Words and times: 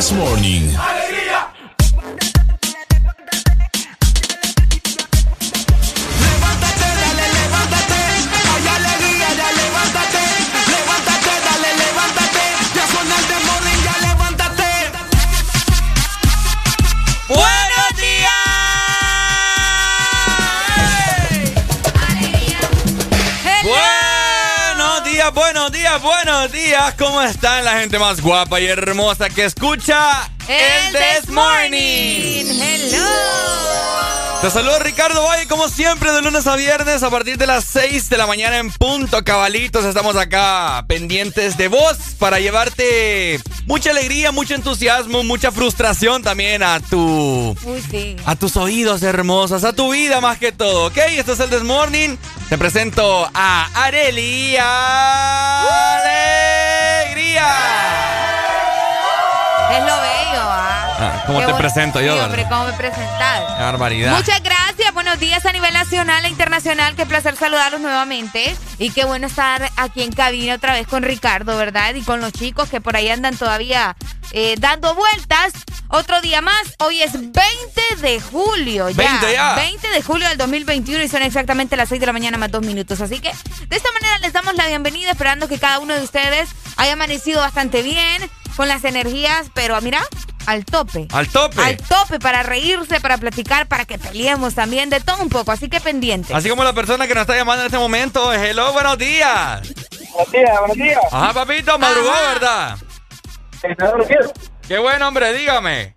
This 0.00 0.12
Morning. 0.12 0.89
Días. 26.90 26.94
¿Cómo 26.98 27.22
están 27.22 27.64
la 27.64 27.80
gente 27.80 27.98
más 27.98 28.20
guapa 28.20 28.60
y 28.60 28.66
hermosa 28.66 29.28
que 29.28 29.44
escucha 29.44 30.30
el, 30.48 30.92
This 30.92 31.28
Morning? 31.30 32.46
Hello. 32.60 33.50
Te 34.42 34.48
saludo 34.48 34.78
Ricardo 34.78 35.22
Valle, 35.22 35.46
como 35.46 35.68
siempre, 35.68 36.12
de 36.12 36.22
lunes 36.22 36.46
a 36.46 36.56
viernes 36.56 37.02
a 37.02 37.10
partir 37.10 37.36
de 37.36 37.46
las 37.46 37.64
6 37.64 38.08
de 38.08 38.16
la 38.16 38.26
mañana 38.26 38.56
en 38.56 38.70
punto, 38.70 39.22
cabalitos. 39.22 39.84
Estamos 39.84 40.16
acá 40.16 40.82
pendientes 40.88 41.58
de 41.58 41.68
vos 41.68 41.98
para 42.18 42.40
llevarte 42.40 43.38
mucha 43.66 43.90
alegría, 43.90 44.32
mucho 44.32 44.54
entusiasmo, 44.54 45.22
mucha 45.24 45.52
frustración 45.52 46.22
también 46.22 46.62
a 46.62 46.80
tu. 46.80 47.54
A 48.24 48.34
tus 48.34 48.56
oídos 48.56 49.02
hermosos, 49.02 49.62
a 49.62 49.74
tu 49.74 49.92
vida 49.92 50.22
más 50.22 50.38
que 50.38 50.52
todo, 50.52 50.86
¿ok? 50.86 50.96
Esto 51.10 51.34
es 51.34 51.40
el 51.40 51.50
This 51.50 51.62
Morning. 51.62 52.16
Te 52.48 52.56
presento 52.56 53.30
a 53.34 53.68
Arelia 57.42 57.56
Alegría. 57.56 57.90
Es 57.94 57.99
¿Cómo 61.32 61.46
te 61.46 61.54
presento 61.54 62.00
yo? 62.00 62.16
hombre, 62.24 62.44
¿cómo 62.48 62.64
me 62.64 62.72
presentas? 62.72 63.56
Qué 63.56 63.62
barbaridad. 63.62 64.16
Muchas 64.16 64.42
gracias. 64.42 64.92
Buenos 64.92 65.20
días 65.20 65.46
a 65.46 65.52
nivel 65.52 65.72
nacional 65.72 66.24
e 66.24 66.28
internacional. 66.28 66.96
Qué 66.96 67.06
placer 67.06 67.36
saludarlos 67.36 67.80
nuevamente. 67.80 68.56
Y 68.78 68.90
qué 68.90 69.04
bueno 69.04 69.28
estar 69.28 69.70
aquí 69.76 70.02
en 70.02 70.10
cabina 70.10 70.54
otra 70.54 70.72
vez 70.72 70.88
con 70.88 71.04
Ricardo, 71.04 71.56
¿verdad? 71.56 71.94
Y 71.94 72.02
con 72.02 72.20
los 72.20 72.32
chicos 72.32 72.68
que 72.68 72.80
por 72.80 72.96
ahí 72.96 73.08
andan 73.10 73.36
todavía 73.36 73.96
eh, 74.32 74.56
dando 74.58 74.96
vueltas. 74.96 75.52
Otro 75.86 76.20
día 76.20 76.40
más. 76.42 76.74
Hoy 76.80 77.00
es 77.00 77.12
20 77.12 77.34
de 78.00 78.20
julio. 78.20 78.90
Ya. 78.90 79.20
20 79.20 79.32
ya. 79.32 79.54
20 79.54 79.88
de 79.88 80.02
julio 80.02 80.28
del 80.28 80.38
2021 80.38 81.04
y 81.04 81.08
son 81.08 81.22
exactamente 81.22 81.76
las 81.76 81.90
6 81.90 82.00
de 82.00 82.06
la 82.06 82.12
mañana 82.12 82.38
más 82.38 82.50
dos 82.50 82.66
minutos. 82.66 83.00
Así 83.00 83.20
que 83.20 83.30
de 83.68 83.76
esta 83.76 83.92
manera 83.92 84.18
les 84.18 84.32
damos 84.32 84.54
la 84.54 84.66
bienvenida, 84.66 85.12
esperando 85.12 85.46
que 85.46 85.60
cada 85.60 85.78
uno 85.78 85.94
de 85.94 86.02
ustedes 86.02 86.48
haya 86.76 86.94
amanecido 86.94 87.40
bastante 87.40 87.82
bien, 87.82 88.28
con 88.56 88.66
las 88.66 88.84
energías, 88.84 89.46
pero 89.54 89.80
mira, 89.80 90.00
al 90.46 90.64
tope. 90.64 91.06
Al 91.12 91.28
tope. 91.28 91.62
Al 91.62 91.76
tope 91.76 92.18
para 92.18 92.42
reírse, 92.42 93.00
para 93.00 93.18
platicar, 93.18 93.66
para 93.66 93.84
que 93.84 93.98
peleemos 93.98 94.54
también, 94.54 94.90
de 94.90 95.00
todo 95.00 95.22
un 95.22 95.28
poco. 95.28 95.52
Así 95.52 95.68
que 95.68 95.80
pendiente. 95.80 96.34
Así 96.34 96.48
como 96.48 96.64
la 96.64 96.72
persona 96.72 97.06
que 97.06 97.14
nos 97.14 97.22
está 97.22 97.36
llamando 97.36 97.62
en 97.62 97.66
este 97.66 97.78
momento. 97.78 98.32
Hello, 98.32 98.72
buenos 98.72 98.98
días. 98.98 99.68
Buenos 100.12 100.32
días, 100.32 100.58
buenos 100.58 100.76
días. 100.76 101.00
Ajá, 101.10 101.32
papito, 101.32 101.78
madrugó, 101.78 102.12
¿verdad? 102.32 102.78
Qué 104.66 104.78
bueno, 104.78 105.08
hombre, 105.08 105.32
dígame. 105.32 105.96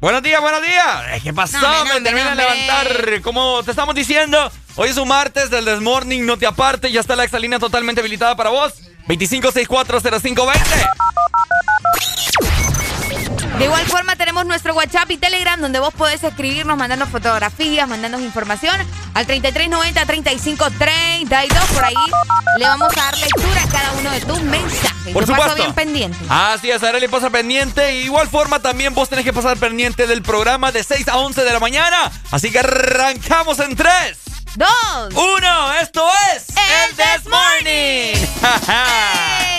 Buenos 0.00 0.22
días, 0.22 0.40
buenos 0.40 0.62
días. 0.62 1.22
¿Qué 1.22 1.32
pasó? 1.32 1.58
me 1.92 2.00
termina 2.00 2.30
de 2.30 2.36
levantar. 2.36 3.22
Como 3.22 3.62
te 3.64 3.72
estamos 3.72 3.94
diciendo, 3.94 4.50
hoy 4.76 4.90
es 4.90 4.96
un 4.96 5.08
martes 5.08 5.50
del 5.50 5.64
Desmorning, 5.64 6.24
no 6.24 6.36
te 6.36 6.46
aparte, 6.46 6.92
ya 6.92 7.00
está 7.00 7.16
la 7.16 7.24
exalina 7.24 7.58
totalmente 7.58 8.00
habilitada 8.00 8.36
para 8.36 8.50
vos. 8.50 8.74
25640520. 9.08 11.08
De 13.58 13.64
igual 13.64 13.84
forma 13.86 14.14
tenemos 14.14 14.46
nuestro 14.46 14.72
WhatsApp 14.74 15.10
y 15.10 15.16
Telegram 15.16 15.60
donde 15.60 15.80
vos 15.80 15.92
podés 15.92 16.22
escribirnos, 16.22 16.76
mandarnos 16.76 17.08
fotografías, 17.08 17.88
mandarnos 17.88 18.20
información 18.20 18.76
al 19.14 19.26
3390-3532. 19.26 21.66
Por 21.74 21.84
ahí 21.84 21.94
le 22.58 22.66
vamos 22.66 22.96
a 22.96 23.02
dar 23.02 23.18
lectura 23.18 23.64
a 23.64 23.68
cada 23.68 23.90
uno 23.94 24.12
de 24.12 24.20
tus 24.20 24.40
mensajes. 24.42 25.12
Por 25.12 25.26
Yo 25.26 25.34
supuesto. 25.34 25.44
Paso 25.44 25.56
bien 25.56 25.74
pendiente. 25.74 26.16
Así 26.28 26.70
es, 26.70 26.84
Arely 26.84 27.08
pasa 27.08 27.30
pendiente. 27.30 27.80
De 27.80 28.02
igual 28.02 28.28
forma 28.28 28.60
también 28.60 28.94
vos 28.94 29.08
tenés 29.08 29.24
que 29.24 29.32
pasar 29.32 29.56
pendiente 29.56 30.06
del 30.06 30.22
programa 30.22 30.70
de 30.70 30.84
6 30.84 31.08
a 31.08 31.18
11 31.18 31.42
de 31.42 31.52
la 31.52 31.58
mañana. 31.58 32.12
Así 32.30 32.52
que 32.52 32.60
arrancamos 32.60 33.58
en 33.58 33.74
3. 33.74 34.27
2. 34.58 34.64
1. 35.14 35.80
Esto 35.80 36.04
es 36.34 36.46
El 36.56 36.96
This 36.96 37.28
Morning. 37.30 38.16
hey, 38.66 39.58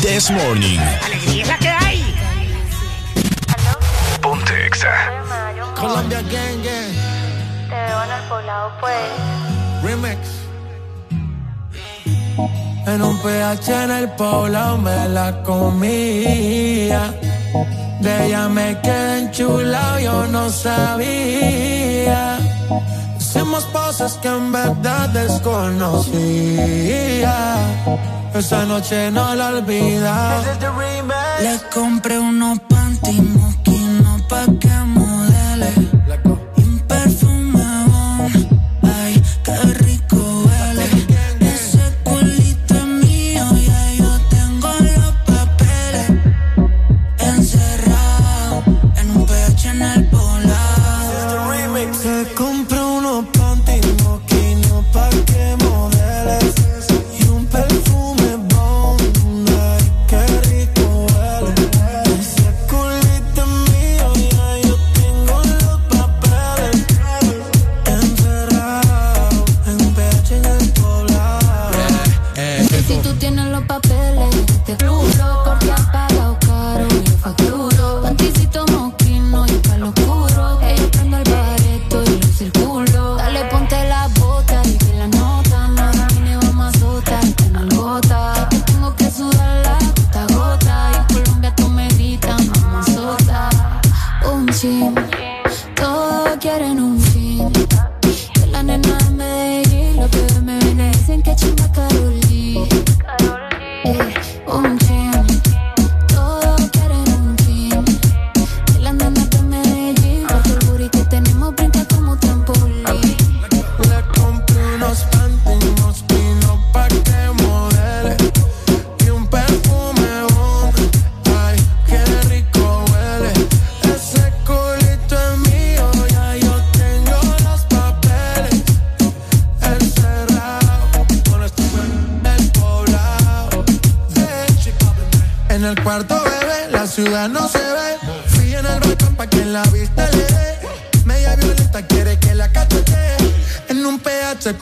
This 0.00 0.30
Morning. 0.30 1.03
Es 1.44 1.48
la 1.48 1.58
que 1.58 1.68
hay. 1.68 2.14
Ponte 4.22 4.66
Exa. 4.66 4.94
Colombia 5.78 6.22
Gang 6.22 6.62
Gang. 6.64 6.92
Te 7.68 7.74
veo 7.74 8.02
en 8.04 8.10
el 8.10 8.22
poblado, 8.30 8.72
pues. 8.80 8.96
Remix. 9.82 10.20
En 12.86 13.02
un 13.02 13.18
PH 13.18 13.84
en 13.84 13.90
el 13.90 14.08
poblado 14.12 14.78
me 14.78 15.08
la 15.08 15.42
comía. 15.42 17.12
De 18.00 18.26
ella 18.26 18.48
me 18.48 18.80
quedé 18.80 19.18
enchulado, 19.20 19.98
yo 19.98 20.26
no 20.28 20.48
sabía. 20.48 22.38
Hicimos 23.34 23.64
cosas 23.64 24.16
que 24.22 24.28
en 24.28 24.52
verdad 24.52 25.08
desconocía. 25.08 26.06
Esa 28.32 28.64
noche 28.64 29.10
no 29.10 29.34
la 29.34 29.48
olvida. 29.48 30.40
Le 31.40 31.58
compré 31.74 32.16
unos 32.16 32.60
panty 32.60 33.20
mosquinos 33.20 34.22
pa' 34.28 34.46
que 34.60 34.83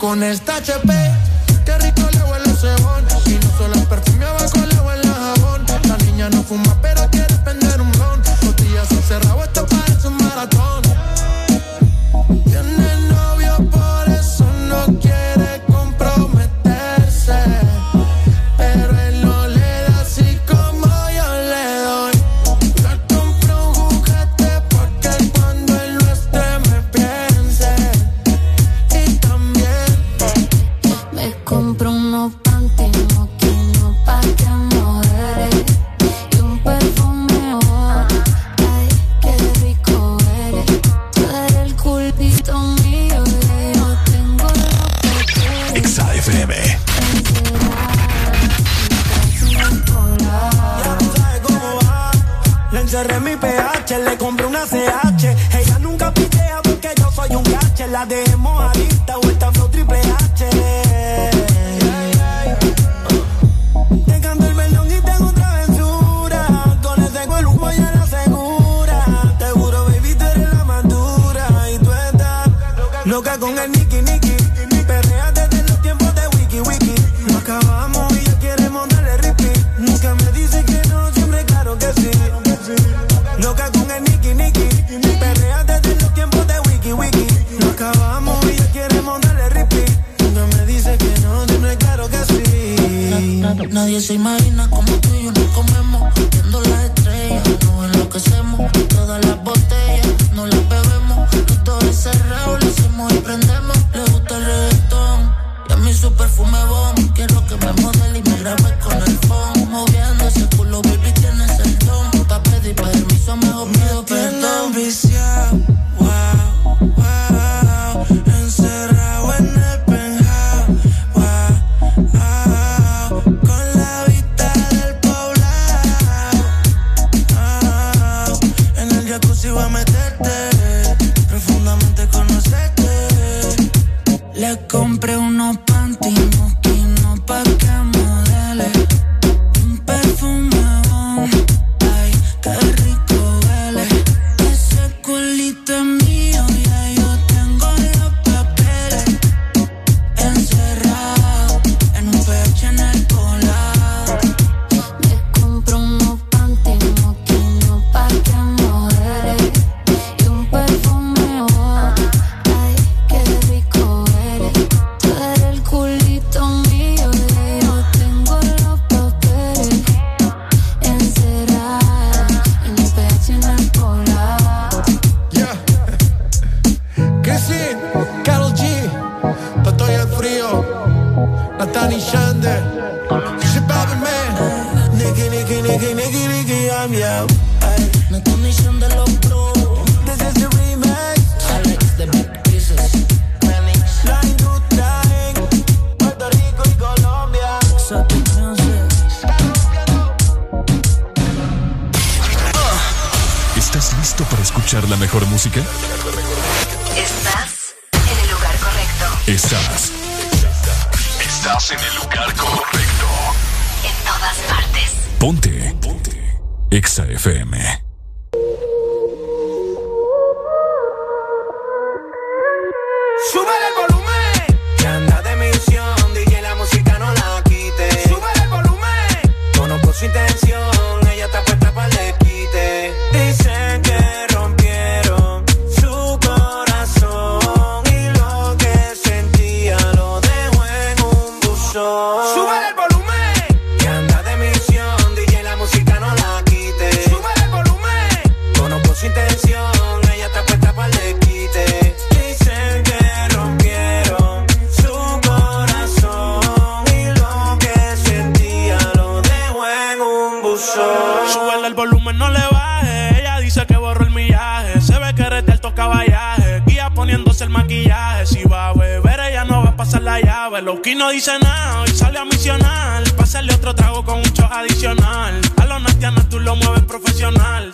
con 0.03 0.21
esta 0.21 0.57
HP 0.57 1.02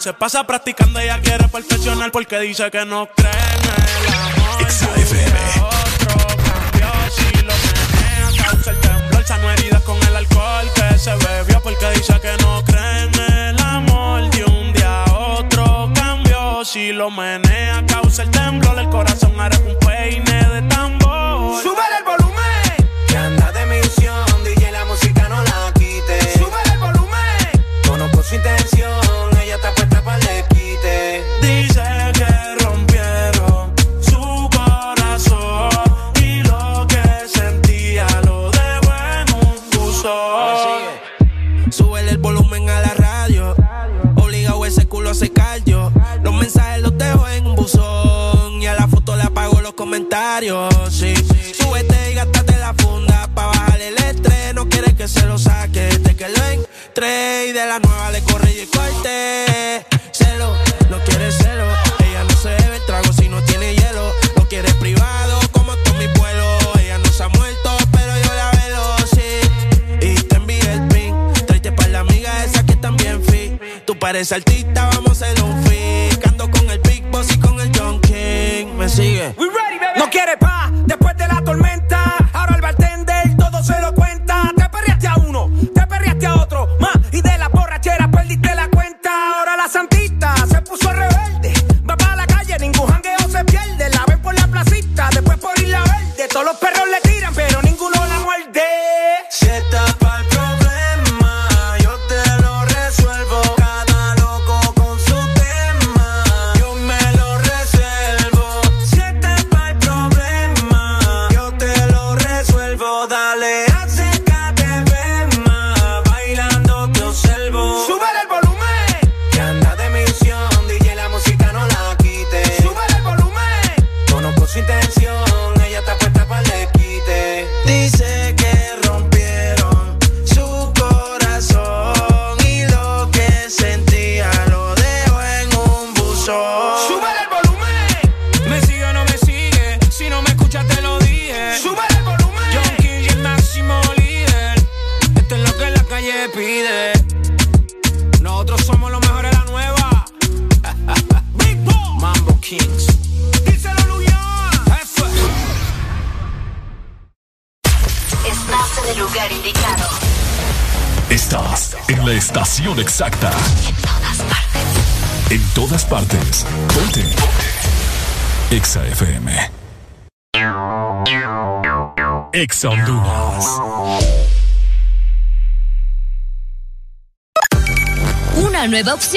Se 0.10 0.14
pasa 0.14 0.44
practicando, 0.44 1.00
ella 1.00 1.22
quiere 1.22 1.48
perfeccionar 1.50 2.12
porque 2.12 2.40
dice 2.40 2.72
que 2.72 2.84
no 2.84 3.08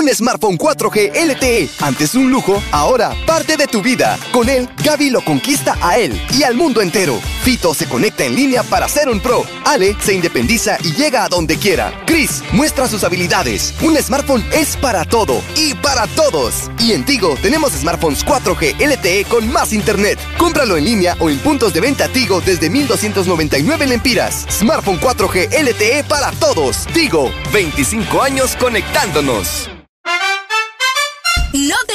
Un 0.00 0.08
smartphone 0.14 0.56
4G 0.56 1.12
LTE, 1.14 1.68
antes 1.80 2.14
un 2.14 2.30
lujo, 2.30 2.62
ahora 2.72 3.14
parte 3.26 3.58
de 3.58 3.66
tu 3.66 3.82
vida. 3.82 4.18
Con 4.32 4.48
él, 4.48 4.66
Gaby 4.82 5.10
lo 5.10 5.22
conquista 5.22 5.76
a 5.82 5.98
él 5.98 6.18
y 6.34 6.42
al 6.42 6.54
mundo 6.54 6.80
entero. 6.80 7.20
Fito 7.42 7.74
se 7.74 7.86
conecta 7.86 8.24
en 8.24 8.34
línea 8.34 8.62
para 8.62 8.88
ser 8.88 9.10
un 9.10 9.20
pro. 9.20 9.44
Ale 9.66 9.94
se 10.00 10.14
independiza 10.14 10.78
y 10.82 10.94
llega 10.94 11.22
a 11.22 11.28
donde 11.28 11.58
quiera. 11.58 11.92
Chris 12.06 12.42
muestra 12.52 12.88
sus 12.88 13.04
habilidades. 13.04 13.74
Un 13.82 13.94
smartphone 13.98 14.42
es 14.54 14.74
para 14.78 15.04
todo 15.04 15.42
y 15.54 15.74
para 15.74 16.06
todos. 16.06 16.70
Y 16.78 16.92
en 16.92 17.04
Tigo 17.04 17.36
tenemos 17.42 17.72
smartphones 17.72 18.24
4G 18.24 18.76
LTE 18.78 19.26
con 19.26 19.52
más 19.52 19.74
internet. 19.74 20.18
Cómpralo 20.38 20.78
en 20.78 20.86
línea 20.86 21.14
o 21.20 21.28
en 21.28 21.38
puntos 21.40 21.74
de 21.74 21.80
venta 21.80 22.08
Tigo 22.08 22.40
desde 22.40 22.70
1299 22.70 23.86
lempiras. 23.86 24.46
Smartphone 24.48 24.98
4G 24.98 25.62
LTE 25.62 26.04
para 26.04 26.30
todos. 26.32 26.86
Tigo, 26.94 27.30
25 27.52 28.22
años 28.22 28.56
conectándonos. 28.58 29.69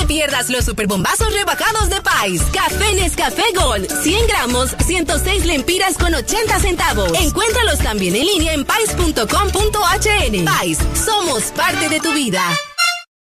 Pierdas 0.07 0.50
los 0.50 0.65
superbombazos 0.65 1.33
rebajados 1.33 1.89
de 1.89 2.01
Pais. 2.01 2.41
Café 2.53 2.93
Nescafé 2.93 3.43
Gold. 3.55 3.88
100 4.03 4.27
gramos, 4.27 4.75
106 4.85 5.45
lempiras 5.45 5.97
con 5.97 6.13
80 6.13 6.59
centavos. 6.59 7.12
Encuéntralos 7.19 7.79
también 7.79 8.15
en 8.15 8.25
línea 8.25 8.53
en 8.53 8.65
pais.com.hn. 8.65 10.45
Pais, 10.45 10.77
somos 10.93 11.43
parte 11.55 11.89
de 11.89 12.00
tu 12.00 12.13
vida. 12.13 12.41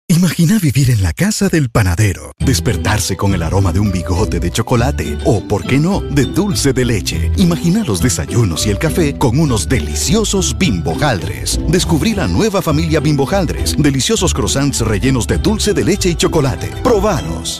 Imagina 0.09 0.59
vivir 0.59 0.91
en 0.91 1.01
la 1.01 1.11
casa 1.11 1.49
del 1.49 1.69
panadero, 1.69 2.33
despertarse 2.37 3.17
con 3.17 3.33
el 3.33 3.41
aroma 3.41 3.71
de 3.71 3.79
un 3.79 3.91
bigote 3.91 4.39
de 4.39 4.51
chocolate 4.51 5.17
o, 5.25 5.47
por 5.47 5.65
qué 5.65 5.79
no, 5.79 6.01
de 6.01 6.25
dulce 6.25 6.71
de 6.71 6.85
leche. 6.85 7.31
Imagina 7.37 7.83
los 7.83 8.01
desayunos 8.01 8.67
y 8.67 8.69
el 8.69 8.77
café 8.77 9.17
con 9.17 9.39
unos 9.39 9.69
deliciosos 9.69 10.57
bimbojaldres. 10.57 11.59
Descubrí 11.73 12.13
la 12.13 12.27
nueva 12.27 12.61
familia 12.61 12.99
bimbojaldres, 12.99 13.75
deliciosos 13.75 14.31
croissants 14.31 14.81
rellenos 14.81 15.25
de 15.25 15.39
dulce 15.39 15.73
de 15.73 15.83
leche 15.83 16.07
y 16.07 16.13
chocolate. 16.13 16.67
Probanos. 16.83 17.59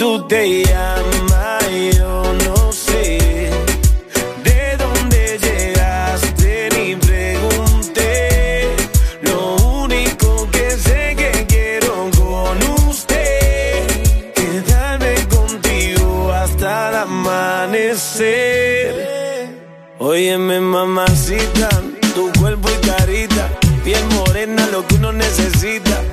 tú 0.00 0.26
te 0.26 0.64
llamas? 0.64 1.62
Yo 1.98 2.22
no 2.46 2.72
sé. 2.72 3.18
¿De 4.42 4.76
dónde 4.78 5.38
llegaste? 5.46 6.70
Ni 6.74 6.96
pregunté. 6.96 8.74
Lo 9.20 9.56
único 9.84 10.48
que 10.50 10.70
sé 10.70 11.14
que 11.20 11.32
quiero 11.46 12.10
con 12.18 12.56
usted 12.88 13.86
quedarme 14.34 15.14
contigo 15.28 16.32
hasta 16.32 16.88
el 16.88 16.94
amanecer. 16.96 18.30
Óyeme, 19.98 20.60
mamacita, 20.60 21.68
tu 22.14 22.32
cuerpo 22.40 22.70
y 22.70 22.76
carita, 22.86 23.50
piel 23.84 24.04
morena, 24.16 24.66
lo 24.72 24.86
que 24.86 24.94
uno 24.94 25.12
necesita. 25.12 26.09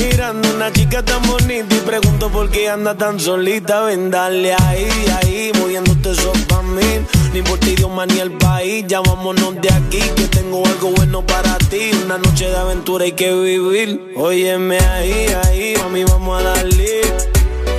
Mirando 0.00 0.48
una 0.54 0.72
chica 0.72 1.04
tan 1.04 1.20
bonita 1.26 1.74
y 1.74 1.80
pregunto 1.80 2.30
por 2.30 2.48
qué 2.50 2.70
anda 2.70 2.94
tan 2.96 3.20
solita. 3.20 3.82
Ven, 3.82 4.10
dale 4.10 4.54
ahí, 4.54 4.88
ahí, 5.20 5.52
moviéndote 5.58 6.12
eso 6.12 6.32
pa' 6.48 6.62
mí. 6.62 7.04
Ni 7.34 7.42
por 7.42 7.58
ti, 7.58 7.72
idioma 7.72 8.06
ni 8.06 8.18
el 8.18 8.32
país, 8.32 8.86
ya 8.88 9.00
vámonos 9.00 9.60
de 9.60 9.70
aquí, 9.70 10.00
que 10.16 10.26
tengo 10.28 10.64
algo 10.66 10.92
bueno 10.92 11.20
para 11.26 11.58
ti. 11.58 11.90
Una 12.06 12.16
noche 12.16 12.48
de 12.48 12.56
aventura 12.56 13.04
hay 13.04 13.12
que 13.12 13.30
vivir. 13.34 14.14
Óyeme 14.16 14.78
ahí, 14.78 15.26
ahí, 15.44 15.74
mami, 15.76 16.04
vamos 16.04 16.40
a 16.40 16.44
darle. 16.44 17.02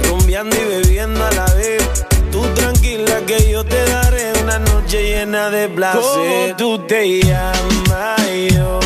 Rumbeando 0.08 0.56
y 0.56 0.66
bebiendo 0.76 1.26
a 1.26 1.32
la 1.32 1.46
vez. 1.56 2.06
Tú 2.32 2.42
tranquila 2.54 3.20
que 3.26 3.50
yo 3.52 3.64
te 3.64 3.84
daré 3.86 4.32
una 4.44 4.60
noche 4.60 5.02
llena 5.10 5.50
de 5.50 5.70
placer. 5.70 6.02
¿Cómo 6.02 6.56
tú 6.56 6.86
te 6.86 7.20
llamas? 7.24 8.81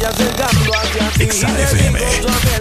Voy 0.00 0.08
acercando 0.08 0.72
hacia 0.74 1.10
ti. 1.10 2.59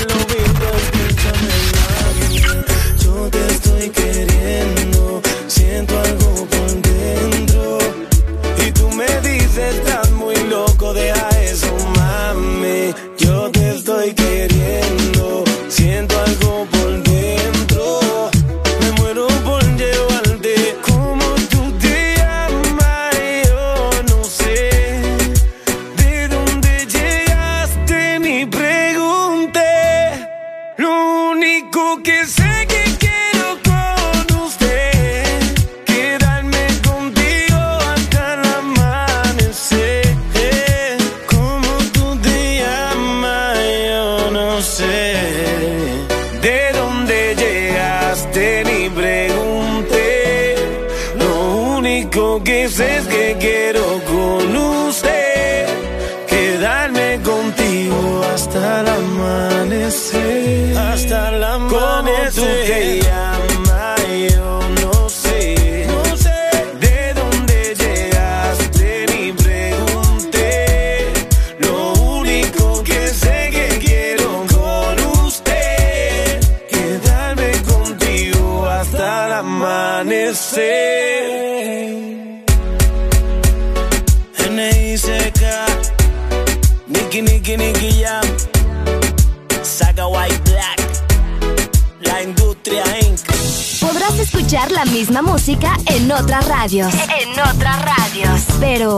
Escuchar 94.50 94.72
la 94.72 94.86
misma 94.86 95.22
música 95.22 95.78
en 95.86 96.12
otras 96.12 96.48
radios. 96.48 96.92
En 97.22 97.40
otras 97.40 97.82
radios. 97.84 98.42
Pero, 98.60 98.98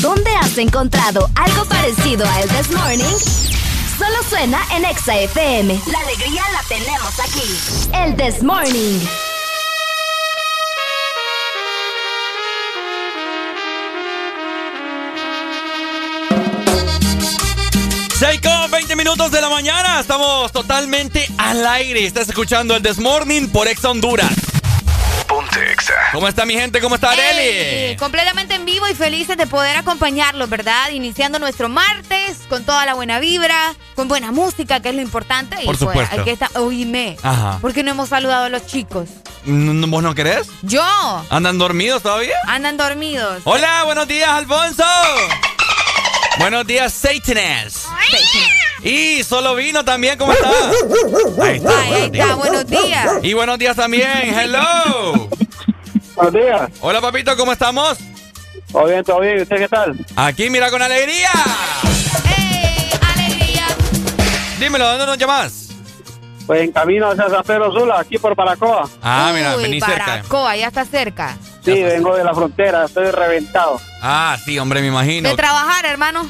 ¿dónde 0.00 0.30
has 0.36 0.56
encontrado 0.56 1.28
algo 1.34 1.66
parecido 1.66 2.26
a 2.26 2.40
El 2.40 2.48
This 2.48 2.70
Morning? 2.70 3.04
Solo 3.98 4.22
suena 4.30 4.58
en 4.74 4.86
Exa 4.86 5.14
FM. 5.14 5.78
La 5.92 5.98
alegría 5.98 6.42
la 6.54 6.62
tenemos 6.66 7.20
aquí. 7.20 7.92
El 7.92 8.16
This 8.16 8.42
Morning. 8.42 9.00
Seis 18.18 18.40
con 18.40 18.70
20 18.70 18.96
minutos 18.96 19.30
de 19.30 19.42
la 19.42 19.50
mañana. 19.50 20.00
Estamos 20.00 20.50
totalmente 20.50 21.28
al 21.36 21.66
aire. 21.66 22.06
Estás 22.06 22.30
escuchando 22.30 22.74
el 22.74 22.82
This 22.82 22.98
Morning 22.98 23.48
por 23.48 23.68
Exa 23.68 23.90
Honduras. 23.90 24.47
Ponte 25.58 25.72
Exa. 25.72 25.94
¿Cómo 26.12 26.28
está 26.28 26.44
mi 26.44 26.54
gente? 26.54 26.80
¿Cómo 26.80 26.94
está 26.94 27.10
Areli? 27.10 27.96
completamente 27.96 28.54
en 28.54 28.64
vivo 28.64 28.86
y 28.88 28.94
felices 28.94 29.36
de 29.36 29.46
poder 29.46 29.76
acompañarlos, 29.76 30.48
¿verdad? 30.48 30.90
Iniciando 30.90 31.38
nuestro 31.38 31.68
martes 31.68 32.38
con 32.48 32.64
toda 32.64 32.86
la 32.86 32.94
buena 32.94 33.18
vibra, 33.20 33.74
con 33.94 34.08
buena 34.08 34.32
música, 34.32 34.80
que 34.80 34.90
es 34.90 34.94
lo 34.94 35.02
importante. 35.02 35.56
Por 35.56 35.64
pues, 35.66 35.78
supuesto. 35.78 36.16
hay 36.16 36.24
que 36.24 36.32
estar. 36.32 36.50
Oíme. 36.56 37.16
Ajá. 37.22 37.58
¿Por 37.60 37.72
qué 37.72 37.82
no 37.82 37.90
hemos 37.90 38.08
saludado 38.08 38.44
a 38.44 38.48
los 38.48 38.66
chicos? 38.66 39.08
¿No- 39.44 39.86
¿Vos 39.88 40.02
no 40.02 40.14
querés? 40.14 40.48
Yo. 40.62 40.82
¿Andan 41.30 41.58
dormidos 41.58 42.02
todavía? 42.02 42.36
Andan 42.46 42.76
dormidos. 42.76 43.42
Hola, 43.44 43.84
buenos 43.84 44.06
días, 44.06 44.28
Alfonso. 44.28 44.84
Buenos 46.38 46.66
días, 46.66 46.92
Satanás. 46.92 47.88
Y 48.84 49.24
solo 49.24 49.56
vino 49.56 49.84
también, 49.84 50.16
¿cómo 50.16 50.32
está? 50.32 50.50
Ahí 51.42 51.56
está, 51.56 51.80
Ay, 51.80 51.92
ahí 51.92 52.10
está, 52.12 52.34
buenos 52.36 52.66
días. 52.66 53.10
Y 53.22 53.32
buenos 53.32 53.58
días 53.58 53.74
también, 53.74 54.08
hello. 54.38 55.28
Buenos 56.18 56.34
días. 56.34 56.70
Hola, 56.80 57.00
papito, 57.00 57.36
¿cómo 57.36 57.52
estamos? 57.52 57.96
Todo 58.72 58.86
bien, 58.86 59.04
todo 59.04 59.20
bien. 59.20 59.38
¿Y 59.38 59.42
usted 59.42 59.56
qué 59.56 59.68
tal? 59.68 59.96
Aquí, 60.16 60.50
mira, 60.50 60.68
con 60.70 60.82
alegría. 60.82 61.30
¡Ey, 62.36 62.90
alegría! 63.14 63.66
Dímelo, 64.58 64.84
¿dónde 64.88 65.06
nos 65.06 65.16
llamas? 65.16 65.68
Pues 66.44 66.62
en 66.62 66.72
camino 66.72 67.10
hacia 67.10 67.28
San 67.30 67.44
Pedro 67.44 67.70
Sula, 67.72 68.00
aquí 68.00 68.18
por 68.18 68.34
Paracoa. 68.34 68.88
Ah, 69.00 69.30
mira, 69.32 69.56
Uy, 69.56 69.62
vení 69.62 69.80
cerca. 69.80 70.06
Baracoa, 70.06 70.56
ya 70.56 70.66
está 70.68 70.84
cerca. 70.84 71.36
Sí, 71.64 71.82
vengo 71.84 72.16
de 72.16 72.24
la 72.24 72.34
frontera, 72.34 72.86
estoy 72.86 73.10
reventado. 73.12 73.80
Ah, 74.02 74.36
sí, 74.44 74.58
hombre, 74.58 74.80
me 74.80 74.88
imagino. 74.88 75.28
De 75.28 75.36
trabajar, 75.36 75.84
hermano. 75.86 76.26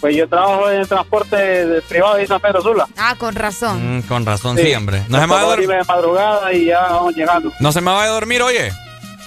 Pues 0.00 0.14
yo 0.16 0.28
trabajo 0.28 0.68
en 0.70 0.80
el 0.80 0.88
transporte 0.88 1.80
privado 1.88 2.16
de 2.16 2.26
San 2.26 2.40
Pedro 2.40 2.60
Sula. 2.62 2.86
Ah, 2.98 3.14
con 3.16 3.34
razón. 3.34 3.98
Mm, 3.98 4.02
con 4.02 4.26
razón, 4.26 4.56
Sí. 4.56 4.64
sí, 4.64 4.74
hombre. 4.74 5.04
No 5.08 5.20
se, 5.20 5.26
me 5.26 5.32
va 5.34 5.40
a 5.40 5.44
Nos 5.44 5.56
dor- 5.58 5.66
de 5.66 5.84
madrugada 5.84 6.52
y 6.52 6.64
ya 6.66 6.80
vamos 6.80 7.14
llegando. 7.14 7.52
no 7.60 7.72
se 7.72 7.80
me 7.80 7.90
va 7.90 8.02
a 8.02 8.06
dormir, 8.08 8.42
oye. 8.42 8.72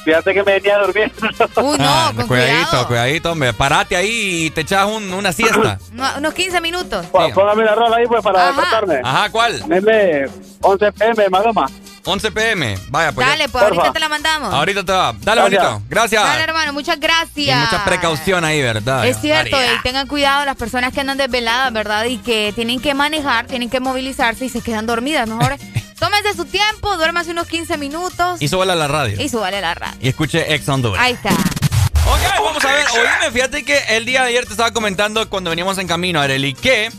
Fíjate 0.05 0.33
que 0.33 0.43
me 0.43 0.53
venía 0.53 0.77
durmiendo. 0.79 1.15
Uy, 1.61 1.77
no, 1.77 1.85
Ah, 1.87 2.11
con 2.15 2.27
cuidadito, 2.27 2.67
cuidado. 2.69 2.87
cuidadito, 2.87 3.31
hombre. 3.31 3.53
Parate 3.53 3.95
ahí 3.95 4.45
y 4.45 4.49
te 4.49 4.61
echas 4.61 4.85
un- 4.85 5.13
una 5.13 5.31
siesta. 5.31 5.79
No, 5.93 6.05
unos 6.17 6.33
15 6.33 6.59
minutos. 6.61 7.05
Pó- 7.07 7.29
Póngame 7.33 7.63
la 7.63 7.75
rola 7.75 7.97
ahí 7.97 8.05
pues 8.07 8.21
para 8.21 8.49
Ajá. 8.49 8.51
despertarme. 8.61 9.01
Ajá, 9.03 9.29
¿cuál? 9.29 9.65
Meme 9.67 10.25
11 10.61 10.91
pm, 10.91 11.29
Maloma. 11.29 11.69
11 12.05 12.31
pm. 12.31 12.77
Vaya, 12.89 13.13
pues. 13.13 13.25
Dale, 13.25 13.47
pues 13.47 13.63
ahorita 13.63 13.93
te 13.93 13.99
la 14.01 14.09
mandamos. 14.09 14.53
Ahorita 14.53 14.83
te 14.83 14.91
va. 14.91 15.13
Dale, 15.21 15.41
Gracias. 15.41 15.63
bonito. 15.63 15.85
Gracias. 15.89 16.21
Dale, 16.23 16.43
hermano, 16.43 16.73
muchas 16.73 16.97
Y 16.97 16.99
gracias. 16.99 17.59
mucha 17.71 17.85
precaución 17.85 18.43
ahí, 18.43 18.61
¿verdad? 18.61 19.07
Es 19.07 19.21
cierto, 19.21 19.55
María. 19.55 19.75
y 19.75 19.81
tengan 19.83 20.07
cuidado 20.07 20.43
las 20.43 20.57
personas 20.57 20.91
que 20.93 20.99
andan 20.99 21.17
desveladas, 21.17 21.71
¿verdad? 21.71 22.03
Y 22.05 22.17
que 22.17 22.51
tienen 22.55 22.81
que 22.81 22.93
manejar, 22.93 23.45
tienen 23.47 23.69
que 23.69 23.79
movilizarse 23.79 24.43
y 24.43 24.49
se 24.49 24.59
quedan 24.59 24.85
dormidas. 24.85 25.29
Mejor 25.29 25.55
tómese 26.03 26.33
su 26.35 26.45
tiempo, 26.45 26.97
duérmase 26.97 27.31
unos 27.31 27.47
15 27.47 27.77
minutos 27.77 28.41
Y 28.41 28.49
súbele 28.49 28.73
a 28.73 28.75
la 28.75 28.87
radio. 28.89 29.21
y 29.21 29.29
súbale 29.29 29.61
la 29.61 29.73
radio. 29.73 29.97
Y 30.01 30.09
escuche 30.09 30.53
Ex 30.53 30.67
Honduras. 30.67 31.01
Ahí 31.01 31.13
está. 31.13 31.29
Ok, 31.29 32.19
vamos 32.43 32.65
a 32.65 32.67
ver. 32.73 32.85
Oíme, 32.91 33.31
fíjate 33.31 33.63
que 33.63 33.77
el 33.89 34.05
día 34.05 34.23
de 34.23 34.29
ayer 34.29 34.45
te 34.45 34.51
estaba 34.51 34.71
comentando 34.71 35.29
cuando 35.29 35.49
veníamos 35.49 35.77
en 35.77 35.87
camino, 35.87 36.19
Areli, 36.19 36.53
que 36.53 36.91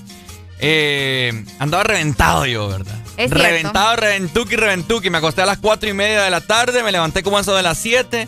eh, 0.59 1.45
andaba 1.59 1.85
reventado 1.85 2.47
yo, 2.47 2.69
¿verdad? 2.69 2.95
Es 3.19 3.31
reventado, 3.31 3.97
reventuki, 3.97 4.57
reventuki. 4.57 5.11
Me 5.11 5.19
acosté 5.19 5.43
a 5.43 5.47
las 5.47 5.59
cuatro 5.59 5.89
y 5.89 5.93
media 5.93 6.23
de 6.23 6.31
la 6.31 6.41
tarde, 6.41 6.83
me 6.83 6.91
levanté 6.91 7.23
como 7.23 7.37
a 7.37 7.43
eso 7.43 7.55
de 7.55 7.63
las 7.63 7.77
7 7.77 8.27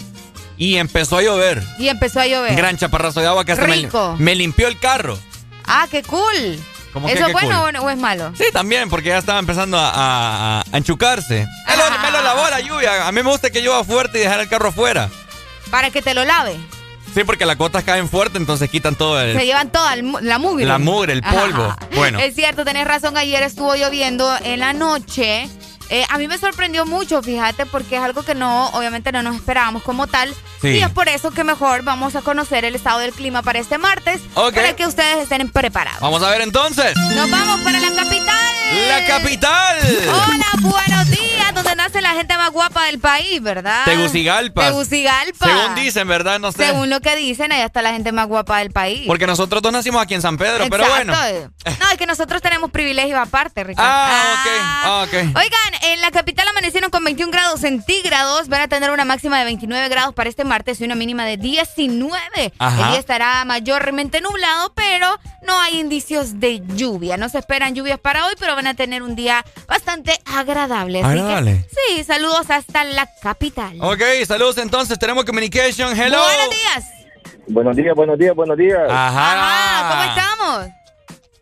y 0.59 0.77
empezó 0.77 1.17
a 1.17 1.23
llover. 1.23 1.63
Y 1.79 1.89
empezó 1.89 2.21
a 2.21 2.27
llover. 2.27 2.55
Gran 2.55 2.77
chaparrazo 2.77 3.21
de 3.21 3.27
agua 3.29 3.47
que 3.47 3.53
hasta 3.53 3.67
me 4.19 4.35
limpió 4.35 4.69
el 4.69 4.79
carro. 4.79 5.19
Ah, 5.65 5.89
qué 5.91 6.03
cool. 6.03 6.61
¿Cómo 6.97 7.09
que 7.09 7.13
¿Eso 7.13 7.27
es 7.27 7.33
bueno 7.35 7.63
cool? 7.63 7.77
o- 7.77 7.91
es 7.91 7.99
malo? 7.99 8.33
Sí, 8.39 8.45
también, 8.55 8.89
porque 8.89 9.11
ya 9.11 9.19
estaba 9.19 9.39
empezando 9.39 9.77
a, 9.79 9.91
a- 9.91 10.61
a 10.73 10.77
enchucarse. 10.79 11.47
Me 11.69 11.77
lo, 11.77 11.91
me 12.01 12.11
lo 12.11 12.23
lavó 12.23 12.49
la 12.49 12.61
lluvia. 12.61 13.07
A 13.07 13.13
mí 13.13 13.23
me 13.23 13.29
gusta 13.31 13.51
que 13.51 13.61
llueva 13.61 13.85
fuerte 13.85 14.17
y 14.17 14.23
dejar 14.23 14.41
el 14.41 14.49
carro 14.49 14.71
afuera. 14.71 15.11
Para 15.71 15.91
que 15.91 16.01
te 16.01 16.15
lo 16.15 16.25
lave. 16.25 16.57
Sí, 17.15 17.23
porque 17.25 17.45
las 17.45 17.59
gotas 17.59 17.85
caen 17.85 18.09
fuerte, 18.09 18.39
entonces 18.39 18.71
quitan 18.71 18.95
todo 18.95 19.21
el... 19.21 19.39
Se 19.39 19.45
llevan 19.45 19.69
toda 19.71 19.93
el 19.93 20.11
la 20.23 20.39
mugre. 20.39 20.65
La 20.65 20.79
mugre, 20.79 21.13
el 21.13 21.21
polvo. 21.23 21.65
Ajá. 21.65 21.79
Bueno. 21.95 22.19
Es 22.19 22.35
cierto, 22.35 22.65
tenés 22.65 22.87
razón. 22.87 23.19
Ayer 23.19 23.43
estuvo 23.43 23.75
lloviendo 23.75 24.35
en 24.43 24.61
la 24.61 24.73
noche. 24.73 25.51
Eh, 25.89 26.05
a 26.09 26.19
mí 26.19 26.29
me 26.29 26.39
sorprendió 26.39 26.85
mucho, 26.85 27.23
fíjate, 27.23 27.67
porque 27.67 27.97
es 27.97 28.03
algo 28.03 28.23
que 28.23 28.35
no, 28.35 28.69
obviamente 28.71 29.13
no 29.13 29.23
nos 29.23 29.37
esperábamos 29.37 29.83
como 29.83 30.07
tal. 30.07 30.35
Sí. 30.61 30.69
Y 30.69 30.83
es 30.83 30.91
por 30.91 31.09
eso 31.09 31.31
que 31.31 31.45
mejor 31.45 31.83
vamos 31.83 32.17
a 32.17 32.23
conocer 32.23 32.65
el 32.65 32.75
estado 32.75 32.99
del 32.99 33.13
clima 33.13 33.43
para 33.43 33.59
este 33.59 33.79
martes. 33.79 34.21
Ok. 34.35 34.55
Para 34.55 34.75
que 34.75 34.87
ustedes 34.87 35.19
estén 35.23 35.49
preparados. 35.51 36.01
Vamos 36.01 36.23
a 36.23 36.31
ver 36.31 36.41
entonces. 36.41 36.97
Nos 37.15 37.31
vamos 37.31 37.61
para 37.61 37.79
la 37.79 37.95
capital. 37.95 38.26
La 38.73 39.05
capital. 39.07 39.77
Hola, 40.09 40.47
buenos 40.61 41.11
días, 41.11 41.55
donde 41.55 41.75
nace 41.77 42.01
la 42.01 42.11
gente 42.11 42.37
más 42.37 42.51
guapa 42.51 42.85
del 42.87 42.99
país, 42.99 43.41
¿verdad? 43.43 43.85
Tegucigalpa. 43.85 44.67
Tegucigalpa. 44.67 45.47
Según 45.47 45.75
dicen, 45.75 46.09
¿verdad? 46.09 46.39
No 46.41 46.53
sé. 46.53 46.67
Según 46.67 46.91
lo 46.91 47.01
que 47.01 47.15
dicen, 47.17 47.53
allá 47.53 47.65
está 47.65 47.83
la 47.83 47.93
gente 47.93 48.13
más 48.13 48.27
guapa 48.27 48.59
del 48.59 48.71
país. 48.71 49.05
Porque 49.07 49.27
nosotros 49.27 49.63
dos 49.63 49.73
nacimos 49.73 50.03
aquí 50.03 50.15
en 50.15 50.23
San 50.23 50.37
Pedro, 50.37 50.65
pero 50.71 50.87
bueno. 50.89 51.15
No, 51.81 51.91
es 51.91 51.99
que 51.99 52.07
nosotros 52.07 52.41
tenemos 52.43 52.71
privilegios 52.71 53.19
aparte, 53.19 53.65
Ricardo. 53.65 53.91
Ah, 53.93 54.35
ok. 54.35 54.51
Ah, 54.63 55.05
ok. 55.05 55.13
Oigan, 55.37 55.83
en 55.83 56.01
la 56.01 56.11
capital 56.11 56.47
amanecieron 56.49 56.91
con 56.91 57.03
21 57.05 57.31
grados 57.33 57.61
centígrados. 57.61 58.49
Van 58.49 58.63
a 58.63 58.69
tener 58.69 58.91
una 58.91 59.05
máxima 59.05 59.39
de 59.39 59.45
29 59.47 59.89
grados 59.89 60.15
para 60.15 60.29
este 60.31 60.45
martes 60.45 60.81
y 60.81 60.85
una 60.85 60.95
mínima 60.95 61.25
de 61.25 61.37
19. 61.37 62.53
Ajá. 62.59 62.83
El 62.83 62.91
día 62.91 62.99
estará 63.01 63.45
mayormente 63.45 64.21
nublado, 64.21 64.73
pero 64.75 65.19
no 65.47 65.61
hay 65.61 65.81
indicios 65.81 66.39
de 66.41 66.63
lluvia. 66.75 67.17
No 67.17 67.29
se 67.29 67.39
esperan 67.39 67.75
lluvias 67.75 67.99
para 67.99 68.27
hoy, 68.27 68.35
pero 68.39 68.56
van 68.57 68.67
a 68.67 68.75
tener 68.75 69.03
un 69.03 69.15
día 69.15 69.45
bastante 69.69 70.19
agradable. 70.25 71.03
Agradable. 71.03 71.65
sí, 71.71 72.03
saludos 72.03 72.51
hasta 72.51 72.83
la 72.83 73.09
capital. 73.23 73.77
Ok, 73.81 74.01
saludos 74.27 74.59
entonces. 74.59 74.99
Tenemos 74.99 75.25
communication. 75.25 75.97
Hello. 75.97 76.19
Buenos 76.19 76.51
días. 76.51 76.85
Buenos 77.49 77.77
días, 77.77 77.95
buenos 77.95 78.19
días, 78.19 78.35
buenos 78.35 78.57
días. 78.57 78.81
Ajá. 78.91 79.89
¿Cómo 79.91 80.03
estamos? 80.03 80.67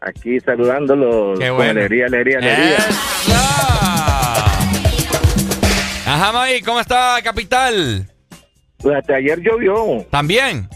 Aquí 0.02 0.38
saludándolos 0.40 1.38
Qué 1.38 1.48
con 1.48 1.56
bueno. 1.56 1.70
alegría, 1.80 2.06
alegría, 2.06 2.38
alegría. 2.38 2.76
Ajá, 6.06 6.32
May, 6.32 6.60
¿cómo 6.60 6.80
está 6.80 7.18
Capital? 7.22 8.06
Pues 8.78 8.96
hasta 8.96 9.14
ayer 9.14 9.40
llovió. 9.40 10.04
¿También? 10.10 10.68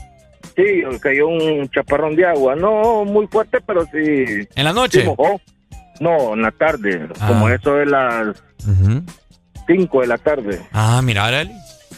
Sí, 0.56 0.82
cayó 1.00 1.28
un 1.28 1.68
chaparrón 1.68 2.16
de 2.16 2.24
agua. 2.24 2.56
No 2.56 3.04
muy 3.04 3.26
fuerte, 3.26 3.58
pero 3.60 3.84
sí. 3.92 4.48
¿En 4.54 4.64
la 4.64 4.72
noche? 4.72 5.02
sí 5.02 5.06
mojó. 5.06 5.38
No, 6.00 6.34
en 6.34 6.42
la 6.42 6.50
tarde. 6.52 7.08
Ah. 7.20 7.26
Como 7.28 7.48
eso 7.48 7.74
de 7.74 7.86
las 7.86 8.36
5 9.66 10.00
de 10.00 10.06
la 10.06 10.18
tarde. 10.18 10.60
Ah, 10.72 11.00
mira, 11.02 11.26
Arely. 11.26 11.52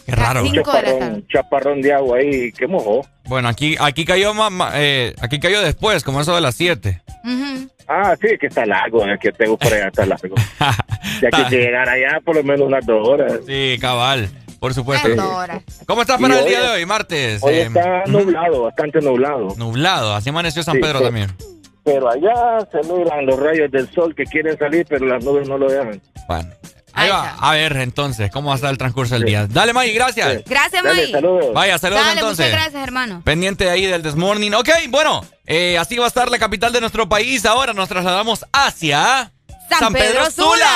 Qué 0.06 0.12
raro. 0.16 0.42
Un 0.42 0.52
chaparrón, 0.52 1.02
un 1.02 1.26
chaparrón 1.28 1.80
de 1.82 1.92
agua 1.92 2.18
ahí 2.18 2.50
que 2.52 2.66
mojó. 2.66 3.06
Bueno, 3.26 3.48
aquí, 3.48 3.76
aquí 3.78 4.04
cayó 4.04 4.34
ma- 4.34 4.72
eh, 4.74 5.14
aquí 5.20 5.38
cayó 5.38 5.60
después, 5.60 6.02
como 6.02 6.20
eso 6.20 6.34
de 6.34 6.40
las 6.40 6.54
7. 6.56 7.02
Ah, 7.86 8.16
sí, 8.20 8.28
que 8.40 8.46
está 8.46 8.64
largo. 8.66 9.04
Es 9.06 9.18
que 9.20 9.30
tengo 9.32 9.56
por 9.56 9.72
allá, 9.72 9.88
está 9.88 10.06
largo. 10.06 10.34
ya 11.22 11.30
que 11.30 11.56
llegar 11.56 11.88
allá 11.88 12.20
por 12.24 12.36
lo 12.36 12.42
menos 12.42 12.66
unas 12.66 12.84
dos 12.86 13.06
horas. 13.06 13.32
Sí, 13.46 13.76
cabal. 13.80 14.28
Por 14.58 14.74
supuesto. 14.74 15.06
Unas 15.12 15.24
dos 15.24 15.34
horas. 15.34 15.62
¿Cómo 15.86 16.00
estás 16.02 16.18
Y 16.18 16.22
para 16.22 16.38
el 16.38 16.44
hoy 16.44 16.48
día 16.50 16.60
de 16.62 16.68
hoy, 16.68 16.86
martes? 16.86 17.42
Hoy 17.42 17.54
Eh, 17.54 17.62
está 17.62 18.02
nublado, 18.06 18.62
bastante 18.64 19.00
nublado. 19.00 19.54
Nublado, 19.56 20.14
así 20.14 20.28
amaneció 20.30 20.62
San 20.62 20.76
Sí, 20.76 20.80
Pedro 20.82 20.98
sí. 20.98 21.04
también. 21.04 21.30
Pero 21.92 22.08
allá 22.08 22.66
se 22.70 22.92
miran 22.92 23.26
los 23.26 23.38
rayos 23.38 23.70
del 23.70 23.90
sol 23.92 24.14
que 24.14 24.24
quieren 24.24 24.56
salir, 24.58 24.86
pero 24.88 25.06
las 25.06 25.24
nubes 25.24 25.48
no 25.48 25.58
lo 25.58 25.68
dejan. 25.68 26.00
Bueno. 26.28 26.50
Ahí 26.92 27.08
va. 27.08 27.36
A 27.40 27.52
ver, 27.52 27.76
entonces, 27.76 28.30
¿cómo 28.32 28.48
va 28.48 28.54
a 28.54 28.56
estar 28.56 28.70
el 28.70 28.78
transcurso 28.78 29.14
del 29.14 29.24
día? 29.24 29.46
Dale, 29.48 29.72
May, 29.72 29.92
gracias. 29.92 30.42
Gracias, 30.44 30.82
Dale, 30.82 31.02
May. 31.02 31.12
saludos. 31.12 31.54
Vaya, 31.54 31.78
saludos 31.78 32.04
Dale, 32.04 32.20
entonces. 32.20 32.46
muchas 32.46 32.60
gracias, 32.62 32.82
hermano. 32.82 33.22
Pendiente 33.24 33.70
ahí 33.70 33.86
del 33.86 34.02
Desmorning. 34.02 34.54
Ok, 34.54 34.68
bueno, 34.88 35.24
eh, 35.46 35.78
así 35.78 35.96
va 35.98 36.06
a 36.06 36.08
estar 36.08 36.30
la 36.30 36.38
capital 36.38 36.72
de 36.72 36.80
nuestro 36.80 37.08
país. 37.08 37.46
Ahora 37.46 37.72
nos 37.72 37.88
trasladamos 37.88 38.44
hacia 38.52 39.32
San 39.78 39.92
Pedro 39.92 40.30
Sula. 40.30 40.66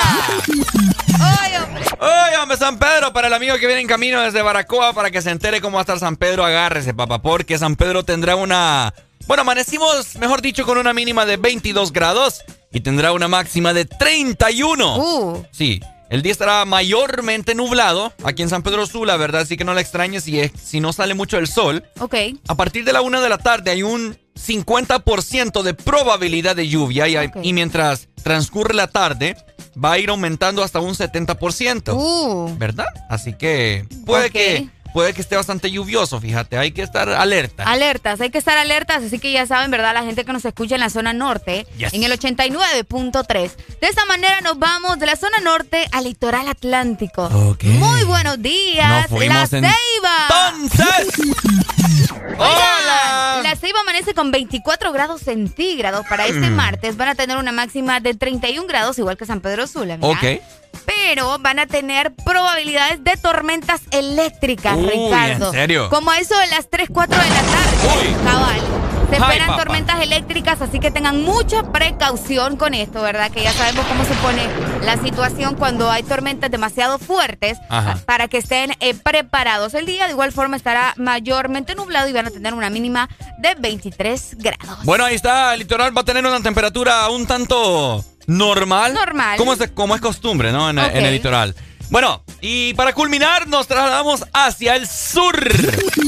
¡Ay, 1.19 1.53
hombre! 1.57 1.83
¡Ay, 1.99 2.35
hombre, 2.41 2.57
San 2.57 2.79
Pedro! 2.79 3.11
Para 3.13 3.27
el 3.27 3.33
amigo 3.33 3.55
que 3.57 3.67
viene 3.67 3.81
en 3.81 3.87
camino 3.87 4.21
desde 4.21 4.41
Baracoa, 4.41 4.93
para 4.93 5.11
que 5.11 5.21
se 5.21 5.31
entere 5.31 5.59
cómo 5.61 5.75
va 5.75 5.81
a 5.81 5.83
estar 5.83 5.99
San 5.99 6.15
Pedro, 6.15 6.45
agárrese, 6.45 6.93
papá, 6.93 7.21
porque 7.21 7.57
San 7.57 7.75
Pedro 7.75 8.03
tendrá 8.03 8.35
una... 8.35 8.93
Bueno, 9.27 9.41
amanecimos, 9.41 10.15
mejor 10.17 10.41
dicho, 10.41 10.65
con 10.65 10.77
una 10.77 10.93
mínima 10.93 11.25
de 11.25 11.37
22 11.37 11.91
grados 11.91 12.43
y 12.71 12.81
tendrá 12.81 13.11
una 13.11 13.27
máxima 13.27 13.73
de 13.73 13.85
31. 13.85 14.97
Uh. 14.97 15.43
Sí, 15.51 15.79
el 16.09 16.21
día 16.21 16.31
estará 16.31 16.63
mayormente 16.65 17.55
nublado 17.55 18.13
aquí 18.23 18.43
en 18.43 18.49
San 18.49 18.61
Pedro 18.61 18.85
Sula, 18.85 19.17
¿verdad? 19.17 19.41
Así 19.41 19.57
que 19.57 19.63
no 19.63 19.73
la 19.73 19.81
extrañes 19.81 20.23
si, 20.25 20.39
es, 20.39 20.51
si 20.63 20.79
no 20.79 20.93
sale 20.93 21.15
mucho 21.15 21.37
el 21.39 21.47
sol. 21.47 21.83
Ok. 21.99 22.15
A 22.47 22.55
partir 22.55 22.85
de 22.85 22.93
la 22.93 23.01
una 23.01 23.19
de 23.19 23.29
la 23.29 23.39
tarde 23.39 23.71
hay 23.71 23.81
un 23.81 24.15
50% 24.35 25.63
de 25.63 25.73
probabilidad 25.73 26.55
de 26.55 26.67
lluvia 26.67 27.07
y, 27.07 27.15
hay- 27.15 27.31
y 27.41 27.53
mientras 27.53 28.07
transcurre 28.23 28.75
la 28.75 28.87
tarde 28.87 29.35
va 29.83 29.93
a 29.93 29.97
ir 29.99 30.09
aumentando 30.11 30.61
hasta 30.61 30.79
un 30.79 30.93
70%. 30.93 31.93
Uh. 31.95 32.55
¿Verdad? 32.59 32.85
Así 33.09 33.33
que 33.33 33.87
puede 34.05 34.29
que 34.29 34.69
puede 34.95 35.13
que 35.13 35.19
esté 35.19 35.35
bastante 35.35 35.69
lluvioso, 35.69 36.21
fíjate, 36.21 36.57
hay 36.57 36.71
que 36.71 36.81
estar 36.81 37.09
alerta. 37.09 37.63
Alertas, 37.65 38.21
hay 38.21 38.29
que 38.29 38.37
estar 38.37 38.57
alertas, 38.57 39.03
así 39.03 39.19
que 39.19 39.29
ya 39.33 39.45
saben, 39.45 39.69
¿verdad? 39.69 39.93
La 39.93 40.03
gente 40.03 40.23
que 40.23 40.31
nos 40.31 40.45
escucha 40.45 40.75
en 40.75 40.79
la 40.79 40.89
zona 40.89 41.11
norte, 41.11 41.67
Yes. 41.77 41.93
en 41.93 42.03
el 42.05 42.13
89.3. 42.13 43.51
De 43.81 43.87
esta 43.87 44.05
manera 44.05 44.39
nos 44.39 44.57
vamos 44.57 44.97
de 44.97 45.05
la 45.05 45.17
zona 45.17 45.39
norte 45.43 45.85
al 45.91 46.05
litoral 46.05 46.47
atlántico. 46.47 47.29
Muy 47.29 48.03
buenos 48.05 48.41
días, 48.41 49.11
Nos 49.11 49.19
La 49.25 49.41
en- 49.41 49.49
Ceiba. 49.49 50.55
Entonces, 50.61 51.35
Hola. 52.37 53.41
La 53.43 53.55
Ceiba 53.57 53.81
amanece 53.81 54.13
con 54.13 54.31
24 54.31 54.91
grados 54.93 55.21
centígrados. 55.21 56.05
Para 56.07 56.25
este 56.25 56.49
Mm. 56.49 56.55
martes 56.55 56.95
van 56.97 57.09
a 57.09 57.15
tener 57.15 57.35
una 57.37 57.51
máxima 57.51 57.99
de 57.99 58.13
31 58.13 58.65
grados, 58.67 58.97
igual 58.97 59.17
que 59.17 59.25
San 59.25 59.41
Pedro 59.41 59.67
Sula. 59.67 59.97
mira. 59.97 60.07
Ok. 60.09 60.41
Pero 60.85 61.37
van 61.39 61.59
a 61.59 61.67
tener 61.67 62.13
probabilidades 62.13 63.03
de 63.03 63.17
tormentas 63.17 63.81
eléctricas, 63.91 64.77
Uy, 64.77 64.87
Ricardo. 64.89 65.47
¿en 65.47 65.53
serio? 65.53 65.89
Como 65.89 66.11
eso 66.13 66.37
de 66.37 66.47
las 66.47 66.69
3, 66.69 66.89
4 66.91 67.17
de 67.17 67.29
la 67.29 67.41
tarde. 67.41 68.15
Cabal. 68.23 68.84
Se 69.15 69.23
Ay, 69.23 69.29
esperan 69.29 69.47
papá. 69.47 69.63
tormentas 69.63 70.01
eléctricas, 70.01 70.61
así 70.61 70.79
que 70.79 70.91
tengan 70.91 71.23
mucha 71.23 71.71
precaución 71.71 72.57
con 72.57 72.73
esto, 72.73 73.01
¿verdad? 73.01 73.31
Que 73.31 73.43
ya 73.43 73.53
sabemos 73.53 73.85
cómo 73.85 74.03
se 74.05 74.13
pone 74.15 74.43
la 74.85 74.97
situación 74.97 75.55
cuando 75.55 75.89
hay 75.89 76.03
tormentas 76.03 76.51
demasiado 76.51 76.99
fuertes 76.99 77.57
Ajá. 77.69 77.97
para 78.05 78.27
que 78.27 78.37
estén 78.37 78.71
eh, 78.79 78.93
preparados. 78.93 79.73
El 79.73 79.85
día 79.85 80.05
de 80.05 80.11
igual 80.11 80.31
forma 80.31 80.57
estará 80.57 80.93
mayormente 80.97 81.75
nublado 81.75 82.07
y 82.09 82.13
van 82.13 82.27
a 82.27 82.31
tener 82.31 82.53
una 82.53 82.69
mínima 82.69 83.09
de 83.39 83.55
23 83.55 84.37
grados. 84.37 84.83
Bueno, 84.83 85.05
ahí 85.05 85.15
está, 85.15 85.53
el 85.53 85.59
litoral 85.59 85.95
va 85.95 86.01
a 86.01 86.05
tener 86.05 86.25
una 86.25 86.41
temperatura 86.41 87.07
un 87.09 87.25
tanto 87.25 88.03
normal. 88.27 88.93
Normal. 88.93 89.37
Como 89.37 89.53
es, 89.53 89.71
como 89.73 89.95
es 89.95 90.01
costumbre, 90.01 90.51
¿no? 90.51 90.69
En, 90.69 90.77
en 90.79 91.05
el 91.05 91.11
litoral. 91.13 91.55
Bueno, 91.91 92.23
y 92.41 92.73
para 92.73 92.93
culminar 92.93 93.47
nos 93.47 93.67
trasladamos 93.67 94.25
hacia 94.33 94.75
el 94.75 94.87
sur. 94.87 95.35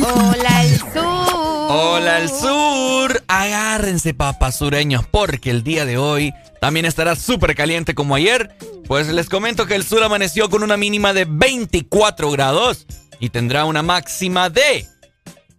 Hola 0.01 0.63
el 0.63 0.79
sur. 0.79 1.36
Hola 1.69 2.19
el 2.19 2.29
sur. 2.29 3.23
Agárrense, 3.27 4.13
papas 4.13 4.57
sureños, 4.57 5.05
porque 5.09 5.49
el 5.51 5.63
día 5.63 5.85
de 5.85 5.97
hoy 5.97 6.33
también 6.61 6.85
estará 6.85 7.15
súper 7.15 7.55
caliente 7.55 7.95
como 7.95 8.15
ayer. 8.15 8.55
Pues 8.87 9.07
les 9.09 9.27
comento 9.29 9.65
que 9.65 9.75
el 9.75 9.83
sur 9.83 10.01
amaneció 10.03 10.49
con 10.49 10.63
una 10.63 10.77
mínima 10.77 11.13
de 11.13 11.25
24 11.27 12.31
grados 12.31 12.85
y 13.19 13.29
tendrá 13.29 13.65
una 13.65 13.81
máxima 13.83 14.49
de 14.49 14.87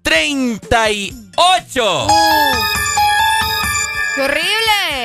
38. 0.03 2.07
¡Qué 4.15 4.23
horrible! 4.23 4.49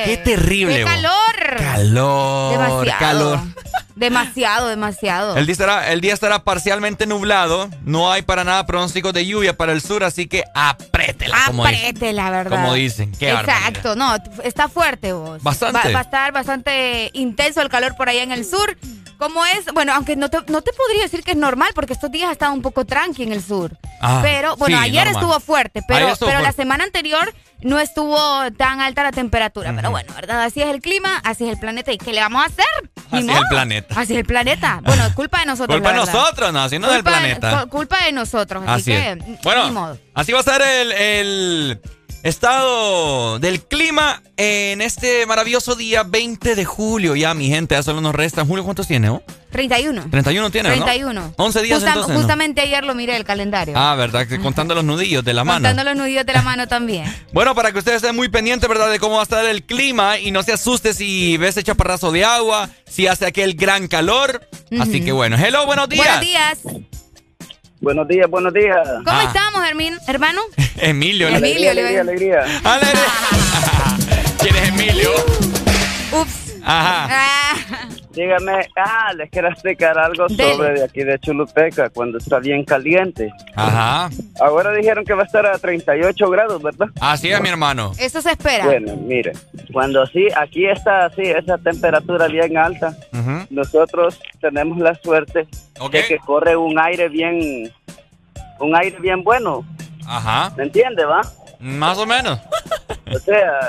¡Qué 0.06 0.16
terrible! 0.24 0.78
¡Qué 0.78 0.84
calor! 0.84 1.12
Calor, 1.58 2.50
Demasiado. 2.52 2.98
calor. 2.98 3.40
Demasiado, 3.96 4.68
demasiado. 4.68 5.36
El 5.36 5.46
día, 5.46 5.52
estará, 5.52 5.92
el 5.92 6.00
día 6.00 6.14
estará 6.14 6.42
parcialmente 6.42 7.06
nublado. 7.06 7.68
No 7.84 8.10
hay 8.10 8.22
para 8.22 8.44
nada 8.44 8.66
pronóstico 8.66 9.12
de 9.12 9.26
lluvia 9.26 9.56
para 9.56 9.72
el 9.72 9.80
sur, 9.80 10.02
así 10.02 10.26
que 10.26 10.44
dicen. 10.54 11.36
Aprétela, 11.68 12.30
¿verdad? 12.30 12.56
Como 12.56 12.74
dicen. 12.74 13.12
Qué 13.12 13.30
Exacto, 13.30 13.94
no, 13.94 14.16
está 14.42 14.68
fuerte 14.68 15.12
vos. 15.12 15.42
Bastante. 15.42 15.88
Va, 15.88 15.94
va 15.94 15.98
a 16.00 16.02
estar 16.02 16.32
bastante 16.32 17.10
intenso 17.12 17.62
el 17.62 17.68
calor 17.68 17.96
por 17.96 18.08
allá 18.08 18.22
en 18.22 18.32
el 18.32 18.44
sur. 18.44 18.76
Como 19.18 19.44
es, 19.46 19.66
bueno, 19.72 19.92
aunque 19.94 20.16
no 20.16 20.28
te, 20.30 20.38
no 20.48 20.60
te 20.62 20.72
podría 20.72 21.02
decir 21.02 21.22
que 21.22 21.32
es 21.32 21.36
normal, 21.36 21.70
porque 21.74 21.92
estos 21.92 22.10
días 22.10 22.28
ha 22.28 22.32
estado 22.32 22.52
un 22.52 22.62
poco 22.62 22.84
tranqui 22.84 23.22
en 23.22 23.32
el 23.32 23.42
sur. 23.42 23.76
Ah, 24.00 24.20
pero, 24.22 24.56
bueno, 24.56 24.76
sí, 24.78 24.82
ayer 24.84 25.04
normal. 25.06 25.22
estuvo 25.22 25.40
fuerte, 25.40 25.82
pero, 25.86 26.08
estuvo 26.08 26.28
pero 26.28 26.40
la 26.42 26.52
semana 26.52 26.84
anterior 26.84 27.32
no 27.62 27.78
estuvo 27.80 28.18
tan 28.58 28.80
alta 28.80 29.02
la 29.04 29.12
temperatura. 29.12 29.72
Pero 29.74 29.90
bueno, 29.90 30.12
¿verdad? 30.14 30.42
Así 30.42 30.60
es 30.60 30.68
el 30.68 30.82
clima, 30.82 31.18
así 31.24 31.44
es 31.44 31.50
el 31.52 31.58
planeta. 31.58 31.92
¿Y 31.92 31.98
qué 31.98 32.12
le 32.12 32.20
vamos 32.20 32.42
a 32.42 32.46
hacer? 32.46 32.66
Ni 33.12 33.18
Así 33.20 33.30
es 33.30 33.36
el 33.36 33.48
planeta. 33.48 33.94
Así 34.00 34.12
es 34.12 34.18
el 34.18 34.26
planeta. 34.26 34.80
Bueno, 34.84 35.06
es 35.06 35.14
culpa 35.14 35.40
de 35.40 35.46
nosotros. 35.46 35.76
Culpa 35.76 35.90
de 35.92 35.96
nosotros, 35.98 36.52
no, 36.52 36.68
sino 36.68 36.86
del 36.88 36.96
Culpa- 37.02 37.10
planeta. 37.18 37.62
cu- 37.62 37.68
Culpa 37.70 38.04
de 38.04 38.12
nosotros. 38.12 38.62
Así, 38.66 38.92
Así 38.92 39.02
que, 39.02 39.10
es. 39.12 39.16
ni 39.26 39.38
Bueno, 39.42 39.72
modo. 39.72 39.98
así 40.14 40.32
va 40.32 40.38
a 40.38 40.40
estar 40.40 40.60
el, 40.60 40.92
el 40.92 41.80
estado 42.24 43.38
del 43.38 43.60
clima 43.62 44.22
en 44.36 44.80
este 44.80 45.26
maravilloso 45.26 45.76
día 45.76 46.02
20 46.02 46.54
de 46.56 46.64
julio. 46.64 47.14
Ya, 47.14 47.34
mi 47.34 47.48
gente, 47.48 47.74
ya 47.74 47.82
solo 47.82 48.00
nos 48.00 48.14
restan. 48.14 48.46
Julio, 48.48 48.64
¿cuántos 48.64 48.88
tiene? 48.88 49.10
oh? 49.10 49.22
31. 49.50 50.08
31 50.10 50.50
tiene, 50.50 50.70
¿no? 50.70 50.84
31. 50.84 51.34
11 51.36 51.62
días 51.62 51.80
Justam- 51.80 51.88
entonces, 51.88 52.14
¿no? 52.14 52.20
Justamente 52.20 52.60
ayer 52.62 52.82
lo 52.84 52.94
miré 52.94 53.16
el 53.16 53.24
calendario. 53.24 53.74
Ah, 53.76 53.94
¿verdad? 53.94 54.26
Contando 54.42 54.74
los 54.74 54.82
nudillos 54.84 55.24
de 55.24 55.32
la 55.32 55.44
mano. 55.44 55.68
Contando 55.68 55.84
los 55.84 55.96
nudillos 55.96 56.26
de 56.26 56.32
la 56.32 56.42
mano 56.42 56.66
también. 56.66 57.04
Bueno, 57.34 57.54
para 57.54 57.72
que 57.72 57.78
ustedes 57.78 57.96
estén 57.96 58.14
muy 58.14 58.28
pendientes, 58.28 58.68
¿verdad? 58.68 58.90
De 58.90 58.98
cómo 59.00 59.14
va 59.16 59.20
a 59.20 59.24
estar 59.24 59.44
el 59.44 59.64
clima 59.64 60.18
y 60.18 60.30
no 60.30 60.42
se 60.44 60.52
asuste 60.52 60.94
si 60.94 61.36
ves 61.36 61.56
el 61.56 61.64
chaparrazo 61.64 62.12
de 62.12 62.24
agua, 62.24 62.70
si 62.88 63.06
hace 63.08 63.26
aquel 63.26 63.54
gran 63.54 63.88
calor. 63.88 64.48
Así 64.80 65.04
que 65.04 65.10
bueno, 65.12 65.36
hello, 65.36 65.66
buenos 65.66 65.88
días. 65.88 66.04
Buenos 66.06 66.20
días. 66.20 66.58
Buenos 67.84 68.08
días, 68.08 68.30
buenos 68.30 68.52
días. 68.54 68.78
¿Cómo 69.04 69.18
Ah. 69.18 69.24
estamos, 69.24 69.60
Hermin- 69.68 69.98
hermano? 70.08 70.40
Emilio. 70.78 71.28
Emilio, 71.36 71.74
le 71.74 71.80
iba 71.82 71.98
a 71.98 72.00
alegría, 72.02 72.40
decir. 72.40 72.66
alegría. 72.66 73.10
¿Quién 74.40 74.56
es 74.56 74.68
Emilio? 74.70 75.10
Ups. 76.12 76.54
Ajá. 76.64 77.08
Ah, 77.10 77.88
Dígame, 78.14 78.68
ah, 78.76 79.12
les 79.14 79.28
quiero 79.28 79.48
explicar 79.48 79.98
algo 79.98 80.26
Dele. 80.28 80.54
sobre 80.54 80.72
de 80.78 80.84
aquí 80.84 81.02
de 81.02 81.18
Chuluteca, 81.18 81.90
cuando 81.90 82.16
está 82.16 82.38
bien 82.38 82.64
caliente. 82.64 83.30
Ajá. 83.54 84.08
Ahora 84.40 84.72
dijeron 84.72 85.04
que 85.04 85.12
va 85.12 85.24
a 85.24 85.26
estar 85.26 85.44
a 85.44 85.58
38 85.58 86.30
grados, 86.30 86.62
¿verdad? 86.62 86.86
Así 87.00 87.30
es, 87.30 87.38
mi 87.42 87.48
hermano. 87.50 87.92
eso 87.98 88.22
se 88.22 88.30
espera. 88.30 88.64
Bueno, 88.64 88.96
mire, 88.96 89.32
cuando 89.72 90.00
así, 90.02 90.28
aquí 90.40 90.64
está 90.64 91.06
así, 91.06 91.22
esa 91.22 91.58
temperatura 91.58 92.28
bien 92.28 92.56
alta, 92.56 92.96
nosotros 93.50 94.18
tenemos 94.40 94.78
la 94.78 94.94
suerte 94.94 95.46
De 95.90 96.04
que 96.06 96.18
corre 96.18 96.56
un 96.56 96.78
aire 96.78 97.08
bien, 97.08 97.70
un 98.60 98.76
aire 98.76 98.96
bien 99.00 99.22
bueno, 99.24 99.64
Ajá. 100.06 100.52
¿me 100.56 100.64
entiende, 100.64 101.04
va? 101.04 101.20
Más 101.58 101.98
o 101.98 102.06
menos. 102.06 102.38
O 103.14 103.18
sea, 103.18 103.60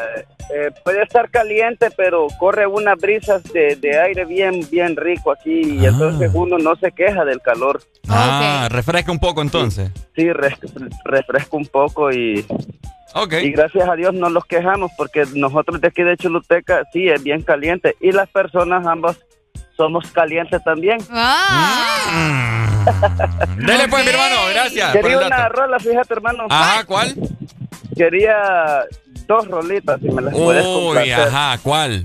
eh, 0.53 0.71
puede 0.83 1.01
estar 1.03 1.29
caliente, 1.29 1.89
pero 1.95 2.27
corre 2.39 2.67
unas 2.67 2.97
brisas 2.99 3.41
de, 3.51 3.75
de 3.75 3.97
aire 3.99 4.25
bien, 4.25 4.61
bien 4.69 4.95
rico 4.95 5.31
aquí 5.31 5.61
y 5.79 5.85
Ah. 5.85 5.89
entonces 5.89 6.31
uno 6.33 6.57
no 6.57 6.75
se 6.75 6.91
queja 6.91 7.25
del 7.25 7.41
calor. 7.41 7.81
Ah, 8.07 8.67
refresca 8.69 9.11
un 9.11 9.19
poco 9.19 9.41
entonces. 9.41 9.89
Sí, 10.15 10.31
res- 10.31 10.59
refresca 11.05 11.57
un 11.57 11.65
poco 11.65 12.11
y, 12.11 12.45
Ok. 13.13 13.33
y 13.41 13.51
gracias 13.51 13.87
a 13.89 13.95
Dios 13.95 14.13
no 14.13 14.29
los 14.29 14.45
quejamos 14.45 14.91
porque 14.97 15.25
nosotros 15.33 15.79
de 15.81 15.87
aquí 15.87 16.03
de 16.03 16.17
Choluteca 16.17 16.83
sí 16.93 17.07
es 17.07 17.23
bien 17.23 17.41
caliente 17.41 17.95
y 18.01 18.11
las 18.11 18.29
personas 18.29 18.85
ambas 18.85 19.17
somos 19.77 20.09
calientes 20.11 20.63
también. 20.63 20.99
Ah, 21.11 21.81
Mm. 22.11 23.65
Dele 23.65 23.88
pues, 23.88 24.03
mi 24.05 24.11
hermano, 24.11 24.35
gracias 24.53 24.91
por 24.91 25.01
Quería 25.01 25.17
el 25.21 25.25
una 25.25 25.38
dato. 25.38 25.53
rola, 25.53 25.79
fíjate 25.79 26.13
hermano. 26.13 26.45
Ajá, 26.49 26.83
¿cuál? 26.85 27.15
Quería 27.97 28.83
dos 29.27 29.47
rolitas, 29.47 29.99
si 30.01 30.09
me 30.09 30.21
las 30.21 30.33
puedes 30.35 30.63
Uy, 30.65 30.83
complacer. 30.83 31.19
ajá, 31.27 31.57
¿cuál? 31.63 32.03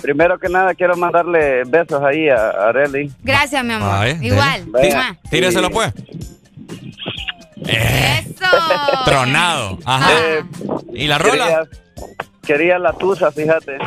Primero 0.00 0.38
que 0.38 0.48
nada 0.48 0.72
quiero 0.74 0.96
mandarle 0.96 1.64
besos 1.66 2.00
ahí 2.02 2.28
a 2.28 2.36
a 2.50 2.68
Arely. 2.68 3.10
gracias, 3.22 3.64
mi 3.64 3.72
amor. 3.72 3.90
Ay, 3.92 4.14
dele. 4.14 4.26
Igual. 4.28 4.66
Mua. 4.68 5.16
Tíraselo 5.30 5.70
pues. 5.70 5.92
Eh, 7.66 8.24
Eso. 8.24 9.04
tronado. 9.04 9.78
Ajá. 9.84 10.10
Eh, 10.12 10.44
¿Y 10.94 11.06
la 11.06 11.18
rola? 11.18 11.44
Quería, 11.44 11.62
quería 12.46 12.78
la 12.78 12.92
tusa, 12.92 13.30
fíjate. 13.32 13.78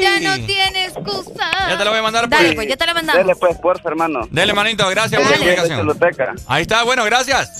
Ya 0.00 0.20
no 0.20 0.46
tiene 0.46 0.86
excusa. 0.86 1.50
Ya 1.68 1.78
te 1.78 1.84
la 1.84 1.90
voy 1.90 1.98
a 1.98 2.02
mandar 2.02 2.24
por 2.24 2.30
Dale, 2.30 2.48
ahí. 2.50 2.54
pues, 2.54 2.68
ya 2.68 2.76
te 2.76 2.86
la 2.86 2.94
mandamos. 2.94 3.22
Dele 3.22 3.36
pues, 3.36 3.58
porfa, 3.58 3.88
hermano. 3.88 4.28
Dele, 4.30 4.52
manito, 4.52 4.88
gracias 4.88 5.20
por 5.20 5.30
la 5.30 5.36
comunicación. 5.38 5.98
Ahí 6.46 6.62
está, 6.62 6.82
bueno, 6.84 7.04
gracias. 7.04 7.50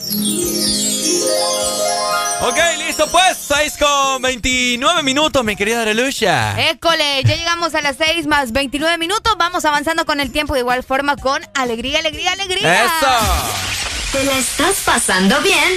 Ok, 2.42 2.56
listo 2.78 3.06
pues, 3.10 3.36
6 3.36 3.76
con 3.78 4.22
29 4.22 5.02
minutos, 5.02 5.44
mi 5.44 5.56
querida 5.56 5.82
Arelucha. 5.82 6.58
École, 6.70 7.22
ya 7.24 7.36
llegamos 7.36 7.74
a 7.74 7.82
las 7.82 7.96
6 7.96 8.26
más 8.26 8.52
29 8.52 8.96
minutos. 8.96 9.34
Vamos 9.38 9.64
avanzando 9.66 10.06
con 10.06 10.20
el 10.20 10.32
tiempo 10.32 10.54
de 10.54 10.60
igual 10.60 10.82
forma 10.82 11.16
con 11.16 11.42
alegría, 11.54 11.98
alegría, 11.98 12.32
alegría. 12.32 12.84
¡Eso! 12.86 13.08
¿Te 14.12 14.24
la 14.24 14.38
estás 14.38 14.76
pasando 14.86 15.38
bien? 15.42 15.70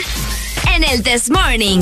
En 0.74 0.84
el 0.86 1.04
This 1.04 1.30
Morning. 1.30 1.82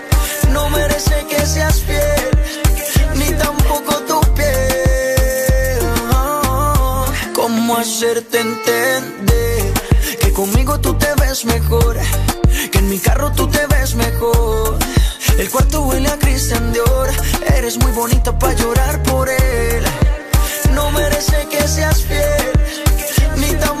No 0.53 0.69
merece 0.69 1.25
que 1.29 1.45
seas 1.45 1.81
fiel, 1.81 2.31
ni 3.15 3.29
tampoco 3.31 3.95
tu 4.09 4.19
piel. 4.33 5.79
¿Cómo 7.33 7.77
hacerte 7.77 8.39
entender 8.39 9.73
que 10.19 10.31
conmigo 10.33 10.79
tú 10.79 10.93
te 10.95 11.07
ves 11.21 11.45
mejor? 11.45 11.97
Que 12.71 12.79
en 12.79 12.89
mi 12.89 12.99
carro 12.99 13.31
tú 13.31 13.47
te 13.47 13.65
ves 13.67 13.95
mejor. 13.95 14.77
El 15.37 15.49
cuarto 15.49 15.81
huele 15.83 16.09
a 16.09 16.19
Christian 16.19 16.73
Dior. 16.73 17.09
Eres 17.55 17.77
muy 17.77 17.91
bonita 17.91 18.37
para 18.37 18.53
llorar 18.53 19.01
por 19.03 19.29
él. 19.29 19.83
No 20.73 20.91
merece 20.91 21.47
que 21.49 21.67
seas 21.67 22.01
fiel, 22.03 22.51
ni 23.37 23.51
tampoco 23.55 23.80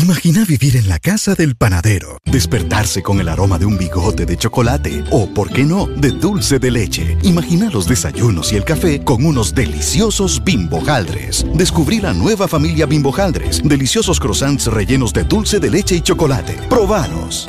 Imagina 0.00 0.44
vivir 0.44 0.76
en 0.76 0.88
la 0.88 1.00
casa 1.00 1.34
del 1.34 1.56
panadero, 1.56 2.18
despertarse 2.24 3.02
con 3.02 3.18
el 3.18 3.28
aroma 3.28 3.58
de 3.58 3.66
un 3.66 3.76
bigote 3.76 4.26
de 4.26 4.36
chocolate 4.36 5.02
o, 5.10 5.28
por 5.28 5.50
qué 5.50 5.64
no, 5.64 5.88
de 5.88 6.12
dulce 6.12 6.60
de 6.60 6.70
leche. 6.70 7.18
Imagina 7.24 7.68
los 7.68 7.88
desayunos 7.88 8.52
y 8.52 8.56
el 8.56 8.64
café 8.64 9.02
con 9.02 9.24
unos 9.24 9.56
deliciosos 9.56 10.44
bimbojaldres. 10.44 11.44
Descubrí 11.52 12.00
la 12.00 12.14
nueva 12.14 12.46
familia 12.46 12.86
bimbojaldres, 12.86 13.60
deliciosos 13.64 14.20
croissants 14.20 14.68
rellenos 14.68 15.12
de 15.12 15.24
dulce 15.24 15.58
de 15.58 15.68
leche 15.68 15.96
y 15.96 16.00
chocolate. 16.00 16.52
Probanos. 16.70 17.48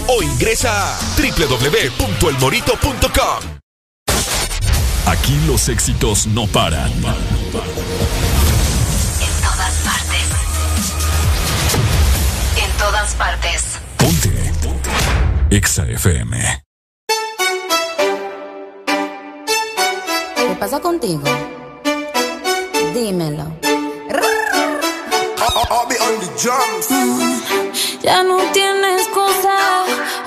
o 0.07 0.23
ingresa 0.23 0.95
a 0.95 0.99
www.elmorito.com. 1.15 3.61
Aquí 5.05 5.39
los 5.47 5.69
éxitos 5.69 6.27
no 6.27 6.45
paran. 6.47 6.91
En 6.91 7.01
todas 9.41 9.73
partes. 9.83 10.25
En 12.57 12.71
todas 12.77 13.15
partes. 13.15 13.79
Ponte. 13.97 14.51
EXA 15.49 15.85
FM. 15.87 16.63
¿Qué 20.35 20.55
pasa 20.59 20.79
contigo? 20.79 21.23
Dímelo. 22.93 23.51
Ya 28.01 28.23
no 28.23 28.37
tiene 28.51 28.95
excusa. 28.95 29.85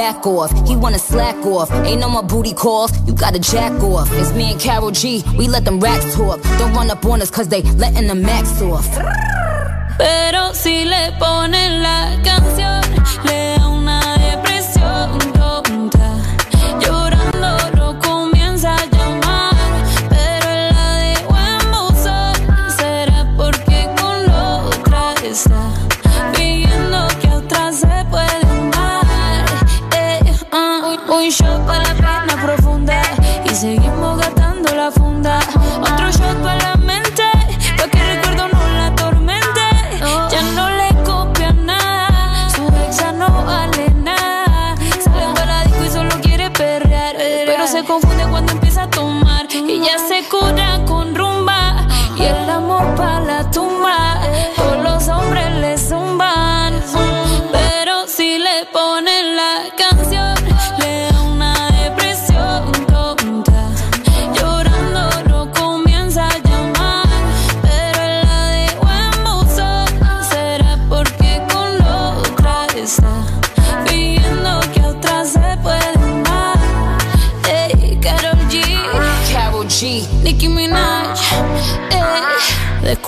back 0.00 0.26
off. 0.26 0.50
He 0.66 0.74
wanna 0.76 0.98
slack 0.98 1.36
off. 1.44 1.68
Ain't 1.88 2.00
no 2.00 2.08
more 2.08 2.22
booty 2.22 2.54
calls, 2.54 2.90
you 3.06 3.12
gotta 3.12 3.38
jack 3.38 3.72
off. 3.82 4.08
It's 4.20 4.32
me 4.32 4.44
and 4.52 4.60
Carol 4.60 4.90
G, 4.90 5.22
we 5.38 5.46
let 5.46 5.64
them 5.66 5.78
racks 5.78 6.14
talk. 6.14 6.40
Don't 6.58 6.72
run 6.72 6.90
up 6.90 7.04
on 7.04 7.20
us 7.20 7.30
cause 7.30 7.48
they 7.48 7.62
letting 7.82 8.06
the 8.08 8.14
max 8.14 8.62
off. 8.62 8.88
Pero 9.98 10.54
si 10.54 10.84
le 10.92 11.12
ponen 11.20 11.82
la 11.82 11.98
canción, 12.24 12.80
le 13.26 13.49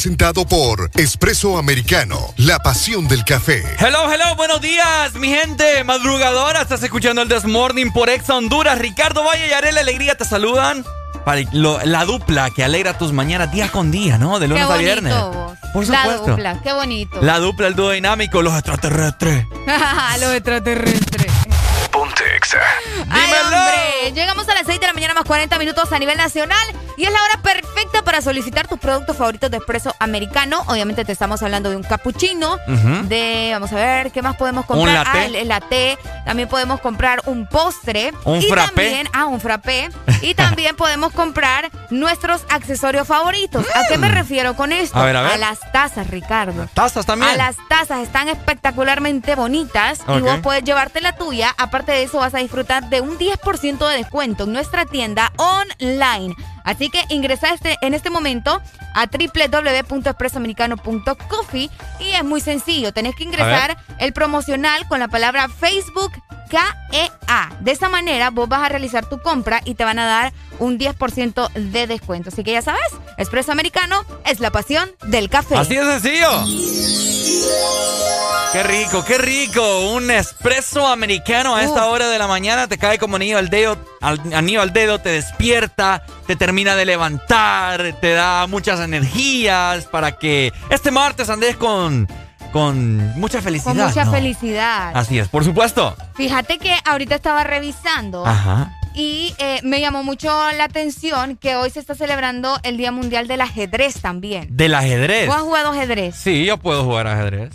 Presentado 0.00 0.46
por 0.46 0.90
Espresso 0.92 1.56
Americano, 1.56 2.18
la 2.36 2.58
pasión 2.58 3.08
del 3.08 3.24
café. 3.24 3.62
Hello, 3.78 4.12
hello, 4.12 4.36
buenos 4.36 4.60
días, 4.60 5.14
mi 5.14 5.28
gente 5.28 5.82
madrugadora. 5.84 6.60
Estás 6.60 6.82
escuchando 6.82 7.22
el 7.22 7.30
This 7.30 7.46
Morning 7.46 7.90
por 7.92 8.10
Exa 8.10 8.34
Honduras. 8.36 8.78
Ricardo 8.78 9.24
Valle 9.24 9.48
y 9.48 9.52
Arela 9.52 9.80
Alegría 9.80 10.14
te 10.14 10.26
saludan. 10.26 10.84
Para 11.24 11.40
lo- 11.52 11.80
la 11.86 12.04
dupla 12.04 12.50
que 12.50 12.62
alegra 12.62 12.98
tus 12.98 13.14
mañanas 13.14 13.50
día 13.52 13.70
con 13.72 13.90
día, 13.90 14.18
¿no? 14.18 14.38
De 14.38 14.44
Qué 14.44 14.48
lunes 14.50 14.64
a 14.64 14.66
bonito, 14.66 14.84
viernes. 14.84 15.14
vos. 15.14 15.52
Por 15.72 15.88
La 15.88 16.02
supuesto. 16.02 16.26
dupla, 16.32 16.60
qué 16.62 16.72
bonito. 16.74 17.22
La 17.22 17.38
dupla, 17.38 17.66
el 17.68 17.74
dúo 17.74 17.92
dinámico, 17.92 18.42
los 18.42 18.52
extraterrestres. 18.52 19.46
Los 20.20 20.32
extraterrestres. 20.34 21.32
Ponte 21.90 22.22
Exa. 22.36 22.58
Ay, 23.08 23.30
hombre. 23.42 24.12
Llegamos 24.12 24.46
a 24.46 24.52
las 24.52 24.66
6 24.66 24.78
de 24.78 24.88
la 24.88 24.92
mañana 24.92 25.14
más 25.14 25.24
40 25.24 25.58
minutos 25.58 25.90
a 25.90 25.98
nivel 25.98 26.18
nacional 26.18 26.66
y 26.96 27.04
es 27.04 27.12
la 27.12 27.22
hora 27.22 27.42
perfecta 27.42 28.02
para 28.02 28.20
solicitar 28.20 28.66
tus 28.66 28.78
productos 28.78 29.16
favoritos 29.16 29.50
de 29.50 29.58
espresso 29.58 29.94
americano. 29.98 30.62
Obviamente 30.68 31.04
te 31.04 31.12
estamos 31.12 31.42
hablando 31.42 31.70
de 31.70 31.76
un 31.76 31.82
cappuccino, 31.82 32.58
de, 33.04 33.50
vamos 33.52 33.72
a 33.72 33.76
ver, 33.76 34.12
¿qué 34.12 34.22
más 34.22 34.36
podemos 34.36 34.64
comprar? 34.64 34.88
Un 34.88 34.94
latte. 34.94 35.18
Ah, 35.18 35.24
el, 35.26 35.34
el 35.34 35.48
latte. 35.48 35.98
También 36.24 36.48
podemos 36.48 36.80
comprar 36.80 37.22
un 37.26 37.46
postre. 37.46 38.12
Un 38.24 38.38
y 38.38 38.46
frappé. 38.46 38.66
También, 38.66 39.08
ah, 39.12 39.26
un 39.26 39.40
frappé. 39.40 39.88
Y 40.22 40.34
también 40.34 40.74
podemos 40.76 41.12
comprar 41.12 41.70
nuestros 41.90 42.42
accesorios 42.48 43.06
favoritos. 43.06 43.64
¿A 43.74 43.86
qué 43.86 43.98
me 43.98 44.08
refiero 44.08 44.56
con 44.56 44.72
esto? 44.72 44.96
Mm. 44.98 45.00
A 45.00 45.04
ver, 45.04 45.16
a 45.16 45.22
ver. 45.22 45.38
las 45.38 45.60
tazas, 45.72 46.08
Ricardo. 46.08 46.68
Tazas 46.74 47.04
también. 47.06 47.32
A 47.32 47.36
las 47.36 47.56
tazas 47.68 48.00
están 48.00 48.28
espectacularmente 48.28 49.34
bonitas 49.34 50.00
y 50.08 50.20
vos 50.20 50.38
puedes 50.42 50.64
llevarte 50.64 51.00
la 51.00 51.14
tuya. 51.16 51.54
Aparte 51.58 51.92
de 51.92 52.04
eso, 52.04 52.18
vas 52.18 52.34
a 52.34 52.38
disfrutar 52.38 52.88
de 52.88 53.02
un 53.02 53.18
10% 53.18 53.88
de 53.88 53.96
descuento 53.96 54.44
en 54.44 54.52
nuestra 54.52 54.86
tienda 54.86 55.32
online. 55.36 56.34
Así 56.66 56.90
que 56.90 57.02
ingresa 57.08 57.54
este, 57.54 57.78
en 57.80 57.94
este 57.94 58.10
momento 58.10 58.60
a 58.94 59.06
www.expresoamericano.coffee 59.06 61.70
y 62.00 62.10
es 62.10 62.24
muy 62.24 62.42
sencillo. 62.42 62.92
Tenés 62.92 63.14
que 63.16 63.24
ingresar 63.24 63.78
el 63.98 64.12
promocional 64.12 64.86
con 64.88 65.00
la 65.00 65.08
palabra 65.08 65.48
Facebook 65.48 66.12
KEA. 66.50 67.50
De 67.60 67.72
esa 67.72 67.88
manera 67.88 68.28
vos 68.30 68.46
vas 68.48 68.62
a 68.62 68.68
realizar 68.68 69.08
tu 69.08 69.20
compra 69.22 69.60
y 69.64 69.74
te 69.74 69.84
van 69.84 69.98
a 69.98 70.06
dar 70.06 70.32
un 70.58 70.78
10% 70.78 71.50
de 71.52 71.86
descuento. 71.86 72.28
Así 72.30 72.42
que 72.44 72.52
ya 72.52 72.62
sabes, 72.62 72.82
Espresso 73.16 73.52
Americano 73.52 74.04
es 74.24 74.40
la 74.40 74.50
pasión 74.50 74.90
del 75.06 75.30
café. 75.30 75.56
Así 75.56 75.76
de 75.76 75.84
sencillo. 75.84 76.30
Qué 78.52 78.62
rico, 78.62 79.04
qué 79.04 79.18
rico. 79.18 79.80
Un 79.92 80.10
espresso 80.10 80.86
americano 80.86 81.54
a 81.56 81.62
esta 81.62 81.86
Uh. 81.86 81.90
hora 81.90 82.08
de 82.08 82.18
la 82.18 82.26
mañana 82.26 82.68
te 82.68 82.78
cae 82.78 82.98
como 82.98 83.16
anillo 83.16 83.36
al 83.38 83.50
dedo, 83.50 83.76
anillo 84.06 84.62
al 84.62 84.72
dedo, 84.72 84.98
te 85.00 85.10
despierta, 85.10 86.02
te 86.26 86.36
termina 86.36 86.74
de 86.76 86.84
levantar, 86.84 87.96
te 88.00 88.12
da 88.12 88.46
muchas 88.46 88.80
energías 88.80 89.84
para 89.86 90.18
que 90.18 90.52
este 90.70 90.90
martes 90.90 91.28
andes 91.30 91.56
con, 91.56 92.08
con 92.52 92.98
mucha 93.18 93.42
felicidad. 93.42 93.74
Con 93.74 93.86
mucha 93.86 94.04
¿no? 94.04 94.12
felicidad. 94.12 94.92
Así 94.94 95.18
es, 95.18 95.28
por 95.28 95.44
supuesto. 95.44 95.96
Fíjate 96.14 96.58
que 96.58 96.74
ahorita 96.84 97.14
estaba 97.14 97.44
revisando 97.44 98.26
Ajá. 98.26 98.72
y 98.94 99.34
eh, 99.38 99.60
me 99.62 99.80
llamó 99.80 100.02
mucho 100.02 100.28
la 100.52 100.64
atención 100.64 101.36
que 101.36 101.56
hoy 101.56 101.70
se 101.70 101.80
está 101.80 101.94
celebrando 101.94 102.58
el 102.62 102.76
Día 102.76 102.92
Mundial 102.92 103.28
del 103.28 103.40
Ajedrez 103.40 104.00
también. 104.00 104.48
Del 104.56 104.74
ajedrez. 104.74 105.26
¿Tú 105.26 105.32
has 105.32 105.42
jugado 105.42 105.70
ajedrez? 105.70 106.14
Sí, 106.16 106.44
yo 106.44 106.56
puedo 106.58 106.84
jugar 106.84 107.06
ajedrez. 107.06 107.52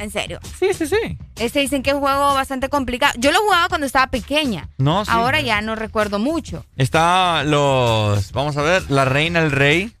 En 0.00 0.10
serio. 0.10 0.40
Sí, 0.58 0.68
sí, 0.74 0.86
sí. 0.86 1.18
Ese 1.38 1.60
dicen 1.60 1.82
que 1.82 1.90
es 1.90 1.94
un 1.94 2.00
juego 2.00 2.34
bastante 2.34 2.68
complicado. 2.68 3.12
Yo 3.18 3.32
lo 3.32 3.40
jugaba 3.40 3.68
cuando 3.68 3.86
estaba 3.86 4.06
pequeña. 4.06 4.68
No, 4.78 5.04
sí. 5.04 5.10
Ahora 5.12 5.40
ya 5.40 5.60
no 5.60 5.74
recuerdo 5.74 6.18
mucho. 6.18 6.64
Está 6.76 7.44
los, 7.44 8.32
vamos 8.32 8.56
a 8.56 8.62
ver, 8.62 8.90
la 8.90 9.04
reina, 9.04 9.40
el 9.40 9.50
rey, 9.52 9.92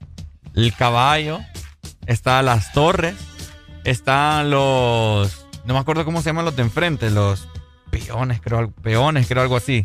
el 0.54 0.74
caballo, 0.74 1.40
está 2.06 2.42
las 2.42 2.72
torres, 2.72 3.14
están 3.84 4.50
los, 4.50 5.46
no 5.64 5.74
me 5.74 5.80
acuerdo 5.80 6.04
cómo 6.04 6.20
se 6.22 6.30
llaman 6.30 6.44
los 6.44 6.56
de 6.56 6.62
enfrente, 6.62 7.10
los 7.10 7.46
peones, 7.90 8.40
creo, 8.40 8.58
algo- 8.58 8.72
peones, 8.82 9.26
creo 9.26 9.42
algo 9.42 9.56
así. 9.56 9.82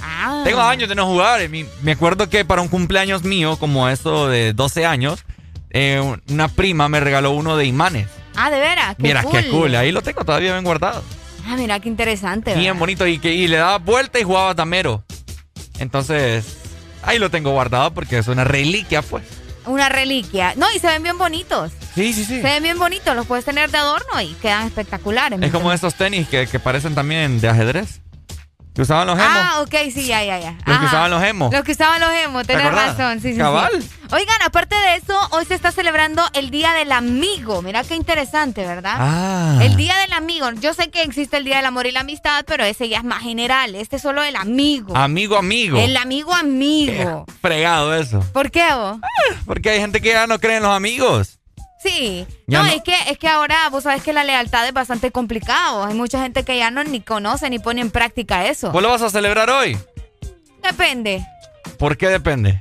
Ah. 0.00 0.42
Tengo 0.44 0.60
años 0.60 0.88
de 0.88 0.94
no 0.94 1.06
jugar. 1.06 1.40
Me 1.82 1.92
acuerdo 1.92 2.28
que 2.28 2.44
para 2.44 2.62
un 2.62 2.68
cumpleaños 2.68 3.24
mío, 3.24 3.56
como 3.58 3.88
eso 3.88 4.28
de 4.28 4.52
12 4.52 4.86
años, 4.86 5.24
eh, 5.70 6.18
una 6.28 6.48
prima 6.48 6.88
me 6.88 7.00
regaló 7.00 7.32
uno 7.32 7.56
de 7.56 7.66
imanes. 7.66 8.06
Ah, 8.36 8.50
de 8.50 8.60
veras. 8.60 8.96
Qué 8.96 9.02
Mira, 9.02 9.22
cool. 9.22 9.32
qué 9.32 9.48
cool. 9.48 9.74
Ahí 9.74 9.92
lo 9.92 10.02
tengo 10.02 10.24
todavía 10.24 10.52
bien 10.52 10.64
guardado. 10.64 11.02
Ah, 11.46 11.56
mira, 11.56 11.78
qué 11.80 11.88
interesante. 11.88 12.54
Bien 12.54 12.66
¿verdad? 12.74 12.80
bonito. 12.80 13.06
Y, 13.06 13.18
que, 13.18 13.32
y 13.32 13.48
le 13.48 13.56
daba 13.56 13.78
vuelta 13.78 14.18
y 14.18 14.24
jugaba 14.24 14.54
tamero. 14.54 15.04
Entonces, 15.78 16.44
ahí 17.02 17.18
lo 17.18 17.30
tengo 17.30 17.50
guardado 17.52 17.92
porque 17.92 18.18
es 18.18 18.28
una 18.28 18.44
reliquia, 18.44 19.02
pues. 19.02 19.24
Una 19.66 19.88
reliquia. 19.88 20.54
No, 20.56 20.66
y 20.74 20.78
se 20.78 20.86
ven 20.86 21.02
bien 21.02 21.18
bonitos. 21.18 21.72
Sí, 21.94 22.12
sí, 22.12 22.24
sí. 22.24 22.36
Se 22.36 22.42
ven 22.42 22.62
bien 22.62 22.78
bonitos, 22.78 23.16
los 23.16 23.26
puedes 23.26 23.44
tener 23.44 23.70
de 23.70 23.78
adorno 23.78 24.20
y 24.20 24.32
quedan 24.34 24.66
espectaculares. 24.66 25.40
Es 25.42 25.50
como 25.50 25.72
estos 25.72 25.94
tenis 25.94 26.28
que, 26.28 26.46
que 26.46 26.58
parecen 26.60 26.94
también 26.94 27.40
de 27.40 27.48
ajedrez. 27.48 28.00
Que 28.76 28.82
usaban 28.82 29.06
los 29.06 29.18
emos. 29.18 29.30
Ah, 29.32 29.62
ok, 29.62 29.74
sí, 29.90 30.06
ya, 30.06 30.22
ya, 30.22 30.38
ya. 30.38 30.54
Los 30.66 30.78
que 30.78 30.84
usaban 30.84 31.10
los 31.10 31.22
emos. 31.22 31.50
Los 31.50 31.64
que 31.64 31.72
usaban 31.72 31.98
los 31.98 32.12
emos, 32.12 32.46
tenés 32.46 32.70
razón, 32.70 33.22
sí, 33.22 33.32
sí, 33.32 33.38
Cabal. 33.38 33.70
sí. 33.80 33.88
Oigan, 34.12 34.36
aparte 34.44 34.76
de 34.76 34.96
eso, 34.96 35.18
hoy 35.30 35.46
se 35.46 35.54
está 35.54 35.72
celebrando 35.72 36.22
el 36.34 36.50
Día 36.50 36.74
del 36.74 36.92
Amigo. 36.92 37.62
Mira 37.62 37.84
qué 37.84 37.94
interesante, 37.96 38.66
¿verdad? 38.66 38.96
Ah. 38.98 39.58
El 39.62 39.76
Día 39.76 39.96
del 39.96 40.12
Amigo. 40.12 40.50
Yo 40.60 40.74
sé 40.74 40.90
que 40.90 41.02
existe 41.02 41.38
el 41.38 41.44
Día 41.44 41.56
del 41.56 41.64
Amor 41.64 41.86
y 41.86 41.92
la 41.92 42.00
Amistad, 42.00 42.44
pero 42.46 42.64
ese 42.64 42.90
ya 42.90 42.98
es 42.98 43.04
más 43.04 43.22
general. 43.22 43.74
Este 43.74 43.96
es 43.96 44.02
solo 44.02 44.22
el 44.22 44.36
amigo. 44.36 44.94
Amigo, 44.94 45.38
amigo. 45.38 45.78
El 45.78 45.96
amigo 45.96 46.34
amigo. 46.34 47.24
Fregado 47.40 47.94
eso. 47.94 48.20
¿Por 48.34 48.50
qué 48.50 48.74
vos? 48.74 48.98
Porque 49.46 49.70
hay 49.70 49.80
gente 49.80 50.02
que 50.02 50.10
ya 50.10 50.26
no 50.26 50.38
cree 50.38 50.58
en 50.58 50.64
los 50.64 50.76
amigos. 50.76 51.38
Sí. 51.82 52.26
Ya 52.46 52.62
No, 52.62 52.66
no. 52.68 52.72
Es, 52.72 52.82
que, 52.82 52.94
es 53.10 53.18
que 53.18 53.28
ahora 53.28 53.68
vos 53.70 53.82
sabes 53.84 54.02
que 54.02 54.12
la 54.12 54.24
lealtad 54.24 54.66
es 54.66 54.72
bastante 54.72 55.10
complicado. 55.12 55.84
Hay 55.84 55.94
mucha 55.94 56.20
gente 56.22 56.44
que 56.44 56.56
ya 56.56 56.70
no 56.70 56.82
ni 56.84 57.00
conoce 57.00 57.48
ni 57.50 57.58
pone 57.58 57.80
en 57.80 57.90
práctica 57.90 58.46
eso. 58.46 58.70
¿Vos 58.72 58.82
lo 58.82 58.90
vas 58.90 59.02
a 59.02 59.10
celebrar 59.10 59.50
hoy? 59.50 59.78
Depende. 60.62 61.24
¿Por 61.78 61.96
qué 61.96 62.08
depende? 62.08 62.58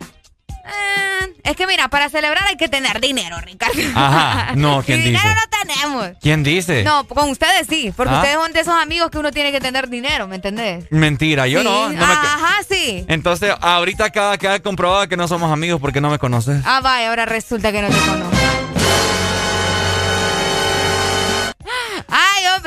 Eh, 0.49 1.33
es 1.43 1.55
que 1.55 1.65
mira, 1.67 1.87
para 1.89 2.09
celebrar 2.09 2.43
hay 2.47 2.57
que 2.57 2.67
tener 2.67 2.99
dinero, 2.99 3.37
Ricardo. 3.41 3.79
Ajá. 3.95 4.51
No, 4.55 4.83
¿quién 4.85 4.99
y 4.99 5.03
dinero 5.03 5.23
dice? 5.23 5.35
no 5.35 5.57
tenemos. 5.73 6.17
¿Quién 6.21 6.43
dice? 6.43 6.83
No, 6.83 7.07
con 7.07 7.29
ustedes 7.29 7.67
sí, 7.67 7.93
porque 7.95 8.13
Ah. 8.13 8.17
ustedes 8.17 8.35
son 8.35 8.51
de 8.51 8.59
esos 8.59 8.73
amigos 8.81 9.09
que 9.11 9.17
uno 9.17 9.31
tiene 9.31 9.51
que 9.51 9.59
tener 9.61 9.89
dinero, 9.89 10.27
¿me 10.27 10.35
entendés? 10.35 10.85
Mentira, 10.91 11.47
yo 11.47 11.59
Sí. 11.59 11.65
no. 11.65 11.89
no 11.89 11.93
me- 11.97 12.03
Ajá, 12.03 12.57
sí. 12.69 13.05
Entonces, 13.07 13.53
ahorita 13.61 14.09
cada 14.09 14.37
queda 14.37 14.59
comprobado 14.59 15.07
que 15.07 15.17
no 15.17 15.27
somos 15.27 15.51
amigos 15.51 15.79
porque 15.79 16.01
no 16.01 16.09
me 16.09 16.19
conoces. 16.19 16.61
Ah, 16.65 16.81
vaya, 16.83 17.09
ahora 17.09 17.25
resulta 17.25 17.71
que 17.71 17.81
no 17.81 17.87
te 17.89 17.97
conozco. 17.99 18.35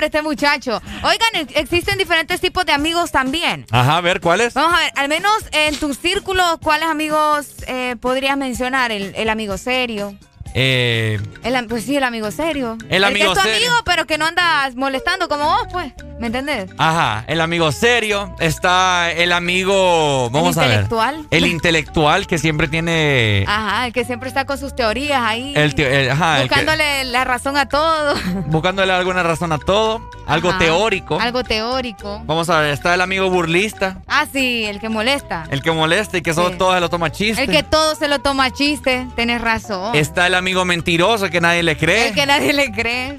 Este 0.07 0.23
muchacho. 0.23 0.81
Oigan, 1.03 1.29
ex- 1.35 1.57
existen 1.57 1.99
diferentes 1.99 2.41
tipos 2.41 2.65
de 2.65 2.73
amigos 2.73 3.11
también. 3.13 3.67
Ajá, 3.71 3.97
a 3.97 4.01
ver, 4.01 4.21
¿cuál 4.21 4.41
es? 4.41 4.55
Vamos 4.55 4.75
a 4.79 4.81
ver, 4.83 4.93
al 4.97 5.09
menos 5.09 5.33
en 5.53 5.77
tu 5.77 5.93
círculo, 5.95 6.43
¿cuáles 6.63 6.89
amigos 6.89 7.49
eh, 7.67 7.97
podrías 8.01 8.37
mencionar? 8.37 8.93
El, 8.93 9.15
el 9.15 9.29
amigo 9.29 9.59
serio. 9.59 10.15
Eh, 10.55 11.21
El, 11.45 11.67
pues 11.67 11.85
sí, 11.85 11.97
el 11.97 12.05
amigo 12.05 12.31
serio. 12.31 12.77
El 12.89 13.05
amigo 13.05 13.33
que 13.33 13.39
es 13.39 13.45
tu 13.45 13.49
serio. 13.51 13.69
amigo, 13.69 13.83
pero 13.85 14.07
que 14.07 14.19
no 14.19 14.27
andas 14.27 14.75
molestando 14.77 15.29
como 15.29 15.45
vos, 15.45 15.67
pues. 15.73 15.93
¿Me 16.19 16.27
entendés? 16.27 16.69
ajá, 16.79 17.23
el 17.29 17.41
amigo 17.41 17.71
serio. 17.71 18.35
Está 18.41 19.13
el 19.13 19.31
amigo. 19.31 20.29
Vamos 20.31 20.57
a 20.57 20.63
ver. 20.63 20.71
intelectual. 20.71 21.27
El 21.31 21.47
intelectual 21.47 22.27
que 22.27 22.39
siempre 22.39 22.67
tiene. 22.67 23.45
Ajá, 23.47 23.87
el 23.87 23.93
que 23.93 24.05
siempre 24.05 24.29
está 24.29 24.45
con 24.45 24.59
sus 24.59 24.75
teorías 24.75 25.23
ahí. 25.23 25.53
El, 25.55 25.79
el- 25.81 26.11
ajá, 26.11 26.43
el 26.43 26.49
que- 26.49 26.55
buscándole 26.57 27.05
la 27.05 27.23
razón 27.23 27.57
a 27.57 27.69
todo. 27.69 28.15
buscándole 28.47 28.93
alguna 28.93 29.23
razón 29.23 29.53
a 29.53 29.59
todo. 29.59 30.11
Algo 30.27 30.51
Ajá, 30.51 30.59
teórico. 30.59 31.21
Algo 31.21 31.45
teórico. 31.45 32.21
Vamos 32.27 32.51
a 32.51 32.61
ver, 32.61 32.73
está 32.73 32.95
el 32.95 33.01
amigo 33.01 33.31
burlista. 33.31 33.99
Ah, 34.09 34.27
sí, 34.31 34.65
el 34.65 34.81
que 34.81 34.89
molesta. 34.89 35.45
El 35.51 35.63
que 35.63 35.71
molesta 35.71 36.19
y 36.19 36.23
que 36.23 36.35
Sí. 36.35 36.41
todo 36.59 36.75
se 36.75 36.81
lo 36.81 36.91
toma 36.91 37.13
chiste. 37.13 37.45
El 37.45 37.51
que 37.51 37.63
todo 37.63 37.95
se 37.95 38.09
lo 38.09 38.19
toma 38.19 38.51
chiste. 38.51 39.07
Tienes 39.15 39.41
razón. 39.41 39.95
Está 39.95 40.27
el 40.27 40.35
amigo 40.35 40.48
mentiroso 40.65 41.31
que 41.31 41.41
nadie 41.41 41.63
le 41.63 41.77
cree. 41.77 42.09
El 42.09 42.15
que 42.15 42.27
nadie 42.27 42.53
le 42.53 42.71
cree. 42.73 43.17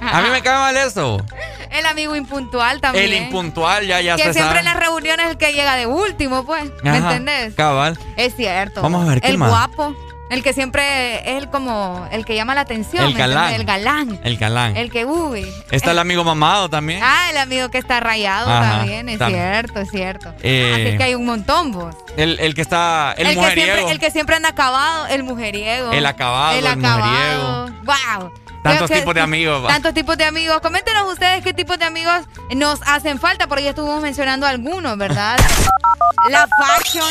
A 0.00 0.22
mí 0.22 0.30
me 0.30 0.42
cae 0.42 0.58
mal 0.58 0.76
eso. 0.76 1.24
El 1.70 1.86
amigo 1.86 2.14
impuntual 2.14 2.80
también. 2.80 3.04
El 3.06 3.14
impuntual, 3.14 3.86
ya, 3.86 4.00
ya 4.00 4.16
que 4.16 4.22
se 4.24 4.32
siempre 4.34 4.58
sabe. 4.58 4.58
en 4.60 4.64
las 4.66 4.76
reuniones 4.76 5.26
es 5.26 5.32
el 5.32 5.38
que 5.38 5.52
llega 5.52 5.74
de 5.76 5.86
último, 5.86 6.44
pues. 6.44 6.64
¿Me 6.82 6.90
Ajá, 6.90 6.98
entendés? 7.16 7.54
Cabal. 7.54 7.98
Es 8.16 8.36
cierto. 8.36 8.80
Vamos 8.82 9.04
a 9.04 9.08
ver, 9.08 9.20
¿qué 9.20 9.28
El 9.28 9.38
más? 9.38 9.48
guapo. 9.50 9.96
El 10.34 10.42
que 10.42 10.52
siempre 10.52 11.20
es 11.30 11.38
el 11.42 11.48
como 11.48 12.08
el 12.10 12.24
que 12.24 12.34
llama 12.34 12.56
la 12.56 12.62
atención. 12.62 13.04
El 13.06 13.12
¿me 13.12 13.18
galán. 13.20 13.52
El 13.54 13.64
galán. 13.64 14.20
El 14.24 14.36
galán. 14.36 14.76
El 14.76 14.90
que, 14.90 15.04
uy. 15.04 15.46
Está 15.70 15.92
el 15.92 15.98
amigo 16.00 16.24
mamado 16.24 16.68
también. 16.68 17.00
Ah, 17.04 17.28
el 17.30 17.36
amigo 17.36 17.68
que 17.70 17.78
está 17.78 18.00
rayado 18.00 18.50
Ajá, 18.50 18.78
también, 18.78 19.08
es 19.08 19.18
cierto, 19.24 19.78
es 19.80 19.90
cierto. 19.90 20.34
Eh, 20.42 20.86
Así 20.88 20.96
que 20.98 21.04
hay 21.04 21.14
un 21.14 21.24
montón, 21.24 21.70
vos. 21.70 21.94
El, 22.16 22.40
el 22.40 22.52
que 22.54 22.62
está. 22.62 23.14
El, 23.16 23.28
que 23.28 23.34
mujeriego. 23.36 23.72
siempre, 23.74 23.92
el 23.92 23.98
que 24.00 24.10
siempre 24.10 24.34
anda 24.34 24.48
acabado, 24.48 25.06
el 25.06 25.22
mujeriego. 25.22 25.92
El 25.92 26.04
acabado, 26.04 26.58
el 26.58 26.66
acabado. 26.66 27.66
Wow. 27.84 28.32
Tantos 28.64 28.86
Creo 28.86 28.88
que- 28.88 29.00
tipos 29.02 29.14
de 29.14 29.20
amigos. 29.20 29.64
va. 29.64 29.68
Tantos 29.68 29.94
tipos 29.94 30.16
de 30.18 30.24
amigos. 30.24 30.60
Coméntenos 30.62 31.12
ustedes 31.12 31.44
qué 31.44 31.52
tipos 31.54 31.78
de 31.78 31.84
amigos 31.84 32.24
nos 32.56 32.80
hacen 32.86 33.20
falta, 33.20 33.46
porque 33.46 33.62
ya 33.62 33.70
estuvimos 33.70 34.02
mencionando 34.02 34.46
algunos, 34.48 34.96
¿verdad? 34.98 35.36
La 36.30 36.48
fashion, 36.58 37.04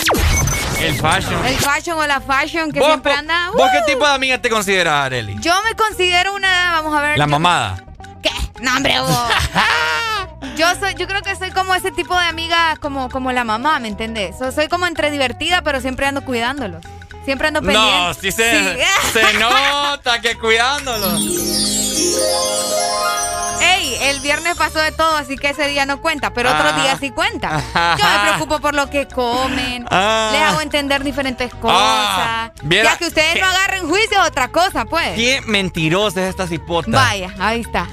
El 0.79 0.99
fashion. 0.99 1.45
el 1.45 1.55
fashion 1.57 1.97
o 1.97 2.05
la 2.07 2.19
fashion 2.21 2.71
que 2.71 2.79
¿Vos, 2.79 2.87
siempre 2.89 3.13
anda. 3.13 3.49
vos 3.53 3.69
qué 3.71 3.79
¡uh! 3.79 3.85
tipo 3.85 4.05
de 4.07 4.13
amiga 4.13 4.37
te 4.39 4.49
consideras, 4.49 5.05
Areli? 5.05 5.35
Yo 5.39 5.53
me 5.63 5.75
considero 5.75 6.33
una, 6.35 6.71
vamos 6.73 6.95
a 6.97 7.01
ver. 7.01 7.17
La 7.17 7.25
yo- 7.25 7.29
mamada. 7.31 7.83
¿Qué? 8.21 8.29
No, 8.61 8.75
hombre, 8.75 8.99
vos. 8.99 9.09
Yo 10.57 10.67
soy, 10.79 10.93
yo 10.95 11.07
creo 11.07 11.21
que 11.23 11.35
soy 11.35 11.49
como 11.51 11.73
ese 11.73 11.91
tipo 11.91 12.13
de 12.19 12.25
amiga, 12.27 12.75
como, 12.79 13.09
como 13.09 13.31
la 13.31 13.43
mamá, 13.43 13.79
¿me 13.79 13.87
entendés? 13.87 14.37
So- 14.37 14.51
soy 14.51 14.67
como 14.67 14.85
entre 14.85 15.09
divertida, 15.09 15.63
pero 15.63 15.81
siempre 15.81 16.05
ando 16.05 16.23
cuidándolos. 16.23 16.83
Siempre 17.25 17.47
ando 17.47 17.61
pendiente. 17.61 17.89
No, 17.91 18.13
sí 18.13 18.31
se, 18.31 18.77
se 19.13 19.33
nota 19.39 20.21
que 20.21 20.37
cuidándolo. 20.37 21.07
Ey, 23.63 23.95
el 24.01 24.19
viernes 24.19 24.55
pasó 24.57 24.79
de 24.79 24.91
todo, 24.91 25.15
así 25.17 25.37
que 25.37 25.49
ese 25.49 25.67
día 25.67 25.85
no 25.85 26.01
cuenta, 26.01 26.33
pero 26.33 26.49
otros 26.51 26.73
Ah. 26.75 26.81
días 26.81 26.97
sí 26.99 27.11
cuenta. 27.11 27.61
Yo 27.99 28.05
me 28.05 28.29
preocupo 28.29 28.59
por 28.59 28.73
lo 28.75 28.89
que 28.89 29.07
comen, 29.07 29.85
Ah. 29.89 30.29
les 30.33 30.41
hago 30.41 30.61
entender 30.61 31.03
diferentes 31.03 31.53
cosas. 31.55 31.77
Ah, 31.79 32.51
viera- 32.63 32.91
ya 32.91 32.97
que 32.97 33.07
ustedes 33.07 33.39
no 33.39 33.47
agarren 33.47 33.87
juicio 33.87 34.21
otra 34.23 34.47
cosa, 34.49 34.85
pues. 34.85 35.15
Qué 35.15 35.41
mentirosa 35.45 36.21
es 36.23 36.29
esta 36.29 36.47
cipota. 36.47 36.89
Vaya, 36.91 37.33
ahí 37.39 37.61
está. 37.61 37.87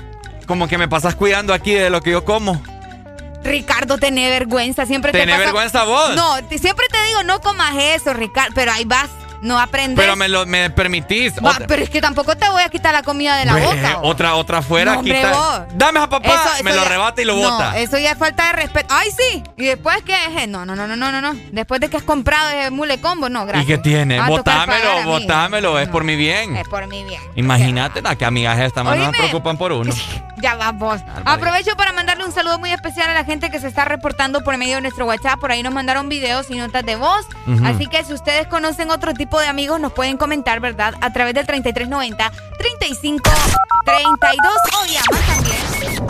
Como 0.46 0.66
que 0.68 0.78
me 0.78 0.88
pasas 0.88 1.14
cuidando 1.14 1.54
aquí 1.54 1.72
de 1.72 1.90
lo 1.90 2.00
que 2.00 2.10
yo 2.10 2.24
como. 2.24 2.60
Ricardo, 3.42 3.96
tenés 3.96 4.28
vergüenza, 4.28 4.84
siempre 4.84 5.12
te 5.12 5.18
¿Tenés 5.18 5.36
pasa- 5.36 5.44
vergüenza 5.46 5.84
vos? 5.84 6.14
No, 6.14 6.44
te- 6.44 6.58
siempre 6.58 6.86
te 6.90 7.02
digo, 7.04 7.22
no 7.22 7.40
comas 7.40 7.74
eso, 7.78 8.12
Ricardo, 8.12 8.52
pero 8.54 8.70
ahí 8.72 8.84
vas, 8.84 9.08
no 9.42 9.58
aprendes. 9.58 9.96
Pero 9.98 10.16
me 10.16 10.28
lo 10.28 10.46
me 10.46 10.70
permitís. 10.70 11.34
Va, 11.44 11.50
Otra- 11.50 11.66
pero 11.66 11.82
es 11.82 11.90
que 11.90 12.00
tampoco 12.00 12.36
te 12.36 12.48
voy 12.50 12.62
a 12.62 12.68
quitar 12.68 12.92
la 12.92 13.02
comida 13.02 13.36
de 13.36 13.44
la 13.44 13.56
boca. 13.56 13.98
Otra, 14.02 14.34
otra 14.34 14.58
afuera. 14.58 14.94
No, 14.96 15.02
quita- 15.02 15.32
vos. 15.32 15.60
Dame 15.74 16.00
a 16.00 16.08
papá. 16.08 16.28
Eso- 16.28 16.54
eso 16.54 16.64
me 16.64 16.70
lo 16.70 16.76
ya- 16.76 16.82
arrebata 16.86 17.22
y 17.22 17.24
lo 17.24 17.36
no, 17.36 17.50
bota. 17.50 17.78
eso 17.78 17.98
ya 17.98 18.12
es 18.12 18.18
falta 18.18 18.46
de 18.48 18.52
respeto. 18.52 18.94
Ay, 18.94 19.10
sí. 19.10 19.42
¿Y 19.56 19.64
después 19.66 19.96
qué? 20.04 20.46
No, 20.46 20.64
no, 20.64 20.74
no, 20.76 20.86
no, 20.86 20.96
no, 20.96 21.10
no, 21.12 21.20
no. 21.20 21.34
Después 21.52 21.80
de 21.80 21.88
que 21.88 21.96
has 21.96 22.02
comprado 22.02 22.48
ese 22.50 22.70
mule 22.70 23.00
combo, 23.00 23.28
no, 23.28 23.42
¿Y 23.44 23.46
gracias. 23.46 23.66
qué 23.66 23.78
tiene? 23.78 24.20
Botámelo, 24.22 25.02
botámelo. 25.04 25.78
Es 25.78 25.88
por 25.88 26.04
mi 26.04 26.16
bien. 26.16 26.56
Es 26.56 26.68
por 26.68 26.86
mi 26.86 27.04
bien. 27.04 27.20
Imagínate, 27.36 28.02
no, 28.02 28.16
que 28.16 28.24
amigas 28.24 28.58
estas 28.58 28.84
más 28.84 28.96
no 28.96 29.06
se 29.06 29.18
preocupan 29.18 29.56
por 29.56 29.72
uno. 29.72 29.92
Ya 30.42 30.54
va 30.54 30.72
vos. 30.72 30.98
Aprovecho 31.26 31.76
para 31.76 31.92
mandarle 31.92 32.24
un 32.24 32.32
saludo 32.32 32.58
muy 32.58 32.72
especial 32.72 33.10
a 33.10 33.12
la 33.12 33.24
gente 33.26 33.50
que 33.50 33.60
se 33.60 33.68
está 33.68 33.84
reportando 33.84 34.42
por 34.42 34.56
medio 34.56 34.76
de 34.76 34.80
nuestro 34.80 35.04
WhatsApp. 35.04 35.38
Por 35.38 35.52
ahí 35.52 35.62
nos 35.62 35.74
mandaron 35.74 36.08
videos 36.08 36.50
y 36.50 36.54
notas 36.56 36.82
de 36.86 36.96
voz. 36.96 37.26
Así 37.62 37.86
que 37.88 38.02
si 38.04 38.14
ustedes 38.14 38.46
conocen 38.46 38.90
otro 38.90 39.12
tipo 39.12 39.29
de 39.38 39.46
amigos, 39.46 39.78
nos 39.80 39.92
pueden 39.92 40.16
comentar, 40.16 40.58
¿verdad? 40.60 40.94
A 41.00 41.12
través 41.12 41.34
del 41.34 41.46
3390 41.46 42.32
35 42.58 43.30
32 43.84 44.52
o 44.80 44.84
llaman 44.86 45.22
también 45.26 45.60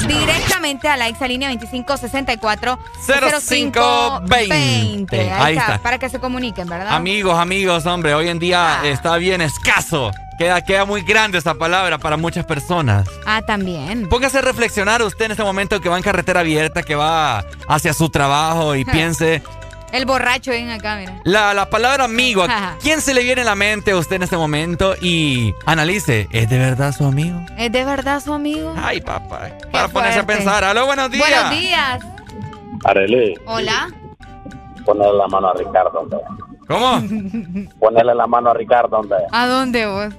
directamente 0.08 0.88
a 0.88 0.96
la 0.96 1.08
exalínea 1.08 1.48
2564 1.50 2.78
0520. 3.06 5.20
Ahí, 5.20 5.28
Ahí 5.30 5.56
está, 5.56 5.74
está. 5.74 5.82
para 5.82 5.98
que 5.98 6.08
se 6.08 6.18
comuniquen, 6.20 6.68
¿verdad? 6.68 6.94
Amigos, 6.94 7.36
amigos, 7.38 7.86
hombre, 7.86 8.14
hoy 8.14 8.28
en 8.28 8.38
día 8.38 8.80
Ah. 8.80 8.86
está 8.86 9.16
bien 9.16 9.40
escaso. 9.40 10.10
Queda, 10.38 10.62
queda 10.64 10.84
muy 10.86 11.02
grande 11.02 11.36
esa 11.38 11.54
palabra 11.54 11.98
para 11.98 12.16
muchas 12.16 12.46
personas. 12.46 13.06
Ah, 13.26 13.42
también. 13.42 14.08
Póngase 14.08 14.38
a 14.38 14.40
reflexionar 14.40 15.02
usted 15.02 15.26
en 15.26 15.32
este 15.32 15.44
momento 15.44 15.80
que 15.82 15.90
va 15.90 15.98
en 15.98 16.02
carretera 16.02 16.40
abierta, 16.40 16.82
que 16.82 16.94
va 16.94 17.44
hacia 17.68 17.92
su 17.92 18.08
trabajo 18.08 18.74
y 18.74 18.84
piense, 18.86 19.42
El 19.92 20.06
borracho 20.06 20.50
ven 20.52 20.70
acá, 20.70 20.96
mira. 20.96 21.20
la, 21.24 21.52
la 21.52 21.68
palabra 21.68 22.04
amigo, 22.04 22.44
Ajá. 22.44 22.72
¿a 22.74 22.78
quién 22.78 23.00
se 23.00 23.12
le 23.12 23.22
viene 23.22 23.42
a 23.42 23.44
la 23.44 23.54
mente 23.56 23.90
a 23.90 23.96
usted 23.96 24.16
en 24.16 24.22
este 24.22 24.36
momento? 24.36 24.94
Y 25.00 25.52
analice, 25.66 26.28
¿es 26.30 26.48
de 26.48 26.58
verdad 26.58 26.92
su 26.92 27.04
amigo? 27.04 27.40
¿Es 27.58 27.72
de 27.72 27.84
verdad 27.84 28.20
su 28.20 28.32
amigo? 28.32 28.72
Ay, 28.80 29.00
papá. 29.00 29.48
Para 29.72 29.88
ponerse 29.88 30.20
a 30.20 30.22
fuerte. 30.24 30.42
pensar. 30.44 30.62
Aló, 30.64 30.86
buenos 30.86 31.10
días. 31.10 31.28
Buenos 31.28 31.50
días. 31.50 32.04
Arely, 32.84 33.34
Hola. 33.46 33.90
ponerle 34.84 35.18
la 35.18 35.26
mano 35.28 35.48
a 35.48 35.54
Ricardo, 35.54 36.00
hombre. 36.00 36.18
¿Cómo? 36.68 37.02
Ponerle 37.80 38.14
la 38.14 38.26
mano 38.28 38.50
a 38.50 38.54
Ricardo, 38.54 38.96
hombre. 38.98 39.18
¿A 39.32 39.46
dónde 39.48 39.86
vos? 39.86 40.14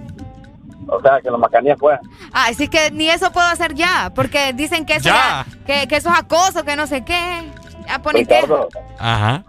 O 0.88 1.02
sea, 1.02 1.22
que 1.22 1.30
lo 1.32 1.38
macanías, 1.38 1.78
pues. 1.80 1.98
Ah, 2.34 2.48
así 2.50 2.68
que 2.68 2.92
ni 2.92 3.10
eso 3.10 3.32
puedo 3.32 3.48
hacer 3.48 3.74
ya, 3.74 4.12
porque 4.14 4.52
dicen 4.52 4.86
que 4.86 4.96
eso, 4.96 5.06
Ya. 5.06 5.46
ya- 5.48 5.66
que, 5.66 5.88
que 5.88 5.96
eso 5.96 6.10
es 6.10 6.20
acoso, 6.20 6.66
que 6.66 6.76
no 6.76 6.88
sé 6.88 7.06
qué. 7.06 7.44
Ya 7.88 8.00
ponen. 8.02 8.28
Ricardo, 8.28 8.68
Ajá. 9.00 9.44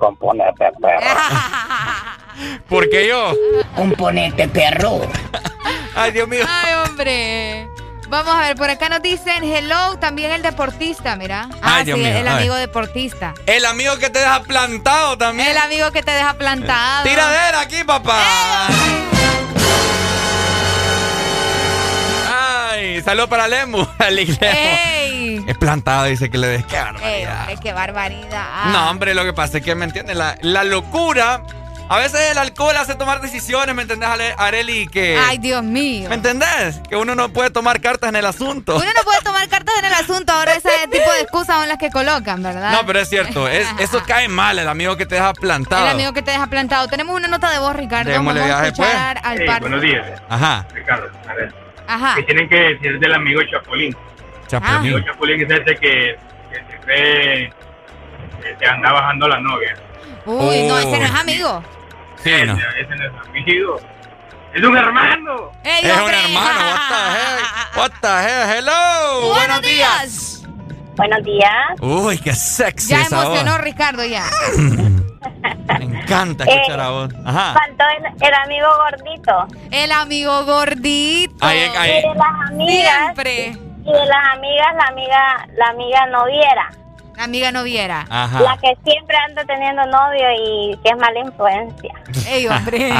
Componete, 0.00 0.72
perro. 0.80 1.06
¿Por 2.68 2.88
qué 2.90 3.06
yo? 3.06 3.32
Componente, 3.76 4.48
perro. 4.48 5.02
Ay, 5.94 6.10
Dios 6.10 6.26
mío. 6.26 6.44
Ay, 6.48 6.74
hombre. 6.74 7.68
Vamos 8.08 8.34
a 8.34 8.40
ver, 8.40 8.56
por 8.56 8.68
acá 8.68 8.88
nos 8.88 9.02
dicen 9.02 9.44
hello, 9.44 9.96
también 10.00 10.32
el 10.32 10.42
deportista, 10.42 11.14
mira. 11.14 11.48
Ah, 11.62 11.76
Ay, 11.76 11.84
Dios 11.84 11.96
sí, 11.98 12.04
mío, 12.04 12.16
el 12.16 12.24
ver. 12.24 12.32
amigo 12.32 12.54
deportista. 12.56 13.34
El 13.46 13.64
amigo 13.64 13.96
que 13.98 14.10
te 14.10 14.18
deja 14.18 14.42
plantado 14.42 15.16
también. 15.16 15.48
El 15.50 15.58
amigo 15.58 15.92
que 15.92 16.02
te 16.02 16.10
deja 16.10 16.34
plantado. 16.34 17.04
Tiradera 17.04 17.60
aquí, 17.60 17.84
papá. 17.84 18.66
Ey, 22.74 23.00
salud 23.02 23.28
para 23.28 23.46
Lemu. 23.46 23.86
Ey. 24.40 24.99
Es 25.50 25.58
plantado, 25.58 26.04
dice 26.04 26.30
que 26.30 26.38
le 26.38 26.46
des. 26.46 26.64
Qué 26.64 26.76
Ey, 26.76 26.84
barbaridad. 26.84 27.40
hombre, 27.40 27.56
qué 27.60 27.72
barbaridad. 27.72 28.64
No, 28.66 28.88
hombre, 28.88 29.14
lo 29.14 29.24
que 29.24 29.32
pasa 29.32 29.58
es 29.58 29.64
que, 29.64 29.74
¿me 29.74 29.84
entiendes? 29.84 30.14
La, 30.16 30.36
la 30.42 30.62
locura. 30.62 31.42
A 31.88 31.98
veces 31.98 32.20
el 32.30 32.38
alcohol 32.38 32.76
hace 32.76 32.94
tomar 32.94 33.20
decisiones, 33.20 33.74
¿me 33.74 33.82
entendés, 33.82 34.08
Areli? 34.38 34.86
Que, 34.86 35.18
Ay, 35.18 35.38
Dios 35.38 35.64
mío. 35.64 36.08
¿Me 36.08 36.14
entendés? 36.14 36.80
Que 36.88 36.94
uno 36.94 37.16
no 37.16 37.30
puede 37.30 37.50
tomar 37.50 37.80
cartas 37.80 38.10
en 38.10 38.14
el 38.14 38.26
asunto. 38.26 38.76
Uno 38.76 38.84
no 38.84 39.02
puede 39.02 39.20
tomar 39.22 39.48
cartas 39.48 39.74
en 39.80 39.86
el 39.86 39.94
asunto, 39.94 40.32
ahora 40.32 40.54
ese 40.54 40.70
tipo 40.88 41.10
de 41.10 41.22
excusas 41.22 41.56
son 41.58 41.66
las 41.68 41.78
que 41.78 41.90
colocan, 41.90 42.44
¿verdad? 42.44 42.70
No, 42.70 42.86
pero 42.86 43.00
es 43.00 43.08
cierto, 43.08 43.48
es, 43.48 43.66
eso 43.80 44.00
cae 44.06 44.28
mal, 44.28 44.56
el 44.60 44.68
amigo 44.68 44.96
que 44.96 45.04
te 45.04 45.16
deja 45.16 45.32
plantado. 45.32 45.84
El 45.84 45.90
amigo 45.90 46.12
que 46.12 46.22
te 46.22 46.30
deja 46.30 46.46
plantado. 46.46 46.86
Tenemos 46.86 47.16
una 47.16 47.26
nota 47.26 47.50
de 47.50 47.58
voz, 47.58 47.74
Ricardo. 47.74 48.12
Vamos 48.12 48.36
a 48.36 48.38
pues. 48.40 48.66
escuchar 48.68 49.20
al 49.24 49.40
Hey, 49.40 49.50
buenos 49.60 49.82
días, 49.82 50.06
Ajá. 50.28 50.64
Ricardo. 50.72 51.08
A 51.28 51.34
ver, 51.34 51.52
Ajá. 51.88 52.14
¿qué 52.14 52.22
tienen 52.22 52.48
que 52.48 52.54
decir 52.54 53.00
del 53.00 53.14
amigo 53.14 53.40
Chapulín? 53.50 53.96
El 54.56 54.64
amigo 54.64 54.98
Chapulín. 55.00 55.40
Chapulín 55.40 55.40
es 55.42 55.50
ese 55.60 55.76
que, 55.80 56.18
que 56.50 56.56
se 56.56 56.80
cree 56.84 57.52
que 58.42 58.54
te 58.58 58.66
anda 58.66 58.92
bajando 58.92 59.28
la 59.28 59.40
novia. 59.40 59.74
Uy, 60.26 60.62
no, 60.68 60.78
ese 60.78 60.98
no 60.98 61.04
es 61.04 61.10
Oh. 61.12 61.16
amigo. 61.20 61.62
Sí, 62.22 62.30
no. 62.46 62.52
Ese 62.54 62.96
no 62.96 63.04
es 63.06 63.12
amigo. 63.28 63.80
Es 64.52 64.62
un 64.64 64.76
hermano. 64.76 65.52
Ey, 65.62 65.84
Es 65.88 65.96
un 65.96 66.10
hermano, 66.12 66.60
what 66.70 66.80
the 66.88 67.00
heck? 67.16 67.76
What 67.76 67.90
the 68.00 68.08
heck? 68.08 68.58
Hello. 68.58 69.34
Buenos 69.34 69.62
días. 69.62 70.42
Buenos 70.96 71.22
días. 71.24 71.80
Uy, 71.80 72.18
qué 72.18 72.34
sexy 72.34 72.88
Ya 72.90 73.02
esa 73.02 73.16
voz. 73.16 73.26
emocionó 73.26 73.58
Ricardo 73.58 74.04
ya. 74.04 74.24
Me 75.78 75.84
encanta 75.84 76.44
escuchar 76.44 76.78
Eh, 76.78 76.82
a 76.82 76.88
vos. 76.90 77.14
Ajá. 77.24 77.54
Faltó 77.54 77.84
el, 77.96 78.26
el 78.28 78.34
amigo 78.34 78.66
gordito. 78.76 79.46
El 79.70 79.92
amigo 79.92 80.44
gordito. 80.44 81.34
Ahí, 81.40 81.70
ahí. 81.78 81.90
Y 81.90 82.08
de 82.08 82.14
las 82.14 82.50
amigas. 82.50 82.98
Siempre. 83.14 83.56
Y 83.90 83.92
de 83.92 84.06
las 84.06 84.34
amigas, 84.34 84.68
la 84.76 84.84
amiga, 84.88 85.48
la 85.56 85.66
amiga 85.68 86.06
noviera. 86.06 86.70
La 87.16 87.24
amiga 87.24 87.52
no 87.52 87.64
viera. 87.64 88.06
Ajá. 88.08 88.40
La 88.40 88.56
que 88.56 88.72
siempre 88.82 89.14
anda 89.28 89.44
teniendo 89.44 89.84
novio 89.86 90.26
y 90.42 90.78
que 90.82 90.88
es 90.88 90.96
mala 90.96 91.20
influencia. 91.20 91.92
Ey, 92.28 92.46
hombre. 92.46 92.90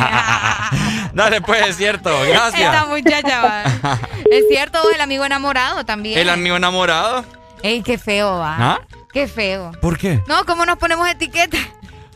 Dale, 1.15 1.41
pues, 1.41 1.69
es 1.69 1.77
cierto. 1.77 2.11
Esta 2.25 2.51
Gracias. 2.51 2.87
muchacha 2.89 3.43
va. 3.43 3.99
Es 4.31 4.45
cierto, 4.49 4.79
el 4.95 5.01
amigo 5.01 5.25
enamorado 5.25 5.85
también. 5.85 6.19
El 6.19 6.29
amigo 6.29 6.57
enamorado. 6.57 7.25
Ey, 7.63 7.83
qué 7.83 7.99
feo 7.99 8.39
va. 8.39 8.57
¿Ah? 8.59 8.81
Qué 9.13 9.27
feo. 9.27 9.73
¿Por 9.81 9.99
qué? 9.99 10.21
No, 10.29 10.45
¿cómo 10.45 10.65
nos 10.67 10.77
ponemos 10.79 11.09
etiquetas? 11.09 11.61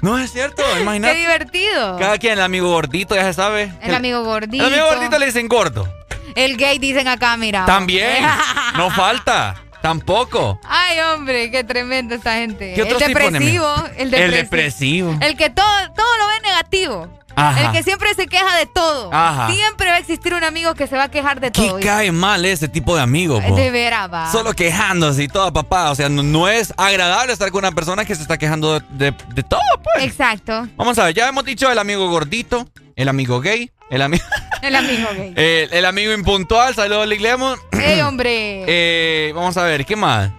No, 0.03 0.19
es 0.19 0.31
cierto. 0.31 0.63
Qué 0.75 0.83
Imagínate. 0.83 1.15
divertido. 1.15 1.97
Cada 1.99 2.19
quien, 2.19 2.35
el 2.35 2.43
amigo 2.43 2.69
gordito, 2.71 3.15
ya 3.15 3.25
se 3.25 3.33
sabe. 3.33 3.73
El 3.81 3.95
amigo 3.95 4.23
gordito. 4.23 4.65
El 4.67 4.75
amigo 4.75 4.89
gordito 4.91 5.19
le 5.19 5.27
dicen 5.27 5.49
gordo. 5.49 5.89
El 6.35 6.57
gay 6.57 6.79
dicen 6.79 7.09
acá, 7.09 7.37
mira. 7.37 7.65
También. 7.67 8.25
No 8.77 8.91
falta. 8.91 9.55
Tampoco. 9.81 10.59
Ay, 10.67 10.99
hombre, 11.01 11.51
qué 11.51 11.63
tremendo 11.63 12.15
esta 12.15 12.35
gente. 12.35 12.73
¿Qué 12.75 12.81
el 12.81 12.87
otro 12.95 13.07
tipo, 13.07 13.19
depresivo, 13.21 13.75
el 13.97 14.01
El 14.01 14.11
depresivo. 14.11 14.37
depresivo. 14.43 15.19
El 15.21 15.37
que 15.37 15.51
todo, 15.51 15.67
todo 15.95 16.17
lo 16.19 16.27
ve 16.29 16.41
negativo. 16.43 17.21
Ajá. 17.37 17.61
El 17.67 17.73
que 17.73 17.83
siempre 17.83 18.15
se 18.15 18.27
queja 18.27 18.57
de 18.57 18.67
todo. 18.67 19.13
Ajá. 19.13 19.51
Siempre 19.53 19.89
va 19.91 19.95
a 19.97 19.99
existir 19.99 20.33
un 20.35 20.43
amigo 20.43 20.75
que 20.75 20.87
se 20.87 20.97
va 20.97 21.05
a 21.05 21.11
quejar 21.11 21.39
de 21.41 21.53
¿Qué 21.53 21.69
todo. 21.69 21.81
cae 21.81 22.11
mal 22.13 22.45
ese 22.47 22.67
tipo 22.69 22.97
de 22.97 23.03
amigo, 23.03 23.41
po? 23.41 23.55
De 23.57 23.71
veras, 23.71 24.11
va. 24.13 24.33
Solo 24.33 24.55
quejándose 24.55 25.23
y 25.25 25.29
todo, 25.29 25.53
papá. 25.53 25.91
O 25.91 25.95
sea, 25.95 26.09
no, 26.09 26.23
no 26.23 26.49
es 26.49 26.73
agradable 26.77 27.33
estar 27.33 27.51
con 27.51 27.59
una 27.61 27.73
persona 27.73 28.05
que 28.05 28.15
se 28.15 28.23
está 28.23 28.39
quejando 28.39 28.81
de, 28.81 28.87
de- 29.11 29.15
de 29.35 29.43
todo, 29.43 29.61
pues. 29.83 30.05
Exacto. 30.05 30.67
Vamos 30.77 30.99
a 30.99 31.05
ver, 31.05 31.15
ya 31.15 31.29
hemos 31.29 31.45
dicho 31.45 31.71
el 31.71 31.79
amigo 31.79 32.09
gordito, 32.09 32.67
el 32.97 33.09
amigo 33.09 33.41
gay, 33.41 33.71
el, 33.91 34.03
ami- 34.03 34.23
El 34.63 34.77
amigo 34.77 35.09
gay. 35.17 35.33
el, 35.37 35.73
el 35.73 35.85
amigo 35.85 36.13
impuntual, 36.13 36.75
saludos, 36.75 37.07
Liglemos. 37.07 37.59
Ey, 37.73 38.01
hombre. 38.01 38.65
Eh, 38.67 39.33
vamos 39.35 39.57
a 39.57 39.63
ver, 39.65 39.85
¿qué 39.85 39.95
más? 39.97 40.31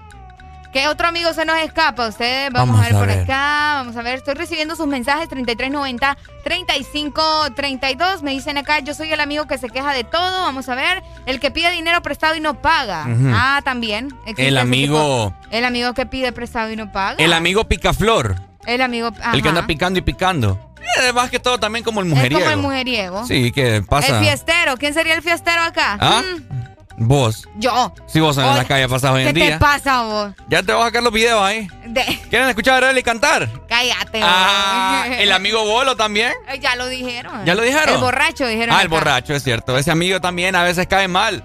¿Qué 0.74 0.89
otro 0.89 1.08
amigo 1.08 1.32
se 1.32 1.45
nos 1.45 1.58
escapa 1.60 2.06
ustedes? 2.08 2.51
Vamos, 2.51 2.76
Vamos 2.76 2.82
a 2.82 2.89
ver 2.89 2.97
por 2.99 3.08
ver. 3.08 3.24
acá. 3.24 3.76
Vamos 3.78 3.95
a 3.95 4.01
ver. 4.01 4.16
Estoy 4.16 4.34
recibiendo 4.34 4.76
sus 4.76 4.88
mensajes 4.88 5.30
3390 5.30 6.18
3532. 6.43 8.24
Me 8.24 8.32
dicen 8.32 8.58
acá, 8.58 8.80
yo 8.80 8.93
soy 8.93 9.12
el 9.12 9.20
amigo 9.22 9.47
que 9.47 9.58
se 9.58 9.70
queja 9.70 9.93
de 9.93 10.03
todo. 10.03 10.41
Vamos 10.41 10.68
a 10.68 10.76
ver. 10.76 11.01
El 11.26 11.39
que 11.39 11.49
pide 11.51 11.72
dinero 11.72 12.01
prestado 12.01 12.36
y 12.36 12.39
no 12.41 12.62
paga. 12.62 13.06
Ah, 13.34 13.62
también. 13.64 14.10
El 14.38 14.58
amigo- 14.58 15.32
tipo. 15.34 15.47
el 15.51 15.64
amigo 15.66 15.93
que 15.93 16.06
pide 16.06 16.32
prestado 16.34 16.70
y 16.72 16.76
no 16.76 16.91
paga. 16.91 17.24
El 17.24 17.32
amigo 17.34 17.66
picaflor, 17.70 18.36
El 18.66 18.82
amigo. 18.82 19.08
el 19.10 19.14
que 19.41 19.47
ajá. 19.47 19.49
anda 19.49 19.68
picando 19.68 19.99
y 19.99 20.01
picando. 20.01 20.74
Eh, 21.03 21.13
más 21.13 21.29
que 21.29 21.39
todo 21.39 21.57
también 21.59 21.83
como 21.83 22.01
el 22.01 22.07
Es 22.07 22.13
mujeriego. 22.13 22.43
como 22.43 22.51
el 22.51 22.57
mujeriego. 22.61 23.25
Sí, 23.27 23.51
¿qué 23.51 23.83
pasa? 23.88 24.17
El 24.19 24.23
fiestero. 24.23 24.77
¿Quién 24.77 24.93
sería 24.93 25.13
el 25.13 25.21
fiestero 25.21 25.61
acá? 25.61 25.97
¿Ah? 25.99 26.21
Mm, 26.23 27.07
Vos. 27.07 27.45
yo. 27.57 27.93
Si 28.07 28.21
vos 28.21 28.38
en 28.38 28.45
la 28.55 28.63
calle 28.63 28.88
pasás 28.88 29.11
hoy 29.11 29.23
¿Qué 29.23 29.29
en 29.29 29.36
te 29.36 29.41
día. 29.41 29.59
pasa 29.59 30.03
vos? 30.03 30.31
Ya 30.47 30.63
te 30.63 30.71
voy 30.71 30.81
a 30.81 30.86
sacar 30.86 31.03
los 31.03 31.11
videos 31.11 31.41
ahí. 31.43 31.67
De- 31.88 32.05
¿Quieren 32.29 32.47
escuchar 32.47 32.81
a 32.83 32.88
Arely 32.88 33.03
cantar? 33.03 33.49
Cállate. 33.67 34.21
Ah, 34.23 35.05
el 35.19 35.31
amigo 35.33 35.65
Bolo 35.65 35.95
también. 35.97 36.31
Ya 36.61 36.75
lo 36.77 36.88
dijeron. 36.88 37.43
¿Ya 37.45 37.53
lo 37.55 37.63
dijeron? 37.63 37.95
El 37.95 38.01
borracho 38.01 38.47
dijeron. 38.47 38.73
Ah, 38.73 38.79
el 38.81 38.88
acá. 38.88 38.95
borracho, 38.95 39.33
es 39.33 39.43
cierto. 39.43 39.77
Ese 39.77 39.91
amigo 39.91 40.21
también 40.21 40.55
a 40.55 40.63
veces 40.63 40.88
cae 40.88 41.07
mal. 41.09 41.43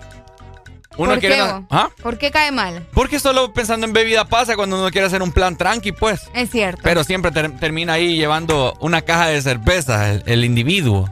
Uno 0.96 1.10
¿Por 1.12 1.20
quiere. 1.20 1.36
qué? 1.36 1.42
¿Ah? 1.70 1.88
¿Por 2.02 2.18
qué 2.18 2.30
cae 2.30 2.50
mal? 2.50 2.86
Porque 2.92 3.20
solo 3.20 3.52
pensando 3.54 3.86
en 3.86 3.92
bebida 3.92 4.24
pasa 4.24 4.56
cuando 4.56 4.78
uno 4.78 4.90
quiere 4.90 5.06
hacer 5.06 5.22
un 5.22 5.32
plan 5.32 5.56
tranqui, 5.56 5.92
pues. 5.92 6.22
Es 6.34 6.50
cierto. 6.50 6.80
Pero 6.82 7.04
siempre 7.04 7.30
ter- 7.30 7.58
termina 7.58 7.94
ahí 7.94 8.16
llevando 8.16 8.76
una 8.80 9.02
caja 9.02 9.28
de 9.28 9.40
cerveza, 9.40 10.10
el, 10.10 10.22
el 10.26 10.44
individuo. 10.44 11.08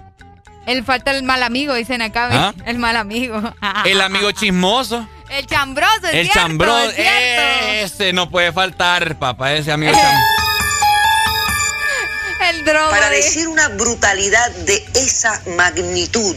El 0.67 0.85
falta 0.85 1.13
el 1.13 1.23
mal 1.23 1.43
amigo, 1.43 1.73
dicen 1.75 2.03
acá. 2.03 2.29
¿Ah? 2.31 2.55
El 2.67 2.79
mal 2.79 2.97
amigo. 2.97 3.41
El 3.87 4.01
amigo 4.03 4.33
chismoso. 4.33 5.09
El 5.31 5.47
chambroso, 5.47 6.07
es 6.09 6.15
el 6.15 6.23
cierto, 6.25 6.41
chambroso. 6.41 6.91
es 6.91 6.95
cierto. 6.97 7.43
Ese 7.95 8.13
no 8.13 8.29
puede 8.31 8.51
faltar, 8.53 9.19
papá. 9.19 9.55
Ese 9.55 9.73
amigo 9.73 9.93
cham- 9.93 10.23
El 12.51 12.65
drogo. 12.65 12.91
Para 12.91 13.11
de- 13.11 13.17
decir 13.17 13.49
una 13.49 13.69
brutalidad 13.69 14.51
de 14.51 14.85
esa 14.95 15.43
magnitud, 15.57 16.37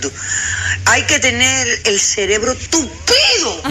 hay 0.86 1.04
que 1.04 1.20
tener 1.20 1.68
el 1.86 2.00
cerebro 2.00 2.54
tupido. 2.70 3.62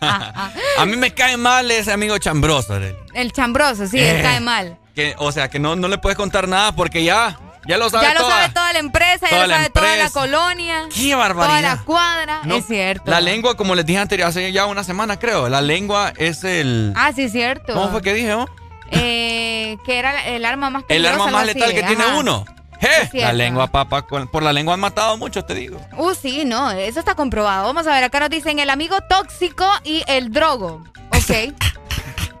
A 0.00 0.84
mí 0.86 0.96
me 0.96 1.12
cae 1.14 1.36
mal 1.36 1.70
ese 1.70 1.92
amigo 1.92 2.16
chambroso. 2.18 2.78
El 3.14 3.32
chambroso, 3.32 3.86
sí, 3.86 3.98
él 3.98 4.16
Eh. 4.16 4.22
cae 4.22 4.40
mal. 4.40 4.78
Que, 4.94 5.14
o 5.18 5.32
sea, 5.32 5.48
que 5.48 5.58
no, 5.58 5.74
no 5.76 5.88
le 5.88 5.98
puedes 5.98 6.16
contar 6.16 6.46
nada 6.48 6.72
porque 6.76 7.02
ya, 7.02 7.38
ya 7.66 7.78
lo 7.78 7.88
sabe 7.88 8.06
ya 8.06 8.14
lo 8.14 8.20
toda. 8.20 8.30
sabe 8.42 8.52
toda 8.52 8.72
la 8.74 8.78
empresa, 8.78 9.26
toda 9.28 9.30
ya 9.30 9.46
lo 9.46 9.54
sabe 9.54 9.70
toda 9.70 9.96
la 9.96 10.10
colonia. 10.10 10.88
¡Qué 10.94 11.14
barbaridad! 11.14 11.48
Toda 11.60 11.62
la 11.76 11.82
cuadra. 11.84 12.40
No, 12.44 12.56
es 12.56 12.66
cierto. 12.66 13.10
La 13.10 13.20
lengua, 13.22 13.56
como 13.56 13.74
les 13.74 13.86
dije 13.86 13.98
anterior, 13.98 14.28
hace 14.28 14.52
ya 14.52 14.66
una 14.66 14.84
semana 14.84 15.18
creo, 15.18 15.48
la 15.48 15.62
lengua 15.62 16.12
es 16.18 16.44
el... 16.44 16.92
Ah, 16.94 17.10
sí, 17.14 17.22
es 17.22 17.32
cierto. 17.32 17.72
¿Cómo 17.72 17.90
fue 17.90 18.02
que 18.02 18.12
dije? 18.12 18.34
oh? 18.34 18.46
Eh, 18.92 19.76
que 19.84 19.98
era 19.98 20.26
el 20.28 20.44
arma 20.44 20.70
más 20.70 20.82
El 20.82 20.86
peligrosa, 20.86 21.14
arma 21.14 21.24
algo 21.24 21.38
más 21.38 21.46
letal 21.46 21.72
que 21.74 21.82
tiene 21.82 22.06
uno. 22.18 22.44
¡Eh! 22.80 23.08
La 23.14 23.32
lengua, 23.32 23.68
papá, 23.68 24.06
por 24.06 24.42
la 24.42 24.52
lengua 24.52 24.74
han 24.74 24.80
matado 24.80 25.16
muchos, 25.16 25.46
te 25.46 25.54
digo. 25.54 25.80
Uh, 25.96 26.14
sí, 26.14 26.44
no, 26.44 26.70
eso 26.72 26.98
está 26.98 27.14
comprobado. 27.14 27.64
Vamos 27.66 27.86
a 27.86 27.92
ver, 27.92 28.02
acá 28.04 28.18
nos 28.20 28.30
dicen 28.30 28.58
el 28.58 28.70
amigo 28.70 28.96
tóxico 29.08 29.64
y 29.84 30.02
el 30.08 30.32
drogo. 30.32 30.82
Ok. 31.10 31.54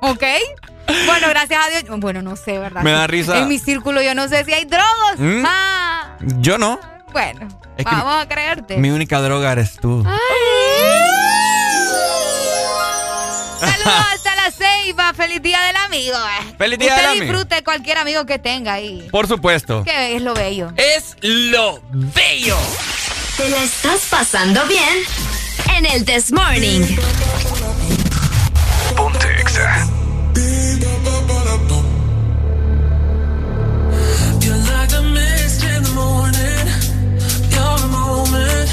ok. 0.00 0.24
Bueno, 1.06 1.28
gracias 1.28 1.64
a 1.64 1.68
Dios. 1.70 2.00
Bueno, 2.00 2.22
no 2.22 2.34
sé, 2.34 2.58
¿verdad? 2.58 2.82
Me 2.82 2.90
da 2.90 3.06
risa. 3.06 3.38
En 3.38 3.46
mi 3.48 3.58
círculo 3.60 4.02
yo 4.02 4.14
no 4.16 4.26
sé 4.28 4.44
si 4.44 4.52
hay 4.52 4.64
drogos. 4.64 5.18
¿Mm? 5.18 5.44
Ah, 5.46 6.16
Yo 6.38 6.58
no. 6.58 6.80
bueno, 7.12 7.46
Es 7.76 7.86
que 7.86 7.94
vamos 7.94 8.22
a 8.22 8.28
creerte. 8.28 8.76
Mi 8.78 8.90
única 8.90 9.20
droga 9.20 9.52
eres 9.52 9.76
tú. 9.76 10.04
Saludos 13.60 14.06
hasta 14.12 14.31
la 14.44 14.50
ceiba. 14.50 15.12
Feliz 15.14 15.42
día 15.42 15.60
del 15.62 15.76
amigo. 15.76 16.16
Feliz 16.58 16.78
día 16.78 16.88
Usted 16.90 17.02
del 17.02 17.10
amigo. 17.10 17.24
disfrute 17.32 17.64
cualquier 17.64 17.98
amigo 17.98 18.24
que 18.26 18.38
tenga 18.38 18.74
ahí. 18.74 19.08
Por 19.10 19.26
supuesto. 19.28 19.84
Que 19.84 20.16
es 20.16 20.22
lo 20.22 20.34
bello. 20.34 20.72
Es 20.76 21.16
lo 21.20 21.80
bello. 21.90 22.56
¿Te 23.36 23.48
la 23.48 23.62
estás 23.62 24.00
pasando 24.10 24.64
bien? 24.66 24.98
En 25.76 25.86
el 25.86 26.04
This 26.04 26.32
Morning. 26.32 26.82
Ponte 28.96 29.26
Exa. 29.40 29.88
You're 34.40 34.56
like 34.56 34.88
the 34.90 35.02
mist 35.02 35.62
in 35.64 35.82
the 35.84 35.90
morning. 35.94 36.66
You're 37.54 37.84
a 37.84 37.88
moment, 37.88 38.70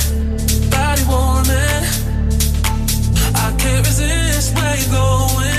body 0.72 1.04
warming. 1.08 1.84
I 3.36 3.54
can't 3.58 3.86
resist 3.86 4.56
where 4.56 4.76
you're 4.76 4.92
going. 4.92 5.59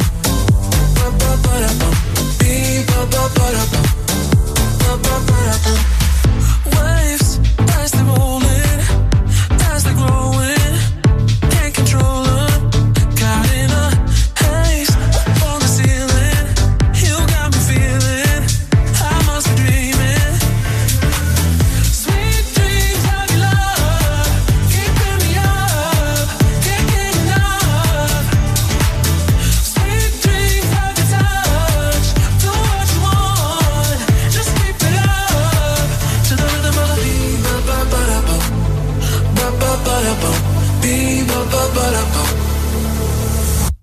para 1.51 1.67
pa, 1.67 1.89
pa. 5.57 6.00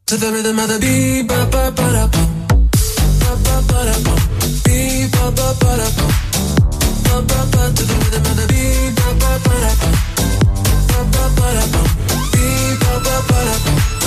To 0.08 0.16
the 0.16 0.32
rhythm 0.32 0.58
of 0.58 0.68
the 0.68 0.78
beat, 0.78 1.28
ba 1.28 1.44
ba 1.52 1.70
ba 1.70 1.86
da 1.92 2.06
bum. 2.08 2.30
Ba 3.20 3.32
ba 3.44 3.56
ba 3.68 3.78
da. 3.84 3.94
Beat, 4.64 5.12
ba 5.12 5.24
ba 5.36 5.48
ba 5.60 5.70
da 5.76 5.88
bum. 5.96 6.12
Ba 7.04 7.16
ba 7.28 7.40
ba 7.52 7.62
to 7.76 7.82
the 7.84 7.94
rhythm 8.00 8.24
of 8.24 8.36
the 8.40 8.46
beat, 8.48 8.94
ba 8.96 9.08
ba 9.20 9.32
ba 9.44 9.54
da 9.64 9.72
bum. 9.80 9.94
Ba 10.88 11.00
ba 11.12 11.24
ba 11.36 11.48
da. 11.56 11.82
Beat, 12.32 12.80
ba 12.80 12.92
ba 13.04 13.16
ba 13.28 13.38
da 13.48 13.56
bum. 13.64 13.97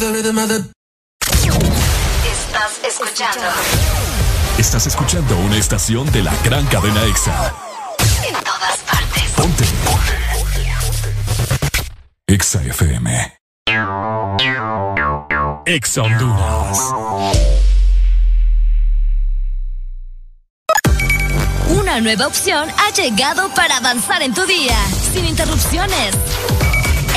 Estás 0.00 0.16
escuchando 2.88 3.42
Estás 4.56 4.86
escuchando 4.86 5.36
una 5.36 5.58
estación 5.58 6.10
de 6.10 6.22
la 6.22 6.34
gran 6.42 6.64
cadena 6.68 7.04
EXA. 7.04 7.54
en 8.26 8.32
todas 8.42 8.78
partes. 8.78 9.24
Ponte. 9.36 9.64
EXA 12.26 12.62
FM. 12.62 13.36
EXA 15.66 16.02
Honduras. 16.02 16.78
Una 21.68 22.00
nueva 22.00 22.26
opción 22.26 22.70
ha 22.78 22.90
llegado 22.94 23.50
para 23.54 23.76
avanzar 23.76 24.22
en 24.22 24.32
tu 24.32 24.46
día, 24.46 24.78
sin 25.12 25.26
interrupciones. 25.26 26.16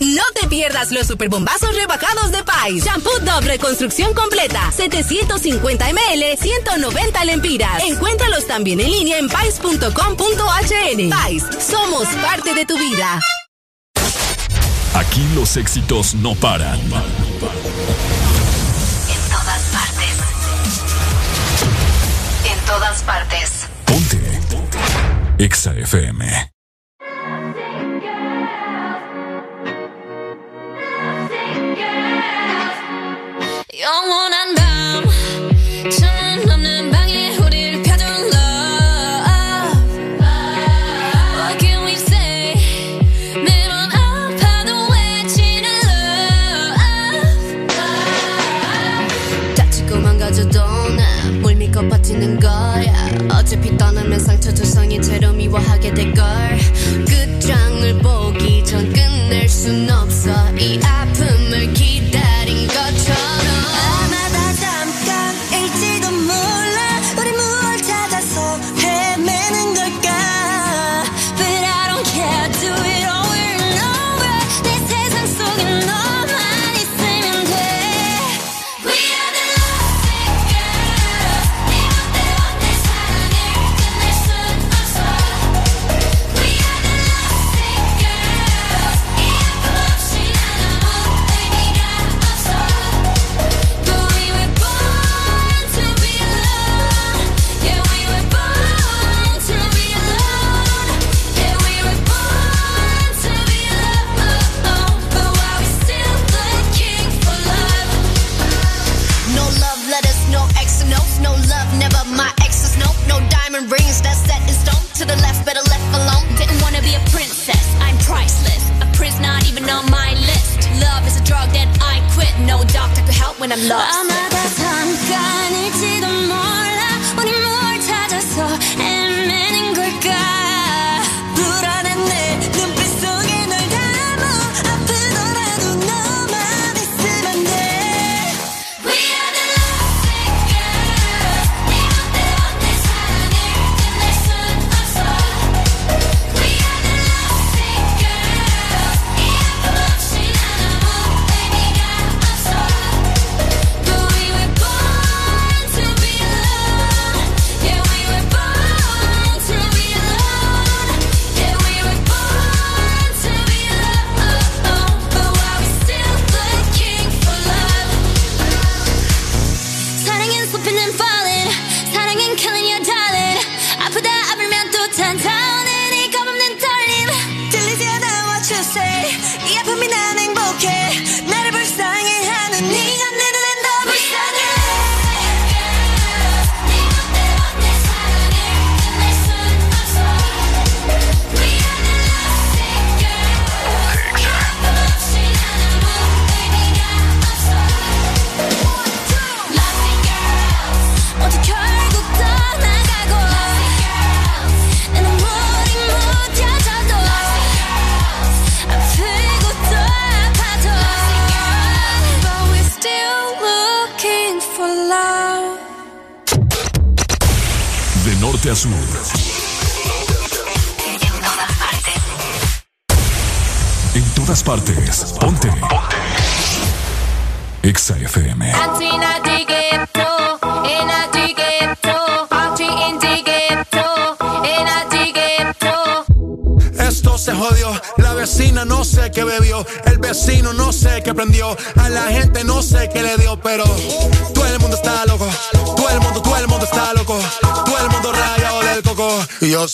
No 0.00 0.22
te 0.40 0.46
pierdas 0.48 0.92
los 0.92 1.06
superbombazos 1.06 1.74
rebajados 1.74 2.30
de 2.30 2.44
Pais. 2.44 2.84
Shampoo 2.84 3.18
Dove 3.20 3.46
Reconstrucción 3.46 4.14
Completa. 4.14 4.70
750 4.70 5.92
ml, 5.92 6.36
190 6.36 7.24
lempiras. 7.24 7.82
Encuéntralos 7.82 8.46
también 8.46 8.80
en 8.80 8.90
línea 8.90 9.18
en 9.18 9.28
pais.com.hn. 9.28 11.10
Pais, 11.10 11.44
somos 11.60 12.06
parte 12.22 12.54
de 12.54 12.64
tu 12.64 12.78
vida. 12.78 13.20
Aquí 14.94 15.26
los 15.34 15.56
éxitos 15.56 16.14
no 16.14 16.34
paran. 16.36 16.78
En 16.80 16.90
todas 19.30 19.62
partes. 19.72 20.14
En 22.44 22.66
todas 22.66 23.02
partes. 23.02 23.66
Ponte. 23.84 24.18
EXA 25.38 25.74
FM. 25.74 26.57
영원한 33.88 34.54
밤. 34.54 35.02
천은 35.90 36.50
없는 36.50 36.90
방에 36.90 37.38
우릴 37.38 37.82
펴둔 37.82 38.06
love 38.06 39.88
What 41.38 41.58
can 41.58 41.86
we 41.86 41.94
say 41.94 42.54
매번 43.42 43.90
아파도 43.90 44.88
외치는 44.92 45.70
love. 45.88 46.76
다치고 49.56 49.96
망가져도 50.00 50.60
난뭘 50.90 51.54
믿고 51.54 51.88
버티는 51.88 52.40
거야. 52.40 52.92
어차피 53.38 53.74
떠나면 53.78 54.20
상처 54.20 54.52
조성이 54.52 55.00
채로 55.00 55.32
미워하게 55.32 55.94
될걸 55.94 56.47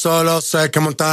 solo 0.05 0.43
sé 0.43 0.71
que 0.71 0.81
montaron. 0.81 1.04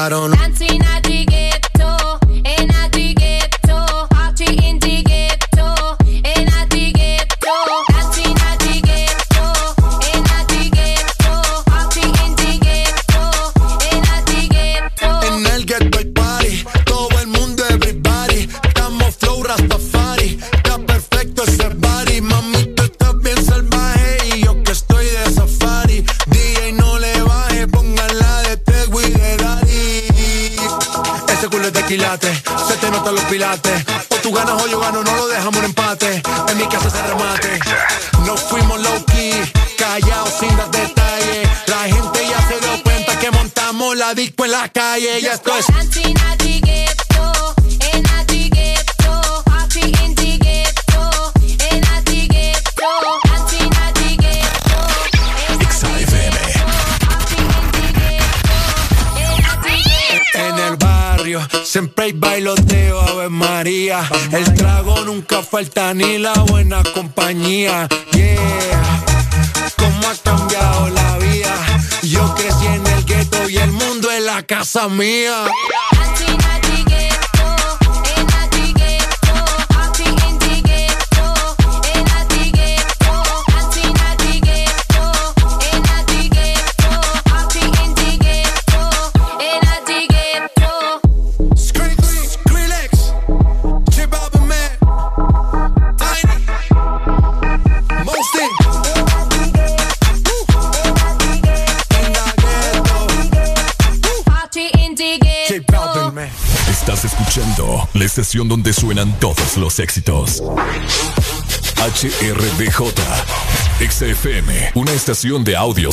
XFM, 114.01 114.71
una 114.73 114.93
estación 114.93 115.43
de 115.43 115.55
audio 115.55 115.91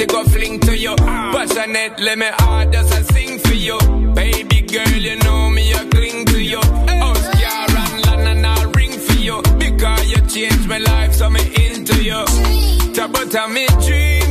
to 0.00 0.06
go 0.06 0.24
fling 0.24 0.58
to 0.60 0.76
you. 0.76 0.96
Passionate, 0.96 2.00
let 2.00 2.16
me 2.16 2.26
hard 2.38 2.72
just 2.72 2.92
a 2.98 3.04
sing 3.12 3.38
for 3.38 3.52
you. 3.52 3.78
Baby 4.14 4.62
girl, 4.62 4.88
you 4.88 5.16
know 5.16 5.50
me, 5.50 5.74
I 5.74 5.84
cling 5.90 6.24
to 6.26 6.42
you. 6.42 6.60
House 6.60 7.28
car 7.28 7.66
and 7.68 8.06
land 8.06 8.28
and 8.32 8.46
I'll 8.46 8.70
ring 8.72 8.92
for 8.92 9.18
you. 9.18 9.42
Because 9.58 10.10
you 10.10 10.20
changed 10.26 10.68
my 10.68 10.78
life, 10.78 11.12
so 11.12 11.28
me 11.28 11.40
into 11.66 12.02
you. 12.02 12.24
Talk 12.94 13.10
about 13.10 13.50
me 13.50 13.66
dream, 13.84 14.29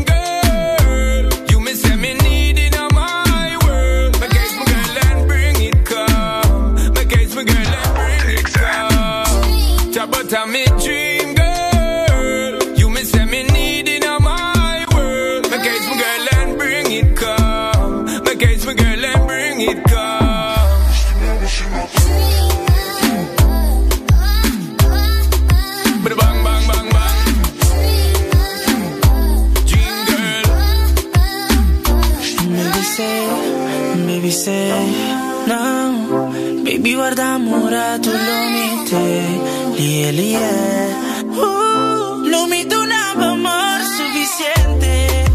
Lo 42.31 42.47
mette 42.47 42.73
un 42.73 42.91
amor 42.91 43.81
suficiente. 43.97 45.25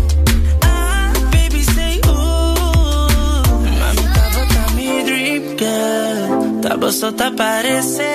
Ah, 0.63 1.13
baby 1.31 1.63
say, 1.63 2.01
uh. 2.07 3.43
Mami, 3.79 4.05
tá 4.55 4.71
mi 4.75 5.03
dream 5.05 5.57
girl. 5.59 6.61
Tava 6.63 6.91
só 6.93 7.13
tá 7.13 7.31
parecendo 7.31 8.15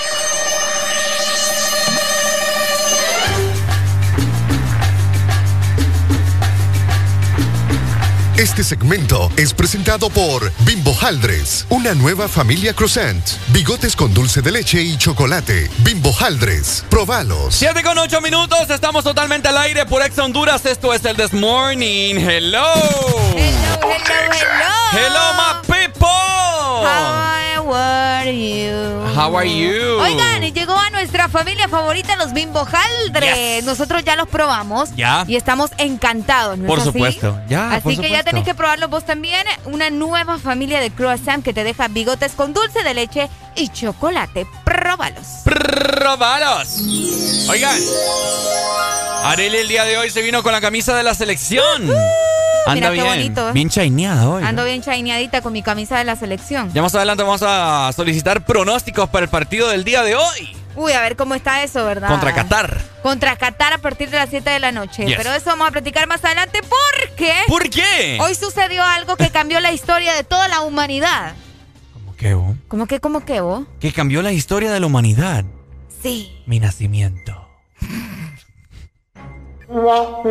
Este 8.41 8.63
segmento 8.63 9.31
es 9.37 9.53
presentado 9.53 10.09
por 10.09 10.51
Bimbo 10.65 10.97
Haldres, 10.99 11.67
una 11.69 11.93
nueva 11.93 12.27
familia 12.27 12.73
croissant, 12.73 13.23
bigotes 13.49 13.95
con 13.95 14.15
dulce 14.15 14.41
de 14.41 14.51
leche 14.51 14.81
y 14.81 14.97
chocolate. 14.97 15.69
Bimbo 15.83 16.11
Haldres, 16.19 16.83
probalos. 16.89 17.53
7 17.53 17.83
con 17.83 17.99
8 17.99 18.19
minutos, 18.19 18.67
estamos 18.71 19.03
totalmente 19.03 19.47
al 19.47 19.59
aire 19.59 19.85
por 19.85 20.01
Ex 20.01 20.17
Honduras. 20.17 20.65
Esto 20.65 20.91
es 20.91 21.05
el 21.05 21.17
This 21.17 21.33
Morning. 21.33 22.15
Hello. 22.15 22.65
Hello, 23.35 23.77
Hello, 24.91 25.33
my 25.35 25.61
people. 25.67 26.07
How 26.83 27.71
are 27.71 28.31
you? 28.33 29.00
How 29.15 29.35
are 29.37 29.47
you? 29.49 29.99
Oigan, 29.99 30.43
y 30.43 30.51
llegó 30.53 30.73
a 30.75 30.89
nuestra 30.89 31.27
familia 31.27 31.67
favorita 31.67 32.15
los 32.15 32.33
Bimbo 32.33 32.65
Haldre. 32.65 33.57
Yes. 33.57 33.65
Nosotros 33.65 34.03
ya 34.03 34.15
los 34.15 34.27
probamos. 34.29 34.95
Ya. 34.95 35.25
Y 35.27 35.35
estamos 35.35 35.71
encantados, 35.77 36.57
¿no 36.57 36.67
Por 36.67 36.79
es 36.79 36.83
así? 36.83 36.91
supuesto. 36.93 37.39
Ya, 37.49 37.71
Así 37.71 37.81
por 37.81 37.91
que 37.91 37.97
ya 37.97 38.03
supuesto. 38.07 38.25
tenéis 38.25 38.45
que 38.45 38.55
probarlo 38.55 38.87
vos 38.87 39.05
también. 39.05 39.45
Una 39.65 39.89
nueva 39.89 40.37
familia 40.39 40.79
de 40.79 40.91
croissant 40.91 41.43
que 41.43 41.53
te 41.53 41.63
deja 41.63 41.87
bigotes 41.89 42.33
con 42.33 42.53
dulce 42.53 42.83
de 42.83 42.93
leche 42.93 43.29
y 43.55 43.67
chocolate. 43.69 44.47
Próbalos. 44.63 45.25
¡Probalos! 45.43 46.79
Oigan, 47.49 47.77
Areli 49.23 49.57
el 49.57 49.67
día 49.67 49.83
de 49.83 49.97
hoy 49.97 50.09
se 50.09 50.21
vino 50.21 50.41
con 50.43 50.51
la 50.51 50.61
camisa 50.61 50.95
de 50.95 51.03
la 51.03 51.13
selección. 51.13 51.91
Anda 52.65 52.75
mira 52.75 52.89
bien, 52.89 53.05
qué 53.05 53.09
bonito. 53.09 53.53
bien 53.53 53.69
chaineada 53.69 54.29
hoy. 54.29 54.43
Ando 54.43 54.63
bien 54.65 54.81
chaineadita 54.81 55.41
con 55.41 55.53
mi 55.53 55.63
camisa 55.63 55.97
de 55.97 56.05
la 56.05 56.15
selección. 56.15 56.71
Ya 56.73 56.81
más 56.81 56.93
adelante 56.95 57.23
vamos 57.23 57.41
a 57.43 57.91
solicitar 57.95 58.45
pronósticos 58.45 59.09
para 59.09 59.23
el 59.25 59.29
partido 59.29 59.69
del 59.69 59.83
día 59.83 60.03
de 60.03 60.15
hoy. 60.15 60.55
Uy, 60.75 60.93
a 60.93 61.01
ver 61.01 61.15
cómo 61.15 61.35
está 61.35 61.63
eso, 61.63 61.83
¿verdad? 61.85 62.07
Contra 62.07 62.33
Qatar. 62.33 62.81
Contra 63.03 63.35
Qatar 63.35 63.73
a 63.73 63.77
partir 63.79 64.09
de 64.09 64.17
las 64.17 64.29
7 64.29 64.49
de 64.49 64.59
la 64.59 64.71
noche. 64.71 65.05
Yes. 65.05 65.17
Pero 65.17 65.33
eso 65.33 65.47
vamos 65.47 65.67
a 65.67 65.71
platicar 65.71 66.07
más 66.07 66.23
adelante 66.23 66.61
porque... 66.61 67.33
¿Por 67.47 67.69
qué? 67.69 68.17
Hoy 68.21 68.35
sucedió 68.35 68.83
algo 68.83 69.17
que 69.17 69.29
cambió 69.29 69.59
la 69.59 69.73
historia 69.73 70.13
de 70.13 70.23
toda 70.23 70.47
la 70.47 70.61
humanidad. 70.61 71.33
¿Qué, 72.17 72.35
vos? 72.35 72.55
¿Cómo 72.67 72.85
que, 72.85 72.99
cómo 72.99 73.25
que 73.25 73.41
vos? 73.41 73.65
Que 73.79 73.91
cambió 73.91 74.21
la 74.21 74.31
historia 74.31 74.71
de 74.71 74.79
la 74.79 74.85
humanidad. 74.85 75.43
Sí. 76.01 76.31
Mi 76.45 76.59
nacimiento. 76.59 77.40
No, 79.73 80.21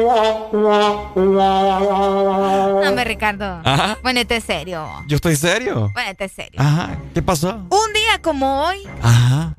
hombre, 2.88 3.04
Ricardo. 3.04 3.60
Ajá. 3.64 3.98
Ponete 4.02 4.40
serio. 4.40 4.86
Yo 5.06 5.16
estoy 5.16 5.36
serio. 5.36 5.90
Ponete 5.94 6.28
serio. 6.28 6.60
Ajá. 6.60 6.98
¿Qué 7.14 7.22
pasó? 7.22 7.50
Un 7.70 7.92
día 7.94 8.20
como 8.22 8.64
hoy, 8.66 8.86
Ajá. 9.02 9.54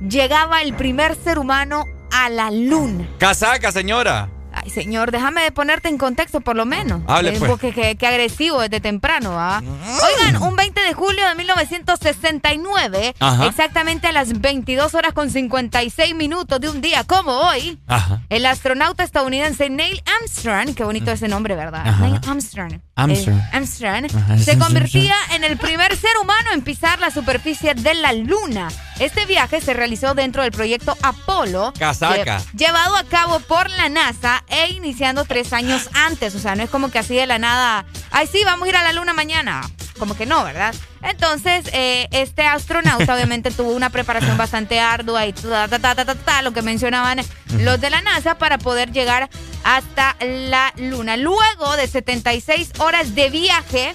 llegaba 0.00 0.62
el 0.62 0.74
primer 0.74 1.16
ser 1.16 1.38
humano 1.38 1.84
a 2.12 2.28
la 2.28 2.50
luna. 2.50 3.08
Casaca, 3.18 3.72
señora. 3.72 4.28
Ay, 4.62 4.70
señor, 4.70 5.10
déjame 5.10 5.42
de 5.42 5.52
ponerte 5.52 5.88
en 5.88 5.98
contexto 5.98 6.40
por 6.40 6.56
lo 6.56 6.64
menos. 6.66 7.02
Hable, 7.06 7.30
Eh, 7.30 7.36
pues. 7.38 7.50
Porque 7.50 7.72
qué, 7.72 7.96
qué 7.96 8.06
agresivo 8.06 8.60
desde 8.60 8.80
temprano, 8.80 9.38
¿ah? 9.38 9.62
Oigan, 9.62 10.42
un 10.42 10.56
20 10.56 10.80
de 10.80 10.92
julio 10.94 11.26
de 11.28 11.34
1969, 11.34 13.14
Ajá. 13.20 13.46
exactamente 13.46 14.06
a 14.08 14.12
las 14.12 14.40
22 14.40 14.94
horas 14.94 15.12
con 15.12 15.30
56 15.30 16.14
minutos 16.14 16.60
de 16.60 16.68
un 16.68 16.80
día 16.80 17.04
como 17.04 17.32
hoy, 17.32 17.78
Ajá. 17.86 18.20
el 18.28 18.46
astronauta 18.46 19.04
estadounidense 19.04 19.70
Neil 19.70 20.02
Armstrong, 20.20 20.74
qué 20.74 20.84
bonito 20.84 21.10
ese 21.10 21.28
nombre, 21.28 21.54
¿verdad? 21.56 21.82
Ajá. 21.86 22.02
Neil 22.06 22.20
Armstrong. 22.26 22.80
Armstrong. 22.96 23.38
Eh, 23.38 23.48
Armstrong 23.52 24.06
se 24.44 24.58
convertía 24.58 25.14
en 25.34 25.44
el 25.44 25.56
primer 25.56 25.96
ser 25.96 26.10
humano 26.22 26.50
en 26.52 26.62
pisar 26.62 26.98
la 27.00 27.10
superficie 27.10 27.74
de 27.74 27.94
la 27.94 28.12
Luna. 28.12 28.68
Este 28.98 29.24
viaje 29.24 29.60
se 29.62 29.72
realizó 29.72 30.14
dentro 30.14 30.42
del 30.42 30.52
proyecto 30.52 30.94
Apolo, 31.02 31.72
Casaca. 31.78 32.40
lle- 32.40 32.52
llevado 32.54 32.96
a 32.96 33.04
cabo 33.04 33.40
por 33.40 33.70
la 33.70 33.88
NASA 33.88 34.44
e 34.50 34.70
iniciando 34.70 35.24
tres 35.24 35.52
años 35.52 35.88
antes. 35.94 36.34
O 36.34 36.38
sea, 36.38 36.54
no 36.54 36.62
es 36.62 36.70
como 36.70 36.90
que 36.90 36.98
así 36.98 37.14
de 37.14 37.26
la 37.26 37.38
nada, 37.38 37.84
ay 38.10 38.26
sí, 38.26 38.42
vamos 38.44 38.66
a 38.66 38.68
ir 38.68 38.76
a 38.76 38.82
la 38.82 38.92
Luna 38.92 39.12
mañana. 39.12 39.62
Como 39.98 40.16
que 40.16 40.26
no, 40.26 40.44
¿verdad? 40.44 40.74
Entonces, 41.02 41.64
eh, 41.72 42.08
este 42.10 42.46
astronauta 42.46 43.14
obviamente 43.14 43.50
tuvo 43.50 43.70
una 43.70 43.90
preparación 43.90 44.36
bastante 44.36 44.80
ardua 44.80 45.26
y 45.26 45.32
ta, 45.32 45.68
ta, 45.68 45.78
ta, 45.78 45.94
ta, 45.94 46.04
ta, 46.04 46.14
ta, 46.14 46.42
lo 46.42 46.52
que 46.52 46.62
mencionaban 46.62 47.20
los 47.58 47.80
de 47.80 47.90
la 47.90 48.00
NASA 48.02 48.36
para 48.36 48.58
poder 48.58 48.92
llegar 48.92 49.28
hasta 49.64 50.16
la 50.20 50.72
Luna. 50.76 51.16
Luego 51.16 51.76
de 51.76 51.86
76 51.86 52.72
horas 52.78 53.14
de 53.14 53.30
viaje, 53.30 53.94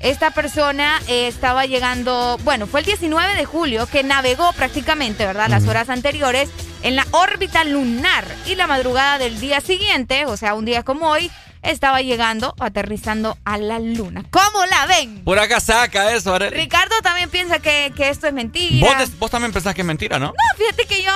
esta 0.00 0.30
persona 0.32 1.00
eh, 1.08 1.28
estaba 1.28 1.66
llegando, 1.66 2.38
bueno, 2.44 2.66
fue 2.66 2.80
el 2.80 2.86
19 2.86 3.34
de 3.34 3.44
julio 3.44 3.86
que 3.86 4.02
navegó 4.02 4.52
prácticamente, 4.52 5.26
¿verdad? 5.26 5.48
Las 5.48 5.66
horas 5.66 5.88
anteriores 5.88 6.48
en 6.82 6.96
la 6.96 7.06
órbita 7.12 7.64
lunar 7.64 8.24
y 8.46 8.54
la 8.54 8.66
madrugada 8.66 9.18
del 9.18 9.38
día 9.40 9.60
siguiente, 9.60 10.26
o 10.26 10.36
sea, 10.36 10.54
un 10.54 10.64
día 10.64 10.82
como 10.82 11.08
hoy, 11.08 11.30
estaba 11.62 12.02
llegando, 12.02 12.54
aterrizando 12.58 13.36
a 13.44 13.56
la 13.58 13.78
luna. 13.78 14.24
¿Cómo 14.30 14.64
la 14.66 14.86
ven? 14.86 15.22
Pura 15.24 15.48
casaca 15.48 16.12
eso, 16.14 16.34
Arely. 16.34 16.56
Ricardo 16.56 16.94
también 17.02 17.30
piensa 17.30 17.58
que, 17.60 17.92
que 17.96 18.08
esto 18.08 18.26
es 18.26 18.32
mentira. 18.32 18.86
Vos, 18.86 18.98
des- 18.98 19.18
vos 19.18 19.30
también 19.30 19.52
pensás 19.52 19.74
que 19.74 19.80
es 19.82 19.86
mentira, 19.86 20.18
¿no? 20.18 20.26
No, 20.26 20.56
fíjate 20.58 20.86
que 20.86 21.02
yo 21.02 21.12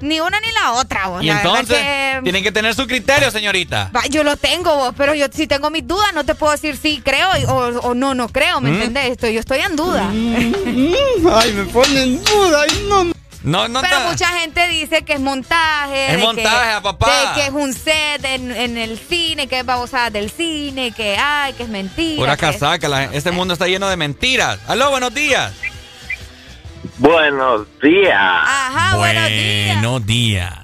ni 0.00 0.20
una 0.20 0.40
ni 0.40 0.50
la 0.52 0.72
otra. 0.72 1.08
vos. 1.08 1.22
y 1.22 1.26
La 1.26 1.36
entonces, 1.38 1.76
que- 1.78 2.20
tienen 2.22 2.42
que 2.42 2.52
tener 2.52 2.74
su 2.74 2.86
criterio, 2.86 3.30
señorita. 3.30 3.90
Va, 3.94 4.02
Yo 4.08 4.22
lo 4.24 4.36
tengo, 4.36 4.74
vos, 4.76 4.94
pero 4.96 5.14
yo 5.14 5.26
si 5.32 5.46
tengo 5.46 5.70
mis 5.70 5.86
dudas, 5.86 6.12
no 6.14 6.24
te 6.24 6.34
puedo 6.34 6.52
decir 6.52 6.76
sí 6.76 7.00
creo 7.04 7.28
y- 7.40 7.44
o, 7.44 7.80
o 7.80 7.94
no, 7.94 8.14
no 8.14 8.28
creo, 8.28 8.60
¿me 8.60 8.70
¿Mm? 8.70 8.74
entendés? 8.74 9.10
Estoy, 9.12 9.34
yo 9.34 9.40
estoy 9.40 9.58
en 9.60 9.76
duda. 9.76 10.08
Ay, 11.32 11.52
me 11.52 11.64
ponen 11.64 12.22
duda. 12.24 12.62
Ay, 12.62 12.86
no. 12.88 13.12
No, 13.44 13.66
no 13.68 13.80
pero 13.80 14.00
mucha 14.08 14.28
gente 14.38 14.68
dice 14.68 15.02
que 15.04 15.14
es 15.14 15.20
montaje. 15.20 16.06
Es 16.06 16.12
de 16.12 16.18
que- 16.18 16.22
montaje, 16.24 16.70
a 16.72 16.80
papá. 16.82 17.34
De 17.34 17.40
que 17.40 17.46
es 17.48 17.52
un 17.52 17.72
set 17.74 18.24
en, 18.24 18.52
en 18.52 18.78
el 18.78 18.98
cine, 18.98 19.46
que 19.48 19.60
es 19.60 19.66
babosada 19.66 20.10
del 20.10 20.30
cine, 20.30 20.92
que 20.92 21.16
ay, 21.18 21.52
que 21.54 21.64
es 21.64 21.68
mentira. 21.68 22.16
Pura 22.20 22.36
que- 22.36 22.40
casaca. 22.46 22.88
la- 22.88 23.04
este 23.04 23.30
mundo 23.32 23.54
está 23.54 23.66
lleno 23.66 23.88
de 23.88 23.96
mentiras. 23.96 24.58
Aló, 24.68 24.90
buenos 24.90 25.12
días. 25.12 25.52
Buenos 26.98 27.66
días. 27.80 28.16
Ajá, 28.20 28.96
buenos 28.96 29.28
días. 29.28 29.74
Buenos 29.80 30.06
días. 30.06 30.54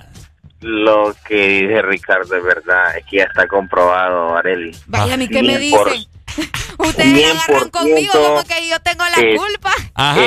Lo 0.61 1.15
que 1.27 1.37
dice 1.63 1.83
Ricardo 1.83 2.37
es 2.37 2.43
verdad, 2.43 2.97
es 2.97 3.05
que 3.07 3.19
ya 3.19 3.25
está 3.25 3.47
comprobado, 3.47 4.37
Areli. 4.37 4.77
Vaya, 4.87 5.15
a 5.15 5.17
mí 5.17 5.29
qué 5.29 5.43
me 5.43 5.57
100%, 5.57 5.61
dicen. 5.61 6.09
Ustedes 6.78 7.31
agarran 7.31 7.70
conmigo 7.70 8.12
100% 8.12 8.27
como 8.27 8.43
que 8.44 8.69
yo 8.69 8.81
tengo 8.81 9.05
la 9.05 9.36
culpa. 9.36 9.73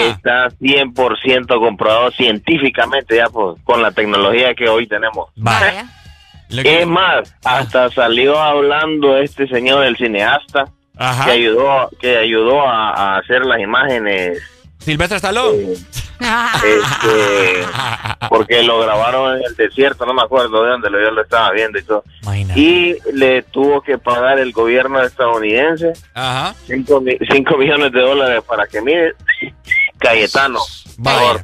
Está 0.09 0.49
100% 0.49 1.59
comprobado 1.59 2.11
científicamente 2.11 3.15
ya 3.17 3.25
pues, 3.27 3.59
con 3.63 3.81
la 3.81 3.91
tecnología 3.91 4.53
que 4.53 4.67
hoy 4.67 4.87
tenemos. 4.87 5.29
Vaya. 5.35 5.85
Es 6.49 6.85
más, 6.85 7.33
hasta 7.45 7.89
salió 7.91 8.37
hablando 8.37 9.17
este 9.17 9.47
señor, 9.47 9.85
el 9.85 9.95
cineasta, 9.95 10.65
Ajá. 10.97 11.25
que 11.25 11.31
ayudó, 11.31 11.89
que 11.99 12.17
ayudó 12.17 12.67
a, 12.67 12.89
a 12.89 13.17
hacer 13.19 13.45
las 13.45 13.59
imágenes. 13.61 14.41
Silvestre 14.83 15.17
Stallone. 15.17 15.73
Este, 16.21 17.65
porque 18.29 18.61
lo 18.63 18.79
grabaron 18.79 19.37
en 19.37 19.43
el 19.45 19.55
desierto, 19.55 20.05
no 20.05 20.13
me 20.13 20.21
acuerdo 20.21 20.63
de 20.63 20.69
dónde 20.69 20.89
lo, 20.89 21.01
yo 21.01 21.11
lo 21.11 21.23
estaba 21.23 21.51
viendo 21.51 21.79
y 21.79 21.83
todo. 21.83 22.03
Y 22.55 22.95
le 23.13 23.41
tuvo 23.43 23.81
que 23.81 23.97
pagar 23.97 24.37
el 24.39 24.51
gobierno 24.51 25.01
estadounidense 25.01 25.93
Ajá. 26.13 26.53
5 26.67 27.01
millones 27.57 27.91
de 27.91 28.01
dólares 28.01 28.43
para 28.47 28.67
que 28.67 28.81
mire 28.81 29.13
Cayetano. 29.97 30.59
favor. 31.03 31.41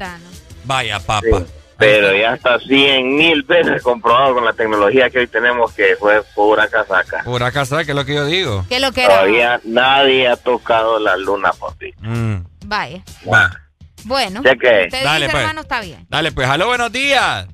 Vaya, 0.66 1.00
papá. 1.00 1.44
Pero 1.78 2.16
ya 2.16 2.34
está 2.34 2.60
100 2.60 3.16
mil 3.16 3.44
veces 3.44 3.84
comprobado 3.84 4.34
con 4.34 4.46
la 4.46 4.54
tecnología 4.54 5.12
que 5.12 5.20
hoy 5.20 5.28
tenemos 5.28 5.72
que 5.74 5.96
fue 6.00 6.24
pura 6.34 6.68
casaca. 6.68 7.24
Pura 7.24 7.52
casaca, 7.52 7.92
es 7.92 7.96
lo 7.96 8.04
que 8.04 8.16
yo 8.16 8.26
digo. 8.26 8.66
¿Qué 8.68 8.80
lo 8.80 8.92
que 8.92 9.04
era? 9.04 9.14
Todavía 9.16 9.62
nadie 9.64 10.28
ha 10.28 10.36
tocado 10.38 11.00
la 11.00 11.16
luna, 11.18 11.52
papi. 11.54 11.94
Mm. 12.00 12.38
Vaya. 12.68 13.02
Va. 13.32 13.62
Bueno, 14.04 14.42
Ya 14.44 14.56
que- 14.56 14.84
usted 14.88 15.04
Dale, 15.04 15.20
dice, 15.26 15.32
pues. 15.32 15.42
hermano, 15.42 15.62
está 15.62 15.80
bien. 15.80 16.06
Dale, 16.10 16.32
pues, 16.34 16.48
aló, 16.50 16.68
buenos 16.68 16.92
días. 16.92 17.48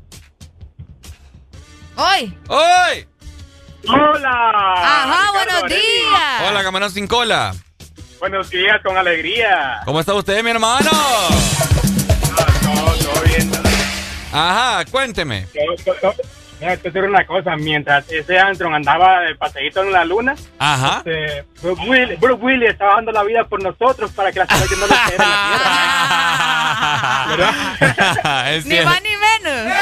Hoy. 1.95 2.35
¡Hoy! 2.47 3.07
Hola. 3.87 4.73
Ajá, 4.75 5.05
Ricardo 5.05 5.33
buenos 5.33 5.63
Areli. 5.65 5.75
días. 5.81 6.41
Hola, 6.49 6.63
camarón 6.63 6.91
sin 6.91 7.07
cola. 7.07 7.53
Buenos 8.19 8.49
días, 8.49 8.81
con 8.83 8.97
alegría. 8.97 9.81
¿Cómo 9.85 9.99
está 9.99 10.13
usted, 10.15 10.43
mi 10.43 10.49
hermano? 10.49 10.89
Todo, 12.63 12.95
todo 12.97 13.21
bien. 13.25 13.51
Ajá, 14.31 14.83
cuénteme. 14.89 15.45
Yo- 15.53 15.93
yo- 16.01 16.13
Mira, 16.59 16.77
te 16.77 16.91
digo 16.91 17.05
una 17.07 17.25
cosa, 17.25 17.55
mientras 17.55 18.09
ese 18.09 18.39
Armstrong 18.39 18.73
andaba 18.75 19.21
de 19.21 19.35
paseíto 19.35 19.83
en 19.83 19.91
la 19.91 20.05
luna, 20.05 20.35
Ajá. 20.59 20.97
este, 21.05 21.45
Bruce 21.61 21.81
Willis, 21.87 22.19
Bruce 22.19 22.41
Willis 22.41 22.69
estaba 22.69 22.95
dando 22.95 23.11
la 23.11 23.23
vida 23.23 23.43
por 23.45 23.61
nosotros 23.61 24.11
para 24.11 24.31
que 24.31 24.39
la 24.39 24.47
ciudad 24.47 24.65
no 24.71 24.87
nos 24.87 24.97
cayera 24.99 25.23
en 25.23 25.29
la 25.29 27.25
tierra. 27.27 28.49
Es 28.51 28.65
Ni 28.65 28.79
más 28.81 29.01
ni 29.01 29.09
menos. 29.09 29.73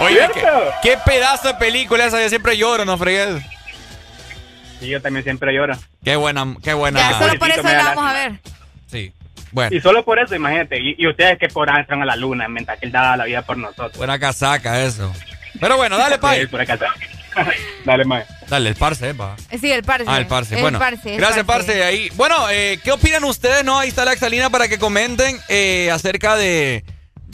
Oye, 0.00 0.28
¿qué, 0.34 0.42
qué 0.82 0.98
pedazo 1.04 1.48
de 1.48 1.54
película 1.54 2.04
esa. 2.06 2.20
Yo 2.20 2.28
siempre 2.28 2.56
lloro, 2.56 2.84
no 2.84 2.98
fregues. 2.98 3.42
Sí, 4.80 4.88
yo 4.88 5.00
también 5.00 5.24
siempre 5.24 5.54
lloro. 5.54 5.74
Qué 6.02 6.16
buena, 6.16 6.46
qué 6.62 6.74
buena. 6.74 7.00
Ya, 7.00 7.18
solo 7.18 7.38
por 7.38 7.50
eso 7.50 7.62
la 7.62 7.94
vamos 7.94 8.04
a 8.04 8.12
ver. 8.12 8.32
Sí. 8.86 9.12
Bueno, 9.54 9.74
Y 9.76 9.80
solo 9.80 10.04
por 10.04 10.18
eso, 10.18 10.34
imagínate. 10.34 10.80
Y, 10.80 10.96
y 10.98 11.06
ustedes 11.06 11.38
que 11.38 11.46
por 11.48 11.70
Armstrong 11.70 12.02
a 12.02 12.04
la 12.04 12.16
luna, 12.16 12.48
mientras 12.48 12.76
que 12.78 12.86
él 12.86 12.92
daba 12.92 13.16
la 13.16 13.24
vida 13.24 13.42
por 13.42 13.56
nosotros. 13.56 13.96
buena 13.96 14.18
casaca 14.18 14.82
eso. 14.82 15.12
Pero 15.60 15.76
bueno, 15.76 15.96
dale, 15.96 16.18
pai. 16.18 16.48
Dale, 17.84 18.04
mae. 18.04 18.24
Dale, 18.48 18.68
el 18.70 18.74
parce, 18.76 19.12
va. 19.12 19.36
Eh, 19.50 19.58
Sí, 19.58 19.70
el 19.70 19.82
parce. 19.82 20.04
Ah, 20.06 20.18
el 20.18 20.26
parce. 20.26 20.54
El 20.54 20.62
bueno, 20.62 20.78
parce, 20.78 21.14
el 21.14 21.20
gracias, 21.20 21.44
parce. 21.44 21.82
Ahí. 21.84 22.10
Bueno, 22.14 22.48
eh, 22.50 22.78
¿qué 22.82 22.92
opinan 22.92 23.24
ustedes? 23.24 23.64
No, 23.64 23.78
ahí 23.78 23.88
está 23.88 24.04
la 24.04 24.12
exalina 24.12 24.50
para 24.50 24.68
que 24.68 24.78
comenten 24.78 25.38
eh, 25.48 25.90
acerca 25.92 26.36
de, 26.36 26.84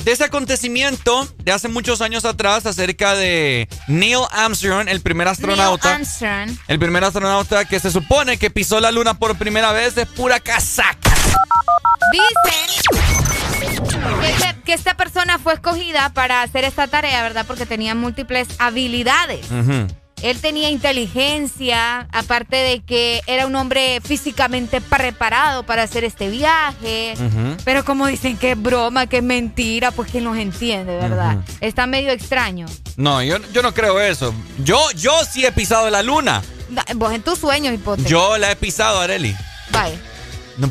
de 0.04 0.12
ese 0.12 0.24
acontecimiento 0.24 1.28
de 1.38 1.52
hace 1.52 1.68
muchos 1.68 2.00
años 2.00 2.24
atrás, 2.24 2.66
acerca 2.66 3.14
de 3.14 3.68
Neil 3.88 4.20
Armstrong, 4.30 4.88
el 4.88 5.00
primer 5.00 5.28
astronauta. 5.28 5.88
Neil 5.90 6.06
Armstrong. 6.06 6.58
El 6.68 6.78
primer 6.78 7.04
astronauta 7.04 7.64
que 7.64 7.78
se 7.80 7.90
supone 7.90 8.38
que 8.38 8.50
pisó 8.50 8.80
la 8.80 8.90
luna 8.90 9.14
por 9.14 9.36
primera 9.36 9.72
vez 9.72 9.96
es 9.96 10.06
pura 10.08 10.40
casaca. 10.40 11.10
Dicen 12.12 12.80
que, 14.38 14.62
que 14.62 14.72
esta 14.72 14.96
persona 14.96 15.38
fue 15.38 15.54
escogida 15.54 16.12
para 16.12 16.42
hacer 16.42 16.64
esta 16.64 16.88
tarea, 16.88 17.22
¿verdad? 17.22 17.44
Porque 17.46 17.66
tenía 17.66 17.94
múltiples 17.94 18.48
habilidades. 18.58 19.46
Él 20.22 20.38
tenía 20.40 20.70
inteligencia, 20.70 22.06
aparte 22.12 22.56
de 22.56 22.80
que 22.80 23.22
era 23.26 23.46
un 23.46 23.56
hombre 23.56 24.00
físicamente 24.04 24.80
preparado 24.80 25.64
para 25.64 25.82
hacer 25.82 26.04
este 26.04 26.28
viaje. 26.28 27.14
Pero 27.64 27.84
como 27.84 28.06
dicen 28.06 28.36
que 28.36 28.52
es 28.52 28.62
broma, 28.62 29.06
que 29.06 29.18
es 29.18 29.22
mentira, 29.22 29.90
pues 29.90 30.10
quién 30.10 30.24
los 30.24 30.36
entiende, 30.36 30.96
¿verdad? 30.96 31.38
Está 31.60 31.86
medio 31.86 32.10
extraño. 32.10 32.66
No, 32.96 33.22
yo, 33.22 33.38
yo 33.52 33.62
no 33.62 33.72
creo 33.72 34.00
eso. 34.00 34.34
Yo, 34.58 34.78
yo 34.96 35.12
sí 35.24 35.44
he 35.44 35.52
pisado 35.52 35.88
la 35.90 36.02
luna. 36.02 36.42
Vos 36.94 37.12
en 37.12 37.22
tus 37.22 37.38
sueños, 37.38 37.74
hipote. 37.74 38.04
Yo 38.04 38.38
la 38.38 38.52
he 38.52 38.56
pisado, 38.56 39.00
Areli. 39.00 39.34
Vaya. 39.72 39.96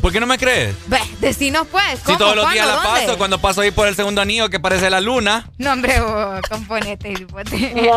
¿Por 0.00 0.12
qué 0.12 0.20
no 0.20 0.26
me 0.26 0.38
crees? 0.38 0.74
Ve, 0.86 0.98
decinos 1.20 1.66
pues. 1.70 2.00
¿Cómo? 2.04 2.16
Si 2.16 2.18
todos 2.18 2.36
los 2.36 2.50
días 2.52 2.66
la 2.66 2.82
paso, 2.82 3.18
cuando 3.18 3.38
paso 3.40 3.60
ahí 3.62 3.70
por 3.70 3.88
el 3.88 3.96
segundo 3.96 4.20
anillo 4.20 4.48
que 4.50 4.60
parece 4.60 4.88
la 4.90 5.00
luna. 5.00 5.48
No, 5.58 5.72
hombre, 5.72 6.00
vos, 6.00 6.40
componete, 6.48 7.10
hipote. 7.12 7.90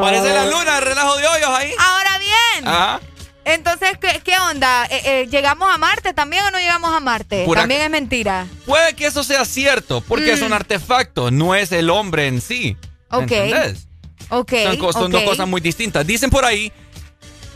Parece 0.00 0.32
la 0.34 0.46
luna, 0.46 0.78
el 0.78 0.84
relajo 0.84 1.16
de 1.16 1.26
hoyos 1.26 1.48
ahí. 1.50 1.70
Ahora 1.78 2.18
bien. 2.18 2.68
Ajá. 2.68 3.00
Entonces, 3.46 3.90
¿qué, 4.00 4.20
qué 4.24 4.38
onda? 4.38 4.86
Eh, 4.86 5.02
eh, 5.04 5.28
¿Llegamos 5.30 5.72
a 5.72 5.76
Marte 5.76 6.14
también 6.14 6.42
o 6.44 6.50
no 6.50 6.58
llegamos 6.58 6.94
a 6.94 7.00
Marte? 7.00 7.44
Pura- 7.44 7.60
También 7.62 7.82
es 7.82 7.90
mentira. 7.90 8.46
Puede 8.64 8.94
que 8.94 9.06
eso 9.06 9.22
sea 9.22 9.44
cierto, 9.44 10.00
porque 10.00 10.32
es 10.32 10.40
un 10.40 10.48
Mm. 10.50 10.54
artefacto, 10.54 11.30
no 11.30 11.54
es 11.54 11.70
el 11.72 11.90
hombre 11.90 12.26
en 12.26 12.40
sí. 12.40 12.76
Ok. 13.10 13.30
¿Entendés? 13.32 13.86
Ok. 14.30 14.52
Son, 14.92 15.10
dos 15.12 15.22
cosas 15.24 15.46
muy 15.46 15.60
distintas. 15.60 16.06
Dicen 16.06 16.30
por 16.30 16.46
ahí, 16.46 16.72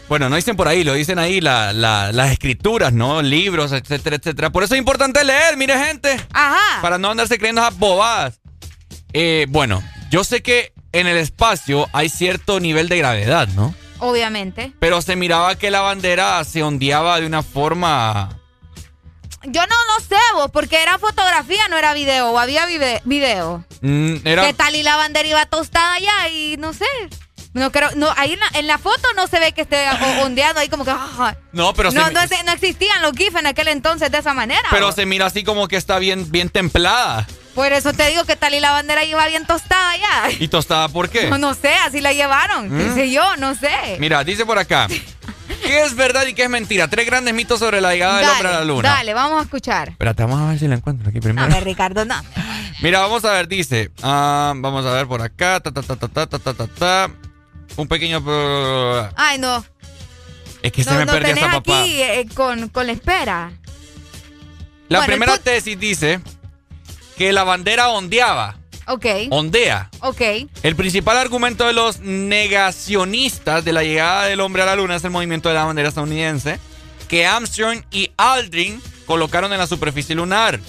bueno, 0.08 0.28
no 0.28 0.36
dicen 0.36 0.56
por 0.56 0.68
ahí, 0.68 0.84
lo 0.84 0.94
dicen 0.94 1.18
ahí 1.18 1.40
la- 1.40 1.72
la- 1.72 2.12
las 2.12 2.30
escrituras, 2.32 2.92
¿no? 2.92 3.20
Libros, 3.22 3.72
etcétera, 3.72 4.16
etcétera. 4.16 4.50
Por 4.50 4.62
eso 4.64 4.74
es 4.74 4.78
importante 4.78 5.22
leer, 5.24 5.56
mire, 5.56 5.78
gente. 5.84 6.16
Ajá. 6.32 6.80
Para 6.82 6.98
no 6.98 7.10
andarse 7.10 7.38
creyendo 7.38 7.60
esas 7.62 7.78
bobadas. 7.78 8.40
Eh, 9.12 9.46
bueno, 9.48 9.82
yo 10.10 10.24
sé 10.24 10.42
que 10.42 10.72
en 10.92 11.06
el 11.06 11.16
espacio 11.18 11.86
hay 11.92 12.08
cierto 12.08 12.60
nivel 12.60 12.88
de 12.88 12.98
gravedad, 12.98 13.48
¿no? 13.48 13.74
Obviamente. 14.00 14.72
Pero 14.78 15.02
se 15.02 15.16
miraba 15.16 15.56
que 15.56 15.70
la 15.70 15.80
bandera 15.80 16.42
se 16.44 16.62
ondeaba 16.62 17.20
de 17.20 17.26
una 17.26 17.42
forma. 17.42 18.30
Yo 19.44 19.60
no 19.66 19.76
lo 19.94 20.04
sé, 20.04 20.16
vos, 20.34 20.50
porque 20.52 20.82
era 20.82 20.98
fotografía, 20.98 21.68
no 21.68 21.76
era 21.78 21.94
video. 21.94 22.30
O 22.30 22.38
había 22.38 22.64
vide- 22.66 23.00
video. 23.04 23.64
mm, 23.82 24.16
era. 24.24 24.46
¿Qué 24.46 24.52
tal 24.54 24.74
y 24.74 24.82
la 24.82 24.96
bandera 24.96 25.28
iba 25.28 25.46
tostada 25.46 25.98
ya? 25.98 26.28
Y 26.30 26.56
no 26.58 26.72
sé. 26.72 26.84
No 27.54 27.72
creo, 27.72 27.90
no, 27.96 28.08
ahí 28.16 28.38
en 28.54 28.66
la, 28.66 28.78
foto 28.78 29.08
no 29.16 29.26
se 29.26 29.40
ve 29.40 29.52
que 29.52 29.62
esté 29.62 29.86
ondeado 30.22 30.60
ahí 30.60 30.68
como 30.68 30.84
que. 30.84 30.92
Oh, 30.92 31.32
no, 31.52 31.72
pero 31.74 31.90
no, 31.90 32.06
se, 32.06 32.12
no, 32.12 32.20
no, 32.44 32.52
existían 32.52 33.02
los 33.02 33.12
GIF 33.12 33.34
en 33.36 33.46
aquel 33.46 33.68
entonces 33.68 34.10
de 34.10 34.18
esa 34.18 34.34
manera. 34.34 34.68
Pero 34.70 34.92
se 34.92 35.06
mira 35.06 35.26
así 35.26 35.44
como 35.44 35.66
que 35.66 35.76
está 35.76 35.98
bien, 35.98 36.30
bien 36.30 36.50
templada. 36.50 37.26
Por 37.54 37.72
eso 37.72 37.92
te 37.92 38.06
digo 38.08 38.24
que 38.24 38.36
tal 38.36 38.54
y 38.54 38.60
la 38.60 38.70
bandera 38.70 39.04
iba 39.04 39.26
bien 39.26 39.44
tostada 39.44 39.96
ya. 39.96 40.30
¿Y 40.38 40.46
tostada 40.46 40.88
por 40.88 41.08
qué? 41.08 41.28
No, 41.28 41.54
sé, 41.54 41.74
así 41.74 42.00
la 42.00 42.12
llevaron. 42.12 42.68
¿Mm? 42.70 42.78
Dice 42.78 43.10
yo, 43.10 43.36
no 43.36 43.54
sé. 43.56 43.96
Mira, 43.98 44.22
dice 44.22 44.46
por 44.46 44.58
acá. 44.58 44.86
¿Qué 45.62 45.82
es 45.82 45.96
verdad 45.96 46.26
y 46.26 46.34
qué 46.34 46.44
es 46.44 46.50
mentira? 46.50 46.86
Tres 46.86 47.06
grandes 47.06 47.34
mitos 47.34 47.58
sobre 47.58 47.80
la 47.80 47.92
llegada 47.92 48.20
dale, 48.20 48.26
del 48.26 48.32
hombre 48.36 48.48
a 48.48 48.52
la 48.52 48.64
luna. 48.64 48.88
Dale, 48.88 49.14
vamos 49.14 49.40
a 49.40 49.42
escuchar. 49.42 49.88
Espérate, 49.88 50.22
vamos 50.22 50.40
a 50.40 50.50
ver 50.50 50.58
si 50.58 50.68
la 50.68 50.76
encuentro 50.76 51.08
aquí 51.08 51.20
primero. 51.20 51.46
A 51.46 51.52
ver, 51.52 51.64
Ricardo, 51.64 52.04
no. 52.04 52.14
Mira, 52.80 53.00
vamos 53.00 53.24
a 53.24 53.32
ver, 53.32 53.48
dice. 53.48 53.90
Ah, 54.02 54.52
vamos 54.54 54.86
a 54.86 54.92
ver 54.92 55.08
por 55.08 55.20
acá. 55.20 55.58
Ta, 55.58 55.72
ta, 55.72 55.82
ta, 55.82 55.96
ta, 55.96 56.08
ta, 56.08 56.38
ta, 56.38 56.54
ta, 56.54 56.66
ta. 56.66 57.10
Un 57.76 57.88
pequeño. 57.88 58.22
Ay, 59.16 59.38
no. 59.38 59.64
Es 60.62 60.72
que 60.72 60.82
se 60.82 60.90
me 60.92 61.04
no 61.04 61.12
perdió 61.12 61.34
esa 61.34 61.50
papá. 61.50 61.80
aquí 61.80 62.02
eh, 62.02 62.26
con, 62.34 62.68
con 62.68 62.86
la 62.86 62.92
espera. 62.92 63.52
La 64.88 64.98
bueno, 65.00 65.12
primera 65.12 65.38
tesis 65.38 65.78
dice 65.78 66.20
que 67.16 67.32
la 67.32 67.44
bandera 67.44 67.90
ondeaba. 67.90 68.56
Ok. 68.86 69.06
Ondea. 69.30 69.90
Ok. 70.00 70.22
El 70.62 70.74
principal 70.74 71.18
argumento 71.18 71.66
de 71.66 71.74
los 71.74 72.00
negacionistas 72.00 73.64
de 73.64 73.72
la 73.72 73.82
llegada 73.82 74.24
del 74.24 74.40
hombre 74.40 74.62
a 74.62 74.66
la 74.66 74.76
luna 74.76 74.96
es 74.96 75.04
el 75.04 75.10
movimiento 75.10 75.50
de 75.50 75.56
la 75.56 75.64
bandera 75.64 75.90
estadounidense 75.90 76.58
que 77.06 77.26
Armstrong 77.26 77.82
y 77.90 78.10
Aldrin 78.16 78.82
colocaron 79.06 79.52
en 79.52 79.58
la 79.58 79.66
superficie 79.66 80.14
lunar. 80.14 80.60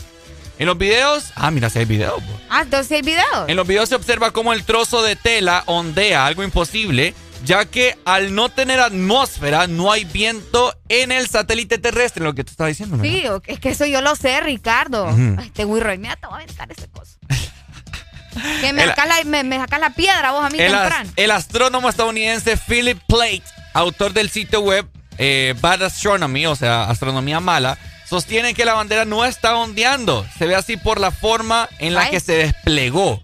En 0.60 0.65
los 0.68 0.77
videos, 0.77 1.31
ah, 1.36 1.49
mira, 1.52 1.69
si 1.69 1.80
hay 1.80 1.86
videos. 1.86 2.22
po. 2.22 2.40
Ah, 2.49 2.61
entonces 2.64 2.91
hay 2.91 3.02
video. 3.02 3.48
En 3.48 3.56
los 3.56 3.65
videos 3.65 3.90
se 3.90 3.95
observa 3.95 4.31
cómo 4.31 4.53
el 4.53 4.64
trozo 4.64 5.02
de 5.02 5.15
tela 5.15 5.64
ondea, 5.68 6.26
algo 6.26 6.44
imposible, 6.44 7.14
ya 7.45 7.64
que 7.65 7.98
al 8.06 8.36
no 8.36 8.49
tener 8.49 8.80
atmósfera 8.81 9.68
no 9.68 9.91
hay 9.91 10.03
viento 10.03 10.76
en 10.90 11.11
el 11.14 11.27
satélite 11.30 11.77
terrestre, 11.77 12.23
lo 12.26 12.36
que 12.36 12.44
tú 12.44 12.52
estabas 12.52 12.72
diciendo. 12.72 12.98
¿no? 12.98 13.03
Sí, 13.03 13.23
es 13.48 13.60
que 13.61 13.69
eso 13.69 13.86
yo 13.86 14.02
lo 14.02 14.15
sé, 14.18 14.41
Ricardo. 14.41 15.06
Ujú. 15.06 15.36
Ay, 15.40 15.48
Este 15.48 15.64
Wirroy, 15.64 15.98
mira, 15.98 16.18
te 16.18 16.27
voy 16.27 16.41
a 16.41 16.44
aventar 16.44 16.69
ese 16.72 16.90
cosa. 16.90 17.18
que 18.61 18.73
me 18.73 18.84
El- 18.84 18.90
sacas 18.90 19.07
la, 19.07 19.23
me, 19.23 19.44
me 19.44 19.57
sacas 19.57 19.80
la 19.80 19.90
piedra 19.91 20.31
vos 20.31 20.45
a 20.45 20.49
mí 20.49 20.60
El, 20.60 20.73
as- 20.76 20.81
temprano. 20.81 21.11
el 21.15 21.31
astrónomo 21.31 21.90
estadounidense 21.90 22.57
Philip 22.57 22.99
Plate, 23.07 23.44
autor 23.73 24.14
del 24.14 24.30
sitio 24.30 24.60
web 24.61 24.88
eh, 25.18 25.56
Bad 25.61 25.84
Astronomy, 25.84 26.45
o 26.45 26.56
sea, 26.56 26.84
astronomía 26.90 27.40
mala, 27.40 27.77
sostiene 28.10 28.53
que 28.53 28.65
la 28.65 28.73
bandera 28.73 29.06
no 29.06 29.23
está 29.26 29.56
ondeando. 29.56 30.26
Se 30.38 30.48
ve 30.48 30.56
así 30.56 30.77
por 30.77 30.99
la 30.99 31.11
forma 31.11 31.69
en 31.77 31.94
la 31.94 32.02
Ay. 32.02 32.10
que 32.11 32.19
se 32.19 32.34
desplegó. 32.34 33.22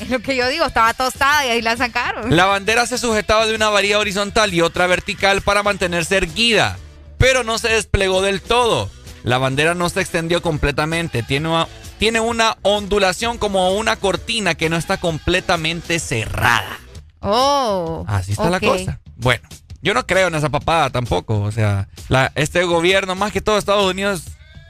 Es 0.00 0.10
lo 0.10 0.20
que 0.20 0.36
yo 0.36 0.46
digo, 0.48 0.66
estaba 0.66 0.92
tostada 0.92 1.46
y 1.46 1.48
ahí 1.48 1.62
la 1.62 1.76
sacaron. 1.76 2.36
La 2.36 2.44
bandera 2.44 2.86
se 2.86 2.98
sujetaba 2.98 3.46
de 3.46 3.54
una 3.54 3.70
varilla 3.70 3.98
horizontal 3.98 4.52
y 4.52 4.60
otra 4.60 4.86
vertical 4.86 5.40
para 5.40 5.62
mantenerse 5.62 6.18
erguida, 6.18 6.76
pero 7.16 7.44
no 7.44 7.58
se 7.58 7.68
desplegó 7.68 8.20
del 8.20 8.42
todo. 8.42 8.90
La 9.22 9.38
bandera 9.38 9.74
no 9.74 9.88
se 9.88 10.02
extendió 10.02 10.42
completamente, 10.42 11.22
tiene 11.22 11.48
una, 11.48 11.66
tiene 11.98 12.20
una 12.20 12.58
ondulación 12.60 13.38
como 13.38 13.70
una 13.72 13.96
cortina 13.96 14.54
que 14.54 14.68
no 14.68 14.76
está 14.76 14.98
completamente 14.98 15.98
cerrada. 15.98 16.78
Oh. 17.20 18.04
Así 18.06 18.32
está 18.32 18.50
la 18.50 18.60
cosa. 18.60 19.00
Bueno, 19.16 19.48
yo 19.86 19.94
no 19.94 20.04
creo 20.06 20.26
en 20.28 20.34
esa 20.34 20.48
papada 20.48 20.90
tampoco. 20.90 21.40
O 21.42 21.52
sea, 21.52 21.86
la- 22.08 22.32
este 22.34 22.64
gobierno, 22.64 23.14
más 23.14 23.30
que 23.32 23.40
todo 23.40 23.56
Estados 23.56 23.88
Unidos, 23.88 24.24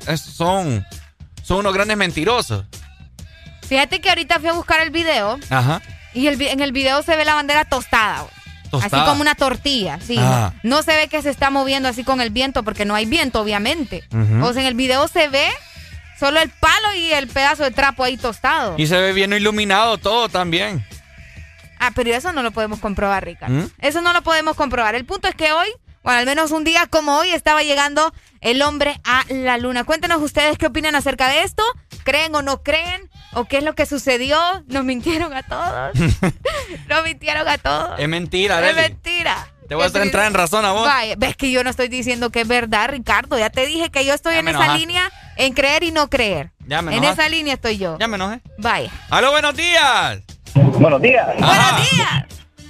es- 0.07 0.21
son, 0.21 0.85
son 1.43 1.59
unos 1.61 1.73
grandes 1.73 1.97
mentirosos. 1.97 2.65
Fíjate 3.67 4.01
que 4.01 4.09
ahorita 4.11 4.39
fui 4.39 4.49
a 4.49 4.53
buscar 4.53 4.81
el 4.81 4.91
video 4.91 5.39
Ajá. 5.51 5.81
y 6.15 6.27
el 6.29 6.41
en 6.41 6.61
el 6.61 6.73
video 6.73 7.03
se 7.03 7.17
ve 7.17 7.25
la 7.25 7.35
bandera 7.35 7.65
tostada. 7.65 8.27
Tostada. 8.71 9.03
Así 9.03 9.09
como 9.11 9.23
una 9.23 9.35
tortilla, 9.35 9.99
sí. 10.07 10.17
Ah. 10.19 10.53
No, 10.63 10.77
no 10.77 10.83
se 10.83 10.95
ve 10.95 11.09
que 11.09 11.23
se 11.23 11.31
está 11.31 11.51
moviendo 11.51 11.89
así 11.89 12.05
con 12.05 12.21
el 12.21 12.31
viento 12.31 12.63
porque 12.63 12.85
no 12.85 12.95
hay 12.95 13.07
viento, 13.07 13.41
obviamente. 13.41 14.05
Ujú. 14.13 14.45
O 14.45 14.53
sea, 14.53 14.63
en 14.63 14.69
el 14.69 14.75
video 14.75 15.09
se 15.09 15.29
ve 15.29 15.49
solo 16.19 16.41
el 16.41 16.51
palo 16.51 16.95
y 16.97 17.13
el 17.13 17.27
pedazo 17.29 17.63
de 17.65 17.71
trapo 17.71 18.05
ahí 18.05 18.17
tostado. 18.17 18.75
Y 18.77 18.87
se 18.87 18.99
ve 18.99 19.13
bien 19.13 19.33
iluminado 19.33 19.99
todo 19.99 20.29
también. 20.29 20.85
Ah, 21.79 21.91
pero 21.95 22.15
eso 22.15 22.33
no 22.33 22.43
lo 22.43 22.51
podemos 22.51 22.79
comprobar, 22.81 23.25
Ricardo. 23.25 23.55
¿Mm? 23.55 23.71
Eso 23.81 24.01
no 24.01 24.13
lo 24.13 24.23
podemos 24.23 24.57
comprobar. 24.57 24.95
El 24.95 25.05
punto 25.05 25.29
es 25.29 25.35
que 25.35 25.53
hoy, 25.53 25.69
bueno, 26.03 26.19
al 26.21 26.27
menos 26.27 26.51
un 26.51 26.65
día 26.65 26.87
como 26.87 27.17
hoy, 27.19 27.31
estaba 27.31 27.63
llegando 27.63 28.13
el 28.41 28.63
hombre 28.63 29.01
a 29.05 29.25
la 29.29 29.59
luna. 29.59 29.85
Cuéntenos 29.85 30.21
ustedes 30.23 30.59
qué 30.59 30.67
opinan 30.67 30.95
acerca 30.95 31.29
de 31.29 31.43
esto. 31.43 31.63
¿Creen 32.05 32.35
o 32.35 32.43
no 32.43 32.63
creen? 32.63 33.11
¿O 33.33 33.45
qué 33.45 33.59
es 33.59 33.65
lo 33.65 33.75
que 33.75 33.85
sucedió? 33.87 34.39
¿Nos 34.69 34.85
mintieron 34.85 35.33
a 35.35 35.43
todos? 35.43 35.95
¿Nos 36.89 37.05
mintieron 37.05 37.47
a 37.49 37.59
todos? 37.59 37.99
Es 37.99 38.09
mentira, 38.09 38.59
Es 38.61 38.65
Arely. 38.65 38.81
mentira. 38.81 39.49
Te 39.69 39.75
voy 39.75 39.83
a 39.83 39.87
hacer 39.89 40.03
entrar 40.03 40.27
en 40.27 40.35
razón 40.35 40.65
a 40.65 40.71
vos. 40.73 40.87
Vaya, 40.87 41.17
ves 41.19 41.37
que 41.37 41.51
yo 41.51 41.65
no 41.65 41.71
estoy 41.71 41.89
diciendo 41.89 42.31
que 42.31 42.43
es 42.43 42.49
verdad, 42.49 42.89
Ricardo. 42.91 43.37
Ya 43.37 43.51
te 43.51 43.67
dije 43.67 43.91
que 43.91 44.05
yo 44.05 44.15
estoy 44.15 44.35
Ya 44.35 44.41
en 44.41 44.49
esa 44.49 44.77
línea 44.77 45.11
en 45.37 45.55
creer 45.55 45.83
y 45.83 45.91
no 45.91 46.09
creer. 46.09 46.53
Ya 46.67 46.83
me 46.83 46.97
en 46.97 47.03
esa 47.05 47.29
línea 47.29 47.55
estoy 47.55 47.77
yo. 47.79 47.99
Ya 47.99 48.07
me 48.07 48.15
enojé. 48.15 48.41
Vaya. 48.59 48.91
¡Aló, 49.11 49.33
buenos 49.33 49.57
días! 49.57 50.21
Buenos 50.57 51.03
días. 51.03 51.27
Buenos 51.39 51.91
días. 51.91 52.25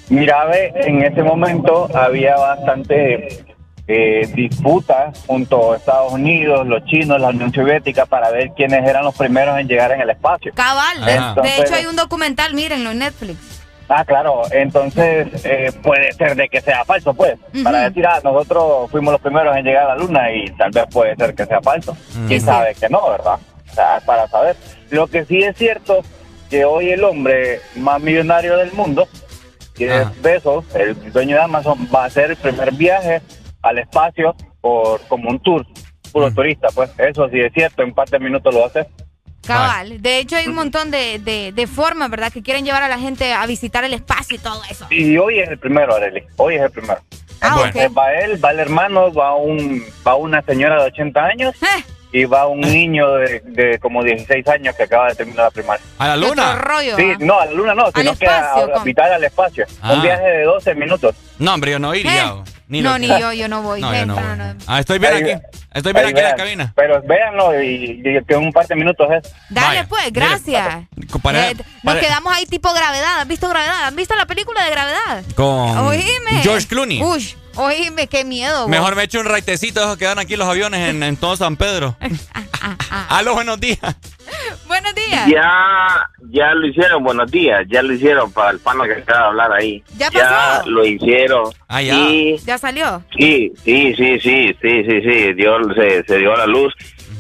Mira, 0.09 0.45
ve, 0.47 0.73
en 0.77 1.03
ese 1.03 1.23
momento 1.23 1.89
había 1.97 2.37
bastante 2.37 3.45
eh, 3.89 4.29
disputa 4.35 5.13
junto 5.27 5.73
a 5.73 5.77
Estados 5.77 6.13
Unidos, 6.13 6.67
los 6.67 6.85
chinos, 6.85 7.21
la 7.21 7.29
Unión 7.29 7.53
Soviética 7.53 8.07
para 8.07 8.31
ver 8.31 8.51
quiénes 8.57 8.87
eran 8.89 9.05
los 9.05 9.17
primeros 9.17 9.59
en 9.59 9.69
llegar 9.69 9.93
en 9.93 10.01
el 10.01 10.11
espacio. 10.11 10.53
Cabal. 10.55 11.05
De- 11.05 11.63
hecho, 11.63 11.75
hay 11.75 11.87
un 11.87 11.97
documental, 11.97 12.55
mírenlo 12.55 12.91
en 12.91 12.99
Netflix. 13.01 13.63
Ah, 13.89 14.05
claro, 14.05 14.43
entonces 14.51 15.29
eh, 15.45 15.71
puede 15.83 16.11
ser 16.13 16.35
de 16.35 16.49
que 16.49 16.61
sea 16.61 16.85
falso, 16.85 17.15
pues. 17.15 17.39
Para 17.63 17.83
decir, 17.89 18.05
ah, 18.05 18.19
nosotros 18.25 18.91
fuimos 18.91 19.13
los 19.13 19.21
primeros 19.21 19.57
en 19.57 19.65
llegar 19.65 19.85
a 19.85 19.95
la 19.95 19.97
luna 19.97 20.33
y 20.33 20.47
tal 20.57 20.73
vez 20.73 20.85
puede 20.91 21.15
ser 21.15 21.35
que 21.37 21.47
sea 21.47 21.61
falso. 21.61 21.97
Quién 22.27 22.41
sabe 22.41 22.75
que 22.75 22.89
no, 22.89 23.09
¿verdad? 23.11 23.39
O 23.71 23.75
sea, 23.75 24.01
para 24.05 24.27
saber. 24.27 24.57
Lo 24.91 25.07
que 25.07 25.25
sí 25.25 25.39
es 25.43 25.57
cierto, 25.57 26.01
que 26.51 26.65
hoy 26.65 26.91
el 26.91 27.05
hombre 27.05 27.61
más 27.77 28.01
millonario 28.01 28.57
del 28.57 28.73
mundo, 28.73 29.09
que 29.75 29.91
Ajá. 29.93 30.11
es 30.13 30.23
Bezos, 30.23 30.65
el 30.75 31.13
dueño 31.13 31.37
de 31.37 31.43
Amazon, 31.43 31.89
va 31.95 32.05
a 32.05 32.07
hacer 32.07 32.31
el 32.31 32.37
primer 32.37 32.73
viaje 32.73 33.21
al 33.63 33.79
espacio 33.79 34.35
por 34.61 35.01
como 35.09 35.31
un 35.31 35.39
tour, 35.41 35.67
puro 36.13 36.31
turista, 36.33 36.69
pues. 36.75 36.91
Eso 36.99 37.29
sí 37.29 37.41
es 37.41 37.53
cierto, 37.53 37.83
en 37.83 37.89
un 37.89 37.95
par 37.95 38.09
de 38.09 38.19
minutos 38.19 38.53
lo 38.53 38.61
va 38.61 38.67
a 38.67 38.69
hacer. 38.69 38.87
Cabal. 39.47 40.03
De 40.03 40.19
hecho, 40.19 40.35
hay 40.37 40.49
un 40.49 40.57
montón 40.57 40.91
de, 40.91 41.21
de, 41.21 41.53
de 41.53 41.67
formas, 41.69 42.11
¿verdad? 42.11 42.33
Que 42.33 42.43
quieren 42.43 42.65
llevar 42.65 42.83
a 42.83 42.89
la 42.89 42.99
gente 42.99 43.33
a 43.33 43.47
visitar 43.47 43.85
el 43.85 43.95
espacio 43.95 44.37
y 44.37 44.39
todo 44.41 44.61
eso. 44.69 44.87
Y 44.91 45.17
hoy 45.19 45.39
es 45.39 45.49
el 45.49 45.59
primero, 45.59 45.95
Arely. 45.95 46.25
Hoy 46.37 46.57
es 46.57 46.63
el 46.63 46.71
primero. 46.73 47.01
Ah, 47.41 47.53
Entonces, 47.55 47.91
ok. 47.91 47.97
va 47.97 48.13
él, 48.15 48.45
va 48.45 48.51
el 48.51 48.59
hermano, 48.59 49.13
va 49.13 49.37
un 49.37 49.85
va 50.05 50.17
una 50.17 50.43
señora 50.43 50.83
de 50.83 50.89
80 50.89 51.25
años 51.25 51.55
Eh. 51.63 51.85
Y 52.17 52.25
va 52.25 52.47
un 52.47 52.61
niño 52.63 53.13
de, 53.17 53.41
de 53.45 53.79
como 53.79 54.03
16 54.03 54.49
años 54.49 54.75
que 54.75 54.85
acaba 54.85 55.09
de 55.09 55.17
terminar 55.17 55.45
la 55.45 55.51
primaria. 55.51 55.85
¿A 55.99 56.09
la 56.09 56.17
luna? 56.17 56.55
rollo. 56.57 56.97
Sí, 56.97 57.13
¿ah? 57.13 57.17
no, 57.21 57.39
a 57.39 57.45
la 57.45 57.53
luna 57.53 57.75
no, 57.75 57.91
sino 57.95 58.17
que 58.17 58.27
a 58.27 58.55
al 58.55 59.25
espacio. 59.25 59.67
Ah. 59.83 59.93
Un 59.93 60.03
viaje 60.03 60.25
de 60.25 60.45
12 60.45 60.75
minutos. 60.77 61.15
No, 61.39 61.53
hombre, 61.53 61.73
yo 61.73 61.79
no 61.79 61.95
iría. 61.95 62.29
Eh. 62.29 62.51
Ni 62.69 62.81
no, 62.81 62.99
ni 62.99 63.07
yo, 63.07 63.33
yo 63.35 63.49
no 63.49 63.61
voy. 63.63 63.83
No, 63.83 63.95
yo 63.95 64.07
no 64.07 64.15
no, 64.15 64.27
voy. 64.27 64.39
no. 64.39 64.55
Ah, 64.67 64.81
estoy 64.81 64.99
bien 64.99 65.13
Ahí- 65.13 65.31
aquí. 65.31 65.43
Estoy 65.75 65.93
bien 65.93 66.07
aquí 66.07 66.19
en 66.19 66.25
la 66.25 66.35
cabina. 66.37 66.73
Pero 66.75 67.03
véanlo 67.03 67.63
y, 67.63 68.01
y 68.03 68.25
que 68.25 68.35
en 68.35 68.45
un 68.45 68.53
par 68.53 68.67
de 68.67 68.75
minutos 68.77 69.07
es. 69.13 69.31
Dale, 69.51 69.85
pues, 69.85 70.11
gracias. 70.11 70.87
Para- 71.23 71.51
Eh, 71.51 71.55
Nos 71.55 71.67
para- 71.85 72.01
quedamos 72.01 72.33
ahí 72.35 72.47
tipo 72.47 72.73
gravedad. 72.73 73.21
¿Has 73.21 73.29
visto 73.29 73.47
gravedad? 73.49 73.85
¿Han 73.85 73.95
visto 73.95 74.15
la 74.17 74.25
película 74.25 74.65
de 74.65 74.71
gravedad? 74.71 75.23
Con 75.35 75.79
Oíme. 75.79 76.41
George 76.43 76.67
Clooney. 76.67 77.03
Uy, 77.03 77.35
oíme, 77.57 78.07
qué 78.07 78.25
miedo. 78.25 78.63
vos. 78.63 78.71
Mejor 78.71 78.95
me 78.97 79.03
echo 79.05 79.21
un 79.21 79.27
raitecito 79.27 79.81
esos 79.81 79.97
que 79.97 80.05
dan 80.05 80.19
aquí 80.19 80.37
los 80.37 80.49
aviones 80.49 80.89
en, 80.91 81.03
en 81.03 81.17
todo 81.17 81.37
San 81.37 81.57
Pedro. 81.57 81.97
Aló, 83.09 83.35
buenos 83.35 83.61
días. 83.61 83.79
Buenos 84.67 84.95
días. 84.95 85.29
Ya, 85.29 86.09
ya 86.31 86.53
lo 86.55 86.67
hicieron, 86.67 87.05
buenos 87.05 87.31
días, 87.31 87.65
ya 87.69 87.83
lo 87.83 87.93
hicieron 87.93 88.33
para 88.33 88.51
el 88.51 88.59
pana 88.59 88.85
que 88.85 88.95
acaba 88.95 89.21
de 89.21 89.27
hablar 89.27 89.53
ahí. 89.53 89.85
¿Ya 89.97 90.11
pasó? 90.11 90.69
lo 90.69 90.85
hicieron. 90.85 91.45
Ah, 91.69 91.83
ya. 91.83 91.95
Y 91.95 92.37
¿Ya 92.45 92.59
salió? 92.59 93.03
sí, 93.17 93.53
sí, 93.65 93.95
sí, 93.97 94.19
sí, 94.21 94.57
sí, 94.61 94.85
sí, 94.85 95.01
sí, 95.03 95.33
dio, 95.35 95.59
se, 95.75 96.03
se 96.05 96.19
dio 96.19 96.35
la 96.37 96.47
luz 96.47 96.75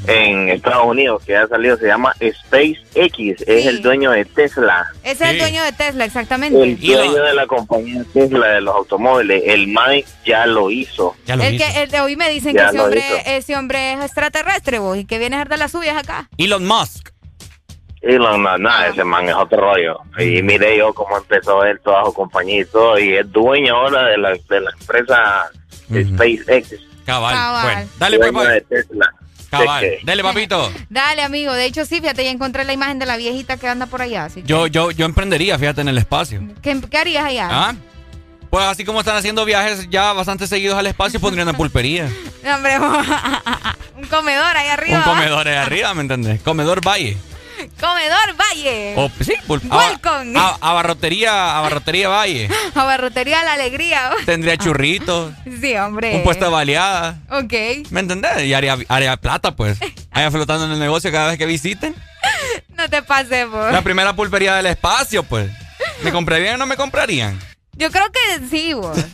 en 0.06 0.48
Estados 0.48 0.86
Unidos, 0.86 1.22
que 1.24 1.36
ha 1.36 1.46
salido, 1.48 1.76
se 1.76 1.86
llama 1.86 2.14
SpaceX, 2.14 3.42
es 3.46 3.66
el 3.66 3.82
dueño 3.82 4.10
de 4.10 4.24
Tesla. 4.24 4.92
Ese 5.02 5.24
es 5.24 5.30
el 5.30 5.38
dueño 5.38 5.64
de 5.64 5.72
Tesla, 5.72 6.04
exactamente. 6.04 6.62
El 6.62 6.78
dueño 6.78 7.22
de 7.22 7.34
la 7.34 7.46
compañía 7.46 8.04
Tesla 8.12 8.46
de 8.48 8.60
los 8.60 8.74
automóviles, 8.74 9.42
el 9.46 9.68
MAE 9.68 10.04
ya 10.24 10.46
lo 10.46 10.70
hizo. 10.70 11.16
el 11.26 11.58
que 11.58 11.82
el 11.82 11.90
de 11.90 12.00
hoy 12.00 12.16
me 12.16 12.28
dicen 12.30 12.54
Ya 12.54 12.70
que 12.70 12.76
ese 12.76 12.80
hombre, 12.80 13.02
ese 13.26 13.56
hombre 13.56 13.92
es 13.94 14.04
extraterrestre 14.04 14.78
vos 14.78 14.96
y 14.96 15.04
que 15.04 15.18
viene 15.18 15.36
a 15.36 15.44
de 15.44 15.56
las 15.56 15.72
suyas 15.72 15.96
acá. 15.96 16.28
Elon 16.38 16.66
Musk. 16.66 17.10
Elon, 18.02 18.42
no, 18.42 18.56
no, 18.58 18.84
ese 18.84 19.02
man 19.04 19.28
es 19.28 19.34
otro 19.34 19.60
rollo. 19.60 19.98
Y 20.18 20.42
mire 20.42 20.76
yo 20.78 20.92
cómo 20.94 21.16
empezó 21.18 21.64
él, 21.64 21.80
toda 21.80 22.04
su 22.04 22.12
compañía 22.12 22.62
y 22.62 22.64
todo, 22.64 22.98
y 22.98 23.16
es 23.16 23.30
dueño 23.32 23.74
ahora 23.74 24.04
de 24.04 24.18
la, 24.18 24.30
de 24.30 24.60
la 24.60 24.70
empresa 24.78 25.50
SpaceX. 25.88 26.76
Cabal. 27.04 27.34
Cabal. 27.34 27.64
Bueno, 27.64 27.90
dale, 27.98 28.18
pues, 28.18 28.32
dueño 28.32 28.50
de 28.50 28.60
Tesla. 28.62 29.14
Cabal. 29.58 29.82
De 29.82 29.90
que- 29.98 30.06
Dale, 30.06 30.22
papito. 30.22 30.72
Dale, 30.90 31.22
amigo. 31.22 31.52
De 31.52 31.64
hecho, 31.64 31.84
sí, 31.84 32.00
fíjate, 32.00 32.24
ya 32.24 32.30
encontré 32.30 32.64
la 32.64 32.72
imagen 32.72 32.98
de 32.98 33.06
la 33.06 33.16
viejita 33.16 33.56
que 33.56 33.68
anda 33.68 33.86
por 33.86 34.02
allá. 34.02 34.24
Así 34.26 34.42
que- 34.42 34.48
Yo, 34.48 34.66
yo, 34.66 34.90
yo 34.90 35.06
emprendería, 35.06 35.58
fíjate, 35.58 35.80
en 35.80 35.88
el 35.88 35.98
espacio. 35.98 36.42
¿Qué, 36.62 36.80
qué 36.90 36.98
harías 36.98 37.24
allá? 37.24 37.48
¿Ah? 37.50 37.74
Pues 38.50 38.64
así 38.64 38.84
como 38.84 39.00
están 39.00 39.16
haciendo 39.16 39.44
viajes 39.44 39.88
ya 39.90 40.12
bastante 40.12 40.46
seguidos 40.46 40.78
al 40.78 40.86
espacio, 40.86 41.20
pondrían 41.20 41.48
una 41.48 41.56
pulpería. 41.56 42.08
No, 42.44 42.54
hombre, 42.54 42.78
un 43.96 44.06
comedor 44.06 44.56
ahí 44.56 44.68
arriba. 44.68 44.98
Un 44.98 45.02
comedor 45.04 45.48
ahí 45.48 45.56
arriba, 45.56 45.92
¿me 45.94 46.02
entendés? 46.02 46.40
Comedor 46.42 46.80
Valle. 46.86 47.16
Comedor 47.80 48.36
Valle. 48.38 48.94
Sí, 49.20 49.34
pul- 49.46 49.62
Welcome. 49.70 50.38
a- 50.38 50.56
a- 50.60 50.70
abarrotería, 50.70 51.56
abarrotería 51.58 52.08
Valle. 52.08 52.48
Abarrotería 52.74 53.42
La 53.44 53.54
Alegría. 53.54 54.10
Tendría 54.24 54.56
churritos, 54.58 55.32
Sí, 55.60 55.76
hombre. 55.76 56.16
un 56.16 56.22
puesto 56.24 56.44
de 56.46 56.50
baleadas. 56.50 57.16
Ok. 57.30 57.52
¿Me 57.90 58.00
entendés? 58.00 58.44
Y 58.44 58.54
haría, 58.54 58.76
haría 58.88 59.16
plata, 59.16 59.54
pues. 59.56 59.78
Allá 60.10 60.30
flotando 60.30 60.66
en 60.66 60.72
el 60.72 60.78
negocio 60.78 61.10
cada 61.12 61.28
vez 61.28 61.38
que 61.38 61.46
visiten. 61.46 61.94
No 62.76 62.90
te 62.90 63.02
pases, 63.02 63.48
vos. 63.48 63.72
La 63.72 63.80
primera 63.80 64.14
pulpería 64.14 64.54
del 64.56 64.66
espacio, 64.66 65.22
pues. 65.22 65.50
¿Me 66.02 66.12
comprarían 66.12 66.56
o 66.56 66.58
no 66.58 66.66
me 66.66 66.76
comprarían? 66.76 67.38
Yo 67.78 67.90
creo 67.90 68.06
que 68.10 68.46
sí, 68.48 68.72
vos. 68.72 68.96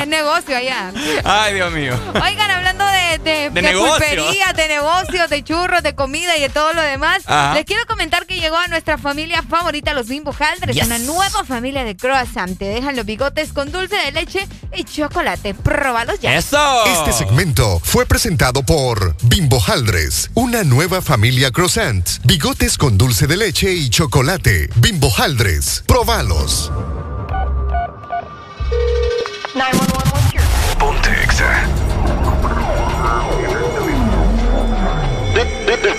Es 0.00 0.06
negocio 0.08 0.56
allá. 0.56 0.92
Ay, 1.24 1.54
Dios 1.54 1.72
mío. 1.72 1.94
Oigan, 2.14 2.50
hablando 2.50 2.84
de, 2.86 3.18
de, 3.18 3.50
De 3.50 3.62
negocio. 3.62 3.92
pulperías, 3.92 4.54
de 4.56 4.68
negocios, 4.68 5.28
de 5.30 5.44
churros, 5.44 5.82
de 5.82 5.94
comida 5.94 6.36
y 6.36 6.40
de 6.40 6.48
todo 6.48 6.72
lo 6.72 6.80
demás, 6.82 7.22
Ajá. 7.26 7.54
les 7.54 7.64
quiero 7.64 7.84
comentar 7.86 8.26
que 8.26 8.40
llegó 8.40 8.56
a 8.56 8.66
nuestra 8.68 8.98
familia 8.98 9.42
favorita, 9.42 9.92
los 9.94 10.08
Bimbo 10.08 10.34
Haldres, 10.38 10.74
Yes. 10.76 10.86
una 10.86 10.98
nueva 10.98 11.44
familia 11.44 11.84
de 11.84 11.96
croissant. 11.96 12.58
Te 12.58 12.64
dejan 12.66 12.96
los 12.96 13.04
bigotes 13.06 13.52
con 13.52 13.70
dulce 13.72 13.96
de 13.96 14.12
leche 14.12 14.46
y 14.74 14.84
chocolate. 14.84 15.54
Próbalos 15.54 16.18
ya. 16.20 16.34
Este 16.36 17.12
segmento 17.12 17.80
fue 17.82 18.06
presentado 18.06 18.62
por 18.62 19.16
Bimbo 19.22 19.62
Haldres, 19.66 20.30
una 20.34 20.64
nueva 20.64 21.02
familia 21.02 21.50
croissant. 21.50 22.08
Bigotes 22.24 22.76
con 22.78 22.96
dulce 22.98 23.26
de 23.26 23.36
leche 23.36 23.72
y 23.72 23.90
chocolate. 23.90 24.70
Bimbo 24.76 25.10
Haldres, 25.16 25.82
probalos. 25.86 26.70
Ponte 30.78 31.10
Exa. 31.24 31.50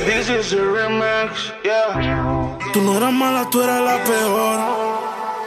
This 0.05 0.29
is 0.29 0.53
a 0.53 0.57
remix, 0.57 1.53
yeah. 1.63 2.57
Tú 2.73 2.81
no 2.81 2.97
eras 2.97 3.13
mala, 3.13 3.47
tú 3.51 3.61
eras 3.61 3.81
la 3.81 4.03
peor. 4.03 4.59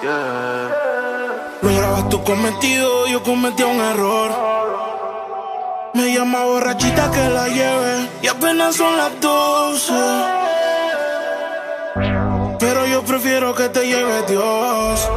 Yeah. 0.02 1.58
Lograbas 1.62 2.08
tu 2.08 2.22
cometido, 2.22 3.08
yo 3.08 3.22
cometía 3.22 3.66
un 3.66 3.80
error. 3.80 4.30
Me 5.94 6.14
llama 6.14 6.44
borrachita 6.44 7.10
que 7.10 7.28
la 7.30 7.48
lleve 7.48 8.08
y 8.22 8.28
apenas 8.28 8.76
son 8.76 8.96
las 8.96 9.20
12. 9.20 9.92
Pero 12.60 12.86
yo 12.86 13.02
prefiero 13.02 13.54
que 13.54 13.68
te 13.70 13.86
lleve 13.86 14.22
Dios. 14.28 15.08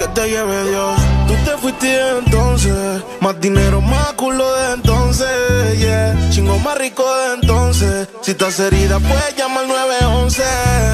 Que 0.00 0.08
te 0.08 0.30
lleve 0.30 0.70
Dios. 0.70 0.98
Tú 1.28 1.34
te 1.44 1.58
fuiste 1.58 1.86
de 1.86 2.18
entonces. 2.20 3.02
Más 3.20 3.38
dinero, 3.38 3.82
más 3.82 4.14
culo 4.14 4.50
de 4.56 4.72
entonces. 4.72 5.78
Yeah. 5.78 6.16
Chingo 6.30 6.58
más 6.60 6.78
rico 6.78 7.04
de 7.18 7.34
entonces. 7.34 8.08
Si 8.22 8.30
estás 8.30 8.58
herida, 8.60 8.98
puedes 8.98 9.36
llamar 9.36 9.64
al 9.64 9.68
911. 9.68 10.42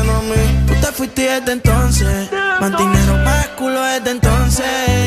No 0.07 0.17
a 0.17 0.23
mí. 0.23 0.65
Tú 0.67 0.75
te 0.75 0.89
fuiste 0.89 1.23
desde 1.23 1.53
entonces. 1.53 2.33
Más 2.61 2.77
dinero, 2.77 3.17
más 3.25 3.47
culo 3.57 3.81
desde 3.81 4.11
entonces. 4.11 4.67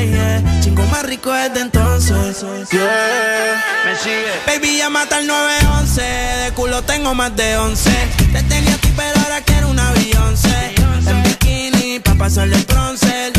Yeah. 0.10 0.62
Chingo 0.62 0.84
más 0.86 1.04
rico 1.04 1.34
desde 1.34 1.60
entonces. 1.60 2.40
Yeah. 2.72 3.64
Me 3.84 3.98
sigue. 3.98 4.32
Baby, 4.48 4.80
al 4.80 5.28
911. 5.28 6.02
De 6.02 6.52
culo 6.54 6.82
tengo 6.84 7.14
más 7.16 7.36
de 7.36 7.58
11. 7.58 7.90
Te 8.32 8.44
tenía 8.44 8.76
a 8.76 8.78
ti, 8.78 8.94
pero 8.96 9.20
ahora 9.20 9.42
quiero 9.42 9.68
una 9.68 9.92
Beyoncé. 9.92 10.74
En 11.06 11.24
bikini, 11.24 12.00
pa' 12.00 12.16
pasarle 12.16 12.56
el 12.56 12.64
bronce. 12.64 13.39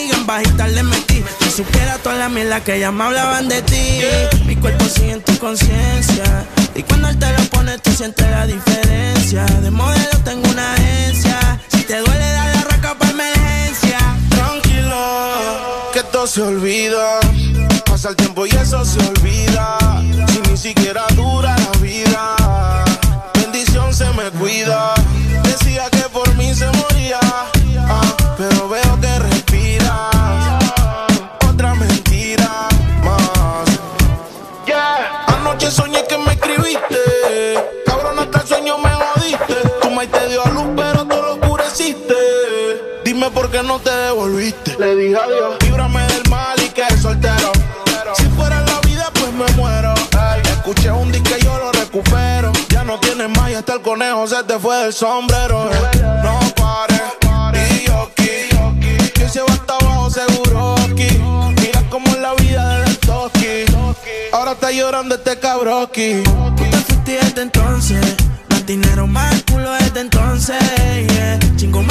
en 0.21 0.27
bajita 0.27 0.67
le 0.67 0.83
metí. 0.83 1.23
Si 1.39 1.51
supiera 1.51 1.97
toda 1.97 2.15
la 2.15 2.29
mierda 2.29 2.63
que 2.63 2.79
ya 2.79 2.91
me 2.91 3.03
hablaban 3.03 3.47
de 3.47 3.61
ti. 3.63 4.01
Mi 4.45 4.55
cuerpo 4.55 4.85
sigue 4.85 5.13
en 5.13 5.21
tu 5.21 5.37
conciencia. 5.37 6.45
Y 6.75 6.83
cuando 6.83 7.09
él 7.09 7.17
te 7.17 7.31
lo 7.33 7.43
pone, 7.49 7.77
tú 7.79 7.91
sientes 7.91 8.29
la 8.29 8.45
diferencia. 8.45 9.45
De 9.45 9.71
modelo 9.71 10.17
tengo 10.23 10.49
una 10.49 10.73
agencia. 10.73 11.59
Si 11.69 11.83
te 11.83 11.97
duele, 11.99 12.31
dar 12.31 12.55
la 12.55 12.63
raca 12.63 12.95
para 12.97 13.11
emergencia. 13.11 13.99
Tranquila, 14.29 15.89
que 15.93 16.03
todo 16.03 16.27
se 16.27 16.41
olvida. 16.41 17.19
Pasa 17.85 18.09
el 18.09 18.15
tiempo 18.15 18.45
y 18.45 18.49
eso 18.49 18.85
se 18.85 18.99
olvida. 18.99 19.77
Si 20.31 20.51
ni 20.51 20.57
siquiera 20.57 21.05
dura 21.15 21.55
la 21.57 21.79
vida 21.79 22.35
bendición 23.51 23.93
se 23.93 24.05
me 24.13 24.29
cuida. 24.39 24.90
Dime 43.21 43.33
por 43.33 43.51
qué 43.51 43.61
no 43.61 43.77
te 43.77 43.91
devolviste. 43.91 44.75
Le 44.79 44.95
dije 44.95 45.15
adiós. 45.15 45.55
Líbrame 45.61 46.01
del 46.07 46.27
mal 46.31 46.59
y 46.59 46.69
que 46.69 46.83
soltero. 46.97 47.51
Si 48.17 48.23
fuera 48.29 48.59
la 48.61 48.79
vida, 48.79 49.11
pues 49.13 49.31
me 49.31 49.45
muero. 49.61 49.93
Ey, 49.93 50.41
escuché 50.51 50.89
un 50.89 51.11
disco 51.11 51.29
y 51.39 51.43
yo 51.43 51.55
lo 51.59 51.71
recupero. 51.71 52.51
Ya 52.69 52.83
no 52.83 52.99
tienes 52.99 53.29
más 53.29 53.51
y 53.51 53.53
hasta 53.53 53.73
el 53.73 53.81
conejo 53.83 54.25
se 54.25 54.43
te 54.45 54.57
fue 54.57 54.75
del 54.77 54.91
sombrero. 54.93 55.69
No 56.23 56.39
pares, 56.55 57.83
y 57.83 57.85
yo 57.85 58.09
aquí. 58.09 59.11
Que 59.13 59.29
se 59.29 59.41
va 59.41 59.53
hasta 59.53 59.75
abajo 59.75 60.09
seguro 60.09 60.73
aquí. 60.79 61.21
Mira 61.61 61.83
cómo 61.91 62.07
es 62.07 62.17
la 62.17 62.33
vida 62.33 62.79
de 62.79 62.95
Toki. 62.95 63.65
Ahora 64.33 64.53
está 64.53 64.71
llorando 64.71 65.13
este 65.13 65.37
cabroki. 65.37 66.23
Tú 66.23 66.55
te 66.55 66.71
fuiste 66.71 67.19
desde 67.23 67.41
entonces. 67.43 68.03
Más 68.49 68.65
dinero, 68.65 69.05
más 69.05 69.43
culo 69.43 69.71
desde 69.73 69.99
entonces. 69.99 70.57
Yeah. 71.07 71.39
Chingo 71.55 71.83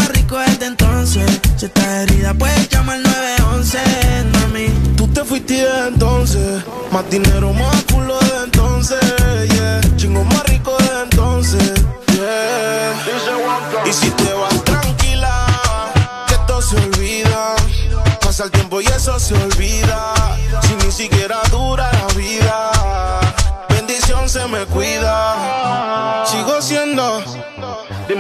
entonces. 0.71 1.41
Si 1.57 1.67
estás 1.67 1.87
herida, 2.03 2.35
puedes 2.35 2.69
llamar 2.69 2.97
al 2.97 3.03
911, 3.03 3.79
mami. 4.33 4.67
Tú 4.97 5.07
te 5.09 5.25
fuiste 5.25 5.67
entonces. 5.89 6.63
Más 6.93 7.09
dinero, 7.11 7.53
más 7.53 7.83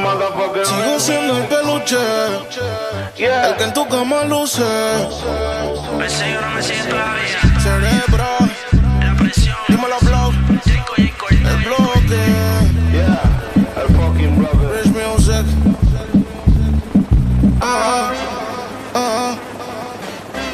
Sigo 0.01 0.99
siendo 0.99 1.37
el 1.37 1.45
peluche, 1.45 1.97
el 3.19 3.57
que 3.57 3.65
en 3.65 3.73
tu 3.75 3.87
cama 3.89 4.25
luce. 4.25 4.63
Cerebro, 7.63 8.25
la 9.03 9.15
presión, 9.19 9.57
dímelo, 9.69 9.97
blow. 10.01 10.33
El 10.97 11.57
bloque, 11.65 12.23
yeah, 12.93 13.21
el 13.77 13.95
fucking 13.95 14.39
brother. 14.39 14.83
Rich 14.83 14.93
music. 14.95 15.47
Ah, 17.61 18.11
ah, 18.95 19.35
ah. 19.35 19.35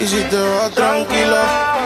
Y 0.01 0.07
si 0.07 0.21
te 0.23 0.37
vas 0.37 0.71
tranquila. 0.73 1.86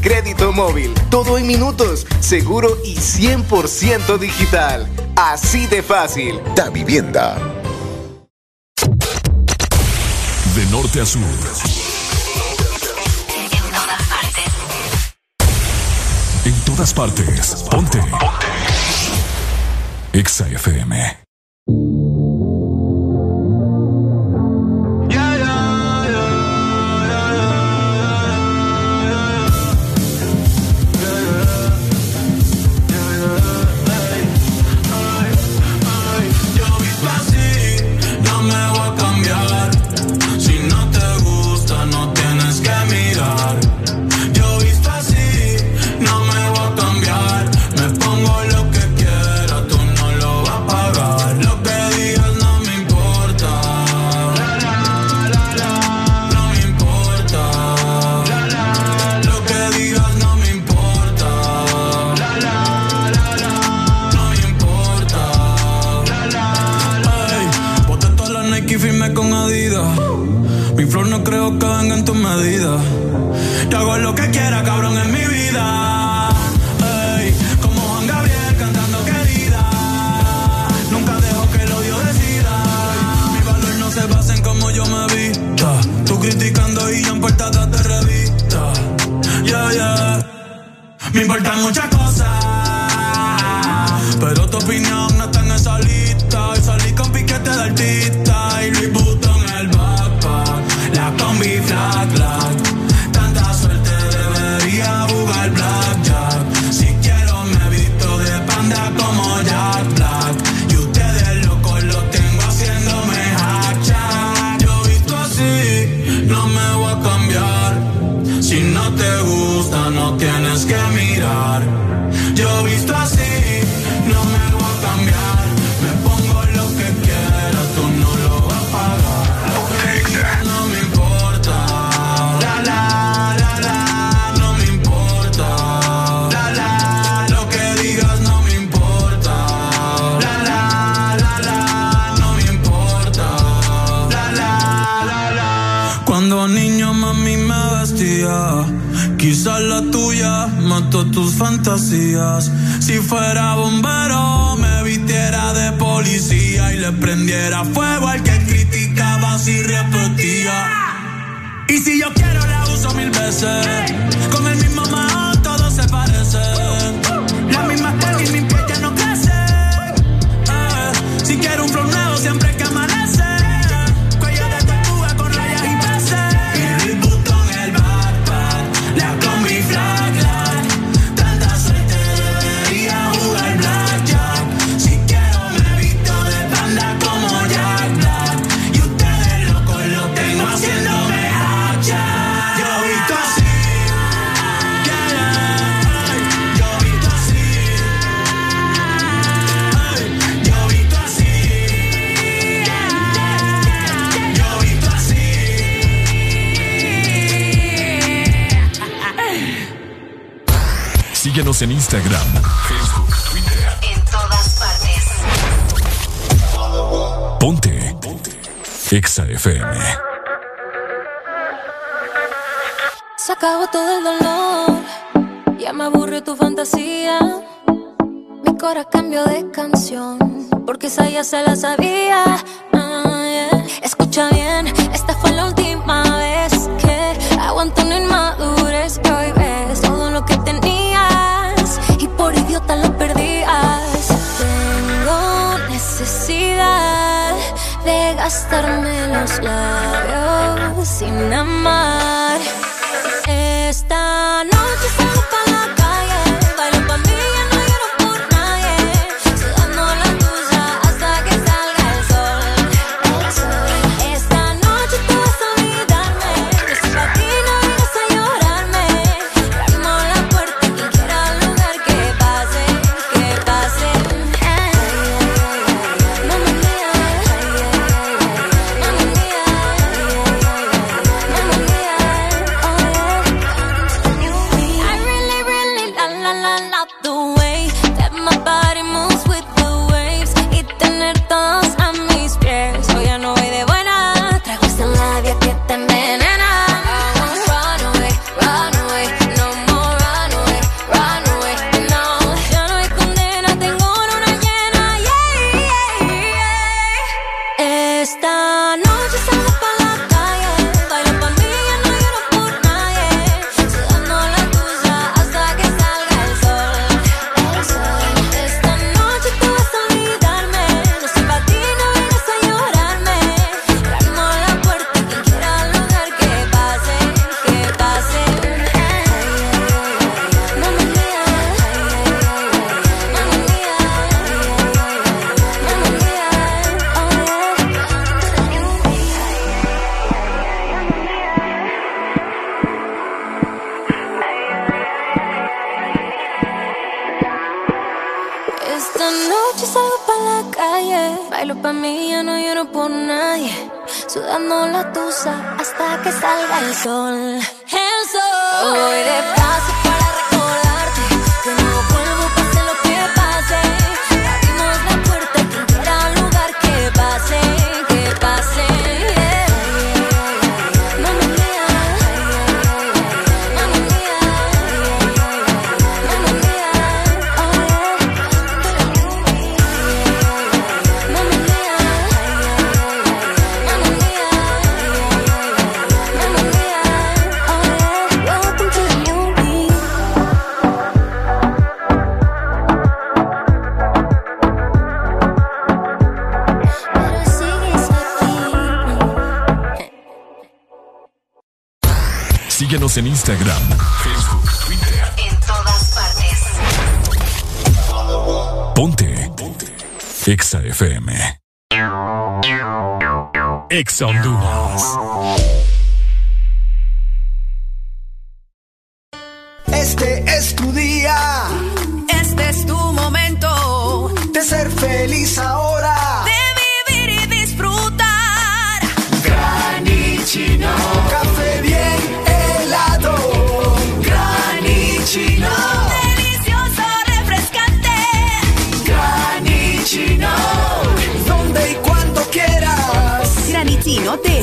crédito 0.00 0.52
móvil. 0.52 0.92
Todo 1.10 1.38
en 1.38 1.46
minutos, 1.46 2.06
seguro 2.20 2.76
y 2.84 2.96
100% 2.96 4.18
digital. 4.18 4.88
Así 5.16 5.66
de 5.66 5.82
fácil. 5.82 6.40
Da 6.54 6.70
Vivienda. 6.70 7.36
De 10.54 10.66
norte 10.70 11.00
a 11.00 11.06
sur. 11.06 11.22
En 16.44 16.54
todas 16.64 16.94
partes. 16.94 17.66
Ponte. 17.70 17.98
Ponte. 17.98 18.48
Exa 20.12 20.48
FM. 20.48 21.18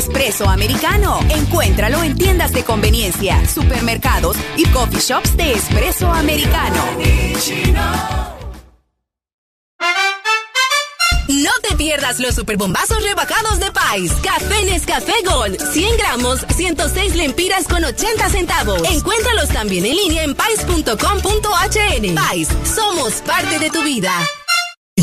espresso 0.06 0.48
americano. 0.48 1.20
Encuéntralo 1.30 2.04
en 2.04 2.16
tiendas 2.16 2.52
de 2.54 2.64
conveniencia, 2.64 3.44
supermercados 3.48 4.38
y 4.56 4.66
coffee 4.68 5.00
shops 5.00 5.36
de 5.36 5.54
espresso 5.54 6.12
americano. 6.12 6.84
No 11.28 11.52
te 11.68 11.76
pierdas 11.76 12.20
los 12.20 12.36
superbombazos 12.36 13.02
rebajados 13.02 13.60
de 13.60 13.72
Pais. 13.72 14.12
Café 14.22 14.64
Nescafé 14.66 15.16
Gold. 15.26 15.60
100 15.74 15.98
gramos, 15.98 16.46
106 16.56 17.16
lempiras 17.16 17.66
con 17.68 17.84
80 17.84 18.30
centavos. 18.30 18.82
Encuéntralos 18.92 19.50
también 19.50 19.86
en 19.86 19.96
línea 19.96 20.24
en 20.24 20.36
pais.com.hn. 20.36 22.16
Pais, 22.16 22.48
somos 22.64 23.14
parte 23.26 23.58
de 23.58 23.72
tu 23.72 23.82
vida. 23.82 24.12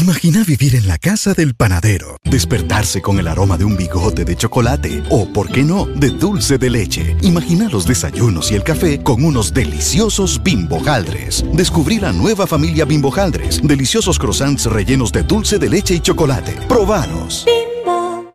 Imagina 0.03 0.43
vivir 0.43 0.75
en 0.75 0.89
la 0.89 0.99
casa 0.99 1.33
del 1.33 1.55
panadero, 1.55 2.17
despertarse 2.25 3.01
con 3.01 3.21
el 3.21 3.29
aroma 3.29 3.57
de 3.57 3.65
un 3.65 3.77
bigote 3.77 4.25
de 4.25 4.35
chocolate 4.35 5.01
o, 5.11 5.33
por 5.33 5.49
qué 5.49 5.63
no, 5.63 5.87
de 5.87 6.11
dulce 6.11 6.59
de 6.59 6.71
leche. 6.71 7.17
Imagina 7.23 7.69
los 7.69 7.87
desayunos 7.87 8.51
y 8.51 8.57
el 8.57 8.65
café 8.65 9.01
con 9.01 9.25
unos 9.25 9.55
deliciosos 9.55 10.43
bimbojaldres. 10.43 11.45
Descubrí 11.53 12.01
la 12.01 12.13
nueva 12.13 12.49
familia 12.49 12.85
bimbojaldres, 12.85 13.61
deliciosos 13.63 14.19
croissants 14.19 14.67
rellenos 14.67 15.13
de 15.13 15.23
dulce 15.23 15.61
de 15.61 15.69
leche 15.69 15.95
y 15.95 16.01
chocolate. 16.01 16.51
¡Probanos! 16.67 17.45
Bimbo. 17.47 18.35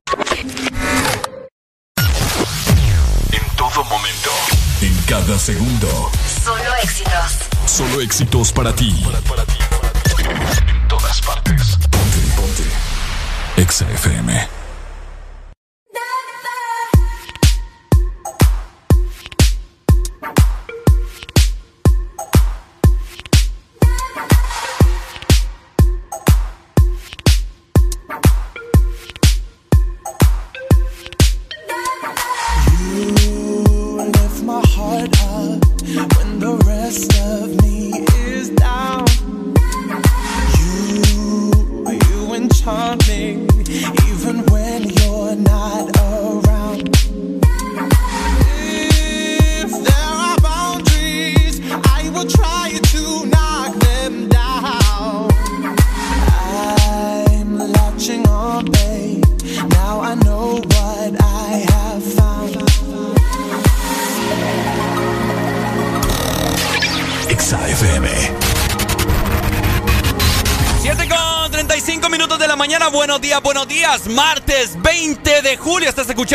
En 3.33 3.57
todo 3.57 3.83
momento, 3.83 4.31
en 4.81 4.95
cada 5.05 5.37
segundo. 5.37 6.11
Solo 6.45 6.63
éxitos. 6.81 7.49
Solo 7.65 7.99
éxitos 7.99 8.53
para 8.53 8.73
ti. 8.73 9.03
Para 9.03 9.19
ti, 9.19 9.27
para 9.27 9.43
ti. 9.43 9.57
Ponte. 11.47 11.63
Ponte. 11.89 12.35
Ponte. 12.35 13.61
Exa 13.61 13.85
FM. 13.85 14.56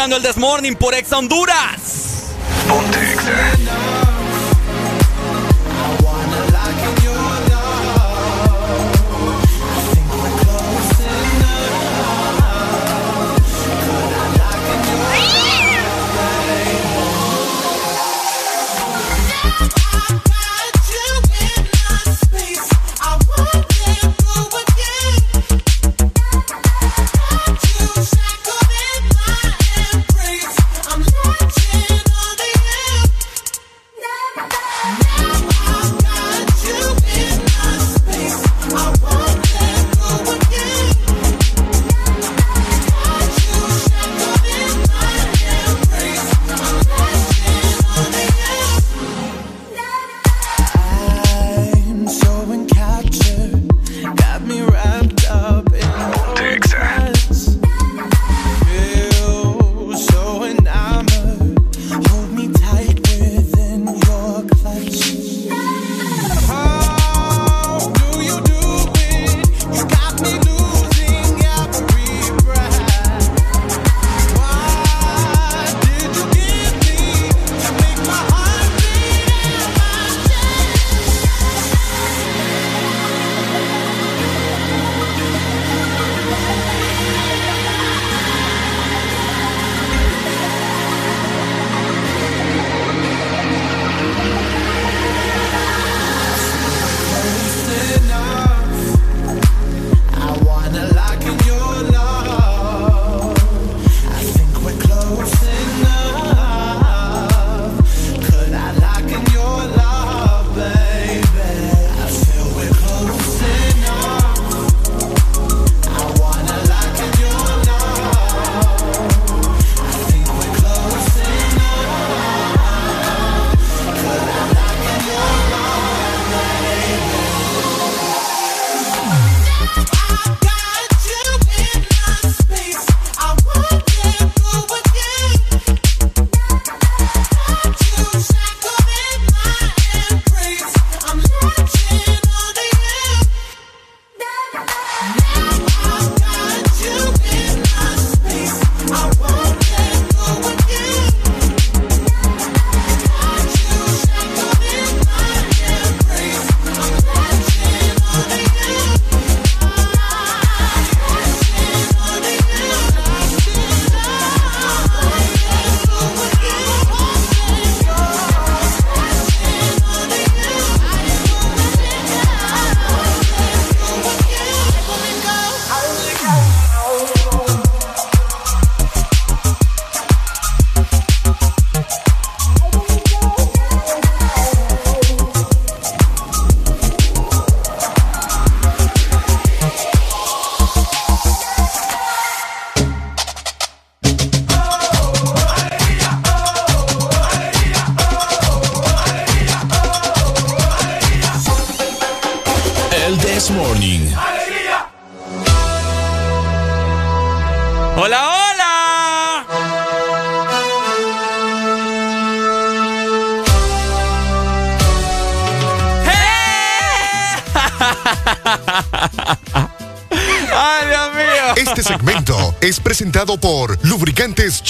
Escuchando 0.03 0.17
el 0.17 0.23
Desmorning 0.25 0.75
por 0.75 0.95
Ex 0.95 1.13
Honduras. 1.13 1.82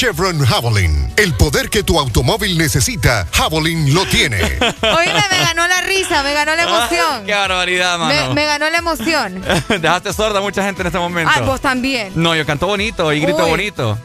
Chevron 0.02 0.44
Javelin. 0.44 1.12
El 1.16 1.32
poder 1.34 1.70
que 1.70 1.84
tu 1.84 1.96
automóvil 2.00 2.58
necesita, 2.58 3.24
Javelin 3.30 3.94
lo 3.94 4.04
tiene. 4.06 4.38
Oíme, 4.42 5.22
me 5.30 5.38
ganó 5.38 5.68
la 5.68 5.80
risa, 5.82 6.24
me 6.24 6.34
ganó 6.34 6.56
la 6.56 6.64
emoción. 6.64 7.24
¡Qué 7.24 7.32
barbaridad, 7.32 8.00
Me, 8.00 8.16
mano! 8.16 8.34
me 8.34 8.44
ganó 8.44 8.68
la 8.68 8.78
emoción. 8.78 9.40
Dejaste 9.68 10.12
sorda 10.12 10.40
a 10.40 10.42
mucha 10.42 10.64
gente 10.64 10.80
en 10.80 10.88
este 10.88 10.98
momento. 10.98 11.30
Ay, 11.32 11.42
vos 11.46 11.60
también. 11.60 12.12
No, 12.16 12.34
yo 12.34 12.44
canto 12.44 12.66
bonito 12.66 13.12
y 13.12 13.20
grito 13.20 13.44
Uy. 13.44 13.50
bonito. 13.50 13.96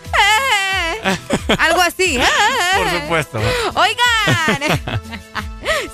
Algo 1.57 1.81
así. 1.81 2.19
Por 2.75 3.01
supuesto. 3.01 3.39
Oigan, 3.73 4.77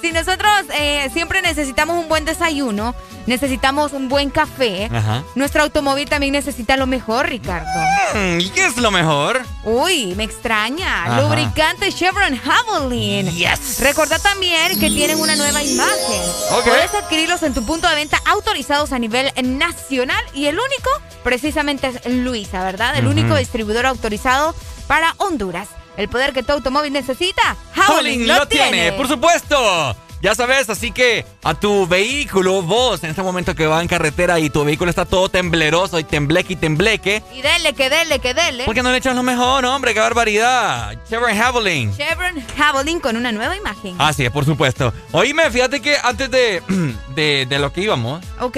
si 0.02 0.12
nosotros 0.12 0.52
eh, 0.78 1.10
siempre 1.14 1.42
necesitamos 1.42 1.98
un 1.98 2.10
buen 2.10 2.26
desayuno, 2.26 2.94
necesitamos 3.26 3.94
un 3.94 4.10
buen 4.10 4.32
café, 4.32 4.90
Ajá. 4.94 5.24
nuestro 5.36 5.64
automóvil 5.64 6.10
también 6.10 6.34
necesita 6.34 6.76
lo 6.76 6.88
mejor, 6.88 7.30
Ricardo. 7.30 7.70
Mm, 8.16 8.42
¿Y 8.42 8.50
qué 8.50 8.66
es 8.66 8.76
lo 8.76 8.92
mejor? 8.92 9.43
Uy, 9.64 10.14
me 10.16 10.24
extraña. 10.24 11.06
Ajá. 11.06 11.22
Lubricante 11.22 11.92
Chevron 11.92 12.38
Javelin. 12.38 13.30
Yes. 13.32 13.80
Recordá 13.80 14.20
también 14.20 14.80
que 14.80 14.90
tienen 14.90 15.20
una 15.20 15.36
nueva 15.36 15.64
imagen. 15.64 16.22
Ok. 16.52 16.66
Puedes 16.66 16.94
adquirirlos 16.94 17.44
en 17.44 17.54
tu 17.54 17.66
punto 17.66 17.88
de 17.88 17.96
venta 17.96 18.20
autorizados 18.26 18.92
a 18.92 19.00
nivel 19.00 19.32
nacional 19.42 20.24
y 20.34 20.48
el 20.48 20.56
único 20.60 20.90
precisamente 21.24 21.88
es 21.88 22.14
Luisa, 22.14 22.64
¿verdad? 22.64 22.98
El 22.98 23.08
único 23.08 23.36
distribuidor 23.36 23.86
autorizado 23.86 24.54
para 24.88 25.16
Honduras. 25.18 25.70
El 25.96 26.10
poder 26.10 26.34
que 26.34 26.42
tu 26.42 26.52
automóvil 26.52 26.92
necesita, 26.92 27.56
Howling 27.88 28.28
lo, 28.28 28.48
tiene. 28.48 28.94
por 28.94 29.08
supuesto. 29.08 29.96
Ya 30.24 30.34
sabes, 30.36 30.70
así 30.70 30.92
que 30.94 31.26
a 31.44 31.54
tu 31.54 31.86
vehículo, 31.86 32.62
vos, 32.62 33.04
en 33.04 33.10
este 33.10 33.22
momento 33.22 33.54
que 33.56 33.68
va 33.68 33.82
en 33.82 33.90
carretera 33.90 34.40
y 34.40 34.50
tu 34.50 34.64
vehículo 34.64 34.90
está 34.90 35.04
todo 35.04 35.28
tembleroso 35.28 36.00
y 36.00 36.06
tembleque 36.06 36.54
y 36.54 36.56
tembleque, 36.56 37.22
Y 37.36 37.42
dele, 37.42 37.74
que 37.74 37.90
dele, 37.90 38.20
que 38.20 38.34
dele. 38.34 38.64
¿por 38.64 38.74
qué 38.74 38.82
no 38.82 38.90
le 38.94 39.00
echas 39.00 39.18
lo 39.18 39.22
mejor, 39.24 39.66
hombre? 39.66 39.94
¡Qué 39.94 40.00
barbaridad! 40.00 40.96
Chevron 41.10 41.36
Javelin. 41.36 41.94
Chevron 41.98 42.42
Javelin 42.58 43.02
con 43.02 43.18
una 43.18 43.34
nueva 43.34 43.58
imagen. 43.58 43.96
Así 44.00 44.24
es, 44.24 44.32
por 44.32 44.46
supuesto. 44.46 44.94
Oíme, 45.12 45.52
fíjate 45.52 45.82
que 45.82 45.98
antes 46.02 46.32
de, 46.32 46.64
de, 47.16 47.46
de 47.50 47.60
lo 47.60 47.74
que 47.74 47.82
íbamos, 47.82 48.24
Ok. 48.40 48.58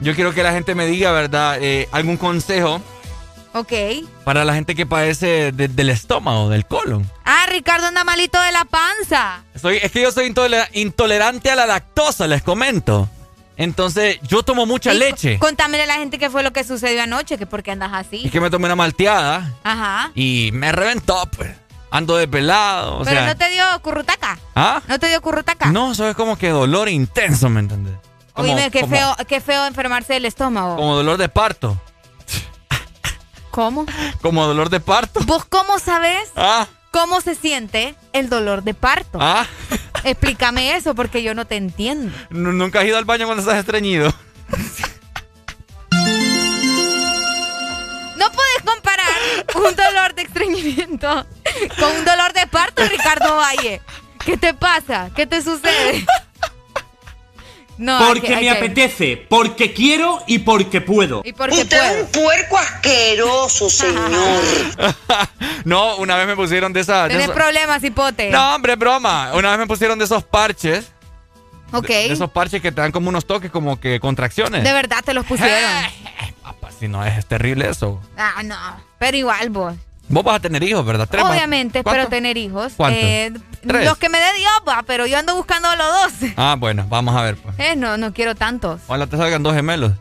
yo 0.00 0.14
quiero 0.14 0.32
que 0.32 0.42
la 0.42 0.52
gente 0.52 0.74
me 0.74 0.86
diga, 0.86 1.12
¿verdad? 1.12 1.58
Eh, 1.60 1.86
algún 1.92 2.16
consejo 2.16 2.80
Ok. 3.54 3.72
para 4.24 4.44
la 4.44 4.52
gente 4.54 4.74
que 4.74 4.84
padece 4.84 5.52
de- 5.52 5.68
del 5.68 5.90
estómago, 5.90 6.48
del 6.48 6.66
colon. 6.66 7.08
Ah, 7.24 7.46
Ricardo 7.48 7.86
anda 7.86 8.02
malito 8.04 8.40
de 8.42 8.50
la 8.52 8.64
panza. 8.64 9.44
Soy, 9.60 9.78
es 9.82 9.92
que 9.92 10.02
yo 10.02 10.10
soy 10.12 10.26
intolera- 10.26 10.68
intolerante 10.72 11.50
a 11.50 11.56
la 11.56 11.64
lactosa, 11.66 12.26
les 12.26 12.42
comento. 12.42 13.08
Entonces, 13.56 14.18
yo 14.22 14.42
tomo 14.42 14.66
mucha 14.66 14.92
Y 14.92 14.98
leche. 14.98 15.38
Contámele 15.38 15.84
a 15.84 15.86
la 15.86 15.94
gente 15.94 16.18
qué 16.18 16.28
fue 16.28 16.42
lo 16.42 16.52
que 16.52 16.64
sucedió 16.64 17.02
anoche, 17.04 17.38
que 17.38 17.46
por 17.46 17.62
qué 17.62 17.70
andas 17.70 17.92
así. 17.92 18.22
Es 18.26 18.32
que 18.32 18.40
me 18.40 18.50
tomé 18.50 18.64
una 18.66 18.74
malteada 18.74 19.52
Ajá. 19.62 20.10
y 20.16 20.50
me 20.52 20.72
reventó, 20.72 21.22
pues. 21.36 21.52
Ando 21.92 22.16
desvelado, 22.16 22.96
o 22.98 23.04
Pero 23.04 23.18
sea... 23.20 23.26
no 23.28 23.36
te 23.36 23.48
dio 23.50 23.64
currutaca. 23.82 24.36
¿Ah? 24.56 24.82
¿No 24.88 24.98
te 24.98 25.06
dio 25.06 25.22
currutaca? 25.22 25.70
No, 25.70 25.92
eso 25.92 26.08
es 26.08 26.16
como 26.16 26.36
que 26.36 26.48
dolor 26.48 26.88
intenso, 26.88 27.48
¿me 27.48 27.60
entiendes? 27.60 27.94
Como- 28.32 28.48
Oíme, 28.48 28.68
qué 28.72 28.80
como- 28.80 28.96
feo, 28.96 29.16
qué 29.28 29.40
feo 29.40 29.64
enfermarse 29.66 30.14
del 30.14 30.24
estómago. 30.24 30.74
Como 30.74 30.96
dolor 30.96 31.16
de 31.18 31.28
parto. 31.28 31.80
¿Cómo? 33.54 33.86
Como 34.20 34.44
dolor 34.46 34.68
de 34.68 34.80
parto. 34.80 35.20
¿Vos 35.26 35.44
cómo 35.44 35.78
sabes 35.78 36.28
Ah, 36.34 36.66
cómo 36.90 37.20
se 37.20 37.34
siente 37.36 37.94
el 38.12 38.28
dolor 38.28 38.62
de 38.64 38.74
parto? 38.74 39.18
ah. 39.20 39.46
Explícame 40.02 40.74
eso 40.76 40.94
porque 40.94 41.22
yo 41.22 41.34
no 41.34 41.46
te 41.46 41.56
entiendo. 41.56 42.14
Nu- 42.30 42.52
Nunca 42.52 42.80
has 42.80 42.86
ido 42.86 42.98
al 42.98 43.04
baño 43.04 43.26
cuando 43.26 43.42
estás 43.42 43.58
estreñido. 43.58 44.12
No 48.16 48.30
puedes 48.30 48.62
comparar 48.64 49.06
un 49.54 49.74
dolor 49.76 50.14
de 50.14 50.22
estreñimiento 50.22 51.26
con 51.78 51.90
un 51.96 52.04
dolor 52.04 52.32
de 52.32 52.46
parto, 52.46 52.82
Ricardo 52.86 53.36
Valle. 53.36 53.80
¿Qué 54.24 54.36
te 54.36 54.54
pasa? 54.54 55.10
¿Qué 55.14 55.26
te 55.26 55.42
sucede? 55.42 56.06
No, 57.76 57.98
hay 57.98 58.06
Porque 58.06 58.26
que- 58.28 58.34
hay 58.36 58.44
me 58.44 58.52
que- 58.52 58.56
apetece, 58.58 59.26
porque 59.28 59.72
quiero 59.72 60.22
y 60.26 60.38
porque 60.38 60.80
puedo. 60.80 61.22
Y 61.24 61.32
porque 61.32 61.62
Usted 61.62 61.98
es 62.00 62.04
un 62.04 62.22
puerco 62.22 62.56
asqueroso, 62.58 63.68
señor. 63.70 64.42
No, 65.64 65.96
una 65.96 66.16
vez 66.16 66.26
me 66.26 66.36
pusieron 66.36 66.72
de 66.72 66.80
esa... 66.80 67.04
de 67.04 67.08
Tenés 67.10 67.24
esos- 67.24 67.34
problemas, 67.36 67.82
hipote. 67.82 68.30
No, 68.30 68.54
hombre, 68.54 68.76
broma. 68.76 69.32
Una 69.34 69.50
vez 69.50 69.58
me 69.58 69.66
pusieron 69.66 69.98
de 69.98 70.04
esos 70.04 70.22
parches. 70.22 70.92
Ok. 71.72 71.86
De, 71.88 71.94
de 71.94 72.12
esos 72.12 72.30
parches 72.30 72.60
que 72.62 72.70
te 72.70 72.80
dan 72.80 72.92
como 72.92 73.08
unos 73.08 73.26
toques, 73.26 73.50
como 73.50 73.80
que 73.80 73.98
contracciones. 73.98 74.62
De 74.62 74.72
verdad 74.72 74.98
te 75.04 75.14
los 75.14 75.24
pusieron. 75.26 75.58
Si 76.78 76.86
no, 76.88 77.04
es 77.04 77.24
terrible 77.26 77.68
eso. 77.70 78.00
Ah, 78.16 78.42
no. 78.44 78.56
Pero 78.98 79.16
igual 79.16 79.48
vos. 79.50 79.74
Vos 80.08 80.22
vas 80.22 80.36
a 80.36 80.40
tener 80.40 80.62
hijos, 80.62 80.84
¿verdad? 80.84 81.08
Tres. 81.10 81.24
Obviamente, 81.24 81.78
espero 81.78 82.08
tener 82.08 82.36
hijos. 82.36 82.74
¿Cuántos? 82.76 83.02
Eh, 83.02 83.32
Tres. 83.66 83.84
los 83.84 83.98
que 83.98 84.08
me 84.08 84.18
dé 84.18 84.32
Dios, 84.36 84.52
pero 84.86 85.06
yo 85.06 85.18
ando 85.18 85.34
buscando 85.34 85.68
los 85.76 85.86
dos. 86.20 86.30
Ah, 86.36 86.56
bueno, 86.58 86.86
vamos 86.88 87.16
a 87.16 87.22
ver, 87.22 87.36
pues. 87.36 87.54
Eh, 87.58 87.76
no, 87.76 87.96
no 87.96 88.12
quiero 88.12 88.34
tantos. 88.34 88.80
Ojalá 88.86 89.06
te 89.06 89.16
salgan 89.16 89.42
dos 89.42 89.54
gemelos. 89.54 89.92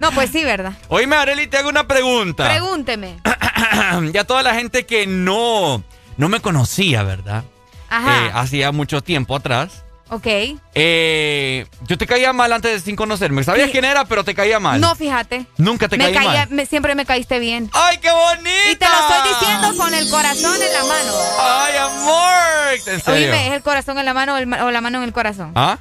No, 0.00 0.10
pues 0.12 0.30
sí, 0.30 0.44
¿verdad? 0.44 0.72
Oíme, 0.88 1.16
Areli, 1.16 1.46
te 1.46 1.58
hago 1.58 1.68
una 1.68 1.86
pregunta. 1.86 2.48
Pregúnteme. 2.48 3.18
ya 4.12 4.24
toda 4.24 4.42
la 4.42 4.54
gente 4.54 4.86
que 4.86 5.06
no, 5.06 5.84
no 6.16 6.28
me 6.28 6.40
conocía, 6.40 7.02
¿verdad? 7.02 7.44
Ajá. 7.90 8.26
Eh, 8.26 8.30
hacía 8.34 8.72
mucho 8.72 9.02
tiempo 9.02 9.36
atrás. 9.36 9.84
Ok. 10.10 10.26
Eh, 10.74 11.66
yo 11.86 11.96
te 11.98 12.06
caía 12.06 12.32
mal 12.32 12.52
antes 12.52 12.72
de 12.72 12.80
sin 12.80 12.96
conocerme. 12.96 13.42
Sabías 13.44 13.70
quién 13.70 13.84
era, 13.84 14.04
pero 14.04 14.24
te 14.24 14.34
caía 14.34 14.60
mal. 14.60 14.80
No, 14.80 14.94
fíjate. 14.94 15.46
Nunca 15.56 15.88
te 15.88 15.96
me 15.96 16.04
caí 16.04 16.14
caía, 16.14 16.30
mal. 16.46 16.48
me- 16.50 16.66
siempre 16.66 16.94
me 16.94 17.06
caíste 17.06 17.38
bien. 17.38 17.70
¡Ay, 17.72 17.98
qué 17.98 18.10
bonita! 18.10 18.70
Y 18.72 18.76
te 18.76 18.86
lo 18.86 18.94
estoy 18.94 19.28
diciendo 19.32 19.76
con 19.82 19.94
el 19.94 20.10
corazón 20.10 20.54
en 20.60 20.72
la 20.72 20.84
mano. 20.84 21.12
¡Ay, 21.40 21.76
amor! 21.76 22.78
¿En 22.94 23.00
serio? 23.00 23.26
Oíme, 23.32 23.48
¿es 23.48 23.52
el 23.54 23.62
corazón 23.62 23.98
en 23.98 24.04
la 24.04 24.14
mano 24.14 24.34
o, 24.34 24.36
el 24.36 24.52
o 24.52 24.70
la 24.70 24.80
mano 24.80 24.98
en 24.98 25.04
el 25.04 25.12
corazón? 25.12 25.52
¿Ah? 25.54 25.78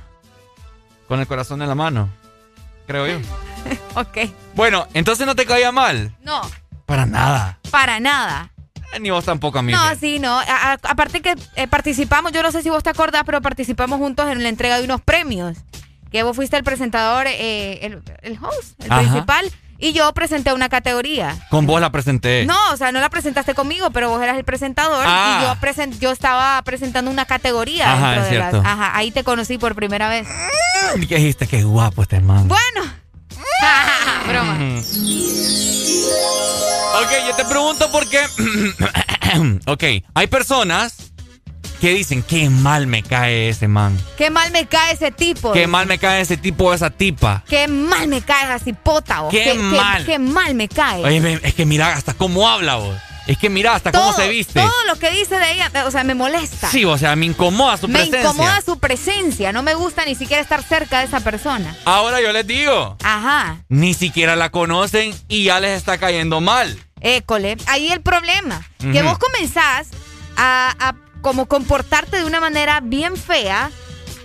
Con 1.08 1.20
el 1.20 1.28
corazón 1.28 1.62
en 1.62 1.68
la 1.70 1.76
mano. 1.76 2.10
Creo 2.88 3.08
yo. 3.08 3.20
Ok. 3.96 4.18
Bueno, 4.56 4.88
entonces 4.94 5.26
no 5.28 5.36
te 5.36 5.46
caía 5.46 5.72
mal. 5.72 6.16
No, 6.22 6.42
Para 6.86 7.06
nada. 7.06 7.60
para 7.72 8.00
nada. 8.00 8.52
Eh, 8.94 8.99
Ni 8.99 9.10
vos 9.10 9.26
tampoco 9.26 9.60
a 9.60 9.61
mí. 9.61 9.72
No, 9.72 9.95
sí, 9.99 10.20
no. 10.20 10.38
A- 10.40 10.74
a- 10.74 10.80
aparte 10.84 11.22
que 11.22 11.36
eh, 11.56 11.68
participamos, 11.68 12.32
yo 12.32 12.41
no 12.44 12.52
sé 12.52 12.61
si 12.64 12.70
vos 12.70 12.84
te 12.84 12.90
acordás, 12.90 13.24
pero 13.26 13.41
participamos 13.41 13.99
juntos 13.99 14.28
en 14.30 14.41
la 14.44 14.49
entrega 14.49 14.78
de 14.78 14.86
unos 14.86 15.02
premios. 15.02 15.57
Que 16.11 16.24
vos 16.24 16.36
fuiste 16.36 16.57
el 16.57 16.64
presentador, 16.64 17.28
eh, 17.28 17.86
el, 17.86 18.02
el 18.24 18.40
host, 18.44 18.84
el 18.84 18.91
Ajá. 18.91 19.02
principal, 19.02 19.52
y 19.78 19.94
yo 19.94 20.11
presenté 20.14 20.52
una 20.53 20.68
categoría. 20.68 21.38
Con 21.52 21.68
vos 21.68 21.80
la 21.80 21.91
presenté. 21.91 22.45
No, 22.48 22.57
o 22.74 22.78
sea, 22.78 22.91
no 22.91 22.99
la 22.99 23.10
presentaste 23.10 23.53
conmigo, 23.53 23.91
pero 23.91 24.10
vos 24.10 24.20
eras 24.22 24.36
el 24.38 24.44
presentador 24.44 25.06
Ah. 25.07 25.38
y 25.40 25.44
yo, 25.44 25.56
presen- 25.61 25.98
yo 25.99 26.11
estaba 26.11 26.60
presentando 26.64 27.11
una 27.11 27.26
categoría. 27.26 27.94
Ajá, 27.94 28.11
dentro 28.14 28.24
es 28.26 28.32
de 28.32 28.40
las- 28.40 28.53
ajá, 28.66 28.98
ahí 28.98 29.11
te 29.11 29.24
conocí 29.24 29.60
por 29.60 29.76
primera 29.76 30.10
vez. 30.10 30.28
¿Y 30.99 31.06
¿Qué 31.06 31.18
dijiste? 31.18 31.45
Qué 31.48 31.61
guapo 31.64 32.02
este 32.02 32.20
man. 32.22 32.48
Bueno. 32.48 32.91
Broma. 34.28 34.58
Ok, 37.02 37.12
yo 37.28 37.36
te 37.36 37.46
pregunto 37.46 37.92
por 37.92 38.08
qué. 38.10 38.20
ok, 39.68 39.84
hay 40.14 40.28
personas 40.28 41.12
que 41.80 41.94
dicen, 41.94 42.24
qué 42.24 42.50
mal 42.50 42.88
me 42.88 43.04
cae 43.04 43.50
ese 43.50 43.68
man. 43.68 43.98
Qué 44.18 44.30
mal 44.30 44.52
me 44.52 44.66
cae 44.68 44.94
ese 44.94 45.12
tipo. 45.12 45.54
Qué 45.54 45.66
mal 45.68 45.88
me 45.88 45.98
cae 45.98 46.22
ese 46.22 46.36
tipo 46.38 46.66
o 46.66 46.74
esa 46.74 46.90
tipa. 46.90 47.44
Qué 47.48 47.68
mal 47.68 48.08
me 48.08 48.22
cae 48.22 48.46
esa 48.46 48.60
cipota. 48.60 49.24
Qué 49.32 49.54
mal. 49.54 50.06
Qué, 50.06 50.20
mal 50.20 50.56
me 50.56 50.68
cae. 50.68 51.04
Oye, 51.04 51.40
es 51.42 51.54
que 51.54 51.66
mira 51.66 51.94
hasta 51.94 52.14
cómo 52.14 52.50
habla 52.50 52.76
vos. 52.76 52.98
Es 53.30 53.38
que 53.38 53.48
mira 53.50 53.76
hasta 53.76 53.92
cómo 53.92 54.12
se 54.14 54.28
viste. 54.28 54.60
Todo 54.60 54.84
lo 54.88 54.96
que 54.98 55.12
dice 55.12 55.36
de 55.38 55.52
ella, 55.52 55.72
o 55.86 55.92
sea, 55.92 56.04
me 56.04 56.16
molesta. 56.16 56.68
Sí, 56.70 56.84
o 56.84 56.98
sea, 56.98 57.16
me 57.16 57.28
incomoda 57.28 57.78
su 57.78 57.88
me 57.88 58.00
presencia. 58.00 58.22
incomoda 58.22 58.62
su 58.62 58.80
presencia. 58.80 59.52
No 59.52 59.62
me 59.62 59.76
gusta 59.76 60.04
ni 60.06 60.16
siquiera 60.16 60.42
estar 60.42 60.64
cerca 60.64 61.00
de 61.00 61.06
esa 61.06 61.20
persona. 61.20 61.76
Ahora 61.86 62.22
yo 62.22 62.32
les 62.34 62.48
digo, 62.48 62.98
Ajá. 63.04 63.58
ni 63.70 63.94
siquiera 63.94 64.36
la 64.36 64.50
conocen 64.50 65.14
y 65.28 65.44
ya 65.44 65.60
les 65.60 65.78
está 65.78 66.00
cayendo 66.00 66.42
mal. 66.42 66.76
École. 67.02 67.58
Ahí 67.68 67.92
el 67.92 68.02
problema. 68.02 68.68
Que 68.80 69.04
vos 69.04 69.20
comenzás 69.20 69.90
a, 70.36 70.74
a 70.80 70.96
como 71.22 71.46
comportarte 71.46 72.18
de 72.18 72.26
una 72.26 72.40
manera 72.40 72.80
bien 72.82 73.16
fea 73.16 73.70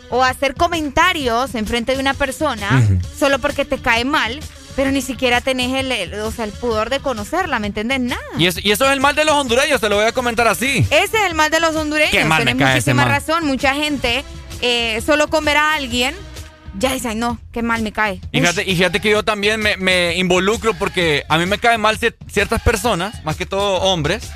o 0.08 0.24
hacer 0.24 0.54
comentarios 0.54 1.54
en 1.54 1.66
frente 1.66 1.92
de 1.92 1.98
una 2.00 2.14
persona 2.14 2.82
solo 3.18 3.38
porque 3.38 3.64
te 3.66 3.78
cae 3.78 4.04
mal, 4.06 4.40
pero 4.76 4.90
ni 4.90 5.02
siquiera 5.02 5.40
tenés 5.40 5.72
el, 5.74 5.90
el- 5.92 6.14
o 6.20 6.30
sea, 6.30 6.44
el 6.44 6.52
pudor 6.52 6.90
de 6.90 7.00
conocerla, 7.00 7.58
¿me 7.58 7.66
entendés? 7.68 8.00
Nada. 8.00 8.20
Y, 8.38 8.46
es- 8.46 8.64
y 8.64 8.72
eso 8.72 8.84
es 8.86 8.92
el 8.92 9.00
mal 9.00 9.14
de 9.14 9.24
los 9.24 9.34
hondureños, 9.34 9.80
te 9.80 9.88
lo 9.88 9.96
voy 9.96 10.06
a 10.06 10.12
comentar 10.12 10.46
así. 10.48 10.86
Ese 10.90 11.16
es 11.18 11.24
el 11.26 11.34
mal 11.34 11.50
de 11.50 11.60
los 11.60 11.74
hondureños. 11.76 12.10
Qué 12.12 12.24
mal 12.24 12.44
me 12.44 12.56
cae 12.56 12.78
ese 12.78 12.92
muchísima 12.92 13.04
razón. 13.04 13.46
Mucha 13.46 13.74
gente 13.74 14.24
eh, 14.60 15.00
solo 15.04 15.28
con 15.28 15.44
ver 15.44 15.56
a 15.56 15.74
alguien 15.74 16.14
ya 16.76 16.92
dice, 16.92 17.06
ay 17.08 17.14
no, 17.14 17.38
qué 17.52 17.62
mal 17.62 17.82
me 17.82 17.92
cae. 17.92 18.20
Y 18.32 18.40
fíjate, 18.40 18.62
y 18.68 18.74
fíjate 18.74 19.00
que 19.00 19.10
yo 19.10 19.22
también 19.24 19.60
me, 19.60 19.76
me 19.76 20.16
involucro 20.16 20.74
porque 20.74 21.22
a 21.28 21.38
mí 21.38 21.46
me 21.46 21.58
caen 21.58 21.80
mal 21.80 21.98
cier- 22.00 22.16
ciertas 22.28 22.60
personas, 22.62 23.22
más 23.24 23.36
que 23.36 23.46
todo 23.46 23.76
hombres. 23.82 24.28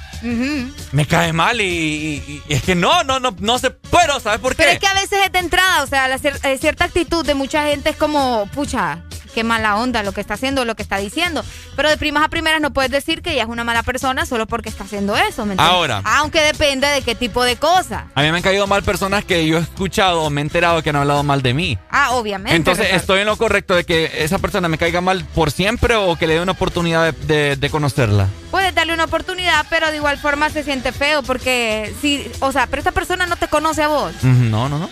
Me 0.92 1.06
cae 1.06 1.32
mal 1.32 1.60
y, 1.60 1.64
y- 1.64 2.42
y 2.48 2.54
es 2.54 2.62
que 2.62 2.74
no, 2.74 3.02
no, 3.04 3.18
no, 3.20 3.34
no 3.38 3.58
se 3.58 3.70
puedo, 3.70 4.18
¿sabes 4.20 4.40
por 4.40 4.52
qué? 4.54 4.62
Pero 4.62 4.70
es 4.72 4.78
que 4.78 4.86
a 4.86 4.94
veces 4.94 5.18
es 5.26 5.32
de 5.32 5.38
entrada, 5.38 5.82
o 5.82 5.86
sea, 5.86 6.06
la 6.08 6.18
cier- 6.18 6.38
eh, 6.44 6.58
cierta 6.58 6.84
actitud 6.84 7.24
de 7.24 7.34
mucha 7.34 7.66
gente 7.66 7.90
es 7.90 7.96
como, 7.96 8.48
pucha, 8.54 9.02
qué 9.34 9.44
mala 9.44 9.76
onda 9.76 10.02
lo 10.02 10.12
que 10.12 10.20
está 10.20 10.34
haciendo, 10.34 10.64
lo 10.64 10.74
que 10.74 10.82
está 10.82 10.96
diciendo. 10.98 11.44
Pero 11.76 11.88
de 11.88 11.96
primas 11.96 12.24
a 12.24 12.28
primeras 12.28 12.60
no 12.60 12.72
puedes 12.72 12.90
decir 12.90 13.22
que 13.22 13.32
ella 13.32 13.42
es 13.44 13.48
una 13.48 13.64
mala 13.64 13.82
persona 13.82 14.26
solo 14.26 14.46
porque 14.46 14.68
está 14.68 14.84
haciendo 14.84 15.16
eso, 15.16 15.46
¿me? 15.46 15.54
Ahora. 15.58 16.02
Aunque 16.04 16.40
depende 16.40 16.86
de 16.88 17.02
qué 17.02 17.14
tipo 17.14 17.44
de 17.44 17.56
cosa. 17.56 18.06
A 18.14 18.22
mí 18.22 18.30
me 18.30 18.36
han 18.38 18.42
caído 18.42 18.66
mal 18.66 18.82
personas 18.82 19.24
que 19.24 19.46
yo 19.46 19.58
he 19.58 19.60
escuchado 19.60 20.22
o 20.22 20.30
me 20.30 20.40
he 20.40 20.44
enterado 20.44 20.82
que 20.82 20.90
han 20.90 20.96
hablado 20.96 21.22
mal 21.22 21.42
de 21.42 21.54
mí. 21.54 21.78
Ah, 21.90 22.10
obviamente. 22.12 22.56
Entonces, 22.56 22.84
Ricardo. 22.86 23.00
¿estoy 23.00 23.20
en 23.20 23.26
lo 23.26 23.36
correcto 23.36 23.74
de 23.74 23.84
que 23.84 24.10
esa 24.24 24.38
persona 24.38 24.68
me 24.68 24.78
caiga 24.78 25.00
mal 25.00 25.24
por 25.34 25.50
siempre 25.50 25.94
o 25.96 26.16
que 26.16 26.26
le 26.26 26.34
dé 26.34 26.40
una 26.40 26.52
oportunidad 26.52 27.12
de, 27.12 27.26
de- 27.26 27.56
de 27.56 27.70
conocerla? 27.70 28.28
Puedes 28.50 28.74
darle 28.74 28.94
una 28.94 29.04
oportunidad, 29.04 29.66
pero 29.68 29.90
de 29.90 29.96
igual 29.96 30.18
forma 30.18 30.48
se 30.50 30.62
siente 30.64 30.92
feo 30.92 31.22
porque 31.22 31.94
si, 32.00 32.30
o 32.40 32.50
sea, 32.52 32.66
pero 32.66 32.80
esta 32.80 32.92
persona 32.92 33.26
no 33.26 33.36
te 33.36 33.48
conoce 33.48 33.82
a 33.82 33.88
vos. 33.88 34.12
No, 34.22 34.68
no, 34.68 34.78
no. 34.78 34.88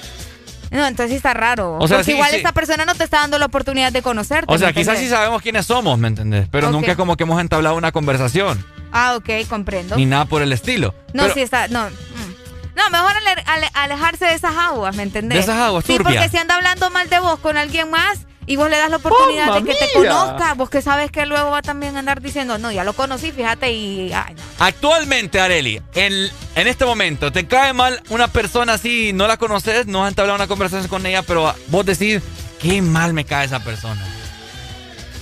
No, 0.76 0.86
entonces 0.86 1.16
está 1.16 1.32
raro. 1.34 1.76
O 1.78 1.88
sea, 1.88 1.98
porque 1.98 2.04
sí, 2.04 2.12
igual 2.12 2.30
sí. 2.30 2.36
esta 2.36 2.52
persona 2.52 2.84
no 2.84 2.94
te 2.94 3.04
está 3.04 3.20
dando 3.20 3.38
la 3.38 3.46
oportunidad 3.46 3.92
de 3.92 4.02
conocerte. 4.02 4.52
O 4.52 4.58
sea, 4.58 4.68
¿me 4.68 4.74
quizás 4.74 4.98
sí 4.98 5.08
sabemos 5.08 5.40
quiénes 5.42 5.66
somos, 5.66 5.98
¿me 5.98 6.08
entendés? 6.08 6.48
Pero 6.50 6.70
nunca 6.70 6.96
como 6.96 7.16
que 7.16 7.24
hemos 7.24 7.40
entablado 7.40 7.76
una 7.76 7.92
conversación, 7.92 8.64
Ah, 8.92 9.16
ok, 9.16 9.48
comprendo. 9.48 9.96
ni 9.96 10.06
nada 10.06 10.26
por 10.26 10.42
el 10.42 10.52
estilo. 10.52 10.94
No, 11.12 11.22
Pero- 11.24 11.34
sí 11.34 11.40
está, 11.40 11.68
no. 11.68 11.88
mm. 11.88 12.36
No, 12.76 12.90
mejor 12.90 13.12
ale- 13.16 13.42
ale- 13.46 13.70
alejarse 13.72 14.26
de 14.26 14.34
esas 14.34 14.54
aguas, 14.54 14.94
¿me 14.96 15.02
entendés? 15.02 15.36
De 15.38 15.42
esas 15.52 15.58
aguas 15.58 15.82
Sí, 15.86 15.96
porque 15.96 16.28
si 16.28 16.36
anda 16.36 16.56
hablando 16.56 16.90
mal 16.90 17.08
de 17.08 17.18
vos 17.20 17.38
con 17.40 17.56
alguien 17.56 17.90
más 17.90 18.25
y 18.46 18.56
vos 18.56 18.70
le 18.70 18.76
das 18.78 18.90
la 18.90 18.96
oportunidad 18.96 19.46
¡Mamma 19.46 19.60
de 19.60 19.66
que 19.72 19.74
te 19.86 19.92
conozca, 19.92 20.54
vos 20.54 20.70
que 20.70 20.80
sabes 20.82 21.10
que 21.10 21.26
luego 21.26 21.50
va 21.50 21.62
también 21.62 21.96
a 21.96 21.98
andar 21.98 22.20
diciendo, 22.22 22.58
no, 22.58 22.70
ya 22.70 22.84
lo 22.84 22.92
conocí, 22.92 23.32
fíjate, 23.32 23.72
y... 23.72 24.12
ay, 24.12 24.34
no. 24.34 24.42
Actualmente, 24.60 25.40
Areli, 25.40 25.82
en, 25.94 26.12
en 26.54 26.66
este 26.68 26.84
momento, 26.84 27.32
¿te 27.32 27.46
cae 27.46 27.72
mal 27.72 28.00
una 28.10 28.28
persona 28.28 28.74
así, 28.74 29.12
no 29.12 29.26
la 29.26 29.36
conoces, 29.36 29.86
no 29.86 30.04
has 30.04 30.10
entablado 30.10 30.36
una 30.36 30.46
conversación 30.46 30.88
con 30.88 31.04
ella, 31.06 31.22
pero 31.22 31.54
vos 31.68 31.84
decís, 31.86 32.22
qué 32.60 32.80
mal 32.82 33.12
me 33.12 33.24
cae 33.24 33.46
esa 33.46 33.60
persona? 33.60 34.00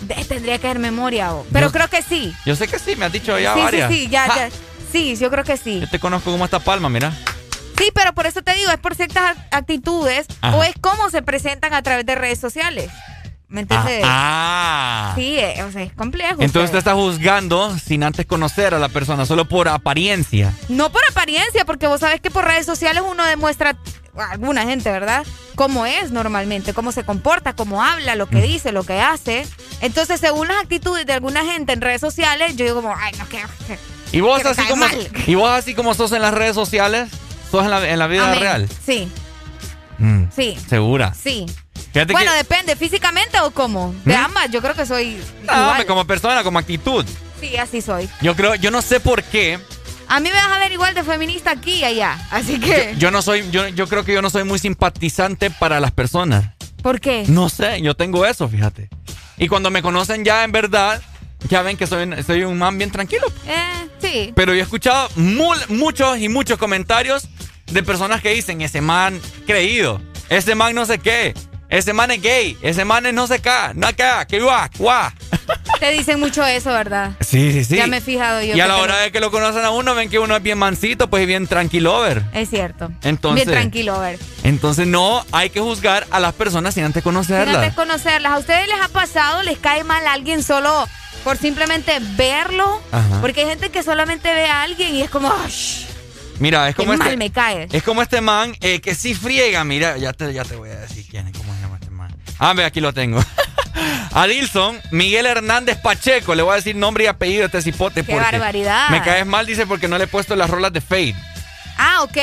De- 0.03 0.23
tendría 0.27 0.59
que 0.59 0.67
haber 0.67 0.79
memoria, 0.81 1.31
vos. 1.31 1.47
pero 1.53 1.69
Yo- 1.69 1.73
creo 1.73 1.89
que 1.89 2.03
sí. 2.03 2.35
Yo 2.45 2.55
sé 2.57 2.69
que 2.69 2.79
sí, 2.79 2.95
me 2.97 3.07
has 3.07 3.13
dicho 3.13 3.39
ya 3.39 3.55
sí, 3.55 3.61
varias. 3.61 3.91
sí, 3.91 4.05
sí, 4.05 4.09
ya, 4.11 4.23
Ja, 4.29 4.49
ya. 4.49 4.57
Sí, 4.93 5.17
yo 5.17 5.31
creo 5.31 5.45
que 5.45 5.57
sí. 5.57 5.81
Yo 5.81 5.89
te 5.89 5.99
conozco 5.99 6.31
como 6.31 6.45
esta 6.45 6.59
palma, 6.59 6.89
mira. 6.89 7.11
Sí, 7.79 7.91
pero 7.93 8.13
por 8.13 8.27
eso 8.27 8.43
te 8.43 8.55
digo, 8.55 8.71
es 8.71 8.79
por 8.79 8.95
ciertas 8.95 9.37
ac- 9.37 9.47
actitudes 9.51 10.27
Ajá. 10.41 10.57
o 10.57 10.63
es 10.63 10.75
cómo 10.81 11.11
se 11.11 11.23
presentan 11.23 11.75
a 11.75 11.83
través 11.83 12.07
de 12.07 12.15
redes 12.15 12.39
sociales. 12.39 12.91
¿Me 13.55 13.61
entiendes? 13.61 14.03
Ah. 14.05 15.13
Sí, 15.15 15.37
eh, 15.39 15.63
o 15.63 15.71
sea, 15.71 15.83
es 15.85 15.93
complejo. 15.93 16.33
Entonces 16.41 16.53
te 16.53 16.65
usted. 16.65 16.79
está 16.79 16.95
juzgando 16.95 17.79
sin 17.79 18.03
antes 18.03 18.27
conocer 18.27 18.75
a 18.75 18.81
la 18.81 18.89
persona, 18.89 19.27
solo 19.27 19.45
por 19.49 19.69
apariencia. 19.69 20.53
No 20.69 20.91
por 20.91 21.03
apariencia, 21.09 21.65
porque 21.65 21.87
vos 21.87 22.01
sabés 22.01 22.21
que 22.21 22.33
por 22.33 22.45
redes 22.45 22.67
sociales 22.67 23.05
uno 23.09 23.25
demuestra, 23.25 23.77
alguna 24.33 24.65
gente, 24.65 24.91
¿verdad? 24.91 25.25
Cómo 25.55 25.87
es 25.87 26.11
normalmente, 26.11 26.75
cómo 26.75 26.91
se 26.91 27.05
comporta, 27.05 27.53
cómo 27.55 27.85
habla, 27.85 28.17
lo 28.17 28.27
que 28.27 28.43
dice, 28.43 28.73
lo 28.73 28.83
que 28.83 29.01
hace. 29.01 29.47
Entonces, 29.81 30.19
según 30.19 30.49
las 30.49 30.57
actitudes 30.61 31.07
de 31.07 31.13
alguna 31.13 31.45
gente 31.45 31.73
en 31.75 31.81
redes 31.81 32.01
sociales, 32.01 32.57
yo 32.57 32.65
digo 32.65 32.83
como, 32.83 32.93
ay, 32.97 33.13
no, 33.21 33.29
que... 33.29 33.37
que- 33.69 33.79
¿Y 34.11 34.21
vos, 34.21 34.43
que 34.43 34.49
así 34.49 34.63
como, 34.65 34.85
mal. 34.85 35.09
¿Y 35.29 35.37
vos 35.37 35.51
así 35.51 35.75
como 35.75 35.95
sos 35.95 36.11
en 36.11 36.23
las 36.23 36.35
redes 36.35 36.57
sociales? 36.57 37.09
¿Sos 37.53 37.63
en 37.65 37.71
la, 37.71 37.89
en 37.89 37.99
la 38.01 38.09
vida 38.09 38.27
Amén. 38.27 38.41
real? 38.41 38.69
Sí, 38.85 39.09
Mm, 39.99 40.25
sí, 40.35 40.59
¿Segura? 40.69 41.15
sí. 41.15 41.47
Fíjate 41.95 42.12
Bueno, 42.12 42.33
que... 42.33 42.37
depende, 42.37 42.77
físicamente 42.77 43.41
o 43.41 43.51
cómo. 43.53 43.95
De 44.05 44.15
¿Mm? 44.15 44.25
ambas, 44.25 44.51
yo 44.51 44.61
creo 44.61 44.75
que 44.75 44.85
soy 44.85 45.16
No, 45.45 45.53
igual. 45.62 45.87
como 45.87 46.05
persona, 46.07 46.43
como 46.43 46.59
actitud. 46.59 47.07
Sí, 47.41 47.57
así 47.57 47.81
soy. 47.81 48.09
Yo 48.21 48.35
creo, 48.37 48.55
yo 48.57 48.71
no 48.71 48.83
sé 48.83 49.01
por 49.01 49.23
qué. 49.23 49.59
A 50.09 50.21
mí 50.21 50.29
me 50.29 50.35
vas 50.35 50.49
a 50.53 50.59
ver 50.59 50.71
igual 50.73 50.93
de 50.95 51.03
feminista 51.03 51.53
aquí 51.53 51.77
y 51.77 51.85
allá. 51.85 52.19
Así 52.31 52.61
que, 52.61 52.95
Yo 52.99 53.11
no 53.11 53.23
soy, 53.23 53.49
yo, 53.51 53.69
yo 53.69 53.89
creo 53.89 54.05
que 54.05 54.12
yo 54.12 54.21
no 54.21 54.29
soy 54.29 54.45
muy 54.45 54.59
simpatizante 54.59 55.51
para 55.51 55.81
las 55.81 55.93
personas. 55.93 56.45
¿por 56.83 57.01
qué? 57.01 57.25
No 57.29 57.49
sé, 57.49 57.81
yo 57.81 57.95
tengo 57.97 58.27
eso, 58.27 58.47
fíjate. 58.47 58.91
Y 59.39 59.49
cuando 59.49 59.71
me 59.71 59.81
conocen 59.81 60.23
ya 60.25 60.45
en 60.45 60.53
verdad, 60.53 61.01
ya 61.49 61.62
ven 61.62 61.79
que 61.79 61.87
soy, 61.87 62.07
soy 62.27 62.43
un 62.43 62.59
man 62.59 62.77
bien 62.77 62.91
tranquilo. 62.91 63.27
Eh, 63.47 63.89
sí. 64.03 64.33
Pero 64.37 64.53
yo 64.53 64.59
he 64.61 64.62
escuchado 64.62 65.09
mul- 65.16 65.66
muchos 65.69 66.19
y 66.19 66.29
muchos 66.29 66.59
comentarios 66.59 67.27
de 67.66 67.83
personas 67.83 68.21
que 68.21 68.31
dicen, 68.35 68.61
ese 68.61 68.81
man 68.83 69.19
creído, 69.47 70.01
ese 70.29 70.55
man 70.55 70.75
no 70.75 70.85
sé 70.85 70.99
qué, 70.99 71.33
ese 71.79 71.93
man 71.93 72.11
es 72.11 72.23
gay, 72.23 72.57
ese 72.63 72.85
man 72.85 73.07
es 73.07 73.15
no 73.15 73.27
sé 73.27 73.41
qué, 73.41 73.51
no 73.75 73.87
acá, 73.87 74.25
que 74.27 74.41
guá, 74.41 74.71
guá. 74.79 75.13
Te 75.81 75.91
dicen 75.91 76.21
mucho 76.21 76.45
eso, 76.47 76.71
¿verdad? 76.71 77.13
Sí, 77.21 77.53
sí, 77.53 77.65
sí. 77.65 77.77
Ya 77.77 77.87
me 77.87 77.99
he 77.99 78.01
fijado 78.01 78.41
yo. 78.43 78.55
Y 78.57 78.61
a 78.61 78.67
la 78.67 78.77
hora 78.77 78.99
de 78.99 79.13
que 79.13 79.21
lo 79.21 79.31
conocen 79.31 79.65
a 79.65 79.71
uno, 79.71 79.95
ven 79.95 80.09
que 80.09 80.19
uno 80.19 80.37
es 80.37 80.43
bien 80.43 80.57
mansito, 80.57 81.11
pues 81.11 81.25
y 81.25 81.27
bien 81.27 81.47
tranquilover. 81.47 82.23
Es 82.33 82.49
cierto. 82.49 82.91
Entonces- 83.03 83.45
Bien 83.47 83.59
tranquilo, 83.59 83.95
a 83.97 83.99
ver. 84.01 84.19
Entonces 84.45 84.87
no 84.87 85.25
hay 85.33 85.51
que 85.51 85.61
juzgar 85.61 86.07
a 86.11 86.21
las 86.21 86.33
personas 86.35 86.75
sin 86.75 86.85
antes 86.85 87.03
Sin 87.03 87.13
conocerlas. 87.13 87.57
antes 87.57 87.75
conocerlas. 87.75 88.33
¿A 88.33 88.39
ustedes 88.39 88.69
les 88.69 88.81
ha 88.81 88.89
pasado, 88.89 89.43
les 89.43 89.59
cae 89.59 89.85
mal 89.85 90.07
a 90.07 90.13
alguien 90.13 90.43
solo 90.43 90.87
por 91.25 91.37
simplemente 91.37 91.99
verlo? 92.17 92.81
Ajá. 92.93 93.21
Porque 93.21 93.41
hay 93.43 93.49
gente 93.49 93.71
que 93.71 93.83
solamente 93.83 94.33
ve 94.33 94.47
a 94.47 94.63
alguien 94.63 94.95
y 94.95 95.03
es 95.03 95.11
como, 95.11 95.29
"Ush, 95.47 95.85
Mira, 96.39 96.69
es 96.69 96.75
qué 96.77 96.85
como 96.85 96.97
mal 96.97 97.09
este, 97.09 97.17
me 97.17 97.31
cae. 97.31 97.69
es 97.71 97.83
como 97.83 98.01
este 98.03 98.21
man 98.21 98.57
eh, 98.61 98.81
que 98.81 98.95
sí 98.95 99.15
friega. 99.15 99.63
Mira, 99.65 99.97
ya 99.99 100.13
te, 100.13 100.33
ya 100.33 100.45
te 100.45 100.57
voy 100.57 100.71
a 100.71 100.77
decir 100.81 101.05
quién 101.11 101.29
es, 101.29 101.37
Ah, 102.39 102.52
ve, 102.55 102.65
aquí 102.65 102.81
lo 102.81 102.93
tengo. 102.93 103.23
Adilson 104.12 104.81
Miguel 104.90 105.27
Hernández 105.27 105.78
Pacheco. 105.78 106.35
Le 106.35 106.43
voy 106.43 106.52
a 106.52 106.56
decir 106.56 106.77
nombre 106.77 107.05
y 107.05 107.06
apellido 107.06 107.40
de 107.40 107.47
este 107.47 107.62
cipote. 107.62 108.05
Qué 108.05 108.15
barbaridad. 108.15 108.89
Me 108.90 109.02
caes 109.02 109.27
mal, 109.27 109.47
dice, 109.47 109.66
porque 109.66 109.89
no 109.89 109.98
le 109.98 110.05
he 110.05 110.09
puesto 110.09 110.36
las 110.36 110.48
rolas 110.48 110.73
de 110.73 110.81
Fade. 110.81 111.15
Ah, 111.77 112.02
ok. 112.02 112.16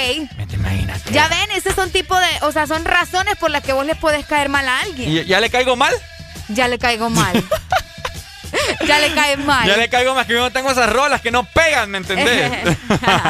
Imagínate. 0.54 1.12
Ya 1.12 1.28
ven, 1.28 1.52
esos 1.52 1.76
son 1.76 1.92
tipo 1.92 2.18
de, 2.18 2.28
o 2.44 2.52
sea, 2.52 2.68
son 2.68 2.86
razones 2.86 3.36
por 3.38 3.52
las 3.52 3.64
que 3.64 3.74
vos 3.74 3.86
le 3.86 3.96
puedes 3.96 4.26
caer 4.26 4.48
mal 4.48 4.68
a 4.68 4.80
alguien. 4.80 5.12
¿Y 5.12 5.26
ya 5.26 5.40
le 5.42 5.50
caigo 5.50 5.76
mal? 5.76 5.94
Ya 6.48 6.68
le 6.68 6.80
caigo 6.80 7.10
mal. 7.10 7.44
ya 8.88 9.00
le 9.00 9.14
cae 9.14 9.38
mal. 9.38 9.68
Ya 9.68 9.78
le 9.78 9.90
caigo 9.90 10.14
más 10.16 10.26
que 10.28 10.34
yo 10.34 10.40
no 10.40 10.52
tengo 10.52 10.72
esas 10.72 10.92
rolas 10.92 11.22
que 11.22 11.32
no 11.32 11.44
pegan, 11.44 11.90
¿me 11.92 11.98
entendés? 12.00 12.52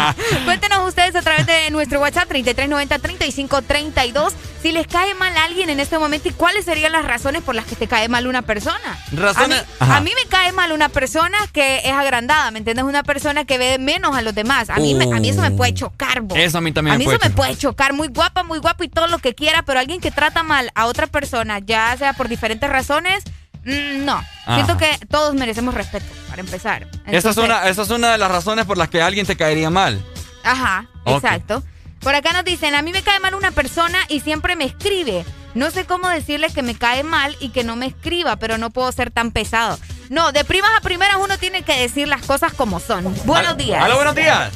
Cuéntenos 0.46 0.88
ustedes 0.88 1.16
a 1.16 1.22
través 1.22 1.46
de 1.46 1.70
nuestro 1.72 2.00
WhatsApp 2.00 2.30
3390-3532 2.32 4.34
si 4.62 4.72
les 4.72 4.86
cae 4.88 5.14
mal 5.16 5.36
a 5.38 5.46
alguien 5.46 5.70
en 5.72 5.80
este 5.80 5.98
momento 5.98 6.30
y 6.30 6.34
cuáles 6.34 6.66
serían 6.66 6.92
las 6.92 7.04
razones 7.06 7.42
por 7.42 7.56
las 7.56 7.66
que 7.66 7.76
te 7.76 7.88
cae 7.88 8.08
mal 8.10 8.28
una 8.28 8.44
persona. 8.44 9.00
Razones- 9.12 9.60
A 9.60 9.64
mí, 9.64 9.68
Ajá. 9.80 9.98
a 9.98 10.02
mí 10.02 10.12
me 10.16 10.30
cae 10.30 10.52
mal 10.52 10.72
una 10.72 10.90
persona 10.90 11.38
que 11.52 11.78
es 11.84 11.92
agrandada, 11.94 12.52
¿me 12.52 12.60
entiendes? 12.60 12.86
Una 12.86 13.02
persona 13.04 13.44
que 13.46 13.58
ve 13.58 13.80
menos 13.80 14.16
a 14.16 14.22
los 14.22 14.36
demás. 14.36 14.70
A 14.70 14.76
mí, 14.78 14.94
me- 14.94 15.06
a 15.06 15.20
mí 15.20 15.30
eso 15.30 15.42
me 15.42 15.50
puede 15.52 15.74
chocar, 15.74 16.22
bo. 16.22 16.36
Eso 16.36 16.60
a 16.60 16.62
mí 16.62 16.72
también 16.72 16.94
A 16.94 16.98
me 16.98 17.00
mí 17.00 17.06
puede 17.06 17.18
eso 17.18 17.26
me 17.26 17.30
chocar. 17.32 17.46
puede 17.48 17.58
chocar. 17.58 17.94
Muy 17.94 18.08
guapa, 18.10 18.44
muy 18.44 18.60
guapo 18.60 18.84
y 18.84 18.90
todo 18.90 19.08
lo 19.08 19.18
que 19.18 19.34
quiera, 19.34 19.64
pero 19.64 19.80
alguien 19.80 20.00
que 20.00 20.12
trata 20.12 20.44
mal 20.44 20.72
a 20.76 20.86
otra 20.86 21.08
persona, 21.08 21.58
ya 21.60 21.96
sea 21.98 22.14
por 22.14 22.28
diferentes 22.30 22.70
razones, 22.70 23.24
mm, 23.64 24.06
no. 24.06 24.22
Siento 24.46 24.74
Ajá. 24.74 24.78
que 24.78 25.06
todos 25.08 25.34
merecemos 25.34 25.74
respeto, 25.74 26.06
para 26.30 26.42
empezar. 26.42 26.88
esa, 27.08 27.30
es 27.30 27.38
una, 27.38 27.68
esa 27.68 27.82
es 27.84 27.90
una 27.90 28.12
de 28.12 28.18
las 28.18 28.32
razones 28.32 28.66
por 28.66 28.78
las 28.78 28.90
que 28.90 29.02
alguien 29.02 29.26
te 29.26 29.36
caería 29.36 29.70
mal. 29.70 30.04
Ajá, 30.44 30.88
exacto. 31.06 31.64
Por 32.00 32.16
acá 32.16 32.34
nos 32.34 32.44
dicen, 32.44 32.74
a 32.74 32.82
mí 32.82 32.92
me 32.92 33.04
cae 33.04 33.20
mal 33.20 33.36
una 33.36 33.52
persona 33.52 34.00
y 34.10 34.22
siempre 34.22 34.56
me 34.56 34.66
escribe. 34.66 35.24
No 35.54 35.70
sé 35.70 35.86
cómo 35.86 36.10
decirle 36.10 36.48
que 36.50 36.64
me 36.64 36.76
cae 36.76 37.04
mal 37.04 37.36
y 37.40 37.50
que 37.50 37.64
no 37.64 37.76
me 37.76 37.86
escriba, 37.86 38.38
pero 38.38 38.58
no 38.58 38.70
puedo 38.72 38.92
ser 38.92 39.12
tan 39.12 39.32
pesado. 39.32 39.78
No, 40.10 40.32
de 40.32 40.44
primas 40.44 40.72
a 40.78 40.82
primeras 40.82 41.18
uno 41.18 41.38
tiene 41.38 41.62
que 41.64 41.78
decir 41.78 42.08
las 42.08 42.24
cosas 42.24 42.54
como 42.54 42.80
son. 42.80 43.14
Buenos 43.26 43.56
días. 43.58 43.84
Aló, 43.84 43.96
buenos 43.96 44.16
días. 44.16 44.52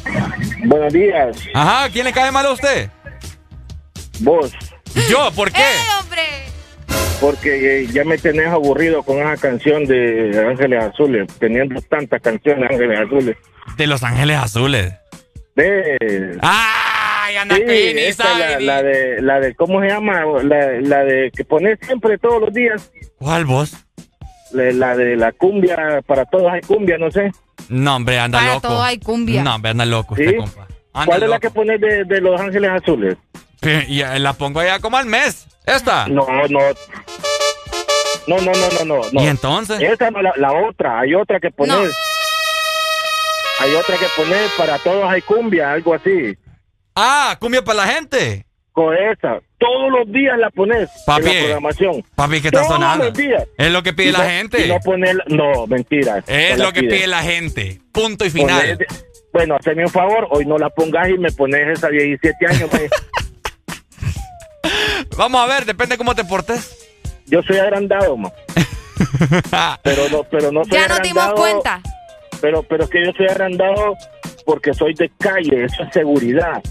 Buenos 0.65 0.91
días. 0.91 1.37
Ajá, 1.53 1.89
¿quién 1.89 2.05
le 2.05 2.13
cae 2.13 2.31
mal 2.31 2.45
a 2.45 2.51
usted? 2.51 2.89
Vos, 4.19 4.51
Yo, 5.09 5.31
¿por 5.31 5.51
qué? 5.51 5.61
¡Eh, 5.61 5.85
hombre! 5.99 6.54
Porque 7.21 7.81
eh, 7.83 7.87
ya 7.87 8.03
me 8.03 8.17
tenés 8.17 8.47
aburrido 8.47 9.03
con 9.03 9.17
esa 9.19 9.37
canción 9.37 9.85
de 9.85 10.45
Ángeles 10.49 10.83
Azules, 10.83 11.27
teniendo 11.39 11.81
tantas 11.81 12.21
canciones 12.21 12.67
de 12.69 12.75
Ángeles 12.75 12.99
Azules. 12.99 13.37
De 13.77 13.87
Los 13.87 14.03
Ángeles 14.03 14.37
Azules. 14.37 14.93
De... 15.55 16.37
¡Ay, 16.41 17.35
anda 17.37 17.55
Sí, 17.55 17.63
esta, 17.67 18.23
sabe 18.25 18.39
la, 18.39 18.57
ni- 18.59 18.65
la 18.65 18.83
de, 18.83 19.21
la 19.21 19.39
de, 19.39 19.55
¿cómo 19.55 19.81
se 19.81 19.87
llama? 19.87 20.21
La, 20.43 20.71
la 20.81 21.03
de 21.03 21.31
que 21.35 21.45
pones 21.45 21.79
siempre 21.81 22.17
todos 22.17 22.41
los 22.41 22.53
días. 22.53 22.91
¿Cuál 23.17 23.45
vos? 23.45 23.73
La, 24.51 24.71
la 24.71 24.95
de 24.95 25.15
la 25.15 25.31
cumbia, 25.31 26.01
para 26.05 26.25
todos 26.25 26.51
hay 26.51 26.61
cumbia, 26.61 26.97
no 26.97 27.09
sé. 27.11 27.31
No, 27.69 27.95
hombre, 27.95 28.19
anda 28.19 28.39
Para 28.39 28.53
loco. 28.55 28.67
todo 28.67 28.83
hay 28.83 28.99
cumbia. 28.99 29.43
No, 29.43 29.55
hombre, 29.55 29.71
anda 29.71 29.85
loco 29.85 30.15
¿Sí? 30.15 30.23
usted, 30.25 30.37
compa. 30.37 30.67
¿Cuál 31.05 31.23
es 31.23 31.29
la 31.29 31.39
que 31.39 31.49
pones 31.49 31.81
de, 31.81 32.05
de 32.05 32.21
Los 32.21 32.39
Ángeles 32.39 32.71
Azules? 32.71 33.17
Y 33.87 34.01
eh, 34.01 34.19
la 34.19 34.33
pongo 34.33 34.59
allá 34.59 34.79
como 34.79 34.97
al 34.97 35.05
mes. 35.07 35.47
¿Esta? 35.65 36.07
No, 36.07 36.25
no. 36.49 36.59
No, 38.27 38.37
no, 38.39 38.51
no, 38.51 38.69
no, 38.79 38.85
no. 38.85 39.01
no. 39.11 39.23
¿Y 39.23 39.27
entonces? 39.27 39.79
Esa 39.81 40.09
no, 40.11 40.21
la, 40.21 40.33
la 40.37 40.51
otra. 40.53 40.99
Hay 40.99 41.13
otra 41.15 41.39
que 41.39 41.51
pones. 41.51 41.75
No. 41.75 41.83
Hay 43.59 43.73
otra 43.75 43.97
que 43.97 44.05
pones 44.17 44.51
para 44.57 44.77
todos 44.79 45.05
hay 45.09 45.21
cumbia, 45.21 45.71
algo 45.73 45.93
así. 45.93 46.35
Ah, 46.95 47.37
cumbia 47.39 47.63
para 47.63 47.85
la 47.85 47.87
gente. 47.87 48.45
Con 48.71 48.93
esa. 48.95 49.39
Todos 49.57 49.89
los 49.91 50.11
días 50.11 50.37
la 50.37 50.49
pones 50.49 50.89
Papi. 51.05 51.21
en 51.29 51.33
la 51.35 51.39
programación. 51.41 52.03
Papi, 52.15 52.41
¿qué 52.41 52.47
está 52.49 52.59
Todos 52.61 52.73
sonando? 52.73 53.05
los 53.05 53.13
días. 53.13 53.43
Es 53.57 53.71
lo 53.71 53.81
que 53.83 53.93
pide 53.93 54.09
Y 54.09 54.11
la 54.11 54.17
no- 54.19 54.25
gente. 54.29 54.65
y 54.65 54.69
no 54.69 54.79
poner, 54.81 55.23
no, 55.27 55.65
mentira. 55.67 56.23
Es 56.27 56.59
lo 56.59 56.73
que 56.73 56.81
pide. 56.81 56.95
pide 56.95 57.07
la 57.07 57.23
gente. 57.23 57.79
Punto 57.93 58.25
y 58.25 58.29
final. 58.29 58.77
Poner- 58.77 58.87
bueno, 59.35 59.57
hazme 59.57 59.83
un 59.83 59.91
favor, 59.91 60.29
hoy 60.31 60.45
no 60.45 60.57
la 60.57 60.69
pongas 60.69 61.09
y 61.09 61.17
me 61.17 61.29
pones 61.29 61.77
esa 61.77 61.89
17 61.89 62.47
años. 62.47 62.69
pues. 62.69 62.89
Vamos 65.17 65.41
a 65.41 65.45
ver, 65.45 65.65
depende 65.65 65.97
cómo 65.97 66.15
te 66.15 66.23
portes. 66.23 66.73
Yo 67.25 67.43
soy 67.43 67.57
agrandado, 67.57 68.15
ma. 68.15 68.31
pero 69.83 70.07
no, 70.09 70.23
pero 70.23 70.53
no 70.53 70.63
soy 70.63 70.71
Ya 70.71 70.87
nos 70.87 71.01
dimos 71.01 71.33
cuenta. 71.33 71.81
Pero, 72.39 72.63
pero 72.63 72.85
es 72.85 72.89
que 72.89 73.05
yo 73.05 73.11
soy 73.11 73.27
agrandado 73.27 73.97
porque 74.45 74.73
soy 74.73 74.93
de 74.93 75.11
calle, 75.19 75.65
eso 75.65 75.83
es 75.83 75.91
seguridad. 75.91 76.63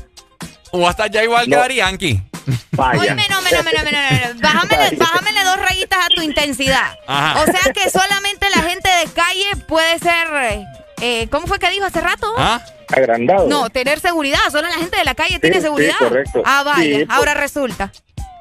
O 0.71 0.89
hasta 0.89 1.07
ya 1.09 1.23
igual 1.23 1.45
que 1.45 1.51
No. 1.51 1.59
Dari 1.59 1.77
Yankee. 1.77 2.23
Vaya. 2.71 2.99
Oíme, 2.99 3.27
no, 3.29 3.43
no, 3.43 3.51
no, 3.51 3.63
no, 3.63 3.73
no, 3.73 3.83
no, 3.83 3.91
no. 4.35 4.41
Bájamele, 4.41 4.97
bájamele 4.97 5.45
dos 5.45 5.61
rayitas 5.69 5.99
a 5.99 6.09
tu 6.09 6.23
intensidad. 6.23 6.97
Ajá. 7.07 7.43
O 7.43 7.45
sea 7.45 7.73
que 7.75 7.91
solamente 7.91 8.49
la 8.49 8.63
gente 8.63 8.89
de 8.89 9.13
calle 9.13 9.67
puede 9.69 9.99
ser... 9.99 10.65
eh, 11.01 11.29
¿Cómo 11.31 11.47
fue 11.47 11.59
que 11.59 11.71
dijo 11.71 11.85
hace 11.87 12.01
rato? 12.01 12.33
¿Ah? 12.37 12.61
Agrandado. 12.89 13.49
No, 13.49 13.71
tener 13.71 14.01
seguridad. 14.01 14.39
Solo 14.51 14.69
la 14.69 14.75
gente 14.75 14.97
de 14.97 15.05
la 15.05 15.15
calle 15.15 15.35
Sí, 15.35 15.41
tiene 15.41 15.57
sí, 15.57 15.63
seguridad. 15.63 15.95
correcto. 15.99 16.43
Ah, 16.45 16.63
vaya. 16.65 16.83
Sí, 16.83 17.05
pues. 17.05 17.19
Ahora 17.19 17.35
resulta. 17.35 17.93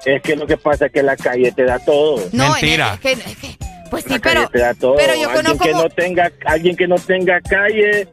Es 0.06 0.22
que 0.22 0.36
lo 0.36 0.46
que 0.46 0.58
pasa 0.58 0.88
es 0.88 0.92
que 0.92 1.02
la 1.02 1.16
calle 1.16 1.52
te 1.52 1.64
da 1.64 1.80
todo. 1.80 2.22
No, 2.34 2.52
Mentira. 2.52 2.94
en- 2.94 3.00
que- 3.00 3.16
que- 3.36 3.58
pues 3.90 4.04
sí, 4.04 4.10
La 4.12 4.20
calle 4.20 4.36
pero, 4.38 4.50
te 4.50 4.60
da 4.60 4.74
todo. 4.74 4.96
pero 4.98 5.14
yo 5.16 5.30
alguien 5.30 5.44
conozco... 5.44 5.64
que 5.66 5.72
no 5.72 5.90
tenga, 5.90 6.32
alguien 6.46 6.76
que 6.76 6.88
no 6.88 6.96
tenga 6.96 7.40
calle 7.42 8.08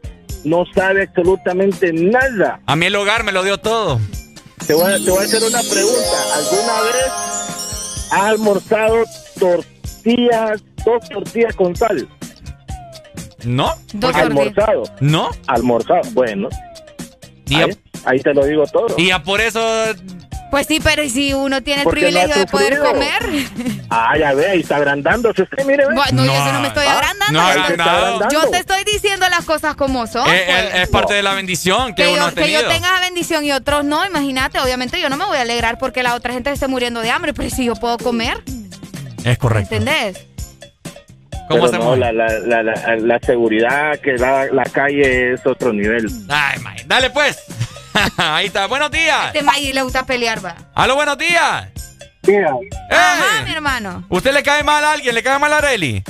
no 0.45 0.63
sabe 0.73 1.03
absolutamente 1.03 1.91
nada. 1.91 2.59
A 2.65 2.75
mí 2.75 2.85
el 2.85 2.95
hogar 2.95 3.23
me 3.23 3.31
lo 3.31 3.43
dio 3.43 3.57
todo. 3.57 3.99
Te 4.67 4.73
voy, 4.73 4.91
a, 4.93 4.97
te 4.97 5.09
voy 5.09 5.19
a 5.19 5.25
hacer 5.25 5.43
una 5.43 5.59
pregunta. 5.59 6.35
¿Alguna 6.35 6.81
vez 6.83 7.11
has 8.11 8.21
almorzado 8.21 9.03
tortillas, 9.39 10.61
dos 10.85 11.09
tortillas 11.09 11.55
con 11.55 11.75
sal? 11.75 12.07
No. 13.43 13.75
Dos 13.93 14.15
almorzado. 14.15 14.83
No. 14.99 15.31
Almorzado. 15.47 16.01
Bueno. 16.11 16.49
Ahí, 17.49 17.77
ahí, 18.05 18.19
te 18.19 18.33
lo 18.33 18.45
digo 18.45 18.65
todo. 18.67 18.87
Y 18.97 19.07
ya 19.07 19.21
por 19.21 19.41
eso. 19.41 19.61
Pues 20.51 20.67
sí, 20.67 20.81
pero 20.83 21.07
si 21.07 21.33
uno 21.33 21.63
tiene 21.63 21.83
el 21.83 21.87
privilegio 21.87 22.35
de 22.35 22.45
poder 22.45 22.77
comer. 22.79 23.21
Ah, 23.93 24.17
ya 24.17 24.33
ve, 24.33 24.47
ahí 24.47 24.61
está 24.61 24.77
agrandándose 24.77 25.41
usted, 25.41 25.65
mire. 25.65 25.85
Ve. 25.85 25.93
Bueno, 25.93 26.23
no, 26.23 26.33
yo 26.33 26.53
no 26.53 26.61
me 26.61 26.69
estoy 26.69 26.85
ah, 26.87 26.97
agrandando. 26.97 27.33
No 27.33 27.41
agrandado. 27.41 28.29
Yo 28.31 28.49
te 28.49 28.57
estoy 28.59 28.85
diciendo 28.85 29.25
las 29.29 29.43
cosas 29.43 29.75
como 29.75 30.07
son. 30.07 30.29
Eh, 30.29 30.45
eh, 30.47 30.69
pues. 30.71 30.83
Es, 30.83 30.89
parte 30.89 31.13
de 31.13 31.21
la 31.21 31.33
bendición 31.33 31.93
que, 31.93 32.03
que 32.03 32.07
uno 32.07 32.17
yo, 32.17 32.25
ha. 32.25 32.31
Que 32.31 32.51
yo 32.53 32.65
tenga 32.69 32.89
la 32.89 33.01
bendición 33.01 33.43
y 33.43 33.51
otros 33.51 33.83
no, 33.83 34.05
imagínate. 34.05 34.61
Obviamente 34.61 35.01
yo 35.01 35.09
no 35.09 35.17
me 35.17 35.25
voy 35.25 35.35
a 35.35 35.41
alegrar 35.41 35.77
porque 35.77 36.03
la 36.03 36.15
otra 36.15 36.31
gente 36.31 36.49
esté 36.51 36.69
muriendo 36.69 37.01
de 37.01 37.11
hambre, 37.11 37.33
pero 37.33 37.49
si 37.49 37.65
yo 37.65 37.75
puedo 37.75 37.97
comer. 37.97 38.41
Es 39.25 39.37
correcto. 39.37 39.75
¿Entendés? 39.75 40.25
No, 41.55 41.95
la, 41.95 42.11
la, 42.11 42.27
la, 42.63 42.95
la, 42.97 43.19
seguridad 43.19 43.99
que 43.99 44.15
da 44.15 44.45
la 44.51 44.63
calle 44.63 45.33
es 45.33 45.45
otro 45.45 45.73
nivel. 45.73 46.07
Ay, 46.29 46.59
May. 46.59 46.77
Dale, 46.85 47.09
pues. 47.09 47.43
Ahí 48.17 48.47
está. 48.47 48.67
Buenos 48.67 48.91
días. 48.91 49.27
Este 49.27 49.43
May 49.43 49.73
le 49.73 49.81
gusta 49.81 50.05
pelear, 50.05 50.43
va. 50.43 50.55
¡Aló, 50.73 50.95
buenos 50.95 51.17
días! 51.17 51.69
Mira. 52.27 52.51
¡Eh! 52.89 53.43
Mi 53.45 53.51
hermano. 53.53 54.05
¿Usted 54.09 54.33
le 54.33 54.43
cae 54.43 54.63
mal 54.63 54.83
a 54.83 54.93
alguien? 54.93 55.15
¿Le 55.15 55.23
cae 55.23 55.39
mal 55.39 55.51
a 55.53 55.57
Areli? 55.57 56.03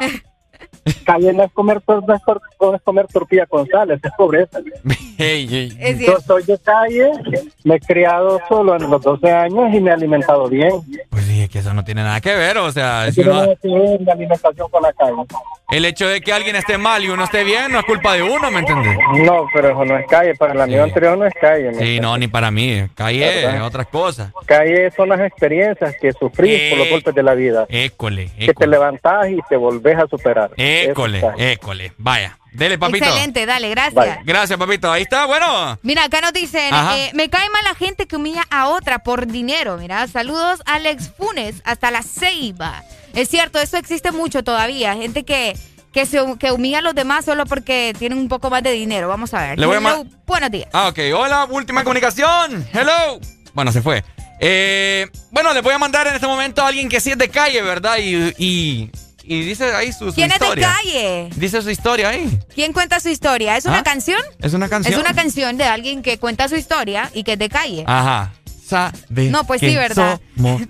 y, 0.00 0.06
y, 0.06 0.06
y, 0.06 0.35
calle 1.04 1.32
no 1.32 1.44
es 1.44 1.52
comer, 1.52 1.80
no 1.86 2.80
comer 2.84 3.06
tortilla 3.08 3.46
con 3.46 3.66
sal, 3.66 3.90
es 3.90 4.00
pobreza. 4.16 4.60
Yo 5.18 6.20
soy 6.20 6.42
de 6.44 6.58
calle, 6.58 7.10
me 7.64 7.76
he 7.76 7.80
criado 7.80 8.40
solo 8.48 8.74
a 8.74 8.78
los 8.78 9.02
12 9.02 9.30
años 9.30 9.74
y 9.74 9.80
me 9.80 9.90
he 9.90 9.94
alimentado 9.94 10.48
bien. 10.48 10.72
Pues 11.10 11.24
sí, 11.24 11.42
es 11.42 11.50
que 11.50 11.60
eso 11.60 11.72
no 11.72 11.84
tiene 11.84 12.02
nada 12.02 12.20
que 12.20 12.34
ver, 12.34 12.58
o 12.58 12.70
sea... 12.70 13.10
Si 13.10 13.22
alimentación 13.22 14.68
con 14.70 14.82
la 14.82 14.92
calle. 14.92 15.16
El 15.70 15.84
hecho 15.84 16.06
de 16.06 16.20
que 16.20 16.32
alguien 16.32 16.54
esté 16.54 16.78
mal 16.78 17.02
y 17.02 17.08
uno 17.08 17.24
esté 17.24 17.42
bien 17.42 17.72
no 17.72 17.80
es 17.80 17.84
culpa 17.84 18.14
de 18.14 18.22
uno, 18.22 18.50
¿me 18.52 18.60
entiendes? 18.60 18.96
No, 19.24 19.48
pero 19.52 19.70
eso 19.70 19.84
no 19.84 19.98
es 19.98 20.06
calle, 20.06 20.34
para 20.36 20.52
el 20.52 20.60
amigo 20.60 20.84
anterior 20.84 21.18
no 21.18 21.26
es 21.26 21.34
calle. 21.34 21.74
sí, 21.74 21.98
no, 21.98 22.16
ni 22.16 22.28
para 22.28 22.50
mí, 22.50 22.86
calle 22.94 23.46
es 23.46 23.60
otras 23.60 23.86
cosas. 23.88 24.32
Calle 24.44 24.90
son 24.92 25.08
las 25.08 25.20
experiencias 25.20 25.94
que 26.00 26.12
sufrís 26.12 26.70
por 26.70 26.78
los 26.78 26.90
golpes 26.90 27.14
de 27.14 27.22
la 27.22 27.34
vida. 27.34 27.66
École, 27.68 28.30
Que 28.38 28.54
te 28.54 28.66
levantás 28.66 29.28
y 29.28 29.38
te 29.48 29.56
volvés 29.56 29.98
a 29.98 30.06
superar. 30.06 30.50
Eh, 30.56 30.75
École, 30.84 31.22
école. 31.38 31.92
Vaya. 31.98 32.38
Dele, 32.56 32.78
papito. 32.78 33.04
Excelente, 33.04 33.44
dale, 33.44 33.68
gracias. 33.68 34.18
Gracias, 34.24 34.58
papito. 34.58 34.90
Ahí 34.90 35.02
está, 35.02 35.26
bueno. 35.26 35.78
Mira, 35.82 36.04
acá 36.04 36.22
nos 36.22 36.32
dicen, 36.32 36.72
eh, 36.74 37.10
me 37.12 37.28
cae 37.28 37.50
mal 37.50 37.62
la 37.64 37.74
gente 37.74 38.06
que 38.06 38.16
humilla 38.16 38.44
a 38.50 38.68
otra 38.68 39.00
por 39.00 39.26
dinero. 39.26 39.76
Mira, 39.76 40.06
saludos 40.08 40.62
Alex 40.64 41.12
Funes, 41.18 41.56
hasta 41.64 41.90
la 41.90 42.02
Ceiba. 42.02 42.82
Es 43.14 43.28
cierto, 43.28 43.58
eso 43.58 43.76
existe 43.76 44.10
mucho 44.10 44.42
todavía. 44.42 44.94
Gente 44.94 45.24
que, 45.24 45.54
que, 45.92 46.08
que 46.38 46.50
humilla 46.50 46.78
a 46.78 46.82
los 46.82 46.94
demás 46.94 47.26
solo 47.26 47.44
porque 47.44 47.92
tienen 47.98 48.18
un 48.18 48.28
poco 48.28 48.48
más 48.48 48.62
de 48.62 48.70
dinero. 48.72 49.08
Vamos 49.08 49.34
a 49.34 49.48
ver. 49.48 49.58
Le 49.58 49.66
voy 49.66 49.76
Hello. 49.76 49.88
a 49.88 50.04
Buenos 50.26 50.50
días. 50.50 50.68
Ah, 50.72 50.88
ok. 50.88 50.98
Hola, 51.14 51.46
última 51.50 51.84
comunicación. 51.84 52.66
Hello. 52.72 53.20
Bueno, 53.52 53.70
se 53.70 53.82
fue. 53.82 54.02
Eh, 54.40 55.06
bueno, 55.30 55.52
les 55.52 55.62
voy 55.62 55.74
a 55.74 55.78
mandar 55.78 56.06
en 56.06 56.14
este 56.14 56.26
momento 56.26 56.62
a 56.62 56.68
alguien 56.68 56.88
que 56.88 57.00
sí 57.00 57.10
es 57.10 57.18
de 57.18 57.28
calle, 57.28 57.60
¿verdad? 57.60 57.98
y 57.98 58.90
y 59.26 59.42
dice 59.42 59.74
ahí 59.74 59.92
su, 59.92 60.12
¿Quién 60.12 60.30
historia. 60.30 60.76
¿Quién 60.82 60.96
es 60.96 61.02
de 61.02 61.30
calle? 61.30 61.30
Dice 61.36 61.62
su 61.62 61.70
historia 61.70 62.10
ahí. 62.10 62.38
¿Quién 62.54 62.72
cuenta 62.72 63.00
su 63.00 63.08
historia? 63.08 63.56
¿Es 63.56 63.64
una 63.64 63.78
ah, 63.78 63.82
canción? 63.82 64.20
Es 64.40 64.54
una 64.54 64.68
canción. 64.68 64.94
Es 64.94 65.00
una 65.00 65.14
canción 65.14 65.56
de 65.56 65.64
alguien 65.64 66.02
que 66.02 66.18
cuenta 66.18 66.48
su 66.48 66.56
historia 66.56 67.10
y 67.12 67.24
que 67.24 67.32
es 67.32 67.38
de 67.38 67.48
calle. 67.48 67.84
Ajá. 67.86 68.32
Sabe 68.66 69.30
no, 69.30 69.44
pues 69.44 69.60
sí, 69.60 69.74
¿verdad? 69.76 70.20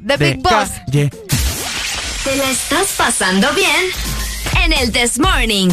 The 0.07 0.17
Big 0.19 0.43
Boss. 0.43 0.71
Te 0.91 2.37
la 2.37 2.51
estás 2.51 2.89
pasando 2.97 3.49
bien 3.53 3.87
en 4.65 4.73
el 4.73 4.93
This 4.93 5.19
Morning. 5.19 5.71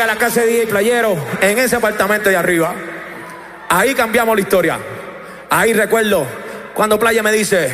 Llega 0.00 0.12
a 0.12 0.14
la 0.14 0.18
casa 0.18 0.40
de 0.40 0.46
DJ 0.46 0.66
Playero, 0.68 1.14
en 1.42 1.58
ese 1.58 1.76
apartamento 1.76 2.30
de 2.30 2.36
arriba. 2.36 2.74
Ahí 3.68 3.94
cambiamos 3.94 4.34
la 4.34 4.40
historia. 4.40 4.78
Ahí 5.50 5.74
recuerdo 5.74 6.26
cuando 6.72 6.98
Playa 6.98 7.22
me 7.22 7.30
dice, 7.30 7.70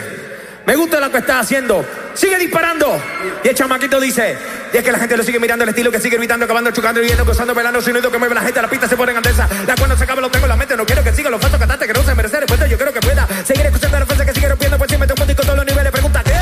me 0.67 0.75
gusta 0.75 0.99
lo 0.99 1.09
que 1.13 1.19
estás 1.19 1.43
haciendo, 1.43 1.85
sigue 2.15 2.37
disparando. 2.37 3.01
Y 3.45 3.47
el 3.47 3.55
chamaquito 3.55 4.01
dice, 4.01 4.37
y 4.73 4.77
es 4.77 4.83
que 4.83 4.91
la 4.91 4.99
gente 4.99 5.17
lo 5.17 5.23
sigue 5.23 5.39
mirando 5.39 5.63
el 5.63 5.69
estilo 5.69 5.93
que 5.93 6.01
sigue 6.01 6.17
gritando, 6.17 6.47
acabando, 6.47 6.73
chocando, 6.73 7.01
viendo, 7.01 7.25
gozando, 7.25 7.55
bailando, 7.55 7.81
sonido 7.81 8.11
que 8.11 8.19
mueve 8.19 8.35
la 8.35 8.41
gente, 8.41 8.61
la 8.61 8.69
pista 8.69 8.89
se 8.89 8.97
pone 8.97 9.13
en 9.13 9.19
andesa. 9.19 9.49
La 9.65 9.77
cuando 9.77 9.97
se 9.97 10.03
acaba 10.03 10.21
lo 10.21 10.29
tengo 10.29 10.47
en 10.47 10.51
la 10.51 10.57
mente, 10.57 10.77
no 10.77 10.85
quiero 10.85 11.05
que 11.05 11.13
siga 11.13 11.31
los 11.31 11.41
falsos 11.41 11.61
cantantes 11.61 11.87
que 11.87 11.95
no 11.95 12.03
se 12.03 12.13
merecen 12.17 12.41
respuesta, 12.41 12.67
yo 12.67 12.77
quiero 12.77 12.93
que 12.93 13.01
pueda 13.03 13.29
seguir 13.45 13.67
escuchando 13.67 14.01
la 14.01 14.07
fuerza 14.07 14.27
que 14.27 14.35
sigue 14.35 14.49
rompiendo, 14.49 14.79
pues 14.79 14.89
siempre 14.89 15.07
te 15.07 15.13
un 15.13 15.29
con 15.29 15.47
todos 15.47 15.57
los 15.59 15.67
niveles. 15.67 15.93
Pregunta, 15.93 16.25
¿qué? 16.25 16.33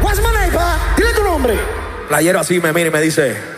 What's 0.00 0.20
my 0.20 0.32
name, 0.32 0.54
pa? 0.54 0.78
Dile 0.96 1.12
tu 1.12 1.22
nombre. 1.22 1.58
Playero 2.08 2.40
así 2.40 2.60
me 2.60 2.72
mira 2.72 2.88
y 2.88 2.90
me 2.90 3.02
dice, 3.02 3.57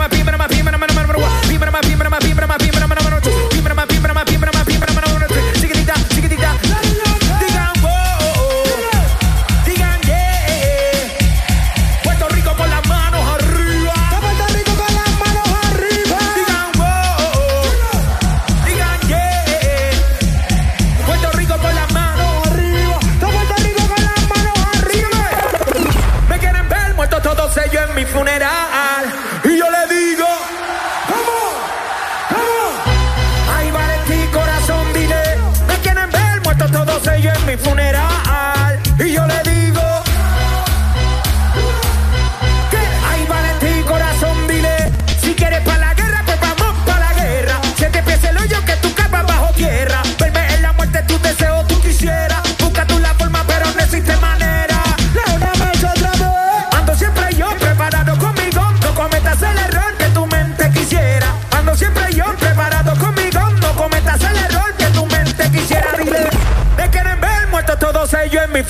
vibra, 1.61 1.69
uma 1.69 1.81
vibra, 1.81 2.09
uma 2.09 2.19
vibra, 2.19 2.45
uma 2.45 2.57
vibra. 2.57 2.90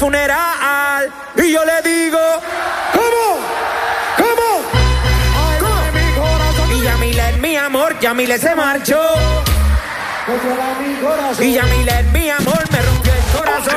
Funeral. 0.02 1.14
Y 1.38 1.52
yo 1.54 1.62
le 1.64 1.80
digo, 1.88 2.18
¿cómo? 2.92 3.28
¿Cómo? 4.18 4.50
¿Cómo? 5.60 6.74
Y 6.74 6.82
Yamila 6.82 7.30
es 7.30 7.38
mi 7.38 7.56
amor, 7.56 8.00
Yamila 8.00 8.38
se 8.40 8.56
marchó. 8.56 9.00
Y 11.40 11.54
Yamila 11.54 12.00
es 12.00 12.12
mi 12.12 12.30
amor, 12.32 12.64
me 12.72 12.82
rompió 12.82 13.14
el 13.14 13.38
corazón. 13.38 13.76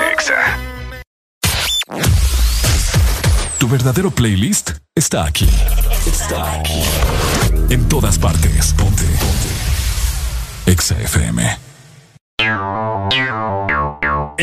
Tu 3.58 3.68
verdadero 3.68 4.10
playlist 4.10 4.70
está 4.94 5.26
aquí. 5.26 5.48
Está 6.06 6.52
aquí. 6.52 6.82
En 7.68 7.86
todas 7.86 8.18
partes. 8.18 8.72
Ponte. 8.72 9.04
Ponte. 9.04 10.72
Exa 10.72 10.98
FM. 11.00 11.63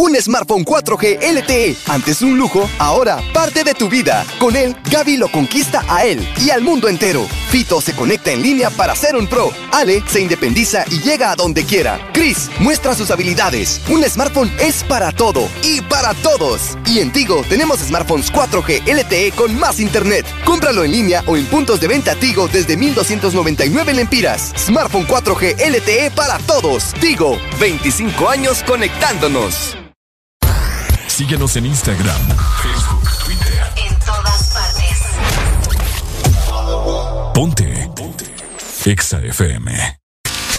Un 0.00 0.14
smartphone 0.14 0.64
4G 0.64 1.18
LTE, 1.20 1.76
antes 1.88 2.22
un 2.22 2.38
lujo, 2.38 2.70
ahora 2.78 3.20
parte 3.34 3.64
de 3.64 3.74
tu 3.74 3.88
vida. 3.88 4.24
Con 4.38 4.54
él, 4.54 4.76
Gaby 4.92 5.16
lo 5.16 5.26
conquista 5.26 5.84
a 5.88 6.04
él 6.04 6.24
y 6.40 6.50
al 6.50 6.62
mundo 6.62 6.86
entero. 6.86 7.26
Fito 7.50 7.80
se 7.80 7.96
conecta 7.96 8.30
en 8.30 8.40
línea 8.40 8.70
para 8.70 8.94
ser 8.94 9.16
un 9.16 9.26
pro. 9.26 9.50
Ale 9.72 10.00
se 10.06 10.20
independiza 10.20 10.84
y 10.88 11.00
llega 11.00 11.32
a 11.32 11.34
donde 11.34 11.64
quiera. 11.64 11.98
Chris 12.12 12.48
muestra 12.60 12.94
sus 12.94 13.10
habilidades. 13.10 13.80
Un 13.90 14.04
smartphone 14.04 14.52
es 14.60 14.84
para 14.84 15.10
todo 15.10 15.48
y 15.64 15.80
para 15.80 16.14
todos. 16.14 16.78
Y 16.86 17.00
en 17.00 17.10
Tigo 17.10 17.42
tenemos 17.48 17.80
smartphones 17.80 18.32
4G 18.32 18.84
LTE 18.86 19.32
con 19.32 19.58
más 19.58 19.80
internet. 19.80 20.24
Cómpralo 20.44 20.84
en 20.84 20.92
línea 20.92 21.24
o 21.26 21.36
en 21.36 21.44
puntos 21.46 21.80
de 21.80 21.88
venta 21.88 22.14
Tigo 22.14 22.46
desde 22.46 22.76
1299 22.76 23.94
lempiras. 23.94 24.52
Smartphone 24.56 25.08
4G 25.08 25.56
LTE 25.56 26.12
para 26.12 26.38
todos. 26.38 26.94
Tigo, 27.00 27.36
25 27.58 28.28
años 28.28 28.62
conectándonos. 28.62 29.76
Síguenos 31.18 31.56
en 31.56 31.66
Instagram, 31.66 32.28
Facebook, 32.62 33.02
Twitter. 33.24 33.60
En 33.88 33.98
todas 33.98 34.54
partes. 34.54 35.00
Ponte. 37.34 37.90
Ponte. 37.96 38.24
Exa 38.84 39.18
FM. 39.24 39.98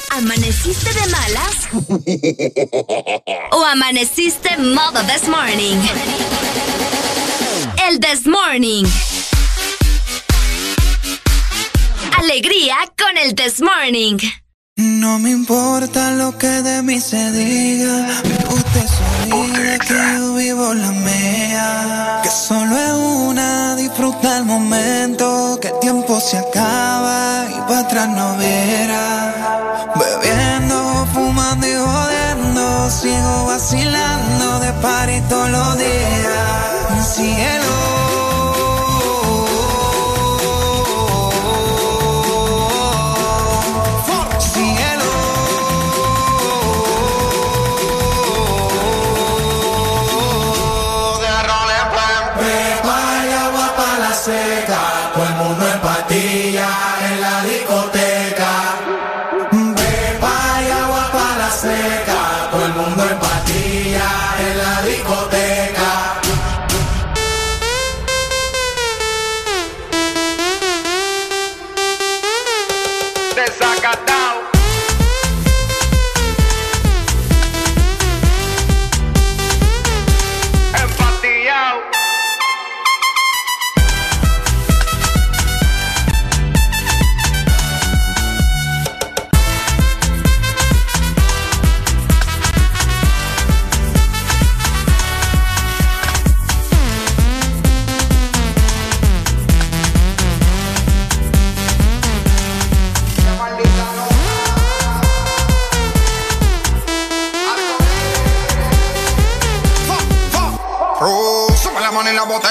¿Amaneciste 0.10 0.94
de 0.94 1.08
malas? 1.08 1.70
¿O 3.54 3.64
amaneciste 3.64 4.58
modo 4.58 5.02
this 5.04 5.30
morning? 5.30 5.78
El 7.88 8.02
this 8.02 8.28
morning. 8.28 8.84
Alegría 12.18 12.76
con 12.98 13.18
el 13.18 13.34
this 13.34 13.62
morning. 13.62 14.18
No 14.80 15.20
me 15.20 15.32
importa 15.32 16.12
lo 16.12 16.38
que 16.38 16.48
de 16.48 16.82
mí 16.82 17.02
se 17.02 17.34
diga. 17.34 18.08
Usted 18.50 18.88
sabía 18.88 19.78
que 19.78 19.94
yo 19.94 20.36
vivo 20.36 20.74
la 20.74 20.92
mía. 20.94 22.22
Que 22.24 22.30
solo 22.30 22.78
es 22.78 22.94
una, 22.94 23.76
disfruta 23.76 24.38
el 24.38 24.46
momento. 24.46 25.60
Que 25.62 25.68
el 25.68 25.80
tiempo 25.80 26.22
se 26.22 26.38
acaba 26.38 27.46
y 27.50 27.60
para 27.68 27.80
atrás 27.80 28.08
no 28.08 28.38
verá. 28.38 29.90
Bebiendo, 30.00 31.08
fumando 31.14 31.68
y 31.68 31.76
jodiendo. 31.76 32.90
Sigo 32.90 33.48
vacilando 33.48 34.60
de 34.62 34.72
party 34.82 35.22
todos 35.28 35.50
los 35.50 35.78
días. 35.78 37.16
Cielo. 37.16 37.89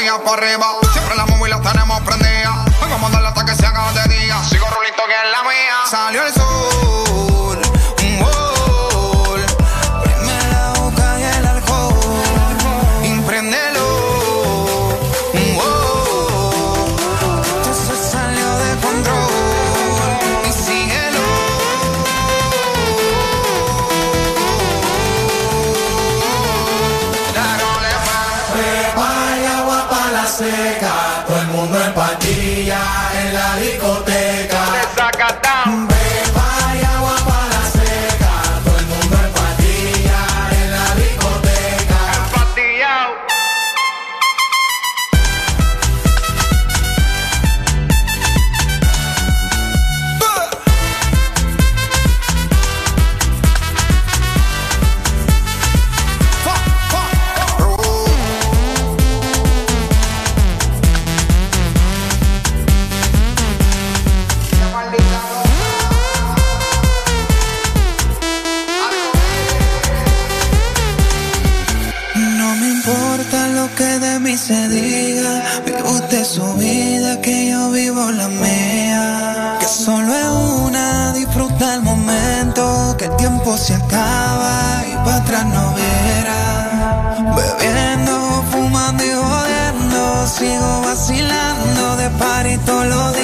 Mano 0.08 0.16
y 0.16 0.16
la 0.16 0.16
botella 0.16 0.24
para 0.24 0.46
arriba. 0.46 0.77
Acaba 83.88 84.84
y 84.86 84.94
para 85.04 85.16
atrás 85.16 85.44
no 85.46 85.74
verá. 85.74 87.14
Bebiendo, 87.36 88.44
fumando 88.50 89.04
y 89.04 89.12
jodiendo. 89.12 90.26
Sigo 90.26 90.82
vacilando 90.82 91.96
de 91.96 92.10
party 92.10 92.58
todos 92.58 92.86
los 92.86 93.12
días. 93.12 93.17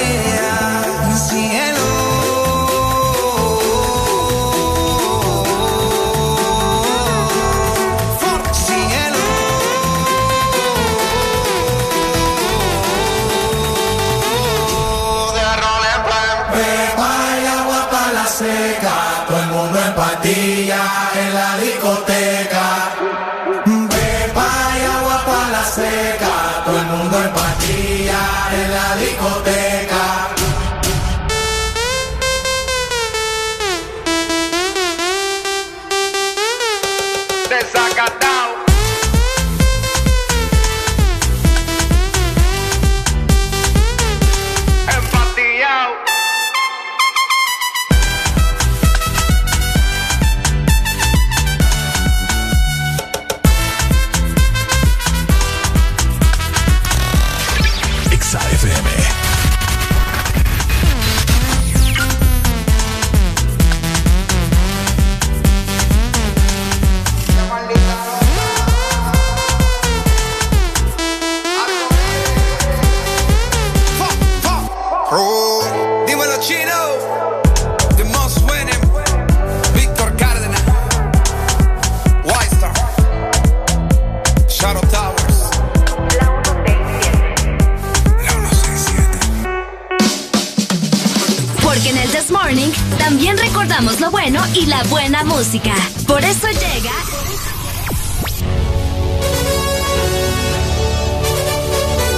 y 94.55 94.65
la 94.67 94.83
buena 94.83 95.23
música. 95.25 95.73
Por 96.07 96.23
eso 96.23 96.47
llega. 96.47 96.91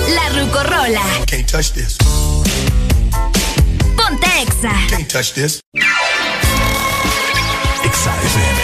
La 0.10 0.30
Rucorola. 0.40 1.02
Can't 1.26 1.50
touch 1.50 1.72
this. 1.72 1.98
Ponte 3.96 4.28
Exa. 4.42 4.72
Can't 4.90 5.12
touch 5.12 5.34
this. 5.34 5.62
Exa 7.84 8.14
FM. 8.24 8.62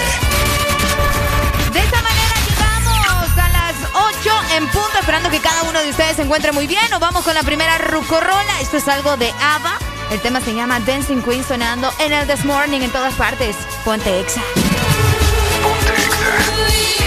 De 1.73 1.79
esta 1.79 2.01
manera 2.03 2.35
llegamos 2.47 3.37
a 3.37 3.49
las 3.49 3.75
8 4.21 4.31
en 4.57 4.67
punto, 4.67 4.99
esperando 4.99 5.31
que 5.31 5.39
cada 5.39 5.63
uno 5.63 5.81
de 5.81 5.89
ustedes 5.89 6.15
se 6.17 6.21
encuentre 6.21 6.51
muy 6.51 6.67
bien. 6.67 6.87
Nos 6.91 6.99
vamos 6.99 7.23
con 7.23 7.33
la 7.33 7.41
primera 7.41 7.79
Rucorola. 7.79 8.61
Esto 8.61 8.77
es 8.77 8.87
algo 8.87 9.17
de 9.17 9.33
Ava. 9.41 9.79
El 10.13 10.21
tema 10.21 10.39
se 10.41 10.53
llama 10.53 10.79
Dancing 10.79 11.23
Queen 11.23 11.43
sonando 11.43 11.91
en 11.97 12.13
el 12.13 12.27
This 12.27 12.45
Morning 12.45 12.81
en 12.81 12.91
todas 12.91 13.15
partes. 13.15 13.55
Ponte 13.83 14.19
Exa. 14.19 14.43
Exa. 16.69 17.02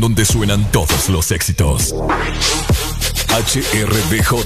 Donde 0.00 0.24
suenan 0.24 0.70
todos 0.72 1.08
los 1.08 1.30
éxitos. 1.30 1.94
HRDJ, 3.28 4.44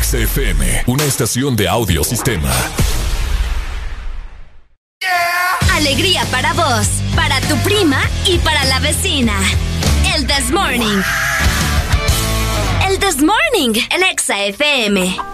XFM, 0.00 0.84
una 0.86 1.04
estación 1.04 1.56
de 1.56 1.68
audio 1.68 2.02
sistema. 2.04 2.50
Alegría 5.72 6.24
para 6.30 6.52
vos, 6.54 6.88
para 7.14 7.40
tu 7.42 7.56
prima 7.58 8.00
y 8.26 8.38
para 8.38 8.64
la 8.64 8.78
vecina. 8.80 9.34
El 10.14 10.26
This 10.26 10.50
Morning. 10.50 11.02
El 12.88 12.98
This 12.98 13.22
Morning 13.22 13.80
en 13.90 14.02
Exa 14.04 15.33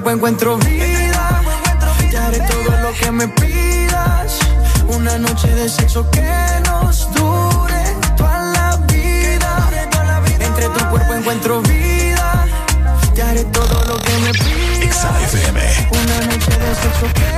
cuerpo 0.00 0.10
encuentro 0.10 0.56
vida. 0.58 1.42
Te 2.08 2.16
haré 2.16 2.38
todo 2.38 2.76
lo 2.82 2.92
que 2.92 3.10
me 3.10 3.26
pidas. 3.26 4.38
Una 4.86 5.18
noche 5.18 5.48
de 5.48 5.68
sexo 5.68 6.08
que 6.10 6.22
nos 6.66 7.12
dure 7.14 7.82
toda 8.16 8.38
la 8.38 8.76
vida. 8.92 9.68
Entre 10.38 10.68
tu 10.68 10.88
cuerpo 10.90 11.14
encuentro 11.14 11.62
vida. 11.62 12.46
Te 13.12 13.22
haré 13.22 13.44
todo 13.46 13.84
lo 13.86 13.98
que 13.98 14.18
me 14.18 14.32
pidas. 14.34 15.34
Una 15.90 16.26
noche 16.26 16.50
de 16.50 16.74
sexo 16.76 17.06
que 17.14 17.37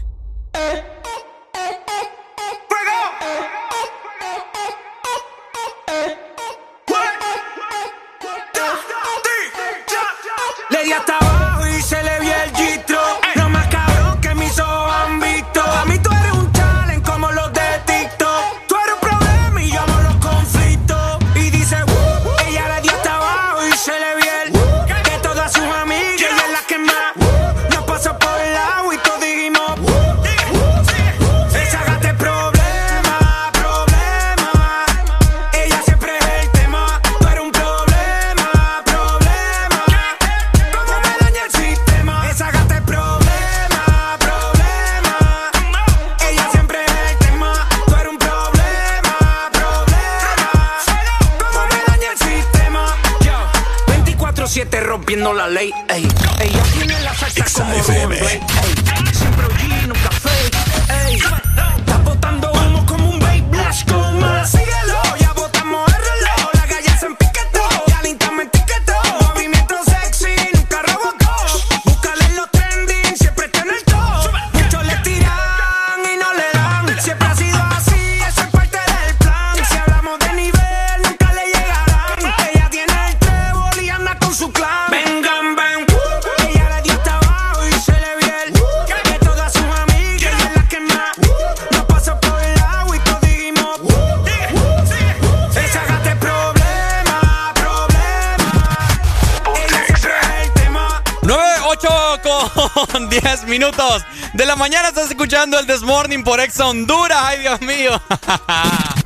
Honduras. 106.71 107.17
Ay, 107.21 107.39
Dios 107.39 107.61
mío. 107.61 108.01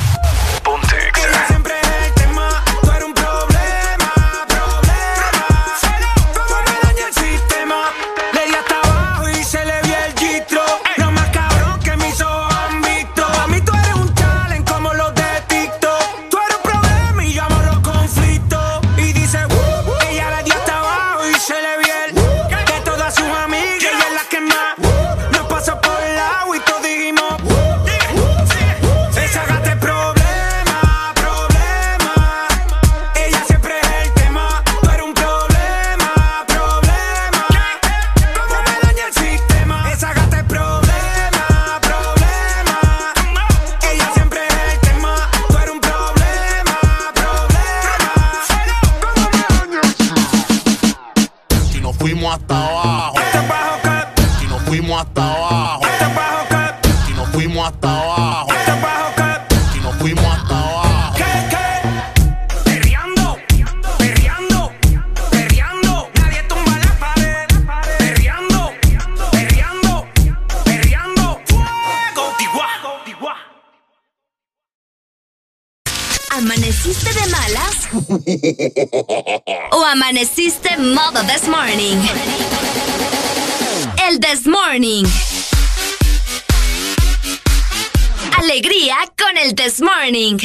this 89.55 89.81
morning. 89.81 90.37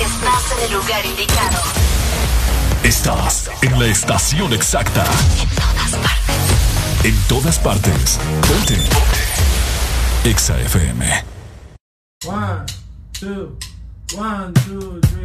Estás 0.00 0.52
en 0.56 0.64
el 0.64 0.72
lugar 0.72 1.04
indicado. 1.04 1.62
Estás 2.82 3.50
en 3.62 3.78
la 3.78 3.86
estación 3.86 4.52
exacta. 4.52 5.04
En 5.04 5.48
todas 5.54 5.98
partes. 5.98 7.04
En 7.04 7.16
todas 7.28 7.58
partes. 7.58 8.18
Ponte. 8.48 8.76
Ponte. 8.76 10.28
Exa 10.28 10.60
FM. 10.60 11.24
One, 12.26 12.66
two, 13.12 13.56
one, 14.16 14.52
two, 14.54 15.00
three. 15.00 15.20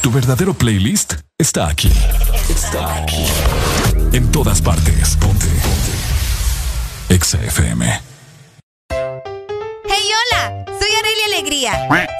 Tu 0.00 0.10
verdadero 0.10 0.54
playlist 0.54 1.14
está 1.38 1.68
aquí. 1.68 1.92
Está 2.48 2.96
aquí. 2.96 3.26
En 4.12 4.30
todas 4.32 4.62
partes. 4.62 5.16
Ponte. 5.16 5.46
Ponte. 5.46 7.14
Exa 7.14 7.38
FM. 7.42 8.00
Hey, 8.90 10.08
hola, 10.18 10.64
soy 10.66 10.90
Arelia 10.98 11.26
Alegría. 11.26 11.72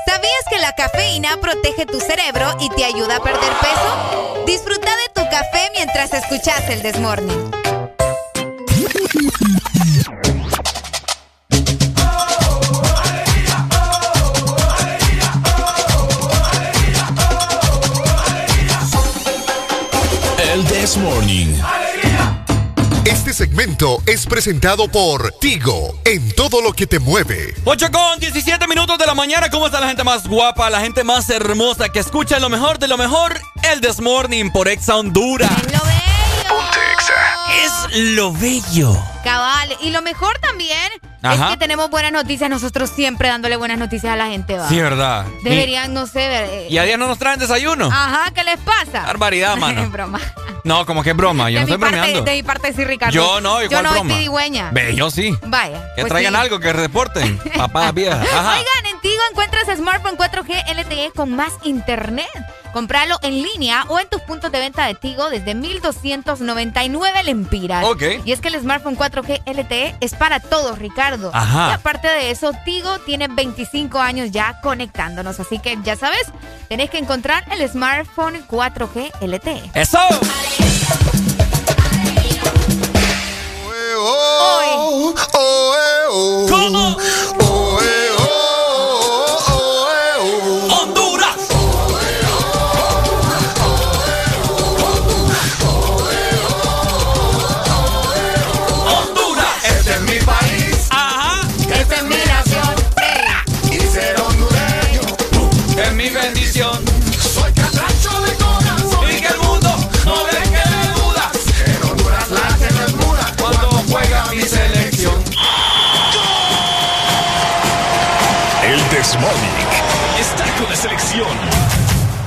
¿Sabías 0.06 0.44
que 0.50 0.58
la 0.58 0.72
cafeína 0.72 1.38
protege 1.40 1.86
tu 1.86 1.98
cerebro 1.98 2.56
y 2.60 2.68
te 2.70 2.84
ayuda 2.84 3.16
a 3.16 3.22
perder 3.22 3.52
peso? 3.60 4.44
Disfruta 4.46 4.90
de 4.90 5.08
tu 5.14 5.22
café 5.30 5.70
mientras 5.74 6.12
escuchas 6.12 6.68
el 6.68 6.82
Desmorning. 6.82 7.50
This 20.92 21.02
Morning. 21.02 21.54
Este 23.06 23.32
segmento 23.32 24.02
es 24.04 24.26
presentado 24.26 24.88
por 24.88 25.32
Tigo, 25.40 25.98
en 26.04 26.32
todo 26.32 26.60
lo 26.60 26.74
que 26.74 26.86
te 26.86 26.98
mueve. 26.98 27.54
8 27.64 27.90
con 27.90 28.20
17 28.20 28.68
minutos 28.68 28.98
de 28.98 29.06
la 29.06 29.14
mañana. 29.14 29.48
¿Cómo 29.48 29.66
está 29.66 29.80
la 29.80 29.88
gente 29.88 30.04
más 30.04 30.26
guapa, 30.28 30.68
la 30.68 30.80
gente 30.80 31.02
más 31.02 31.30
hermosa 31.30 31.88
que 31.88 31.98
escucha 31.98 32.38
lo 32.40 32.50
mejor 32.50 32.78
de 32.78 32.88
lo 32.88 32.98
mejor? 32.98 33.40
El 33.72 33.80
This 33.80 34.00
Morning 34.00 34.50
por 34.50 34.68
Exa 34.68 34.96
Honduras. 34.96 35.50
Ponte 36.48 36.78
Es 37.64 37.96
lo 37.96 38.30
bello. 38.34 39.11
Cabal, 39.22 39.76
y 39.80 39.90
lo 39.90 40.02
mejor 40.02 40.38
también 40.40 40.78
Ajá. 41.22 41.44
es 41.44 41.50
que 41.52 41.56
tenemos 41.56 41.90
buenas 41.90 42.12
noticias, 42.12 42.50
nosotros 42.50 42.90
siempre 42.90 43.28
dándole 43.28 43.56
buenas 43.56 43.78
noticias 43.78 44.12
a 44.12 44.16
la 44.16 44.26
gente, 44.26 44.58
¿va? 44.58 44.68
Sí, 44.68 44.80
¿verdad? 44.80 45.26
Deberían, 45.44 45.94
no 45.94 46.06
sé, 46.06 46.20
eh, 46.22 46.66
¿Y, 46.68 46.78
a 46.78 46.82
día 46.84 46.96
no 46.96 47.06
nos 47.06 47.18
traen 47.18 47.38
desayuno? 47.38 47.86
Ajá, 47.86 48.32
¿qué 48.34 48.42
les 48.44 48.58
pasa? 48.58 49.04
Barbaridad, 49.06 49.56
mano. 49.58 49.88
broma. 49.90 50.20
No, 50.64 50.86
como 50.86 51.02
que 51.02 51.10
es 51.10 51.16
broma. 51.16 51.50
Yo 51.50 51.58
de, 51.58 51.64
no 51.64 51.66
mi 51.66 51.72
estoy 51.72 51.80
parte, 51.80 51.96
bromeando. 51.98 52.22
de 52.30 52.36
mi 52.36 52.42
parte 52.42 52.72
sí, 52.72 52.84
Ricardo. 52.84 53.12
Yo 53.12 53.40
no, 53.40 53.60
Yo 53.60 53.66
igual 53.66 53.82
no 53.82 53.90
broma. 53.92 54.14
soy. 54.14 54.28
Ve, 54.72 54.94
yo 54.94 55.10
sí. 55.10 55.36
Vaya. 55.46 55.92
Que 55.96 56.02
pues 56.02 56.08
traigan 56.12 56.34
sí. 56.34 56.40
algo, 56.40 56.60
que 56.60 56.72
reporten. 56.72 57.38
Papá 57.56 57.90
vieja. 57.92 58.20
Ajá. 58.22 58.58
Oigan, 58.58 58.91
Tigo 59.02 59.20
encuentras 59.32 59.66
smartphone 59.76 60.16
4G 60.16 60.64
LTE 60.76 61.10
con 61.14 61.34
más 61.34 61.52
internet. 61.64 62.28
Compralo 62.72 63.18
en 63.22 63.42
línea 63.42 63.84
o 63.88 63.98
en 63.98 64.08
tus 64.08 64.22
puntos 64.22 64.52
de 64.52 64.60
venta 64.60 64.86
de 64.86 64.94
Tigo 64.94 65.28
desde 65.28 65.56
1299 65.56 67.24
lempiras. 67.24 67.84
Ok. 67.84 68.02
Y 68.24 68.30
es 68.30 68.40
que 68.40 68.46
el 68.48 68.60
smartphone 68.60 68.96
4G 68.96 69.42
LTE 69.44 69.96
es 70.00 70.14
para 70.14 70.38
todos, 70.38 70.78
Ricardo. 70.78 71.32
Ajá. 71.34 71.70
Y 71.70 71.72
aparte 71.72 72.06
de 72.06 72.30
eso, 72.30 72.52
Tigo 72.64 73.00
tiene 73.00 73.26
25 73.26 73.98
años 73.98 74.30
ya 74.30 74.60
conectándonos. 74.60 75.40
Así 75.40 75.58
que 75.58 75.76
ya 75.82 75.96
sabes, 75.96 76.28
tenés 76.68 76.88
que 76.88 76.98
encontrar 76.98 77.44
el 77.50 77.68
smartphone 77.68 78.46
4G 78.46 79.10
LTE. 79.20 79.70
¡Eso! 79.74 79.98
Oh, 84.04 85.14
oh, 85.34 86.46
¿Cómo? 86.48 86.96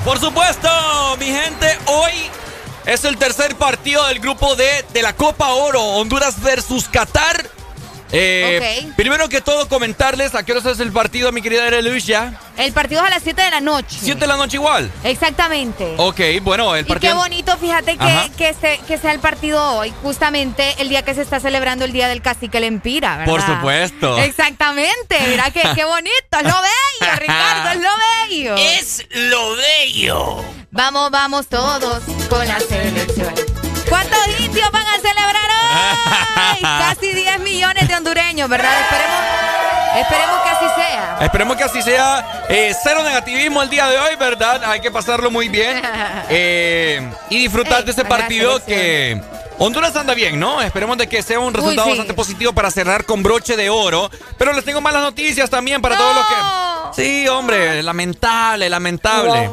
Por 0.05 0.19
supuesto, 0.19 0.69
mi 1.17 1.25
gente, 1.25 1.79
hoy 1.87 2.11
es 2.85 3.03
el 3.05 3.17
tercer 3.17 3.55
partido 3.55 4.05
del 4.05 4.19
grupo 4.19 4.55
D 4.55 4.85
de 4.93 5.01
la 5.01 5.15
Copa 5.15 5.49
Oro, 5.55 5.81
Honduras 5.81 6.39
versus 6.43 6.87
Qatar. 6.87 7.49
Eh. 8.17 8.87
Primero 8.95 9.27
que 9.29 9.41
todo, 9.41 9.67
comentarles 9.67 10.35
a 10.35 10.43
qué 10.43 10.53
hora 10.53 10.71
es 10.71 10.79
el 10.79 10.91
partido, 10.91 11.31
mi 11.31 11.41
querida 11.41 11.69
Luis 11.81 12.05
ya. 12.05 12.39
El 12.57 12.71
partido 12.71 13.01
es 13.01 13.07
a 13.07 13.09
las 13.09 13.23
7 13.23 13.41
de 13.41 13.51
la 13.51 13.61
noche. 13.61 13.97
¿Siete 14.01 14.21
de 14.21 14.27
la 14.27 14.37
noche 14.37 14.55
igual? 14.57 14.89
Exactamente. 15.03 15.93
Ok, 15.97 16.19
bueno, 16.41 16.75
el 16.75 16.81
Y 16.81 16.85
qué 16.85 16.93
partido. 16.93 17.15
bonito, 17.17 17.57
fíjate 17.57 17.97
que, 17.97 18.31
que, 18.37 18.49
este- 18.49 18.79
que 18.87 18.97
sea 18.97 19.11
el 19.11 19.19
partido 19.19 19.61
hoy, 19.77 19.93
justamente 20.01 20.75
el 20.79 20.89
día 20.89 21.03
que 21.03 21.13
se 21.13 21.21
está 21.21 21.39
celebrando 21.39 21.83
el 21.85 21.91
Día 21.91 22.07
del 22.07 22.21
Cacique 22.21 22.59
Lempira, 22.59 23.17
¿verdad? 23.17 23.31
Por 23.31 23.41
supuesto. 23.41 24.17
Exactamente, 24.19 25.17
mira 25.27 25.51
qué, 25.51 25.61
qué 25.75 25.83
bonito, 25.85 26.37
es 26.39 26.43
lo 26.43 26.55
bello, 26.61 27.15
Ricardo, 27.19 27.69
es 27.71 27.81
lo 27.81 27.89
bello. 28.29 28.55
Es 28.55 29.05
lo 29.11 29.55
bello. 29.55 30.43
Vamos, 30.71 31.11
vamos 31.11 31.47
todos 31.47 32.03
con 32.29 32.47
la 32.47 32.59
selección. 32.59 33.33
¿Cuántos 33.89 34.39
indios 34.39 34.71
van 34.71 34.87
a 34.87 34.95
celebrar 34.95 35.49
hoy? 35.49 36.61
Casi 36.61 37.13
10 37.13 37.39
millones 37.39 37.87
de 37.87 37.95
hondureños, 37.95 38.49
¿verdad? 38.49 38.81
Esperemos, 38.81 39.19
esperemos 39.95 40.41
que 40.41 40.49
así 40.49 40.65
sea. 40.75 41.17
Esperemos 41.21 41.57
que 41.57 41.63
así 41.63 41.81
sea. 41.81 42.45
Eh, 42.49 42.75
cero 42.81 43.03
negativismo 43.03 43.61
el 43.61 43.69
día 43.69 43.87
de 43.87 43.97
hoy, 43.97 44.15
¿verdad? 44.15 44.63
Hay 44.65 44.79
que 44.81 44.91
pasarlo 44.91 45.31
muy 45.31 45.49
bien. 45.49 45.81
Eh, 46.27 47.07
y 47.29 47.37
disfrutar 47.37 47.79
Ey, 47.79 47.85
de 47.85 47.91
este 47.91 48.03
partido 48.05 48.63
que... 48.65 49.21
Honduras 49.57 49.95
anda 49.95 50.13
bien, 50.13 50.39
¿no? 50.39 50.61
Esperemos 50.61 50.97
de 50.97 51.07
que 51.07 51.21
sea 51.21 51.39
un 51.39 51.53
resultado 51.53 51.85
sí. 51.85 51.91
bastante 51.91 52.13
positivo 52.13 52.51
para 52.51 52.71
cerrar 52.71 53.05
con 53.05 53.21
broche 53.23 53.55
de 53.55 53.69
oro. 53.69 54.09
Pero 54.37 54.53
les 54.53 54.65
tengo 54.65 54.81
malas 54.81 55.01
noticias 55.01 55.49
también 55.49 55.81
para 55.81 55.97
todos 55.97 56.15
los 56.15 56.25
que... 56.25 56.33
Sí, 56.95 57.27
hombre, 57.27 57.83
lamentable, 57.83 58.69
lamentable. 58.69 59.49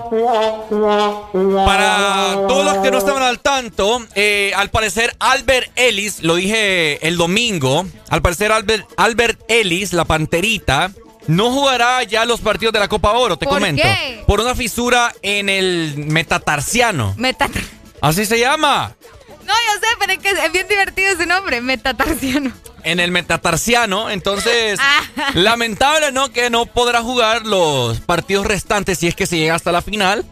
Para 1.64 2.34
todos 2.48 2.64
los 2.64 2.78
que 2.78 2.90
no 2.90 2.98
estaban 2.98 3.22
al 3.22 3.40
tanto, 3.40 4.00
eh, 4.14 4.52
al 4.56 4.70
parecer 4.70 5.14
Albert 5.18 5.70
Ellis, 5.76 6.22
lo 6.22 6.36
dije 6.36 7.06
el 7.06 7.16
domingo, 7.16 7.84
al 8.10 8.22
parecer 8.22 8.52
Albert, 8.52 8.86
Albert 8.96 9.40
Ellis, 9.48 9.92
la 9.92 10.04
panterita, 10.04 10.92
no 11.26 11.50
jugará 11.50 12.02
ya 12.04 12.24
los 12.24 12.40
partidos 12.40 12.72
de 12.72 12.80
la 12.80 12.88
Copa 12.88 13.12
Oro, 13.12 13.36
te 13.36 13.46
¿Por 13.46 13.54
comento. 13.54 13.82
qué? 13.82 14.22
Por 14.26 14.40
una 14.40 14.54
fisura 14.54 15.12
en 15.22 15.48
el 15.48 15.94
metatarsiano. 15.96 17.14
Meta- 17.16 17.48
Así 18.00 18.26
se 18.26 18.38
llama. 18.38 18.94
No, 19.52 19.74
yo 19.74 19.80
sé, 19.80 19.86
pero 19.98 20.12
es 20.12 20.18
que 20.18 20.30
es 20.46 20.52
bien 20.52 20.66
divertido 20.68 21.10
ese 21.12 21.26
nombre, 21.26 21.60
metatarsiano. 21.60 22.52
En 22.84 22.98
el 23.00 23.10
metatarsiano, 23.10 24.10
entonces, 24.10 24.78
Ah. 24.82 25.02
lamentable, 25.34 26.10
¿no? 26.12 26.32
Que 26.32 26.50
no 26.50 26.66
podrá 26.66 27.02
jugar 27.02 27.46
los 27.46 28.00
partidos 28.00 28.46
restantes 28.46 28.98
si 28.98 29.06
es 29.08 29.14
que 29.14 29.26
se 29.26 29.36
llega 29.36 29.54
hasta 29.54 29.70
la 29.72 29.82
final. 29.82 30.24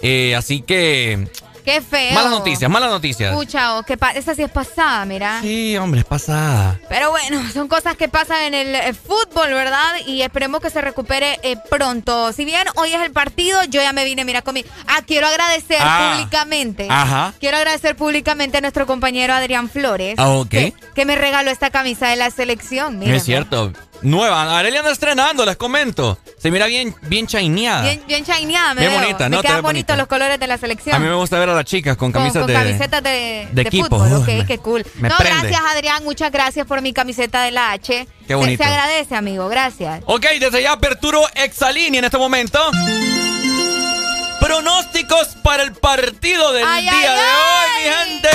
Eh, 0.00 0.34
así 0.36 0.62
que, 0.62 1.28
Qué 1.68 1.82
feo. 1.82 2.14
malas 2.14 2.30
noticias, 2.30 2.70
malas 2.70 2.90
noticias. 2.90 3.30
Escucha, 3.30 3.76
oh, 3.76 3.82
que 3.82 3.98
esa 4.14 4.34
sí 4.34 4.42
es 4.42 4.50
pasada, 4.50 5.04
mira. 5.04 5.42
Sí, 5.42 5.76
hombre, 5.76 6.00
es 6.00 6.06
pasada. 6.06 6.80
Pero 6.88 7.10
bueno, 7.10 7.42
son 7.52 7.68
cosas 7.68 7.94
que 7.94 8.08
pasan 8.08 8.42
en 8.44 8.54
el 8.54 8.74
eh, 8.74 8.94
fútbol, 8.94 9.52
¿verdad? 9.52 9.96
Y 10.06 10.22
esperemos 10.22 10.62
que 10.62 10.70
se 10.70 10.80
recupere 10.80 11.38
eh, 11.42 11.56
pronto. 11.68 12.32
Si 12.32 12.46
bien 12.46 12.66
hoy 12.76 12.94
es 12.94 13.02
el 13.02 13.12
partido, 13.12 13.62
yo 13.64 13.82
ya 13.82 13.92
me 13.92 14.04
vine, 14.06 14.24
mira, 14.24 14.40
con 14.40 14.54
mi... 14.54 14.64
Ah, 14.86 15.02
quiero 15.06 15.26
agradecer 15.26 15.76
Ah. 15.80 16.14
públicamente. 16.14 16.86
Ajá. 16.90 17.34
Quiero 17.38 17.58
agradecer 17.58 17.96
públicamente 17.96 18.56
a 18.56 18.60
nuestro 18.62 18.86
compañero 18.86 19.34
Adrián 19.34 19.68
Flores. 19.68 20.14
Ah, 20.16 20.30
ok. 20.30 20.48
Que, 20.48 20.74
que 20.94 21.04
me 21.04 21.16
regaló 21.16 21.50
esta 21.50 21.68
camisa 21.68 22.08
de 22.08 22.16
la 22.16 22.30
selección. 22.30 22.98
Mira, 22.98 23.14
es 23.16 23.24
cierto. 23.24 23.72
Nueva. 24.02 24.58
Arelia 24.58 24.80
anda 24.80 24.92
estrenando, 24.92 25.44
les 25.44 25.56
comento. 25.56 26.18
Se 26.38 26.50
mira 26.52 26.66
bien, 26.66 26.94
bien 27.02 27.26
chaineada. 27.26 27.82
Bien, 27.82 28.02
bien 28.06 28.24
chineada, 28.24 28.74
me 28.74 28.82
Bien 28.82 28.92
veo. 28.92 29.00
bonita, 29.00 29.28
Me 29.28 29.36
¿no? 29.36 29.42
Quedan 29.42 29.62
bonitos 29.62 29.62
bonita. 29.88 29.96
los 29.96 30.06
colores 30.06 30.38
de 30.38 30.46
la 30.46 30.56
selección. 30.56 30.94
A 30.94 30.98
mí 31.00 31.06
me 31.08 31.14
gusta 31.14 31.38
ver 31.38 31.48
a 31.48 31.54
las 31.54 31.64
chicas 31.64 31.96
con 31.96 32.12
Con- 32.12 32.22
camisas 32.22 32.42
con 32.42 32.46
de. 32.46 32.54
camisetas 32.54 33.02
de, 33.02 33.10
de 33.10 33.48
de 33.52 33.62
equipo. 33.62 33.88
fútbol, 33.98 34.12
ok, 34.22 34.26
qué 34.46 34.58
cool. 34.58 34.84
no, 35.00 35.08
prende. 35.16 35.40
gracias 35.48 35.60
Adrián, 35.74 36.04
muchas 36.04 36.30
gracias 36.30 36.64
por 36.66 36.80
mi 36.80 36.92
camiseta 36.92 37.42
de 37.42 37.50
la 37.50 37.72
H. 37.72 38.06
Qué 38.20 38.26
Se- 38.28 38.34
bonito. 38.36 38.62
Se, 38.62 38.68
agradece, 38.70 39.16
amigo, 39.16 39.48
gracias. 39.48 40.02
Ok, 40.06 40.26
desde 40.38 40.62
ya 40.62 40.72
aperturo 40.72 41.22
Exaline 41.34 41.96
en 41.98 42.04
este 42.04 42.18
momento. 42.18 42.60
Pronósticos 44.40 45.28
para 45.42 45.64
el 45.64 45.72
partido 45.72 46.52
del 46.52 46.64
Ay, 46.66 46.82
día 46.82 46.92
ay, 46.92 47.00
de 47.02 47.08
ay. 47.08 47.18
hoy, 47.18 47.82
mi 47.82 48.12
gente. 48.12 48.28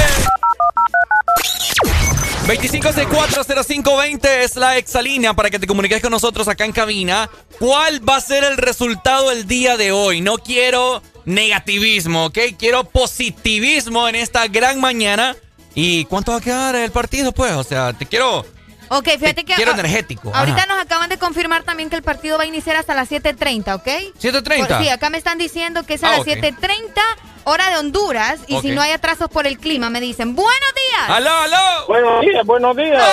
25640520 2.48 4.26
es 4.44 4.56
la 4.58 4.78
exalínea 4.78 5.34
para 5.34 5.50
que 5.50 5.60
te 5.60 5.68
comuniques 5.68 6.02
con 6.02 6.12
nosotros 6.12 6.48
acá 6.48 6.66
en 6.66 6.72
cabina. 6.74 7.30
¿Cuál 7.60 8.08
va 8.08 8.18
a 8.18 8.22
ser 8.22 8.44
el 8.44 8.58
resultado 8.58 9.32
el 9.32 9.48
día 9.48 9.78
de 9.78 9.92
hoy? 9.92 10.20
No 10.22 10.38
quiero 10.38 11.02
negativismo, 11.26 12.26
¿ok? 12.26 12.38
Quiero 12.60 12.84
positivismo 12.84 14.08
en 14.10 14.16
esta 14.16 14.48
gran 14.48 14.82
mañana. 14.82 15.36
¿Y 15.76 16.06
cuánto 16.06 16.34
va 16.34 16.38
a 16.40 16.42
quedar 16.42 16.76
el 16.76 16.92
partido, 16.92 17.32
pues? 17.32 17.53
O 17.53 17.64
sea, 17.64 17.94
te 17.94 18.06
quiero... 18.06 18.45
Ok, 18.90 19.06
fíjate 19.18 19.44
que... 19.45 19.56
quiero 19.56 19.72
ah, 19.72 19.76
energético. 19.80 20.30
Ahorita 20.36 20.58
Ajá. 20.64 20.68
nos 20.68 20.80
acaban 20.84 21.10
de 21.10 21.18
confirmar 21.18 21.64
también 21.64 21.90
que 21.90 21.95
el 21.95 22.03
partido 22.03 22.38
va 22.38 22.44
a 22.44 22.45
iniciar 22.45 22.76
hasta 22.76 22.94
las 22.94 23.10
7.30, 23.10 23.74
¿ok? 23.76 23.88
¿7:30? 24.22 24.68
Por- 24.68 24.84
Sí, 24.84 24.90
acá 24.90 25.10
me 25.10 25.18
están 25.18 25.38
diciendo 25.40 25.84
que 25.84 25.95
es 25.95 26.03
a 26.03 26.10
Ah, 26.10 26.12
las 26.12 26.20
ok. 26.22 26.28
7.30 26.28 26.84
hora 27.46 27.70
de 27.70 27.78
Honduras 27.78 28.40
y 28.48 28.60
si 28.62 28.72
no 28.72 28.82
hay 28.82 28.92
atrasos 28.92 29.30
por 29.30 29.48
el 29.48 29.58
clima 29.58 29.90
me 29.90 30.00
dicen 30.02 30.36
¡Buenos 30.36 30.74
días! 30.76 31.10
¡Aló, 31.10 31.30
aló! 31.32 31.88
Buenos 31.88 32.22
días, 32.22 32.46
buenos 32.46 32.76
días. 32.76 33.04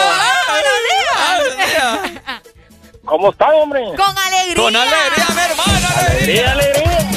¡Buenos 0.48 1.56
días! 1.58 2.42
¿Cómo 3.04 3.30
está, 3.30 3.48
hombre? 3.48 3.82
Con 3.96 4.16
alegría. 4.18 4.54
Con 4.62 4.76
alegría, 4.76 5.26
mi 5.34 5.40
hermano. 5.40 5.88
Alegría, 6.08 6.52
alegría. 6.52 7.08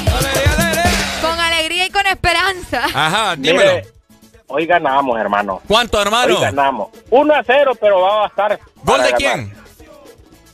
Con 1.22 1.40
alegría 1.40 1.86
y 1.86 1.90
con 1.90 2.08
esperanza. 2.08 2.84
Ajá, 2.86 3.36
Mire, 3.36 3.52
dímelo. 3.54 3.88
hoy 4.48 4.66
ganamos, 4.66 5.20
hermano. 5.20 5.62
¿Cuánto, 5.68 6.02
hermano? 6.02 6.36
Hoy 6.36 6.42
ganamos. 6.42 6.90
1 7.10 7.34
a 7.36 7.44
0, 7.46 7.74
pero 7.80 8.02
va 8.02 8.24
a 8.24 8.28
estar. 8.28 8.60
¿Gol 8.84 8.98
de 9.04 9.12
ganar. 9.12 9.18
quién? 9.18 9.54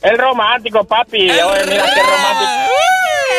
El 0.02 0.18
romántico, 0.18 0.84
papi. 0.84 1.30
Oye, 1.30 1.66
mira 1.66 1.84
qué 1.94 2.02
romántico. 2.02 2.72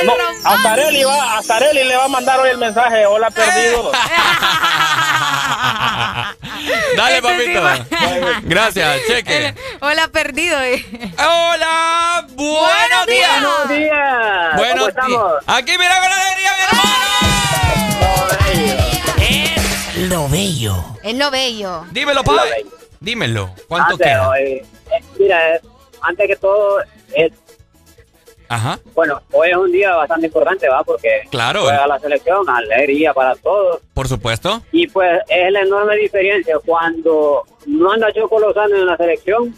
No, 0.05 0.13
a 0.43 0.57
Zarelli, 0.57 1.03
va, 1.03 1.37
a 1.37 1.41
le 1.73 1.95
va 1.95 2.05
a 2.05 2.07
mandar 2.07 2.39
hoy 2.39 2.49
el 2.49 2.57
mensaje. 2.57 3.05
Hola, 3.05 3.29
perdido. 3.29 3.91
Dale, 6.95 7.17
Este 7.17 7.21
papito. 7.21 7.61
Gracias, 8.43 9.01
cheque. 9.07 9.53
Hola, 9.81 10.07
perdido. 10.07 10.59
eh. 10.61 10.83
Hola, 11.17 12.25
buenos 12.35 13.07
días. 13.07 13.31
Buenos 13.41 13.69
días. 13.69 14.55
Buenos 14.55 14.77
¿Cómo 14.77 14.89
estamos? 14.89 15.33
Aquí 15.47 15.77
mira 15.77 15.95
con 15.99 16.11
alegría, 16.11 16.51
mi 16.57 16.63
hermano. 16.63 16.91
Es 19.95 20.07
lo 20.09 20.27
bello. 20.29 20.83
Es 21.03 21.15
lo 21.15 21.31
bello. 21.31 21.85
Dímelo, 21.91 22.23
pa. 22.23 22.43
Dímelo. 22.99 23.53
¿Cuánto 23.67 23.93
Antes, 23.93 24.07
queda? 24.07 24.39
eh, 24.39 24.65
eh, 24.91 25.03
mira, 25.19 25.55
eh, 25.55 25.61
antes 26.01 26.27
que 26.27 26.35
todo, 26.35 26.79
es, 27.15 27.31
Ajá. 28.53 28.79
bueno, 28.93 29.21
hoy 29.31 29.49
es 29.49 29.55
un 29.57 29.71
día 29.71 29.95
bastante 29.95 30.27
importante, 30.27 30.67
¿va? 30.67 30.83
Porque 30.83 31.21
Claro. 31.29 31.61
juega 31.61 31.87
la 31.87 31.99
selección, 31.99 32.49
alegría 32.49 33.13
para 33.13 33.35
todos. 33.35 33.79
Por 33.93 34.07
supuesto. 34.07 34.61
Y 34.71 34.87
pues 34.87 35.21
es 35.29 35.51
la 35.51 35.61
enorme 35.61 35.95
diferencia 35.95 36.57
cuando 36.65 37.43
no 37.65 37.91
anda 37.91 38.11
Choco 38.11 38.39
Lozano 38.39 38.75
en 38.75 38.85
la 38.85 38.97
selección 38.97 39.55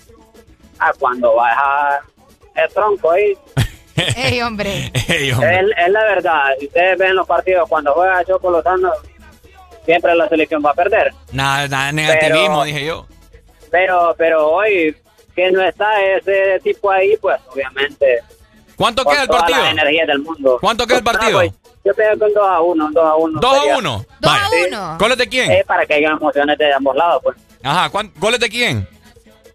a 0.80 0.94
cuando 0.94 1.34
baja 1.36 2.02
el 2.56 2.70
tronco 2.74 3.12
ahí. 3.12 3.34
Ey, 4.16 4.42
hombre. 4.42 4.92
Ey, 5.08 5.30
Es, 5.30 5.34
hombre. 5.36 5.60
es 5.78 5.90
la 5.92 6.04
verdad. 6.04 6.44
Si 6.60 6.68
ustedes 6.68 6.98
ven 6.98 7.16
los 7.16 7.28
partidos, 7.28 7.68
cuando 7.70 7.94
juega 7.94 8.24
Choco 8.26 8.50
Lozano, 8.52 8.92
siempre 9.86 10.16
la 10.16 10.28
selección 10.30 10.64
va 10.66 10.72
a 10.72 10.76
perder. 10.76 11.12
Nada, 11.32 11.68
nada 11.68 11.92
negativismo, 11.92 12.48
Pero- 12.48 12.64
dije 12.64 12.86
yo. 12.86 13.08
Pero, 13.72 14.14
pero 14.18 14.50
hoy 14.52 14.96
que 15.36 15.52
no 15.52 15.62
está 15.64 16.00
ese 16.04 16.60
tipo 16.64 16.92
ahí, 16.92 17.18
pues 17.18 17.40
obviamente. 17.52 18.22
¿Cuánto 18.84 19.06
queda 19.06 19.22
el 19.22 19.28
todas 19.28 19.42
partido? 19.44 19.64
las 19.64 19.72
energías 19.72 20.08
del 20.08 20.20
mundo. 20.20 20.58
¿Cuánto 20.60 20.86
queda 20.88 20.98
el 20.98 21.04
partido? 21.04 21.40
Ah, 21.40 21.44
pues, 21.44 21.74
yo 21.86 21.94
pego 21.94 22.20
con 22.20 22.34
2 22.34 22.44
a 22.48 22.62
1, 22.62 22.90
2 22.92 23.06
a 23.06 23.16
1. 23.16 23.40
2 23.40 23.58
a 23.58 23.78
1. 23.78 24.06
Dos 24.20 24.32
a 24.32 24.40
Vale. 24.50 24.68
uno. 24.68 24.98
¿Goles 25.00 25.18
de 25.18 25.28
quién? 25.30 25.52
Eh, 25.52 25.64
para 25.66 25.86
que 25.86 25.94
haya 25.94 26.10
emociones 26.10 26.58
de 26.58 26.74
ambos 26.74 26.96
lados, 26.96 27.22
pues. 27.24 27.38
Ajá, 27.64 27.90
¿cuán- 27.90 28.12
¿goles 28.18 28.40
de 28.40 28.50
quién? 28.50 28.88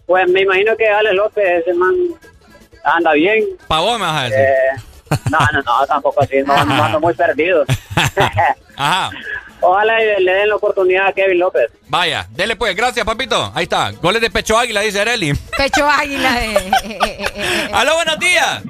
Pues 0.07 0.27
me 0.29 0.41
imagino 0.43 0.75
que 0.77 0.89
Alex 0.89 1.15
López, 1.15 1.45
ese 1.61 1.75
man, 1.75 1.95
anda 2.85 3.13
bien. 3.13 3.45
Pa' 3.67 3.81
vos 3.81 3.99
me 3.99 4.07
vas 4.07 4.17
a 4.17 4.23
decir. 4.25 4.39
Eh, 4.39 5.19
no, 5.31 5.39
no, 5.53 5.63
no, 5.63 5.87
tampoco 5.87 6.23
así, 6.23 6.37
no, 6.47 6.65
no 6.65 6.85
ando 6.85 7.01
muy 7.01 7.13
perdido. 7.15 7.65
Ajá. 8.77 9.11
Ojalá 9.61 10.01
y 10.03 10.23
le 10.23 10.33
den 10.33 10.49
la 10.51 10.57
oportunidad 10.57 11.09
a 11.09 11.13
Kevin 11.13 11.41
López. 11.41 11.69
Vaya, 11.89 12.27
dele 12.31 12.55
pues, 12.57 12.77
gracias, 12.77 13.05
papito. 13.05 13.51
Ahí 13.55 13.65
está. 13.65 13.91
Goles 13.91 14.21
de 14.23 14.31
pecho 14.31 14.57
águila, 14.57 14.83
dice 14.83 15.01
Areli. 15.01 15.35
Pecho 15.57 15.89
águila. 15.89 16.45
eh, 16.45 16.55
eh, 16.57 16.71
eh, 16.85 16.99
eh, 17.05 17.27
eh. 17.35 17.71
Aló, 17.75 17.95
buenos 17.97 18.19
días. 18.21 18.63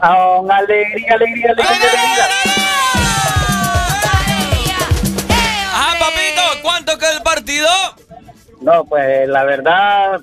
Con 0.00 0.50
alegría, 0.50 1.14
alegría, 1.14 1.50
alegría, 1.50 1.76
alegría. 1.76 2.26
Ajá, 5.72 5.98
papito, 5.98 6.62
¿cuánto 6.62 6.98
queda 6.98 7.16
el 7.16 7.22
partido? 7.22 7.68
No, 8.62 8.84
pues 8.84 9.28
la 9.28 9.44
verdad, 9.44 10.20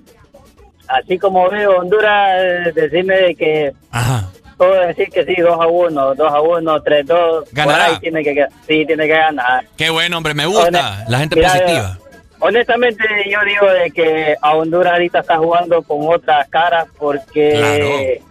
así 0.87 1.19
como 1.19 1.49
veo 1.49 1.77
Honduras, 1.79 2.29
eh, 2.39 2.71
decirme 2.73 3.15
de 3.17 3.35
que 3.35 3.73
Ajá. 3.91 4.29
puedo 4.57 4.73
decir 4.81 5.09
que 5.09 5.23
sí, 5.25 5.35
2 5.39 5.51
a 5.59 5.67
1, 5.67 6.15
2 6.15 6.31
a 6.33 6.41
1, 6.41 6.81
3 6.81 7.05
2. 7.05 7.45
¿Ganará? 7.51 7.85
Por 7.85 7.93
ahí 7.93 7.99
tiene 7.99 8.23
que, 8.23 8.45
sí, 8.67 8.85
tiene 8.85 9.03
que 9.07 9.13
ganar. 9.13 9.65
Qué 9.77 9.89
bueno, 9.91 10.17
hombre, 10.17 10.33
me 10.33 10.45
gusta. 10.47 10.67
Honest- 10.69 11.09
La 11.09 11.19
gente 11.19 11.35
Mira, 11.35 11.49
positiva. 11.53 11.97
Honestamente, 12.39 13.03
yo 13.31 13.39
digo 13.45 13.65
de 13.71 13.89
que 13.91 14.35
a 14.39 14.55
Honduras 14.55 14.93
ahorita 14.93 15.19
está 15.19 15.37
jugando 15.37 15.81
con 15.81 15.99
otras 16.07 16.47
caras 16.49 16.85
porque 16.99 18.21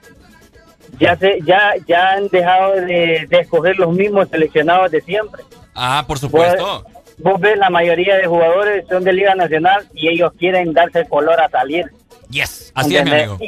ya 0.99 1.17
se 1.17 1.39
ya 1.45 1.75
ya 1.87 2.13
han 2.13 2.29
dejado 2.29 2.75
de, 2.75 3.27
de 3.29 3.39
escoger 3.41 3.77
los 3.77 3.95
mismos 3.95 4.29
seleccionados 4.29 4.91
de 4.91 5.01
siempre. 5.01 5.43
Ah, 5.75 6.05
por 6.07 6.19
supuesto. 6.19 6.85
Vos 7.19 7.41
ves 7.41 7.57
la 7.57 7.71
mayoría 7.71 8.17
de 8.17 8.27
jugadores 8.27 8.85
son 8.89 9.05
de 9.05 9.13
Liga 9.13 9.35
Nacional 9.35 9.87
y 9.95 10.09
ellos 10.09 10.33
quieren 10.39 10.73
darse 10.75 11.01
el 11.01 11.09
color 11.09 11.41
a 11.41 11.49
salir. 11.49 11.87
Yes, 12.29 12.73
así 12.75 12.97
es, 12.97 13.03
amigo. 13.03 13.39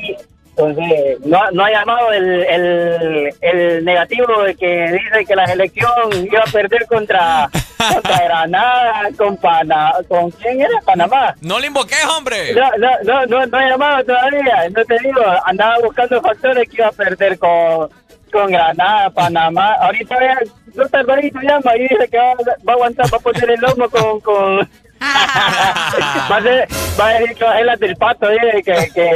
Entonces, 0.58 1.20
no, 1.24 1.40
no 1.52 1.64
ha 1.64 1.70
llamado 1.70 2.12
el, 2.12 2.42
el, 2.44 3.34
el 3.40 3.84
negativo 3.84 4.42
de 4.42 4.56
que 4.56 4.90
dice 4.90 5.24
que 5.24 5.36
la 5.36 5.46
selección 5.46 5.92
iba 6.14 6.40
a 6.40 6.50
perder 6.50 6.84
contra, 6.86 7.48
contra 7.78 8.18
Granada, 8.24 9.02
con 9.16 9.36
Pana, 9.36 9.92
¿con 10.08 10.32
quién 10.32 10.60
era? 10.60 10.80
Panamá. 10.84 11.32
No 11.42 11.60
le 11.60 11.68
invoqué, 11.68 11.94
hombre. 12.10 12.54
No, 12.54 12.68
no, 12.76 12.90
no, 13.04 13.26
no, 13.26 13.46
no 13.46 13.60
he 13.60 13.68
llamado 13.70 14.04
todavía. 14.04 14.68
No 14.76 14.84
te 14.84 14.98
digo, 14.98 15.20
andaba 15.44 15.76
buscando 15.78 16.20
factores 16.20 16.68
que 16.68 16.76
iba 16.78 16.88
a 16.88 16.92
perder 16.92 17.38
con, 17.38 17.88
con 18.32 18.50
Granada, 18.50 19.10
Panamá. 19.10 19.74
Ahorita 19.74 20.18
vea, 20.18 20.38
no 20.74 20.84
Alvarito 20.92 21.38
llama 21.40 21.76
y 21.76 21.82
dice 21.82 22.08
que 22.10 22.18
va, 22.18 22.34
va 22.66 22.72
a 22.72 22.72
aguantar, 22.72 23.06
va 23.12 23.18
a 23.18 23.20
poner 23.20 23.50
el 23.50 23.60
lomo 23.60 23.88
con... 23.88 24.20
con... 24.22 24.58
va, 25.00 26.36
a 26.36 26.42
ser- 26.42 26.68
va 26.98 27.06
a 27.06 27.12
decir 27.20 27.36
que 27.36 27.44
va 27.44 27.52
a 27.52 27.56
ser 27.58 27.66
la 27.66 27.76
del 27.76 27.94
pato, 27.96 28.28
dice 28.28 28.62
que... 28.64 28.90
que 28.92 29.12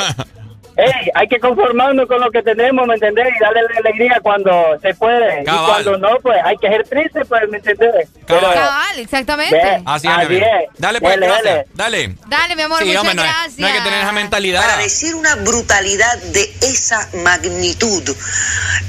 Ey, 0.77 1.11
hay 1.15 1.29
que 1.29 1.39
conformarnos 1.39 2.07
con 2.09 2.21
lo 2.21 2.31
que 2.31 2.43
tenemos, 2.43 2.87
¿me 2.87 2.95
entendés? 2.95 3.27
Y 3.37 3.43
darle 3.43 3.61
la 3.63 3.79
alegría 3.81 4.21
cuando 4.23 4.53
se 4.81 4.95
puede. 4.95 5.45
Cabal. 5.45 5.63
Y 5.63 5.85
cuando 5.85 5.99
no, 5.99 6.17
pues 6.23 6.39
hay 6.45 6.57
que 6.57 6.69
ser 6.69 6.89
triste, 6.89 7.25
pues, 7.27 7.43
¿me 7.51 7.59
entendés? 7.59 8.09
Pero- 8.27 8.41
Cabal, 8.53 8.99
exactamente. 8.99 9.55
Ve, 9.55 9.83
Así 9.85 10.07
es, 10.09 10.13
Así. 10.15 10.41
Dale, 10.79 11.01
pues, 11.01 11.17
gracias. 11.21 11.43
dele. 11.45 11.67
Dale. 11.75 12.15
Dale, 12.27 12.57
mi 12.57 12.63
amor, 12.63 12.79
Sí, 12.79 12.85
muchas 12.87 13.01
hombre, 13.01 13.15
no 13.17 13.23
hay, 13.23 13.29
gracias. 13.29 13.59
no 13.59 13.67
hay 13.67 13.73
que 13.75 13.81
tener 13.81 14.01
esa 14.01 14.13
mentalidad. 14.13 14.61
Para 14.63 14.77
decir 14.79 15.15
una 15.15 15.35
brutalidad 15.37 16.17
de 16.33 16.43
esa 16.63 17.09
magnitud, 17.23 18.17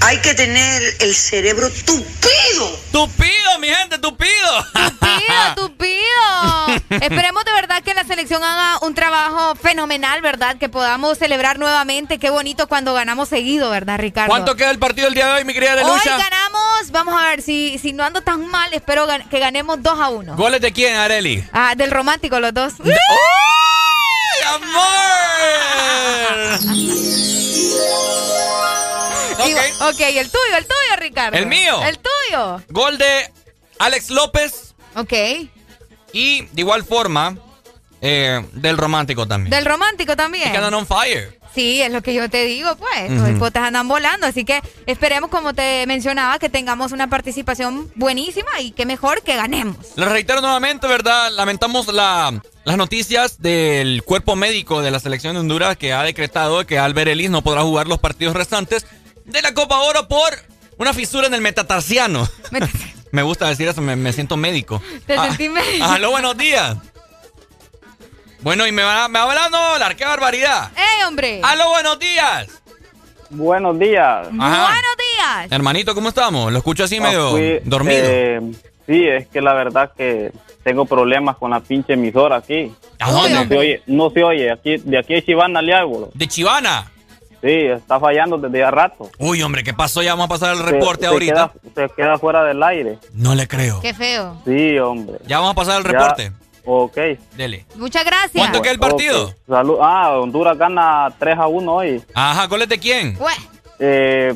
hay 0.02 0.18
que 0.20 0.34
tener 0.34 0.82
el 1.02 1.14
cerebro 1.14 1.68
tupido. 1.86 2.80
Tupido, 2.92 3.60
mi 3.60 3.68
gente, 3.68 3.98
tupido. 3.98 4.32
Tupido, 4.74 5.56
tupido. 5.56 7.02
Esperemos 7.02 7.44
de 7.46 7.52
verdad 7.54 7.82
que 7.84 7.94
la 7.94 8.04
selección 8.06 8.44
haga 8.44 8.80
un 8.86 8.94
trabajo 8.96 9.56
fenomenal, 9.56 10.22
¿verdad? 10.22 10.56
Que 10.58 10.70
podamos 10.70 11.18
celebrar 11.18 11.60
nuevamente. 11.60 11.73
Qué 12.20 12.30
bonito 12.30 12.68
cuando 12.68 12.94
ganamos 12.94 13.30
seguido, 13.30 13.70
¿verdad, 13.70 13.98
Ricardo? 13.98 14.30
¿Cuánto 14.30 14.56
queda 14.56 14.72
el 14.72 14.80
partido 14.80 15.08
el 15.08 15.14
día 15.16 15.28
de 15.28 15.34
hoy, 15.34 15.46
mi 15.46 15.54
querida 15.54 15.72
Hoy 15.74 15.78
Lelucha? 15.84 16.18
ganamos, 16.18 16.92
vamos 16.92 17.16
a 17.22 17.28
ver, 17.30 17.42
si, 17.42 17.78
si 17.80 17.94
no 17.94 18.04
ando 18.04 18.22
tan 18.22 18.46
mal, 18.48 18.72
espero 18.74 19.08
gan- 19.08 19.28
que 19.30 19.40
ganemos 19.40 19.82
2 19.82 20.00
a 20.00 20.10
1. 20.10 20.36
¿Goles 20.36 20.62
de 20.62 20.72
quién, 20.72 20.96
Areli? 20.96 21.44
Ah, 21.52 21.74
del 21.76 21.92
romántico 21.92 22.40
los 22.40 22.54
dos. 22.54 22.74
¡Ay, 22.86 22.94
amor! 24.54 24.74
Y- 29.46 29.54
ok, 29.84 30.00
el 30.00 30.30
tuyo, 30.32 30.58
el 30.58 30.66
tuyo, 30.66 30.96
Ricardo. 31.00 31.38
¿El 31.38 31.48
mío? 31.48 31.82
El 31.84 32.00
tuyo. 32.00 32.62
Gol 32.70 32.98
de 32.98 33.30
Alex 33.80 34.10
López. 34.12 34.74
Ok. 34.96 35.12
Y 36.14 36.44
de 36.44 36.62
igual 36.62 36.86
forma, 36.86 37.36
eh, 38.00 38.46
del 38.54 38.78
romántico 38.78 39.28
también. 39.28 39.50
Del 39.50 39.66
romántico 39.66 40.16
también. 40.16 40.50
Que 40.52 40.58
andan 40.58 40.74
on 40.76 40.88
fire. 40.88 41.38
Sí, 41.56 41.82
es 41.82 41.92
lo 41.92 42.02
que 42.02 42.14
yo 42.14 42.30
te 42.30 42.44
digo, 42.46 42.76
pues. 42.76 43.12
Ujú. 43.12 43.20
Los 43.22 43.30
hipotes 43.30 43.62
andan 43.62 43.88
volando. 43.88 44.26
Así 44.26 44.44
que 44.46 44.62
esperemos, 44.88 45.30
como 45.30 45.54
te 45.54 45.86
mencionaba, 45.88 46.40
que 46.40 46.50
tengamos 46.50 46.92
una 46.92 47.08
participación 47.10 47.92
buenísima 47.96 48.60
y 48.60 48.72
que 48.72 48.86
mejor 48.86 49.22
que 49.22 49.36
ganemos. 49.36 49.78
Les 49.96 50.10
reitero 50.10 50.42
nuevamente, 50.42 50.88
¿verdad? 50.88 51.32
Lamentamos 51.32 51.88
la- 51.94 52.42
las 52.66 52.78
noticias 52.78 53.42
del 53.42 54.04
cuerpo 54.04 54.36
médico 54.36 54.82
de 54.82 54.90
la 54.92 55.00
selección 55.00 55.34
de 55.36 55.42
Honduras 55.42 55.78
que 55.78 55.94
ha 55.94 56.02
decretado 56.04 56.66
que 56.66 56.80
Albert 56.80 57.10
Ellis 57.12 57.30
no 57.30 57.42
podrá 57.44 57.62
jugar 57.62 57.88
los 57.88 58.00
partidos 58.00 58.36
restantes 58.36 58.86
de 59.26 59.42
la 59.42 59.54
Copa 59.54 59.80
Oro 59.82 60.08
por 60.08 60.34
una 60.78 60.94
fisura 60.94 61.28
en 61.28 61.34
el 61.34 61.42
metatarsiano. 61.42 62.28
me 63.12 63.22
gusta 63.22 63.48
decir 63.48 63.68
eso, 63.68 63.82
me, 63.82 63.96
me 63.96 64.12
siento 64.14 64.38
médico. 64.38 64.82
Te 65.06 65.14
Ah, 65.16 65.28
sentí 65.28 65.50
médico. 65.50 65.86
Aló, 65.86 66.12
buenos 66.12 66.36
días. 66.38 66.78
Bueno, 68.44 68.68
y 68.68 68.72
me 68.72 68.84
va, 68.84 69.08
me 69.08 69.20
va 69.20 69.26
hablando 69.30 69.58
dólar, 69.58 69.96
qué 69.96 70.06
barbaridad. 70.06 70.70
¡Ey, 70.76 71.04
hombre! 71.08 71.40
Aló, 71.44 71.70
buenos 71.70 71.98
días. 72.00 72.48
Buenos 73.30 73.80
días. 73.80 74.28
Ajá. 74.40 74.64
Buenos 74.66 74.98
días. 74.98 75.52
Hermanito, 75.52 75.96
¿cómo 75.96 76.10
estamos? 76.10 76.52
Lo 76.52 76.58
escucho 76.58 76.84
así 76.84 77.00
medio 77.00 77.32
fui, 77.32 77.60
dormido. 77.64 77.96
eh, 78.04 78.42
sí, 78.86 79.08
es 79.08 79.28
que 79.28 79.42
la 79.42 79.54
verdad 79.54 79.92
que 79.98 80.32
tengo 80.64 80.86
problemas 80.86 81.38
con 81.38 81.52
la 81.52 81.62
pinche 81.62 81.94
emisora 81.94 82.38
aquí. 82.38 82.72
¿A 83.00 83.12
dónde? 83.12 83.34
No 83.34 83.48
se 83.48 83.58
oye, 83.58 83.84
no 83.88 84.10
se 84.12 84.24
oye. 84.24 84.52
Aquí, 84.52 84.78
de 84.78 85.00
aquí 85.00 85.16
es 85.16 85.26
Chivana 85.26 85.62
Liágulo. 85.62 86.12
¿De 86.14 86.28
Chivana? 86.28 86.90
Sí, 87.42 87.50
está 87.50 88.00
fallando 88.00 88.38
desde 88.38 88.60
ya 88.60 88.72
rato. 88.72 89.10
Uy, 89.18 89.42
hombre, 89.42 89.64
¿qué 89.64 89.74
pasó? 89.74 90.02
Ya 90.02 90.12
vamos 90.14 90.26
a 90.26 90.30
pasar 90.30 90.54
el 90.56 90.60
reporte 90.64 91.02
se 91.02 91.08
ahorita. 91.08 91.52
queda- 91.74 91.88
se 91.88 91.94
queda 91.96 92.18
fuera 92.18 92.44
del 92.44 92.62
aire. 92.62 93.00
No 93.14 93.36
le 93.36 93.48
creo. 93.48 93.82
Qué 93.82 93.94
feo. 93.94 94.38
Sí, 94.46 94.78
hombre. 94.80 95.18
Ya 95.28 95.40
vamos 95.40 95.54
a 95.54 95.56
pasar 95.56 95.78
el 95.80 95.84
Ya, 95.84 95.92
reporte. 95.92 96.32
Ok. 96.66 96.98
Dele. 97.36 97.66
Muchas 97.76 98.06
gracias. 98.06 98.32
¿Cuánto 98.34 98.62
queda 98.62 98.72
el 98.74 98.80
partido? 98.80 99.34
Salud. 99.48 99.78
Ah, 99.82 100.18
Honduras 100.18 100.58
gana 100.58 101.14
3 101.20 101.38
a 101.38 101.48
1 101.48 101.74
hoy. 101.74 102.04
Ajá, 102.14 102.48
¿goles 102.48 102.70
de 102.70 102.80
quién? 102.80 103.18
Eh, 103.80 104.34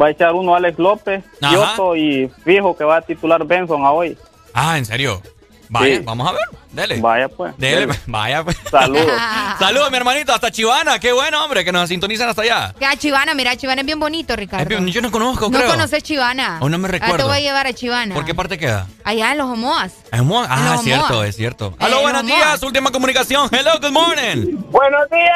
va 0.00 0.06
a 0.06 0.10
echar 0.10 0.32
uno 0.34 0.54
Alex 0.54 0.78
López, 0.78 1.24
Ajá. 1.40 1.50
Kioto 1.54 1.96
y 1.96 2.30
fijo 2.44 2.76
que 2.76 2.84
va 2.84 2.98
a 2.98 3.02
titular 3.02 3.44
Benson 3.44 3.84
a 3.84 3.90
hoy. 3.92 4.16
Ah, 4.52 4.78
¿en 4.78 4.84
serio? 4.84 5.20
Vaya, 5.68 5.96
Sí. 5.96 6.02
vamos 6.04 6.28
a 6.28 6.32
ver. 6.32 6.40
Dele. 6.72 7.00
Vaya 7.00 7.28
pues. 7.28 7.56
Dele, 7.56 7.86
Dele. 7.86 8.00
vaya 8.06 8.42
pues. 8.44 8.56
Saludos. 8.70 9.06
Saludos, 9.58 9.90
mi 9.90 9.96
hermanito, 9.96 10.32
hasta 10.34 10.50
Chivana. 10.50 10.98
Qué 10.98 11.12
bueno, 11.12 11.42
hombre, 11.44 11.64
que 11.64 11.70
nos 11.72 11.88
sintonizan 11.88 12.28
hasta 12.28 12.42
allá. 12.42 12.74
que 12.78 12.84
a 12.84 12.96
Chivana, 12.96 13.32
mira, 13.34 13.56
Chivana 13.56 13.80
es 13.82 13.86
bien 13.86 13.98
bonito, 14.00 14.34
Ricardo. 14.36 14.66
Bien- 14.68 14.86
Yo 14.88 15.00
no 15.00 15.10
conozco, 15.10 15.48
no 15.50 15.58
creo. 15.58 15.70
conoces 15.70 16.02
Chivana. 16.02 16.58
Oh, 16.60 16.68
no 16.68 16.78
me 16.78 16.88
Ah, 16.88 16.90
te 16.92 16.98
recuerdo. 16.98 17.28
voy 17.28 17.36
a 17.36 17.40
llevar 17.40 17.66
a 17.66 17.72
Chivana. 17.72 18.14
¿Por 18.14 18.24
qué 18.24 18.34
parte 18.34 18.58
queda? 18.58 18.86
Allá 19.04 19.32
en 19.32 19.38
los 19.38 19.46
Homoas. 19.48 19.92
En 20.12 20.26
Moa- 20.26 20.46
Ah, 20.50 20.70
los 20.70 20.74
es 20.80 20.84
cierto, 20.84 21.14
Moa. 21.14 21.26
es 21.28 21.36
cierto. 21.36 21.74
Eh, 21.78 21.84
Aló, 21.84 21.96
en 21.98 22.02
buenos 22.02 22.26
días. 22.26 22.62
Última 22.62 22.90
comunicación. 22.90 23.48
Hello, 23.52 23.72
good 23.80 23.90
morning. 23.92 24.56
¡Buenos 24.70 25.08
días! 25.10 25.30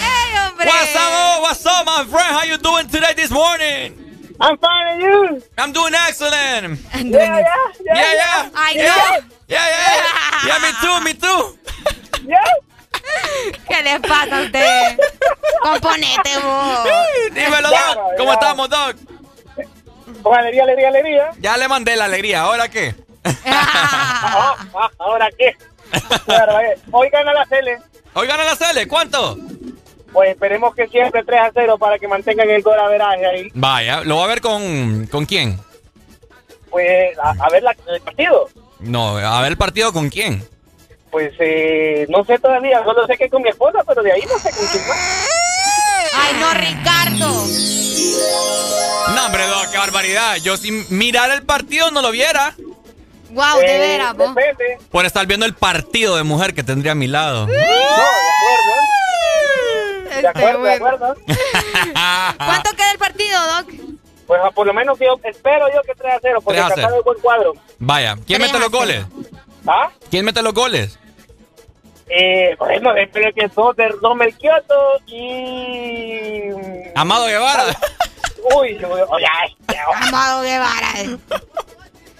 ¡Ey, 0.00 0.38
hombre! 0.48 0.66
What's 0.66 0.94
up, 0.94 1.12
oh, 1.12 1.40
what's 1.42 1.66
up, 1.66 1.84
my 1.86 2.04
friend? 2.10 2.34
How 2.36 2.44
you 2.44 2.56
doing 2.58 2.88
today 2.88 3.14
this 3.14 3.30
morning? 3.30 4.07
I'm 4.40 4.56
fine, 4.58 4.86
and 4.88 5.02
you? 5.02 5.42
I'm 5.58 5.72
doing 5.72 5.92
excellent. 5.94 6.78
I'm 6.94 7.06
Yeah, 7.06 7.10
doing 7.10 7.12
yeah, 7.20 7.94
Yeah, 7.94 8.14
yeah. 8.14 8.50
Ay, 8.54 8.72
yeah. 8.76 8.86
no. 8.86 9.34
Yeah, 9.48 9.66
yeah. 9.74 10.46
Yeah, 10.46 10.58
me 10.62 10.70
too, 10.80 11.00
me 11.04 11.14
too. 11.14 11.58
Yeah. 12.26 12.52
¿Qué 13.68 13.82
les 13.82 14.00
pasa 14.00 14.38
a 14.38 14.42
usted? 14.42 14.98
Componete, 15.62 16.38
vos. 16.38 16.88
Dímelo, 17.34 17.68
Doc. 17.70 17.98
¿Cómo 18.16 18.32
estamos, 18.32 18.68
Doc? 18.70 18.96
Con 20.22 20.34
alegría, 20.38 20.62
alegría, 20.64 20.88
alegría. 20.88 21.30
Ya 21.40 21.56
le 21.56 21.66
mandé 21.68 21.96
la 21.96 22.04
alegría. 22.04 22.42
¿Ahora 22.42 22.68
qué? 22.68 22.94
Ah, 23.46 24.56
ah, 24.74 24.90
¿Ahora 24.98 25.28
qué? 25.36 25.56
Claro, 26.26 26.60
eh, 26.60 26.78
Hoy 26.92 27.08
gana 27.10 27.32
la 27.32 27.44
Cele. 27.46 27.78
Hoy 28.14 28.26
gana 28.26 28.44
la 28.44 28.56
Cele. 28.56 28.86
¿Cuánto? 28.86 29.36
Pues 30.12 30.30
esperemos 30.30 30.74
que 30.74 30.88
siempre 30.88 31.22
3 31.24 31.40
a 31.40 31.50
0 31.54 31.76
para 31.78 31.98
que 31.98 32.08
mantengan 32.08 32.48
el 32.48 32.62
gol 32.62 32.78
averaje 32.78 33.26
ahí. 33.26 33.50
Vaya, 33.54 34.00
¿lo 34.02 34.16
va 34.16 34.24
a 34.24 34.28
ver 34.28 34.40
con, 34.40 35.06
con 35.10 35.26
quién? 35.26 35.60
Pues 36.70 37.16
a, 37.18 37.30
a 37.38 37.48
ver 37.50 37.62
la, 37.62 37.76
el 37.88 38.00
partido. 38.00 38.48
No, 38.80 39.16
a 39.18 39.40
ver 39.42 39.52
el 39.52 39.58
partido 39.58 39.92
con 39.92 40.08
quién. 40.08 40.42
Pues 41.10 41.32
eh, 41.40 42.06
no 42.10 42.24
sé 42.24 42.38
todavía, 42.38 42.82
solo 42.84 43.06
sé 43.06 43.16
que 43.16 43.28
con 43.30 43.42
mi 43.42 43.48
esposa, 43.48 43.78
pero 43.86 44.02
de 44.02 44.12
ahí 44.12 44.22
no 44.28 44.38
sé 44.38 44.50
con 44.50 44.66
quién 44.66 44.86
más. 44.88 45.28
Ay, 46.14 46.34
no, 46.40 46.54
Ricardo. 46.54 47.46
No, 49.14 49.26
hombre, 49.26 49.46
Doc, 49.46 49.70
qué 49.70 49.78
barbaridad. 49.78 50.36
Yo 50.36 50.56
sin 50.56 50.84
mirar 50.90 51.30
el 51.30 51.42
partido 51.42 51.90
no 51.90 52.02
lo 52.02 52.10
viera. 52.10 52.54
Wow, 53.30 53.58
de 53.58 53.74
Eh, 53.74 53.78
veras, 53.78 54.16
vos. 54.16 54.34
Depende. 54.34 54.78
Por 54.90 55.04
estar 55.06 55.26
viendo 55.26 55.44
el 55.46 55.54
partido 55.54 56.16
de 56.16 56.22
mujer 56.22 56.54
que 56.54 56.62
tendría 56.62 56.92
a 56.92 56.94
mi 56.94 57.06
lado. 57.08 57.46
No, 57.46 57.52
de 57.52 57.58
acuerdo. 57.58 58.72
De 60.22 60.28
Este, 60.28 60.38
acuerdo, 60.38 60.62
de 60.64 60.78
bueno. 60.78 60.96
acuerdo. 60.96 61.14
¿Cuánto 62.36 62.70
queda 62.72 62.92
el 62.92 62.98
partido, 62.98 63.38
Doc? 63.46 63.66
Pues 64.26 64.40
por 64.54 64.66
lo 64.66 64.74
menos 64.74 64.98
yo 64.98 65.14
espero 65.24 65.66
yo 65.74 65.80
que 65.82 65.94
3 65.94 66.14
a 66.14 66.18
0, 66.20 66.40
porque 66.44 66.60
3 66.60 66.70
a 66.72 66.74
0. 66.74 66.82
Qatar 66.86 66.98
es 66.98 67.04
buen 67.04 67.18
cuadro. 67.20 67.52
Vaya, 67.78 68.16
¿quién 68.26 68.42
mete 68.42 68.58
los 68.58 68.70
goles? 68.70 69.04
¿Ah? 69.66 69.88
¿Quién 70.10 70.24
mete 70.24 70.42
los 70.42 70.52
goles? 70.52 70.98
Eh, 72.10 72.54
bueno, 72.58 72.94
espero 72.96 73.30
que 73.34 73.48
son 73.50 73.74
de 73.76 73.88
Romel 73.88 74.34
Kioto 74.36 74.74
y... 75.06 76.50
Amado 76.94 77.26
Guevara. 77.26 77.64
Uy, 78.56 78.78
ya, 78.78 80.06
Amado 80.08 80.42
Guevara. 80.42 80.88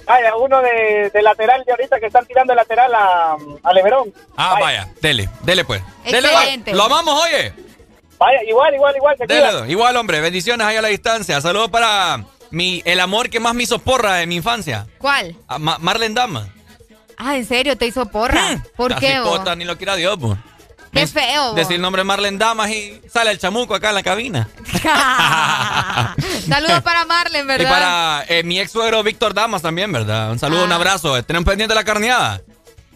ay, 0.06 0.22
uno 0.38 0.60
de, 0.62 1.10
de 1.12 1.22
lateral 1.22 1.62
de 1.64 1.72
ahorita 1.72 2.00
que 2.00 2.06
están 2.06 2.26
tirando 2.26 2.52
de 2.52 2.56
lateral 2.56 2.94
a, 2.94 3.36
a 3.62 3.72
Leverón. 3.72 4.12
Ah, 4.36 4.54
Ay, 4.56 4.62
vaya, 4.62 4.88
dele, 5.00 5.28
dele 5.42 5.64
pues. 5.64 5.82
Dele, 6.04 6.28
Excelente. 6.28 6.70
va. 6.72 6.76
Lo 6.76 6.84
amamos, 6.84 7.22
oye. 7.24 7.52
Vaya, 8.18 8.38
igual, 8.48 8.74
igual, 8.74 8.96
igual. 8.96 9.16
Se 9.18 9.26
Dele, 9.26 9.70
igual, 9.70 9.96
hombre. 9.96 10.20
Bendiciones 10.20 10.66
ahí 10.66 10.76
a 10.76 10.82
la 10.82 10.88
distancia. 10.88 11.40
Saludos 11.40 11.70
para 11.70 12.24
mi, 12.50 12.82
el 12.84 12.98
amor 13.00 13.30
que 13.30 13.38
más 13.40 13.54
me 13.54 13.62
hizo 13.62 13.78
porra 13.78 14.14
de 14.14 14.26
mi 14.26 14.36
infancia. 14.36 14.86
¿Cuál? 14.98 15.36
A 15.46 15.58
Ma- 15.58 15.78
Marlene 15.78 16.14
Dama. 16.14 16.48
Ah, 17.16 17.36
¿en 17.36 17.46
serio? 17.46 17.76
¿Te 17.76 17.86
hizo 17.86 18.06
porra? 18.06 18.62
¿Por 18.76 18.90
La 18.92 18.98
qué, 18.98 19.20
ni 19.56 19.64
lo 19.64 19.76
quiera 19.76 19.96
Dios, 19.96 20.16
pues. 20.20 20.38
Qué 20.92 21.02
Es- 21.02 21.12
feo. 21.12 21.52
Decir 21.54 21.76
el 21.76 21.82
nombre 21.82 22.02
Marlene 22.02 22.38
Damas 22.38 22.70
y 22.70 23.00
sale 23.12 23.30
el 23.30 23.38
chamuco 23.38 23.74
acá 23.74 23.90
en 23.90 23.94
la 23.96 24.02
cabina. 24.02 24.48
Saludos 26.48 26.82
para 26.82 27.04
Marlen, 27.04 27.44
Y 27.44 27.46
¿verdad? 27.48 27.70
para 27.70 28.24
eh, 28.28 28.42
mi 28.42 28.58
ex 28.60 28.70
suegro 28.72 29.02
Víctor 29.02 29.34
Damas 29.34 29.62
también, 29.62 29.92
¿verdad? 29.92 30.30
Un 30.32 30.38
saludo, 30.38 30.64
un 30.64 30.72
Ah. 30.72 30.76
abrazo. 30.76 31.22
Tenemos 31.24 31.46
pendiente 31.46 31.74
la 31.74 31.84
carneada. 31.84 32.40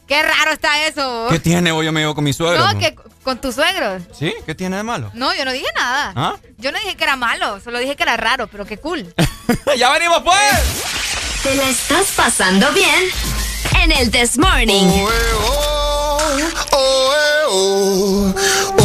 Qué 0.07 0.23
raro 0.23 0.52
está 0.52 0.86
eso. 0.86 1.26
¿Qué 1.31 1.39
tiene? 1.39 1.70
Voy 1.73 1.84
yo 1.86 1.92
me 1.92 2.01
llevo 2.01 2.15
con 2.15 2.25
mi 2.25 2.33
suegro. 2.33 2.67
¿no? 2.73 2.78
que 2.78 2.94
con 3.23 3.41
tus 3.41 3.55
suegros. 3.55 4.02
¿Sí? 4.18 4.34
¿Qué 4.44 4.55
tiene 4.55 4.76
de 4.76 4.83
malo? 4.83 5.10
No, 5.15 5.34
yo 5.34 5.44
no 5.44 5.52
dije 5.52 5.67
nada. 5.75 6.12
¿Ah? 6.15 6.36
Yo 6.59 6.73
no 6.73 6.78
dije 6.78 6.97
que 6.97 7.05
era 7.05 7.17
malo, 7.17 7.60
solo 7.60 7.78
dije 7.78 7.97
que 7.97 8.02
era 8.02 8.17
raro, 8.17 8.47
pero 8.49 8.65
qué 8.65 8.78
cool. 8.78 9.12
¡Ya 9.78 9.91
venimos, 9.92 10.23
pues! 10.23 11.42
¿Te 11.42 11.55
la 11.57 11.68
estás 11.68 12.12
pasando 12.17 12.70
bien? 12.73 13.05
En 13.83 13.92
el 13.92 14.10
This 14.10 14.39
Morning. 14.39 14.86
Este 16.39 18.82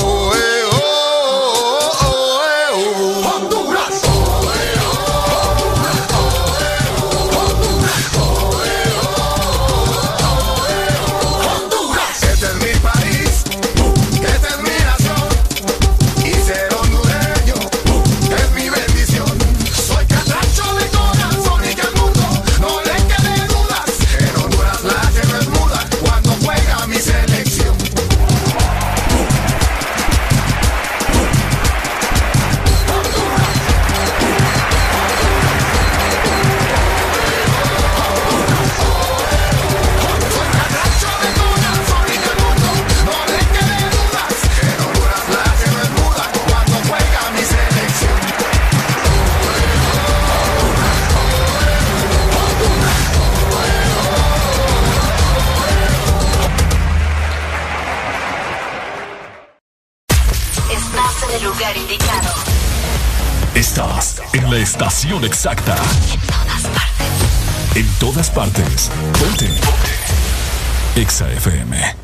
exacta. 65.15 65.75
En 66.11 66.19
todas 66.27 66.63
partes. 66.63 67.75
En 67.75 67.87
todas 67.99 68.29
partes. 68.29 68.91
Ponte. 69.13 69.47
Ponte. 69.47 71.01
Exa 71.01 71.31
FM. 71.31 71.95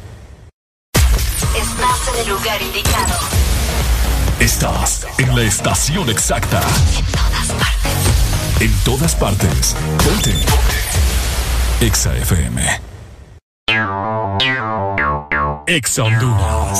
Estás 1.55 2.13
en 2.13 2.21
el 2.21 2.29
lugar 2.29 2.61
indicado. 2.61 3.19
Estás 4.39 5.05
en 5.17 5.35
la 5.35 5.43
estación 5.43 6.09
exacta. 6.09 6.61
En 6.61 7.05
todas 7.05 7.51
partes. 7.51 8.61
En 8.61 8.73
todas 8.83 9.15
partes. 9.15 9.75
Ponte. 10.03 10.31
Ponte. 10.31 11.85
Exa 11.85 12.15
FM. 12.15 12.81
Exa 15.67 16.03
Honduras. 16.03 16.79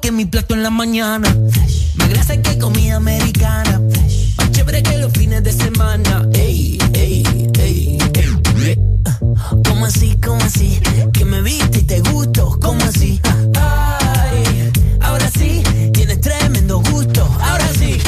Que 0.00 0.12
mi 0.12 0.24
plato 0.24 0.54
en 0.54 0.62
la 0.62 0.70
mañana. 0.70 1.28
Más 1.94 2.08
grasa 2.08 2.36
que 2.40 2.58
comida 2.58 2.96
americana. 2.96 3.80
Más 4.36 4.50
chévere 4.52 4.82
que 4.82 4.98
los 4.98 5.12
fines 5.12 5.42
de 5.42 5.52
semana. 5.52 6.26
Ey, 6.32 6.78
ey, 6.94 7.22
ey, 7.58 7.98
ey. 8.64 8.78
¿Cómo 9.66 9.86
así? 9.86 10.16
¿Cómo 10.24 10.42
así? 10.42 10.80
Que 11.12 11.24
me 11.24 11.42
viste 11.42 11.80
y 11.80 11.82
te 11.82 12.00
gusto. 12.00 12.58
¿Cómo 12.60 12.82
así? 12.84 13.20
Ay, 13.54 14.70
ahora 15.00 15.30
sí, 15.30 15.62
tienes 15.92 16.20
tremendo 16.20 16.80
gusto. 16.90 17.22
Ahora 17.40 17.68
sí. 17.78 17.98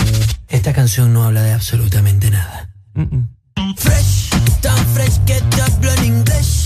Esta 0.48 0.72
canción 0.72 1.12
no 1.12 1.24
habla 1.24 1.42
de 1.42 1.52
absolutamente 1.52 2.30
nada. 2.30 2.70
Fresh, 3.76 4.30
tan 4.60 4.86
fresh 4.94 5.18
que 5.24 5.40
te 5.40 5.62
hablo 5.62 5.92
en 5.94 6.04
inglés. 6.04 6.65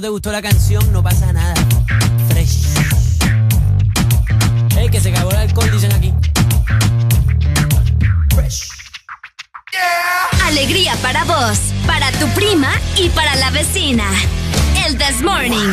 Te 0.00 0.08
gustó 0.08 0.32
la 0.32 0.40
canción, 0.40 0.92
no 0.92 1.02
pasa 1.02 1.32
nada. 1.32 1.54
Fresh. 2.28 2.68
Ey, 4.78 4.88
que 4.88 5.00
se 5.00 5.10
acabó 5.10 5.30
el 5.30 5.36
alcohol, 5.36 5.70
dicen 5.70 5.92
aquí. 5.92 6.12
Alegría 10.44 10.94
para 11.02 11.24
vos, 11.24 11.58
para 11.86 12.10
tu 12.12 12.26
prima 12.28 12.72
y 12.96 13.08
para 13.10 13.34
la 13.36 13.50
vecina. 13.50 14.04
El 14.86 14.96
This 14.96 15.22
Morning. 15.22 15.72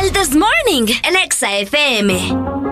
El 0.00 0.12
This 0.12 0.34
Morning, 0.34 0.92
el 1.04 1.16
Exa 1.16 1.56
FM. 1.58 2.71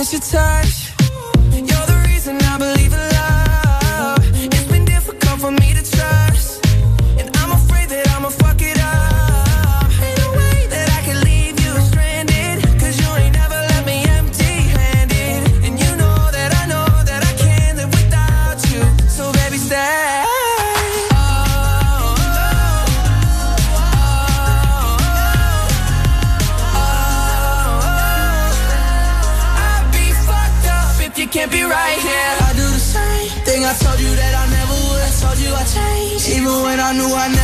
miss 0.00 0.12
your 0.14 0.20
touch. 0.22 0.79
No 36.92 37.06
me 37.28 37.39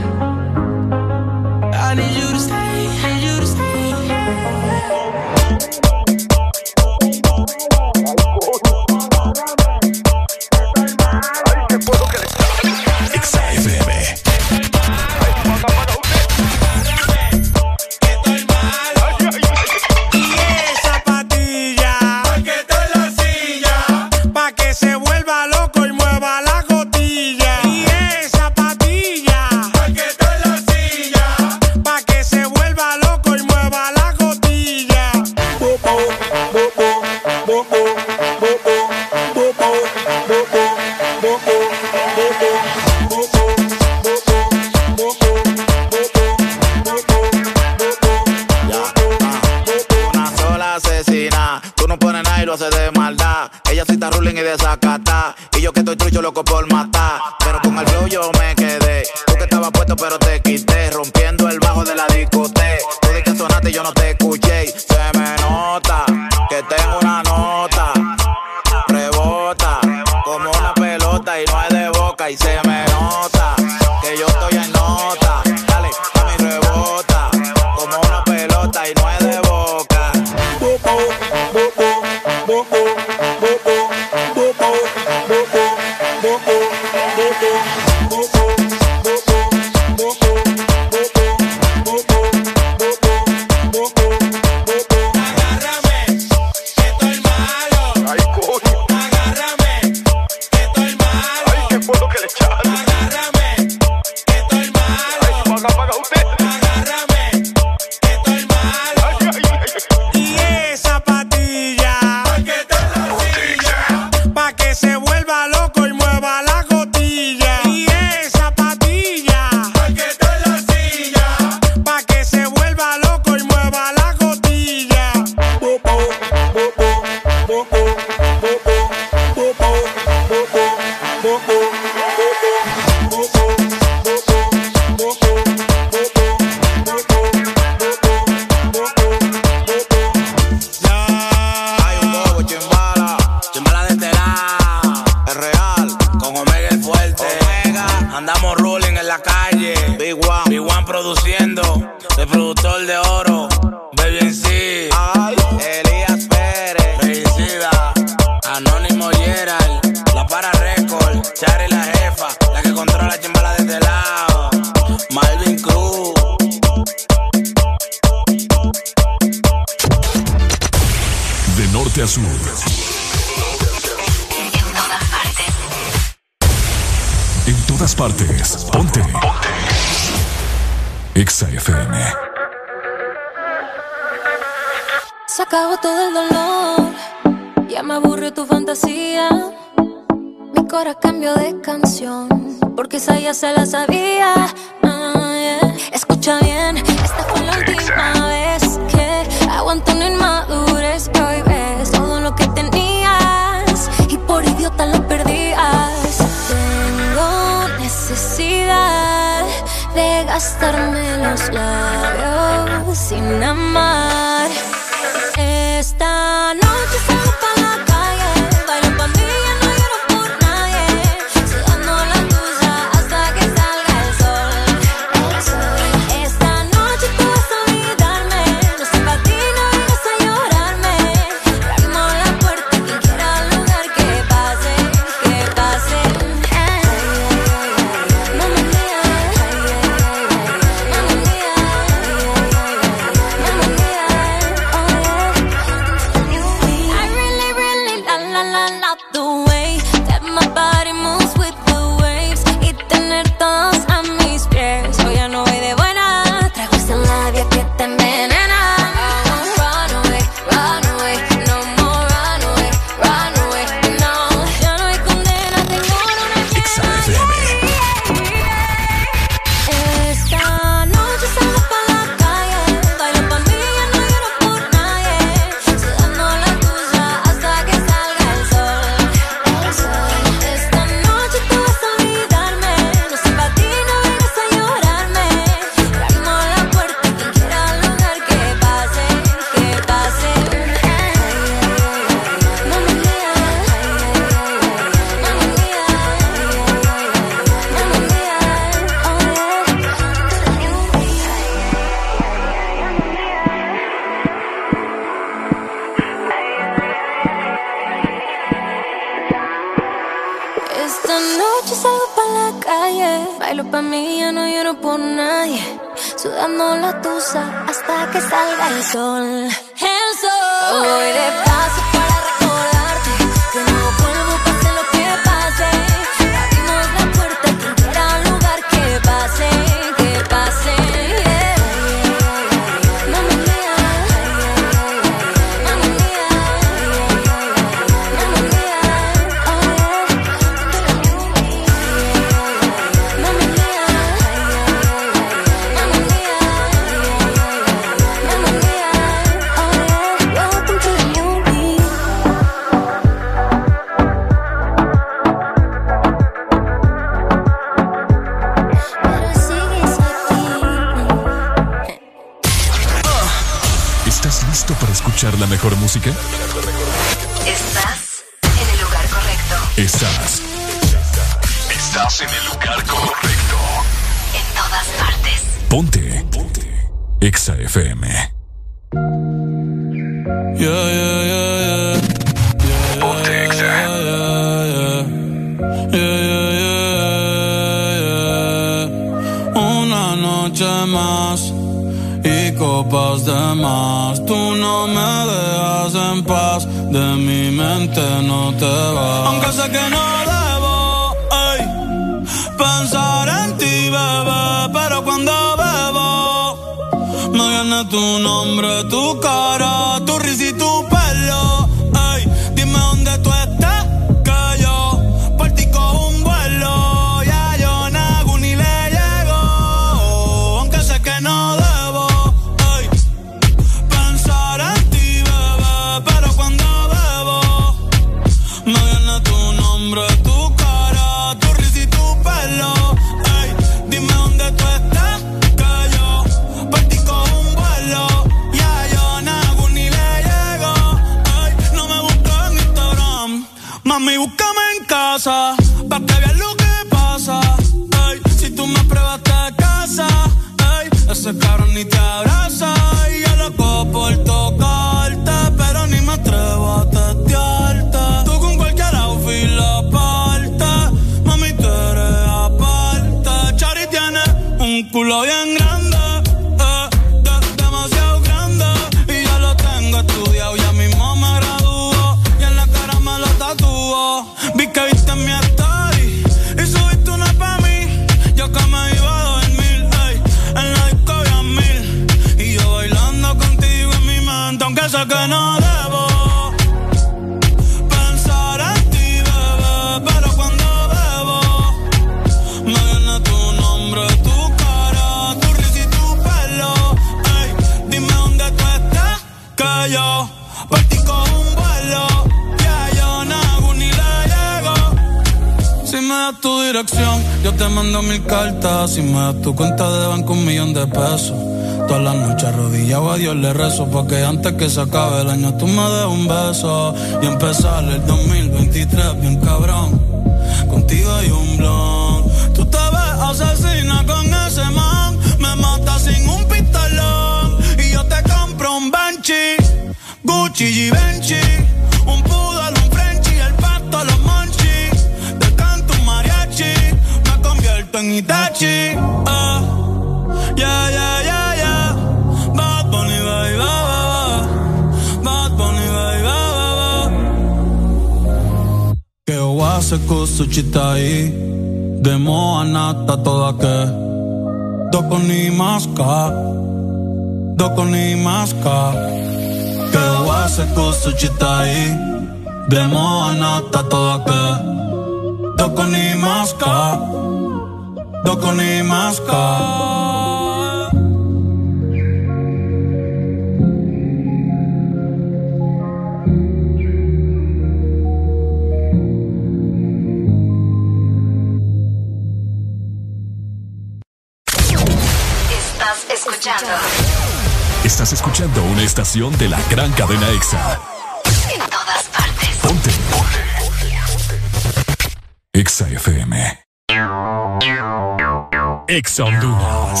Honduras. 599.20 600.00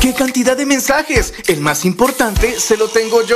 ¡Qué 0.00 0.12
cantidad 0.12 0.56
de 0.56 0.66
mensajes! 0.66 1.32
El 1.48 1.60
más 1.60 1.84
importante 1.84 2.60
se 2.60 2.76
lo 2.76 2.88
tengo 2.88 3.22
yo. 3.22 3.35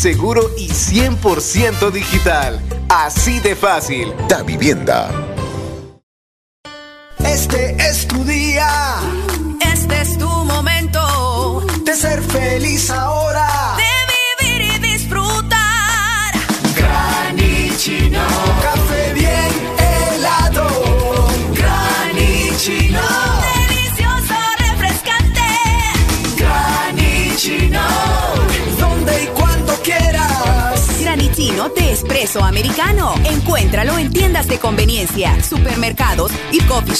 seguro 0.00 0.50
y 0.56 0.68
100% 0.68 1.90
digital. 1.90 2.58
Así 2.88 3.38
de 3.40 3.54
fácil. 3.54 4.14
Da 4.28 4.42
Vivienda. 4.42 5.29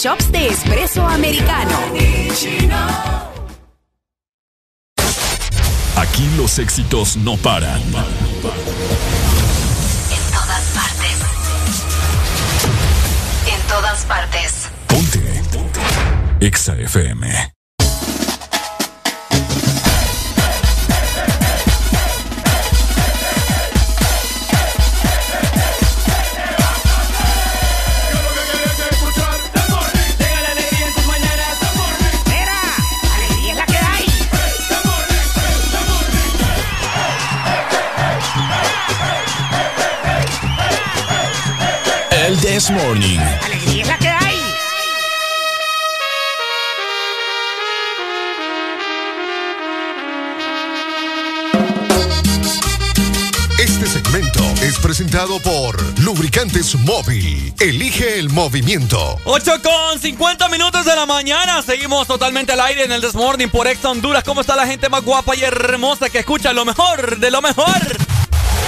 Shops 0.02 0.32
de 0.32 0.46
espresso 0.48 1.06
americano. 1.06 1.78
Aquí 5.94 6.26
los 6.38 6.58
éxitos 6.58 7.18
no 7.18 7.36
paran. 7.36 7.82
En 7.82 7.92
todas 10.32 10.64
partes. 10.74 11.18
En 13.46 13.60
todas 13.68 14.04
partes. 14.06 14.68
Ponte. 14.86 15.42
Exa 16.40 16.76
FM. 16.76 17.59
This 42.60 42.70
Morning. 42.72 43.18
Alegría 43.42 43.80
es 43.80 43.88
la 43.88 43.96
que 43.96 44.08
hay. 44.08 44.36
Este 53.58 53.86
segmento 53.86 54.40
es 54.60 54.78
presentado 54.78 55.40
por 55.40 55.80
Lubricantes 56.00 56.74
Móvil. 56.80 57.54
Elige 57.58 58.18
el 58.18 58.28
movimiento. 58.28 59.18
8 59.24 59.62
con 59.62 59.98
50 59.98 60.50
minutos 60.50 60.84
de 60.84 60.94
la 60.94 61.06
mañana. 61.06 61.62
Seguimos 61.62 62.06
totalmente 62.06 62.52
al 62.52 62.60
aire 62.60 62.84
en 62.84 62.92
el 62.92 63.00
Desmorning 63.00 63.48
por 63.48 63.68
Exa 63.68 63.88
Honduras. 63.88 64.22
¿Cómo 64.22 64.42
está 64.42 64.54
la 64.54 64.66
gente 64.66 64.90
más 64.90 65.02
guapa 65.02 65.34
y 65.34 65.44
hermosa 65.44 66.10
que 66.10 66.18
escucha 66.18 66.52
lo 66.52 66.66
mejor 66.66 67.18
de 67.20 67.30
lo 67.30 67.40
mejor? 67.40 67.80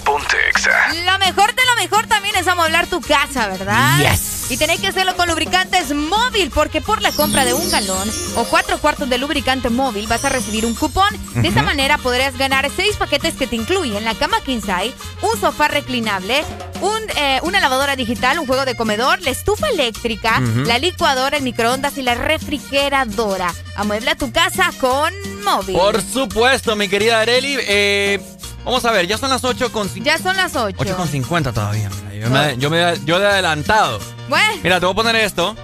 Ponte 0.02 0.36
Exa. 0.48 0.94
Lo 1.04 1.18
mejor 1.18 1.51
mejor 1.82 2.06
también 2.06 2.36
es 2.36 2.46
amoblar 2.46 2.86
tu 2.86 3.00
casa, 3.00 3.48
¿verdad? 3.48 3.98
Yes. 3.98 4.50
Y 4.50 4.56
tenéis 4.56 4.80
que 4.80 4.88
hacerlo 4.88 5.16
con 5.16 5.28
lubricantes 5.28 5.92
móvil, 5.94 6.50
porque 6.50 6.80
por 6.80 7.02
la 7.02 7.10
compra 7.10 7.44
de 7.44 7.54
un 7.54 7.70
galón 7.70 8.08
o 8.36 8.44
cuatro 8.44 8.78
cuartos 8.78 9.08
de 9.08 9.18
lubricante 9.18 9.68
móvil 9.68 10.06
vas 10.06 10.24
a 10.24 10.28
recibir 10.28 10.64
un 10.66 10.74
cupón. 10.74 11.08
De 11.34 11.48
esta 11.48 11.60
Ujú. 11.60 11.66
manera 11.66 11.98
podrás 11.98 12.36
ganar 12.36 12.70
seis 12.76 12.96
paquetes 12.96 13.34
que 13.34 13.46
te 13.46 13.56
incluyen 13.56 14.04
la 14.04 14.14
cama 14.14 14.40
king 14.44 14.60
size, 14.60 14.94
un 15.22 15.40
sofá 15.40 15.68
reclinable, 15.68 16.44
un, 16.82 17.00
eh, 17.16 17.40
una 17.42 17.60
lavadora 17.60 17.96
digital, 17.96 18.38
un 18.38 18.46
juego 18.46 18.64
de 18.64 18.76
comedor, 18.76 19.20
la 19.22 19.30
estufa 19.30 19.68
eléctrica, 19.68 20.40
la 20.40 20.78
licuadora, 20.78 21.36
el 21.36 21.42
microondas 21.42 21.98
y 21.98 22.02
la 22.02 22.14
refrigeradora. 22.14 23.52
Amuebla 23.76 24.14
tu 24.14 24.30
casa 24.32 24.70
con 24.80 25.12
móvil. 25.44 25.76
Por 25.76 26.00
supuesto, 26.02 26.76
mi 26.76 26.88
querida 26.88 27.20
Areli. 27.20 27.56
Eh, 27.60 28.20
vamos 28.64 28.84
a 28.84 28.90
ver, 28.92 29.06
ya 29.06 29.18
son 29.18 29.30
las 29.30 29.44
8 29.44 29.70
con, 29.72 29.88
Ya 30.02 30.18
son 30.18 30.36
las 30.36 30.54
8. 30.56 30.76
8 30.78 30.96
con 30.96 31.08
50 31.08 31.52
todavía. 31.52 31.90
Yo, 32.20 32.30
me, 32.30 32.56
yo, 32.58 32.70
me- 32.70 32.98
yo 33.04 33.18
de 33.18 33.26
adelantado. 33.26 33.98
Bueno, 34.28 34.52
Mira, 34.62 34.78
te 34.80 34.86
voy 34.86 34.92
a 34.92 34.96
poner 34.96 35.16
esto. 35.16 35.54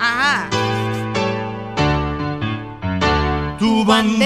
ajá. 0.00 0.48
Tu 3.58 3.84
bandera, 3.84 4.22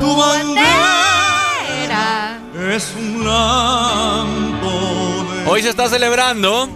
tu 0.00 0.16
bandera. 0.16 2.38
es 2.74 2.92
un 2.98 3.24
lampo 3.24 5.24
de... 5.32 5.46
Hoy 5.46 5.62
se 5.62 5.70
está 5.70 5.88
celebrando. 5.88 6.68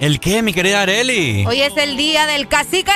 ¿El 0.00 0.20
qué, 0.20 0.42
mi 0.42 0.52
querida 0.52 0.82
Areli? 0.82 1.44
Hoy 1.46 1.62
es 1.62 1.76
el 1.76 1.96
día 1.96 2.26
del 2.26 2.48
cacique 2.48 2.90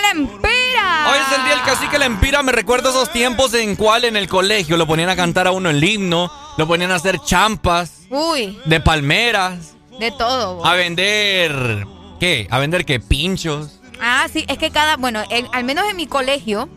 Hoy 1.10 1.18
es 1.18 1.38
el 1.38 1.44
día 1.44 1.54
del 1.54 1.62
cacique 1.64 1.98
Lempira. 1.98 2.42
Me 2.42 2.52
recuerdo 2.52 2.90
esos 2.90 3.10
tiempos 3.12 3.54
en 3.54 3.76
cual 3.76 4.04
en 4.04 4.16
el 4.16 4.28
colegio 4.28 4.76
lo 4.76 4.86
ponían 4.86 5.08
a 5.08 5.16
cantar 5.16 5.46
a 5.46 5.50
uno 5.52 5.70
el 5.70 5.82
himno, 5.82 6.30
lo 6.56 6.66
ponían 6.66 6.90
a 6.90 6.96
hacer 6.96 7.18
champas 7.20 8.02
Uy, 8.10 8.58
de 8.64 8.80
palmeras, 8.80 9.74
de 9.98 10.10
todo. 10.12 10.64
a 10.64 10.74
vender. 10.74 11.86
¿Qué? 12.20 12.46
¿A 12.50 12.58
vender 12.58 12.84
qué? 12.84 13.00
Pinchos. 13.00 13.80
Ah, 14.00 14.26
sí, 14.32 14.44
es 14.48 14.58
que 14.58 14.70
cada, 14.70 14.96
bueno, 14.96 15.22
en- 15.30 15.48
al 15.52 15.64
menos 15.64 15.84
en 15.88 15.96
mi 15.96 16.06
colegio 16.06 16.68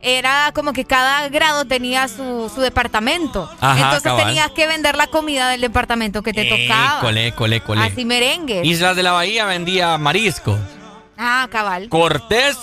era 0.00 0.52
como 0.54 0.72
que 0.72 0.84
cada 0.84 1.28
grado 1.28 1.64
tenía 1.64 2.06
su, 2.08 2.50
su 2.54 2.60
departamento. 2.60 3.50
Ajá, 3.60 3.76
Entonces 3.78 4.02
cabal. 4.02 4.26
tenías 4.26 4.50
que 4.52 4.66
vender 4.66 4.96
la 4.96 5.06
comida 5.08 5.48
del 5.48 5.60
departamento 5.60 6.22
que 6.22 6.32
te 6.32 6.44
tocaba. 6.44 7.00
Cole, 7.00 7.32
cole, 7.32 7.60
cole. 7.60 7.82
Así 7.82 8.04
merengues. 8.04 8.64
Islas 8.64 8.94
de 8.96 9.02
la 9.02 9.12
Bahía 9.12 9.44
vendía 9.44 9.96
mariscos. 9.98 10.58
Ah, 11.18 11.48
cabal. 11.50 11.88
Cortés, 11.88 12.56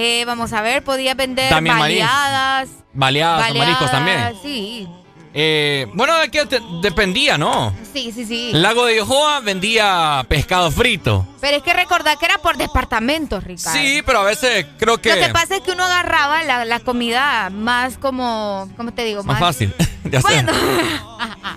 Eh, 0.00 0.22
vamos 0.26 0.52
a 0.52 0.62
ver, 0.62 0.84
podías 0.84 1.16
vender 1.16 1.48
También 1.48 1.76
marisco. 1.76 2.04
baleadas. 2.06 2.68
baleadas, 2.94 3.50
o 3.50 3.54
mariscos 3.54 3.90
también. 3.90 4.32
Sí, 4.40 4.88
Eh, 5.34 5.86
bueno, 5.92 6.14
que 6.30 6.46
te- 6.46 6.60
dependía, 6.82 7.36
¿no? 7.36 7.74
sí, 7.92 8.12
sí, 8.14 8.24
sí. 8.24 8.50
Lago 8.52 8.86
de 8.86 8.96
Yohoa 8.96 9.40
vendía 9.40 10.24
pescado 10.28 10.70
frito. 10.70 11.26
Pero 11.40 11.56
es 11.56 11.62
que 11.64 11.72
recordar 11.72 12.16
que 12.16 12.26
era 12.26 12.38
por 12.38 12.56
departamentos, 12.56 13.42
Ricardo. 13.42 13.76
Sí, 13.78 14.02
pero 14.06 14.20
a 14.20 14.24
veces 14.24 14.66
creo 14.78 14.98
que, 14.98 15.10
Lo 15.14 15.26
que 15.26 15.32
pasa 15.32 15.56
es 15.56 15.62
que 15.62 15.72
uno 15.72 15.84
agarraba 15.84 16.44
la, 16.44 16.64
la 16.64 16.78
comida 16.80 17.50
más 17.50 17.98
como, 17.98 18.68
¿cómo 18.76 18.92
te 18.92 19.04
digo? 19.04 19.22
más 19.24 19.40
fácil 19.40 19.74
de 20.04 20.16
hacer. 20.16 20.46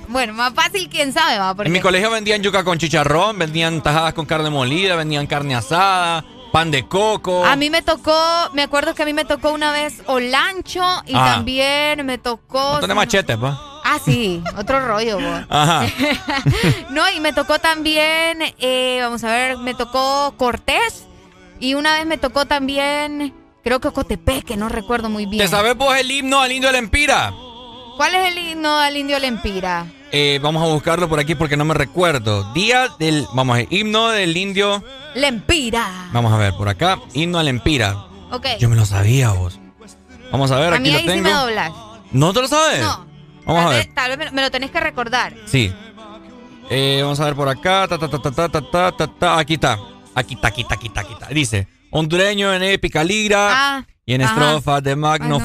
Bueno, 0.08 0.34
más 0.34 0.54
fácil, 0.54 0.90
quién 0.90 1.14
sabe, 1.14 1.38
va. 1.38 1.54
Porque 1.56 1.68
En 1.68 1.74
mi 1.74 1.80
colegio 1.80 2.10
vendían 2.12 2.42
yuca 2.42 2.64
con 2.66 2.78
chicharrón, 2.78 3.38
vendían 3.40 3.82
tajadas 3.82 4.14
con 4.14 4.26
carne 4.26 4.50
molida, 4.50 4.96
vendían 4.98 5.26
carne 5.28 5.56
asada, 5.56 6.26
pan 6.52 6.72
de 6.72 6.88
coco. 6.88 7.46
a 7.46 7.56
mí 7.56 7.70
me 7.70 7.82
tocó, 7.82 8.14
me 8.54 8.64
acuerdo 8.64 8.94
que 8.94 9.04
a 9.04 9.06
mí 9.06 9.14
me 9.14 9.26
tocó 9.26 9.52
una 9.52 9.72
vez 9.72 10.02
olancho 10.08 10.84
y 11.06 11.14
también 11.14 12.06
me 12.06 12.18
tocó. 12.18 12.74
montón 12.74 12.90
de 12.90 12.96
machetes, 12.96 13.38
pa. 13.38 13.60
Ah, 13.84 14.00
sí, 14.04 14.44
otro 14.58 14.86
rollo. 14.86 15.18
Ajá. 15.50 15.86
no, 16.90 17.10
y 17.10 17.20
me 17.20 17.34
tocó 17.34 17.60
también, 17.60 18.40
eh, 18.60 19.00
vamos 19.02 19.24
a 19.24 19.32
ver, 19.32 19.58
me 19.58 19.74
tocó 19.74 20.34
Cortés 20.38 21.06
y 21.60 21.74
una 21.74 21.96
vez 21.96 22.06
me 22.06 22.18
tocó 22.18 22.46
también, 22.46 23.34
creo 23.64 23.80
que 23.80 23.92
Cotepeque, 23.92 24.58
no 24.58 24.70
recuerdo 24.70 25.10
muy 25.10 25.26
bien. 25.26 25.44
¿Te 25.44 25.48
sabes 25.48 25.76
vos 25.76 25.96
el 25.96 26.12
himno 26.12 26.42
al 26.42 26.52
indio 26.52 26.70
del 26.70 26.84
Empira? 26.84 27.34
¿Cuál 27.98 28.16
es 28.16 28.32
el 28.32 28.38
himno 28.38 28.78
al 28.78 28.98
indio 28.98 29.20
Lempira? 29.20 29.86
Eh, 30.14 30.40
vamos 30.42 30.62
a 30.62 30.74
buscarlo 30.74 31.08
por 31.08 31.20
aquí 31.20 31.36
porque 31.36 31.56
no 31.56 31.64
me 31.64 31.74
recuerdo. 31.74 32.52
Día 32.54 32.90
del. 33.00 33.26
Vamos 33.34 33.54
a 33.54 33.58
ver. 33.60 33.68
Himno 33.70 34.10
del 34.10 34.36
indio. 34.36 34.84
Lempira. 35.16 36.10
Vamos 36.12 36.34
a 36.34 36.38
ver, 36.38 36.54
por 36.54 36.68
acá. 36.68 37.00
Himno 37.14 37.40
a 37.40 37.44
Lempira. 37.44 37.96
Ok. 38.32 38.46
Yo 38.60 38.68
me 38.70 38.76
lo 38.76 38.86
sabía 38.86 39.32
vos. 39.32 39.60
Vamos 40.32 40.52
a 40.52 40.60
ver, 40.60 40.74
a 40.74 40.78
aquí 40.78 40.92
lo 40.92 41.04
tengo. 41.04 41.30
¿No 42.12 42.34
te 42.34 42.42
lo 42.42 42.48
sabes? 42.48 42.82
No. 42.82 43.06
Vamos 43.46 43.66
a 43.66 43.70
ver. 43.70 43.90
Tal 43.94 44.18
vez 44.18 44.32
me 44.32 44.42
lo 44.42 44.52
tenés 44.52 44.72
que 44.72 44.80
recordar. 44.80 45.34
Sí. 45.46 45.74
Eh, 46.70 47.00
vamos 47.02 47.20
a 47.20 47.26
ver 47.26 47.36
por 47.36 47.50
acá. 47.50 47.84
Aquí 47.84 49.54
está. 49.54 49.80
Aquí 50.14 50.34
está, 50.36 50.48
aquí 50.48 50.62
está, 50.62 50.76
aquí 50.76 50.88
está. 50.88 51.28
Dice: 51.30 51.68
Hondureño 51.90 52.54
en 52.54 52.64
épica 52.64 53.04
lira 53.04 53.50
ah. 53.52 53.86
y 54.06 54.14
en 54.14 54.24
ajá. 54.24 54.34
estrofas 54.34 54.84
de 54.84 54.96
magno, 54.96 55.40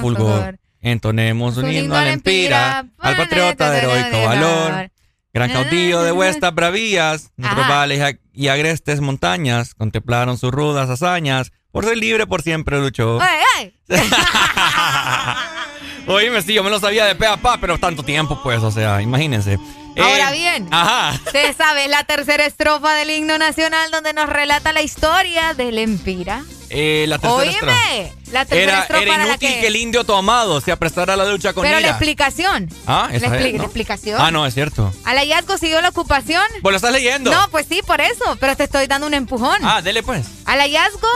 Entonemos 0.81 1.57
un 1.57 1.65
Un 1.65 1.71
himno 1.71 1.85
himno 1.85 1.97
al 1.97 2.09
al 2.09 2.15
empira, 2.15 2.81
empira, 2.81 2.95
al 2.99 3.17
patriota 3.17 3.71
de 3.71 3.79
heroico 3.79 4.23
valor, 4.23 4.91
Gran 5.37 5.53
caudillo 5.53 6.03
de 6.03 6.13
vuestras 6.13 6.55
bravías, 6.55 7.31
nuestros 7.37 7.69
vales 7.69 8.17
y 8.33 8.49
agrestes 8.49 9.03
montañas 9.03 9.75
contemplaron 9.75 10.39
sus 10.39 10.51
rudas 10.51 10.89
hazañas. 10.89 11.53
Por 11.73 11.85
ser 11.85 11.99
libre, 11.99 12.27
por 12.27 12.41
siempre 12.41 12.81
luchó. 12.81 13.19
¡Ay, 13.21 13.43
ay! 13.59 13.75
Oíme, 16.07 16.41
sí, 16.41 16.55
yo 16.55 16.65
me 16.65 16.71
lo 16.71 16.81
sabía 16.81 17.05
de 17.05 17.17
pe 17.17 17.27
a 17.27 17.37
pa, 17.37 17.59
pero 17.61 17.77
tanto 17.77 18.03
tiempo, 18.03 18.41
pues, 18.43 18.63
o 18.63 18.71
sea, 18.71 19.03
imagínense. 19.03 19.59
Ahora 19.99 20.31
Eh, 20.31 20.37
bien, 20.37 20.69
Ajá. 20.71 21.19
se 21.33 21.53
sabe 21.55 21.89
la 21.89 22.05
tercera 22.05 22.45
estrofa 22.47 22.95
del 22.95 23.11
himno 23.11 23.39
nacional 23.39 23.91
donde 23.91 24.13
nos 24.13 24.29
relata 24.29 24.73
la 24.73 24.83
historia 24.83 25.55
del 25.55 25.79
Empira. 25.79 26.43
Eh, 26.69 27.05
la 27.09 27.19
tercera 27.19 27.45
estrofa. 27.51 27.73
Oíme, 27.93 28.13
la 28.33 28.45
tercera 28.45 28.73
Era, 28.73 28.81
estrofa 28.83 29.03
era 29.03 29.15
era 29.15 29.23
la 29.25 29.29
inútil 29.31 29.49
que... 29.55 29.61
que... 29.61 29.67
el 29.69 29.77
indio 29.77 30.03
tomado 30.05 30.61
se 30.61 30.73
aprestara 30.73 31.15
a 31.15 31.17
la 31.17 31.25
lucha 31.25 31.53
con 31.53 31.63
Pero 31.63 31.79
la 31.79 31.89
explicación. 31.89 32.69
Ah, 32.89 33.07
la, 33.11 33.17
esa 33.17 33.27
expli- 33.29 33.47
es, 33.47 33.53
¿no? 33.53 33.59
la 33.59 33.65
explicación. 33.65 34.21
Ah, 34.21 34.31
no, 34.33 34.45
es 34.47 34.53
cierto. 34.55 34.93
Al 35.05 35.17
hallazgo 35.17 35.59
siguió 35.59 35.81
la 35.81 35.91
ocupación. 35.91 36.43
Pues 36.63 36.73
lo 36.73 36.77
estás 36.77 36.93
leyendo. 36.93 37.31
No, 37.31 37.49
pues 37.51 37.67
sí, 37.69 37.81
por 37.87 38.01
eso, 38.01 38.37
pero 38.41 38.57
te 38.57 38.65
estoy 38.65 38.87
dando 38.89 39.07
un 39.07 39.15
empujón. 39.15 39.59
Ah, 39.63 39.81
dele 39.81 40.03
pues. 40.03 40.27
Al 40.45 40.59
hallazgo 40.59 41.09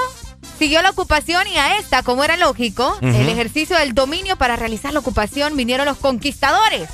siguió 0.59 0.83
la 0.83 0.91
ocupación 0.91 1.47
y 1.49 1.57
a 1.59 1.79
esta, 1.79 2.03
como 2.05 2.23
era 2.23 2.37
lógico, 2.37 2.97
el 3.03 3.29
ejercicio 3.29 3.77
del 3.77 3.93
dominio 3.93 4.37
para 4.37 4.55
realizar 4.55 4.93
la 4.93 5.01
ocupación 5.01 5.57
vinieron 5.57 5.85
los 5.87 5.97
conquistadores. 5.99 6.89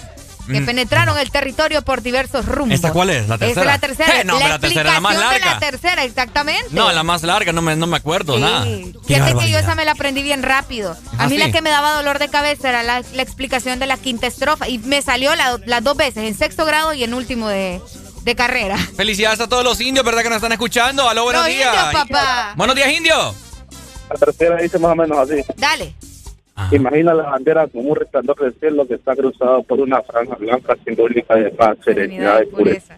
Que 0.47 0.61
Mm. 0.61 0.67
penetraron 0.67 1.19
el 1.19 1.31
territorio 1.31 1.83
por 1.83 2.03
diversos 2.03 2.47
rumbos. 2.47 2.75
¿Esta 2.77 2.93
cuál 2.93 3.11
es? 3.11 3.29
¿La 3.29 3.37
tercera? 3.39 3.51
Esa 3.51 3.61
es 3.61 3.67
la 3.67 3.79
tercera. 3.79 4.21
Eh, 4.21 4.25
no, 4.25 4.39
la 4.39 4.59
tercera 4.59 4.89
es 4.91 4.95
la 4.95 5.01
más 5.01 5.13
explicación 5.15 5.41
de 5.43 5.47
larga. 5.47 5.55
la 5.55 5.59
tercera, 5.71 6.05
exactamente. 6.05 6.67
No, 6.71 6.93
la 6.93 7.03
más 7.03 7.23
larga, 7.25 7.53
no 7.53 7.63
me, 7.63 7.75
no 7.77 7.87
me 7.87 7.97
acuerdo 7.97 8.35
Sí. 8.37 8.41
nada. 8.41 8.65
Fíjate 9.07 9.35
que 9.39 9.51
yo 9.51 9.59
esa 9.59 9.75
me 9.75 9.85
la 9.85 9.93
aprendí 9.93 10.23
bien 10.23 10.43
rápido. 10.43 10.93
A 11.19 11.25
Ah, 11.25 11.29
mí 11.29 11.37
la 11.39 11.51
que 11.51 11.63
me 11.63 11.71
daba 11.71 11.93
dolor 11.95 12.19
de 12.19 12.29
cabeza 12.29 12.69
era 12.69 12.83
la, 12.83 13.03
la 13.13 13.23
explicación 13.23 13.79
de 13.79 13.87
la 13.87 13.97
quinta 13.97 14.27
estrofa. 14.27 14.69
Y 14.69 14.79
me 14.79 15.03
salió 15.03 15.35
la- 15.35 15.59
las 15.67 15.83
dos 15.83 15.97
veces, 15.97 16.19
en 16.19 16.37
sexto 16.37 16.65
grado 16.65 16.95
y 16.95 17.03
en 17.05 17.13
último 17.15 17.49
de, 17.49 17.81
de 18.23 18.35
carrera. 18.37 18.77
Felicidades 18.97 19.41
a 19.41 19.49
todos 19.49 19.65
los 19.65 19.81
indios, 19.81 20.05
¿verdad? 20.05 20.23
Que 20.23 20.29
nos 20.29 20.37
están 20.37 20.53
escuchando. 20.53 21.09
Aló, 21.09 21.25
buenos 21.25 21.43
Los 21.45 21.53
días. 21.55 21.75
indios, 21.75 21.93
papá. 22.07 22.53
Buenos 22.57 22.77
días, 22.77 22.93
indio. 22.93 23.35
La 24.09 24.17
tercera 24.17 24.57
dice 24.59 24.79
más 24.79 24.93
o 24.93 24.95
menos 24.95 25.19
así. 25.19 25.43
Dale. 25.57 25.95
Imagina 26.73 27.13
la 27.15 27.25
bandera 27.25 27.67
como 27.69 27.91
un 27.91 27.97
resplandor 27.97 28.39
del 28.41 28.55
cielo 28.59 28.87
que 28.87 28.95
está 28.95 29.15
cruzado 29.15 29.63
por 29.63 29.79
una 29.81 30.01
franja 30.03 30.37
blanca 30.37 30.75
simbólica 30.85 31.35
de 31.35 31.51
paz, 31.51 31.77
serenidad 31.85 32.41
y 32.43 32.47
pureza, 32.47 32.97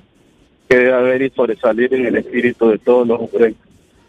que 0.69 0.77
debe 0.77 0.93
haber 0.95 1.23
y 1.23 1.31
sobresalir 1.31 1.93
en 1.93 2.07
el 2.07 2.17
espíritu 2.17 2.69
de 2.70 2.78
todos 2.78 3.07
los 3.07 3.19
hombres. 3.20 3.55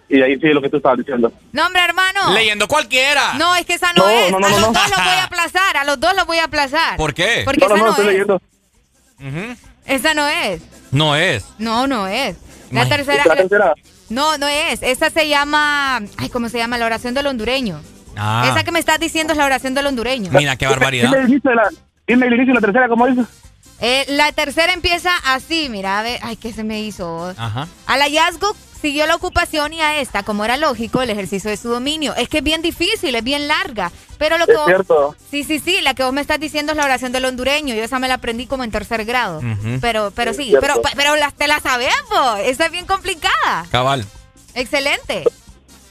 Y 0.07 0.21
ahí 0.21 0.35
sigue 0.35 0.53
lo 0.53 0.61
que 0.61 0.69
tú 0.69 0.77
estabas 0.77 0.97
diciendo. 0.99 1.31
No, 1.51 1.65
hombre, 1.67 1.83
hermano. 1.83 2.33
Leyendo 2.33 2.67
cualquiera. 2.67 3.33
No, 3.39 3.55
es 3.55 3.65
que 3.65 3.73
esa 3.73 3.93
no, 3.93 4.03
No, 4.05 4.09
es. 4.09 4.31
no, 4.31 4.39
no, 4.39 4.47
a 4.47 4.49
no, 4.49 4.59
los 4.59 4.67
no. 4.71 4.73
dos 4.73 4.89
los 4.89 4.97
voy 5.05 5.15
a 5.15 5.23
aplazar. 5.25 5.77
A 5.77 5.83
los 5.83 5.99
dos 5.99 6.15
los 6.15 6.25
voy 6.25 6.37
a 6.37 6.43
aplazar. 6.45 6.97
¿Por 6.97 7.13
qué? 7.13 7.41
Porque 7.45 7.65
esa 7.65 7.75
no, 7.77 7.91
es. 7.91 7.99
leyendo. 8.05 8.41
Esa 9.85 10.13
no 10.13 10.27
es. 10.27 10.61
No 10.91 11.15
es. 11.15 11.45
No, 11.57 11.87
no 11.87 12.07
es. 12.07 12.37
La 12.71 12.87
tercera. 12.87 13.23
La 13.25 13.35
tercera. 13.35 13.73
No, 14.09 14.37
no 14.37 14.47
es. 14.47 14.81
Esa 14.83 15.09
se 15.09 15.27
llama. 15.27 15.97
Ay, 16.17 16.29
¿cómo 16.29 16.49
se 16.49 16.57
llama? 16.57 16.77
La 16.77 16.85
oración 16.85 17.13
del 17.13 17.27
hondureño. 17.27 17.79
Ah. 18.15 18.47
Esa 18.51 18.63
que 18.63 18.71
me 18.71 18.79
estás 18.79 18.99
diciendo 18.99 19.33
es 19.33 19.37
la 19.37 19.45
oración 19.45 19.73
del 19.73 19.87
hondureño. 19.87 20.31
Mira, 20.31 20.55
qué 20.55 20.67
barbaridad. 20.67 21.09
Dime 21.09 21.21
el 21.23 21.29
inicio 21.29 21.49
de 21.49 21.55
la, 21.55 21.69
dime 22.07 22.27
el 22.27 22.33
inicio 22.33 22.53
de 22.53 22.59
la 22.59 22.65
tercera, 22.65 22.87
¿cómo 22.89 23.07
dice? 23.07 23.21
Eh, 23.81 24.05
la 24.09 24.31
tercera 24.33 24.73
empieza 24.73 25.11
así, 25.25 25.69
mira, 25.69 25.99
a 25.99 26.03
ver. 26.03 26.19
Ay, 26.21 26.35
¿qué 26.35 26.51
se 26.51 26.63
me 26.63 26.81
hizo? 26.81 27.33
Ajá. 27.37 27.67
Al 27.85 28.01
hallazgo 28.01 28.53
siguió 28.81 29.05
la 29.07 29.15
ocupación 29.15 29.73
y 29.73 29.81
a 29.81 29.99
esta, 29.99 30.23
como 30.23 30.43
era 30.43 30.57
lógico, 30.57 31.01
el 31.01 31.09
ejercicio 31.09 31.49
de 31.49 31.55
su 31.57 31.69
dominio. 31.69 32.13
Es 32.15 32.27
que 32.29 32.39
es 32.39 32.43
bien 32.43 32.61
difícil, 32.61 33.15
es 33.15 33.23
bien 33.23 33.47
larga. 33.47 33.91
Pero 34.17 34.37
lo 34.37 34.45
que 34.45 34.51
Es 34.51 34.57
vos- 34.57 34.65
cierto. 34.67 35.15
Sí, 35.31 35.45
sí, 35.45 35.59
sí, 35.59 35.79
la 35.81 35.93
que 35.93 36.03
vos 36.03 36.11
me 36.11 36.19
estás 36.19 36.39
diciendo 36.41 36.73
es 36.73 36.77
la 36.77 36.83
oración 36.85 37.13
del 37.13 37.23
hondureño. 37.23 37.73
Yo 37.73 37.83
esa 37.83 37.99
me 37.99 38.09
la 38.09 38.15
aprendí 38.15 38.47
como 38.47 38.65
en 38.65 38.71
tercer 38.71 39.05
grado. 39.05 39.41
Pero, 39.79 40.11
pero 40.13 40.31
Es 40.31 40.37
sí, 40.37 40.43
cierto. 40.49 40.59
pero, 40.67 40.81
pero 40.97 41.15
las, 41.15 41.33
te 41.35 41.47
la 41.47 41.61
sabes, 41.61 41.93
po. 42.09 42.35
Esa 42.37 42.65
es 42.65 42.71
bien 42.71 42.85
complicada. 42.85 43.65
Cabal. 43.71 44.05
Excelente. 44.55 45.23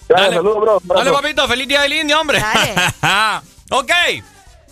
Dale, 0.09 0.37
saludos, 0.37 0.83
bro. 0.83 0.97
Dale, 0.97 1.13
papito, 1.13 1.47
feliz 1.49 1.69
día 1.69 1.83
del 1.83 1.93
indio, 1.93 2.21
hombre. 2.21 2.43
ok. 3.71 3.93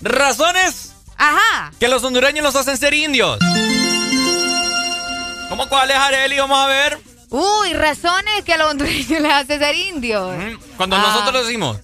Razones 0.03 0.93
Ajá. 1.17 1.73
que 1.79 1.89
los 1.89 2.03
hondureños 2.05 2.43
los 2.45 2.57
hacen 2.57 2.77
ser 2.77 2.95
indios. 2.95 3.39
¿Cómo 5.49 5.69
cuáles, 5.69 5.97
Areli? 5.97 6.39
Vamos 6.39 6.59
a 6.59 6.67
ver. 6.67 6.99
Uy, 7.31 7.73
razones 7.75 8.45
que 8.45 8.53
a 8.55 8.57
los 8.59 8.71
hondureños 8.71 9.09
les 9.21 9.33
hace 9.33 9.59
ser 9.59 9.75
indios. 9.75 10.35
Cuando 10.77 10.97
Ah. 10.97 11.01
nosotros 11.07 11.33
lo 11.35 11.45
decimos. 11.45 11.79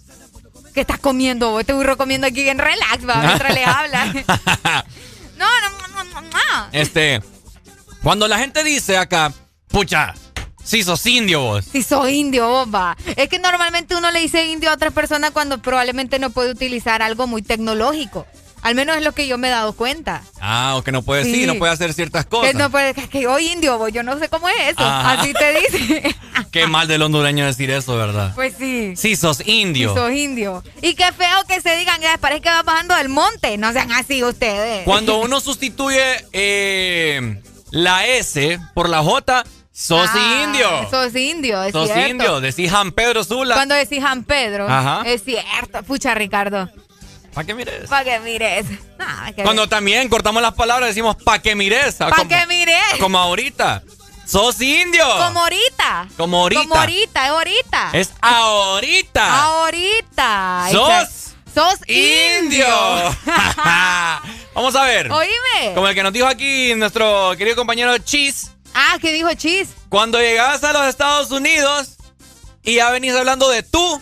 ¿Qué 0.74 0.80
estás 0.80 0.98
comiendo 0.98 1.50
vos? 1.50 1.60
Este 1.60 1.74
burro 1.74 1.96
comiendo 1.98 2.26
aquí 2.26 2.48
en 2.48 2.58
relax, 2.58 3.06
va, 3.06 3.16
mientras 3.16 3.54
les 3.54 3.66
habla. 3.66 4.14
No, 5.36 5.48
no, 5.60 5.88
no, 5.88 6.04
no, 6.04 6.20
no. 6.20 6.68
Este. 6.70 7.20
Cuando 8.04 8.28
la 8.28 8.38
gente 8.38 8.62
dice 8.62 8.96
acá, 8.96 9.32
pucha, 9.68 10.14
si 10.64 10.82
sos 10.82 11.04
indio 11.06 11.40
vos. 11.40 11.64
Si 11.70 11.82
sos 11.82 12.08
indio, 12.10 12.48
bomba. 12.48 12.96
Es 13.16 13.28
que 13.28 13.38
normalmente 13.38 13.94
uno 13.96 14.10
le 14.10 14.20
dice 14.20 14.46
indio 14.46 14.70
a 14.70 14.74
otras 14.74 14.92
personas 14.92 15.30
cuando 15.32 15.58
probablemente 15.58 16.18
no 16.18 16.30
puede 16.30 16.50
utilizar 16.50 17.02
algo 17.02 17.26
muy 17.26 17.42
tecnológico. 17.42 18.26
Al 18.62 18.76
menos 18.76 18.96
es 18.96 19.02
lo 19.02 19.10
que 19.10 19.26
yo 19.26 19.38
me 19.38 19.48
he 19.48 19.50
dado 19.50 19.72
cuenta. 19.72 20.22
Ah, 20.40 20.74
o 20.76 20.84
que 20.84 20.92
no 20.92 21.02
puede, 21.02 21.24
sí, 21.24 21.34
Sí. 21.34 21.46
no 21.46 21.56
puede 21.56 21.72
hacer 21.72 21.92
ciertas 21.94 22.26
Que 22.26 22.30
cosas. 22.30 22.54
no 22.54 22.70
puede, 22.70 22.94
que, 22.94 23.08
que 23.08 23.26
hoy 23.26 23.48
indio, 23.48 23.76
vos, 23.76 23.90
yo 23.92 24.04
no 24.04 24.16
sé 24.20 24.28
cómo 24.28 24.48
es 24.48 24.54
eso. 24.68 24.82
Ajá. 24.84 25.14
Así 25.20 25.32
te 25.32 25.52
dice. 25.60 26.14
Qué 26.52 26.68
mal 26.68 26.86
del 26.86 27.02
hondureño 27.02 27.44
decir 27.44 27.72
eso, 27.72 27.96
¿verdad? 27.96 28.32
Pues 28.36 28.54
sí. 28.56 28.94
Sí, 28.96 29.16
sos 29.16 29.44
indio. 29.48 29.88
Si 29.88 29.96
sos 29.96 30.12
indio. 30.12 30.62
Y 30.80 30.94
qué 30.94 31.10
feo 31.12 31.44
que 31.48 31.60
se 31.60 31.74
digan, 31.76 32.00
ya 32.00 32.16
parece 32.18 32.42
que 32.42 32.50
va 32.50 32.62
bajando 32.62 32.94
del 32.94 33.08
monte. 33.08 33.58
No 33.58 33.72
sean 33.72 33.90
así 33.90 34.22
ustedes. 34.22 34.84
Cuando 34.84 35.18
uno 35.22 35.40
sustituye 35.40 36.24
eh, 36.32 37.40
la 37.70 38.06
S 38.06 38.60
por 38.74 38.88
la 38.88 39.02
J, 39.02 39.44
sos 39.72 40.08
Ah, 40.12 40.42
indio. 40.44 40.68
Sos 40.90 41.14
indio, 41.16 41.62
es 41.62 41.72
Sos 41.72 41.86
cierto. 41.90 42.08
indio. 42.10 42.40
Decís 42.40 42.70
San 42.70 42.92
Pedro 42.92 43.24
Sula. 43.24 43.54
Cuando 43.54 43.74
decís 43.74 44.00
San 44.02 44.24
Pedro, 44.24 44.68
Ajá. 44.68 45.02
es 45.06 45.24
cierto. 45.24 45.82
Pucha, 45.84 46.14
Ricardo. 46.14 46.68
¿Para 47.34 47.46
qué 47.46 47.54
mires? 47.54 47.88
Para 47.88 48.04
que 48.04 48.20
mires. 48.20 48.66
Nah, 48.98 49.32
que- 49.32 49.42
Cuando 49.42 49.66
también 49.66 50.08
cortamos 50.10 50.42
las 50.42 50.52
palabras 50.52 50.88
decimos 50.90 51.16
pa' 51.16 51.38
que 51.38 51.54
mires. 51.54 51.94
Pa' 51.94 52.10
como, 52.10 52.28
que 52.28 52.46
mires. 52.46 52.76
Como 53.00 53.18
ahorita. 53.18 53.82
Sos 54.26 54.60
indio. 54.60 55.04
Como 55.18 55.40
ahorita. 55.40 56.08
Como 56.18 56.36
ahorita. 56.38 56.62
Como 56.62 56.74
ahorita, 56.74 57.24
es 57.24 57.30
ahorita. 57.30 57.90
Es 57.94 58.10
ahorita. 58.20 59.44
Ahorita. 59.44 60.68
Sos 60.70 61.32
Sos 61.54 61.78
indio. 61.88 62.66
Vamos 64.54 64.74
a 64.76 64.84
ver. 64.84 65.10
Oíme. 65.10 65.74
Como 65.74 65.88
el 65.88 65.94
que 65.94 66.02
nos 66.02 66.12
dijo 66.12 66.26
aquí 66.26 66.74
nuestro 66.74 67.34
querido 67.36 67.56
compañero 67.56 67.96
Chis. 67.98 68.50
Ah, 68.74 68.98
¿qué 69.00 69.12
dijo 69.12 69.32
Chis? 69.34 69.68
Cuando 69.88 70.18
llegas 70.18 70.64
a 70.64 70.72
los 70.72 70.86
Estados 70.86 71.30
Unidos 71.30 71.96
y 72.62 72.76
ya 72.76 72.90
venís 72.90 73.14
hablando 73.14 73.48
de 73.48 73.62
tú. 73.62 74.00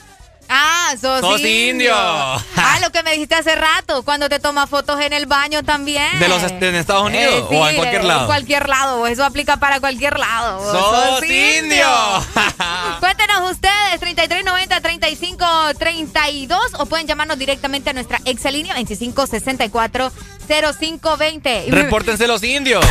Ah, 0.52 0.94
sos, 1.00 1.20
Sos 1.20 1.40
indio. 1.40 1.94
Ah, 2.62 2.78
lo 2.82 2.90
que 2.90 3.02
me 3.02 3.12
dijiste 3.12 3.34
hace 3.36 3.54
rato, 3.54 4.02
cuando 4.02 4.28
te 4.28 4.38
tomas 4.40 4.68
fotos 4.68 5.00
en 5.00 5.12
el 5.12 5.26
baño 5.26 5.62
también. 5.62 6.18
¿De 6.18 6.28
los 6.28 6.42
en 6.42 6.74
Estados 6.74 7.04
Unidos 7.06 7.32
Eh, 7.34 7.44
sí, 7.48 7.56
o 7.56 7.68
en 7.68 7.76
cualquier 7.76 8.04
lado? 8.04 8.20
En 8.20 8.26
cualquier 8.26 8.68
lado, 8.68 9.06
eso 9.06 9.24
aplica 9.24 9.56
para 9.58 9.78
cualquier 9.80 10.18
lado. 10.18 10.72
sos 10.72 11.22
indio. 11.24 11.86
Cuéntenos 13.00 13.50
ustedes, 13.50 14.00
3390-3532 14.00 16.58
o 16.78 16.86
pueden 16.86 17.06
llamarnos 17.06 17.38
directamente 17.38 17.90
a 17.90 17.92
nuestra 17.92 18.18
exalínea 18.24 18.74
2564-0520. 18.76 21.66
Y 21.66 21.70
me, 21.70 21.82
Repórtense 21.82 22.26
los 22.26 22.42
indios. 22.42 22.84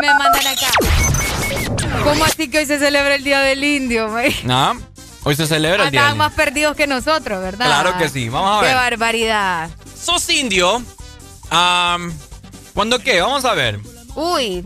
me 0.00 0.08
mandan 0.14 0.46
acá. 0.46 0.68
¿Cómo 2.04 2.24
así 2.24 2.48
que 2.50 2.58
hoy 2.58 2.66
se 2.66 2.78
celebra 2.78 3.14
el 3.16 3.24
Día 3.24 3.40
del 3.40 3.62
Indio? 3.64 4.10
güey? 4.10 4.34
Ah, 5.22 5.28
hoy 5.28 5.36
se 5.36 5.46
celebra 5.46 5.84
el 5.84 5.90
día. 5.90 6.00
Estaban 6.00 6.18
más 6.18 6.32
perdidos 6.32 6.76
que 6.76 6.86
nosotros, 6.86 7.40
¿verdad? 7.42 7.66
Claro 7.66 7.96
que 7.98 8.08
sí. 8.08 8.28
Vamos 8.28 8.58
a 8.58 8.60
Qué 8.60 8.66
ver. 8.66 8.74
barbaridad. 8.76 9.70
Sos 10.00 10.28
indio. 10.30 10.82
Am, 11.50 12.12
¿Cuándo 12.74 12.98
qué? 12.98 13.20
Vamos 13.20 13.44
a 13.44 13.54
ver. 13.54 13.78
Uy, 14.14 14.62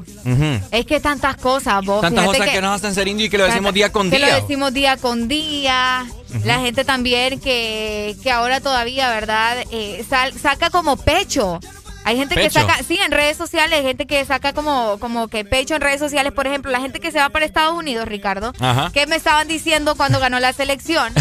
es 0.72 0.86
que 0.86 0.98
tantas 0.98 1.36
cosas, 1.36 1.84
vos. 1.84 2.00
Tantas 2.00 2.24
cosas 2.26 2.48
que, 2.50 2.60
nos 2.60 2.72
hacen 2.76 2.94
ser 2.94 3.06
indio 3.06 3.26
y 3.26 3.28
que 3.30 3.38
lo 3.38 3.44
decimos 3.46 3.72
día 3.74 3.92
con 3.92 4.10
que 4.10 4.16
día. 4.16 4.28
lo 4.28 4.40
decimos 4.42 4.72
día 4.74 4.96
con 4.96 5.28
día. 5.28 6.06
La 6.44 6.58
gente 6.60 6.84
también 6.84 7.38
que, 7.40 8.16
que 8.22 8.30
ahora 8.32 8.60
todavía, 8.60 9.08
¿verdad? 9.10 9.58
Eh, 9.70 10.04
sal- 10.08 10.32
saca 10.38 10.70
como 10.70 10.96
pecho. 10.96 11.60
Hay 12.06 12.16
gente 12.16 12.36
que 12.36 12.48
saca, 12.50 12.76
sí, 12.86 12.96
en 13.04 13.10
redes 13.10 13.36
sociales, 13.36 13.76
hay 13.80 13.84
gente 13.84 14.06
que 14.06 14.24
saca 14.24 14.52
como, 14.52 14.96
como 15.00 15.26
que 15.26 15.44
pecho 15.44 15.74
en 15.74 15.80
redes 15.80 15.98
sociales. 15.98 16.32
Por 16.32 16.46
ejemplo, 16.46 16.70
la 16.70 16.78
gente 16.78 17.00
que 17.00 17.10
se 17.10 17.18
va 17.18 17.30
para 17.30 17.44
Estados 17.44 17.74
Unidos, 17.76 18.06
Ricardo, 18.06 18.52
Ajá. 18.60 18.90
que 18.94 19.08
me 19.08 19.16
estaban 19.16 19.48
diciendo 19.48 19.96
cuando 19.96 20.20
ganó 20.20 20.38
la 20.38 20.52
selección, 20.52 21.12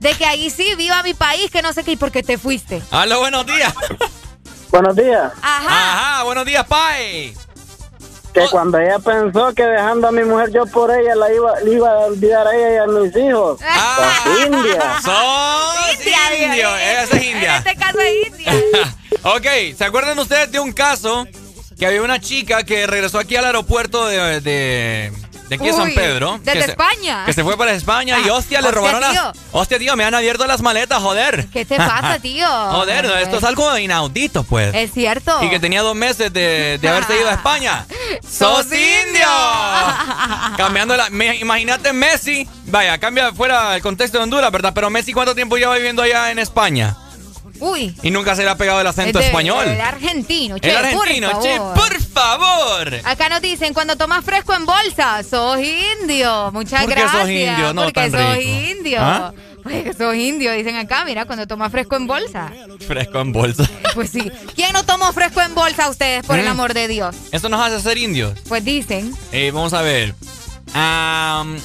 de 0.00 0.14
que 0.14 0.24
ahí 0.24 0.48
sí, 0.48 0.74
viva 0.76 1.02
mi 1.02 1.12
país, 1.12 1.50
que 1.50 1.60
no 1.60 1.74
sé 1.74 1.84
qué, 1.84 1.92
y 1.92 1.96
por 1.96 2.10
qué 2.10 2.22
te 2.22 2.38
fuiste. 2.38 2.80
Aló, 2.90 3.20
buenos 3.20 3.44
días. 3.44 3.74
Buenos 4.70 4.96
días. 4.96 5.32
Ajá. 5.42 5.66
Ajá, 6.16 6.22
buenos 6.22 6.46
días, 6.46 6.66
Pai. 6.66 7.34
Que 8.32 8.48
cuando 8.50 8.78
ella 8.78 8.98
pensó 9.00 9.52
que 9.54 9.62
dejando 9.64 10.08
a 10.08 10.12
mi 10.12 10.24
mujer 10.24 10.50
yo 10.50 10.64
por 10.64 10.90
ella 10.90 11.14
la 11.14 11.30
iba, 11.30 11.60
le 11.60 11.74
iba 11.74 11.90
a 11.90 11.98
olvidar 12.06 12.46
a 12.46 12.56
ella 12.56 12.72
y 12.72 12.76
a 12.78 12.86
mis 12.86 13.14
hijos. 13.14 13.60
Sos 13.60 14.46
india. 14.46 14.98
Sos 15.04 15.98
India, 15.98 16.46
indio. 16.46 16.74
Esa 16.76 17.02
es 17.02 17.12
En 17.12 17.22
india. 17.22 17.56
este 17.58 17.76
caso 17.76 17.98
es 18.00 18.28
India. 18.30 18.52
ok, 19.22 19.46
¿se 19.76 19.84
acuerdan 19.84 20.18
ustedes 20.18 20.50
de 20.52 20.60
un 20.60 20.72
caso 20.72 21.26
que 21.78 21.86
había 21.86 22.02
una 22.02 22.20
chica 22.20 22.62
que 22.64 22.86
regresó 22.86 23.18
aquí 23.18 23.34
al 23.36 23.44
aeropuerto 23.46 24.06
de, 24.06 24.40
de, 24.40 25.12
de 25.48 25.54
aquí 25.56 25.66
de 25.66 25.72
San 25.72 25.92
Pedro. 25.94 26.38
desde 26.44 26.58
que 26.60 26.64
se- 26.66 26.70
España. 26.72 27.22
que 27.26 27.32
se 27.32 27.42
fue 27.42 27.56
para 27.56 27.72
España 27.72 28.18
y 28.20 28.28
Ah, 28.28 28.34
hostia, 28.34 28.60
le 28.60 28.68
hostia, 28.68 28.80
robaron 28.80 29.00
tío. 29.10 29.22
las. 29.24 29.36
Hostia, 29.52 29.78
tío, 29.78 29.96
me 29.96 30.04
han 30.04 30.14
abierto 30.14 30.46
las 30.46 30.60
maletas, 30.60 31.02
joder. 31.02 31.48
¿Qué 31.52 31.64
te 31.64 31.76
pasa, 31.76 32.18
tío? 32.20 32.46
Joder, 32.70 33.04
no, 33.06 33.16
esto 33.16 33.38
es 33.38 33.44
algo 33.44 33.76
inaudito, 33.78 34.44
pues. 34.44 34.72
Es 34.74 34.92
cierto. 34.92 35.42
Y 35.42 35.50
que 35.50 35.58
tenía 35.58 35.82
dos 35.82 35.96
meses 35.96 36.32
de, 36.32 36.78
de 36.80 36.88
haberse 36.88 37.18
ido 37.18 37.28
a 37.28 37.32
España. 37.32 37.86
¡Sos 38.28 38.66
indio! 38.66 39.26
Cambiando 40.56 40.96
la. 40.96 41.10
me- 41.10 41.36
Imagínate 41.36 41.92
Messi. 41.92 42.46
Vaya, 42.66 42.98
cambia 42.98 43.32
fuera 43.32 43.74
el 43.76 43.82
contexto 43.82 44.18
de 44.18 44.24
Honduras, 44.24 44.50
¿verdad? 44.52 44.72
Pero 44.74 44.90
Messi, 44.90 45.12
¿cuánto 45.12 45.34
tiempo 45.34 45.56
lleva 45.56 45.74
viviendo 45.74 46.02
allá 46.02 46.30
en 46.30 46.38
España? 46.38 46.96
Uy. 47.62 47.94
Y 48.02 48.10
nunca 48.10 48.34
se 48.36 48.42
le 48.44 48.50
ha 48.50 48.56
pegado 48.56 48.80
el 48.80 48.86
acento 48.86 49.18
de- 49.18 49.26
español. 49.26 49.66
El 49.68 49.80
argentino, 49.80 50.58
che, 50.58 50.70
el 50.70 50.76
argentino, 50.76 51.30
por 51.30 51.42
che, 51.42 51.56
favor. 51.56 51.74
por 51.74 52.02
favor. 52.02 52.94
Acá 53.04 53.28
nos 53.28 53.40
dicen, 53.40 53.72
cuando 53.72 53.96
tomas 53.96 54.24
fresco 54.24 54.52
en 54.54 54.66
bolsa, 54.66 55.22
sos 55.22 55.58
indio. 55.58 56.50
Muchas 56.52 56.80
¿Por 56.84 56.94
qué 56.94 57.00
gracias. 57.00 57.20
sos 57.22 57.30
indio? 57.30 57.72
No, 57.72 57.82
Porque 57.84 57.92
tan 57.92 58.10
sos 58.10 58.36
rico. 58.36 58.50
indio. 58.78 58.98
¿Ah? 59.00 59.32
Porque 59.62 59.94
sos 59.96 60.14
indio, 60.16 60.50
dicen 60.52 60.74
acá, 60.76 61.04
mira, 61.04 61.24
cuando 61.24 61.46
tomas 61.46 61.70
fresco 61.70 61.94
en 61.94 62.08
bolsa. 62.08 62.50
Fresco 62.86 63.20
en 63.20 63.32
bolsa. 63.32 63.68
Pues 63.94 64.10
sí. 64.10 64.30
¿Quién 64.56 64.72
no 64.72 64.84
tomó 64.84 65.12
fresco 65.12 65.40
en 65.40 65.54
bolsa 65.54 65.84
a 65.84 65.90
ustedes, 65.90 66.26
por 66.26 66.36
el 66.38 66.46
Mm. 66.46 66.50
amor 66.50 66.74
de 66.74 66.88
Dios? 66.88 67.14
Eso 67.30 67.48
nos 67.48 67.60
hace 67.60 67.80
ser 67.80 67.96
indios. 67.96 68.36
Pues 68.48 68.64
dicen. 68.64 69.14
Eh, 69.30 69.52
vamos 69.54 69.72
a 69.72 69.82
ver. 69.82 70.14
Am, 70.74 71.56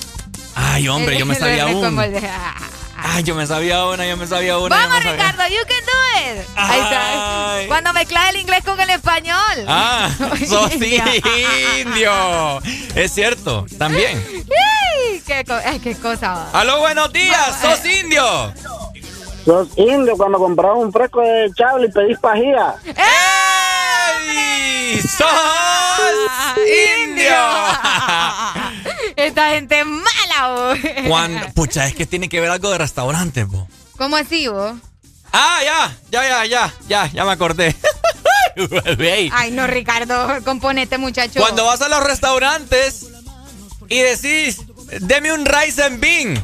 ay, 0.54 0.88
hombre, 0.90 1.18
yo 1.18 1.26
me 1.26 1.34
sabía 1.36 1.66
bolsa. 1.66 1.90
Ay, 3.10 3.24
yo 3.24 3.36
me 3.36 3.48
sabía 3.48 3.86
una, 3.86 4.06
yo 4.06 4.18
me 4.18 4.28
sabía 4.28 4.58
una. 4.58 4.76
Vamos, 4.76 4.98
sabía- 4.98 5.12
Ricardo, 5.14 5.44
you 5.48 5.62
can 5.68 5.86
do 5.86 6.42
it. 6.42 6.48
Ahí 6.56 6.80
está. 6.80 7.68
Cuando 7.68 7.94
mezclas 7.94 8.30
el 8.30 8.36
inglés 8.38 8.64
con 8.64 8.80
el 8.80 8.90
español. 8.90 9.66
Ah, 9.68 10.10
sos 10.48 10.74
indio. 10.74 12.60
Es 12.96 13.12
cierto, 13.14 13.66
también. 13.78 14.22
Qué, 15.26 15.44
co- 15.46 15.60
ay, 15.66 15.80
qué 15.80 15.94
cosa. 15.96 16.50
Aló, 16.54 16.80
buenos 16.80 17.12
días, 17.12 17.60
sos 17.62 17.84
indio. 17.86 18.54
Los 19.46 19.68
indios 19.78 20.18
cuando 20.18 20.38
compras 20.38 20.72
un 20.76 20.92
fresco 20.92 21.22
de 21.22 21.50
chable 21.56 21.88
y 21.88 21.92
pedís 21.92 22.18
pajía. 22.20 22.76
¡Sos 25.02 25.28
indio! 27.06 27.36
Esta 29.16 29.50
gente 29.50 29.80
es 29.80 29.86
mala, 29.86 30.48
vos. 30.50 30.80
Cuando, 31.08 31.50
pucha, 31.54 31.88
es 31.88 31.96
que 31.96 32.06
tiene 32.06 32.30
que 32.30 32.40
ver 32.40 32.50
algo 32.50 32.70
de 32.70 32.78
restaurante, 32.78 33.46
po. 33.46 33.68
¿Cómo 33.98 34.16
así, 34.16 34.48
vos? 34.48 34.76
Ah, 35.34 35.60
ya, 35.64 35.98
ya, 36.12 36.28
ya, 36.28 36.46
ya, 36.46 36.74
ya, 36.88 37.12
ya 37.12 37.26
me 37.26 37.32
acordé. 37.32 37.76
Ay, 39.32 39.52
no, 39.52 39.68
Ricardo, 39.68 40.44
componete, 40.44 40.98
muchacho. 40.98 41.40
Cuando 41.40 41.66
vas 41.66 41.82
a 41.82 41.90
los 41.90 42.04
restaurantes 42.04 43.08
y 43.88 44.00
decís, 44.00 44.62
deme 45.02 45.32
un 45.32 45.46
rice 45.46 45.84
and 45.84 46.00
bean. 46.00 46.44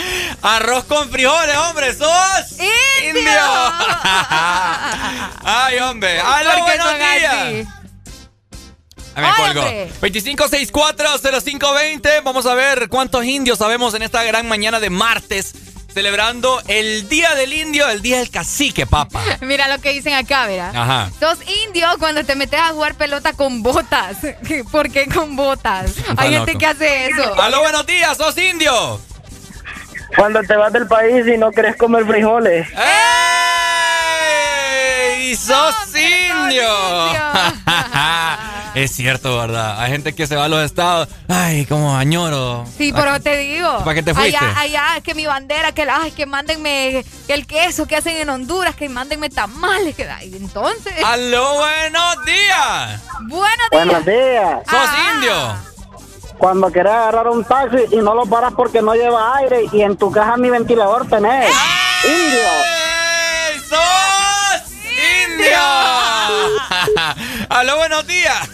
Arroz 0.42 0.84
con 0.84 1.10
frijoles, 1.10 1.56
hombre, 1.56 1.94
sos 1.94 2.52
indio. 2.52 3.30
Ay, 5.44 5.78
hombre. 5.78 6.20
Aló, 6.20 6.50
Porque 6.50 6.64
buenos 6.78 6.94
días. 6.98 7.66
Ah, 9.14 9.20
Me 9.20 9.26
Ay, 9.28 9.32
colgó. 9.36 9.60
hombre. 9.62 9.90
25640520. 10.00 12.22
Vamos 12.22 12.46
a 12.46 12.54
ver 12.54 12.88
cuántos 12.88 13.24
indios 13.24 13.58
sabemos 13.58 13.94
en 13.94 14.02
esta 14.02 14.22
gran 14.24 14.48
mañana 14.48 14.80
de 14.80 14.90
martes. 14.90 15.54
Celebrando 15.92 16.60
el 16.68 17.08
Día 17.08 17.34
del 17.34 17.52
Indio, 17.54 17.88
el 17.88 18.02
Día 18.02 18.18
del 18.18 18.30
Cacique, 18.30 18.86
papa. 18.86 19.22
Mira 19.40 19.66
lo 19.68 19.80
que 19.80 19.94
dicen 19.94 20.12
acá, 20.12 20.46
¿verdad? 20.46 20.76
Ajá. 20.76 21.10
Sos 21.18 21.38
indio 21.64 21.88
cuando 21.98 22.22
te 22.22 22.36
metes 22.36 22.60
a 22.60 22.68
jugar 22.74 22.96
pelota 22.96 23.32
con 23.32 23.62
botas. 23.62 24.18
¿Por 24.70 24.90
qué 24.90 25.06
con 25.06 25.36
botas? 25.36 25.92
Hay 26.18 26.32
gente 26.34 26.58
que 26.58 26.66
hace 26.66 27.06
eso. 27.06 27.40
Aló, 27.40 27.60
buenos 27.60 27.86
días, 27.86 28.14
sos 28.18 28.36
indio. 28.36 29.00
Cuando 30.14 30.40
te 30.42 30.56
vas 30.56 30.72
del 30.72 30.86
país 30.86 31.26
y 31.26 31.36
no 31.36 31.50
querés 31.50 31.76
comer 31.76 32.04
frijoles. 32.06 32.68
¡Ey! 35.18 35.34
¡Sos 35.34 35.74
indio! 35.94 36.64
es 38.74 38.92
cierto, 38.92 39.38
¿verdad? 39.38 39.80
Hay 39.80 39.90
gente 39.90 40.14
que 40.14 40.26
se 40.26 40.36
va 40.36 40.44
a 40.44 40.48
los 40.48 40.64
estados. 40.64 41.08
Ay, 41.28 41.66
como 41.66 41.96
añoro. 41.96 42.64
Sí, 42.76 42.92
pero 42.94 43.20
te 43.20 43.36
digo. 43.36 43.78
¿Para 43.78 43.94
qué 43.94 44.02
te 44.02 44.14
fuiste? 44.14 44.36
Allá, 44.36 44.60
allá, 44.60 44.84
es 44.98 45.02
que 45.02 45.14
mi 45.14 45.26
bandera, 45.26 45.72
que, 45.72 45.82
ay, 45.82 46.12
que 46.12 46.26
mándenme 46.26 47.04
el 47.28 47.46
queso 47.46 47.86
que 47.86 47.96
hacen 47.96 48.16
en 48.16 48.28
Honduras, 48.30 48.76
que 48.76 48.88
mándenme 48.88 49.30
tamales. 49.30 49.96
Que, 49.96 50.08
ay, 50.08 50.32
entonces. 50.36 50.94
¡Aló, 51.04 51.54
buenos 51.54 52.24
días! 52.24 53.00
Buenos 53.22 53.70
días. 53.70 53.70
Buenos 53.70 54.06
días. 54.06 54.58
¡Sos 54.70 54.90
indio! 55.14 55.75
Cuando 56.38 56.70
querés 56.70 56.92
agarrar 56.92 57.28
un 57.28 57.44
taxi 57.44 57.84
y 57.92 57.96
no 57.96 58.14
lo 58.14 58.26
paras 58.26 58.52
porque 58.54 58.82
no 58.82 58.94
lleva 58.94 59.36
aire 59.36 59.66
y 59.72 59.82
en 59.82 59.96
tu 59.96 60.10
caja 60.10 60.36
ni 60.36 60.50
ventilador 60.50 61.08
tenés. 61.08 61.50
Indio. 62.04 62.48
¡Sos 63.68 64.72
indio! 65.28 65.58
¡Aló, 67.48 67.76
buenos 67.78 68.06
días! 68.06 68.48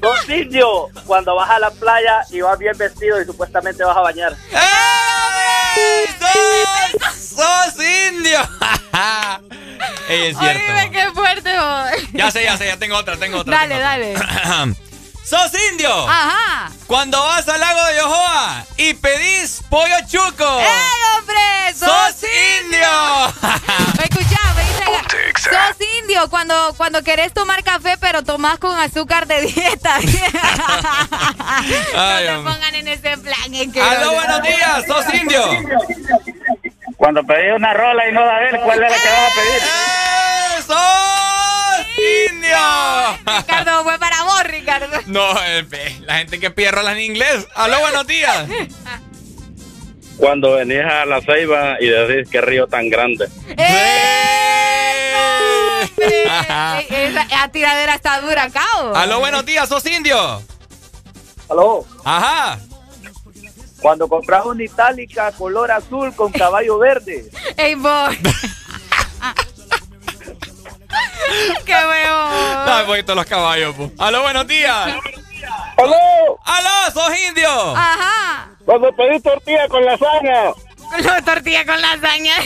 Sos 0.00 0.28
indio 0.28 0.88
cuando 1.06 1.34
vas 1.34 1.50
a 1.50 1.58
la 1.58 1.70
playa 1.70 2.24
y 2.30 2.40
vas 2.40 2.58
bien 2.58 2.76
vestido 2.78 3.20
y 3.20 3.24
supuestamente 3.24 3.82
vas 3.84 3.96
a 3.96 4.00
bañar. 4.00 4.36
¡Ey! 4.52 6.06
¡Sos, 6.18 7.36
sos 7.36 7.84
indio! 8.08 8.38
Ey, 10.08 10.26
es 10.28 10.38
cierto. 10.38 10.64
Oíme, 10.66 10.90
qué 10.90 11.10
fuerte. 11.12 11.50
Ya 12.12 12.30
sé, 12.30 12.44
ya 12.44 12.56
sé, 12.56 12.66
ya 12.66 12.76
tengo 12.76 12.96
otra, 12.96 13.16
tengo 13.16 13.38
otra. 13.38 13.56
Dale, 13.56 13.74
tengo 13.74 13.82
dale. 13.82 14.16
otra. 14.16 14.66
¡Sos 15.24 15.52
indio! 15.70 16.08
Ajá. 16.08 16.70
Cuando 16.86 17.22
vas 17.22 17.48
al 17.48 17.60
lago 17.60 17.84
de 17.86 17.96
Yohoa 17.96 18.64
y 18.76 18.94
pedís 18.94 19.62
pollo 19.70 19.96
chuco. 20.08 20.60
¡Ey, 20.60 20.66
hombre! 21.16 21.74
¡Sos 21.74 22.22
indio! 22.62 22.88
Escucha, 24.04 24.54
me 24.54 24.62
dice 24.64 24.82
sos 25.42 25.76
indio 26.02 26.28
cuando, 26.28 26.74
cuando 26.76 27.02
querés 27.02 27.32
tomar 27.32 27.62
café, 27.62 27.96
pero 27.98 28.22
tomás 28.22 28.58
con 28.58 28.78
azúcar 28.78 29.26
de 29.26 29.42
dieta. 29.42 29.96
Ay, 31.96 32.26
no 32.26 32.38
te 32.38 32.42
pongan 32.44 32.74
en 32.74 32.88
ese 32.88 33.16
plan. 33.18 33.54
Es 33.54 33.72
que 33.72 33.80
¡Aló, 33.80 34.12
buenos 34.12 34.42
días! 34.42 34.84
¡Sos 34.86 35.14
indio! 35.14 35.44
Cuando 36.96 37.24
pedís 37.24 37.54
una 37.56 37.74
rola 37.74 38.08
y 38.08 38.12
no 38.12 38.24
da 38.24 38.38
ver 38.40 38.60
cuál 38.60 38.82
es 38.82 38.90
la 38.90 38.96
que 38.96 39.08
vas 39.08 39.30
a 39.30 39.34
pedir. 39.34 39.62
¡Eh, 39.62 40.62
¡Sos 40.66 41.21
indio! 42.30 42.56
Ricardo, 43.38 43.84
fue 43.84 43.98
para 43.98 44.22
vos, 44.24 44.44
Ricardo. 44.44 44.98
No, 45.06 45.34
eh, 45.44 45.64
la 46.00 46.18
gente 46.18 46.40
que 46.40 46.50
pide 46.50 46.70
rolas 46.70 46.94
en 46.94 47.00
inglés. 47.00 47.46
¡Aló, 47.54 47.78
buenos 47.80 48.06
días! 48.06 48.46
Cuando 50.16 50.52
venís 50.52 50.84
a 50.84 51.04
la 51.04 51.20
ceiba 51.20 51.76
y 51.80 51.86
decís 51.88 52.28
qué 52.30 52.40
río 52.40 52.66
tan 52.66 52.88
grande. 52.88 53.28
Ey, 53.56 53.56
Esa, 55.98 56.80
esa 56.80 57.48
tiradera 57.48 57.94
está 57.94 58.20
dura, 58.20 58.48
cabo. 58.50 58.94
¡Aló, 58.94 59.20
buenos 59.20 59.44
días! 59.44 59.68
¡Sos 59.68 59.84
indio! 59.86 60.42
Aló. 61.48 61.84
Ajá. 62.04 62.58
Cuando 63.80 64.08
compras 64.08 64.44
una 64.46 64.62
itálica 64.62 65.32
color 65.32 65.72
azul 65.72 66.14
con 66.14 66.30
caballo 66.30 66.78
verde. 66.78 67.28
Ey, 67.56 67.74
boy. 67.74 68.16
¡Qué 71.66 71.72
huevo! 71.72 72.64
Dame 72.66 72.84
poquito 72.84 73.14
los 73.14 73.26
caballos, 73.26 73.74
po. 73.74 73.90
¡Aló, 73.98 74.22
buenos 74.22 74.46
días! 74.46 74.96
¡Aló! 75.76 76.38
¡Aló, 76.44 76.92
sos 76.92 77.18
indio! 77.28 77.76
Ajá. 77.76 78.48
Cuando 78.64 78.94
pedís 78.94 79.22
tortilla 79.22 79.68
con 79.68 79.84
lasaña. 79.84 80.52
La 80.98 81.22
tortilla 81.22 81.64
con 81.64 81.80
lasaña. 81.80 82.34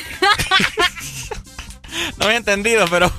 No 2.18 2.26
había 2.26 2.36
entendido, 2.36 2.84
pero... 2.90 3.10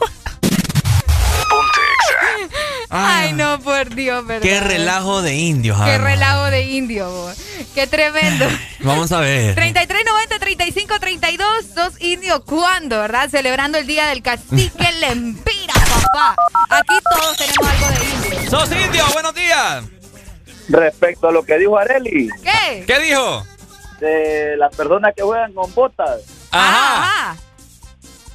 Ay, 2.89 3.33
no, 3.33 3.59
por 3.59 3.93
Dios, 3.93 4.25
¿verdad? 4.25 4.43
¡Qué 4.43 4.59
relajo 4.59 5.21
de 5.21 5.35
indios! 5.35 5.77
Qué 5.83 5.91
ah. 5.91 5.97
relajo 5.97 6.45
de 6.45 6.61
indio, 6.61 7.09
bo. 7.09 7.31
Qué 7.75 7.87
tremendo. 7.87 8.45
Vamos 8.79 9.11
a 9.11 9.19
ver. 9.19 9.55
3390 9.55 10.39
3532 10.39 11.65
sos 11.73 12.01
indio 12.01 12.43
cuándo, 12.45 12.99
¿verdad? 12.99 13.29
Celebrando 13.29 13.77
el 13.77 13.87
día 13.87 14.07
del 14.07 14.21
cacique 14.21 14.91
Lempira, 14.99 15.73
papá. 15.73 16.35
Aquí 16.69 16.95
todos 17.11 17.37
tenemos 17.37 17.67
algo 17.67 17.99
de 17.99 18.05
indio. 18.05 18.49
¡Sos 18.49 18.71
indio! 18.71 19.03
¡Buenos 19.13 19.35
días! 19.35 19.83
Respecto 20.69 21.29
a 21.29 21.31
lo 21.31 21.43
que 21.43 21.57
dijo 21.57 21.77
Areli, 21.77 22.29
¿Qué? 22.43 22.83
¿Qué 22.85 22.99
dijo? 22.99 23.45
de 23.99 24.55
las 24.57 24.75
personas 24.75 25.13
que 25.15 25.23
juegan 25.23 25.53
con 25.53 25.73
botas. 25.73 26.21
Ajá. 26.51 27.03
Ajá. 27.03 27.37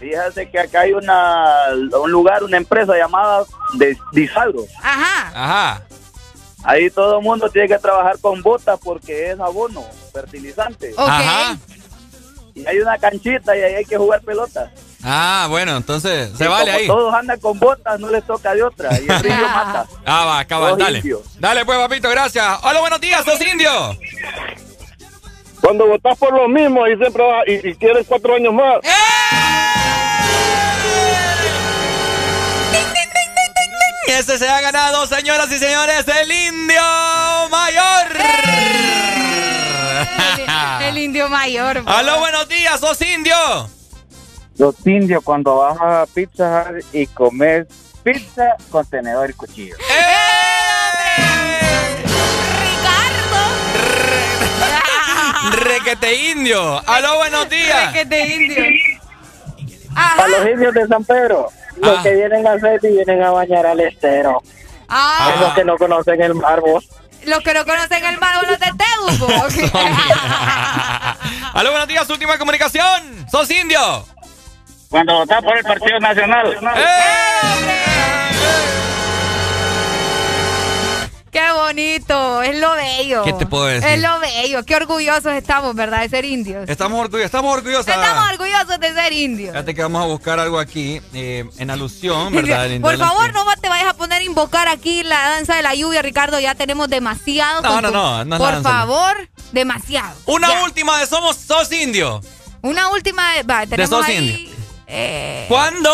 Fíjate 0.03 0.51
que 0.51 0.59
acá 0.59 0.81
hay 0.81 0.93
una, 0.95 1.69
un 2.03 2.11
lugar, 2.11 2.43
una 2.43 2.57
empresa 2.57 2.97
llamada 2.97 3.45
de 3.75 3.97
Disaldo. 4.11 4.67
Ajá. 4.83 5.31
Ajá. 5.33 5.83
Ahí 6.65 6.91
todo 6.91 7.19
el 7.19 7.25
mundo 7.25 7.49
tiene 7.49 7.69
que 7.69 7.79
trabajar 7.79 8.19
con 8.21 8.43
botas 8.43 8.81
porque 8.83 9.31
es 9.31 9.39
abono, 9.39 9.85
fertilizante. 10.13 10.93
Ok. 10.95 11.09
Ajá. 11.09 11.57
Y 12.53 12.67
hay 12.67 12.81
una 12.81 12.99
canchita 12.99 13.57
y 13.57 13.63
ahí 13.63 13.75
hay 13.77 13.85
que 13.85 13.97
jugar 13.97 14.21
pelota. 14.23 14.73
Ah, 15.05 15.47
bueno, 15.49 15.77
entonces 15.77 16.31
se 16.37 16.49
vale 16.49 16.67
como 16.67 16.79
ahí. 16.79 16.87
Todos 16.89 17.15
andan 17.15 17.39
con 17.39 17.59
botas, 17.61 18.01
no 18.01 18.11
les 18.11 18.27
toca 18.27 18.55
de 18.55 18.63
otra. 18.65 18.99
Y 19.01 19.09
el 19.09 19.21
río 19.23 19.49
mata. 19.49 19.87
Ah, 20.05 20.25
va, 20.25 20.45
cabal, 20.45 20.77
dale. 20.77 20.99
indio. 20.99 21.23
Dale 21.39 21.65
pues, 21.65 21.79
papito, 21.79 22.11
gracias. 22.11 22.59
Hola, 22.65 22.81
buenos 22.81 23.01
días, 23.01 23.25
sos 23.25 23.41
indio. 23.41 23.71
Cuando 25.63 25.87
votás 25.87 26.19
por 26.19 26.33
lo 26.35 26.49
mismo 26.49 26.87
y 26.87 26.97
siempre 26.97 27.23
vas- 27.23 27.45
y, 27.47 27.69
y 27.71 27.75
quieres 27.77 28.07
cuatro 28.07 28.35
años 28.35 28.53
más. 28.53 28.81
Ese 34.07 34.39
se 34.39 34.49
ha 34.49 34.61
ganado, 34.61 35.07
señoras 35.07 35.51
y 35.51 35.59
señores, 35.59 36.05
el 36.07 36.31
indio 36.31 36.83
mayor. 37.51 38.07
El 40.83 40.99
indio 40.99 41.29
mayor. 41.29 41.83
Aló, 41.87 42.19
buenos 42.19 42.49
días, 42.49 42.79
sos 42.79 43.01
indio. 43.01 43.35
Los 44.59 44.75
indios 44.87 45.23
cuando 45.25 45.57
vas 45.57 45.79
a 45.81 46.05
Pizza 46.13 46.67
Hut 46.71 46.85
y 46.93 47.07
comes 47.07 47.67
pizza 48.03 48.57
con 48.71 48.85
tenedor 48.87 49.31
y 49.31 49.33
cuchillo. 49.33 49.77
Requete 55.51 56.15
indio. 56.31 56.83
Aló, 56.89 57.17
buenos 57.17 57.49
días. 57.49 57.93
Requete 57.93 58.35
indio. 58.35 58.65
A 59.95 60.27
los 60.29 60.47
indios 60.49 60.75
de 60.75 60.87
San 60.87 61.05
Pedro, 61.05 61.49
los 61.77 61.99
Ah. 61.99 62.03
que 62.03 62.15
vienen 62.15 62.47
a 62.47 62.53
hacer 62.53 62.81
y 62.83 62.89
vienen 62.89 63.23
a 63.23 63.31
bañar 63.31 63.67
al 63.67 63.81
estero. 63.81 64.43
Ah, 64.89 65.33
Esos 65.37 65.55
que 65.55 65.65
no 65.65 65.77
conocen 65.77 66.21
el 66.23 66.35
mar, 66.35 66.61
vos. 66.61 66.89
los 67.25 67.41
que 67.43 67.55
no 67.55 67.65
conocen 67.65 68.05
el 68.05 68.19
mar, 68.19 68.35
los 68.49 68.59
de 68.59 68.67
Teubo. 68.67 69.29
Aló, 71.55 71.71
buenos 71.71 71.89
días, 71.89 72.09
última 72.11 72.39
comunicación. 72.39 73.27
Sos 73.31 73.51
indio. 73.51 74.05
Cuando 74.89 75.15
votás 75.19 75.43
por 75.43 75.57
el 75.57 75.65
Partido 75.65 75.99
Nacional. 76.01 76.59
Qué 81.33 81.41
bonito, 81.51 82.43
es 82.43 82.59
lo 82.61 82.73
bello. 82.73 83.23
¿Qué 83.25 83.33
te 83.33 83.47
puedo 83.47 83.65
decir? 83.65 83.89
Es 83.89 84.03
lo 84.03 84.21
bello, 84.21 84.63
qué 84.67 84.77
orgullosos 84.77 85.33
estamos, 85.33 85.75
¿verdad? 85.75 86.03
De 86.03 86.11
ser 86.11 86.27
indios. 86.27 86.69
Estamos 86.69 87.01
orgullosos, 87.01 87.25
estamos 87.25 87.55
orgullosos. 87.57 87.89
Estamos 87.89 88.31
orgullosos 88.33 88.79
de 88.79 88.93
ser 88.93 89.13
indios. 89.15 89.53
Fíjate 89.53 89.75
que 89.75 89.81
vamos 89.81 90.03
a 90.03 90.07
buscar 90.09 90.39
algo 90.39 90.59
aquí 90.59 91.01
eh, 91.15 91.49
en 91.57 91.71
alusión, 91.71 92.33
¿verdad? 92.35 92.69
Por 92.83 92.99
favor, 92.99 93.33
no 93.33 93.45
te 93.63 93.71
vayas 93.71 93.89
a 93.89 93.95
poner 93.95 94.21
a 94.21 94.25
invocar 94.25 94.69
aquí 94.69 95.05
la 95.05 95.31
danza 95.31 95.55
de 95.57 95.63
la 95.63 95.75
lluvia, 95.75 96.03
Ricardo. 96.03 96.39
Ya 96.39 96.55
tenemos 96.55 96.91
demasiado. 96.91 97.63
No, 97.63 97.81
no, 97.81 97.91
no, 97.91 98.25
no 98.27 98.37
Por 98.37 98.63
favor, 98.63 99.17
demasiado. 99.53 100.15
Una 100.27 100.49
Ya. 100.49 100.63
última 100.65 100.99
de 101.01 101.07
Somos 101.07 101.37
Sos 101.37 101.73
Indio. 101.73 102.21
Una 102.61 102.91
última. 102.91 103.33
de- 103.37 103.43
Va, 103.45 103.61
De 103.61 103.69
tenemos 103.69 103.89
Sos 103.89 104.05
ahí. 104.07 104.19
Indio. 104.19 104.55
eh, 104.87 105.47
¿Cuándo? 105.49 105.91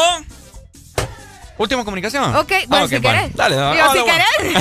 Última 1.59 1.85
comunicación. 1.85 2.35
Ok, 2.37 2.53
bueno, 2.69 2.85
Ah, 2.85 2.89
si 2.89 2.99
bueno. 2.99 3.19
querés. 3.19 3.37
Dale, 3.37 3.57
Digo, 3.57 3.69
hola, 3.69 3.93
si 3.93 3.99
bueno. 3.99 4.15
querés. 4.39 4.55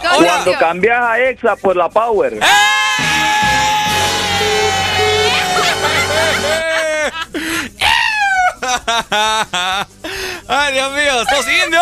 Cuando 0.16 0.58
cambias 0.58 1.00
a 1.02 1.20
Exa 1.20 1.56
por 1.56 1.76
la 1.76 1.88
Power. 1.88 2.40
Ay, 10.48 10.72
Dios 10.72 10.92
mío, 10.92 11.24
¿sos 11.30 11.46
indio? 11.64 11.80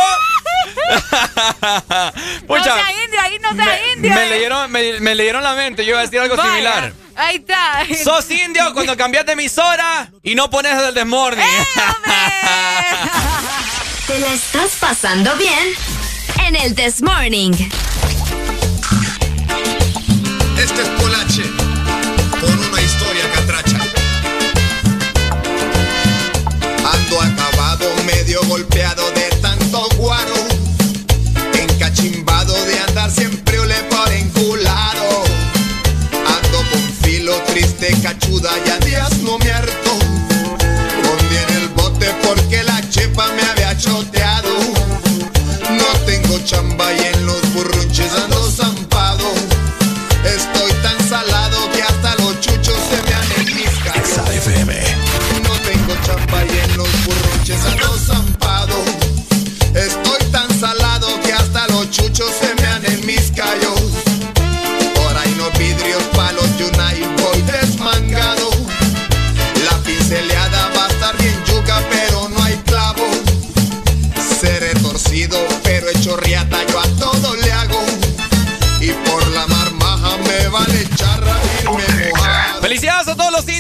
No 0.89 2.47
Pucha, 2.47 2.65
sea 2.75 3.05
indio, 3.05 3.21
ahí 3.21 3.39
no 3.41 3.55
sea 3.55 3.93
indio. 3.93 4.15
me 4.15 4.25
eh. 4.27 4.31
leyeron, 4.31 4.71
me, 4.71 5.01
me 5.01 5.15
leyeron 5.15 5.43
la 5.43 5.55
mente, 5.55 5.85
yo 5.85 5.91
iba 5.91 6.01
a 6.01 6.03
decir 6.03 6.21
algo 6.21 6.37
Vaya, 6.37 6.51
similar. 6.51 6.93
Ahí 7.17 7.37
está. 7.37 7.83
Sos 8.05 8.31
indio 8.31 8.73
cuando 8.75 8.97
cambias 8.97 9.25
de 9.27 9.33
emisora 9.33 10.11
y 10.23 10.35
no 10.35 10.51
pones 10.51 10.73
el 10.81 10.95
desmorning. 10.95 11.45
¿Te 14.07 14.21
la 14.21 14.33
estás 14.35 14.77
pasando 14.81 15.37
bien? 15.37 15.75
En 16.47 16.55
el 16.55 16.77
This 16.77 17.03
Morning. 17.03 17.51
Este 20.57 20.83
es 20.83 20.89
Polache 21.01 21.43
con 22.41 22.57
una 22.57 22.81
historia 22.83 23.33
catracha. 23.35 23.79
Ando 26.93 27.21
acabado, 27.21 27.87
medio 28.05 28.41
golpeado 28.45 29.11
de 29.11 29.29
tanto 29.43 29.89
guaro. 29.97 30.37
Encachimbado 31.55 32.55
de 32.65 32.79
andar 32.79 33.11
siempre 33.11 33.59
ole 33.59 33.75
por 33.91 34.13
enculado. 34.13 35.25
Ando 36.13 36.59
con 36.71 36.93
filo 37.03 37.35
triste, 37.49 37.93
cachuda, 38.05 38.53
ya 38.65 38.79
días 38.87 39.19
no 39.19 39.37
me 39.39 39.51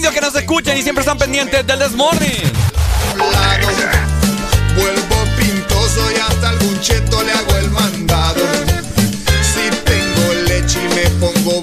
indios 0.06 0.14
que 0.14 0.20
nos 0.20 0.36
escuchan 0.36 0.76
y 0.76 0.82
siempre 0.82 1.02
están 1.02 1.18
pendientes 1.18 1.66
del 1.66 1.78
desmorning. 1.78 2.52
Vuelvo 4.76 5.16
pintoso 5.38 6.12
y 6.12 6.20
hasta 6.20 6.50
algún 6.50 6.80
cheto 6.80 7.22
le 7.22 7.32
hago 7.32 7.56
el 7.56 7.70
mandado. 7.70 8.42
Si 9.42 9.68
tengo 9.84 10.34
leche 10.48 10.78
y 10.84 10.94
me 10.94 11.10
pongo 11.18 11.62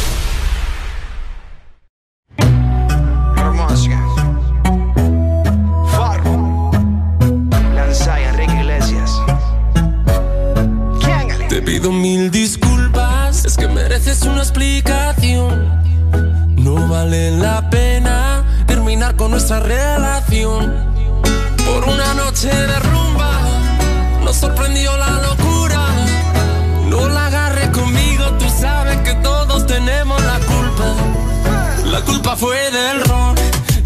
culpa 32.31 32.35
fue 32.35 32.71
del 32.71 33.01
ron, 33.05 33.35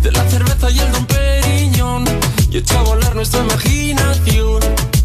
de 0.01 0.11
la 0.11 0.30
cerveza 0.30 0.69
y 0.69 0.80
el 0.80 0.91
don 0.91 1.06
Periñón. 1.06 2.06
Y 2.51 2.57
echó 2.57 2.80
a 2.80 2.82
volar 2.83 3.15
nuestra 3.15 3.41
imaginación. 3.41 4.59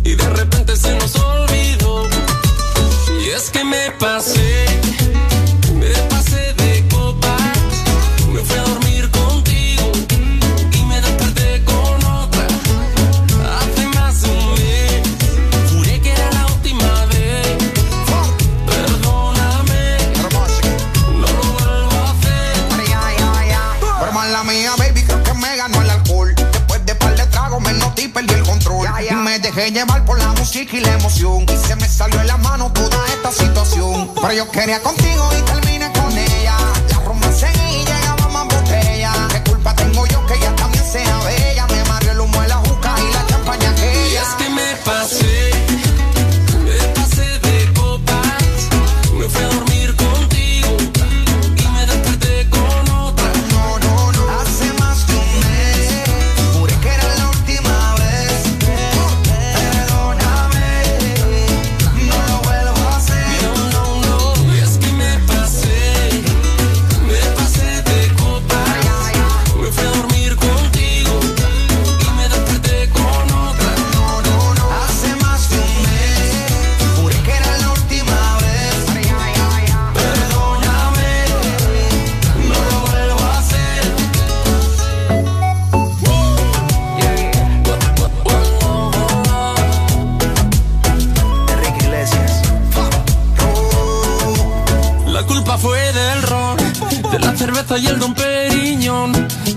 Y 0.04 0.14
de 0.14 0.28
repente 0.30 0.76
se 0.76 0.94
nos 0.96 1.14
olvidó. 1.16 2.08
Y 3.20 3.28
es 3.28 3.50
que 3.50 3.64
me 3.64 3.90
pasé, 3.98 4.49
por 30.70 30.78
la 30.78 30.78
música 30.78 30.78
y 30.78 30.80
la 30.80 30.92
emoción. 30.92 31.46
Y 31.52 31.66
se 31.66 31.76
me 31.76 31.88
salió 31.88 32.20
en 32.20 32.26
la 32.26 32.36
mano 32.38 32.70
toda 32.72 33.06
esta 33.08 33.32
situación. 33.32 34.10
Pero 34.14 34.32
yo 34.32 34.50
quería 34.50 34.80
contigo 34.80 35.30
y 35.38 35.42
terminé 35.42 35.69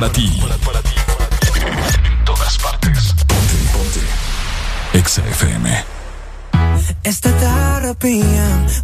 para 0.00 0.12
ti. 0.12 0.30
En 1.54 2.24
todas 2.26 2.58
partes. 2.58 3.14
Ponte, 3.26 3.56
ponte. 3.72 4.00
Exa 4.92 5.22
FM. 5.22 5.66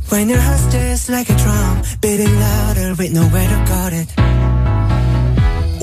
When 0.08 0.28
your 0.30 0.40
heart's 0.40 0.72
just 0.72 1.10
like 1.10 1.28
a 1.28 1.36
drum, 1.36 1.82
beating 2.00 2.34
louder 2.40 2.94
with 2.96 3.12
nowhere 3.12 3.46
to 3.46 3.64
guard 3.68 3.92
it. 3.92 4.08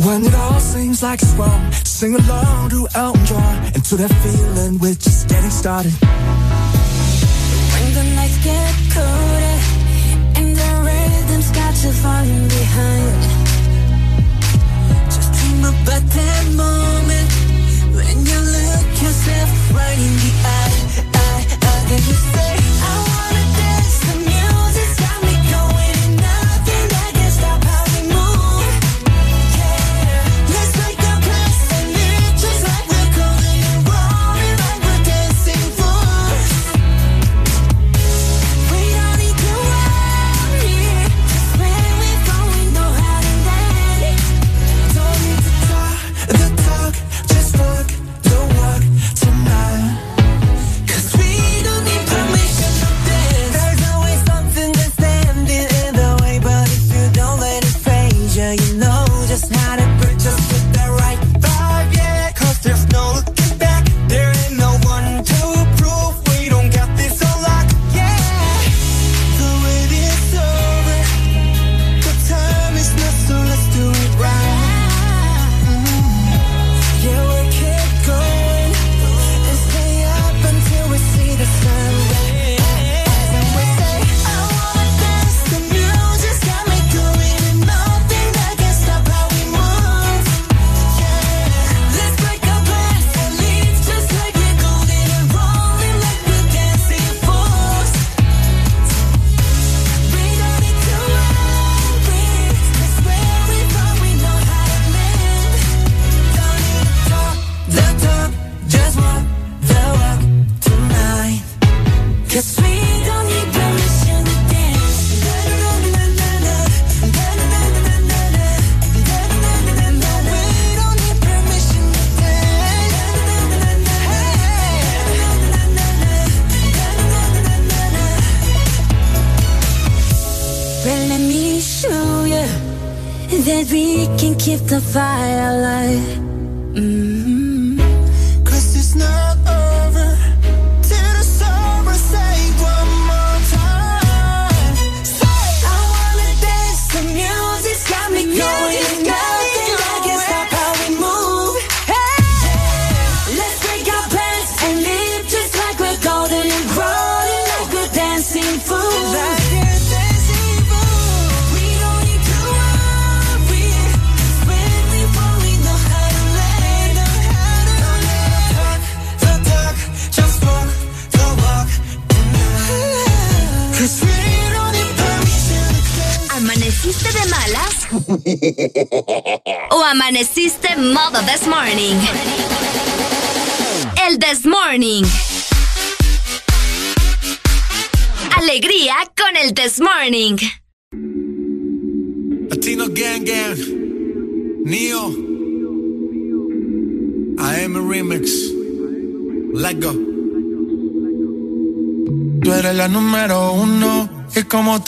When 0.03 0.25
it 0.25 0.33
all 0.33 0.59
seems 0.59 1.03
like 1.03 1.21
it's 1.21 1.33
wrong, 1.33 1.71
sing 1.83 2.15
along 2.15 2.69
to 2.71 2.87
Elton 2.95 3.25
John 3.25 3.55
and 3.75 3.85
to 3.85 3.95
that 3.97 4.13
feeling 4.23 4.79
we're 4.79 4.95
just 4.95 5.29
getting 5.29 5.51
started. 5.51 5.93
When 7.73 7.93
the 7.93 8.03
nights 8.15 8.37
get 8.43 8.73
colder 8.95 9.57
and 10.39 10.55
the 10.57 10.69
rhythm's 10.85 11.51
got 11.51 11.73
you 11.83 11.91
falling 12.01 12.47
behind. 12.47 13.38
About 15.59 16.01
that 16.01 16.45
moment 16.55 17.31
when 17.93 18.25
you 18.25 18.39
look 18.39 19.01
yourself 19.01 19.49
right 19.75 19.99
in 19.99 20.15
the 20.23 20.31
eye. 20.45 21.03
eye, 21.13 21.57
eye 21.61 21.91
and 21.91 22.07
you 22.07 22.13
say, 22.13 22.55
I 22.81 23.08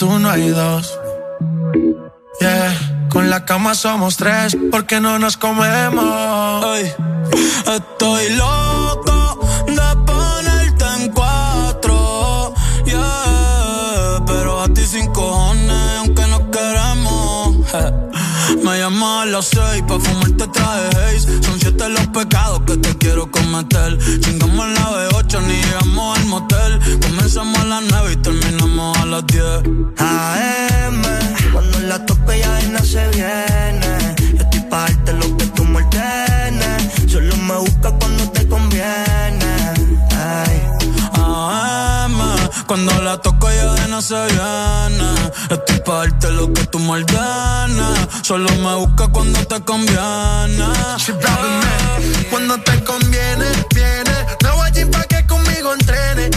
tú 0.02 0.18
no 0.18 0.36
dos. 0.36 0.98
Yeah, 2.40 3.06
con 3.08 3.30
la 3.30 3.44
cama 3.44 3.76
somos 3.76 4.16
tres 4.16 4.56
porque 4.72 5.00
no 5.00 5.20
nos 5.20 5.36
comemos. 5.36 6.64
Ey, 6.76 6.92
estoy 7.76 8.30
loco 8.30 9.38
de 9.68 9.88
ponerte 10.04 10.84
en 10.96 11.12
cuatro, 11.12 12.52
yeah, 12.84 14.24
pero 14.26 14.62
a 14.62 14.68
ti 14.74 14.84
sin 14.84 15.06
cojones, 15.12 15.98
aunque 15.98 16.26
no 16.26 16.50
queremos. 16.50 17.56
Me 18.64 18.78
llamas 18.78 19.22
a 19.22 19.26
las 19.26 19.46
seis 19.46 19.82
pa' 19.88 19.98
fumarte 19.98 20.46
traje 20.48 20.88
haze 20.88 21.42
Son 21.42 21.58
siete 21.58 21.88
los 21.88 22.06
pecados 22.08 22.60
que 22.66 22.76
te 22.76 22.98
quiero 22.98 23.30
cometer 23.30 23.98
Chingamos 24.20 24.68
la 24.68 25.08
B8, 25.08 25.42
ni 25.46 25.54
llegamos 25.54 26.18
al 26.18 26.26
motel 26.26 26.80
Comenzamos 27.00 27.58
a 27.58 27.64
las 27.64 27.82
nueve 27.90 28.12
y 28.12 28.16
terminamos 28.16 28.41
AM, 29.98 31.02
cuando 31.52 31.80
la 31.80 32.04
toque 32.06 32.38
ya 32.38 32.54
de 32.56 32.68
no 32.68 32.84
se 32.84 33.06
viene. 33.08 34.14
Yo 34.34 34.42
estoy 34.42 34.60
pa' 34.70 34.80
darte 34.80 35.12
lo 35.12 35.36
que 35.36 35.46
tú 35.46 35.64
me 35.64 35.78
ordenes. 35.78 37.10
Solo 37.10 37.36
me 37.36 37.56
busca 37.58 37.90
cuando 37.92 38.30
te 38.30 38.48
conviene. 38.48 39.54
Ay. 40.12 40.62
AM, 41.14 42.18
cuando 42.66 43.02
la 43.02 43.18
toco 43.18 43.48
ya 43.50 43.74
de 43.74 43.88
no 43.88 44.00
se 44.00 44.14
viene. 44.14 45.10
Estoy 45.50 45.78
pa' 45.80 45.98
darte 45.98 46.30
lo 46.30 46.52
que 46.52 46.64
tú 46.66 46.78
me 46.78 46.90
ordenas. 46.92 48.08
Solo 48.22 48.50
me 48.56 48.74
busca 48.76 49.08
cuando 49.08 49.38
te 49.46 49.60
conviene. 49.60 50.66
Cuando 52.30 52.58
te 52.62 52.84
conviene, 52.84 53.46
viene. 53.74 54.14
No 54.42 54.56
voy 54.56 54.66
allí 54.68 54.84
pa' 54.86 55.04
que 55.04 55.26
conmigo 55.26 55.74
entrene. 55.74 56.30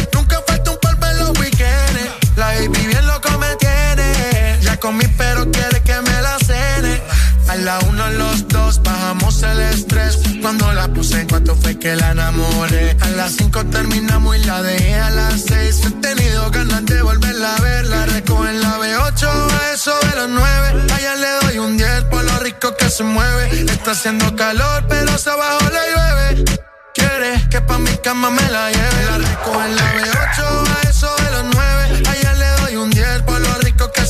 Comí, 4.78 5.06
pero 5.18 5.50
quiere 5.52 5.82
que 5.82 5.96
me 6.02 6.22
la 6.22 6.38
cene. 6.40 7.02
A 7.48 7.56
la 7.58 7.80
uno, 7.88 8.10
los 8.12 8.48
dos, 8.48 8.82
bajamos 8.82 9.44
el 9.44 9.60
estrés. 9.62 10.20
Cuando 10.42 10.72
la 10.74 10.88
puse 10.88 11.22
en 11.22 11.28
cuanto 11.28 11.56
fue 11.56 11.78
que 11.78 11.96
la 11.96 12.12
enamoré. 12.12 12.98
A 13.02 13.10
las 13.10 13.34
cinco 13.34 13.66
terminamos 13.66 14.36
y 14.38 14.44
la 14.46 14.62
dejé 14.62 14.96
a 14.96 15.10
las 15.12 15.42
seis. 15.48 15.82
He 15.86 15.92
tenido 15.92 16.50
ganas 16.52 16.86
de 16.86 17.02
volverla 17.02 17.56
a 17.56 17.62
ver. 17.62 17.86
La 17.88 18.06
recojo 18.06 18.48
en 18.48 18.62
la 18.62 18.78
B8, 18.80 19.28
a 19.28 19.74
eso 19.74 19.94
de 20.10 20.16
los 20.16 20.30
nueve. 20.30 20.94
Allá 20.94 21.16
le 21.16 21.32
doy 21.42 21.58
un 21.60 21.78
10 21.78 22.04
por 22.06 22.24
lo 22.24 22.40
rico 22.40 22.76
que 22.78 22.90
se 22.90 23.04
mueve. 23.04 23.66
Está 23.72 23.92
haciendo 23.92 24.36
calor, 24.36 24.86
pero 24.90 25.18
se 25.18 25.30
abajo 25.30 25.70
le 25.70 25.84
llueve. 25.94 26.46
Quiere 26.94 27.48
que 27.50 27.62
pa' 27.62 27.78
mi 27.78 27.96
cama 27.98 28.30
me 28.32 28.50
la 28.50 28.72
lleve. 28.72 29.06
La 29.06 29.18
recojo 29.20 29.64
en 29.64 29.76
la 29.76 29.94
B8, 29.94 30.78
a 30.78 30.90
eso 30.90 31.16
de 31.16 31.32
los 31.32 31.46
nueve. 31.54 31.95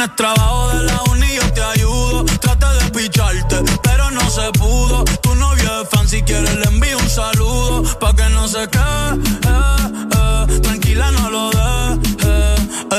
tienes 0.00 0.16
trabajo 0.16 0.68
de 0.70 0.82
la 0.84 1.02
uni, 1.10 1.34
yo 1.34 1.52
te 1.52 1.62
ayudo. 1.62 2.24
Trata 2.40 2.72
de 2.74 2.90
picharte, 2.90 3.56
pero 3.82 4.10
no 4.10 4.30
se 4.30 4.50
pudo. 4.52 5.04
Tu 5.20 5.34
novio 5.34 5.82
es 5.82 5.88
fan, 5.90 6.08
si 6.08 6.22
quieres 6.22 6.56
le 6.56 6.64
envío 6.64 6.98
un 6.98 7.10
saludo. 7.10 7.82
Pa' 7.98 8.14
que 8.14 8.28
no 8.30 8.48
se 8.48 8.66
quede, 8.68 9.12
eh, 9.46 10.46
eh. 10.48 10.60
tranquila, 10.60 11.10
no 11.10 11.30
lo. 11.30 11.49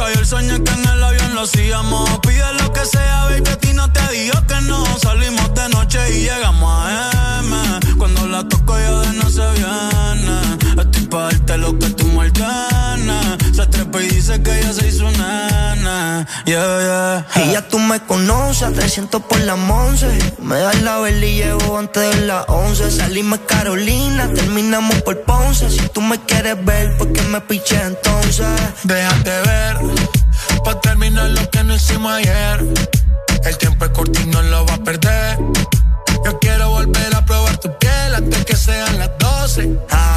Cayó 0.00 0.18
el 0.18 0.26
sueño 0.26 0.64
que 0.64 0.72
en 0.72 0.88
el 0.88 1.04
avión 1.04 1.34
lo 1.34 1.42
hacíamos. 1.42 2.20
Pide 2.20 2.54
lo 2.54 2.72
que 2.72 2.86
sea, 2.86 3.24
baby, 3.24 3.50
a 3.50 3.56
ti 3.56 3.74
no 3.74 3.92
te 3.92 4.00
digo 4.12 4.46
que 4.48 4.58
no. 4.62 4.82
Salimos 4.98 5.54
de 5.54 5.68
noche 5.68 5.98
y 6.16 6.22
llegamos 6.22 6.72
a 6.72 7.40
M. 7.40 7.96
Cuando 7.98 8.26
la 8.26 8.48
toco 8.48 8.78
ya 8.78 8.92
de 9.00 9.12
no 9.18 9.28
se 9.28 9.46
viene. 9.58 10.40
Estoy 10.80 11.06
pa' 11.06 11.24
darte 11.24 11.58
lo 11.58 11.78
que 11.78 11.90
tú 11.90 12.06
me. 12.06 12.30
Se 13.52 13.66
trepa 13.66 14.00
y 14.00 14.08
dice 14.08 14.42
que 14.42 14.58
ella 14.58 14.72
se 14.72 14.88
hizo 14.88 15.10
nana. 15.10 16.26
Yeah, 16.46 17.26
yeah. 17.34 17.44
Y 17.44 17.52
ya 17.52 17.68
tú 17.68 17.78
me 17.78 18.00
conoces, 18.00 18.62
a 18.62 18.72
300 18.72 19.22
por 19.22 19.38
la 19.40 19.54
once. 19.54 20.06
Me 20.40 20.58
das 20.58 20.80
la 20.82 20.98
vela 20.98 21.26
y 21.26 21.34
llevo 21.36 21.76
antes 21.76 22.16
de 22.16 22.26
las 22.26 22.46
11. 22.48 22.90
Salimos 22.90 23.40
Carolina, 23.46 24.32
terminamos 24.32 25.02
por 25.02 25.20
Ponce. 25.22 25.68
Si 25.68 25.88
tú 25.88 26.00
me 26.00 26.18
quieres 26.20 26.64
ver, 26.64 26.96
¿por 26.96 27.12
qué 27.12 27.22
me 27.22 27.40
piché 27.42 27.82
entonces? 27.82 28.46
Déjate 28.84 29.30
ver, 29.42 29.76
pa' 30.64 30.80
terminar 30.80 31.30
lo 31.30 31.48
que 31.50 31.64
no 31.64 31.74
hicimos 31.74 32.12
ayer. 32.12 32.64
El 33.44 33.58
tiempo 33.58 33.84
es 33.84 33.90
corto 33.92 34.20
y 34.20 34.26
no 34.26 34.42
lo 34.42 34.66
va 34.66 34.74
a 34.74 34.78
perder. 34.78 35.38
Yo 36.24 36.38
quiero 36.38 36.70
volver 36.70 37.14
a 37.14 37.24
probar 37.24 37.56
tu 37.58 37.76
piel 37.78 38.14
antes 38.14 38.44
que 38.44 38.56
sean 38.56 38.98
las 38.98 39.10
12. 39.18 39.78
AM, 39.90 40.09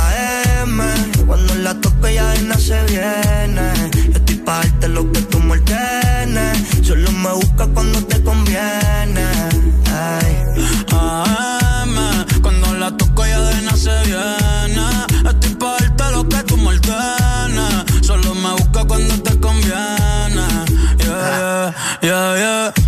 Yeah, 22.03 22.35
yeah, 22.35 22.82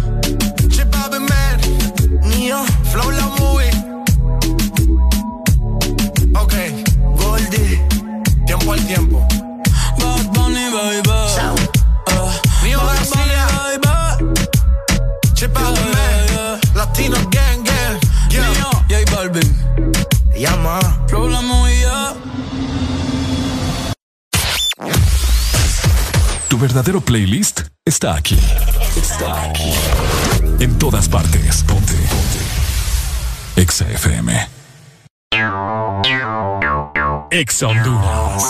Tu 26.55 26.61
verdadero 26.61 27.01
playlist 27.01 27.63
está 27.83 28.15
aquí. 28.15 28.39
Está 28.95 29.43
aquí. 29.43 29.73
En 30.61 30.77
todas 30.79 31.09
partes. 31.09 31.61
Ponte. 31.63 31.91
Ponte. 31.91 33.61
Exa 33.61 33.85
FM. 33.89 34.47
Exa 37.29 37.67
Honduras. 37.67 38.43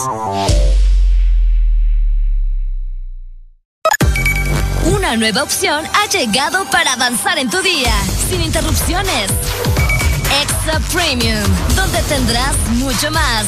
Una 4.86 5.18
nueva 5.18 5.42
opción 5.42 5.84
ha 5.96 6.08
llegado 6.08 6.64
para 6.70 6.94
avanzar 6.94 7.40
en 7.40 7.50
tu 7.50 7.60
día, 7.64 7.92
sin 8.30 8.40
interrupciones. 8.42 9.32
Extra 10.44 10.80
Premium, 10.94 11.44
donde 11.76 12.04
tendrás 12.04 12.56
mucho 12.76 13.10
más, 13.10 13.48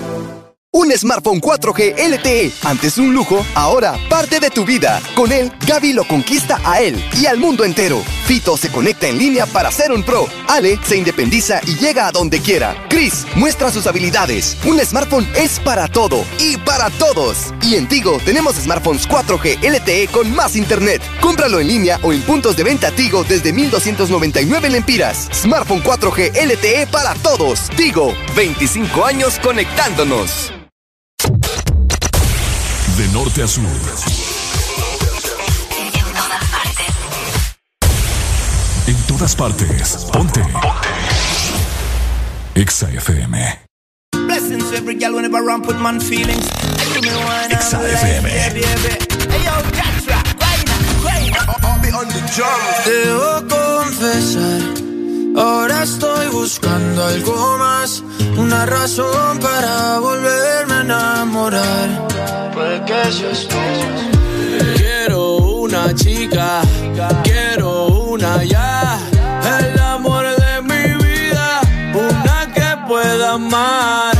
Un 0.73 0.89
smartphone 0.97 1.41
4G 1.41 1.95
LTE, 1.97 2.49
antes 2.63 2.97
un 2.97 3.13
lujo, 3.13 3.45
ahora 3.55 3.99
parte 4.09 4.39
de 4.39 4.49
tu 4.49 4.63
vida. 4.63 5.01
Con 5.15 5.33
él, 5.33 5.51
Gaby 5.67 5.91
lo 5.91 6.07
conquista 6.07 6.61
a 6.63 6.79
él 6.79 6.95
y 7.19 7.25
al 7.25 7.39
mundo 7.39 7.65
entero. 7.65 8.01
Fito 8.25 8.55
se 8.55 8.71
conecta 8.71 9.09
en 9.09 9.17
línea 9.17 9.45
para 9.45 9.69
ser 9.69 9.91
un 9.91 10.01
pro. 10.01 10.27
Ale 10.47 10.79
se 10.81 10.95
independiza 10.95 11.59
y 11.67 11.75
llega 11.75 12.07
a 12.07 12.13
donde 12.13 12.39
quiera. 12.39 12.73
Chris 12.87 13.25
muestra 13.35 13.69
sus 13.69 13.85
habilidades. 13.85 14.55
Un 14.63 14.79
smartphone 14.79 15.27
es 15.35 15.59
para 15.59 15.89
todo 15.89 16.23
y 16.39 16.55
para 16.55 16.89
todos. 16.91 17.53
Y 17.63 17.75
en 17.75 17.89
Tigo 17.89 18.21
tenemos 18.23 18.55
smartphones 18.55 19.09
4G 19.09 19.59
LTE 19.61 20.07
con 20.07 20.33
más 20.33 20.55
internet. 20.55 21.01
Cómpralo 21.19 21.59
en 21.59 21.67
línea 21.67 21.99
o 22.01 22.13
en 22.13 22.21
puntos 22.21 22.55
de 22.55 22.63
venta 22.63 22.91
Tigo 22.91 23.25
desde 23.25 23.51
1299 23.51 24.69
lempiras. 24.69 25.27
Smartphone 25.33 25.83
4G 25.83 26.31
LTE 26.45 26.87
para 26.87 27.13
todos. 27.15 27.69
Tigo, 27.75 28.13
25 28.37 29.03
años 29.05 29.37
conectándonos. 29.43 30.53
De 32.97 33.07
norte 33.13 33.43
a 33.43 33.47
sur. 33.47 33.63
En 38.87 38.95
todas 39.07 39.35
partes. 39.35 40.07
Ponte. 40.11 40.41
Exa 42.55 42.87
FM. 42.89 43.35
Blessings 44.27 44.69
to 44.69 44.77
every 44.77 44.95
girl 44.95 45.13
whenever 45.15 45.49
I 45.49 45.59
put 45.61 45.79
man 45.79 45.99
feelings. 45.99 46.47
Exa 47.49 47.79
FM. 47.79 48.25
Hey 48.25 49.43
yo, 49.45 49.61
Jatra, 49.77 50.21
Guayna, 50.39 50.75
Guayna. 51.01 51.41
I'll 51.63 51.79
be 51.81 51.91
on 51.91 52.07
the 52.07 52.21
drums. 52.35 52.85
Debo 52.85 53.47
confesar, 53.47 54.59
ahora 55.35 55.83
estoy 55.83 56.27
buscando 56.27 57.03
algo 57.05 57.57
más, 57.57 58.03
una 58.37 58.65
razón 58.65 59.39
para 59.39 59.99
volverme 59.99 60.73
a 60.73 60.81
enamorar. 60.81 62.07
Puede 62.53 62.83
que 62.85 63.11
seas 63.11 63.47
tú. 63.47 63.57
Quiero 64.75 65.37
una 65.37 65.93
chica, 65.95 66.61
quiero 67.23 67.87
una 67.87 68.43
ya, 68.43 68.99
el 69.59 69.79
amor 69.79 70.25
de 70.25 70.61
mi 70.61 71.03
vida, 71.03 71.61
una 71.93 72.53
que 72.53 72.87
pueda 72.87 73.33
amar. 73.33 74.15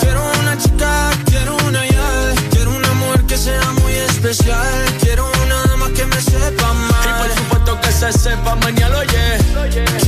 Quiero 0.00 0.22
una 0.40 0.58
chica, 0.58 1.10
quiero 1.26 1.56
una 1.66 1.86
ya, 1.86 2.34
quiero 2.50 2.70
una 2.72 2.92
mujer 2.94 3.24
que 3.24 3.36
sea 3.36 3.72
muy 3.80 3.92
especial, 3.92 4.84
quiero 5.00 5.30
una 5.44 5.62
dama 5.68 5.88
que 5.94 6.04
me 6.04 6.20
sepa 6.20 6.70
amar. 6.70 7.04
Y 7.04 7.22
por 7.22 7.38
supuesto 7.38 7.80
que 7.80 7.92
se 7.92 8.12
sepa 8.12 8.54
mañana, 8.56 8.98
oye. 8.98 10.07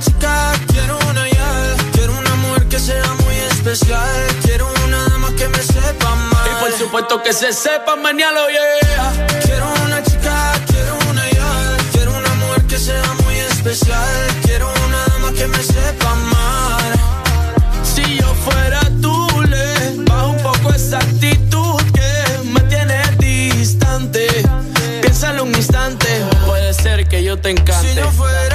Chica, 0.00 0.52
quiero 0.72 0.98
una 1.10 1.28
ya, 1.28 1.76
quiero 1.92 2.12
una 2.18 2.34
mujer 2.36 2.66
que 2.68 2.78
sea 2.78 3.04
muy 3.24 3.34
especial, 3.52 4.26
quiero 4.42 4.72
una 4.86 5.08
dama 5.08 5.28
que 5.36 5.48
me 5.48 5.62
sepa 5.62 6.12
amar. 6.12 6.48
Y 6.50 6.60
por 6.60 6.72
supuesto 6.72 7.22
que 7.22 7.32
se 7.32 7.52
sepa 7.52 7.96
mañana, 7.96 8.40
yeah. 8.48 9.26
Quiero 9.44 9.66
una 9.84 10.02
chica, 10.02 10.52
quiero 10.66 10.98
una 11.10 11.30
ya, 11.30 11.76
quiero 11.92 12.16
una 12.16 12.34
mujer 12.34 12.62
que 12.62 12.78
sea 12.78 13.12
muy 13.24 13.36
especial, 13.38 14.08
quiero 14.42 14.72
una 14.86 15.04
dama 15.12 15.32
que 15.32 15.46
me 15.46 15.62
sepa 15.62 16.10
amar. 16.10 16.92
Si 17.82 18.18
yo 18.18 18.34
fuera 18.46 18.80
tú, 19.02 19.26
le 19.48 20.04
bajo 20.04 20.28
un 20.30 20.42
poco 20.42 20.72
esa 20.72 20.98
actitud 20.98 21.82
que 21.92 22.48
me 22.48 22.60
tiene 22.62 23.02
distante. 23.18 24.26
Piénsalo 25.02 25.44
un 25.44 25.54
instante, 25.54 26.06
puede 26.46 26.72
ser 26.74 27.06
que 27.08 27.22
yo 27.22 27.38
te 27.38 27.50
encante. 27.50 27.88
Si 27.88 27.94
yo 27.94 28.10
fuera 28.12 28.49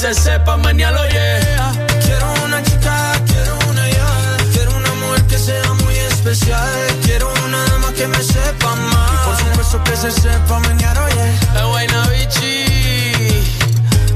se 0.00 0.14
sepa 0.14 0.56
mañana, 0.56 0.96
yeah. 1.10 1.72
Quiero 2.02 2.32
una 2.46 2.62
chica, 2.62 3.12
quiero 3.26 3.58
una 3.68 3.86
ya, 3.90 4.36
quiero 4.50 4.74
una 4.74 4.94
mujer 4.94 5.26
que 5.26 5.38
sea 5.38 5.74
muy 5.74 5.94
especial, 5.94 6.70
quiero 7.04 7.30
una 7.44 7.62
dama 7.66 7.92
que 7.92 8.06
me 8.06 8.22
sepa 8.22 8.72
amar. 8.72 9.10
Y 9.12 9.16
por 9.26 9.36
supuesto 9.36 9.84
que 9.84 9.96
se 9.96 10.10
sepa 10.10 10.58
mañana, 10.60 11.04
oye. 11.04 11.34
Es 11.54 11.64
buena 11.66 12.06
bichi, 12.06 12.64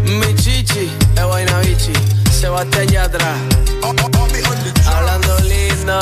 mi 0.07 0.35
chichi, 0.37 0.91
es 1.17 1.25
buena 1.27 1.59
bichi. 1.59 1.93
Sebastián 2.33 2.89
Yatra, 2.89 3.35
hablando 4.87 5.39
lindo, 5.41 5.99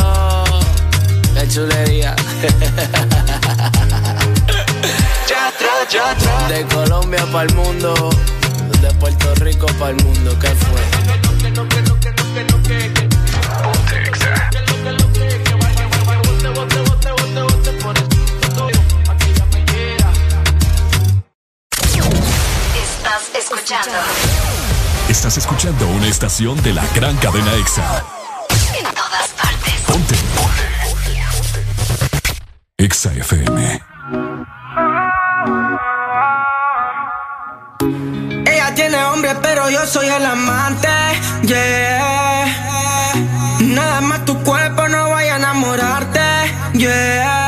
la 1.35 1.49
chulería. 1.49 2.15
De 6.49 6.65
Colombia 6.69 7.27
para 7.33 7.45
el 7.45 7.55
mundo, 7.55 8.11
de 8.83 8.93
Puerto 8.95 9.35
Rico 9.37 9.67
para 9.79 9.91
el 9.91 10.05
mundo. 10.05 10.37
Estás 22.75 23.31
escuchando. 23.39 23.99
Estás 25.09 25.39
escuchando 25.39 25.87
una 25.89 26.09
estación 26.09 26.61
de 26.63 26.73
la 26.73 26.85
gran 26.95 27.17
cadena 27.19 27.55
Exa. 27.55 28.05
En 28.77 28.85
todas 28.85 29.29
partes. 29.41 29.75
Ponte. 29.87 30.17
Exa 32.79 33.13
FM. 33.13 33.81
Pero 39.43 39.71
yo 39.71 39.87
soy 39.87 40.09
el 40.09 40.25
amante. 40.25 40.89
Yeah. 41.43 42.47
Nada 43.61 44.01
más 44.01 44.25
tu 44.25 44.37
cuerpo 44.43 44.89
no 44.89 45.11
vaya 45.11 45.35
a 45.35 45.39
enamorarte. 45.39 46.21
Yeah, 46.75 47.42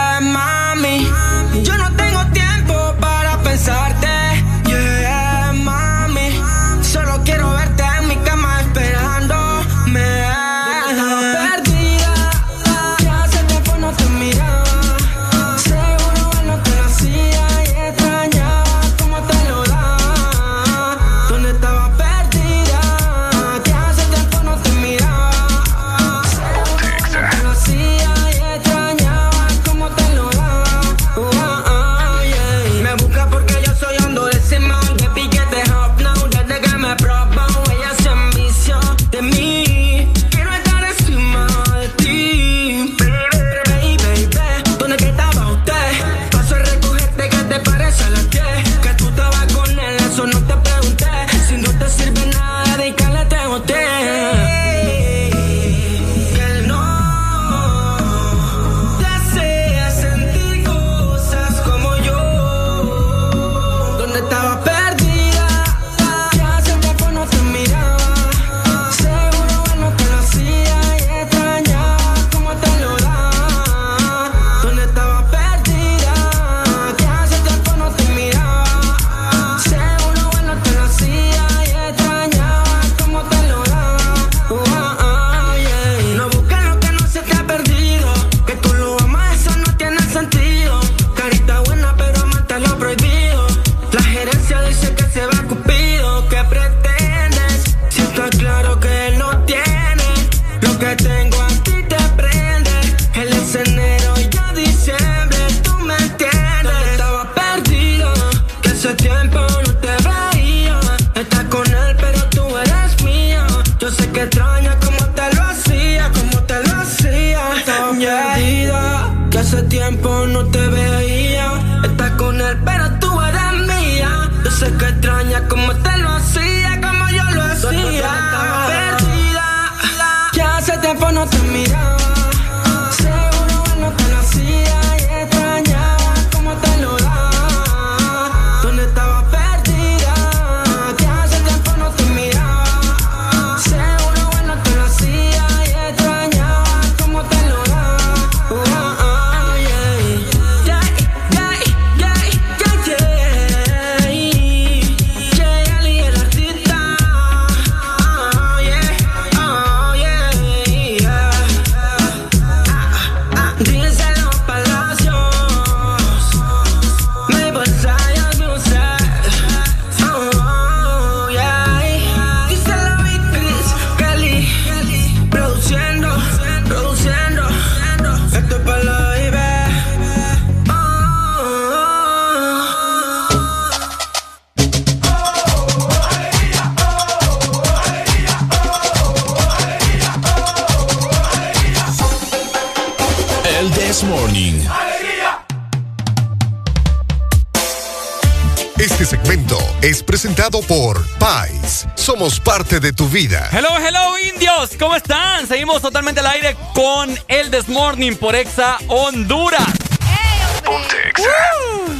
presentado 200.14 200.60
por 200.62 201.04
Pais. 201.18 201.88
Somos 201.96 202.38
parte 202.38 202.78
de 202.78 202.92
tu 202.92 203.08
vida. 203.08 203.48
Hello, 203.50 203.70
hello, 203.84 204.16
indios. 204.16 204.70
¿Cómo 204.78 204.94
están? 204.94 205.48
Seguimos 205.48 205.82
totalmente 205.82 206.20
al 206.20 206.28
aire 206.28 206.56
con 206.72 207.18
el 207.26 207.50
This 207.50 207.68
Morning 207.68 208.14
por 208.14 208.36
Exa 208.36 208.78
Honduras. 208.86 209.66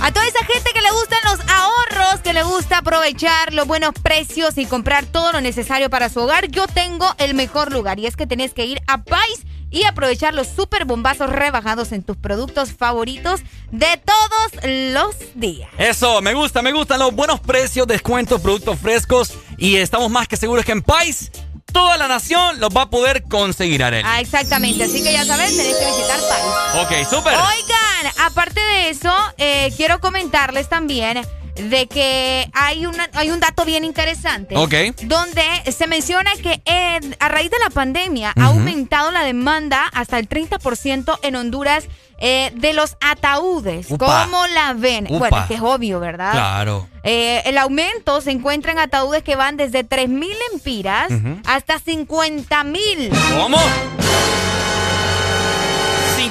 A 0.01 0.13
toda 0.13 0.27
esa 0.29 0.45
gente 0.45 0.71
que 0.73 0.81
le 0.81 0.93
gustan 0.93 1.19
los 1.25 1.41
ahorros, 1.51 2.21
que 2.23 2.33
le 2.33 2.45
gusta 2.45 2.79
aprovechar 2.79 3.53
los 3.53 3.67
buenos 3.67 3.95
precios 4.01 4.59
y 4.59 4.67
comprar 4.67 5.07
todo 5.07 5.33
lo 5.33 5.41
necesario 5.41 5.91
para 5.91 6.09
su 6.09 6.21
hogar, 6.21 6.47
yo 6.47 6.69
tengo 6.69 7.13
el 7.19 7.35
mejor 7.35 7.73
lugar 7.73 7.99
y 7.99 8.07
es 8.07 8.15
que 8.15 8.29
tenés 8.29 8.55
que 8.55 8.65
ir 8.65 8.81
a 8.87 9.03
Pais 9.03 9.41
y 9.75 9.85
aprovechar 9.85 10.35
los 10.35 10.47
super 10.47 10.85
bombazos 10.85 11.29
rebajados 11.29 11.91
en 11.93 12.05
tus 12.05 12.17
productos 12.17 12.73
favoritos 12.73 13.41
de 13.73 14.01
todos 14.05 14.65
los 14.93 15.17
días. 15.35 15.69
Eso, 15.77 16.23
me 16.23 16.33
gusta, 16.33 16.63
me 16.63 16.73
gustan 16.73 17.01
los 17.01 17.13
buenos 17.13 17.41
precios, 17.41 17.87
descuentos, 17.87 18.41
productos 18.41 18.79
frescos 18.79 19.35
y 19.59 19.77
estamos 19.77 20.11
más 20.11 20.29
que 20.29 20.37
seguros 20.37 20.65
que 20.65 20.73
en 20.73 20.83
Pais 20.83 21.33
toda 21.73 21.97
la 21.99 22.07
nación 22.07 22.61
los 22.61 22.71
va 22.71 22.83
a 22.83 22.91
poder 22.91 23.25
conseguir, 23.25 23.83
Arely. 23.83 24.05
Ah, 24.07 24.21
exactamente, 24.21 24.85
así 24.85 25.03
que 25.03 25.13
ya 25.13 25.25
sabes, 25.25 25.57
tenés 25.57 25.77
que 25.77 25.87
visitar 25.87 26.21
Pais. 26.21 27.05
Ok, 27.05 27.11
súper. 27.11 27.35
Oigan, 27.35 28.15
aparte 28.25 28.61
de 28.61 28.91
eso, 28.91 29.13
eh, 29.39 29.73
quiero 29.77 30.01
comentarles 30.01 30.69
también 30.69 31.27
de 31.57 31.87
que 31.87 32.49
hay, 32.53 32.87
una, 32.87 33.09
hay 33.15 33.31
un 33.31 33.41
dato 33.41 33.65
bien 33.65 33.85
interesante. 33.85 34.57
Ok. 34.57 34.75
Donde 35.03 35.43
se 35.71 35.87
menciona 35.87 36.31
que 36.43 36.61
eh, 36.65 37.01
a 37.19 37.29
raíz 37.29 37.51
de 37.51 37.59
la 37.59 37.71
pandemia 37.71 38.33
ha 38.37 38.47
aumentado 38.47 39.11
la 39.11 39.23
demanda 39.25 39.85
hasta 39.93 40.19
el 40.19 40.29
30% 40.29 41.19
en 41.23 41.37
Honduras 41.37 41.85
eh, 42.19 42.53
de 42.55 42.73
los 42.73 42.97
ataúdes. 43.01 43.91
Upa. 43.91 44.25
¿Cómo 44.25 44.47
la 44.49 44.73
ven? 44.75 45.07
Upa. 45.09 45.19
Bueno, 45.19 45.39
es 45.39 45.47
que 45.47 45.55
es 45.55 45.61
obvio, 45.61 46.01
¿verdad? 46.01 46.33
Claro. 46.33 46.89
Eh, 47.03 47.43
el 47.45 47.59
aumento 47.59 48.21
se 48.21 48.31
encuentra 48.31 48.73
en 48.73 48.79
ataúdes 48.79 49.23
que 49.23 49.37
van 49.37 49.57
desde 49.57 49.85
3 49.85 50.09
mil 50.09 50.37
empiras 50.53 51.11
Ujú. 51.11 51.39
hasta 51.47 51.79
50 51.79 52.65
mil. 52.65 53.11
¿Cómo? 53.37 53.59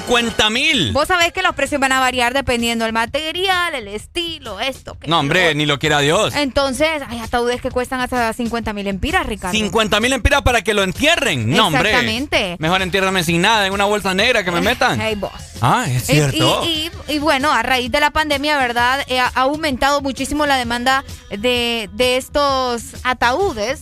50 0.08 0.50
mil. 0.50 0.92
Vos 0.92 1.08
sabés 1.08 1.32
que 1.32 1.42
los 1.42 1.56
precios 1.56 1.80
van 1.80 1.92
a 1.92 2.00
variar 2.00 2.34
dependiendo 2.34 2.84
del 2.86 2.94
material, 2.94 3.74
el 3.76 3.88
estilo, 3.88 4.60
esto. 4.60 4.98
que 5.00 5.08
No, 5.08 5.20
hombre, 5.20 5.56
ni 5.56 5.66
lo 5.66 5.80
quiera 5.80 6.00
Dios. 6.00 6.36
Entonces, 6.36 7.02
hay 7.08 7.20
ataúdes 7.20 7.62
que 7.62 7.72
cuestan 7.72 8.02
hasta 8.02 8.34
50 8.34 8.74
mil 8.74 8.88
empiras, 8.88 9.26
Ricardo. 9.26 9.58
50 9.58 10.00
mil 10.02 10.14
empiras 10.14 10.42
para 10.42 10.62
que 10.62 10.74
lo 10.74 10.84
entierren. 10.84 11.50
No, 11.50 11.68
hombre. 11.68 11.90
Exactamente. 11.92 12.56
Mejor 12.60 12.82
entiérrame 12.82 13.24
sin 13.24 13.42
nada, 13.42 13.66
en 13.68 13.74
una 13.74 13.86
bolsa 13.86 14.14
negra 14.14 14.44
que 14.44 14.52
me 14.52 14.62
metan. 14.62 15.00
Hey, 15.00 15.16
boss. 15.16 15.32
Ah, 15.62 15.86
es 15.88 16.06
cierto. 16.06 16.64
Y, 16.66 16.90
y- 17.08 17.14
y 17.16 17.20
bueno, 17.20 17.52
a 17.52 17.64
raíz 17.64 17.92
de 17.92 18.00
la 18.00 18.12
pandemia, 18.12 18.58
¿verdad? 18.58 19.06
Eh, 19.08 19.20
ha 19.20 19.28
aumentado 19.36 20.02
muchísimo 20.02 20.46
la 20.46 20.58
demanda 20.58 21.04
de, 21.30 21.90
de 21.94 22.18
estos 22.18 22.84
ataúdes. 23.04 23.82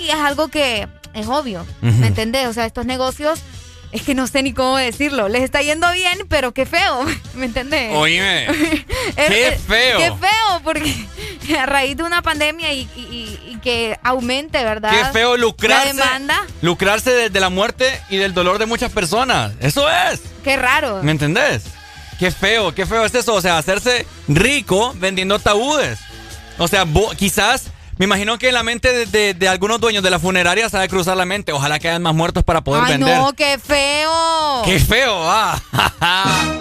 Y 0.00 0.08
es 0.08 0.14
algo 0.14 0.48
que 0.48 0.88
es 1.14 1.26
obvio. 1.26 1.66
¿me 1.82 2.06
entendés? 2.06 2.46
O 2.48 2.52
sea, 2.54 2.64
estos 2.64 2.86
negocios, 2.86 3.40
es 3.92 4.02
que 4.02 4.14
no 4.14 4.26
sé 4.26 4.42
ni 4.42 4.52
cómo 4.52 4.76
decirlo. 4.76 5.28
Les 5.28 5.42
está 5.42 5.62
yendo 5.62 5.90
bien, 5.92 6.26
pero 6.28 6.52
qué 6.52 6.66
feo, 6.66 7.04
¿me 7.34 7.44
entendés? 7.46 7.94
Oíme. 7.94 8.46
Es- 8.46 8.84
qué 9.28 9.48
es- 9.48 9.60
feo. 9.62 9.98
Qué 9.98 10.12
feo, 10.20 10.60
porque 10.64 11.06
a 11.58 11.66
raíz 11.66 11.96
de 11.96 12.02
una 12.02 12.22
pandemia 12.22 12.72
y, 12.72 12.80
y- 12.96 13.38
y 13.52 13.58
que 13.62 13.98
aumente, 14.02 14.64
¿verdad? 14.64 14.90
Qué 14.90 15.04
feo 15.12 15.36
lucrarse. 15.36 15.94
La 15.94 16.04
demanda, 16.04 16.46
Lucrarse 16.62 17.10
de, 17.10 17.30
de 17.30 17.40
la 17.40 17.48
muerte 17.50 18.00
y 18.10 18.16
del 18.16 18.34
dolor 18.34 18.58
de 18.58 18.66
muchas 18.66 18.90
personas. 18.90 19.52
Eso 19.60 19.88
es. 19.88 20.20
qué 20.42 20.56
raro. 20.56 21.02
¿Me 21.02 21.12
entendés? 21.12 21.62
Qué 22.18 22.30
feo, 22.30 22.74
qué 22.74 22.86
feo 22.86 23.04
es 23.04 23.14
eso. 23.14 23.34
O 23.34 23.40
sea, 23.40 23.58
hacerse 23.58 24.06
rico 24.28 24.94
vendiendo 24.96 25.34
ataúdes. 25.34 25.98
O 26.58 26.68
sea, 26.68 26.86
quizás, 27.16 27.64
me 27.98 28.04
imagino 28.06 28.38
que 28.38 28.48
en 28.48 28.54
la 28.54 28.62
mente 28.62 28.92
de, 28.92 29.06
de- 29.06 29.34
de 29.34 29.48
algunos 29.48 29.80
dueños 29.80 30.02
de 30.02 30.10
la 30.10 30.18
funeraria 30.18 30.68
sabe 30.68 30.88
cruzar 30.88 31.16
la 31.16 31.24
mente. 31.24 31.52
Ojalá 31.52 31.78
que 31.78 31.88
hayan 31.88 32.02
más 32.02 32.14
muertos 32.14 32.42
para 32.44 32.60
poder 32.62 32.84
Ay, 32.84 32.92
vender. 32.98 33.18
no, 33.18 33.32
qué 33.34 33.58
feo. 33.58 34.62
¡Qué 34.64 34.78
feo! 34.80 35.14
Ah. 35.22 35.58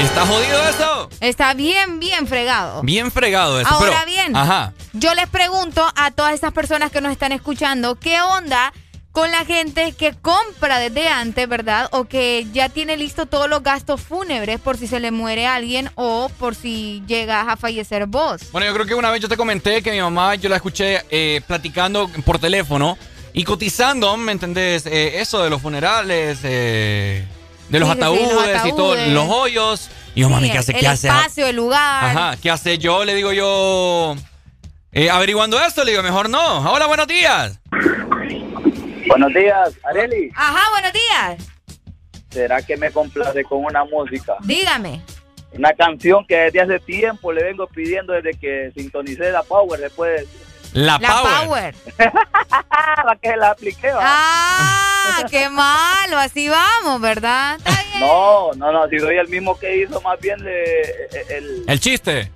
¿Está 0.00 0.26
jodido 0.26 0.68
eso? 0.68 1.08
Está 1.20 1.54
bien, 1.54 2.00
bien 2.00 2.26
fregado. 2.26 2.82
Bien 2.82 3.10
fregado 3.12 3.60
eso. 3.60 3.70
Ahora 3.72 4.02
pero- 4.04 4.06
bien, 4.06 4.34
Ajá. 4.36 4.72
yo 4.94 5.14
les 5.14 5.28
pregunto 5.28 5.86
a 5.94 6.10
todas 6.10 6.34
esas 6.34 6.52
personas 6.52 6.90
que 6.90 7.00
nos 7.00 7.12
están 7.12 7.30
escuchando, 7.32 7.94
¿qué 7.96 8.20
onda 8.20 8.72
con 9.12 9.30
la 9.30 9.44
gente 9.44 9.92
que 9.92 10.14
compra 10.14 10.78
desde 10.78 11.08
antes, 11.08 11.46
verdad? 11.48 11.88
O 11.92 12.04
que 12.04 12.46
ya 12.52 12.70
tiene 12.70 12.96
listo 12.96 13.26
todos 13.26 13.48
los 13.48 13.62
gastos 13.62 14.00
fúnebres 14.00 14.58
por 14.58 14.78
si 14.78 14.86
se 14.86 15.00
le 15.00 15.10
muere 15.10 15.46
alguien 15.46 15.90
o 15.96 16.30
por 16.38 16.54
si 16.54 17.02
llegas 17.06 17.46
a 17.46 17.56
fallecer 17.56 18.06
vos. 18.06 18.40
Bueno, 18.52 18.66
yo 18.66 18.72
creo 18.72 18.86
que 18.86 18.94
una 18.94 19.10
vez 19.10 19.20
yo 19.20 19.28
te 19.28 19.36
comenté 19.36 19.82
que 19.82 19.92
mi 19.92 20.00
mamá, 20.00 20.34
yo 20.36 20.48
la 20.48 20.56
escuché 20.56 21.02
eh, 21.10 21.42
platicando 21.46 22.08
por 22.24 22.38
teléfono 22.38 22.96
y 23.34 23.44
cotizando, 23.44 24.16
¿me 24.16 24.32
entendés? 24.32 24.86
Eh, 24.86 25.20
eso 25.20 25.42
de 25.42 25.50
los 25.50 25.60
funerales, 25.60 26.38
eh, 26.42 27.24
de 27.68 27.78
los 27.80 27.88
Sí, 27.90 27.94
sí, 27.94 27.98
sí, 28.00 28.02
ataúdes, 28.02 28.64
y 28.66 28.70
todo, 28.70 28.92
ataúdes. 28.92 29.08
los 29.12 29.28
hoyos. 29.28 29.90
Y 30.14 30.20
yo, 30.22 30.30
mami, 30.30 30.50
¿qué 30.50 30.58
hace? 30.58 30.72
el 30.72 30.80
¿Qué 30.80 30.88
hace? 30.88 31.08
espacio, 31.08 31.46
el 31.46 31.56
lugar. 31.56 32.04
Ajá, 32.16 32.36
¿qué 32.42 32.50
hace 32.50 32.78
yo? 32.78 33.04
Le 33.04 33.14
digo 33.14 33.32
yo, 33.32 34.14
eh, 34.92 35.10
averiguando 35.10 35.60
esto, 35.60 35.84
le 35.84 35.90
digo, 35.92 36.02
mejor 36.02 36.30
no. 36.30 36.70
Hola, 36.72 36.86
buenos 36.86 37.06
días. 37.06 37.58
Buenos 39.12 39.34
días, 39.34 39.72
Areli. 39.84 40.30
Ajá, 40.34 40.70
buenos 40.70 40.92
días. 40.94 41.48
¿Será 42.30 42.62
que 42.62 42.78
me 42.78 42.90
complace 42.90 43.44
con 43.44 43.62
una 43.62 43.84
música? 43.84 44.36
Dígame. 44.40 45.02
Una 45.52 45.74
canción 45.74 46.26
que 46.26 46.34
desde 46.50 46.62
hace 46.62 46.78
tiempo 46.80 47.30
le 47.30 47.44
vengo 47.44 47.66
pidiendo 47.66 48.14
desde 48.14 48.30
que 48.38 48.72
sintonicé 48.74 49.30
la 49.30 49.42
Power 49.42 49.78
después. 49.78 50.26
La, 50.72 50.98
La 50.98 51.42
Power. 51.44 51.74
la 53.04 53.16
que 53.22 53.36
la 53.36 53.50
apliqué, 53.50 53.90
¿va? 53.90 54.00
Ah, 54.02 55.26
qué 55.30 55.50
malo, 55.50 56.16
así 56.16 56.48
vamos, 56.48 56.98
¿verdad? 57.02 57.56
Está 57.58 57.82
bien. 57.90 58.00
No, 58.00 58.52
no, 58.54 58.72
no, 58.72 58.88
si 58.88 58.98
soy 58.98 59.18
el 59.18 59.28
mismo 59.28 59.58
que 59.58 59.76
hizo 59.82 60.00
más 60.00 60.18
bien 60.20 60.42
de- 60.42 61.08
el, 61.28 61.64
El 61.68 61.78
chiste, 61.80 62.32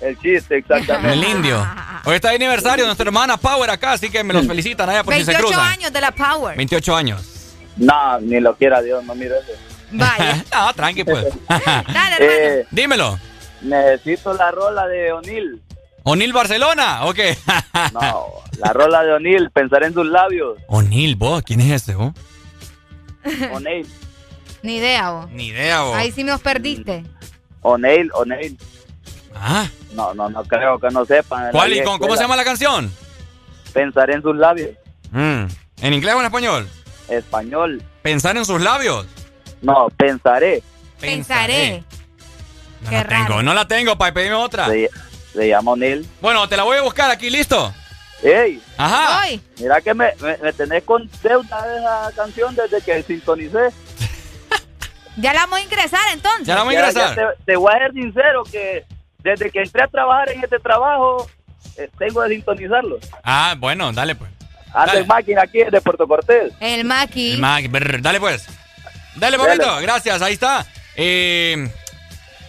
el 0.00 0.18
chiste, 0.18 0.58
exactamente. 0.58 1.12
el 1.12 1.24
indio. 1.24 1.66
Hoy 2.04 2.14
está 2.16 2.30
de 2.30 2.36
aniversario 2.36 2.84
de 2.84 2.88
nuestra 2.88 3.06
hermana 3.06 3.36
Power 3.36 3.68
acá, 3.70 3.92
así 3.92 4.10
que 4.10 4.22
me 4.24 4.32
los 4.34 4.46
felicitan 4.46 4.88
allá 4.88 5.02
por 5.04 5.14
si 5.14 5.20
se 5.24 5.32
28 5.32 5.46
cruzan. 5.54 5.72
años 5.72 5.92
de 5.92 6.00
la 6.00 6.12
Power. 6.12 6.56
28 6.56 6.96
años. 6.96 7.22
No, 7.76 8.20
ni 8.20 8.40
lo 8.40 8.54
quiera 8.56 8.80
Dios, 8.82 9.04
no 9.04 9.14
mire 9.14 9.34
eso. 9.38 9.52
Vaya. 9.90 10.44
no, 10.52 10.72
tranqui 10.74 11.04
pues. 11.04 11.26
Dale, 11.48 12.16
hermano. 12.16 12.18
Eh, 12.20 12.66
Dímelo. 12.70 13.18
necesito 13.62 14.34
la 14.34 14.50
rola 14.50 14.86
de 14.86 15.12
O'Neill. 15.12 15.62
¿O'Neill 16.04 16.32
Barcelona? 16.32 17.04
¿O 17.04 17.12
qué? 17.14 17.36
No, 17.92 18.26
la 18.58 18.72
rola 18.72 19.02
de 19.04 19.12
O'Neill, 19.12 19.50
pensar 19.50 19.82
en 19.84 19.94
sus 19.94 20.06
labios. 20.06 20.58
O'Neill, 20.68 21.16
vos, 21.16 21.42
¿quién 21.42 21.60
es 21.60 21.82
ese, 21.82 21.94
vos? 21.94 22.12
O'Neill. 23.52 23.86
Ni 24.62 24.76
idea, 24.76 25.10
vos. 25.10 25.30
Ni 25.30 25.48
idea, 25.48 25.82
vos. 25.82 25.94
Ahí 25.96 26.10
sí 26.12 26.24
nos 26.24 26.40
perdiste. 26.40 27.04
O'Neill, 27.62 28.10
O'Neill. 28.14 28.58
Ah. 29.40 29.68
No, 29.92 30.14
no, 30.14 30.28
no 30.28 30.42
creo 30.44 30.78
que 30.78 30.88
no 30.90 31.04
sepan. 31.04 31.50
¿Cuál 31.52 31.72
y 31.74 31.82
cómo, 31.82 31.98
cómo 31.98 32.16
se 32.16 32.22
llama 32.22 32.36
la 32.36 32.44
canción? 32.44 32.92
Pensar 33.72 34.10
en 34.10 34.22
sus 34.22 34.36
labios. 34.36 34.70
Mm. 35.10 35.44
¿En 35.82 35.94
inglés 35.94 36.14
o 36.14 36.20
en 36.20 36.26
español? 36.26 36.68
Español. 37.08 37.82
¿Pensar 38.02 38.36
en 38.36 38.44
sus 38.44 38.60
labios? 38.60 39.06
No, 39.62 39.88
pensaré. 39.96 40.62
Pensaré. 41.00 41.82
No 42.82 42.90
la 42.92 43.04
tengo, 43.08 43.42
no 43.42 43.54
la 43.54 43.66
tengo, 43.68 43.96
para 43.98 44.12
pedirme 44.14 44.36
otra. 44.36 44.66
Se, 44.66 44.88
se 45.32 45.48
llama 45.48 45.72
O'Neill. 45.72 46.06
Bueno, 46.20 46.48
te 46.48 46.56
la 46.56 46.62
voy 46.64 46.76
a 46.76 46.82
buscar 46.82 47.10
aquí, 47.10 47.28
¿listo? 47.30 47.72
¡Ey! 48.22 48.60
Ajá. 48.76 49.20
Voy. 49.20 49.40
Mira 49.60 49.80
que 49.80 49.94
me, 49.94 50.12
me, 50.20 50.36
me 50.38 50.52
tenés 50.52 50.82
con 50.84 51.08
deuda 51.22 51.66
de 51.66 51.78
esa 51.78 52.12
canción 52.16 52.54
desde 52.54 52.80
que 52.82 53.02
sintonicé. 53.02 53.58
Ya 55.16 55.32
la 55.34 55.40
vamos 55.40 55.58
a 55.58 55.62
ingresar 55.62 56.00
entonces. 56.12 56.46
Ya 56.46 56.54
la 56.54 56.60
vamos 56.60 56.74
a 56.74 56.76
Ya- 56.76 56.80
ingresar. 56.88 57.16
ya 57.16 57.30
te, 57.32 57.44
te 57.44 57.56
voy 57.56 57.72
a 57.74 57.78
ser 57.78 57.92
sincero 57.92 58.44
que 58.44 58.84
desde 59.30 59.50
que 59.50 59.60
entré 59.62 59.82
a 59.82 59.88
trabajar 59.88 60.30
en 60.30 60.42
este 60.42 60.58
trabajo, 60.58 61.28
eh, 61.76 61.88
tengo 61.98 62.22
de 62.22 62.34
sintonizarlo. 62.34 62.98
Ah, 63.22 63.54
bueno, 63.58 63.92
dale 63.92 64.14
pues. 64.14 64.30
Ando 64.72 64.86
Dale. 64.86 65.00
en 65.00 65.06
máquina 65.06 65.42
aquí 65.42 65.58
de 65.70 65.80
Puerto 65.80 66.06
Cortés. 66.06 66.52
El 66.60 66.84
Maki. 66.84 67.40
El 67.42 67.68
brr, 67.68 68.02
dale 68.02 68.20
pues. 68.20 68.46
Dale, 69.16 69.36
Dale. 69.36 69.56
papito, 69.56 69.80
gracias, 69.82 70.20
ahí 70.22 70.34
está. 70.34 70.66
Eh, 70.94 71.68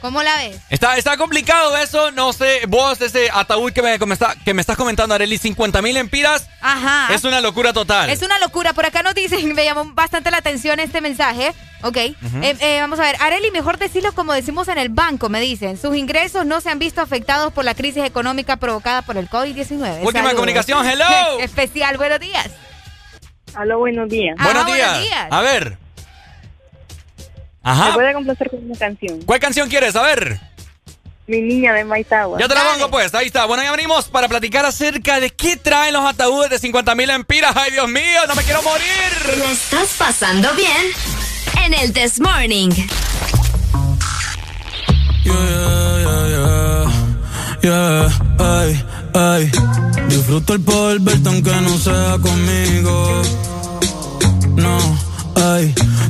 ¿Cómo 0.02 0.24
la 0.24 0.36
ves? 0.38 0.58
está, 0.70 0.98
está 0.98 1.18
complicado 1.18 1.76
eso, 1.78 2.12
no 2.12 2.32
sé, 2.34 2.62
vos, 2.68 3.02
ese 3.02 3.30
ataúd 3.34 3.72
que 3.74 3.82
me, 3.82 4.00
que 4.00 4.06
me 4.06 4.14
está- 4.14 4.36
que 4.46 4.54
me 4.54 4.62
estás 4.62 4.78
comentando, 4.78 5.14
Areli, 5.16 5.38
50 5.38 5.82
mil 5.82 5.98
empiras, 5.98 6.48
Ajá. 6.62 7.14
es 7.14 7.24
una 7.26 7.42
locura 7.42 7.74
total. 7.74 8.10
Es 8.10 8.22
una 8.22 8.40
locura. 8.40 8.74
Por 8.74 8.86
acá 8.86 9.04
nos 9.04 9.14
dicen, 9.16 9.54
me 9.56 9.64
llamó 9.66 9.86
bastante 9.94 10.32
la 10.32 10.38
atención 10.38 10.80
este 10.80 11.02
mensaje. 11.02 11.54
Ok. 11.82 11.96
Eh, 11.98 12.16
eh, 12.42 12.78
vamos 12.82 13.00
a 13.00 13.04
ver. 13.04 13.16
Areli, 13.22 13.52
mejor 13.52 13.78
decirlo 13.78 14.12
como 14.14 14.34
decimos 14.34 14.68
en 14.68 14.78
el 14.78 14.90
banco, 14.90 15.30
me 15.30 15.40
dicen. 15.40 15.78
Sus 15.78 15.96
ingresos 15.96 16.46
no 16.46 16.60
se 16.62 16.70
han 16.70 16.78
visto 16.80 17.00
afectados 17.02 17.54
por 17.54 17.64
la 17.64 17.74
crisis 17.74 18.04
económica 18.04 18.58
provocada 18.58 19.02
por 19.02 19.16
el 19.18 19.30
COVID-19. 19.30 20.00
Última 20.02 20.12
Saludos. 20.12 20.34
comunicación, 20.34 20.86
hello. 20.86 21.06
Especial, 21.40 21.98
buenos 21.98 22.20
días. 22.20 22.50
Aló, 23.56 23.80
buenos 23.80 24.10
días. 24.10 24.36
Buenos, 24.42 24.64
Ajá, 24.64 24.74
días. 24.74 24.90
buenos 24.90 25.04
días. 25.10 25.28
A 25.32 25.42
ver. 25.42 25.78
¿Me 27.64 27.72
Ajá. 27.72 27.94
puede 27.94 28.14
complacer 28.14 28.50
con 28.50 28.64
una 28.66 28.78
canción? 28.78 29.22
¿Cuál 29.24 29.40
canción 29.40 29.70
quieres? 29.70 29.96
A 29.96 30.02
ver. 30.04 30.40
Mi 31.28 31.42
niña 31.42 31.74
de 31.74 31.84
Maitagua. 31.84 32.40
Ya 32.40 32.48
te 32.48 32.56
la 32.56 32.64
pongo 32.64 32.90
pues, 32.90 33.14
ahí 33.14 33.28
está. 33.28 33.46
Bueno, 33.46 33.62
ya 33.62 33.72
venimos 33.72 34.06
para 34.08 34.28
platicar 34.28 34.66
acerca 34.66 35.20
de 35.20 35.30
qué 35.30 35.58
traen 35.58 35.94
los 35.94 36.04
ataúdes 36.04 36.50
de 36.50 36.58
50 36.58 36.96
mil 36.96 37.10
empiras. 37.12 37.56
Ay, 37.56 37.72
Dios 37.72 37.88
mío, 37.88 38.22
no 38.28 38.34
me 38.34 38.44
quiero 38.44 38.64
morir. 38.64 39.38
¿La 39.38 39.52
estás 39.52 39.90
pasando 39.98 40.52
bien? 40.56 40.88
En 41.66 41.74
el 41.76 41.94
This 41.94 42.20
Morning. 42.20 42.72
Yeah, 47.62 48.08
ay, 48.40 48.84
ay. 49.14 49.52
Disfruto 50.08 50.54
el 50.54 50.62
poder 50.62 51.00
verte 51.00 51.28
aunque 51.30 51.52
no 51.52 51.78
sea 51.78 52.18
conmigo. 52.22 53.22
No, 54.56 54.98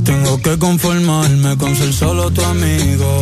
Tengo 0.03 0.41
que 0.41 0.57
conformarme 0.57 1.55
con 1.57 1.75
ser 1.75 1.93
solo 1.93 2.31
tu 2.31 2.43
amigo. 2.43 3.21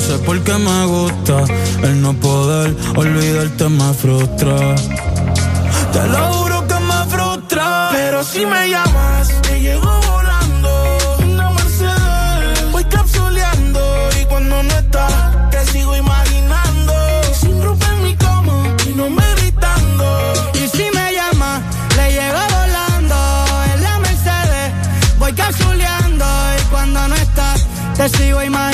sé 0.00 0.18
por 0.18 0.40
qué 0.42 0.54
me 0.58 0.86
gusta. 0.86 1.44
El 1.82 2.00
no 2.02 2.12
poder 2.14 2.74
olvidarte 2.96 3.68
me 3.68 3.92
frustra. 3.94 4.56
Te 5.92 6.06
lo 6.08 6.32
juro 6.32 6.66
que 6.66 6.74
me 6.74 7.00
frustra. 7.08 7.90
Pero 7.92 8.24
si 8.24 8.44
me 8.46 8.68
llamas, 8.68 9.28
te 9.42 9.60
llego 9.60 9.92
volando. 10.10 10.98
Una 11.24 11.50
Mercedes, 11.50 12.72
voy 12.72 12.84
capsuleando. 12.84 13.80
Y 14.20 14.24
cuando 14.24 14.62
no 14.62 14.74
estás, 14.74 15.50
te 15.50 15.66
sigo 15.66 15.96
imaginando. 15.96 16.94
Sin 17.40 17.62
ropa 17.62 17.86
en 17.94 18.02
mi 18.04 18.16
cama, 18.16 18.76
y 18.88 18.92
no 18.94 19.10
me 19.10 19.34
gritando. 19.36 20.06
Y 20.54 20.68
si 20.76 20.84
me 20.96 21.12
llama, 21.12 21.60
le 21.96 22.12
llego 22.12 22.42
volando 22.58 23.16
en 23.72 23.82
la 23.82 23.98
Mercedes. 24.00 24.72
Voy 25.18 25.32
capsuleando 25.32 26.24
y 26.58 26.62
cuando 26.70 27.08
no 27.08 27.14
estás, 27.14 27.66
te 27.96 28.08
sigo 28.08 28.42
imaginando. 28.42 28.73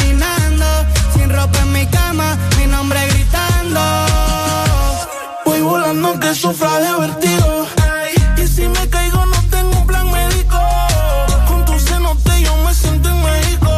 Voy 5.91 5.99
volando 5.99 6.09
aunque 6.09 6.35
sufra 6.37 6.79
de 6.79 7.01
vertigo. 7.01 7.67
Y 8.37 8.47
si 8.47 8.63
me 8.63 8.89
caigo, 8.89 9.27
no 9.27 9.37
tengo 9.51 9.77
un 9.77 9.87
plan 9.89 10.09
médico. 10.09 10.59
Con 11.49 11.65
tu 11.65 11.77
cenote 11.81 12.43
yo 12.43 12.57
me 12.65 12.73
siento 12.73 13.09
en 13.09 13.23
México. 13.23 13.71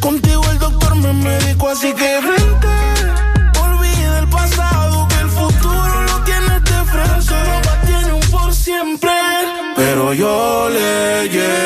Contigo 0.00 0.42
el 0.50 0.58
doctor 0.58 0.94
me 0.96 1.12
médico, 1.14 1.70
así 1.70 1.94
que 1.94 2.20
vente. 2.20 2.74
Olvida 3.58 4.18
el 4.18 4.28
pasado, 4.28 5.08
que 5.08 5.20
el 5.20 5.30
futuro 5.30 6.02
lo 6.08 6.24
tienes 6.24 6.62
de 6.64 6.84
frente. 6.92 7.34
Europa 7.34 7.78
tiene 7.86 8.12
un 8.12 8.30
por 8.30 8.52
siempre. 8.52 9.12
Pero 9.76 10.12
yo 10.12 10.68
le 10.68 11.28
llego, 11.30 11.65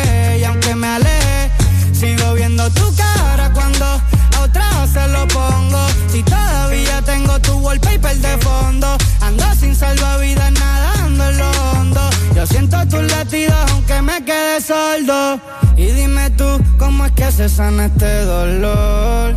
Me 0.81 0.87
alejé, 0.87 1.51
sigo 1.93 2.33
viendo 2.33 2.67
tu 2.71 2.91
cara 2.95 3.53
cuando 3.53 3.85
a 3.85 4.41
otra 4.41 4.87
se 4.87 5.07
lo 5.09 5.27
pongo. 5.27 5.85
Si 6.11 6.23
todavía 6.23 7.03
tengo 7.03 7.37
tu 7.39 7.53
wallpaper 7.59 8.17
de 8.17 8.35
fondo, 8.39 8.97
ando 9.21 9.43
sin 9.59 9.75
salvavidas 9.75 10.51
nadando 10.53 11.29
en 11.29 11.37
lo 11.37 11.51
hondo. 11.51 12.09
Yo 12.35 12.47
siento 12.47 12.83
tus 12.87 13.03
latidos 13.11 13.63
aunque 13.69 14.01
me 14.01 14.25
quede 14.25 14.59
sordo. 14.59 15.39
Y 15.77 15.85
dime 15.91 16.31
tú, 16.31 16.59
¿cómo 16.79 17.05
es 17.05 17.11
que 17.11 17.31
se 17.31 17.47
sana 17.47 17.85
este 17.85 18.25
dolor? 18.25 19.35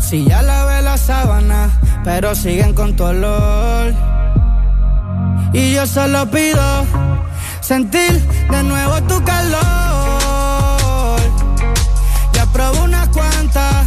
Si 0.00 0.24
ya 0.24 0.42
lavé 0.42 0.82
la 0.82 0.98
sábana, 0.98 1.70
pero 2.02 2.34
siguen 2.34 2.74
con 2.74 2.96
tu 2.96 3.04
olor. 3.04 3.94
Y 5.52 5.74
yo 5.74 5.86
solo 5.86 6.28
pido 6.28 6.86
sentir 7.62 8.20
de 8.50 8.62
nuevo 8.64 9.00
tu 9.04 9.22
calor. 9.24 11.20
Ya 12.32 12.44
probé 12.52 12.80
unas 12.80 13.08
cuantas, 13.08 13.86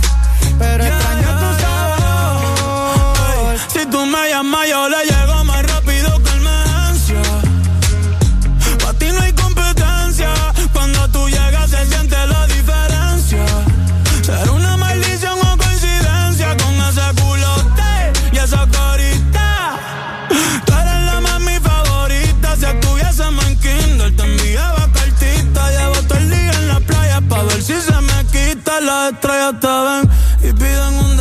pero 0.58 0.84
extraño 0.84 1.40
tu 1.40 1.62
sabor. 1.62 3.58
Si 3.68 3.86
tú 3.88 4.06
me 4.06 4.30
llamas, 4.30 4.70
yo 4.70 4.90
le 4.90 5.04
llego 5.06 5.15
estrellas 29.16 29.60
te 29.60 29.68
ven 29.68 30.10
y 30.50 30.54
piden 30.54 30.94
un 31.06 31.16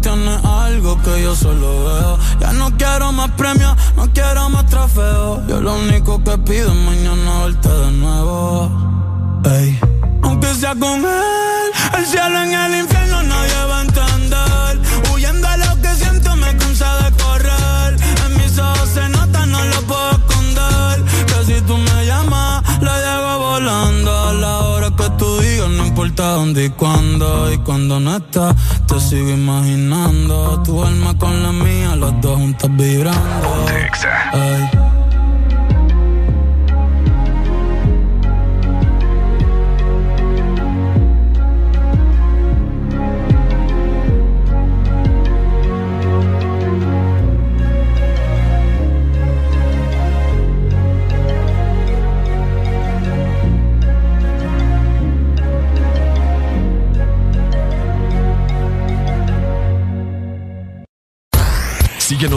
tiene 0.00 0.38
algo 0.44 1.00
que 1.02 1.22
yo 1.22 1.34
solo 1.34 1.84
veo. 1.84 2.18
Ya 2.40 2.52
no 2.52 2.76
quiero 2.76 3.12
más 3.12 3.30
premios, 3.32 3.74
no 3.96 4.10
quiero 4.12 4.48
más 4.50 4.66
trofeos. 4.66 5.40
Yo 5.46 5.60
lo 5.60 5.74
único 5.74 6.22
que 6.22 6.36
pido 6.38 6.72
es 6.72 6.78
mañana 6.78 7.44
verte 7.44 7.68
de 7.68 7.90
nuevo. 7.92 9.40
Ey. 9.44 9.78
Aunque 10.22 10.54
sea 10.54 10.74
con 10.74 11.04
él, 11.04 11.70
el 11.98 12.06
cielo 12.06 12.42
en 12.42 12.52
el 12.52 12.80
infierno 12.80 13.22
nadie 13.22 13.64
va 13.68 13.78
a 13.78 13.82
entender. 13.82 15.13
Dónde 26.44 26.66
y 26.66 26.70
cuándo. 26.70 27.50
Y 27.52 27.58
cuando 27.58 27.98
no 28.00 28.16
estás, 28.16 28.54
te 28.86 29.00
sigo 29.00 29.30
imaginando. 29.30 30.62
Tu 30.62 30.84
alma 30.84 31.16
con 31.16 31.42
la 31.42 31.52
mía, 31.52 31.96
los 31.96 32.20
dos 32.20 32.36
juntos 32.36 32.70
vibrando. 32.76 33.66
Ey. 34.34 34.93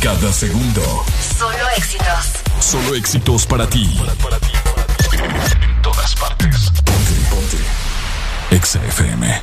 Cada 0.00 0.32
segundo. 0.32 1.04
Solo 1.38 1.68
éxitos. 1.76 2.32
Solo 2.60 2.94
éxitos 2.94 3.46
para 3.46 3.66
ti. 3.68 3.84
En 5.12 5.82
todas 5.82 6.14
partes. 6.14 6.70
Ponte, 6.84 7.14
ponte. 7.30 7.56
Exa 8.50 8.84
FM. 8.84 9.42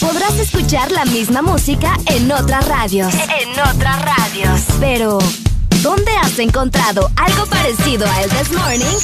Podrás 0.00 0.34
escuchar 0.34 0.90
la 0.92 1.04
misma 1.06 1.42
música 1.42 1.96
en 2.06 2.30
otras 2.30 2.66
radios. 2.68 3.12
En 3.14 3.50
otras 3.58 4.02
radios. 4.02 4.60
Pero, 4.78 5.18
¿dónde 5.82 6.16
has 6.16 6.38
encontrado 6.38 7.10
algo 7.16 7.46
parecido 7.46 8.06
a 8.06 8.22
El 8.22 8.30
This 8.30 8.52
Morning? 8.52 8.98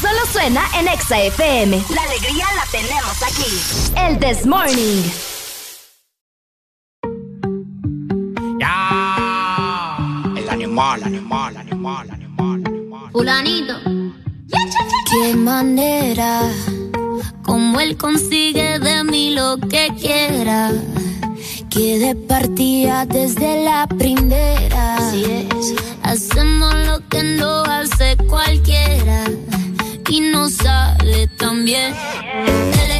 Solo 0.00 0.26
suena 0.32 0.62
en 0.78 0.88
Exa 0.88 1.18
FM. 1.20 1.82
La 1.94 2.02
alegría 2.02 2.46
la 2.54 2.64
tenemos 2.70 3.22
aquí. 3.22 3.96
El 3.96 4.18
This 4.18 4.46
Morning. 4.46 5.29
El 10.80 11.04
animal, 11.04 11.58
animal, 11.58 12.10
animal, 12.10 12.62
animal. 12.64 13.10
Fulanito. 13.12 13.74
Qué 15.10 15.36
manera, 15.36 16.50
como 17.42 17.80
él 17.80 17.98
consigue 17.98 18.78
de 18.78 19.04
mí 19.04 19.34
lo 19.34 19.58
que 19.58 19.90
quiera. 20.00 20.72
Que 21.68 21.98
de 21.98 22.14
partida 22.16 23.04
desde 23.04 23.62
la 23.62 23.86
primera. 23.88 24.96
Hacemos 26.02 26.74
lo 26.86 27.06
que 27.10 27.24
no 27.24 27.62
hace 27.64 28.16
cualquiera. 28.26 29.26
Y 30.08 30.20
no 30.20 30.48
sale 30.48 31.28
tan 31.36 31.66
bien. 31.66 31.94
Él 32.46 32.90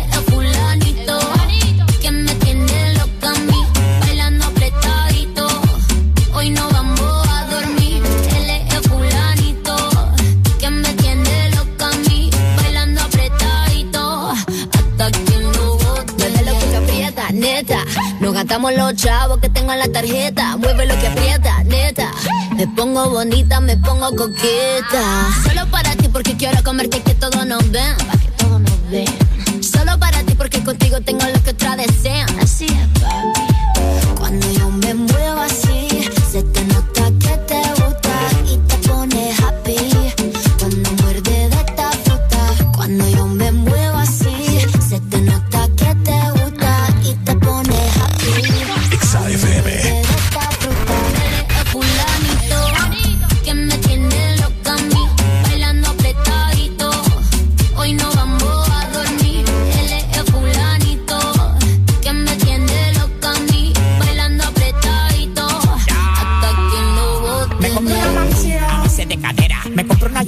Nos 18.30 18.36
gastamos 18.36 18.72
los 18.72 18.94
chavos 18.94 19.38
que 19.38 19.48
tengo 19.48 19.72
en 19.72 19.80
la 19.80 19.88
tarjeta. 19.88 20.56
Mueve 20.56 20.86
lo 20.86 20.96
que 21.00 21.08
aprieta, 21.08 21.64
neta. 21.64 22.12
Me 22.54 22.68
pongo 22.68 23.10
bonita, 23.10 23.58
me 23.58 23.76
pongo 23.76 24.14
coqueta. 24.14 25.26
Solo 25.42 25.68
para 25.68 25.96
ti 25.96 26.08
porque 26.08 26.36
quiero 26.36 26.62
comerte 26.62 27.02
que 27.02 27.14
todos 27.14 27.44
nos 27.44 27.68
ven. 27.72 27.96
Pa' 27.96 28.18
que 28.18 28.30
todos 28.38 28.60
nos 28.60 28.88
ven. 28.88 29.08
Solo 29.60 29.98
para 29.98 30.22
ti 30.22 30.34
porque 30.36 30.62
contigo 30.62 31.00
tengo 31.00 31.26
lo 31.26 31.42
que 31.42 31.50
otra 31.50 31.74
desean. 31.74 32.28
Así 32.38 32.66
es, 32.66 33.02
papi. 33.02 33.49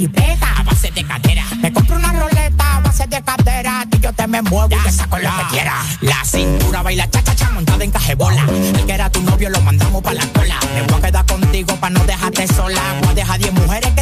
A 0.04 0.62
base 0.64 0.90
de 0.90 1.04
cadera. 1.04 1.44
Me 1.60 1.72
compré 1.72 1.94
una 1.94 2.12
roleta 2.12 2.76
a 2.76 2.80
base 2.80 3.06
de 3.06 3.22
cadera. 3.22 3.86
Y 3.92 4.00
yo 4.00 4.12
te 4.12 4.26
me 4.26 4.42
muevo 4.42 4.74
y 4.74 4.82
te 4.82 4.90
saco 4.90 5.16
lo 5.18 5.30
que 5.30 5.44
quiera. 5.52 5.76
La 6.00 6.24
cintura 6.24 6.82
baila 6.82 7.08
cha 7.08 7.22
cha 7.22 7.36
cha 7.36 7.50
montada 7.50 7.84
en 7.84 7.92
cajebola. 7.92 8.42
El 8.42 8.84
que 8.84 8.92
era 8.92 9.10
tu 9.10 9.22
novio 9.22 9.48
lo 9.48 9.60
mandamos 9.60 10.02
pa' 10.02 10.12
la 10.12 10.26
cola. 10.26 10.58
Me 10.74 10.82
voy 10.82 10.98
a 10.98 11.02
quedar 11.02 11.26
contigo 11.26 11.76
pa' 11.76 11.90
no 11.90 12.04
dejarte 12.04 12.48
sola. 12.48 12.80
Voy 13.00 13.10
a 13.10 13.14
dejar 13.14 13.38
10 13.38 13.52
mujeres 13.52 13.92
que 13.92 14.01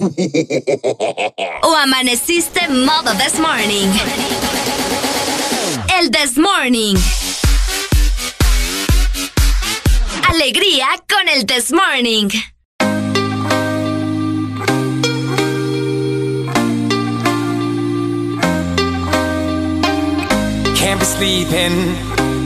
¿O 1.62 1.76
amaneciste 1.76 2.66
modo 2.68 3.12
this 3.18 3.38
morning? 3.38 3.92
El 5.98 6.10
this 6.10 6.38
morning. 6.38 6.96
Alegría 10.26 10.86
con 11.06 11.28
el 11.28 11.44
this 11.44 11.70
morning. 11.70 12.30
Can't 20.76 20.98
be 20.98 21.04
sleeping, 21.04 21.94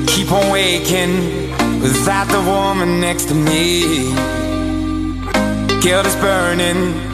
keep 0.08 0.33
on 0.33 0.50
waking 0.50 1.52
without 1.81 2.26
the 2.28 2.41
woman 2.41 3.00
next 3.00 3.28
to 3.28 3.34
me. 3.34 4.12
Guilt 5.81 6.07
is 6.07 6.16
burning, 6.16 7.14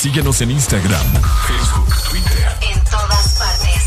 Síguenos 0.00 0.40
en 0.40 0.50
Instagram, 0.52 1.06
Facebook, 1.46 1.94
Twitter. 2.08 2.48
En 2.72 2.80
todas 2.84 3.38
partes. 3.38 3.84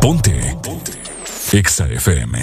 Ponte. 0.00 0.56
Ponte. 0.62 0.92
Exa 1.50 1.88
FM. 1.88 2.38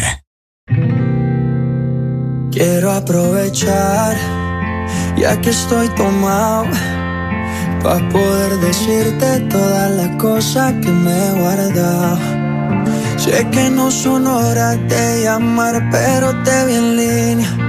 Quiero 2.51 2.91
aprovechar, 2.91 4.17
ya 5.15 5.39
que 5.39 5.51
estoy 5.51 5.87
tomado, 5.95 6.65
para 7.83 8.09
poder 8.09 8.57
decirte 8.57 9.39
todas 9.49 9.91
las 9.91 10.17
cosas 10.17 10.73
que 10.81 10.91
me 10.91 11.25
he 11.25 11.31
guardado. 11.39 12.19
Sé 13.17 13.47
que 13.49 13.69
no 13.69 13.89
son 13.91 14.27
horas 14.27 14.77
de 14.89 15.23
llamar, 15.23 15.89
pero 15.89 16.43
te 16.43 16.65
vi 16.65 16.73
en 16.73 16.97
línea 16.97 17.68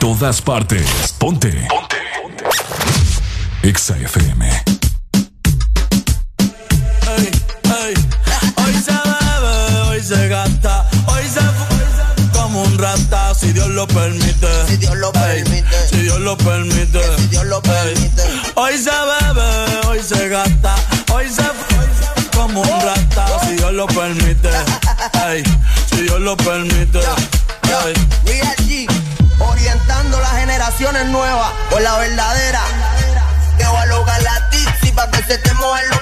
todas 0.00 0.40
partes. 0.40 1.14
Ponte. 1.18 1.68
Ponte. 1.68 2.44
Exa 3.62 3.96
FM. 3.98 4.48
Hoy 8.56 8.74
se 8.82 8.92
bebe, 8.92 9.80
hoy 9.88 10.02
se 10.02 10.28
gasta, 10.28 10.88
hoy 11.06 11.22
se 11.24 11.40
fue 11.40 12.30
como 12.32 12.62
un 12.62 12.78
rata, 12.78 13.34
si 13.34 13.52
Dios 13.52 13.68
lo 13.68 13.86
permite. 13.86 14.48
Si 14.66 14.78
Dios 14.78 14.96
lo 14.96 15.12
permite. 15.12 15.88
Si 15.90 15.98
Dios 15.98 16.20
lo 16.20 16.36
permite. 16.38 17.00
Si 17.18 17.26
Dios 17.26 17.44
lo 17.44 17.60
permite. 17.60 18.22
Hoy 18.54 18.78
se 18.78 18.90
bebe, 18.90 19.86
hoy 19.86 20.00
se 20.02 20.28
gasta, 20.28 20.74
hoy 21.12 21.28
se 21.28 21.42
fue 21.42 22.30
como 22.34 22.62
un 22.62 22.80
rata, 22.80 23.26
si 23.46 23.56
Dios 23.56 23.72
lo 23.74 23.86
permite. 23.86 24.50
si 25.90 26.02
Dios 26.02 26.20
lo 26.20 26.36
permite. 26.38 27.00
Real 28.24 28.56
G 28.66 28.89
orientando 29.90 30.20
las 30.20 30.32
generaciones 30.32 31.06
nuevas 31.06 31.50
por 31.68 31.82
la 31.82 31.98
verdadera. 31.98 32.60
Que 33.58 33.66
voy 33.66 33.76
a 33.76 33.86
lograr 33.86 34.22
la 34.22 34.48
tizi 34.50 34.92
pa' 34.92 35.10
que 35.10 35.22
se 35.24 35.38
te 35.38 35.52
muevan 35.54 35.82
los 35.90 36.00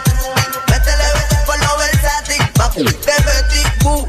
Métele 0.69 1.05
por 1.47 1.59
lo 1.59 1.79
versátil, 1.79 2.49
papu. 2.55 2.85
Te 2.85 3.13
metí, 3.25 3.63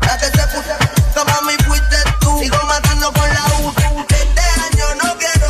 la 0.06 0.18
que 0.18 0.26
se 0.26 0.48
puso. 0.48 0.76
Como 1.16 1.42
mi 1.44 1.56
fuiste 1.64 1.98
tú. 2.20 2.40
Sigo 2.40 2.58
matando 2.66 3.12
con 3.14 3.30
la 3.30 3.46
U. 3.60 3.74
Este 4.10 4.42
año 4.42 4.86
no 5.02 5.18
quiero 5.18 5.48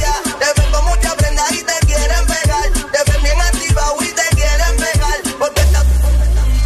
ya. 0.00 0.14
Te 0.38 0.60
ven 0.60 0.72
con 0.72 0.84
mucha 0.86 1.14
prenda 1.14 1.44
y 1.50 1.62
te 1.62 1.86
quieren 1.86 2.26
pegar. 2.26 2.64
Te 2.72 3.12
ven 3.12 3.22
bien 3.22 3.40
activa 3.40 3.82
y 4.00 4.06
te 4.06 4.36
quieren 4.36 4.76
pegar. 4.76 5.36
Porque 5.38 5.60
estás, 5.60 5.84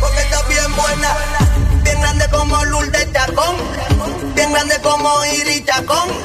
porque 0.01 0.21
estás 0.21 0.49
bien 0.49 0.77
buena. 0.77 1.17
Bien 1.83 2.01
grande 2.01 2.29
como 2.31 2.65
Lourdes 2.67 3.13
Chacón. 3.13 3.57
Bien 4.35 4.53
grande 4.53 4.81
como 4.81 5.25
Iri 5.25 5.65
Chacón. 5.65 6.20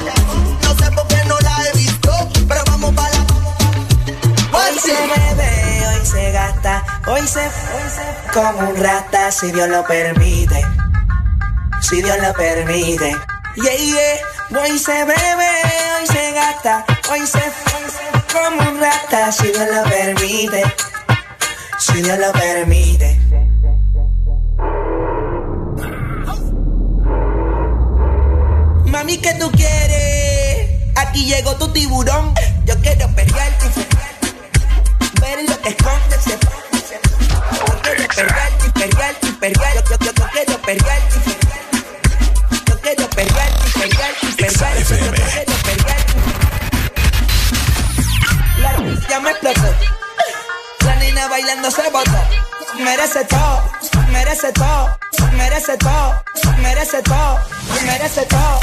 Se 4.86 4.92
bebe, 4.92 5.88
hoy 5.88 6.06
se 6.06 6.30
gasta, 6.30 6.84
hoy 7.08 7.26
se, 7.26 7.40
hoy 7.40 8.32
como 8.32 8.70
un 8.70 8.76
rata, 8.76 9.32
si 9.32 9.50
Dios 9.50 9.68
lo 9.68 9.84
permite, 9.84 10.64
si 11.80 12.02
Dios 12.02 12.16
lo 12.22 12.32
permite. 12.34 13.16
Yeah, 13.56 13.74
yeah, 13.74 14.60
hoy 14.60 14.78
se 14.78 14.92
bebe, 14.92 15.50
hoy 15.98 16.06
se 16.06 16.32
gasta, 16.32 16.84
hoy 17.10 17.26
se, 17.26 17.40
como 18.32 18.70
un 18.70 18.80
rata, 18.80 19.32
si 19.32 19.48
Dios 19.48 19.66
lo 19.74 19.82
permite, 19.90 20.62
si 21.78 22.02
Dios 22.02 22.18
lo 22.18 22.32
permite. 22.32 23.18
Mami, 28.84 29.18
¿qué 29.18 29.34
tú 29.34 29.50
quieres? 29.50 30.70
Aquí 30.94 31.24
llegó 31.24 31.56
tu 31.56 31.72
tiburón. 31.72 32.34
Yo 32.66 32.74
quiero 32.80 33.08
perrear 33.14 33.52
y 33.52 33.95
ver 35.20 35.48
lo 35.48 35.60
que 35.60 35.68
esconde 35.68 36.16
ese 36.16 36.38
Yo 37.66 37.80
quiero 37.82 38.08
perrear 38.14 38.52
y 38.64 38.70
perrear 38.70 39.14
y 39.22 39.32
perrear. 39.32 39.74
Yo, 39.74 39.80
yo, 39.82 39.96
yo, 39.98 40.12
yo 40.12 40.26
quiero 40.32 40.58
perrear 40.62 41.00
y 41.00 42.68
Yo 42.68 42.80
quiero 42.80 43.10
perrear 43.10 43.50
y 43.66 43.78
perrear 43.78 44.12
y 44.22 44.26
perrear. 44.32 44.78
Yo 44.78 44.84
quiero 44.86 45.12
perrear 45.12 46.06
La 48.58 48.70
ya 49.08 49.20
me 49.20 49.30
explotó. 49.30 49.74
La 50.84 50.96
niña 50.96 51.28
bailando 51.28 51.70
se 51.70 51.90
botó. 51.90 52.46
Merece 52.78 53.24
todo, 53.24 53.62
merece 54.10 54.52
todo, 54.52 54.98
merece 55.32 55.76
todo, 55.78 56.22
merece 56.60 57.02
todo, 57.02 57.40
merece 57.82 58.22
todo, 58.26 58.60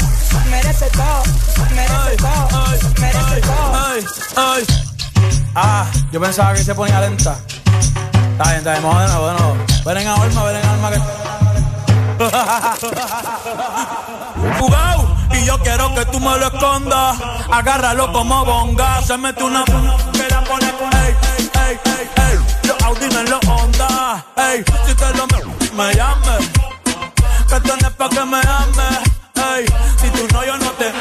merece 0.50 0.86
todo, 0.90 1.22
merece 1.70 2.16
todo, 2.16 2.68
merece 3.00 3.40
todo. 3.40 4.93
Ah, 5.54 5.86
yo 6.10 6.20
pensaba 6.20 6.52
que 6.54 6.64
se 6.64 6.74
ponía 6.74 7.00
lenta. 7.00 7.38
Está 8.32 8.44
bien, 8.44 8.56
está 8.56 8.72
bien, 8.72 8.82
vamos 8.82 9.02
de 9.02 9.08
nuevo, 9.08 9.28
de 9.28 9.34
nuevo. 9.34 9.56
Ven 9.84 9.98
en 9.98 10.08
alma, 10.08 10.44
ven 10.44 10.56
en 10.56 10.66
alma 10.66 10.90
que. 10.90 10.98
Jugao, 14.58 15.16
y 15.30 15.44
yo 15.44 15.58
quiero 15.60 15.94
que 15.94 16.04
tú 16.06 16.18
me 16.18 16.36
lo 16.38 16.46
escondas. 16.46 17.18
Agárralo 17.52 18.10
como 18.12 18.44
bonga. 18.44 19.00
Se 19.02 19.16
mete 19.16 19.44
una 19.44 19.64
que 19.64 19.72
la 20.28 20.42
pone, 20.42 20.66
ey, 20.66 21.14
ey, 21.68 21.78
ey, 21.84 22.10
ey. 22.16 22.36
Los 22.64 22.82
Audi 22.82 23.04
en 23.04 23.30
los 23.30 23.40
ey. 24.36 24.64
Si 24.86 24.94
te 24.94 25.14
lo 25.14 25.28
me 25.74 25.94
llames, 25.94 26.50
que 27.48 27.60
tenés 27.60 27.92
pa' 27.92 28.08
que 28.08 28.24
me 28.24 28.38
ames, 28.38 28.98
ey. 29.36 29.64
Si 30.00 30.10
tú 30.10 30.26
no, 30.32 30.44
yo 30.44 30.58
no 30.58 30.72
te. 30.72 30.92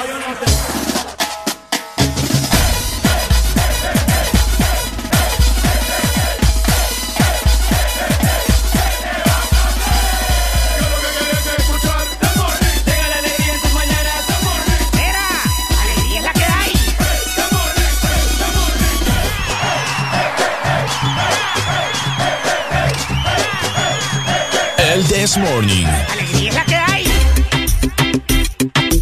This 25.24 25.38
Morning. 25.38 25.88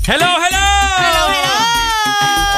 Hello, 0.06 0.38
hello. 0.38 0.66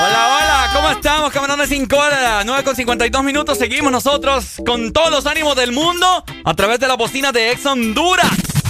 Hola, 0.04 0.28
hola. 0.28 0.70
¿Cómo 0.74 0.90
estamos, 0.90 1.32
camaradas 1.32 1.70
sin 1.70 1.86
cola? 1.86 2.44
9 2.46 2.64
con 2.66 2.76
52 2.76 3.24
minutos. 3.24 3.58
Seguimos 3.58 3.90
nosotros 3.90 4.58
con 4.66 4.92
todos 4.92 5.12
los 5.12 5.26
ánimos 5.28 5.56
del 5.56 5.72
mundo 5.72 6.26
a 6.44 6.54
través 6.56 6.82
de 6.82 6.90
la 6.90 6.96
bocina 6.96 7.32
de 7.32 7.54
Ex 7.54 7.66
Honduras. 7.66 8.63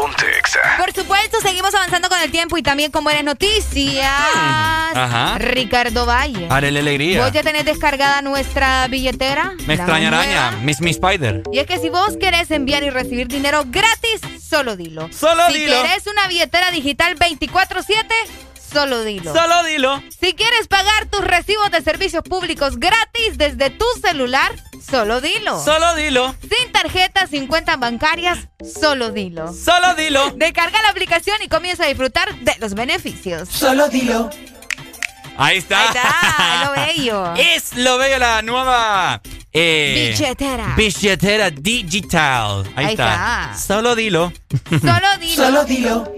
Ponte 0.00 0.26
Exa. 0.38 0.60
Por 0.78 0.92
supuesto, 0.92 1.40
seguimos 1.40 1.74
avanzando 1.74 2.08
con 2.08 2.20
el 2.20 2.30
tiempo 2.30 2.56
y 2.56 2.62
también 2.62 2.92
con 2.92 3.02
buenas 3.02 3.24
noticias. 3.24 4.06
Ajá. 4.06 5.38
Ricardo 5.38 6.06
Valle. 6.06 6.46
Haré 6.48 6.68
alegría. 6.68 7.24
¿Vos 7.24 7.32
ya 7.32 7.42
tenés 7.42 7.64
descargada 7.64 8.22
nuestra 8.22 8.86
billetera? 8.86 9.54
Me 9.66 9.74
La 9.74 9.74
extrañaraña, 9.74 10.50
nueva. 10.52 10.62
Miss 10.62 10.80
Miss 10.80 10.98
Spider. 11.02 11.42
Y 11.52 11.58
es 11.58 11.66
que 11.66 11.78
si 11.78 11.88
vos 11.88 12.16
querés 12.16 12.48
enviar 12.52 12.84
y 12.84 12.90
recibir 12.90 13.26
dinero 13.26 13.64
gratis, 13.66 14.20
solo 14.40 14.76
dilo. 14.76 15.08
Solo 15.12 15.48
si 15.48 15.58
dilo. 15.58 15.82
querés 15.82 16.06
una 16.06 16.28
billetera 16.28 16.70
digital 16.70 17.16
24-7, 17.16 18.04
solo 18.72 19.02
dilo. 19.04 19.32
Solo 19.34 19.62
dilo. 19.64 20.02
Si 20.20 20.34
quieres 20.34 20.68
pagar 20.68 21.06
tus 21.06 21.22
recibos 21.22 21.70
de 21.70 21.82
servicios 21.82 22.22
públicos 22.22 22.78
gratis 22.78 23.36
desde 23.38 23.70
tu 23.70 23.84
celular, 24.02 24.52
solo 24.90 25.20
dilo. 25.20 25.62
Solo 25.64 25.94
dilo. 25.94 26.34
Sin 26.42 26.72
tarjetas, 26.72 27.30
sin 27.30 27.46
cuentas 27.46 27.78
bancarias, 27.78 28.38
solo 28.80 29.10
dilo. 29.10 29.52
Solo 29.52 29.94
dilo. 29.94 30.30
Descarga 30.36 30.82
la 30.82 30.90
aplicación 30.90 31.36
y 31.42 31.48
comienza 31.48 31.84
a 31.84 31.86
disfrutar 31.88 32.34
de 32.40 32.54
los 32.58 32.74
beneficios. 32.74 33.48
Solo 33.48 33.88
dilo. 33.88 34.30
Ahí 35.40 35.58
está. 35.58 35.80
Ahí 35.82 35.88
está, 35.88 36.64
lo 36.64 36.72
bello. 36.96 37.34
Es 37.36 37.76
lo 37.76 37.96
bello 37.96 38.18
la 38.18 38.42
nueva 38.42 39.20
eh, 39.52 40.12
Billetera. 40.16 40.74
billetera 40.76 41.50
digital. 41.50 42.64
Ahí, 42.74 42.86
Ahí 42.86 42.90
está. 42.94 43.50
está. 43.52 43.56
Solo 43.56 43.94
dilo. 43.94 44.32
Solo 44.68 45.18
dilo. 45.20 45.44
Solo 45.44 45.64
dilo. 45.64 46.12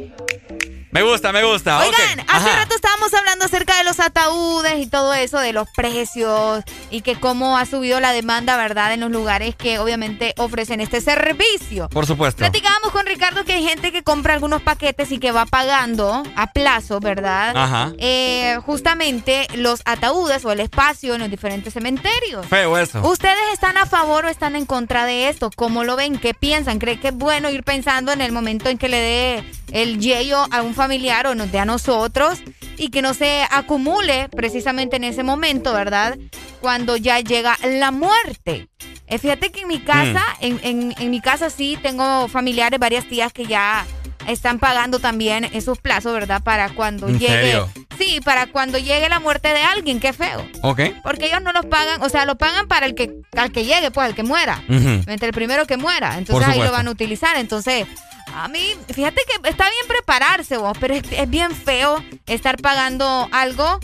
Me 0.93 1.02
gusta, 1.02 1.33
me 1.33 1.44
gusta. 1.44 1.78
Oigan, 1.78 2.20
hace 2.28 2.49
Ajá. 2.49 2.57
rato 2.57 2.75
estábamos 2.75 3.15
hablando 3.15 3.44
acerca 3.44 3.77
de 3.78 3.85
los 3.85 4.01
ataúdes 4.01 4.78
y 4.78 4.86
todo 4.86 5.15
eso, 5.15 5.39
de 5.39 5.52
los 5.52 5.69
precios 5.70 6.65
y 6.91 7.02
que 7.02 7.15
cómo 7.15 7.57
ha 7.57 7.65
subido 7.65 8.01
la 8.01 8.12
demanda, 8.12 8.57
¿verdad? 8.57 8.93
En 8.93 9.01
los 9.01 9.10
lugares 9.10 9.55
que 9.55 9.78
obviamente 9.78 10.35
ofrecen 10.36 10.81
este 10.81 11.01
servicio. 11.01 11.89
Por 11.91 12.07
supuesto. 12.07 12.39
Platicábamos 12.39 12.91
con 12.91 13.07
Ricardo 13.07 13.44
que 13.44 13.52
hay 13.52 13.65
gente 13.65 13.93
que 13.93 14.02
compra 14.02 14.35
algunos 14.35 14.62
paquetes 14.62 15.12
y 15.12 15.19
que 15.19 15.31
va 15.31 15.47
pagando 15.47 16.25
a 16.35 16.49
plazo, 16.49 16.99
¿verdad? 16.99 17.57
Ajá. 17.57 17.93
Eh, 17.99 18.59
justamente 18.67 19.47
los 19.55 19.83
ataúdes 19.85 20.44
o 20.44 20.51
el 20.51 20.59
espacio 20.60 21.15
en 21.15 21.20
los 21.20 21.31
diferentes 21.31 21.73
cementerios. 21.73 22.47
Feo 22.47 22.77
eso. 22.77 23.01
¿Ustedes 23.07 23.52
están 23.52 23.77
a 23.77 23.86
favor 23.86 24.25
o 24.25 24.28
están 24.28 24.57
en 24.57 24.67
contra 24.67 25.07
de 25.07 25.28
esto? 25.28 25.51
¿Cómo 25.55 25.85
lo 25.85 25.94
ven? 25.94 26.19
¿Qué 26.19 26.35
piensan? 26.35 26.81
¿Cree 26.81 26.99
que 26.99 27.09
es 27.09 27.15
bueno 27.15 27.49
ir 27.49 27.62
pensando 27.62 28.10
en 28.10 28.20
el 28.20 28.33
momento 28.33 28.69
en 28.69 28.78
que 28.78 28.89
le 28.89 28.99
dé 28.99 29.44
el 29.73 30.01
yello 30.01 30.47
a 30.51 30.62
un 30.62 30.75
familiar 30.84 31.26
o 31.26 31.34
nos 31.34 31.52
dé 31.52 31.59
a 31.59 31.65
nosotros 31.67 32.39
y 32.78 32.89
que 32.89 33.02
no 33.02 33.12
se 33.12 33.42
acumule 33.50 34.28
precisamente 34.31 34.97
en 34.97 35.05
ese 35.05 35.23
momento, 35.23 35.75
¿verdad? 35.75 36.17
Cuando 36.62 36.97
ya 36.97 37.20
llega 37.20 37.59
la 37.62 37.91
muerte. 37.91 38.68
Eh, 39.07 39.18
fíjate 39.18 39.50
que 39.50 39.60
en 39.62 39.68
mi 39.68 39.81
casa, 39.81 40.23
en, 40.41 40.59
en- 40.62 40.94
en 40.99 41.10
mi 41.10 41.20
casa 41.20 41.50
sí 41.50 41.76
tengo 41.83 42.28
familiares, 42.28 42.78
varias 42.81 43.05
tías 43.07 43.33
que 43.33 43.44
ya 43.44 43.84
están 44.26 44.59
pagando 44.59 44.99
también 45.00 45.44
esos 45.52 45.78
plazos, 45.78 46.12
¿verdad? 46.15 46.42
Para 46.42 46.70
cuando 46.70 47.09
¿En 47.09 47.18
llegue. 47.18 47.33
serio? 47.42 47.68
Sí, 47.99 48.20
para 48.25 48.47
cuando 48.47 48.78
llegue 48.78 49.09
la 49.10 49.20
muerte 49.20 49.49
de 49.49 49.60
alguien, 49.62 50.00
qué 50.00 50.12
feo. 50.15 50.47
Ok. 50.62 50.81
Porque 51.02 51.26
ellos 51.26 51.42
no 51.42 51.52
los 51.52 51.67
pagan, 51.67 52.00
o 52.02 52.09
sea, 52.09 52.25
lo 52.25 52.36
pagan 52.39 52.67
para 52.68 52.86
el 52.86 52.94
que, 52.94 53.10
al 53.36 53.52
que 53.52 53.65
llegue, 53.67 53.91
pues, 53.91 54.07
al 54.07 54.15
que 54.15 54.23
muera. 54.23 54.62
Ujú. 54.68 55.02
Entre 55.10 55.26
el 55.28 55.34
primero 55.34 55.67
que 55.67 55.76
muera. 55.76 56.17
Entonces 56.17 56.49
ahí 56.49 56.59
lo 56.60 56.73
van 56.73 56.86
a 56.89 56.91
utilizar. 56.91 57.36
Entonces, 57.36 57.86
a 58.34 58.49
mí, 58.49 58.75
fíjate 58.92 59.23
que 59.26 59.49
está 59.49 59.65
bien 59.65 59.86
prepararse 59.89 60.57
vos, 60.57 60.76
pero 60.81 60.94
es, 60.94 61.02
es 61.10 61.28
bien 61.28 61.52
feo 61.55 62.02
estar 62.26 62.57
pagando 62.59 63.28
algo 63.33 63.81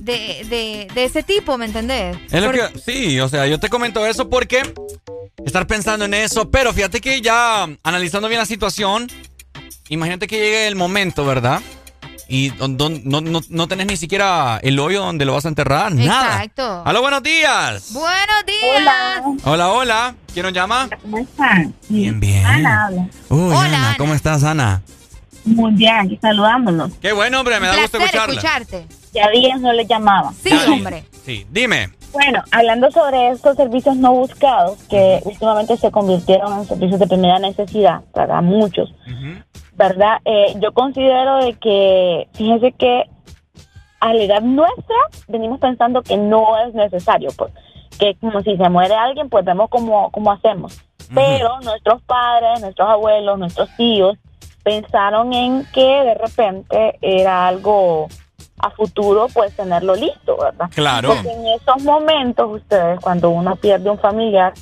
de, 0.00 0.44
de, 0.48 0.88
de 0.94 1.04
ese 1.04 1.22
tipo, 1.22 1.58
¿me 1.58 1.66
entendés? 1.66 2.16
Es 2.30 2.42
lo 2.42 2.50
que, 2.52 2.68
sí, 2.84 3.20
o 3.20 3.28
sea, 3.28 3.46
yo 3.46 3.58
te 3.60 3.68
comento 3.68 4.06
eso 4.06 4.28
porque 4.28 4.62
estar 5.44 5.66
pensando 5.66 6.04
en 6.04 6.14
eso, 6.14 6.50
pero 6.50 6.72
fíjate 6.72 7.00
que 7.00 7.20
ya 7.20 7.68
analizando 7.82 8.28
bien 8.28 8.40
la 8.40 8.46
situación, 8.46 9.08
imagínate 9.88 10.26
que 10.26 10.38
llegue 10.38 10.66
el 10.66 10.76
momento, 10.76 11.24
¿verdad? 11.24 11.60
Y 12.30 12.50
don- 12.50 12.76
don- 12.76 13.00
no, 13.04 13.22
no, 13.22 13.40
no 13.48 13.68
tenés 13.68 13.86
ni 13.86 13.96
siquiera 13.96 14.58
el 14.62 14.78
hoyo 14.78 15.00
donde 15.02 15.24
lo 15.24 15.32
vas 15.32 15.46
a 15.46 15.48
enterrar, 15.48 15.92
nada. 15.94 16.42
Exacto. 16.44 16.82
¡Aló, 16.84 17.00
buenos 17.00 17.22
días! 17.22 17.90
Buenos 17.92 18.44
días. 18.46 19.22
Hola, 19.44 19.68
hola. 19.70 20.14
¿Quién 20.34 20.44
nos 20.44 20.52
llama? 20.52 20.88
¿Cómo 21.02 21.16
están? 21.18 21.72
Bien, 21.88 22.20
bien. 22.20 22.44
Ana 22.44 22.86
habla. 22.86 23.06
Uy, 23.30 23.40
Hola, 23.40 23.60
Ana, 23.64 23.86
Ana. 23.88 23.94
¿cómo 23.96 24.12
estás, 24.14 24.44
Ana? 24.44 24.82
Muy 25.46 25.72
bien, 25.72 25.94
aquí 25.96 26.18
saludándolos. 26.20 26.90
Qué 27.00 27.12
bueno, 27.12 27.38
hombre, 27.40 27.58
me 27.60 27.68
da 27.68 27.80
gusto 27.80 27.96
escucharla. 27.96 28.34
escucharte. 28.34 28.86
Ya 29.14 29.30
días 29.30 29.58
no 29.60 29.72
les 29.72 29.88
llamaba. 29.88 30.32
Sí, 30.42 30.50
hombre. 30.70 31.04
Sí, 31.24 31.46
dime. 31.50 31.90
Bueno, 32.12 32.42
hablando 32.50 32.90
sobre 32.90 33.30
estos 33.30 33.56
servicios 33.56 33.96
no 33.96 34.12
buscados 34.12 34.78
que 34.90 35.20
últimamente 35.24 35.76
se 35.78 35.90
convirtieron 35.90 36.58
en 36.60 36.66
servicios 36.66 37.00
de 37.00 37.06
primera 37.06 37.38
necesidad 37.38 38.00
para 38.12 38.40
muchos, 38.42 38.90
¿verdad? 39.78 40.18
Eh, 40.24 40.56
yo 40.60 40.72
considero 40.74 41.36
de 41.36 41.54
que, 41.54 42.28
fíjense 42.34 42.72
que 42.72 43.08
a 44.00 44.12
la 44.12 44.22
edad 44.22 44.42
nuestra 44.42 44.96
venimos 45.28 45.60
pensando 45.60 46.02
que 46.02 46.16
no 46.16 46.58
es 46.66 46.74
necesario, 46.74 47.30
pues, 47.38 47.52
que 47.98 48.16
como 48.16 48.42
si 48.42 48.56
se 48.56 48.68
muere 48.68 48.94
alguien, 48.94 49.28
pues 49.28 49.44
vemos 49.44 49.70
cómo, 49.70 50.10
cómo 50.10 50.32
hacemos. 50.32 50.80
Pero 51.14 51.60
nuestros 51.60 52.02
padres, 52.02 52.60
nuestros 52.60 52.88
abuelos, 52.88 53.38
nuestros 53.38 53.70
tíos 53.76 54.18
pensaron 54.62 55.32
en 55.32 55.64
que 55.72 55.80
de 56.04 56.14
repente 56.14 56.98
era 57.00 57.46
algo 57.46 58.08
a 58.58 58.70
futuro, 58.70 59.28
pues 59.32 59.54
tenerlo 59.54 59.94
listo, 59.94 60.36
¿verdad? 60.36 60.68
Claro. 60.74 61.10
Porque 61.14 61.30
en 61.30 61.46
esos 61.46 61.82
momentos, 61.82 62.50
ustedes, 62.50 63.00
cuando 63.00 63.30
uno 63.30 63.56
pierde 63.56 63.88
un 63.88 63.98
familiar, 63.98 64.52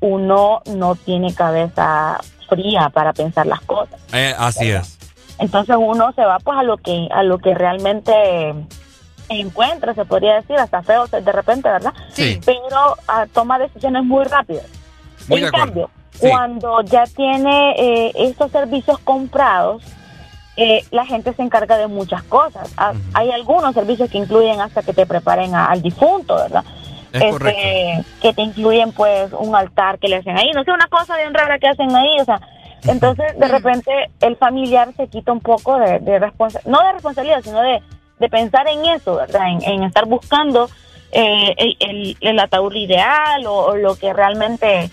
uno 0.00 0.60
no 0.66 0.96
tiene 0.96 1.32
cabeza 1.34 2.18
fría 2.46 2.90
para 2.92 3.12
pensar 3.12 3.46
las 3.46 3.60
cosas. 3.62 4.00
Eh, 4.12 4.34
así 4.38 4.70
es. 4.70 4.98
Entonces 5.38 5.76
uno 5.78 6.12
se 6.14 6.24
va 6.24 6.38
pues 6.38 6.58
a 6.58 6.62
lo 6.62 6.78
que 6.78 7.08
a 7.12 7.22
lo 7.22 7.38
que 7.38 7.54
realmente 7.54 8.54
encuentra, 9.28 9.94
se 9.94 10.04
podría 10.04 10.36
decir, 10.36 10.56
hasta 10.56 10.82
feo 10.82 11.06
de 11.08 11.32
repente, 11.32 11.68
¿verdad? 11.68 11.92
Sí. 12.12 12.40
Pero 12.44 12.96
ah, 13.08 13.26
toma 13.32 13.58
decisiones 13.58 14.04
muy 14.04 14.24
rápidas. 14.24 14.66
Muy 15.28 15.42
en 15.42 15.50
cambio, 15.50 15.90
Sí. 16.12 16.28
cuando 16.30 16.80
ya 16.82 17.04
tiene 17.04 17.74
eh, 17.78 18.12
estos 18.14 18.50
servicios 18.52 18.98
comprados, 19.00 19.82
eh, 20.56 20.82
la 20.90 21.04
gente 21.04 21.34
se 21.34 21.42
encarga 21.42 21.76
de 21.76 21.88
muchas 21.88 22.22
cosas. 22.22 22.72
Ah, 22.78 22.94
Hay 23.12 23.30
algunos 23.30 23.74
servicios 23.74 24.08
que 24.08 24.16
incluyen 24.18 24.60
hasta 24.60 24.82
que 24.82 24.94
te 24.94 25.04
preparen 25.04 25.54
a- 25.54 25.66
al 25.66 25.82
difunto, 25.82 26.36
¿verdad? 26.36 26.64
Es 27.12 27.22
Este, 27.22 28.04
que 28.20 28.32
te 28.34 28.42
incluyen 28.42 28.92
pues 28.92 29.32
un 29.32 29.54
altar 29.54 29.98
que 29.98 30.08
le 30.08 30.16
hacen 30.16 30.36
ahí, 30.38 30.50
no 30.52 30.64
sé, 30.64 30.70
una 30.72 30.86
cosa 30.88 31.16
bien 31.16 31.32
rara 31.34 31.58
que 31.58 31.68
hacen 31.68 31.94
ahí, 31.94 32.20
o 32.20 32.24
sea, 32.24 32.40
entonces 32.88 33.38
de 33.38 33.48
repente 33.48 34.10
el 34.20 34.36
familiar 34.36 34.90
se 34.96 35.08
quita 35.08 35.32
un 35.32 35.40
poco 35.40 35.78
de, 35.78 35.98
de 36.00 36.18
responsa- 36.20 36.60
no 36.66 36.80
de 36.82 36.92
responsabilidad, 36.92 37.40
sino 37.42 37.60
de, 37.62 37.82
de 38.18 38.28
pensar 38.28 38.68
en 38.68 38.84
eso, 38.86 39.16
¿verdad? 39.16 39.48
En, 39.48 39.62
en 39.64 39.82
estar 39.84 40.06
buscando 40.06 40.68
eh, 41.12 41.54
el, 42.20 42.38
ataúd 42.38 42.74
ideal 42.74 43.46
o, 43.46 43.66
o 43.66 43.76
lo 43.76 43.96
que 43.96 44.12
realmente, 44.12 44.90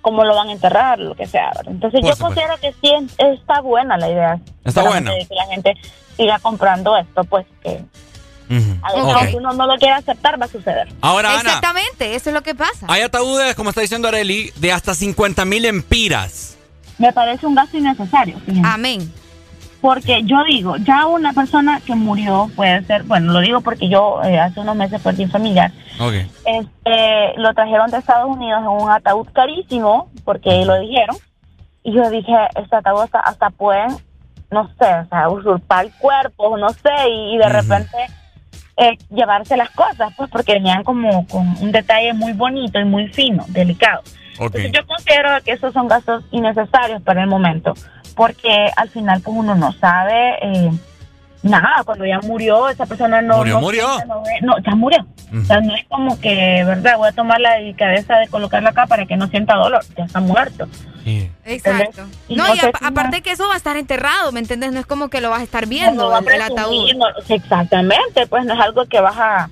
cómo 0.00 0.24
lo 0.24 0.34
van 0.34 0.48
a 0.48 0.52
enterrar, 0.52 0.98
lo 0.98 1.14
que 1.14 1.26
sea, 1.26 1.48
¿verdad? 1.56 1.72
Entonces 1.72 2.00
yo 2.02 2.16
considero 2.24 2.56
que 2.58 2.72
sí 2.72 2.92
es- 2.94 3.14
está 3.38 3.60
buena 3.60 3.96
la 3.98 4.08
idea. 4.08 4.38
Está 4.64 4.82
buena. 4.82 5.10
Que 5.12 5.34
la 5.34 5.46
gente 5.46 5.74
siga 6.16 6.38
comprando 6.38 6.96
esto, 6.96 7.24
pues 7.24 7.46
que 7.62 7.80
a 8.48 8.92
veces 8.92 9.04
Ok. 9.04 9.16
aunque 9.20 9.36
uno 9.36 9.52
no 9.52 9.66
lo 9.66 9.76
quiera 9.76 9.96
aceptar, 9.96 10.40
va 10.40 10.44
a 10.46 10.48
suceder. 10.48 10.88
Ahora, 11.00 11.30
Ana, 11.30 11.40
Exactamente, 11.40 12.14
eso 12.14 12.30
es 12.30 12.34
lo 12.34 12.42
que 12.42 12.54
pasa. 12.54 12.86
hay 12.88 13.02
ataúdes, 13.02 13.54
como 13.54 13.70
está 13.70 13.80
diciendo 13.80 14.08
Areli, 14.08 14.52
de 14.56 14.72
hasta 14.72 14.94
50 14.94 15.44
mil 15.44 15.64
empiras. 15.64 16.56
Me 16.98 17.12
parece 17.12 17.46
un 17.46 17.54
gasto 17.54 17.76
innecesario. 17.76 18.36
Amén. 18.64 19.12
Porque 19.80 20.22
yo 20.24 20.42
digo, 20.44 20.76
ya 20.78 21.06
una 21.06 21.32
persona 21.32 21.80
que 21.84 21.94
murió 21.94 22.50
puede 22.56 22.82
ser, 22.86 23.02
bueno, 23.04 23.32
lo 23.32 23.40
digo 23.40 23.60
porque 23.60 23.88
yo 23.88 24.20
eh, 24.24 24.38
hace 24.40 24.58
unos 24.60 24.74
meses 24.74 25.00
perdí 25.02 25.24
un 25.24 25.30
familiar, 25.30 25.70
Ok. 26.00 26.14
este, 26.44 27.34
lo 27.38 27.52
trajeron 27.54 27.90
de 27.90 27.98
Estados 27.98 28.26
Unidos 28.34 28.60
en 28.62 28.68
un 28.68 28.90
ataúd 28.90 29.28
carísimo, 29.32 30.10
porque 30.24 30.64
lo 30.64 30.80
dijeron, 30.80 31.16
y 31.84 31.92
yo 31.92 32.08
dije, 32.10 32.32
este 32.56 32.74
ataúd 32.76 33.02
hasta, 33.02 33.20
hasta 33.20 33.50
pueden, 33.50 33.90
no 34.50 34.66
sé, 34.78 34.86
o 35.04 35.08
sea, 35.08 35.28
usurpar 35.28 35.84
el 35.84 35.92
cuerpo, 35.92 36.56
no 36.56 36.70
sé, 36.70 37.08
y, 37.10 37.34
y 37.34 37.38
de 37.38 37.48
repente 37.48 37.96
eh, 38.76 38.96
llevarse 39.10 39.56
las 39.56 39.70
cosas, 39.70 40.12
pues 40.16 40.30
porque 40.30 40.54
venían 40.54 40.84
como 40.84 41.26
con 41.26 41.46
un 41.60 41.72
detalle 41.72 42.12
muy 42.12 42.32
bonito 42.32 42.78
y 42.78 42.84
muy 42.84 43.08
fino, 43.08 43.44
delicado. 43.48 44.02
Entonces 44.38 44.70
yo 44.72 44.86
considero 44.86 45.30
que 45.44 45.52
esos 45.52 45.72
son 45.72 45.88
gastos 45.88 46.24
innecesarios 46.30 47.00
para 47.02 47.22
el 47.22 47.26
momento, 47.26 47.72
porque 48.14 48.70
al 48.76 48.90
final 48.90 49.22
pues 49.22 49.36
uno 49.36 49.54
no 49.54 49.72
sabe 49.72 50.34
eh, 50.42 50.70
nada, 51.42 51.82
cuando 51.84 52.04
ya 52.04 52.20
murió, 52.20 52.68
esa 52.68 52.86
persona 52.86 53.22
no... 53.22 53.38
Murió, 53.38 53.54
no 53.54 53.60
murió. 53.60 53.88
no 54.42 54.58
ya 54.58 54.74
murió. 54.74 55.06
O 55.32 55.44
sea, 55.44 55.60
no 55.60 55.74
es 55.74 55.84
como 55.88 56.20
que, 56.20 56.62
¿verdad? 56.64 56.96
Voy 56.98 57.08
a 57.08 57.12
tomar 57.12 57.40
la 57.40 57.54
delicadeza 57.54 58.16
de 58.18 58.28
colocarlo 58.28 58.68
acá 58.68 58.86
para 58.86 59.06
que 59.06 59.16
no 59.16 59.26
sienta 59.28 59.56
dolor, 59.56 59.82
ya 59.96 60.04
está 60.04 60.20
muerto. 60.20 60.68
Exacto. 61.44 62.06
Y 62.28 62.34
No, 62.36 62.48
no 62.48 62.54
y 62.54 62.58
aparte 62.80 63.22
que 63.22 63.30
eso 63.32 63.46
va 63.48 63.54
a 63.54 63.56
estar 63.56 63.76
enterrado, 63.76 64.32
¿me 64.32 64.40
entiendes? 64.40 64.72
No 64.72 64.80
es 64.80 64.86
como 64.86 65.08
que 65.08 65.20
lo 65.20 65.30
vas 65.30 65.40
a 65.40 65.44
estar 65.44 65.66
viendo 65.66 66.04
No 66.04 66.10
va 66.10 66.18
el, 66.18 66.28
el 66.28 66.42
ataúd. 66.42 66.90
exactamente, 67.28 68.26
pues 68.26 68.44
no 68.44 68.54
es 68.54 68.60
algo 68.60 68.86
que 68.86 69.00
vas 69.00 69.16
a, 69.16 69.48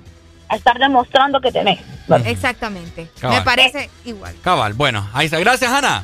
a 0.49 0.55
estar 0.55 0.77
demostrando 0.77 1.39
que 1.41 1.51
tenés. 1.51 1.79
Exactamente. 2.25 3.07
Cabal. 3.19 3.39
Me 3.39 3.43
parece 3.45 3.89
igual. 4.03 4.35
Cabal, 4.43 4.73
bueno, 4.73 5.07
ahí 5.13 5.25
está. 5.25 5.39
Gracias, 5.39 5.71
Ana. 5.71 6.03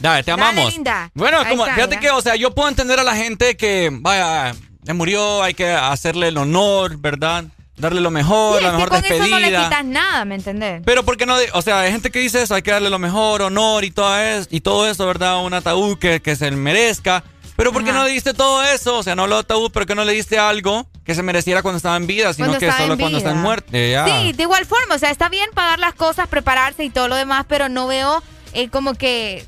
Dale, 0.00 0.22
te 0.22 0.30
Dale, 0.30 0.42
amamos. 0.42 0.72
linda. 0.72 1.10
Bueno, 1.14 1.38
como, 1.48 1.64
está, 1.64 1.74
fíjate 1.74 1.94
ya. 1.96 2.00
que, 2.00 2.10
o 2.10 2.20
sea, 2.20 2.36
yo 2.36 2.54
puedo 2.54 2.68
entender 2.68 3.00
a 3.00 3.02
la 3.04 3.16
gente 3.16 3.56
que, 3.56 3.88
vaya, 3.92 4.54
murió, 4.94 5.42
hay 5.42 5.54
que 5.54 5.70
hacerle 5.70 6.28
el 6.28 6.36
honor, 6.38 6.98
¿verdad? 6.98 7.44
Darle 7.76 8.00
lo 8.00 8.10
mejor, 8.10 8.58
Sí, 8.58 8.62
la 8.64 8.68
es 8.70 8.72
que 8.72 8.76
mejor 8.78 8.88
con 8.88 9.04
eso 9.04 9.14
no 9.18 9.24
le 9.38 9.50
despedida. 9.50 9.64
quitas 9.64 9.84
nada, 9.84 10.24
¿me 10.24 10.34
entendés? 10.36 10.82
Pero 10.84 11.04
¿por 11.04 11.16
qué 11.18 11.26
no? 11.26 11.36
O 11.52 11.60
sea, 11.62 11.80
hay 11.80 11.92
gente 11.92 12.10
que 12.10 12.18
dice 12.20 12.40
eso, 12.42 12.54
hay 12.54 12.62
que 12.62 12.70
darle 12.70 12.88
lo 12.88 12.98
mejor, 12.98 13.42
honor 13.42 13.84
y 13.84 13.90
todo 13.90 14.16
eso, 14.18 14.48
y 14.50 14.60
todo 14.60 14.88
eso 14.90 15.06
¿verdad? 15.06 15.44
Un 15.44 15.52
ataúd 15.52 15.98
que, 15.98 16.20
que 16.22 16.36
se 16.36 16.50
merezca. 16.50 17.22
Pero 17.56 17.72
¿por 17.72 17.84
qué 17.84 17.92
no 17.92 18.04
le 18.04 18.10
diste 18.10 18.34
todo 18.34 18.62
eso? 18.64 18.96
O 18.98 19.02
sea, 19.02 19.14
no 19.14 19.26
lo 19.26 19.38
ataúd, 19.38 19.70
pero 19.72 19.86
que 19.86 19.94
no 19.94 20.04
le 20.04 20.12
diste 20.12 20.38
algo 20.38 20.86
que 21.04 21.14
se 21.14 21.22
mereciera 21.22 21.62
cuando 21.62 21.76
estaba 21.78 21.96
en 21.96 22.06
vida, 22.06 22.32
sino 22.34 22.48
Cuando 22.48 22.60
que 22.66 22.70
solo 22.72 22.98
cuando 22.98 23.16
está 23.18 23.30
en 23.30 23.38
muerte. 23.40 23.90
ya. 23.92 24.04
Sí, 24.06 24.32
de 24.32 24.42
igual 24.42 24.66
forma, 24.66 24.94
o 24.94 24.98
sea, 24.98 25.10
está 25.10 25.28
bien 25.30 25.48
pagar 25.54 25.78
las 25.78 25.94
cosas, 25.94 26.28
prepararse 26.28 26.84
y 26.84 26.90
todo 26.90 27.08
lo 27.08 27.14
demás, 27.14 27.46
pero 27.48 27.68
no 27.70 27.86
veo 27.86 28.22
eh, 28.52 28.68
como 28.68 28.92
que 28.94 29.44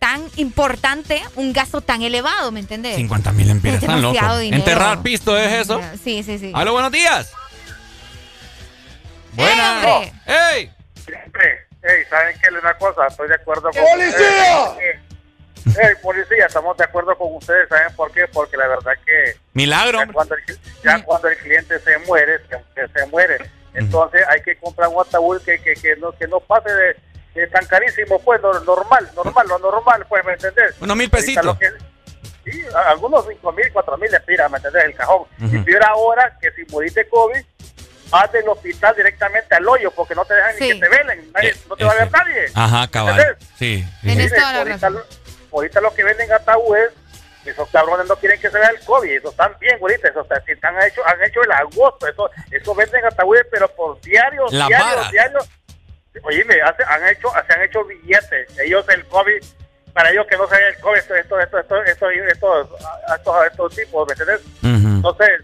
tan 0.00 0.22
importante 0.36 1.20
un 1.34 1.52
gasto 1.52 1.80
tan 1.80 2.02
elevado, 2.02 2.52
¿me 2.52 2.60
entendés? 2.60 2.94
50 2.96 3.32
mil 3.32 3.50
empiras, 3.50 3.82
Es 3.82 3.88
locos. 3.88 4.38
dinero. 4.40 4.56
Enterrar 4.56 5.02
pisto 5.02 5.36
es 5.36 5.52
eso. 5.62 5.80
Sí, 6.04 6.22
sí, 6.22 6.38
sí. 6.38 6.52
Aló, 6.54 6.72
buenos 6.72 6.92
días. 6.92 7.30
Hombre! 9.42 10.12
¡Ey! 10.26 10.72
Siempre, 11.04 11.66
hey, 11.82 12.02
¿saben 12.10 12.36
qué? 12.40 12.48
Una 12.50 12.74
cosa, 12.74 13.06
estoy 13.06 13.28
de 13.28 13.34
acuerdo 13.36 13.70
con 13.70 13.82
¡Policía! 13.84 14.70
ustedes. 14.70 15.00
Hey, 15.80 15.94
policía, 16.02 16.46
estamos 16.46 16.76
de 16.76 16.84
acuerdo 16.84 17.16
con 17.16 17.34
ustedes, 17.36 17.68
¿saben 17.68 17.94
por 17.94 18.10
qué? 18.12 18.26
Porque 18.28 18.56
la 18.56 18.68
verdad 18.68 18.92
que 19.04 19.36
Milagro. 19.52 19.98
ya 19.98 20.12
cuando 20.12 20.34
el, 20.34 20.58
ya 20.82 21.04
cuando 21.04 21.28
el 21.28 21.36
cliente 21.38 21.78
se 21.80 21.98
muere, 21.98 22.38
se, 22.48 22.56
que 22.74 22.88
se 22.98 23.06
muere, 23.06 23.38
entonces 23.74 24.22
hay 24.28 24.40
que 24.42 24.56
comprar 24.56 24.88
un 24.88 25.00
ataúd 25.06 25.40
que, 25.42 25.58
que, 25.60 25.74
que 25.74 25.94
no, 25.96 26.12
que 26.12 26.26
no 26.26 26.40
pase 26.40 26.72
de, 26.72 26.96
de 27.34 27.46
tan 27.48 27.66
carísimo, 27.66 28.18
pues, 28.20 28.40
lo 28.40 28.58
normal, 28.60 29.08
normal, 29.14 29.46
lo 29.46 29.58
normal, 29.58 30.06
pues, 30.08 30.24
¿me 30.24 30.32
entendés? 30.32 30.74
Unos 30.80 30.96
mil 30.96 31.10
pesitos. 31.10 31.44
lo 31.44 31.58
que- 31.58 31.70
sí, 32.50 32.62
algunos 32.86 33.26
cinco 33.28 33.52
mil, 33.52 33.70
cuatro 33.72 33.96
mil 33.98 34.12
empiras, 34.14 34.50
¿me 34.50 34.56
entendés? 34.56 34.84
El 34.84 34.94
cajón. 34.94 35.24
Y 35.38 35.58
peor 35.58 35.84
ahora 35.84 36.36
que 36.40 36.50
si 36.52 36.64
moriste 36.72 37.06
COVID, 37.08 37.44
haz 38.12 38.32
del 38.32 38.48
hospital 38.48 38.94
directamente 38.96 39.54
al 39.54 39.68
hoyo, 39.68 39.90
porque 39.90 40.14
no 40.14 40.24
te 40.24 40.34
dejan 40.34 40.52
ni 40.54 40.58
que 40.68 40.74
te 40.80 40.88
velen, 40.88 41.32
nadie- 41.32 41.54
no 41.68 41.76
te 41.76 41.84
va 41.84 41.92
a 41.92 41.94
ver 41.94 42.10
nadie. 42.10 42.46
Ajá, 42.54 42.88
cabal. 42.88 43.18
¿Entendés? 43.18 43.48
Sí. 43.58 43.84
toda 44.28 44.52
la 44.52 44.58
ahorita, 44.58 44.90
lo- 44.90 45.06
ahorita 45.52 45.80
lo 45.80 45.94
que 45.94 46.04
venden 46.04 46.32
ataúdes, 46.32 46.90
esos 47.44 47.68
cabrones 47.70 48.06
no 48.06 48.16
quieren 48.16 48.38
que 48.40 48.50
se 48.50 48.58
vea 48.58 48.68
el 48.70 48.80
COVID, 48.84 49.10
eso 49.10 49.30
están 49.30 49.54
bien, 49.58 49.78
ahorita, 49.80 50.08
eso 50.08 50.20
está- 50.20 50.42
si 50.44 50.52
han 50.60 50.82
hecho, 50.82 51.06
han 51.06 51.22
hecho 51.24 51.42
el 51.42 51.52
agosto, 51.52 52.06
eso, 52.06 52.30
eso 52.50 52.74
venden 52.74 53.04
ataúdes, 53.06 53.46
pero 53.50 53.68
por 53.74 53.98
diarios, 54.02 54.52
Las 54.52 54.68
diarios, 54.68 54.94
varas. 54.96 55.10
diarios. 55.12 55.48
Oíme, 56.24 56.60
hace- 56.62 56.84
han 56.84 57.06
hecho, 57.08 57.28
se 57.46 57.52
han 57.54 57.62
hecho 57.62 57.84
billetes, 57.84 58.58
ellos 58.58 58.84
el 58.88 59.04
COVID, 59.06 59.42
para 59.94 60.10
ellos 60.10 60.26
que 60.28 60.36
no 60.36 60.48
se 60.48 60.56
vea 60.56 60.68
el 60.68 60.78
COVID, 60.80 60.98
esto, 60.98 61.14
esto, 61.14 61.38
esto, 61.40 61.58
esto, 61.60 61.82
esto, 61.84 62.10
estos, 62.10 62.68
estos, 63.16 63.46
estos 63.46 63.76
tipos, 63.76 64.06
¿me 64.08 64.12
entiendes? 64.12 64.40
Entonces, 64.96 65.40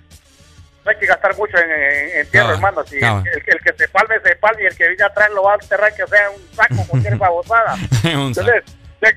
no 0.84 0.90
hay 0.90 0.96
que 0.98 1.06
gastar 1.06 1.36
mucho 1.36 1.56
en, 1.58 1.70
en, 1.70 2.18
en 2.20 2.26
tierra, 2.30 2.46
Cabal, 2.48 2.54
hermano. 2.56 2.84
Si 2.86 2.98
cabal. 3.00 3.24
el, 3.26 3.42
el 3.46 3.60
que 3.60 3.72
se 3.78 3.88
palme, 3.88 4.14
se 4.24 4.36
palme, 4.36 4.62
y 4.62 4.66
el 4.66 4.76
que 4.76 4.88
viene 4.88 5.04
atrás 5.04 5.28
lo 5.34 5.42
va 5.44 5.52
a 5.52 5.54
enterrar 5.60 5.94
que 5.94 6.06
sea 6.06 6.30
un 6.30 6.56
saco, 6.56 6.86
cualquier 6.88 7.16
babosada. 7.18 7.74
Un 8.16 8.34
saco. 8.34 8.48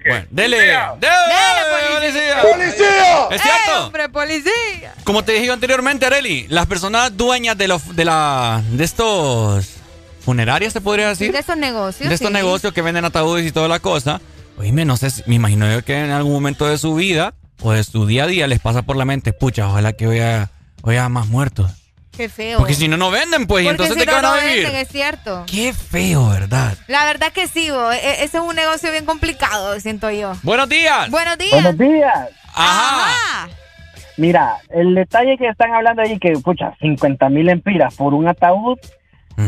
Que- 0.04 0.26
Dele. 0.30 0.58
Policía. 0.58 0.94
Dele, 1.00 2.00
policía. 2.00 2.42
¡Policía! 2.42 3.28
Es 3.32 3.42
cierto. 3.42 3.72
¡Eh, 3.72 3.84
hombre, 3.86 4.10
policía! 4.10 4.94
Como 5.06 5.24
te 5.24 5.32
dije 5.32 5.46
yo 5.46 5.54
anteriormente, 5.54 6.06
Areli, 6.06 6.46
las 6.50 6.66
personas 6.66 7.16
dueñas 7.16 7.58
de 7.58 7.70
los 7.70 7.96
de 7.96 8.04
la 8.04 8.62
de 8.72 8.84
estos 8.84 9.76
funerarias 10.20 10.74
se 10.74 10.82
podría 10.82 11.08
decir, 11.08 11.32
De 11.32 11.40
esos 11.40 11.56
negocios. 11.56 12.10
de 12.10 12.16
estos 12.16 12.28
sí. 12.28 12.34
negocios 12.34 12.74
que 12.74 12.82
venden 12.82 13.06
ataúdes 13.06 13.46
y 13.46 13.52
toda 13.54 13.70
la 13.70 13.80
cosa. 13.80 14.20
Oíme, 14.58 14.84
no 14.84 14.98
sé, 14.98 15.10
si- 15.10 15.24
me 15.26 15.36
imagino 15.36 15.72
yo 15.72 15.82
que 15.86 15.98
en 15.98 16.12
algún 16.12 16.34
momento 16.34 16.68
de 16.68 16.78
su 16.78 16.94
vida 16.96 17.34
o 17.62 17.72
de 17.72 17.82
su 17.86 18.06
día 18.06 18.26
a 18.26 18.28
día 18.28 18.46
les 18.48 18.60
pasa 18.60 18.82
por 18.82 18.98
la 18.98 19.06
mente, 19.06 19.32
pucha, 19.32 19.70
ojalá 19.70 19.94
que 19.94 20.06
hoy 20.08 20.20
haya, 20.20 20.50
haya 20.86 21.10
más 21.10 21.28
muertos. 21.28 21.72
Qué 22.12 22.30
feo. 22.30 22.58
Porque 22.58 22.74
si 22.74 22.88
no, 22.88 22.98
no 22.98 23.12
venden, 23.12 23.46
pues, 23.46 23.64
y 23.64 23.68
entonces 23.68 23.94
si 23.94 24.00
¿de 24.00 24.06
qué 24.08 24.12
no, 24.12 24.22
van 24.24 24.26
a 24.26 24.36
no 24.38 24.42
vivir? 24.42 24.64
venden, 24.64 24.82
es 24.82 24.88
cierto. 24.88 25.44
Qué 25.46 25.72
feo, 25.74 26.30
¿verdad? 26.30 26.76
La 26.88 27.06
verdad 27.06 27.32
que 27.32 27.48
sí, 27.48 27.70
bo, 27.70 27.92
e- 27.92 27.98
e- 27.98 28.24
ese 28.24 28.38
es 28.38 28.44
un 28.44 28.56
negocio 28.56 28.92
bien 28.92 29.06
complicado, 29.06 29.80
siento 29.80 30.10
yo. 30.10 30.34
Buenos 30.42 30.68
días. 30.68 31.12
Buenos 31.12 31.38
días. 31.38 31.52
Buenos 31.52 31.78
días. 31.78 32.30
Ajá. 32.56 33.50
Mira, 34.18 34.58
el 34.72 34.96
detalle 34.96 35.38
que 35.38 35.48
están 35.48 35.74
hablando 35.76 36.02
ahí, 36.02 36.18
que, 36.18 36.32
pucha, 36.40 36.74
50 36.82 37.30
mil 37.30 37.50
empiras 37.50 37.94
por 37.96 38.16
un 38.16 38.28
ataúd, 38.28 38.80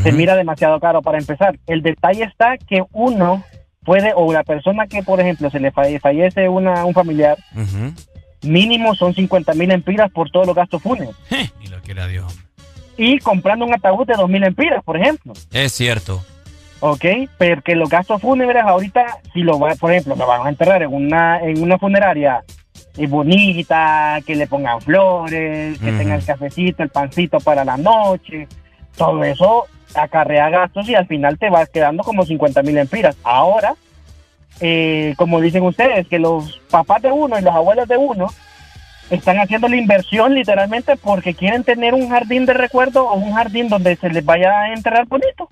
se 0.04 0.12
mira 0.12 0.36
demasiado 0.36 0.80
caro 0.80 1.02
para 1.02 1.18
empezar. 1.18 1.58
El 1.66 1.82
detalle 1.82 2.24
está 2.26 2.56
que 2.60 2.84
uno 2.92 3.44
puede, 3.84 4.14
o 4.16 4.32
la 4.32 4.44
persona 4.44 4.86
que, 4.86 5.02
por 5.02 5.20
ejemplo, 5.20 5.50
se 5.50 5.60
le 5.60 5.72
falle- 5.72 6.00
fallece 6.00 6.48
una, 6.48 6.86
un 6.86 6.94
familiar, 6.94 7.40
mínimo 8.42 8.96
son 8.96 9.14
50 9.14 9.54
mil 9.54 9.72
empiras 9.72 10.12
por 10.12 10.30
todos 10.30 10.48
los 10.48 10.56
gastos 10.56 10.82
fúnebres. 10.82 11.16
Y 11.62 11.68
lo 11.68 11.80
quiera 11.82 12.08
Dios. 12.08 12.38
Y 12.98 13.20
comprando 13.20 13.66
un 13.66 13.74
ataúd 13.74 14.06
de 14.06 14.16
2 14.16 14.30
mil 14.30 14.44
empiras, 14.44 14.84
por 14.84 14.98
ejemplo. 14.98 15.34
Es 15.52 15.72
cierto. 15.72 16.22
¿ok? 16.80 17.06
Porque 17.38 17.76
los 17.76 17.90
gastos 17.90 18.22
fúnebres 18.22 18.64
ahorita, 18.64 19.20
si 19.34 19.42
lo 19.42 19.60
va, 19.60 19.76
por 19.76 19.92
ejemplo, 19.92 20.16
lo 20.16 20.28
van 20.28 20.46
a 20.46 20.50
enterrar 20.50 20.84
en 20.84 20.94
una, 20.94 21.40
en 21.42 21.62
una 21.62 21.78
funeraria 21.78 22.44
bonita, 23.08 24.20
que 24.26 24.36
le 24.36 24.48
pongan 24.48 24.82
flores, 24.82 25.80
que 25.80 25.92
tenga 25.92 26.16
el 26.16 26.26
cafecito, 26.26 26.84
el 26.84 26.90
pancito 26.90 27.40
para 27.40 27.64
la 27.64 27.78
noche, 27.78 28.48
todo 28.98 29.24
eso 29.24 29.66
acarrea 29.96 30.50
gastos 30.50 30.88
y 30.90 30.96
al 30.96 31.08
final 31.08 31.38
te 31.38 31.50
vas 31.50 31.70
quedando 31.70 32.04
como 32.04 32.26
50 32.26 32.62
mil 32.64 32.78
empiras. 32.78 33.16
Ahora, 33.24 33.76
eh, 34.60 35.14
como 35.18 35.42
dicen 35.42 35.64
ustedes, 35.64 36.08
que 36.08 36.20
los 36.20 36.60
papás 36.70 37.02
de 37.02 37.12
uno 37.12 37.38
y 37.40 37.42
los 37.42 37.54
abuelos 37.54 37.88
de 37.88 37.98
uno 37.98 38.28
están 39.10 39.40
haciendo 39.40 39.68
la 39.68 39.76
inversión 39.76 40.36
literalmente 40.36 40.96
porque 40.96 41.34
quieren 41.34 41.64
tener 41.64 41.94
un 41.94 42.10
jardín 42.10 42.46
de 42.46 42.54
recuerdo 42.54 43.08
o 43.08 43.16
un 43.16 43.34
jardín 43.34 43.68
donde 43.68 43.96
se 43.96 44.10
les 44.10 44.24
vaya 44.24 44.52
a 44.52 44.74
enterrar 44.74 45.08
bonito. 45.08 45.50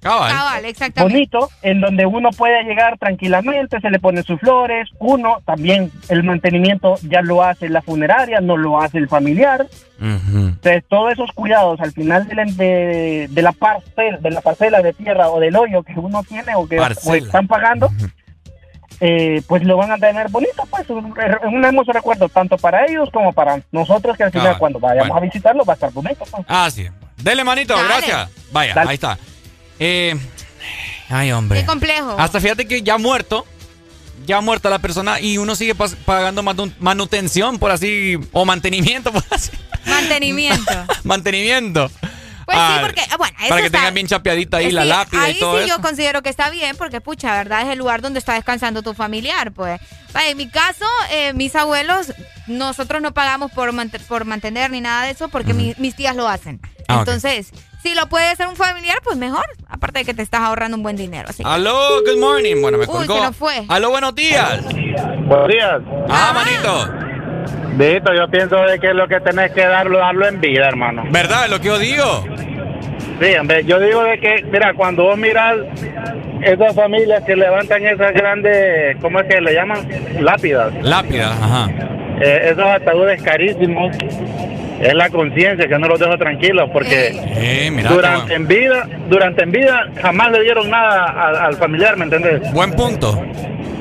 Cabal, 0.00 0.64
exactamente. 0.64 1.12
bonito, 1.12 1.50
en 1.62 1.80
donde 1.80 2.06
uno 2.06 2.30
puede 2.30 2.62
llegar 2.62 2.98
tranquilamente, 2.98 3.80
se 3.80 3.90
le 3.90 3.98
ponen 3.98 4.22
sus 4.22 4.38
flores, 4.38 4.88
uno 5.00 5.38
también 5.44 5.90
el 6.08 6.22
mantenimiento 6.22 6.96
ya 7.02 7.20
lo 7.20 7.42
hace 7.42 7.68
la 7.68 7.82
funeraria, 7.82 8.40
no 8.40 8.56
lo 8.56 8.80
hace 8.80 8.98
el 8.98 9.08
familiar. 9.08 9.66
Entonces, 10.00 10.84
todos 10.88 11.12
esos 11.12 11.32
cuidados 11.32 11.80
al 11.80 11.90
final 11.90 12.28
de 12.28 12.34
la, 12.36 12.44
de, 12.44 13.26
de 13.28 13.42
la 13.42 13.50
parcela, 13.50 14.18
de 14.18 14.30
la 14.30 14.40
parcela 14.40 14.82
de 14.82 14.92
tierra 14.92 15.30
o 15.30 15.40
del 15.40 15.56
hoyo 15.56 15.82
que 15.82 15.94
uno 15.98 16.22
tiene 16.22 16.54
o 16.54 16.68
que 16.68 16.78
o 16.78 17.14
están 17.14 17.48
pagando, 17.48 17.90
eh, 19.00 19.42
pues 19.46 19.62
lo 19.64 19.76
van 19.76 19.92
a 19.92 19.96
tener 19.98 20.28
bonito, 20.28 20.64
pues 20.70 20.88
un, 20.90 21.14
un 21.52 21.64
hermoso 21.64 21.92
recuerdo 21.92 22.28
tanto 22.28 22.56
para 22.56 22.84
ellos 22.86 23.08
como 23.12 23.32
para 23.32 23.60
nosotros 23.72 24.16
que 24.16 24.24
al 24.24 24.30
final 24.30 24.46
Cabal. 24.46 24.58
cuando 24.58 24.80
vayamos 24.80 25.08
Bueno. 25.08 25.16
a 25.16 25.20
visitarlo 25.26 25.64
va 25.64 25.72
a 25.72 25.74
estar 25.74 25.92
bonito. 25.92 26.24
pues. 26.30 26.44
Ah, 26.48 26.68
sí. 26.70 26.86
Dele, 27.16 27.44
manito, 27.44 27.74
Dale. 27.74 27.88
gracias. 27.88 28.30
Vaya, 28.52 28.74
Dale. 28.74 28.90
ahí 28.90 28.94
está. 28.94 29.18
Eh, 29.78 30.14
ay, 31.08 31.32
hombre. 31.32 31.60
Qué 31.60 31.66
complejo. 31.66 32.14
Hasta 32.18 32.40
fíjate 32.40 32.66
que 32.66 32.82
ya 32.82 32.98
muerto, 32.98 33.46
ya 34.26 34.40
muerta 34.40 34.68
la 34.70 34.78
persona 34.80 35.20
y 35.20 35.38
uno 35.38 35.54
sigue 35.56 35.74
pagando 36.04 36.42
manu- 36.42 36.72
manutención, 36.80 37.58
por 37.58 37.70
así, 37.70 38.16
o 38.32 38.44
mantenimiento, 38.44 39.12
por 39.12 39.22
así. 39.30 39.50
Mantenimiento. 39.86 40.72
mantenimiento. 41.04 41.90
Pues 42.48 42.56
sí, 42.56 42.64
Ah, 42.66 42.78
porque, 42.80 43.02
ah, 43.10 43.16
bueno, 43.18 43.36
eso 43.40 43.48
Para 43.50 43.60
que 43.60 43.66
está- 43.66 43.78
tengan 43.78 43.92
bien 43.94 44.06
chapeadita 44.06 44.56
ahí 44.56 44.66
Eh, 44.68 44.72
la 44.72 44.82
sí, 44.84 44.88
lápida 44.88 45.22
ahí 45.22 45.36
y 45.36 45.38
todo 45.38 45.58
sí 45.58 45.64
eso. 45.66 45.76
yo 45.76 45.82
considero 45.82 46.22
que 46.22 46.30
está 46.30 46.48
bien 46.48 46.76
porque 46.78 47.02
pucha 47.02 47.34
verdad 47.36 47.60
es 47.60 47.68
el 47.68 47.78
lugar 47.78 48.00
donde 48.00 48.18
está 48.18 48.32
descansando 48.32 48.80
tu 48.82 48.94
familiar 48.94 49.52
pues 49.52 49.78
en 50.26 50.34
mi 50.38 50.48
caso 50.48 50.86
eh, 51.10 51.34
mis 51.34 51.54
abuelos 51.54 52.14
nosotros 52.46 53.02
no 53.02 53.12
pagamos 53.12 53.52
por 53.52 53.70
mant- 53.74 54.00
por 54.06 54.24
mantener 54.24 54.70
ni 54.70 54.80
nada 54.80 55.02
de 55.04 55.10
eso 55.10 55.28
porque 55.28 55.52
mi- 55.52 55.74
mis 55.76 55.94
tías 55.94 56.16
lo 56.16 56.26
hacen 56.26 56.58
Ah, 56.88 57.00
entonces 57.00 57.50
si 57.82 57.94
lo 57.94 58.08
puede 58.08 58.28
hacer 58.30 58.46
un 58.48 58.56
familiar 58.56 58.96
pues 59.04 59.18
mejor 59.18 59.44
aparte 59.68 59.98
de 59.98 60.04
que 60.06 60.14
te 60.14 60.22
estás 60.22 60.40
ahorrando 60.40 60.78
un 60.78 60.82
buen 60.82 60.96
dinero 60.96 61.28
así 61.28 61.42
que- 61.44 61.48
Aló, 61.50 62.00
good 62.00 62.16
morning. 62.18 62.62
Bueno, 62.62 62.78
me 62.78 62.86
Uy, 62.86 62.90
colgó. 62.90 63.14
se 63.16 63.20
nos 63.24 63.36
fue. 63.36 63.66
Aló, 63.68 63.90
buenos 63.90 64.14
días. 64.14 64.62
Buenos 64.64 65.48
días. 65.48 65.80
Ah, 66.08 66.32
manito. 66.34 67.07
Vito, 67.76 68.12
yo 68.14 68.28
pienso 68.28 68.56
de 68.56 68.78
que 68.78 68.92
lo 68.92 69.06
que 69.06 69.20
tenés 69.20 69.52
que 69.52 69.64
darlo, 69.64 69.98
darlo 69.98 70.26
en 70.26 70.40
vida, 70.40 70.68
hermano. 70.68 71.04
¿Verdad? 71.10 71.48
Lo 71.48 71.60
que 71.60 71.66
yo 71.66 71.78
digo. 71.78 72.24
Sí, 73.20 73.34
hombre, 73.40 73.64
yo 73.64 73.78
digo 73.80 74.02
de 74.04 74.18
que, 74.18 74.44
mira, 74.50 74.74
cuando 74.74 75.04
vos 75.04 75.18
miras 75.18 75.56
esas 76.42 76.74
familias 76.74 77.24
que 77.24 77.36
levantan 77.36 77.84
esas 77.84 78.12
grandes, 78.12 78.96
¿cómo 79.00 79.20
es 79.20 79.26
que 79.26 79.40
le 79.40 79.54
llaman? 79.54 79.86
Lápidas. 80.20 80.72
Lápida, 80.82 81.30
ajá. 81.32 81.68
Eh, 82.20 82.50
esos 82.50 82.64
ataúdes 82.66 83.22
carísimos. 83.22 83.96
Es 84.80 84.94
la 84.94 85.10
conciencia 85.10 85.66
que 85.66 85.76
no 85.76 85.88
los 85.88 85.98
deja 85.98 86.16
tranquilos 86.16 86.70
porque 86.72 87.10
Eh, 87.36 87.68
durante 87.88 88.34
en 88.34 88.46
vida, 88.46 88.88
durante 89.08 89.42
en 89.42 89.50
vida 89.50 89.88
jamás 90.00 90.30
le 90.30 90.42
dieron 90.42 90.70
nada 90.70 91.04
al, 91.06 91.36
al 91.36 91.54
familiar, 91.56 91.96
¿me 91.96 92.04
entiendes? 92.04 92.52
Buen 92.52 92.70
punto. 92.72 93.20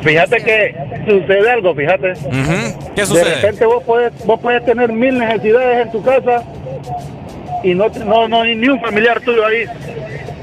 Fíjate 0.01 0.37
que 0.37 0.75
sucede 1.07 1.51
algo, 1.51 1.75
fíjate. 1.75 2.13
Ujú. 2.13 2.93
¿Qué 2.95 3.01
De 3.01 3.05
sucede? 3.05 3.35
repente 3.35 3.65
vos 3.65 3.83
puedes, 3.83 4.25
vos 4.25 4.39
puedes 4.39 4.65
tener 4.65 4.91
mil 4.91 5.19
necesidades 5.19 5.85
en 5.85 5.91
tu 5.91 6.01
casa 6.03 6.41
y 7.63 7.75
no, 7.75 7.89
no, 8.05 8.27
no 8.27 8.41
hay 8.41 8.55
ni 8.55 8.67
un 8.67 8.81
familiar 8.81 9.19
tuyo 9.21 9.45
ahí. 9.45 9.65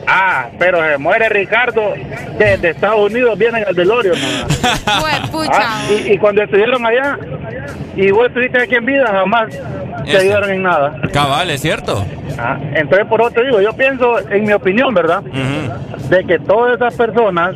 Ah, 0.06 0.48
pero 0.58 0.78
se 0.86 0.98
muere 0.98 1.28
Ricardo 1.28 1.94
desde 2.38 2.70
Estados 2.70 3.10
Unidos, 3.10 3.38
vienen 3.38 3.64
al 3.66 3.74
velorio. 3.74 4.12
Ah, 5.50 5.84
y, 5.90 6.12
y 6.12 6.18
cuando 6.18 6.42
estuvieron 6.42 6.84
allá 6.84 7.18
y 7.96 8.10
vos 8.10 8.26
estuviste 8.26 8.62
aquí 8.62 8.74
en 8.74 8.84
vida, 8.86 9.06
jamás 9.06 9.48
te 10.04 10.16
ayudaron 10.16 10.50
en 10.50 10.62
nada. 10.62 11.00
Cabal, 11.12 11.50
es 11.50 11.60
cierto. 11.60 12.04
Ah, 12.38 12.58
entonces, 12.74 13.06
por 13.06 13.30
te 13.32 13.44
digo, 13.44 13.60
yo 13.60 13.72
pienso, 13.74 14.18
en 14.30 14.44
mi 14.44 14.52
opinión, 14.52 14.92
¿verdad? 14.94 15.22
De 15.22 16.24
que 16.24 16.38
todas 16.38 16.76
esas 16.76 16.94
personas 16.94 17.54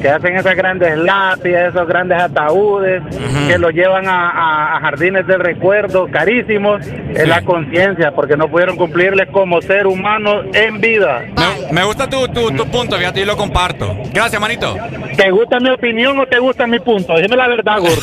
que 0.00 0.08
hacen 0.08 0.36
esas 0.36 0.54
grandes 0.56 0.96
lápidas, 0.96 1.74
esos 1.74 1.86
grandes 1.88 2.20
ataúdes, 2.22 3.02
que 3.48 3.58
los 3.58 3.72
llevan 3.72 4.06
a, 4.08 4.30
a- 4.30 4.76
a 4.76 4.80
jardines 4.80 5.26
de 5.26 5.38
recuerdo 5.38 6.08
carísimos, 6.10 6.86
es 6.86 7.26
la 7.28 7.42
conciencia, 7.42 8.12
porque 8.14 8.36
no 8.36 8.48
pudieron 8.48 8.76
cumplirles 8.76 9.28
como 9.32 9.60
ser 9.62 9.86
humano 9.86 10.42
en 10.52 10.80
vida. 10.80 11.24
Me, 11.36 11.72
me 11.72 11.84
gusta 11.84 12.08
tu, 12.08 12.28
tu, 12.28 12.50
tu 12.52 12.66
punto, 12.70 12.96
fíjate, 12.96 13.20
y 13.20 13.24
lo 13.24 13.36
comparto. 13.36 13.96
Gracias, 14.12 14.40
manito. 14.40 14.76
¿Te 15.16 15.30
gusta 15.30 15.58
mi 15.60 15.70
opinión 15.70 16.18
o 16.18 16.26
te 16.26 16.38
gusta 16.38 16.66
mi 16.66 16.78
punto? 16.78 17.16
Dime 17.16 17.36
la 17.36 17.48
verdad, 17.48 17.78
gordo. 17.78 17.96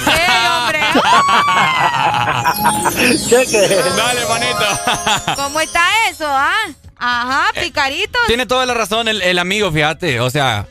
Cheque. 3.29 3.67
Dale, 3.95 4.21
manito. 4.29 5.35
¿cómo 5.35 5.59
está 5.59 5.81
eso 6.09 6.25
ah? 6.27 6.53
ajá 6.97 7.51
picarito 7.61 8.17
Tiene 8.27 8.45
toda 8.45 8.65
la 8.65 8.73
razón 8.73 9.07
el, 9.07 9.21
el 9.21 9.39
amigo, 9.39 9.71
fíjate. 9.71 10.19
O 10.21 10.29
sea, 10.29 10.65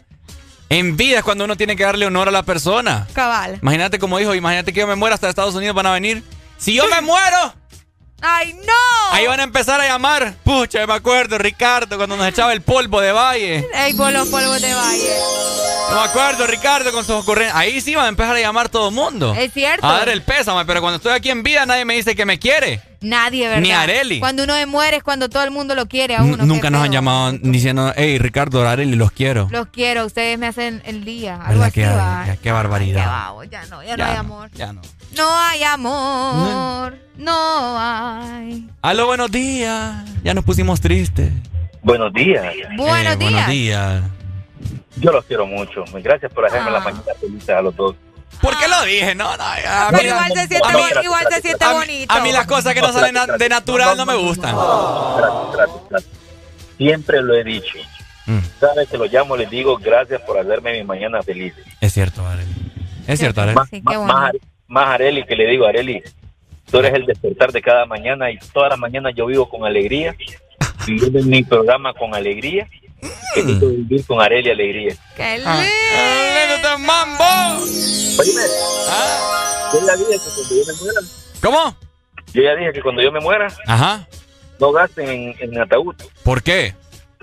en 0.68 0.96
vida 0.96 1.18
es 1.18 1.24
cuando 1.24 1.44
uno 1.44 1.56
tiene 1.56 1.76
que 1.76 1.84
darle 1.84 2.06
honor 2.06 2.28
a 2.28 2.32
la 2.32 2.42
persona. 2.42 3.06
cabal 3.12 3.58
Imagínate 3.62 3.98
como 3.98 4.18
dijo, 4.18 4.34
imagínate 4.34 4.72
que 4.72 4.80
yo 4.80 4.86
me 4.86 4.96
muera 4.96 5.14
hasta 5.14 5.28
Estados 5.28 5.54
Unidos 5.54 5.74
van 5.74 5.86
a 5.86 5.92
venir. 5.92 6.22
Si 6.56 6.74
yo 6.74 6.88
me 6.88 7.00
muero, 7.00 7.54
ay 8.26 8.54
no 8.66 8.72
ahí 9.12 9.26
van 9.26 9.38
a 9.40 9.44
empezar 9.44 9.80
a 9.80 9.86
llamar. 9.86 10.34
Pucha, 10.42 10.86
me 10.86 10.94
acuerdo, 10.94 11.38
Ricardo, 11.38 11.96
cuando 11.96 12.16
nos 12.16 12.26
echaba 12.26 12.52
el 12.52 12.62
polvo 12.62 13.00
de 13.00 13.12
valle. 13.12 13.64
Ey, 13.74 13.94
por 13.94 14.12
los 14.12 14.28
polvos 14.28 14.60
de 14.60 14.74
valle 14.74 15.14
No 15.90 15.96
me 15.96 16.08
acuerdo, 16.08 16.46
Ricardo, 16.46 16.90
con 16.90 17.04
sus 17.04 17.14
ocurrencias. 17.16 17.56
Ahí 17.56 17.80
sí 17.80 17.94
van 17.94 18.06
a 18.06 18.08
empezar 18.08 18.34
a 18.34 18.40
llamar 18.40 18.68
todo 18.70 18.88
el 18.88 18.94
mundo. 18.94 19.34
Es 19.38 19.52
cierto. 19.52 19.86
A 19.86 19.92
dar 19.98 20.08
el 20.08 20.22
pésame, 20.22 20.64
pero 20.64 20.80
cuando 20.80 20.96
estoy 20.96 21.12
aquí 21.12 21.30
en 21.30 21.42
vida 21.42 21.64
nadie 21.66 21.84
me 21.84 21.94
dice 21.94 22.16
que 22.16 22.24
me 22.24 22.38
quiere. 22.38 22.80
Nadie, 23.02 23.46
¿verdad? 23.48 23.60
Ni 23.62 23.70
Areli. 23.70 24.18
Cuando 24.18 24.44
uno 24.44 24.54
se 24.54 24.64
muere 24.66 24.96
es 24.96 25.02
cuando 25.02 25.28
todo 25.28 25.44
el 25.44 25.50
mundo 25.50 25.74
lo 25.74 25.86
quiere 25.86 26.16
a 26.16 26.20
N- 26.20 26.32
uno. 26.34 26.46
Nunca 26.46 26.70
nos 26.70 26.82
han 26.82 26.90
llamado 26.90 27.32
diciendo, 27.40 27.92
hey, 27.94 28.18
Ricardo, 28.18 28.66
Areli, 28.66 28.96
los 28.96 29.12
quiero. 29.12 29.46
Los 29.50 29.66
quiero, 29.68 30.06
ustedes 30.06 30.38
me 30.38 30.46
hacen 30.46 30.82
el 30.86 31.04
día. 31.04 31.38
Algo 31.44 31.62
así, 31.62 31.74
Qué, 31.74 31.86
va. 31.86 32.22
qué- 32.24 32.38
qué 32.42 32.50
barbaridad. 32.52 33.32
Qué 33.42 33.48
ya 33.50 33.66
no, 33.66 33.82
ya, 33.82 33.90
no 33.92 33.96
Ya 33.98 34.10
hay 34.10 34.16
amor. 34.16 34.50
ya 34.54 34.72
no. 34.72 34.80
No 35.16 35.38
hay 35.38 35.62
amor, 35.62 36.96
no 37.16 37.78
hay. 37.78 38.68
Aló, 38.82 39.06
buenos 39.06 39.30
días. 39.30 40.04
Ya 40.22 40.34
nos 40.34 40.44
pusimos 40.44 40.80
tristes. 40.80 41.30
Buenos 41.82 42.12
días. 42.12 42.42
Buenos 42.76 43.14
Eh, 43.14 43.16
días. 43.16 43.30
Buenos 43.32 43.46
días. 43.48 44.02
Yo 44.96 45.12
los 45.12 45.24
quiero 45.26 45.46
mucho. 45.46 45.84
Gracias 46.02 46.32
por 46.32 46.46
hacerme 46.46 46.68
Ah. 46.70 46.72
la 46.72 46.80
mañana 46.80 47.04
feliz 47.20 47.48
a 47.48 47.60
los 47.60 47.76
dos. 47.76 47.94
¿Por 48.40 48.58
qué 48.58 48.66
lo 48.68 48.82
dije? 48.84 49.14
No, 49.14 49.30
no, 49.36 49.44
ya, 49.62 49.88
Pero 49.90 50.02
mira, 50.02 50.14
igual 50.16 50.28
se 50.32 50.46
siente, 50.48 50.68
a 50.68 50.72
mí- 50.72 51.04
igual 51.04 51.26
se 51.30 51.40
siente 51.40 51.64
a 51.64 51.68
mí- 51.68 51.74
bonito. 51.74 52.14
A 52.14 52.20
mí 52.20 52.32
las 52.32 52.46
cosas 52.46 52.74
que 52.74 52.80
no 52.80 52.92
salen 52.92 53.14
de 53.38 53.48
natural 53.48 53.96
no 53.96 54.06
me 54.06 54.16
gustan. 54.16 54.54
Gracias, 54.56 55.52
gracias, 55.52 55.80
gracias. 55.90 56.12
Siempre 56.76 57.22
lo 57.22 57.34
he 57.34 57.44
dicho. 57.44 57.78
Mm. 58.26 58.38
Cada 58.58 58.74
vez 58.74 58.88
que 58.88 58.98
lo 58.98 59.04
llamo 59.04 59.36
les 59.36 59.48
digo 59.50 59.76
gracias 59.78 60.20
por 60.22 60.38
hacerme 60.38 60.72
mi 60.72 60.84
mañana 60.84 61.22
feliz. 61.22 61.54
Es 61.80 61.92
cierto, 61.92 62.26
Areli. 62.26 62.72
Es 63.06 63.18
cierto, 63.20 63.42
Areli. 63.42 63.54
Más, 63.54 63.68
Sí, 63.68 63.82
qué 63.88 63.98
más 63.98 64.28
Are- 64.30 64.38
más 64.68 64.88
Areli 64.88 65.24
que 65.24 65.36
le 65.36 65.46
digo, 65.46 65.66
Areli, 65.66 66.02
tú 66.70 66.78
eres 66.78 66.94
el 66.94 67.06
despertar 67.06 67.52
de 67.52 67.60
cada 67.62 67.86
mañana 67.86 68.30
y 68.30 68.38
todas 68.52 68.70
las 68.70 68.78
mañanas 68.78 69.12
yo 69.16 69.26
vivo 69.26 69.48
con 69.48 69.64
alegría, 69.64 70.14
viviendo 70.86 71.18
en 71.18 71.28
mi 71.28 71.42
programa 71.42 71.92
con 71.94 72.14
alegría, 72.14 72.68
que 73.34 73.42
Mm. 73.42 73.46
necesito 73.46 73.68
vivir 73.68 74.06
con 74.06 74.20
Areli 74.20 74.50
alegría. 74.50 74.94
¡Qué 75.16 75.22
Ah. 75.44 75.62
lindo! 75.62 76.54
¡Lindo 76.54 76.78
mambo! 76.78 77.24
Ah. 78.88 79.70
yo 79.72 79.80
ya 79.86 79.96
dije 79.96 80.12
que 80.12 80.32
cuando 80.32 80.54
yo 80.54 80.72
me 80.72 80.72
muera, 80.80 81.00
¿Cómo? 81.42 81.76
yo 82.32 82.42
ya 82.42 82.54
dije 82.56 82.72
que 82.72 82.82
cuando 82.82 83.02
yo 83.02 83.12
me 83.12 83.20
muera, 83.20 83.48
Ajá. 83.66 84.06
no 84.60 84.72
gasten 84.72 85.08
en, 85.08 85.34
en 85.40 85.60
ataúd, 85.60 85.94
¿Por 86.22 86.42
qué? 86.42 86.74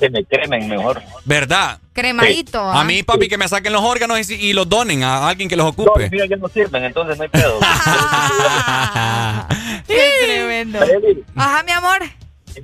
Que 0.01 0.09
me 0.09 0.25
cremen 0.25 0.67
mejor. 0.67 1.01
¿Verdad? 1.25 1.79
Cremadito. 1.93 2.59
A 2.59 2.81
¿ah? 2.81 2.83
mí, 2.83 3.03
papi, 3.03 3.27
que 3.29 3.37
me 3.37 3.47
saquen 3.47 3.71
los 3.71 3.83
órganos 3.83 4.29
y, 4.29 4.33
y 4.33 4.53
los 4.53 4.67
donen 4.67 5.03
a 5.03 5.29
alguien 5.29 5.47
que 5.47 5.55
los 5.55 5.65
No, 5.65 5.69
ocupe. 5.69 6.01
los 6.03 6.11
míos 6.11 6.27
ya 6.29 6.35
no 6.37 6.47
sirven, 6.49 6.83
entonces 6.83 7.17
no 7.17 7.23
hay 7.23 7.29
pedo. 7.29 7.59
¡Qué 9.87 10.11
tremendo! 10.25 10.79
Ajá, 11.35 11.63
mi 11.63 11.71
amor. 11.71 11.99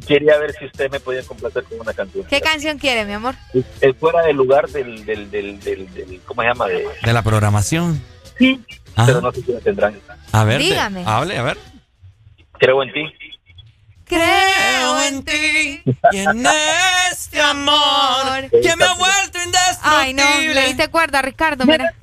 quería 0.07 0.37
ver 0.37 0.53
si 0.57 0.65
usted 0.65 0.89
me 0.91 0.99
podía 0.99 1.23
complacer 1.23 1.63
con 1.65 1.79
una 1.79 1.93
canción. 1.93 2.25
¿Qué 2.25 2.41
canción 2.41 2.77
quiere, 2.79 3.05
mi 3.05 3.13
amor? 3.13 3.35
Es- 3.53 3.65
es 3.81 3.95
fuera 3.97 4.21
del 4.23 4.35
lugar 4.35 4.67
del, 4.69 5.05
del, 5.05 5.29
del, 5.31 5.59
del, 5.59 5.93
del- 5.93 6.21
¿cómo 6.25 6.41
se 6.41 6.47
llama? 6.47 6.65
De, 6.67 6.85
De 7.03 7.13
la 7.13 7.21
programación. 7.21 8.01
sí, 8.37 8.59
Ajá. 8.95 9.05
pero 9.07 9.21
no 9.21 9.31
sé 9.31 9.41
si 9.43 9.51
la 9.51 9.59
tendrán. 9.59 9.99
A 10.31 10.43
ver, 10.43 10.59
Dígame. 10.59 11.03
hable, 11.05 11.37
a 11.37 11.43
ver. 11.43 11.57
Creo 12.59 12.81
en 12.83 12.91
ti. 12.91 13.01
Creo 14.07 15.01
en 15.01 15.23
ti. 15.23 15.81
Y 16.11 16.17
en 16.17 16.45
este 17.11 17.41
amor 17.41 18.49
que 18.61 18.75
me 18.75 18.85
ha 18.85 18.93
vuelto 18.93 19.37
indestructible. 19.43 19.77
Ay, 19.83 20.13
no, 20.13 20.23
le 20.53 20.67
diste 20.67 20.87
cuerda, 20.89 21.21
Ricardo, 21.21 21.65
mira. 21.65 21.93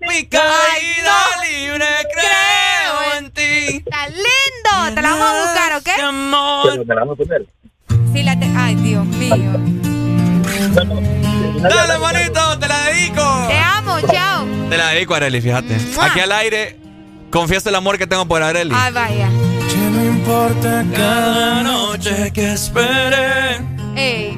Mi 0.00 0.26
caída 0.26 1.16
libre, 1.48 1.86
creo 2.12 3.18
en 3.18 3.30
ti. 3.30 3.76
Está 3.78 4.08
lindo, 4.08 4.94
te 4.94 5.02
la 5.02 5.10
vamos 5.10 5.26
a 5.28 5.42
buscar, 5.42 5.72
Este 5.78 5.92
¿ok? 5.92 5.98
amor. 6.00 6.78
Me 6.86 6.94
la 6.94 7.00
vamos 7.00 7.14
a 7.14 7.22
poner. 7.24 7.46
Sí, 8.12 8.22
la 8.22 8.38
te... 8.38 8.46
Ay, 8.56 8.74
Dios 8.76 9.04
mío. 9.06 9.52
Dale, 11.62 11.98
manito, 11.98 12.58
te 12.58 12.68
la 12.68 12.78
dedico. 12.86 13.44
Te 13.48 13.58
amo, 13.58 14.00
chao. 14.12 14.44
Te 14.68 14.76
la 14.76 14.88
dedico, 14.90 15.14
Areli, 15.14 15.40
fíjate. 15.40 15.76
Aquí 16.00 16.20
al 16.20 16.32
aire, 16.32 16.78
confieso 17.30 17.68
el 17.68 17.74
amor 17.74 17.98
que 17.98 18.06
tengo 18.06 18.26
por 18.26 18.42
Areli. 18.42 18.72
Ay, 18.74 18.92
vaya. 18.92 19.28
No 19.94 20.04
importa 20.04 20.84
cada 20.92 21.62
noche 21.62 22.32
que 22.32 22.52
espere. 22.54 23.60
Ey. 23.94 24.36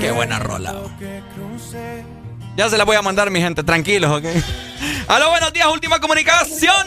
Qué 0.00 0.10
buena 0.10 0.40
rola. 0.40 0.74
Ya 2.56 2.68
se 2.68 2.76
la 2.76 2.82
voy 2.84 2.96
a 2.96 3.02
mandar, 3.02 3.30
mi 3.30 3.40
gente, 3.40 3.62
tranquilos, 3.62 4.10
¿ok? 4.10 4.24
Aló, 5.06 5.30
buenos 5.30 5.52
días, 5.52 5.68
última 5.68 6.00
comunicación. 6.00 6.86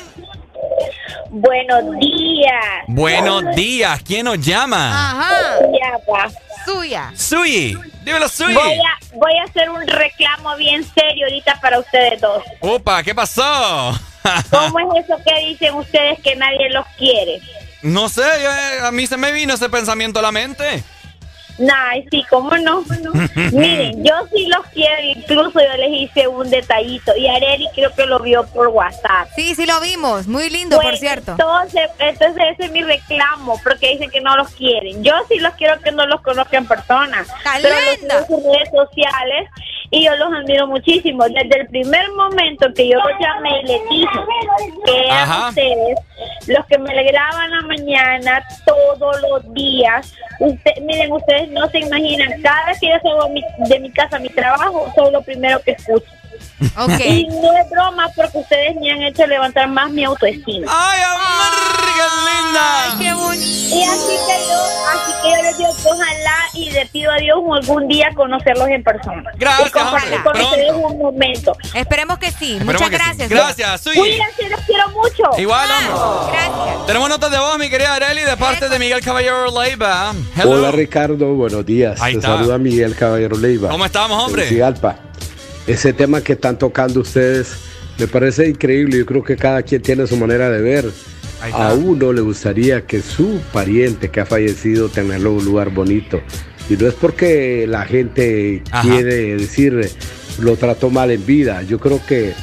Buenos 1.30 1.98
días. 1.98 2.66
Buenos 2.88 3.56
días, 3.56 4.02
¿quién 4.04 4.26
nos 4.26 4.40
llama? 4.46 5.12
Ajá. 5.12 5.60
Suya. 5.60 6.34
Suya. 6.66 7.12
Sui, 7.16 7.78
dímelo, 8.04 8.28
Sui. 8.28 8.54
Voy 8.54 8.74
a, 8.74 9.16
voy 9.16 9.38
a 9.38 9.44
hacer 9.46 9.70
un 9.70 9.88
reclamo 9.88 10.58
bien 10.58 10.84
serio 10.84 11.26
ahorita 11.26 11.58
para 11.62 11.80
ustedes 11.80 12.20
dos. 12.20 12.44
Opa, 12.60 13.02
¿qué 13.02 13.16
pasó? 13.16 13.98
¿Cómo 14.50 14.80
es 14.96 15.06
eso 15.06 15.18
que 15.26 15.48
dicen 15.48 15.76
ustedes 15.76 16.20
que 16.22 16.36
nadie 16.36 16.70
los 16.70 16.86
quiere? 16.98 17.42
No 17.82 18.10
sé, 18.10 18.24
yo, 18.44 18.86
a 18.86 18.92
mí 18.92 19.08
se 19.08 19.18
me 19.18 19.32
vino 19.32 19.54
ese 19.54 19.70
pensamiento 19.70 20.20
a 20.20 20.22
la 20.22 20.32
mente. 20.32 20.84
Nah, 21.58 21.94
sí, 22.10 22.26
¿cómo 22.30 22.56
no? 22.58 22.84
Miren, 23.52 24.04
yo 24.04 24.14
sí 24.34 24.48
los 24.48 24.66
quiero, 24.68 25.04
incluso 25.04 25.60
yo 25.60 25.78
les 25.78 25.92
hice 25.92 26.28
un 26.28 26.50
detallito 26.50 27.16
y 27.16 27.28
Areli 27.28 27.68
creo 27.76 27.94
que 27.94 28.06
lo 28.06 28.20
vio 28.20 28.46
por 28.48 28.70
WhatsApp. 28.70 29.30
Sí, 29.36 29.54
sí 29.54 29.66
lo 29.66 29.80
vimos, 29.80 30.28
muy 30.28 30.50
lindo, 30.50 30.78
por 30.78 30.86
Pues, 30.86 31.00
cierto. 31.00 31.32
Entonces, 31.34 31.90
entonces 32.00 32.44
ese 32.54 32.66
es 32.66 32.72
mi 32.72 32.84
reclamo, 32.84 33.60
porque 33.64 33.90
dicen 33.90 34.10
que 34.10 34.22
no 34.22 34.36
los 34.38 34.50
quieren. 34.52 35.04
Yo 35.04 35.14
sí 35.28 35.38
los 35.40 35.54
quiero 35.56 35.80
que 35.82 35.92
no 35.92 36.06
los 36.08 36.22
conozcan 36.22 36.64
en 36.64 36.68
persona, 36.68 37.26
pero 37.62 37.76
los 37.76 38.20
en 38.22 38.28
sus 38.28 38.44
redes 38.44 38.70
sociales 38.74 39.50
y 39.92 40.06
yo 40.06 40.16
los 40.16 40.34
admiro 40.34 40.68
muchísimo. 40.68 41.26
Desde 41.26 41.62
el 41.62 41.68
primer 41.68 42.10
momento 42.14 42.74
que 42.74 42.90
yo 42.90 42.98
los 42.98 43.20
llamé 43.20 43.62
y 43.62 43.66
les 43.68 43.90
dije 43.90 44.20
que 44.86 45.00
eran 45.06 45.30
Ajá. 45.30 45.50
ustedes 45.50 46.00
los 46.48 46.66
que 46.66 46.78
me 46.78 46.92
alegraban 46.92 47.52
la 47.52 47.62
mañana 47.62 48.44
todos 48.66 49.22
los 49.22 49.54
días. 49.54 50.14
Usted, 50.40 50.72
miren, 50.82 51.12
ustedes 51.12 51.50
no 51.50 51.70
se 51.70 51.80
imaginan, 51.80 52.42
cada 52.42 52.74
que 52.80 52.88
yo 52.88 52.96
salgo 53.04 53.30
de 53.68 53.80
mi 53.80 53.92
casa 53.92 54.16
a 54.16 54.20
mi 54.20 54.30
trabajo, 54.30 54.92
son 54.96 55.14
lo 55.14 55.22
primero 55.22 55.62
que 55.62 55.72
escucho. 55.72 56.06
Y 57.04 57.28
no 57.28 57.58
es 57.58 57.70
broma 57.70 58.10
porque 58.16 58.38
ustedes 58.40 58.76
me 58.80 58.92
han 58.92 59.02
hecho 59.04 59.26
levantar 59.28 59.68
más 59.70 59.90
mi 59.92 60.04
autoestima. 60.04 60.68
¡Ay, 60.70 61.02
amor, 61.02 61.88
qué 61.96 62.04
linda! 62.28 62.98
¡Qué 63.00 63.14
bonito! 63.14 63.76
Y 63.76 63.84
así 63.84 64.16
que 64.28 64.38
yo, 64.48 64.62
así 64.94 65.12
que 65.24 65.30
yo 65.32 65.42
les 65.44 65.58
digo 65.58 65.70
que 65.76 65.88
ojalá 65.90 66.36
y 66.54 66.70
le 66.72 66.86
pido 66.88 67.12
a 67.12 67.16
Dios 67.18 67.38
algún 67.54 67.88
día 67.88 68.10
conocerlos 68.16 68.68
en 68.68 68.84
persona. 68.84 69.24
Gracias, 69.38 69.70
Y 69.70 69.72
compartir 69.72 70.24
con 70.24 70.40
ustedes 70.40 70.72
un 70.74 70.98
momento. 71.00 71.58
Esperemos 71.74 72.18
que 72.20 72.32
sí. 72.32 72.58
Esperemos 72.58 72.66
Muchas 72.66 72.90
que 72.90 72.98
sí. 72.98 73.04
gracias. 73.04 73.30
Gracias, 73.30 73.82
Sui. 73.82 73.98
Cuídense, 73.98 74.50
los 74.50 74.60
quiero 74.62 74.90
mucho. 74.90 75.24
Igual, 75.42 75.70
hombre. 75.72 76.32
Gracias. 76.34 76.86
Tenemos 76.86 77.10
notas 77.10 77.32
de 77.32 77.40
voz, 77.40 77.58
mi 77.58 77.70
querida 77.70 77.96
Areli, 77.96 78.22
de 78.24 78.38
parte 78.38 78.70
de 78.70 78.78
Miguel 78.80 79.02
Caballero 79.02 79.50
Leiva. 79.62 80.14
Hello. 80.36 80.52
Hola 80.52 80.72
Ricardo, 80.72 81.34
buenos 81.36 81.66
días. 81.66 82.02
Ahí 82.02 82.14
Te 82.14 82.20
está. 82.20 82.36
saluda 82.38 82.58
Miguel 82.58 82.96
Caballero 82.96 83.38
Leiva. 83.38 83.70
¿Cómo 83.70 83.86
estamos, 83.86 84.22
hombre? 84.24 84.44
de 84.44 84.48
Tegucigalpa. 84.50 84.96
Ese 85.72 85.94
tema 85.94 86.20
que 86.20 86.34
están 86.34 86.58
tocando 86.60 87.00
ustedes 87.00 87.54
me 87.98 88.06
parece 88.06 88.50
increíble. 88.50 88.98
Yo 88.98 89.06
creo 89.06 89.24
que 89.24 89.38
cada 89.38 89.64
quien 89.64 89.82
tiene 89.82 90.06
su 90.06 90.18
manera 90.18 90.50
de 90.50 90.62
ver. 90.62 90.92
A 91.54 91.74
uno 91.74 92.12
le 92.12 92.20
gustaría 92.20 92.82
que 92.86 93.02
su 93.02 93.40
pariente 93.54 94.10
que 94.10 94.20
ha 94.20 94.26
fallecido 94.26 94.90
tenerlo 94.90 95.30
en 95.32 95.38
un 95.38 95.46
lugar 95.46 95.70
bonito. 95.70 96.20
Y 96.70 96.76
no 96.76 96.88
es 96.90 96.94
porque 96.94 97.66
la 97.70 97.86
gente 97.86 98.62
Ajá. 98.70 98.82
quiere 98.82 99.38
decir 99.38 99.90
lo 100.40 100.58
trató 100.58 100.90
mal 100.90 101.10
en 101.10 101.26
vida. 101.26 101.62
Yo 101.64 101.80
creo 101.80 102.02
que 102.06 102.34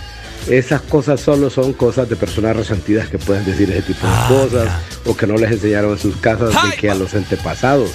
esas 0.48 0.80
cosas 0.80 1.20
solo 1.20 1.50
son 1.50 1.74
cosas 1.74 2.08
de 2.08 2.16
personas 2.16 2.56
resentidas 2.56 3.08
que 3.08 3.18
pueden 3.18 3.44
decir 3.44 3.70
ese 3.70 3.82
tipo 3.82 4.06
de 4.06 4.12
Ah, 4.14 4.26
cosas 4.30 4.68
o 5.04 5.14
que 5.14 5.26
no 5.26 5.36
les 5.36 5.50
enseñaron 5.52 5.92
en 5.92 5.98
sus 5.98 6.16
casas 6.16 6.48
de 6.50 6.76
que 6.78 6.88
a 6.88 6.94
los 6.94 7.14
antepasados 7.14 7.90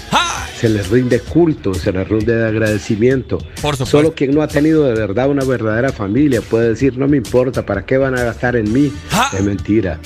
se 0.63 0.69
les 0.69 0.89
rinde 0.89 1.19
culto, 1.19 1.73
se 1.73 1.91
les 1.91 2.07
rinde 2.07 2.41
agradecimiento. 2.45 3.37
Solo 3.85 4.13
quien 4.15 4.33
no 4.33 4.41
ha 4.41 4.47
tenido 4.47 4.85
de 4.85 4.93
verdad 4.93 5.29
una 5.29 5.43
verdadera 5.43 5.91
familia 5.91 6.39
puede 6.39 6.69
decir, 6.69 6.97
no 6.97 7.05
me 7.05 7.17
importa, 7.17 7.65
¿para 7.65 7.85
qué 7.85 7.97
van 7.97 8.17
a 8.17 8.23
gastar 8.23 8.55
en 8.55 8.71
mí? 8.71 8.89
Es 9.37 9.43
mentira. 9.43 9.99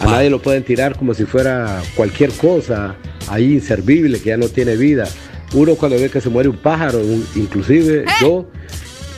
A 0.00 0.04
nadie 0.10 0.28
lo 0.28 0.42
pueden 0.42 0.64
tirar 0.64 0.98
como 0.98 1.14
si 1.14 1.24
fuera 1.24 1.80
cualquier 1.96 2.30
cosa 2.32 2.94
ahí 3.28 3.54
inservible 3.54 4.20
que 4.20 4.28
ya 4.28 4.36
no 4.36 4.48
tiene 4.48 4.76
vida. 4.76 5.08
Uno 5.54 5.76
cuando 5.76 5.96
ve 5.98 6.10
que 6.10 6.20
se 6.20 6.28
muere 6.28 6.50
un 6.50 6.58
pájaro, 6.58 6.98
un- 6.98 7.26
inclusive 7.34 8.04
yo 8.20 8.46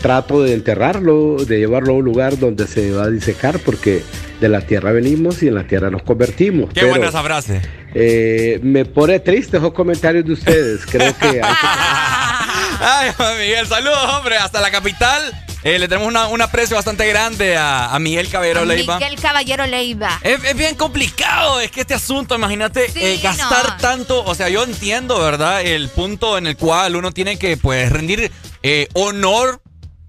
trato 0.00 0.42
de 0.44 0.52
enterrarlo, 0.54 1.38
de 1.44 1.58
llevarlo 1.58 1.94
a 1.94 1.96
un 1.96 2.04
lugar 2.04 2.38
donde 2.38 2.68
se 2.68 2.92
va 2.92 3.04
a 3.04 3.10
disecar 3.10 3.58
porque 3.58 4.02
de 4.44 4.50
la 4.50 4.60
tierra 4.60 4.92
venimos 4.92 5.42
y 5.42 5.48
en 5.48 5.54
la 5.54 5.66
tierra 5.66 5.90
nos 5.90 6.02
convertimos. 6.02 6.68
Qué 6.68 6.80
Pero, 6.80 6.88
buena 6.90 7.08
esa 7.08 7.22
frase. 7.22 7.60
eh, 7.94 8.60
me 8.62 8.84
pone 8.84 9.18
triste 9.20 9.56
esos 9.56 9.72
comentarios 9.72 10.24
de 10.24 10.32
ustedes. 10.32 10.84
Creo 10.86 11.16
que 11.18 11.26
hay 11.26 11.32
que 11.32 11.40
Ay, 12.80 13.10
Miguel, 13.38 13.66
saludos, 13.66 13.98
hombre, 14.16 14.36
hasta 14.36 14.60
la 14.60 14.70
capital. 14.70 15.32
Eh, 15.62 15.78
le 15.78 15.88
tenemos 15.88 16.08
una- 16.08 16.26
un 16.28 16.42
aprecio 16.42 16.76
bastante 16.76 17.06
grande 17.08 17.56
a, 17.56 17.94
a 17.94 17.98
Miguel 17.98 18.28
Caballero 18.28 18.66
Leiva. 18.66 18.98
Miguel 18.98 19.18
Caballero 19.18 19.64
Leiva. 19.66 20.20
Es, 20.22 20.44
es 20.44 20.54
bien 20.56 20.74
complicado, 20.74 21.58
es 21.60 21.70
que 21.70 21.80
este 21.80 21.94
asunto, 21.94 22.34
imagínate, 22.34 22.86
eh, 22.96 23.18
gastar 23.22 23.64
no. 23.70 23.76
tanto, 23.78 24.24
o 24.24 24.34
sea, 24.34 24.50
yo 24.50 24.62
entiendo, 24.64 25.18
¿verdad? 25.20 25.62
El 25.62 25.88
punto 25.88 26.36
en 26.36 26.46
el 26.48 26.56
cual 26.58 26.96
uno 26.96 27.12
tiene 27.12 27.38
que, 27.38 27.56
pues, 27.56 27.90
rendir 27.90 28.30
eh, 28.62 28.88
honor, 28.92 29.62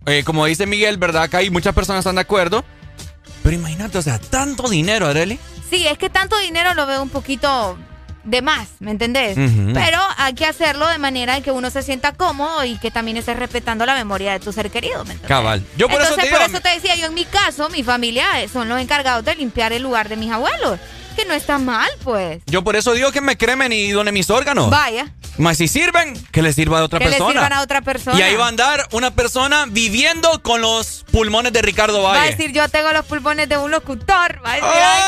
eh, 0.07 0.23
como 0.25 0.45
dice 0.45 0.65
Miguel, 0.65 0.97
¿verdad? 0.97 1.23
Acá 1.23 1.37
hay 1.37 1.49
muchas 1.49 1.73
personas 1.73 1.99
que 1.99 2.09
están 2.09 2.15
de 2.15 2.21
acuerdo. 2.21 2.65
Pero 3.45 3.57
imagínate, 3.57 3.99
o 3.99 4.01
sea, 4.01 4.17
tanto 4.17 4.67
dinero, 4.67 5.05
Arely. 5.05 5.37
Sí, 5.69 5.85
es 5.85 5.99
que 5.99 6.09
tanto 6.09 6.35
dinero 6.39 6.73
lo 6.73 6.87
veo 6.87 7.03
un 7.03 7.09
poquito 7.09 7.77
de 8.23 8.41
más, 8.41 8.69
¿me 8.79 8.89
entendés? 8.89 9.35
Pero 9.35 9.99
hay 10.17 10.33
que 10.33 10.47
hacerlo 10.47 10.87
de 10.87 10.97
manera 10.97 11.37
en 11.37 11.43
que 11.43 11.51
uno 11.51 11.69
se 11.69 11.83
sienta 11.83 12.13
cómodo 12.13 12.65
y 12.65 12.79
que 12.79 12.89
también 12.89 13.17
estés 13.17 13.37
respetando 13.37 13.85
la 13.85 13.93
memoria 13.93 14.31
de 14.31 14.39
tu 14.39 14.51
ser 14.51 14.71
querido, 14.71 15.05
¿me 15.05 15.13
entendés? 15.13 15.27
Cabal. 15.27 15.63
Yo 15.77 15.87
por 15.87 16.01
Entonces, 16.01 16.17
eso 16.17 16.23
te 16.23 16.29
por 16.31 16.39
digo, 16.39 16.57
eso 16.57 16.61
te 16.63 16.69
decía, 16.69 16.95
yo 16.95 17.05
en 17.05 17.13
mi 17.13 17.25
caso, 17.25 17.69
mi 17.69 17.83
familia 17.83 18.41
eh, 18.41 18.47
son 18.47 18.67
los 18.67 18.81
encargados 18.81 19.23
de 19.23 19.35
limpiar 19.35 19.73
el 19.73 19.83
lugar 19.83 20.09
de 20.09 20.15
mis 20.15 20.31
abuelos. 20.31 20.79
Que 21.15 21.25
no 21.25 21.33
está 21.33 21.57
mal, 21.57 21.89
pues. 22.03 22.41
yo 22.45 22.63
por 22.63 22.75
eso 22.75 22.93
digo 22.93 23.11
que 23.11 23.21
me 23.21 23.37
cremen 23.37 23.71
y 23.71 23.89
donen 23.91 24.13
mis 24.13 24.29
órganos. 24.29 24.69
Vaya, 24.69 25.07
Más 25.37 25.57
si 25.57 25.67
sirven, 25.67 26.13
que 26.31 26.41
les 26.41 26.55
sirva 26.55 26.79
a 26.79 26.83
otra 26.83 26.99
que 26.99 27.05
persona. 27.05 27.31
sirvan 27.31 27.53
a 27.53 27.61
otra 27.61 27.81
persona. 27.81 28.17
Y 28.19 28.21
ahí 28.21 28.35
va 28.35 28.45
a 28.45 28.49
andar 28.49 28.85
una 28.91 29.11
persona 29.11 29.65
viviendo 29.67 30.41
con 30.43 30.61
los 30.61 31.05
pulmones 31.11 31.53
de 31.53 31.61
Ricardo 31.61 32.01
Va 32.03 32.15
a 32.15 32.17
Valle. 32.19 32.31
decir, 32.35 32.51
yo 32.51 32.67
tengo 32.69 32.91
los 32.91 33.05
pulmones 33.05 33.47
de 33.49 33.57
un 33.57 33.71
locutor. 33.71 34.41
Va 34.45 34.51
a 34.51 34.55
decir, 34.55 34.69
¡ay, 34.73 35.03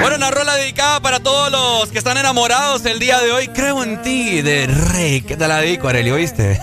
Bueno, 0.00 0.16
una 0.16 0.30
rola 0.30 0.56
dedicada 0.56 1.00
para 1.00 1.20
todos 1.20 1.52
los 1.52 1.90
que 1.90 1.98
están 1.98 2.16
enamorados 2.16 2.84
el 2.84 2.98
día 2.98 3.20
de 3.20 3.30
hoy. 3.30 3.48
Creo 3.48 3.84
en 3.84 4.02
ti, 4.02 4.42
de 4.42 4.66
Rey. 4.66 5.20
¿Qué 5.20 5.36
te 5.36 5.46
la 5.46 5.60
dedico, 5.60 5.88
Arely? 5.88 6.10
¿Oíste? 6.10 6.60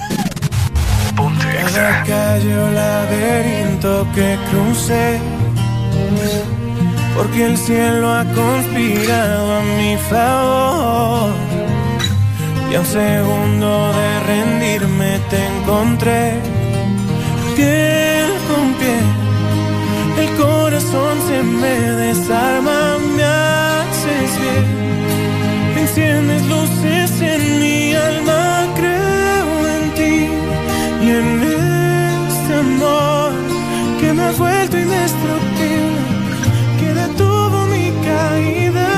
Cada 1.74 2.04
calle 2.04 2.58
o 2.58 2.72
laberinto 2.72 4.08
que 4.14 4.38
crucé, 4.50 5.20
porque 7.16 7.46
el 7.46 7.58
cielo 7.58 8.14
ha 8.14 8.24
conspirado 8.24 9.58
a 9.58 9.62
mi 9.62 9.98
favor. 10.10 11.34
Y 12.72 12.76
a 12.76 12.80
un 12.80 12.86
segundo 12.86 13.94
de 13.94 14.20
rendirme 14.22 15.20
te 15.30 15.46
encontré, 15.46 16.34
corazón 20.96 21.62
me 21.62 21.80
desarma, 22.06 22.98
me 23.16 23.24
haces 23.24 24.32
bien. 24.42 24.66
Enciendes 25.78 26.46
luces 26.48 27.22
en 27.22 27.60
mi 27.60 27.94
alma, 27.94 28.68
creo 28.76 29.68
en 29.76 29.84
ti 29.94 30.28
y 31.06 31.10
en 31.10 31.44
este 31.44 32.54
amor 32.54 33.32
que 34.00 34.14
me 34.14 34.24
ha 34.24 34.32
vuelto 34.32 34.78
indestructible, 34.78 36.02
que 36.80 36.94
detuvo 36.94 37.66
mi 37.68 37.92
caída 38.10 38.95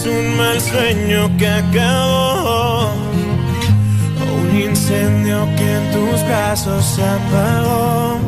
es 0.00 0.06
un 0.06 0.36
mal 0.36 0.58
sueño 0.60 1.30
que 1.36 1.46
acabó 1.46 2.90
un 4.32 4.60
incendio 4.60 5.46
que 5.56 5.76
en 5.76 5.90
tus 5.92 6.24
brazos 6.24 6.84
se 6.84 7.04
apagó. 7.04 8.18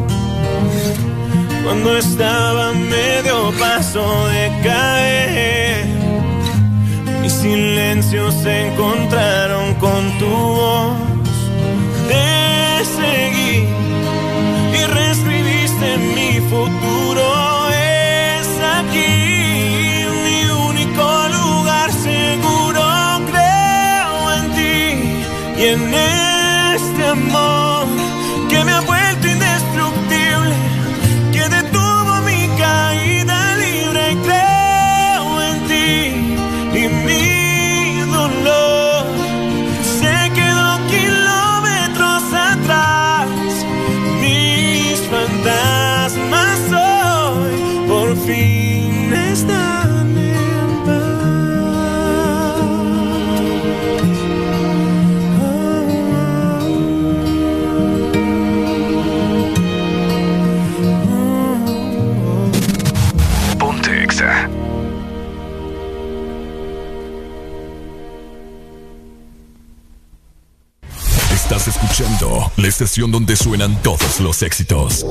Cuando 1.65 1.97
estaba 1.97 2.73
medio 2.73 3.53
paso 3.59 4.03
de 4.29 4.51
caer, 4.63 5.87
mis 7.23 7.33
silencios 7.33 8.35
se 8.43 8.69
encontraron 8.69 9.75
con 9.75 10.19
tu 10.19 10.27
voz 10.27 11.12
la 72.57 72.69
estación 72.69 73.11
donde 73.11 73.37
suenan 73.37 73.81
todos 73.83 74.21
los 74.21 74.43
éxitos. 74.43 75.07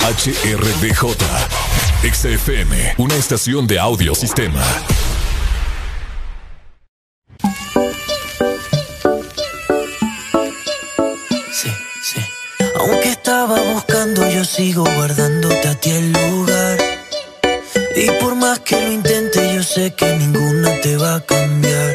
HRDJ, 0.00 1.16
XFM, 2.02 2.94
una 2.98 3.14
estación 3.14 3.66
de 3.66 3.78
audio 3.78 4.14
sistema. 4.14 4.62
Sí, 11.52 11.70
sí. 12.02 12.20
Aunque 12.76 13.08
estaba 13.08 13.60
buscando, 13.72 14.28
yo 14.30 14.44
sigo 14.44 14.84
guardándote 14.84 15.68
a 15.68 15.74
ti 15.76 15.90
el 15.90 16.12
lugar. 16.12 16.78
Y 17.94 18.10
por 18.20 18.34
más 18.34 18.58
que 18.60 18.80
lo 18.80 18.92
intente, 18.92 19.54
yo 19.54 19.62
sé 19.62 19.94
que 19.94 20.16
ninguna 20.16 20.80
te 20.80 20.96
va 20.96 21.16
a 21.16 21.20
cambiar 21.20 21.94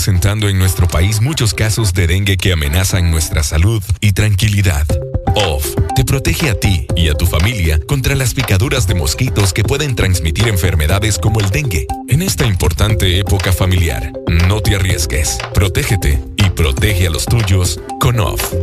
presentando 0.00 0.48
en 0.48 0.58
nuestro 0.58 0.88
país 0.88 1.20
muchos 1.20 1.52
casos 1.52 1.92
de 1.92 2.06
dengue 2.06 2.38
que 2.38 2.54
amenazan 2.54 3.10
nuestra 3.10 3.42
salud 3.42 3.82
y 4.00 4.12
tranquilidad. 4.12 4.86
OFF 5.34 5.74
te 5.94 6.06
protege 6.06 6.48
a 6.48 6.58
ti 6.58 6.86
y 6.96 7.10
a 7.10 7.14
tu 7.14 7.26
familia 7.26 7.78
contra 7.86 8.14
las 8.14 8.32
picaduras 8.32 8.86
de 8.86 8.94
mosquitos 8.94 9.52
que 9.52 9.62
pueden 9.62 9.94
transmitir 9.94 10.48
enfermedades 10.48 11.18
como 11.18 11.40
el 11.40 11.50
dengue. 11.50 11.86
En 12.08 12.22
esta 12.22 12.46
importante 12.46 13.18
época 13.18 13.52
familiar, 13.52 14.10
no 14.26 14.62
te 14.62 14.74
arriesgues, 14.74 15.36
protégete 15.52 16.18
y 16.38 16.48
protege 16.48 17.08
a 17.08 17.10
los 17.10 17.26
tuyos 17.26 17.78
con 18.00 18.20
OFF. 18.20 18.54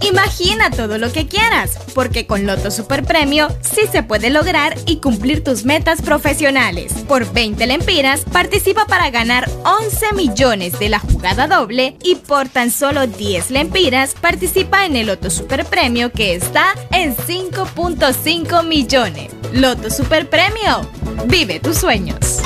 Imagina 0.00 0.70
todo 0.70 0.98
lo 0.98 1.12
que 1.12 1.26
quieras, 1.26 1.78
porque 1.94 2.26
con 2.26 2.46
Loto 2.46 2.70
Super 2.70 3.04
Premio 3.04 3.48
sí 3.60 3.82
se 3.90 4.02
puede 4.02 4.30
lograr 4.30 4.76
y 4.86 4.98
cumplir 5.00 5.42
tus 5.42 5.64
metas 5.64 6.00
profesionales. 6.00 6.92
Por 7.08 7.32
20 7.32 7.66
lempiras, 7.66 8.24
participa 8.24 8.86
para 8.86 9.10
ganar 9.10 9.50
11 9.66 10.12
millones 10.12 10.78
de 10.78 10.88
la 10.88 11.00
jugada 11.00 11.48
doble 11.48 11.96
y 12.04 12.14
por 12.14 12.48
tan 12.48 12.70
solo 12.70 13.08
10 13.08 13.50
lempiras, 13.50 14.14
participa 14.14 14.86
en 14.86 14.94
el 14.94 15.08
Loto 15.08 15.28
Super 15.28 15.64
Premio 15.64 16.12
que 16.12 16.36
está 16.36 16.72
en 16.92 17.16
5.5 17.16 18.64
millones. 18.64 19.32
Loto 19.52 19.90
Super 19.90 20.30
Premio, 20.30 20.88
vive 21.26 21.58
tus 21.58 21.78
sueños. 21.78 22.40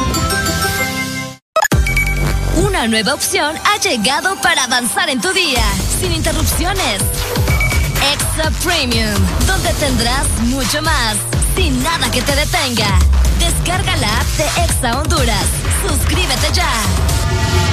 Una 2.57 2.89
nueva 2.89 3.13
opción 3.13 3.55
ha 3.67 3.79
llegado 3.81 4.37
para 4.41 4.65
avanzar 4.65 5.11
en 5.11 5.21
tu 5.21 5.31
día, 5.35 5.65
sin 6.01 6.13
interrupciones. 6.13 7.03
Extra 8.15 8.51
Premium, 8.65 9.15
donde 9.47 9.75
tendrás 9.75 10.27
mucho 10.45 10.81
más, 10.81 11.17
sin 11.55 11.83
nada 11.83 12.11
que 12.11 12.23
te 12.23 12.35
detenga. 12.35 12.99
Descarga 13.39 13.95
la 13.99 14.21
app 14.21 14.27
de 14.39 14.65
Exa 14.65 14.99
Honduras. 14.99 15.47
Suscríbete 15.87 16.53
ya. 16.55 17.00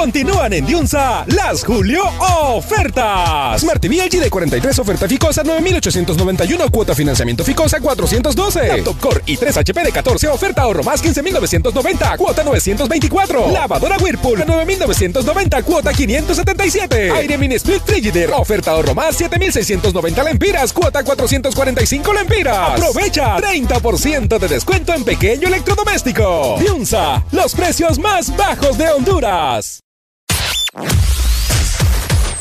Continúan 0.00 0.50
en 0.54 0.64
Diunsa 0.64 1.26
las 1.26 1.62
Julio 1.62 2.02
ofertas. 2.18 3.60
Smart 3.60 3.82
TV 3.82 3.96
LG 3.96 4.18
de 4.18 4.30
43 4.30 4.78
oferta 4.78 5.06
Ficosa 5.06 5.42
9891 5.42 6.70
cuota 6.70 6.94
financiamiento 6.94 7.44
Ficosa 7.44 7.80
412. 7.80 8.66
Laptop 8.66 8.98
Core 8.98 9.22
y 9.26 9.36
3 9.36 9.58
HP 9.58 9.84
de 9.84 9.92
14 9.92 10.28
oferta 10.28 10.62
ahorro 10.62 10.82
más 10.82 11.02
15990 11.02 12.16
cuota 12.16 12.42
924. 12.42 13.50
Lavadora 13.50 13.98
Whirlpool 13.98 14.38
9990 14.46 15.62
cuota 15.64 15.92
577. 15.92 17.10
Aire 17.10 17.36
Mini 17.36 17.56
Split 17.56 17.82
Frigidaire 17.84 18.32
oferta 18.32 18.70
ahorro 18.70 18.94
más 18.94 19.16
7690 19.16 20.24
lempiras 20.24 20.72
cuota 20.72 21.04
445 21.04 22.14
lempiras. 22.14 22.80
Aprovecha 22.80 23.36
30% 23.36 24.38
de 24.38 24.48
descuento 24.48 24.94
en 24.94 25.04
pequeño 25.04 25.48
electrodoméstico. 25.48 26.56
Diunsa, 26.58 27.22
los 27.32 27.54
precios 27.54 27.98
más 27.98 28.34
bajos 28.34 28.78
de 28.78 28.88
Honduras. 28.88 29.82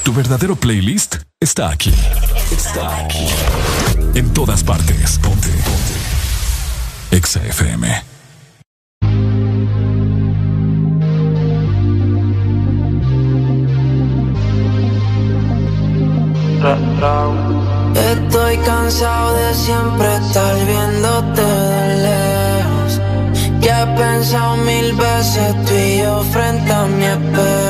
Tu 0.04 0.14
verdadero 0.14 0.56
playlist 0.56 1.16
está 1.40 1.70
aquí. 1.70 1.94
Está 2.52 2.98
aquí. 2.98 3.28
En 4.14 4.32
todas 4.34 4.64
partes. 4.64 5.18
Ponte. 5.20 5.50
Ponte. 5.50 5.96
Exa 7.12 7.44
FM. 7.44 7.88
Estoy 17.96 18.58
cansado 18.58 19.34
de 19.34 19.54
siempre 19.56 20.16
estar 20.18 20.56
viéndote 20.66 21.42
de 21.42 21.98
lejos. 22.04 23.02
Ya 23.62 23.84
he 23.84 23.98
pensado 23.98 24.58
mil 24.58 24.94
veces 24.94 25.66
tú 25.66 25.74
y 25.74 25.98
yo 26.00 26.24
frente 26.32 26.72
a 26.72 26.86
mi 26.86 27.06
espejo. 27.06 27.69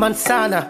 Manzana. 0.00 0.69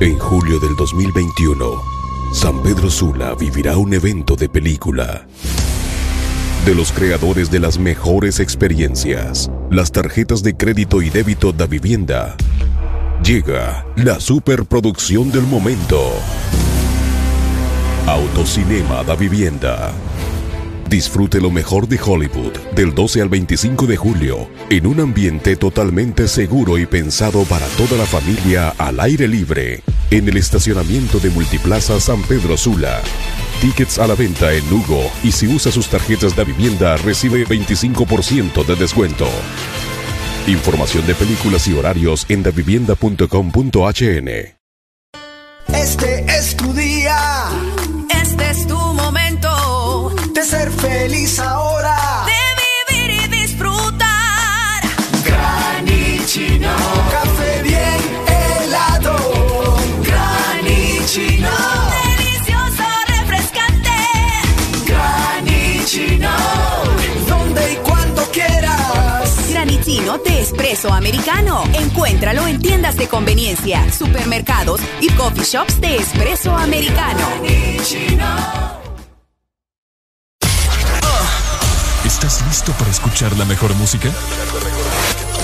En 0.00 0.16
julio 0.16 0.60
del 0.60 0.76
2021, 0.76 1.82
San 2.32 2.62
Pedro 2.62 2.88
Sula 2.88 3.34
vivirá 3.34 3.76
un 3.76 3.92
evento 3.92 4.36
de 4.36 4.48
película. 4.48 5.26
De 6.64 6.72
los 6.72 6.92
creadores 6.92 7.50
de 7.50 7.58
las 7.58 7.80
mejores 7.80 8.38
experiencias, 8.38 9.50
las 9.72 9.90
tarjetas 9.90 10.44
de 10.44 10.56
crédito 10.56 11.02
y 11.02 11.10
débito 11.10 11.52
da 11.52 11.66
vivienda, 11.66 12.36
llega 13.24 13.86
la 13.96 14.20
superproducción 14.20 15.32
del 15.32 15.42
momento. 15.42 16.12
Autocinema 18.06 19.02
da 19.02 19.16
vivienda. 19.16 19.90
Disfrute 20.88 21.40
lo 21.40 21.50
mejor 21.50 21.88
de 21.88 21.98
Hollywood 22.00 22.56
del 22.76 22.94
12 22.94 23.20
al 23.20 23.28
25 23.30 23.86
de 23.86 23.96
julio 23.96 24.48
en 24.70 24.86
un 24.86 25.00
ambiente 25.00 25.56
totalmente 25.56 26.28
seguro 26.28 26.78
y 26.78 26.86
pensado 26.86 27.42
para 27.42 27.66
toda 27.76 27.98
la 27.98 28.06
familia 28.06 28.70
al 28.78 29.00
aire 29.00 29.26
libre 29.26 29.82
en 30.10 30.28
el 30.28 30.36
estacionamiento 30.36 31.18
de 31.18 31.30
Multiplaza 31.30 32.00
San 32.00 32.22
Pedro 32.22 32.56
Sula. 32.56 33.02
Tickets 33.60 33.98
a 33.98 34.06
la 34.06 34.14
venta 34.14 34.52
en 34.52 34.68
Lugo 34.70 35.10
y 35.22 35.32
si 35.32 35.46
usa 35.46 35.72
sus 35.72 35.88
tarjetas 35.88 36.36
de 36.36 36.44
vivienda 36.44 36.96
recibe 36.96 37.46
25% 37.46 38.64
de 38.64 38.76
descuento. 38.76 39.26
Información 40.46 41.06
de 41.06 41.14
películas 41.14 41.66
y 41.68 41.74
horarios 41.74 42.24
en 42.28 42.42
davivienda.com.hn. 42.42 44.28
Este 45.74 46.24
es 46.26 46.56
tu 46.56 46.72
día. 46.72 47.18
Este 48.22 48.50
es 48.50 48.66
tu 48.66 48.78
momento 48.78 50.14
de 50.32 50.44
ser 50.44 50.70
feliz 50.70 51.38
ahora. 51.38 51.87
Espresso 70.38 70.92
americano. 70.92 71.64
Encuéntralo 71.74 72.46
en 72.46 72.60
tiendas 72.60 72.96
de 72.96 73.08
conveniencia, 73.08 73.90
supermercados 73.92 74.80
y 75.00 75.10
coffee 75.10 75.44
shops 75.44 75.80
de 75.80 75.96
espresso 75.96 76.56
americano. 76.56 77.26
¿Estás 82.04 82.42
listo 82.46 82.72
para 82.72 82.90
escuchar 82.90 83.36
la 83.36 83.44
mejor 83.44 83.74
música? 83.74 84.08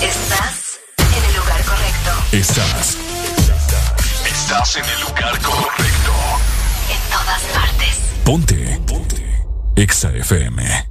Estás 0.01 0.79
en 0.97 1.23
el 1.23 1.35
lugar 1.35 1.63
correcto. 1.63 2.11
Estás. 2.31 2.97
Estás 4.25 4.75
en 4.77 4.85
el 4.85 5.01
lugar 5.01 5.39
correcto. 5.41 6.11
En 6.89 7.11
todas 7.11 7.41
partes. 7.53 7.99
Ponte. 8.23 8.79
Ponte. 8.85 9.45
Exa 9.75 10.09
FM. 10.11 10.84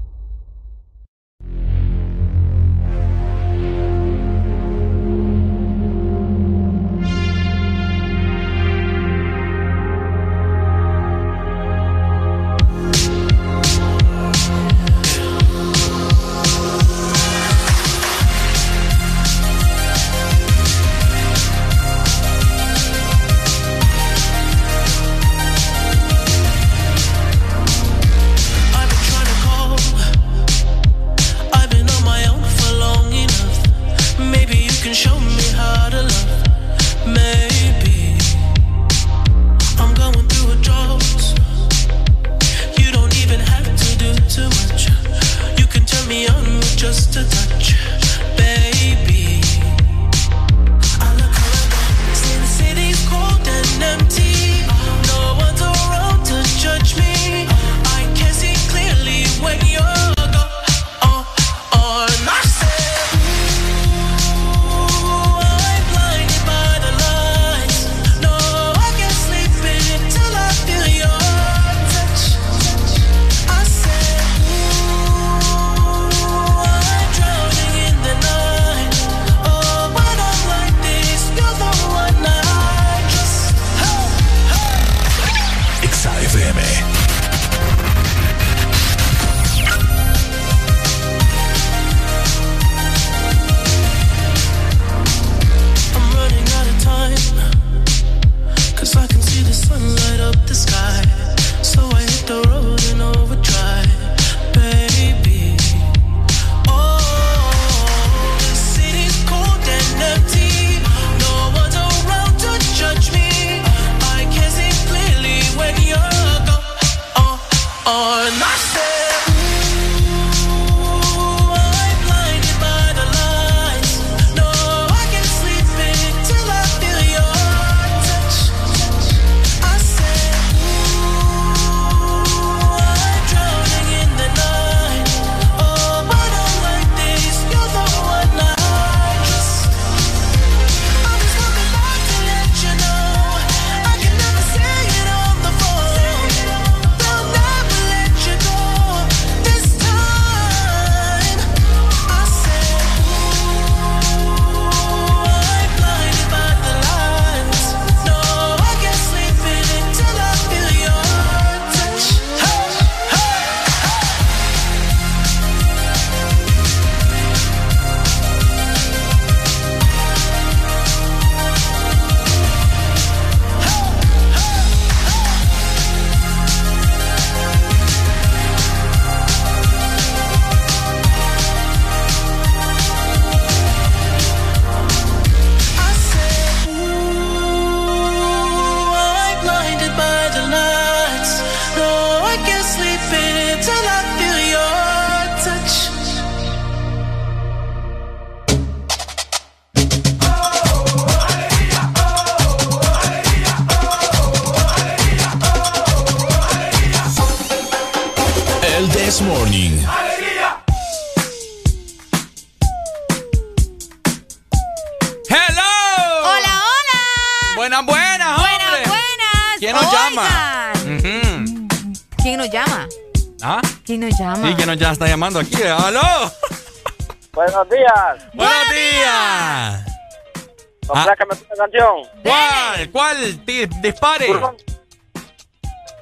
Canción. 231.64 232.22
¿Cuál? 232.22 232.90
¿Cuál? 232.90 233.44
Dispare. 233.82 234.26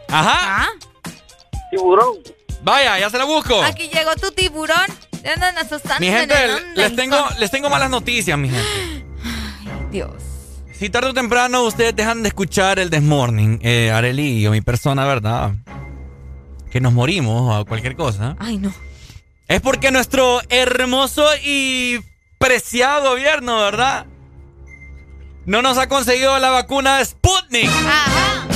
Ajá. 0.08 0.68
Tiburón. 1.70 2.18
Vaya, 2.62 2.98
ya 2.98 3.10
se 3.10 3.18
la 3.18 3.24
busco. 3.24 3.62
Aquí 3.62 3.88
llegó 3.88 4.14
tu 4.16 4.30
tiburón. 4.30 4.86
Ya 5.24 5.34
andan 5.34 5.56
asustando 5.58 6.00
Mi 6.00 6.08
gente, 6.08 6.34
les 6.74 6.92
y 6.92 6.96
tengo, 6.96 7.16
les 7.38 7.50
tengo 7.50 7.70
malas 7.70 7.90
noticias, 7.90 8.36
mi 8.36 8.48
gente. 8.48 9.06
Dios. 9.90 10.10
Si 10.72 10.90
tarde 10.90 11.10
o 11.10 11.14
temprano 11.14 11.62
ustedes 11.62 11.94
dejan 11.94 12.22
de 12.22 12.28
escuchar 12.28 12.80
el 12.80 12.90
Desmorning, 12.90 13.60
eh, 13.62 13.92
Areli 13.92 14.44
o 14.48 14.50
mi 14.50 14.62
persona, 14.62 15.04
¿verdad? 15.06 15.52
Que 16.72 16.80
nos 16.80 16.92
morimos 16.92 17.60
o 17.60 17.64
cualquier 17.66 17.94
cosa. 17.94 18.36
Ay, 18.40 18.58
no. 18.58 18.74
Es 19.46 19.60
porque 19.60 19.92
nuestro 19.92 20.40
hermoso 20.48 21.24
y 21.44 22.00
preciado 22.38 23.10
gobierno, 23.10 23.58
¿verdad? 23.58 24.06
No 25.44 25.60
nos 25.60 25.76
ha 25.76 25.88
conseguido 25.88 26.38
la 26.38 26.50
vacuna 26.50 27.04
Sputnik. 27.04 27.68
Ajá. 27.68 28.46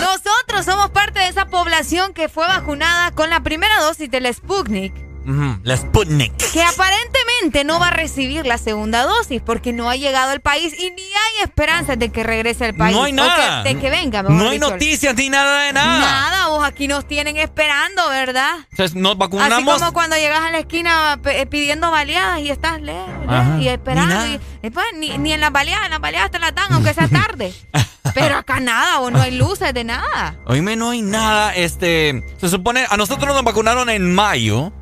Nosotros 0.00 0.64
somos 0.64 0.90
parte 0.90 1.18
de 1.20 1.28
esa 1.28 1.46
población 1.46 2.14
que 2.14 2.28
fue 2.28 2.46
vacunada 2.46 3.10
con 3.10 3.30
la 3.30 3.42
primera 3.42 3.80
dosis 3.80 4.08
del 4.10 4.32
Sputnik. 4.32 5.11
Ujú, 5.26 5.58
La 5.62 5.76
Sputnik. 5.76 6.32
Que 6.52 6.62
aparentemente 6.62 7.64
no 7.64 7.78
va 7.80 7.88
a 7.88 7.90
recibir 7.92 8.46
la 8.46 8.58
segunda 8.58 9.02
dosis 9.04 9.40
porque 9.44 9.72
no 9.72 9.88
ha 9.90 9.96
llegado 9.96 10.30
al 10.30 10.40
país 10.40 10.74
y 10.78 10.90
ni 10.90 11.02
hay 11.02 11.44
esperanzas 11.44 11.98
de 11.98 12.10
que 12.10 12.22
regrese 12.22 12.66
al 12.66 12.74
país. 12.74 12.96
No 12.96 13.04
hay 13.04 13.12
O 13.12 13.16
nada. 13.16 13.62
que- 13.62 13.74
de 13.74 13.80
que 13.80 13.90
venga. 13.90 14.22
No 14.22 14.48
hay 14.48 14.58
dicho. 14.58 14.70
noticias 14.70 15.14
ni 15.14 15.28
nada 15.28 15.62
de 15.62 15.72
nada. 15.72 15.98
Nada, 16.00 16.48
vos 16.48 16.64
aquí 16.64 16.88
nos 16.88 17.06
tienen 17.06 17.36
esperando, 17.36 18.08
¿verdad? 18.08 18.56
Entonces 18.70 18.94
nos 18.96 19.12
Así 19.12 19.18
vacunamos. 19.18 19.74
como 19.80 19.92
cuando 19.92 20.16
llegas 20.16 20.40
a 20.40 20.50
la 20.50 20.58
esquina 20.58 21.18
pe- 21.22 21.46
pidiendo 21.46 21.90
baleadas 21.90 22.40
y 22.40 22.50
estás 22.50 22.80
le- 22.80 22.92
le- 22.92 23.36
Ajá. 23.36 23.58
y 23.60 23.68
esperando. 23.68 24.14
Ni. 24.26 24.34
Y, 24.34 24.40
después 24.62 24.86
ni, 24.96 25.18
ni 25.18 25.32
en 25.32 25.40
las 25.40 25.52
baleadas, 25.52 25.84
en 25.86 25.90
las 25.92 26.00
baleadas 26.00 26.30
te 26.30 26.38
las 26.38 26.54
dan, 26.54 26.72
aunque 26.72 26.94
sea 26.94 27.08
tarde. 27.08 27.52
Pero 28.14 28.36
acá 28.36 28.60
nada, 28.60 29.00
o 29.00 29.10
no 29.10 29.22
hay 29.22 29.30
luces 29.36 29.72
de 29.72 29.84
nada. 29.84 30.34
Oíme, 30.46 30.76
no 30.76 30.90
hay 30.90 31.00
nada. 31.02 31.54
Este, 31.54 32.22
se 32.38 32.48
supone, 32.48 32.84
a 32.90 32.96
nosotros 32.96 33.32
nos 33.34 33.42
vacunaron 33.44 33.88
en 33.88 34.14
mayo. 34.14 34.72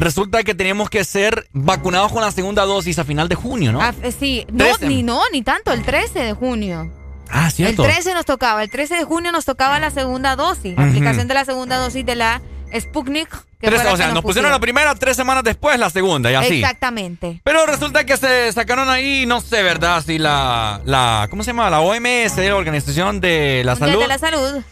Resulta 0.00 0.42
que 0.42 0.54
teníamos 0.54 0.88
que 0.90 1.04
ser 1.04 1.46
vacunados 1.52 2.10
con 2.10 2.22
la 2.22 2.32
segunda 2.32 2.64
dosis 2.64 2.98
a 2.98 3.04
final 3.04 3.28
de 3.28 3.34
junio, 3.34 3.70
¿no? 3.72 3.82
Ah, 3.82 3.92
sí, 4.18 4.46
no, 4.50 4.64
13. 4.64 4.86
ni 4.88 5.02
no, 5.02 5.20
ni 5.32 5.42
tanto, 5.42 5.72
el 5.72 5.82
13 5.82 6.20
de 6.20 6.32
junio. 6.32 6.90
Ah, 7.30 7.50
cierto. 7.50 7.84
El 7.84 7.92
13 7.92 8.14
nos 8.14 8.24
tocaba, 8.24 8.62
el 8.62 8.70
13 8.70 8.96
de 8.96 9.04
junio 9.04 9.30
nos 9.30 9.44
tocaba 9.44 9.78
la 9.78 9.90
segunda 9.90 10.36
dosis, 10.36 10.74
la 10.76 10.82
Ujú. 10.84 10.90
aplicación 10.90 11.28
de 11.28 11.34
la 11.34 11.44
segunda 11.44 11.76
dosis 11.76 12.04
de 12.04 12.16
la 12.16 12.40
Sputnik. 12.76 13.28
que 13.60 13.66
Tres- 13.66 13.84
o 13.84 13.96
sea, 13.96 14.08
nos 14.12 14.22
pusieron 14.22 14.50
la 14.50 14.58
primera, 14.58 14.94
tres 14.94 15.16
semanas 15.18 15.44
después 15.44 15.78
la 15.78 15.90
segunda, 15.90 16.30
y 16.30 16.34
así. 16.34 16.54
Exactamente. 16.60 17.42
Pero 17.44 17.66
resulta 17.66 18.06
que 18.06 18.16
se 18.16 18.50
sacaron 18.52 18.88
ahí, 18.88 19.26
no 19.26 19.42
sé, 19.42 19.62
¿verdad? 19.62 20.02
Si 20.02 20.16
la, 20.18 20.80
la, 20.86 21.26
¿cómo 21.28 21.42
se 21.42 21.48
llama? 21.50 21.68
La 21.68 21.80
OMS, 21.80 22.38
la 22.38 22.56
Organización 22.56 23.20
de 23.20 23.60
la 23.66 23.76
Salud, 23.76 24.00
De 24.00 24.08
la 24.08 24.16
salud. 24.18 24.62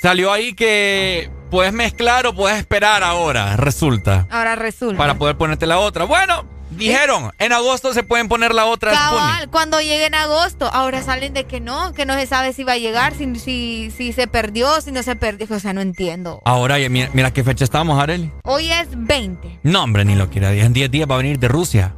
Salió 0.00 0.32
ahí 0.32 0.54
que 0.54 1.30
puedes 1.50 1.72
mezclar 1.72 2.26
o 2.26 2.34
puedes 2.34 2.58
esperar 2.58 3.02
ahora, 3.02 3.56
resulta, 3.56 4.26
Ahora 4.30 4.54
resulta. 4.56 4.96
para 4.98 5.14
poder 5.16 5.36
ponerte 5.36 5.66
la 5.66 5.78
otra. 5.78 6.04
Bueno, 6.04 6.44
dijeron, 6.70 7.32
en 7.38 7.52
agosto 7.52 7.92
se 7.94 8.02
pueden 8.02 8.28
poner 8.28 8.54
la 8.54 8.66
otra 8.66 8.92
Sputnik. 8.94 9.18
Cabal, 9.18 9.50
cuando 9.50 9.80
llegue 9.80 10.06
en 10.06 10.14
agosto, 10.14 10.68
ahora 10.72 11.02
salen 11.02 11.32
de 11.32 11.44
que 11.44 11.60
no, 11.60 11.92
que 11.94 12.04
no 12.06 12.14
se 12.14 12.26
sabe 12.26 12.52
si 12.52 12.64
va 12.64 12.72
a 12.72 12.78
llegar, 12.78 13.14
si, 13.14 13.34
si, 13.36 13.90
si 13.90 14.12
se 14.12 14.26
perdió, 14.26 14.80
si 14.80 14.92
no 14.92 15.02
se 15.02 15.16
perdió. 15.16 15.46
O 15.50 15.58
sea, 15.58 15.72
no 15.72 15.80
entiendo. 15.80 16.42
Ahora, 16.44 16.76
mira, 16.90 17.10
mira 17.14 17.32
qué 17.32 17.42
fecha 17.42 17.64
estamos, 17.64 18.00
Areli. 18.00 18.30
Hoy 18.44 18.70
es 18.70 18.88
20. 18.92 19.60
No, 19.62 19.84
hombre, 19.84 20.04
ni 20.04 20.14
lo 20.14 20.28
quiera. 20.30 20.52
En 20.52 20.72
10 20.72 20.90
días 20.90 21.08
va 21.10 21.14
a 21.14 21.18
venir 21.18 21.38
de 21.38 21.48
Rusia. 21.48 21.94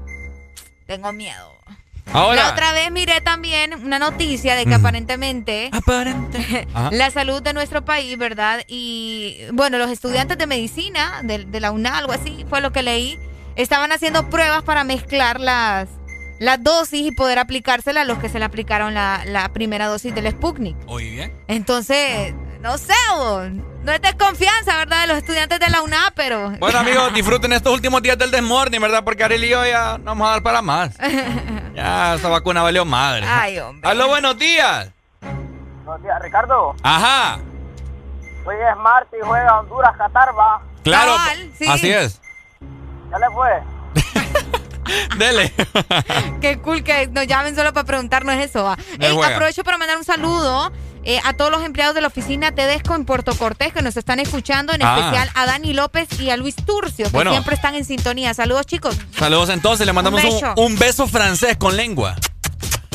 Tengo 0.86 1.12
miedo. 1.12 1.59
Ahora. 2.12 2.42
La 2.44 2.50
otra 2.50 2.72
vez 2.72 2.90
miré 2.90 3.20
también 3.20 3.74
una 3.84 3.98
noticia 3.98 4.56
de 4.56 4.66
que 4.66 4.74
aparentemente 4.74 5.70
Ajá. 6.74 6.90
la 6.92 7.10
salud 7.10 7.42
de 7.42 7.52
nuestro 7.52 7.84
país, 7.84 8.16
¿verdad? 8.18 8.64
Y 8.66 9.38
bueno, 9.52 9.78
los 9.78 9.90
estudiantes 9.90 10.36
de 10.38 10.46
medicina 10.46 11.20
de, 11.22 11.44
de 11.44 11.60
la 11.60 11.70
UNA, 11.70 11.98
algo 11.98 12.12
así, 12.12 12.44
fue 12.48 12.60
lo 12.60 12.72
que 12.72 12.82
leí, 12.82 13.18
estaban 13.56 13.92
haciendo 13.92 14.28
pruebas 14.28 14.62
para 14.62 14.82
mezclar 14.84 15.38
las, 15.40 15.88
las 16.40 16.62
dosis 16.62 17.06
y 17.06 17.12
poder 17.12 17.38
aplicársela 17.38 18.00
a 18.00 18.04
los 18.04 18.18
que 18.18 18.28
se 18.28 18.38
le 18.38 18.44
aplicaron 18.44 18.94
la, 18.94 19.22
la 19.26 19.48
primera 19.52 19.86
dosis 19.86 20.14
del 20.14 20.30
Sputnik. 20.30 20.76
Muy 20.86 21.10
bien. 21.10 21.32
Entonces, 21.48 22.34
no 22.60 22.76
sé, 22.76 22.92
vos, 23.16 23.48
no 23.82 23.92
es 23.92 24.02
desconfianza, 24.02 24.76
¿verdad? 24.76 25.02
De 25.02 25.06
los 25.08 25.18
estudiantes 25.18 25.58
de 25.58 25.70
la 25.70 25.82
UNA, 25.82 26.12
pero... 26.14 26.50
Bueno, 26.58 26.78
amigos, 26.80 27.12
disfruten 27.14 27.52
estos 27.52 27.72
últimos 27.72 28.02
días 28.02 28.18
del 28.18 28.30
desmorning, 28.30 28.80
¿verdad? 28.80 29.02
Porque 29.02 29.24
Arely 29.24 29.46
y 29.46 29.50
yo 29.50 29.64
ya 29.64 29.98
no 29.98 30.04
vamos 30.04 30.28
a 30.28 30.30
dar 30.32 30.42
para 30.42 30.62
más. 30.62 30.96
Ya, 31.72 32.16
esa 32.16 32.28
vacuna 32.28 32.62
valió 32.62 32.84
madre. 32.84 33.24
Ay, 33.26 33.58
hombre. 33.60 33.88
Aló, 33.88 34.08
buenos 34.08 34.36
días. 34.36 34.90
Buenos 35.84 36.02
días, 36.02 36.20
Ricardo. 36.20 36.74
Ajá. 36.82 37.38
Hoy 38.44 38.56
es 38.56 38.76
martes 38.76 39.18
y 39.22 39.24
juega 39.24 39.60
Honduras, 39.60 39.96
Qatar, 39.96 40.36
va. 40.36 40.60
Claro. 40.82 41.14
Cabal, 41.14 41.52
sí. 41.56 41.66
Así 41.68 41.90
es. 41.90 42.20
Ya 43.10 43.18
le 43.18 43.30
fue. 43.30 43.62
Dele. 45.16 45.54
Qué 46.40 46.58
cool 46.58 46.82
que 46.82 47.06
nos 47.06 47.26
llamen 47.28 47.54
solo 47.54 47.72
para 47.72 47.86
preguntarnos 47.86 48.34
eso. 48.34 48.76
Ey, 48.98 49.16
aprovecho 49.16 49.62
para 49.62 49.78
mandar 49.78 49.96
un 49.96 50.04
saludo 50.04 50.72
eh, 51.04 51.18
a 51.24 51.32
todos 51.34 51.50
los 51.50 51.62
empleados 51.64 51.94
de 51.94 52.00
la 52.00 52.08
oficina 52.08 52.52
Tedesco 52.52 52.94
en 52.94 53.04
Puerto 53.04 53.34
Cortés 53.34 53.72
que 53.72 53.82
nos 53.82 53.96
están 53.96 54.20
escuchando, 54.20 54.72
en 54.72 54.82
Ah. 54.82 54.98
especial 54.98 55.30
a 55.34 55.46
Dani 55.46 55.72
López 55.72 56.08
y 56.20 56.30
a 56.30 56.36
Luis 56.36 56.56
Turcio, 56.56 57.06
que 57.06 57.10
Bueno. 57.12 57.30
siempre 57.32 57.54
están 57.54 57.74
en 57.74 57.84
sintonía. 57.84 58.34
Saludos, 58.34 58.66
chicos. 58.66 58.96
Saludos 59.18 59.48
entonces, 59.50 59.86
le 59.86 59.92
mandamos 59.92 60.22
Un 60.24 60.30
beso. 60.30 60.54
un 60.56 60.78
beso 60.78 61.06
francés 61.06 61.56
con 61.56 61.76
lengua. 61.76 62.16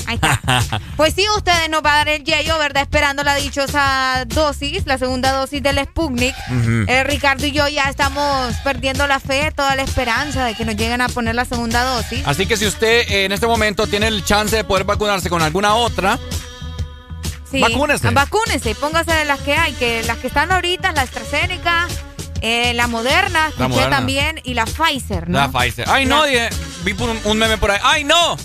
Ahí 0.08 0.16
está. 0.16 0.40
Pues 0.98 1.14
sí, 1.16 1.26
ustedes 1.36 1.68
nos 1.70 1.84
va 1.84 1.94
a 1.94 1.98
dar 1.98 2.10
el 2.10 2.24
yello, 2.24 2.58
¿verdad? 2.60 2.84
Esperando 2.84 3.24
la 3.24 3.34
dichosa 3.36 4.24
dosis, 4.28 4.86
la 4.86 4.98
segunda 5.00 5.32
dosis 5.34 5.62
del 5.64 5.80
Sputnik. 5.84 6.36
Eh, 6.88 7.04
Ricardo 7.04 7.46
y 7.48 7.52
yo 7.52 7.68
ya 7.68 7.90
estamos 7.90 8.54
perdiendo 8.64 9.08
la 9.08 9.20
fe, 9.20 9.52
toda 9.56 9.76
la 9.76 9.82
esperanza 9.82 10.46
de 10.46 10.54
que 10.54 10.64
nos 10.64 10.76
lleguen 10.76 11.02
a 11.02 11.10
poner 11.10 11.34
la 11.36 11.44
segunda 11.46 11.84
dosis. 11.84 12.22
Así 12.26 12.46
que 12.46 12.56
si 12.56 12.66
usted 12.68 13.10
eh, 13.10 13.26
en 13.26 13.32
este 13.32 13.48
momento 13.48 13.88
tiene 13.88 14.08
el 14.08 14.24
chance 14.24 14.56
de 14.56 14.64
poder 14.64 14.84
vacunarse 14.86 15.30
con 15.30 15.42
alguna 15.42 15.74
otra, 15.76 16.20
Sí. 17.56 17.62
Vacúnese. 17.62 18.10
Vacúnese, 18.10 18.76
póngase 18.76 19.14
de 19.14 19.26
las 19.26 19.40
que 19.40 19.54
hay, 19.54 19.74
que 19.74 20.04
las 20.04 20.18
que 20.18 20.28
están 20.28 20.52
ahorita, 20.52 20.92
la 20.92 21.02
AstraZeneca, 21.04 21.88
eh, 22.42 22.74
la 22.74 22.88
Moderna, 22.88 23.52
Moderna. 23.58 23.90
también, 23.90 24.42
y 24.44 24.54
la 24.56 24.66
Pfizer, 24.66 25.30
¿no? 25.30 25.38
la 25.40 25.48
Pfizer. 25.50 25.86
Ay, 25.90 26.06
no, 26.06 26.26
dije, 26.26 26.50
vi 26.84 26.94
un 27.24 27.38
meme 27.38 27.58
por 27.58 27.72
ahí. 27.72 27.80
Ay, 27.84 28.04
no. 28.04 28.36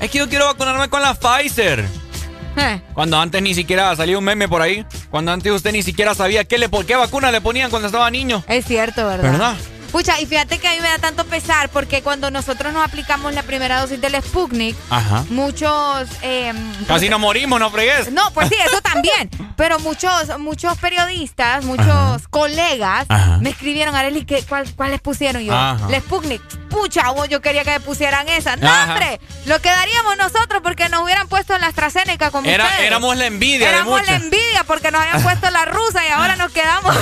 Es 0.00 0.10
que 0.10 0.18
yo 0.18 0.28
quiero 0.28 0.46
vacunarme 0.46 0.88
con 0.88 1.02
la 1.02 1.14
Pfizer. 1.14 1.84
Eh, 2.56 2.80
Cuando 2.94 3.18
antes 3.18 3.42
ni 3.42 3.54
siquiera 3.54 3.94
salía 3.96 4.16
un 4.16 4.24
meme 4.24 4.48
por 4.48 4.62
ahí. 4.62 4.86
Cuando 5.10 5.32
antes 5.32 5.50
usted 5.50 5.72
ni 5.72 5.82
siquiera 5.82 6.14
sabía 6.14 6.44
qué, 6.44 6.56
le, 6.58 6.68
por 6.68 6.86
qué 6.86 6.94
vacuna 6.94 7.32
le 7.32 7.40
ponían 7.40 7.70
cuando 7.70 7.86
estaba 7.86 8.08
niño. 8.10 8.44
Es 8.46 8.64
cierto, 8.66 9.06
¿verdad? 9.06 9.32
¿Verdad? 9.32 9.56
Pucha, 9.94 10.20
y 10.20 10.26
fíjate 10.26 10.58
que 10.58 10.66
a 10.66 10.72
mí 10.72 10.78
me 10.80 10.88
da 10.88 10.98
tanto 10.98 11.24
pesar 11.24 11.68
porque 11.68 12.02
cuando 12.02 12.28
nosotros 12.28 12.72
nos 12.72 12.84
aplicamos 12.84 13.32
la 13.32 13.44
primera 13.44 13.80
dosis 13.80 14.00
del 14.00 14.20
Sputnik, 14.20 14.74
Ajá. 14.90 15.24
muchos... 15.30 16.08
eh, 16.22 16.52
Casi 16.88 17.08
nos 17.08 17.20
morimos, 17.20 17.60
no 17.60 17.70
fregues. 17.70 18.10
No, 18.10 18.28
pues 18.32 18.48
sí, 18.48 18.56
eso 18.66 18.80
también. 18.80 19.30
Pero 19.56 19.78
muchos, 19.78 20.36
muchos 20.40 20.76
periodistas, 20.78 21.64
muchos 21.64 22.26
colegas 22.26 23.06
Ajá. 23.08 23.38
me 23.38 23.50
escribieron, 23.50 23.94
Arely, 23.94 24.24
¿qué, 24.24 24.42
cuál, 24.48 24.68
¿cuál 24.74 24.90
les 24.90 25.00
pusieron? 25.00 25.44
Yo, 25.44 25.52
la 25.52 26.00
Sputnik. 26.00 26.42
Pucha, 26.74 27.10
vos, 27.12 27.28
yo 27.28 27.40
quería 27.40 27.62
que 27.64 27.70
me 27.70 27.80
pusieran 27.80 28.28
esa. 28.28 28.56
No, 28.56 28.68
Ajá. 28.68 28.92
hombre, 28.92 29.20
lo 29.46 29.60
quedaríamos 29.60 30.16
nosotros 30.16 30.60
porque 30.62 30.88
nos 30.88 31.02
hubieran 31.02 31.28
puesto 31.28 31.56
la 31.58 31.68
AstraZeneca 31.68 32.30
como 32.32 32.48
Era, 32.50 32.64
ustedes. 32.64 32.86
éramos 32.86 33.16
la 33.16 33.26
envidia 33.26 33.68
Éramos 33.70 34.00
de 34.00 34.06
la 34.06 34.16
envidia 34.16 34.64
porque 34.66 34.90
nos 34.90 35.00
habían 35.00 35.22
puesto 35.22 35.50
la 35.50 35.64
rusa 35.66 36.04
y 36.04 36.10
ahora 36.10 36.34
nos 36.36 36.50
quedamos, 36.52 36.94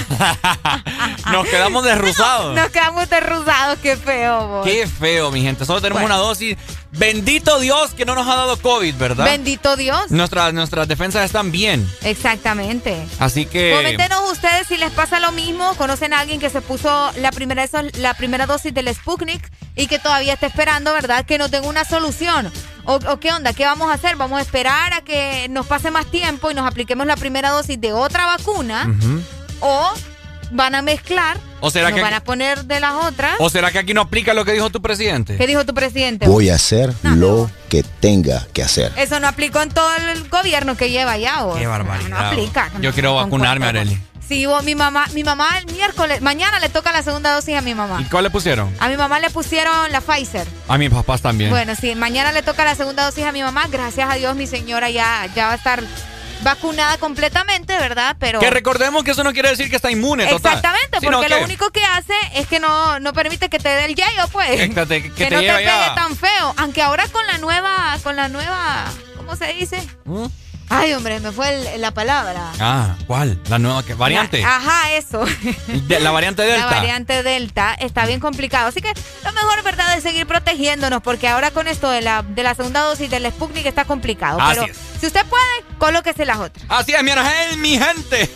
Nos 1.33 1.47
quedamos 1.47 1.85
desruzados. 1.85 2.55
nos 2.56 2.71
quedamos 2.71 3.08
derruzados. 3.08 3.78
Qué 3.83 3.97
feo, 3.97 4.47
vos. 4.49 4.65
Qué 4.67 4.87
feo, 4.87 5.31
mi 5.31 5.42
gente. 5.42 5.65
Solo 5.65 5.81
tenemos 5.81 6.03
Bueno. 6.03 6.15
una 6.17 6.22
dosis. 6.22 6.56
Bendito 6.92 7.58
Dios 7.58 7.94
que 7.94 8.05
no 8.05 8.15
nos 8.15 8.26
ha 8.28 8.37
dado 8.37 8.57
COVID, 8.58 8.94
¿verdad? 8.97 9.25
Bendito 9.25 9.76
Dios. 9.76 10.10
Nuestras, 10.10 10.53
nuestras 10.53 10.87
defensas 10.87 11.25
están 11.25 11.51
bien. 11.51 11.91
Exactamente. 12.03 13.07
Así 13.19 13.47
que. 13.47 13.73
Coméntenos 13.75 14.31
ustedes 14.31 14.67
si 14.67 14.76
les 14.76 14.91
pasa 14.92 15.19
lo 15.19 15.33
mismo. 15.33 15.75
¿Conocen 15.76 16.12
a 16.12 16.21
alguien 16.21 16.39
que 16.39 16.51
se 16.51 16.60
puso 16.60 17.10
la 17.17 17.33
primera, 17.33 17.67
la 17.99 18.15
primera 18.15 18.47
dosis 18.47 18.75
del 18.75 18.94
Sputnik 18.94 19.51
y 19.75 19.87
que 19.87 19.99
todavía 19.99 20.35
está 20.35 20.47
esperando, 20.47 20.92
verdad? 20.92 21.25
Que 21.25 21.39
nos 21.39 21.51
den 21.51 21.65
una 21.65 21.85
solución. 21.85 22.53
O, 22.85 22.97
o 22.97 23.21
qué 23.21 23.33
onda? 23.33 23.53
¿Qué 23.53 23.65
vamos 23.65 23.91
a 23.91 23.94
hacer? 23.94 24.17
¿Vamos 24.17 24.39
a 24.39 24.42
esperar 24.42 24.92
a 24.92 25.01
que 25.01 25.47
nos 25.49 25.67
pase 25.67 25.91
más 25.91 26.07
tiempo 26.10 26.51
y 26.51 26.55
nos 26.55 26.67
apliquemos 26.67 27.07
la 27.07 27.17
primera 27.17 27.51
dosis 27.51 27.81
de 27.81 27.92
otra 27.92 28.26
vacuna? 28.26 28.94
¿O 29.60 29.92
van 30.53 30.75
a 30.75 30.83
mezclar. 30.83 31.39
¿O 31.61 31.71
será 31.71 31.91
nos 31.91 31.97
que 31.97 32.03
van 32.03 32.15
a 32.15 32.23
poner 32.23 32.65
de 32.65 32.81
las 32.81 32.95
otras. 33.05 33.37
¿O 33.39 33.49
será 33.49 33.71
que 33.71 33.79
aquí 33.79 33.95
no 33.95 34.03
aplica 34.03 34.35
lo 34.35 34.45
que 34.45 34.53
dijo 34.53 34.71
tu 34.71 34.83
presidente? 34.83 35.37
¿Qué 35.37 35.47
dijo 35.47 35.65
tu 35.65 35.75
presidente? 35.75 36.27
Voy 36.27 36.51
a 36.51 36.57
hacer 36.57 36.93
lo 37.03 37.51
que 37.69 37.83
tenga 37.83 38.47
que 38.53 38.63
hacer. 38.63 38.93
Eso 38.97 39.21
no 39.21 39.29
aplicó 39.29 39.63
en 39.63 39.71
todo 39.71 39.89
el 39.97 40.29
gobierno 40.29 40.77
que 40.77 40.91
lleva 40.91 41.17
ya. 41.19 41.45
¿o? 41.45 41.57
Qué 41.57 41.67
barbaridad. 41.67 42.09
No 42.09 42.19
aplica. 42.19 42.71
Yo 42.81 42.93
quiero 42.93 43.15
vacunarme. 43.15 43.67
Areli. 43.67 43.99
Sí, 44.27 44.47
vos, 44.47 44.65
mi 44.65 44.75
mamá, 44.75 45.07
mi 45.15 45.25
mamá 45.25 45.59
el 45.59 45.67
miércoles, 45.75 46.23
mañana 46.23 46.59
le 46.61 46.69
toca 46.69 46.91
la 46.93 47.03
segunda 47.03 47.35
dosis 47.35 47.57
a 47.57 47.61
mi 47.61 47.75
mamá. 47.75 48.01
¿Y 48.01 48.05
cuál 48.05 48.25
le 48.25 48.31
pusieron? 48.31 48.73
A 48.79 48.89
mi 48.89 48.97
mamá 48.97 49.21
le 49.21 49.31
pusieron 49.31 49.93
la 49.93 50.01
Pfizer. 50.01 50.47
A 50.69 50.79
mis 50.79 50.91
papás 50.91 51.21
también. 51.21 51.51
Bueno, 51.51 51.75
sí, 51.75 51.95
mañana 51.97 52.33
le 52.33 52.43
toca 52.43 52.65
la 52.65 52.75
segunda 52.75 53.05
dosis 53.05 53.25
a 53.25 53.33
mi 53.33 53.43
mamá. 53.43 53.67
Gracias 53.69 54.09
a 54.09 54.15
Dios, 54.15 54.35
mi 54.37 54.47
señora 54.47 54.91
ya, 54.91 55.29
ya 55.35 55.47
va 55.47 55.53
a 55.53 55.57
estar 55.57 55.83
vacunada 56.42 56.99
completamente, 56.99 57.76
¿verdad? 57.78 58.17
Pero 58.19 58.41
Que 58.41 58.51
recordemos 58.51 59.05
que 59.05 59.12
eso 59.12 59.25
no 59.25 59.33
quiere 59.33 59.51
decir 59.51 59.71
que 59.71 59.76
está 59.76 59.91
inmune, 59.91 60.25
total. 60.26 60.55
Exactamente, 60.57 61.01
Sino 61.01 61.12
porque 61.19 61.28
que- 61.28 61.39
lo 61.41 61.44
único 61.44 61.71
que 61.71 61.85
hace 61.85 62.15
es 62.35 62.47
que 62.47 62.60
no, 62.60 63.01
no 63.01 63.12
permite 63.12 63.49
que 63.49 63.58
te 63.58 63.69
dé 63.69 63.85
el 63.87 63.94
yayo, 63.94 64.28
pues. 64.33 64.51
Que 64.75 64.87
te- 64.87 65.03
que 65.12 65.26
te 65.26 65.31
no 65.31 65.41
te 65.41 65.47
ya. 65.47 65.55
pegue 65.57 65.94
tan 65.94 66.17
feo. 66.17 66.55
Aunque 66.57 66.83
ahora 66.83 67.07
con 67.08 67.26
la 67.26 67.39
nueva, 67.39 67.99
con 68.03 68.17
la 68.17 68.28
nueva, 68.28 68.85
¿cómo 69.17 69.37
se 69.37 69.53
dice? 69.55 69.83
¿Mm? 70.05 70.26
Ay, 70.74 70.94
hombre, 70.94 71.21
me 71.21 71.33
fue 71.33 71.74
el- 71.74 71.81
la 71.81 71.90
palabra. 71.92 72.51
Ah, 72.58 72.94
¿cuál? 73.06 73.38
La 73.49 73.58
nueva 73.58 73.83
que 73.85 73.94
variante. 73.94 74.40
La- 74.40 74.56
ajá, 74.56 74.92
eso. 74.94 75.24
De- 75.67 76.01
la 76.01 76.10
variante 76.10 76.42
Delta. 76.47 76.67
La 76.67 76.72
variante 76.76 77.22
Delta 77.22 77.74
está 77.74 78.06
bien 78.06 78.21
complicado. 78.21 78.69
Así 78.69 78.81
que 78.81 78.92
lo 79.24 79.33
mejor, 79.33 79.62
¿verdad?, 79.62 79.97
es 79.97 80.03
seguir 80.03 80.26
protegiéndonos, 80.26 81.03
porque 81.03 81.28
ahora 81.28 81.51
con 81.51 81.69
esto 81.69 81.90
de 81.90 82.01
la, 82.01 82.22
de 82.22 82.42
la 82.42 82.55
segunda 82.55 82.81
dosis 82.81 83.10
del 83.10 83.26
Sputnik 83.31 83.67
está 83.67 83.85
complicado. 83.85 84.40
Así 84.40 84.60
Pero 84.60 84.72
es. 84.72 84.78
si 85.01 85.06
usted 85.06 85.26
puede, 85.26 85.42
colóquese 85.78 86.24
las 86.24 86.38
otras. 86.38 86.65
Así 86.69 86.92
es, 86.94 87.03
mi 87.03 87.10
Argel, 87.10 87.56
mi 87.58 87.78
gente. 87.78 88.31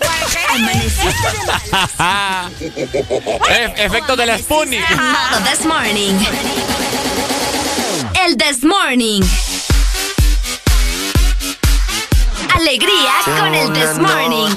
E- 3.50 3.74
Efectos 3.84 4.16
del 4.16 4.38
Sputnik. 4.38 4.84
This 5.50 5.64
Morning. 5.64 6.14
El 8.24 8.36
This 8.36 8.62
Morning. 8.64 9.22
Alegría 12.56 13.12
con 13.24 13.54
el 13.54 13.72
This 13.74 13.98
Morning. 13.98 14.54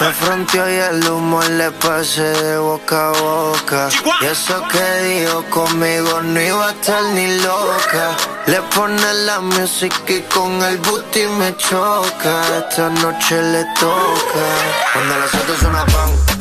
Me 0.00 0.12
fronteó 0.12 0.68
y 0.68 0.74
el 0.74 1.08
humo 1.08 1.40
le 1.42 1.70
pasé 1.70 2.22
de 2.22 2.58
boca 2.58 3.10
a 3.10 3.12
boca. 3.12 3.88
Y 4.20 4.24
eso 4.26 4.60
que 4.68 5.04
dijo 5.04 5.44
conmigo 5.48 6.20
no 6.20 6.40
iba 6.40 6.68
a 6.68 6.72
estar 6.72 7.02
ni 7.14 7.38
loca. 7.38 8.16
Le 8.46 8.60
pone 8.74 9.14
la 9.26 9.38
música 9.40 10.12
y 10.12 10.20
con 10.22 10.60
el 10.62 10.78
booty 10.78 11.26
me 11.38 11.56
choca. 11.56 12.42
Esta 12.58 12.90
noche 12.90 13.40
le 13.40 13.64
toca. 13.78 14.44
Cuando 14.92 15.18
las 15.18 15.30
pan, 15.30 15.72
pan, 15.72 15.86
pan, 15.86 16.37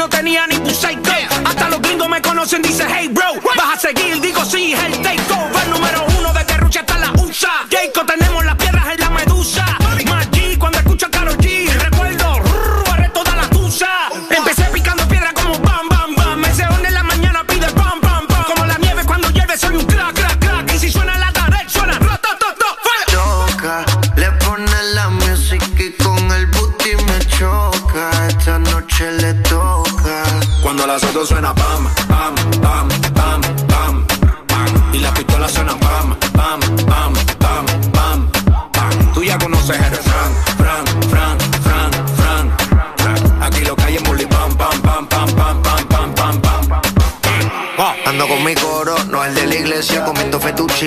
no 0.00 0.08
tenía 0.08 0.46
ni 0.46 0.56
Buseico 0.56 1.10
Hasta 1.44 1.68
los 1.68 1.82
gringos 1.82 2.08
me 2.08 2.22
conocen, 2.22 2.62
dice 2.62 2.86
hey 2.88 3.08
bro 3.08 3.34
Vas 3.54 3.76
a 3.76 3.78
seguir, 3.78 4.18
digo 4.18 4.42
sí, 4.46 4.72
el 4.72 4.92
takeover 5.02 5.68
Número 5.68 6.06
uno 6.18 6.32
de 6.32 6.46
que 6.46 6.56
Rucha 6.56 6.80
está 6.80 6.98
la 6.98 7.12
USA 7.12 7.66
Jacob 7.70 8.06
tenemos 8.06 8.42
la 8.46 8.56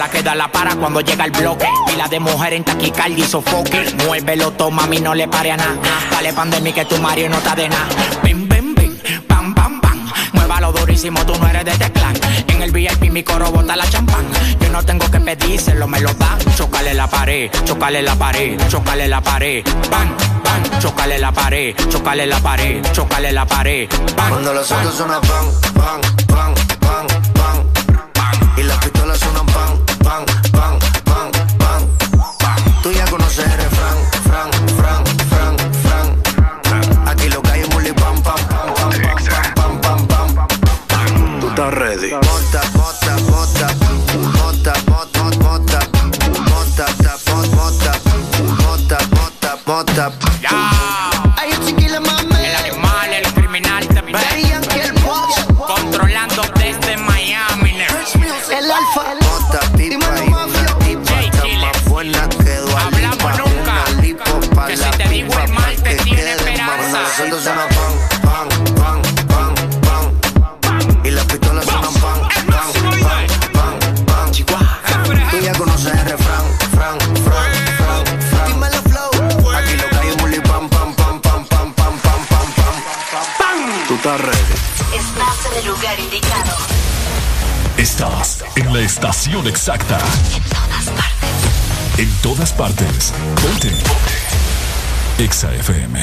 la 0.00 0.08
que 0.08 0.22
da 0.22 0.34
la 0.34 0.50
para 0.50 0.74
cuando 0.76 1.02
llega 1.02 1.26
el 1.26 1.30
bloque. 1.30 1.68
Pila 1.86 2.08
de 2.08 2.18
mujer 2.20 2.54
en 2.54 2.64
taquicardia 2.64 3.22
y 3.22 3.28
sofoque. 3.28 3.84
Muévelo, 4.06 4.50
toma, 4.52 4.84
a 4.84 4.86
mí 4.86 4.98
no 4.98 5.14
le 5.14 5.28
pare 5.28 5.52
a 5.52 5.58
nada. 5.58 5.76
Dale 6.10 6.32
pandemia 6.32 6.72
que 6.72 6.86
tu 6.86 6.96
Mario 6.96 7.28
no 7.28 7.36
está 7.36 7.54
de 7.54 7.68
nada. 7.68 7.86
Bim, 8.22 8.48
bim, 8.48 8.74
bim, 8.74 8.96
pam, 9.28 9.54
pam, 9.54 9.78
pam. 9.82 10.10
Muévalo 10.32 10.72
durísimo, 10.72 11.20
tú 11.26 11.34
no 11.38 11.46
eres 11.46 11.66
de 11.66 11.72
teclán. 11.72 12.14
En 12.48 12.62
el 12.62 12.70
VIP 12.72 13.10
mi 13.10 13.22
coro 13.22 13.50
bota 13.50 13.76
la 13.76 13.86
champán. 13.90 14.24
Yo 14.58 14.70
no 14.70 14.82
tengo 14.82 15.06
que 15.10 15.20
pedírselo, 15.20 15.86
me 15.86 16.00
lo 16.00 16.14
dan. 16.14 16.38
Chocale 16.56 16.94
la 16.94 17.06
pared, 17.06 17.50
chocale 17.66 18.00
la 18.00 18.16
pared, 18.16 18.58
chocale 18.68 19.06
la 19.06 19.20
pared. 19.20 19.62
Bam, 19.90 20.16
bam, 20.42 20.80
chocale 20.80 21.18
la 21.18 21.30
pared, 21.30 21.76
chocale 21.90 22.26
la 22.26 22.40
pared, 22.40 22.82
chocale 22.92 23.32
la 23.32 23.44
pared. 23.44 23.86
Bam, 24.16 24.30
Cuando 24.30 24.54
los 24.54 24.66
bam. 24.66 24.78
autos 24.80 24.96
suenan 24.96 25.20
pan, 25.20 25.46
pan, 25.74 26.00
pan, 26.26 26.54
pan, 26.80 27.06
pan. 28.14 28.52
Y 28.56 28.62
las 28.62 28.78
pistolas 28.78 29.18
suenan 29.18 29.46
bang. 30.04 30.49
En 89.26 89.32
la 89.32 89.40
estación 89.40 89.46
exacta. 89.46 89.98
En 91.98 92.10
todas 92.22 92.52
partes. 92.52 93.12
Ponte. 93.42 93.72
Exa 95.18 95.52
FM. 95.54 95.98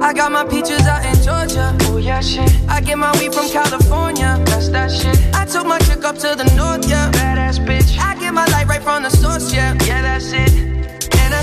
I 0.00 0.12
got 0.14 0.30
my 0.30 0.44
peaches 0.44 0.86
out 0.86 1.04
in 1.04 1.20
Georgia. 1.22 1.76
Oh 1.82 1.98
yeah, 1.98 2.20
shit. 2.20 2.50
I 2.68 2.80
get 2.80 2.96
my 2.96 3.12
weed 3.18 3.34
from 3.34 3.48
California. 3.50 4.40
That's 4.46 4.68
that 4.70 4.90
shit. 4.90 5.18
I 5.34 5.44
took 5.44 5.66
my 5.66 5.78
chick 5.80 6.04
up 6.04 6.16
to 6.16 6.34
the 6.36 6.44
north, 6.56 6.88
yeah. 6.88 7.10
Badass 7.10 7.58
bitch. 7.58 7.98
I 7.98 8.14
get 8.18 8.32
my 8.32 8.46
light 8.46 8.68
right 8.68 8.82
from 8.82 9.02
the 9.02 9.10
source, 9.10 9.52
yeah. 9.52 9.74
Yeah, 9.84 10.02
that's 10.02 10.32
it. 10.32 10.52
And 11.18 11.34
I 11.34 11.42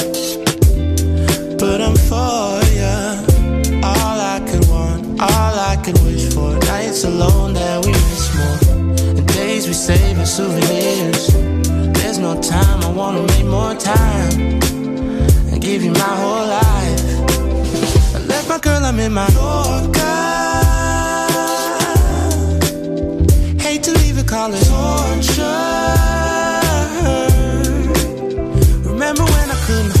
for 2.11 2.59
ya. 2.75 2.95
All 3.89 4.17
I 4.35 4.37
could 4.47 4.65
want, 4.67 4.99
all 5.21 5.55
I 5.71 5.75
could 5.83 5.97
wish 6.03 6.25
for. 6.33 6.51
Nights 6.71 7.05
alone 7.05 7.53
that 7.53 7.77
we 7.85 7.91
miss 8.07 8.25
more. 8.37 8.59
The 9.19 9.25
days 9.39 9.63
we 9.69 9.73
save 9.73 10.17
as 10.19 10.29
souvenirs. 10.35 11.23
There's 11.97 12.19
no 12.27 12.33
time, 12.41 12.79
I 12.87 12.91
wanna 12.99 13.23
make 13.31 13.47
more 13.57 13.75
time. 13.75 14.33
And 15.49 15.57
give 15.67 15.81
you 15.85 15.93
my 16.05 16.13
whole 16.21 16.47
life. 16.61 17.03
I 18.17 18.19
left 18.31 18.47
my 18.53 18.59
girl, 18.65 18.81
I'm 18.89 18.99
in 19.05 19.13
my 19.13 19.29
Yorker. 19.39 20.19
Hate 23.65 23.83
to 23.87 23.91
leave 24.01 24.17
it, 24.21 24.27
call 24.33 24.49
it 24.57 24.63
torture. 24.71 25.69
Remember 28.91 29.23
when 29.33 29.47
I 29.55 29.57
couldn't 29.65 30.00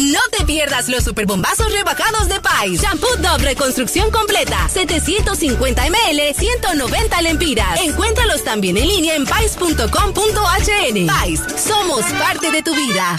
No 0.00 0.20
te 0.30 0.46
pierdas 0.46 0.88
los 0.88 1.04
superbombazos 1.04 1.70
rebajados 1.72 2.26
de 2.28 2.40
Pais. 2.40 2.80
Shampoo 2.80 3.16
Dove 3.18 3.44
Reconstrucción 3.44 4.10
Completa. 4.10 4.66
750 4.68 5.86
ml, 5.86 6.34
190 6.34 7.22
lempiras. 7.22 7.80
Encuéntralos 7.82 8.42
también 8.42 8.78
en 8.78 8.88
línea 8.88 9.14
en 9.14 9.26
pais.com.hn. 9.26 11.06
Pais, 11.06 11.40
somos 11.62 12.04
parte 12.12 12.50
de 12.50 12.62
tu 12.62 12.74
vida. 12.74 13.18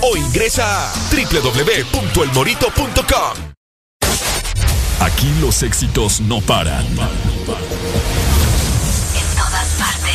o 0.00 0.16
ingresa 0.16 0.64
a 0.64 0.90
www.elmorito.com. 1.10 3.52
Aquí 5.00 5.32
los 5.40 5.62
éxitos 5.62 6.20
no 6.20 6.40
paran. 6.40 6.86
En 6.86 6.96
todas 9.36 9.68
partes. 9.78 10.14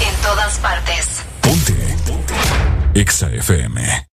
En 0.00 0.14
todas 0.22 0.58
partes. 0.58 1.22
EXA 2.94 3.30
FM. 3.30 4.06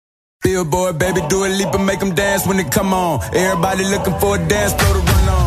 Billboard, 0.43 0.97
baby, 0.99 1.21
do 1.29 1.45
a 1.45 1.47
leap 1.47 1.73
and 1.73 1.83
make 1.85 1.99
them 1.99 2.13
dance 2.13 2.45
when 2.45 2.57
they 2.57 2.65
come 2.69 2.93
on. 2.93 3.19
Everybody 3.33 3.85
looking 3.85 4.13
for 4.19 4.35
a 4.35 4.39
dance 4.47 4.73
floor 4.75 4.93
to 4.93 4.99
run 4.99 5.29
on. 5.29 5.46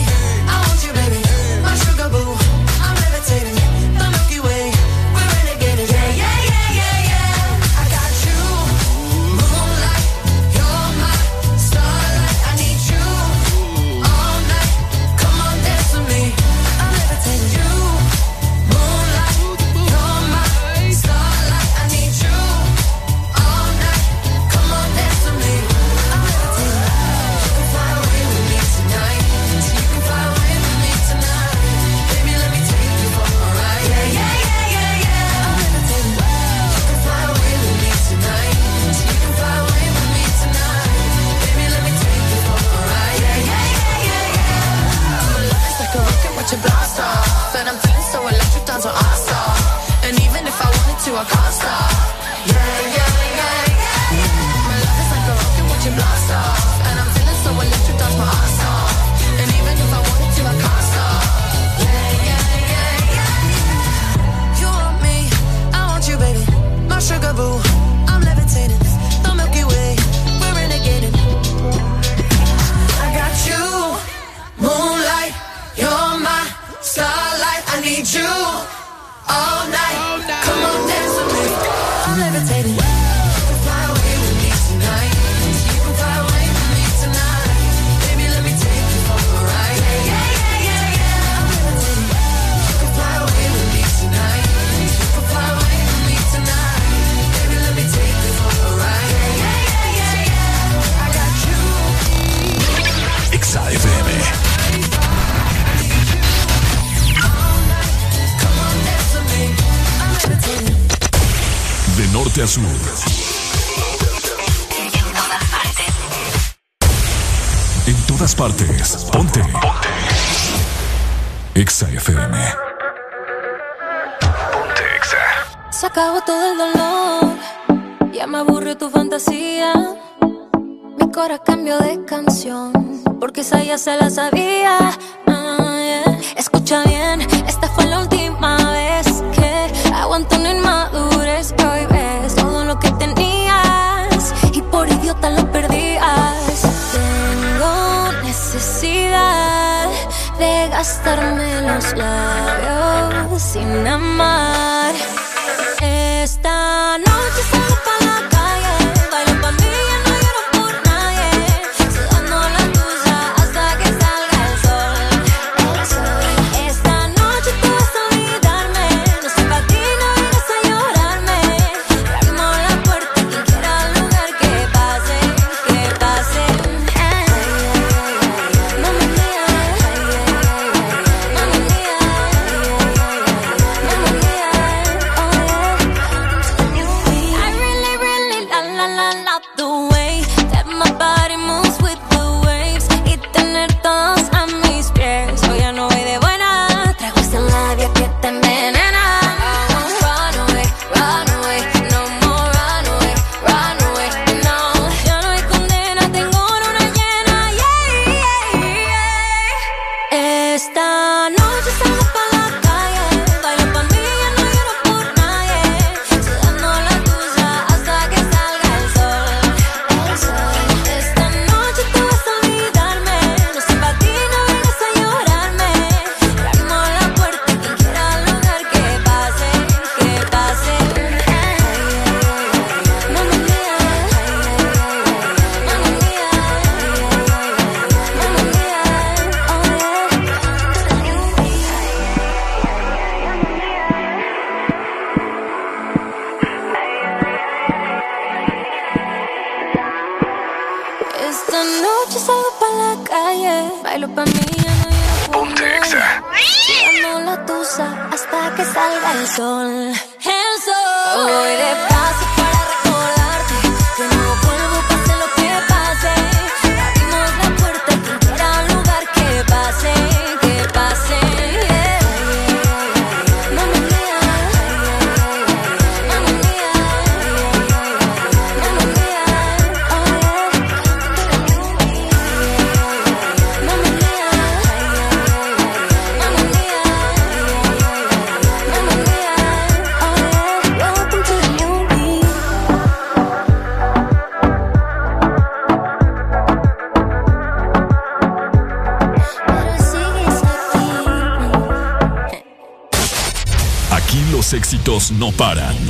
no 305.19 305.31
paran. 305.31 305.80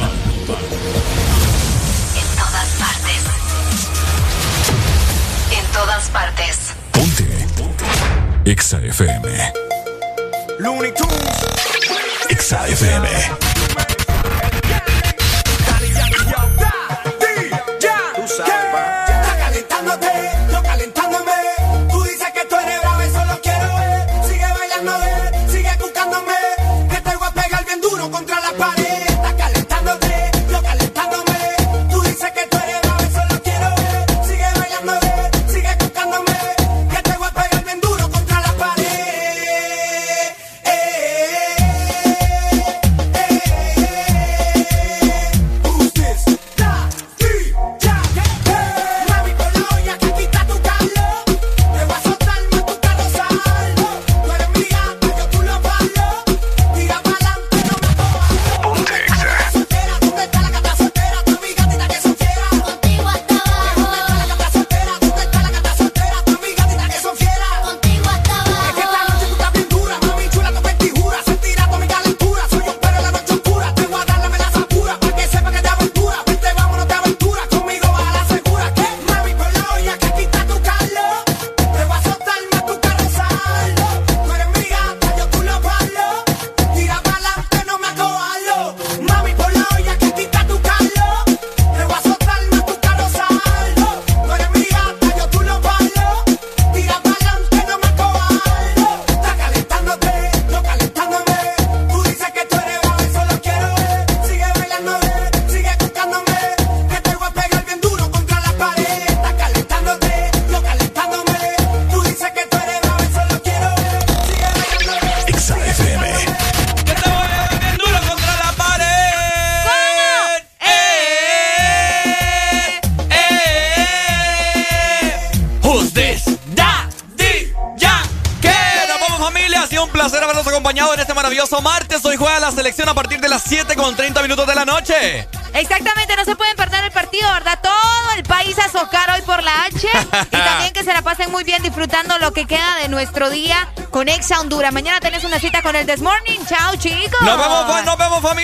Mañana 144.52 145.00
tenés 145.00 145.24
una 145.24 145.40
cita 145.40 145.62
con 145.62 145.76
el 145.78 145.86
This 145.86 146.02
Morning. 146.02 146.40
Chao, 146.48 146.76
chicos. 146.76 147.22
Nos 147.22 147.38
vemos, 147.38 147.86
nos 147.86 147.98
vemos 147.98 148.22
familia. 148.22 148.41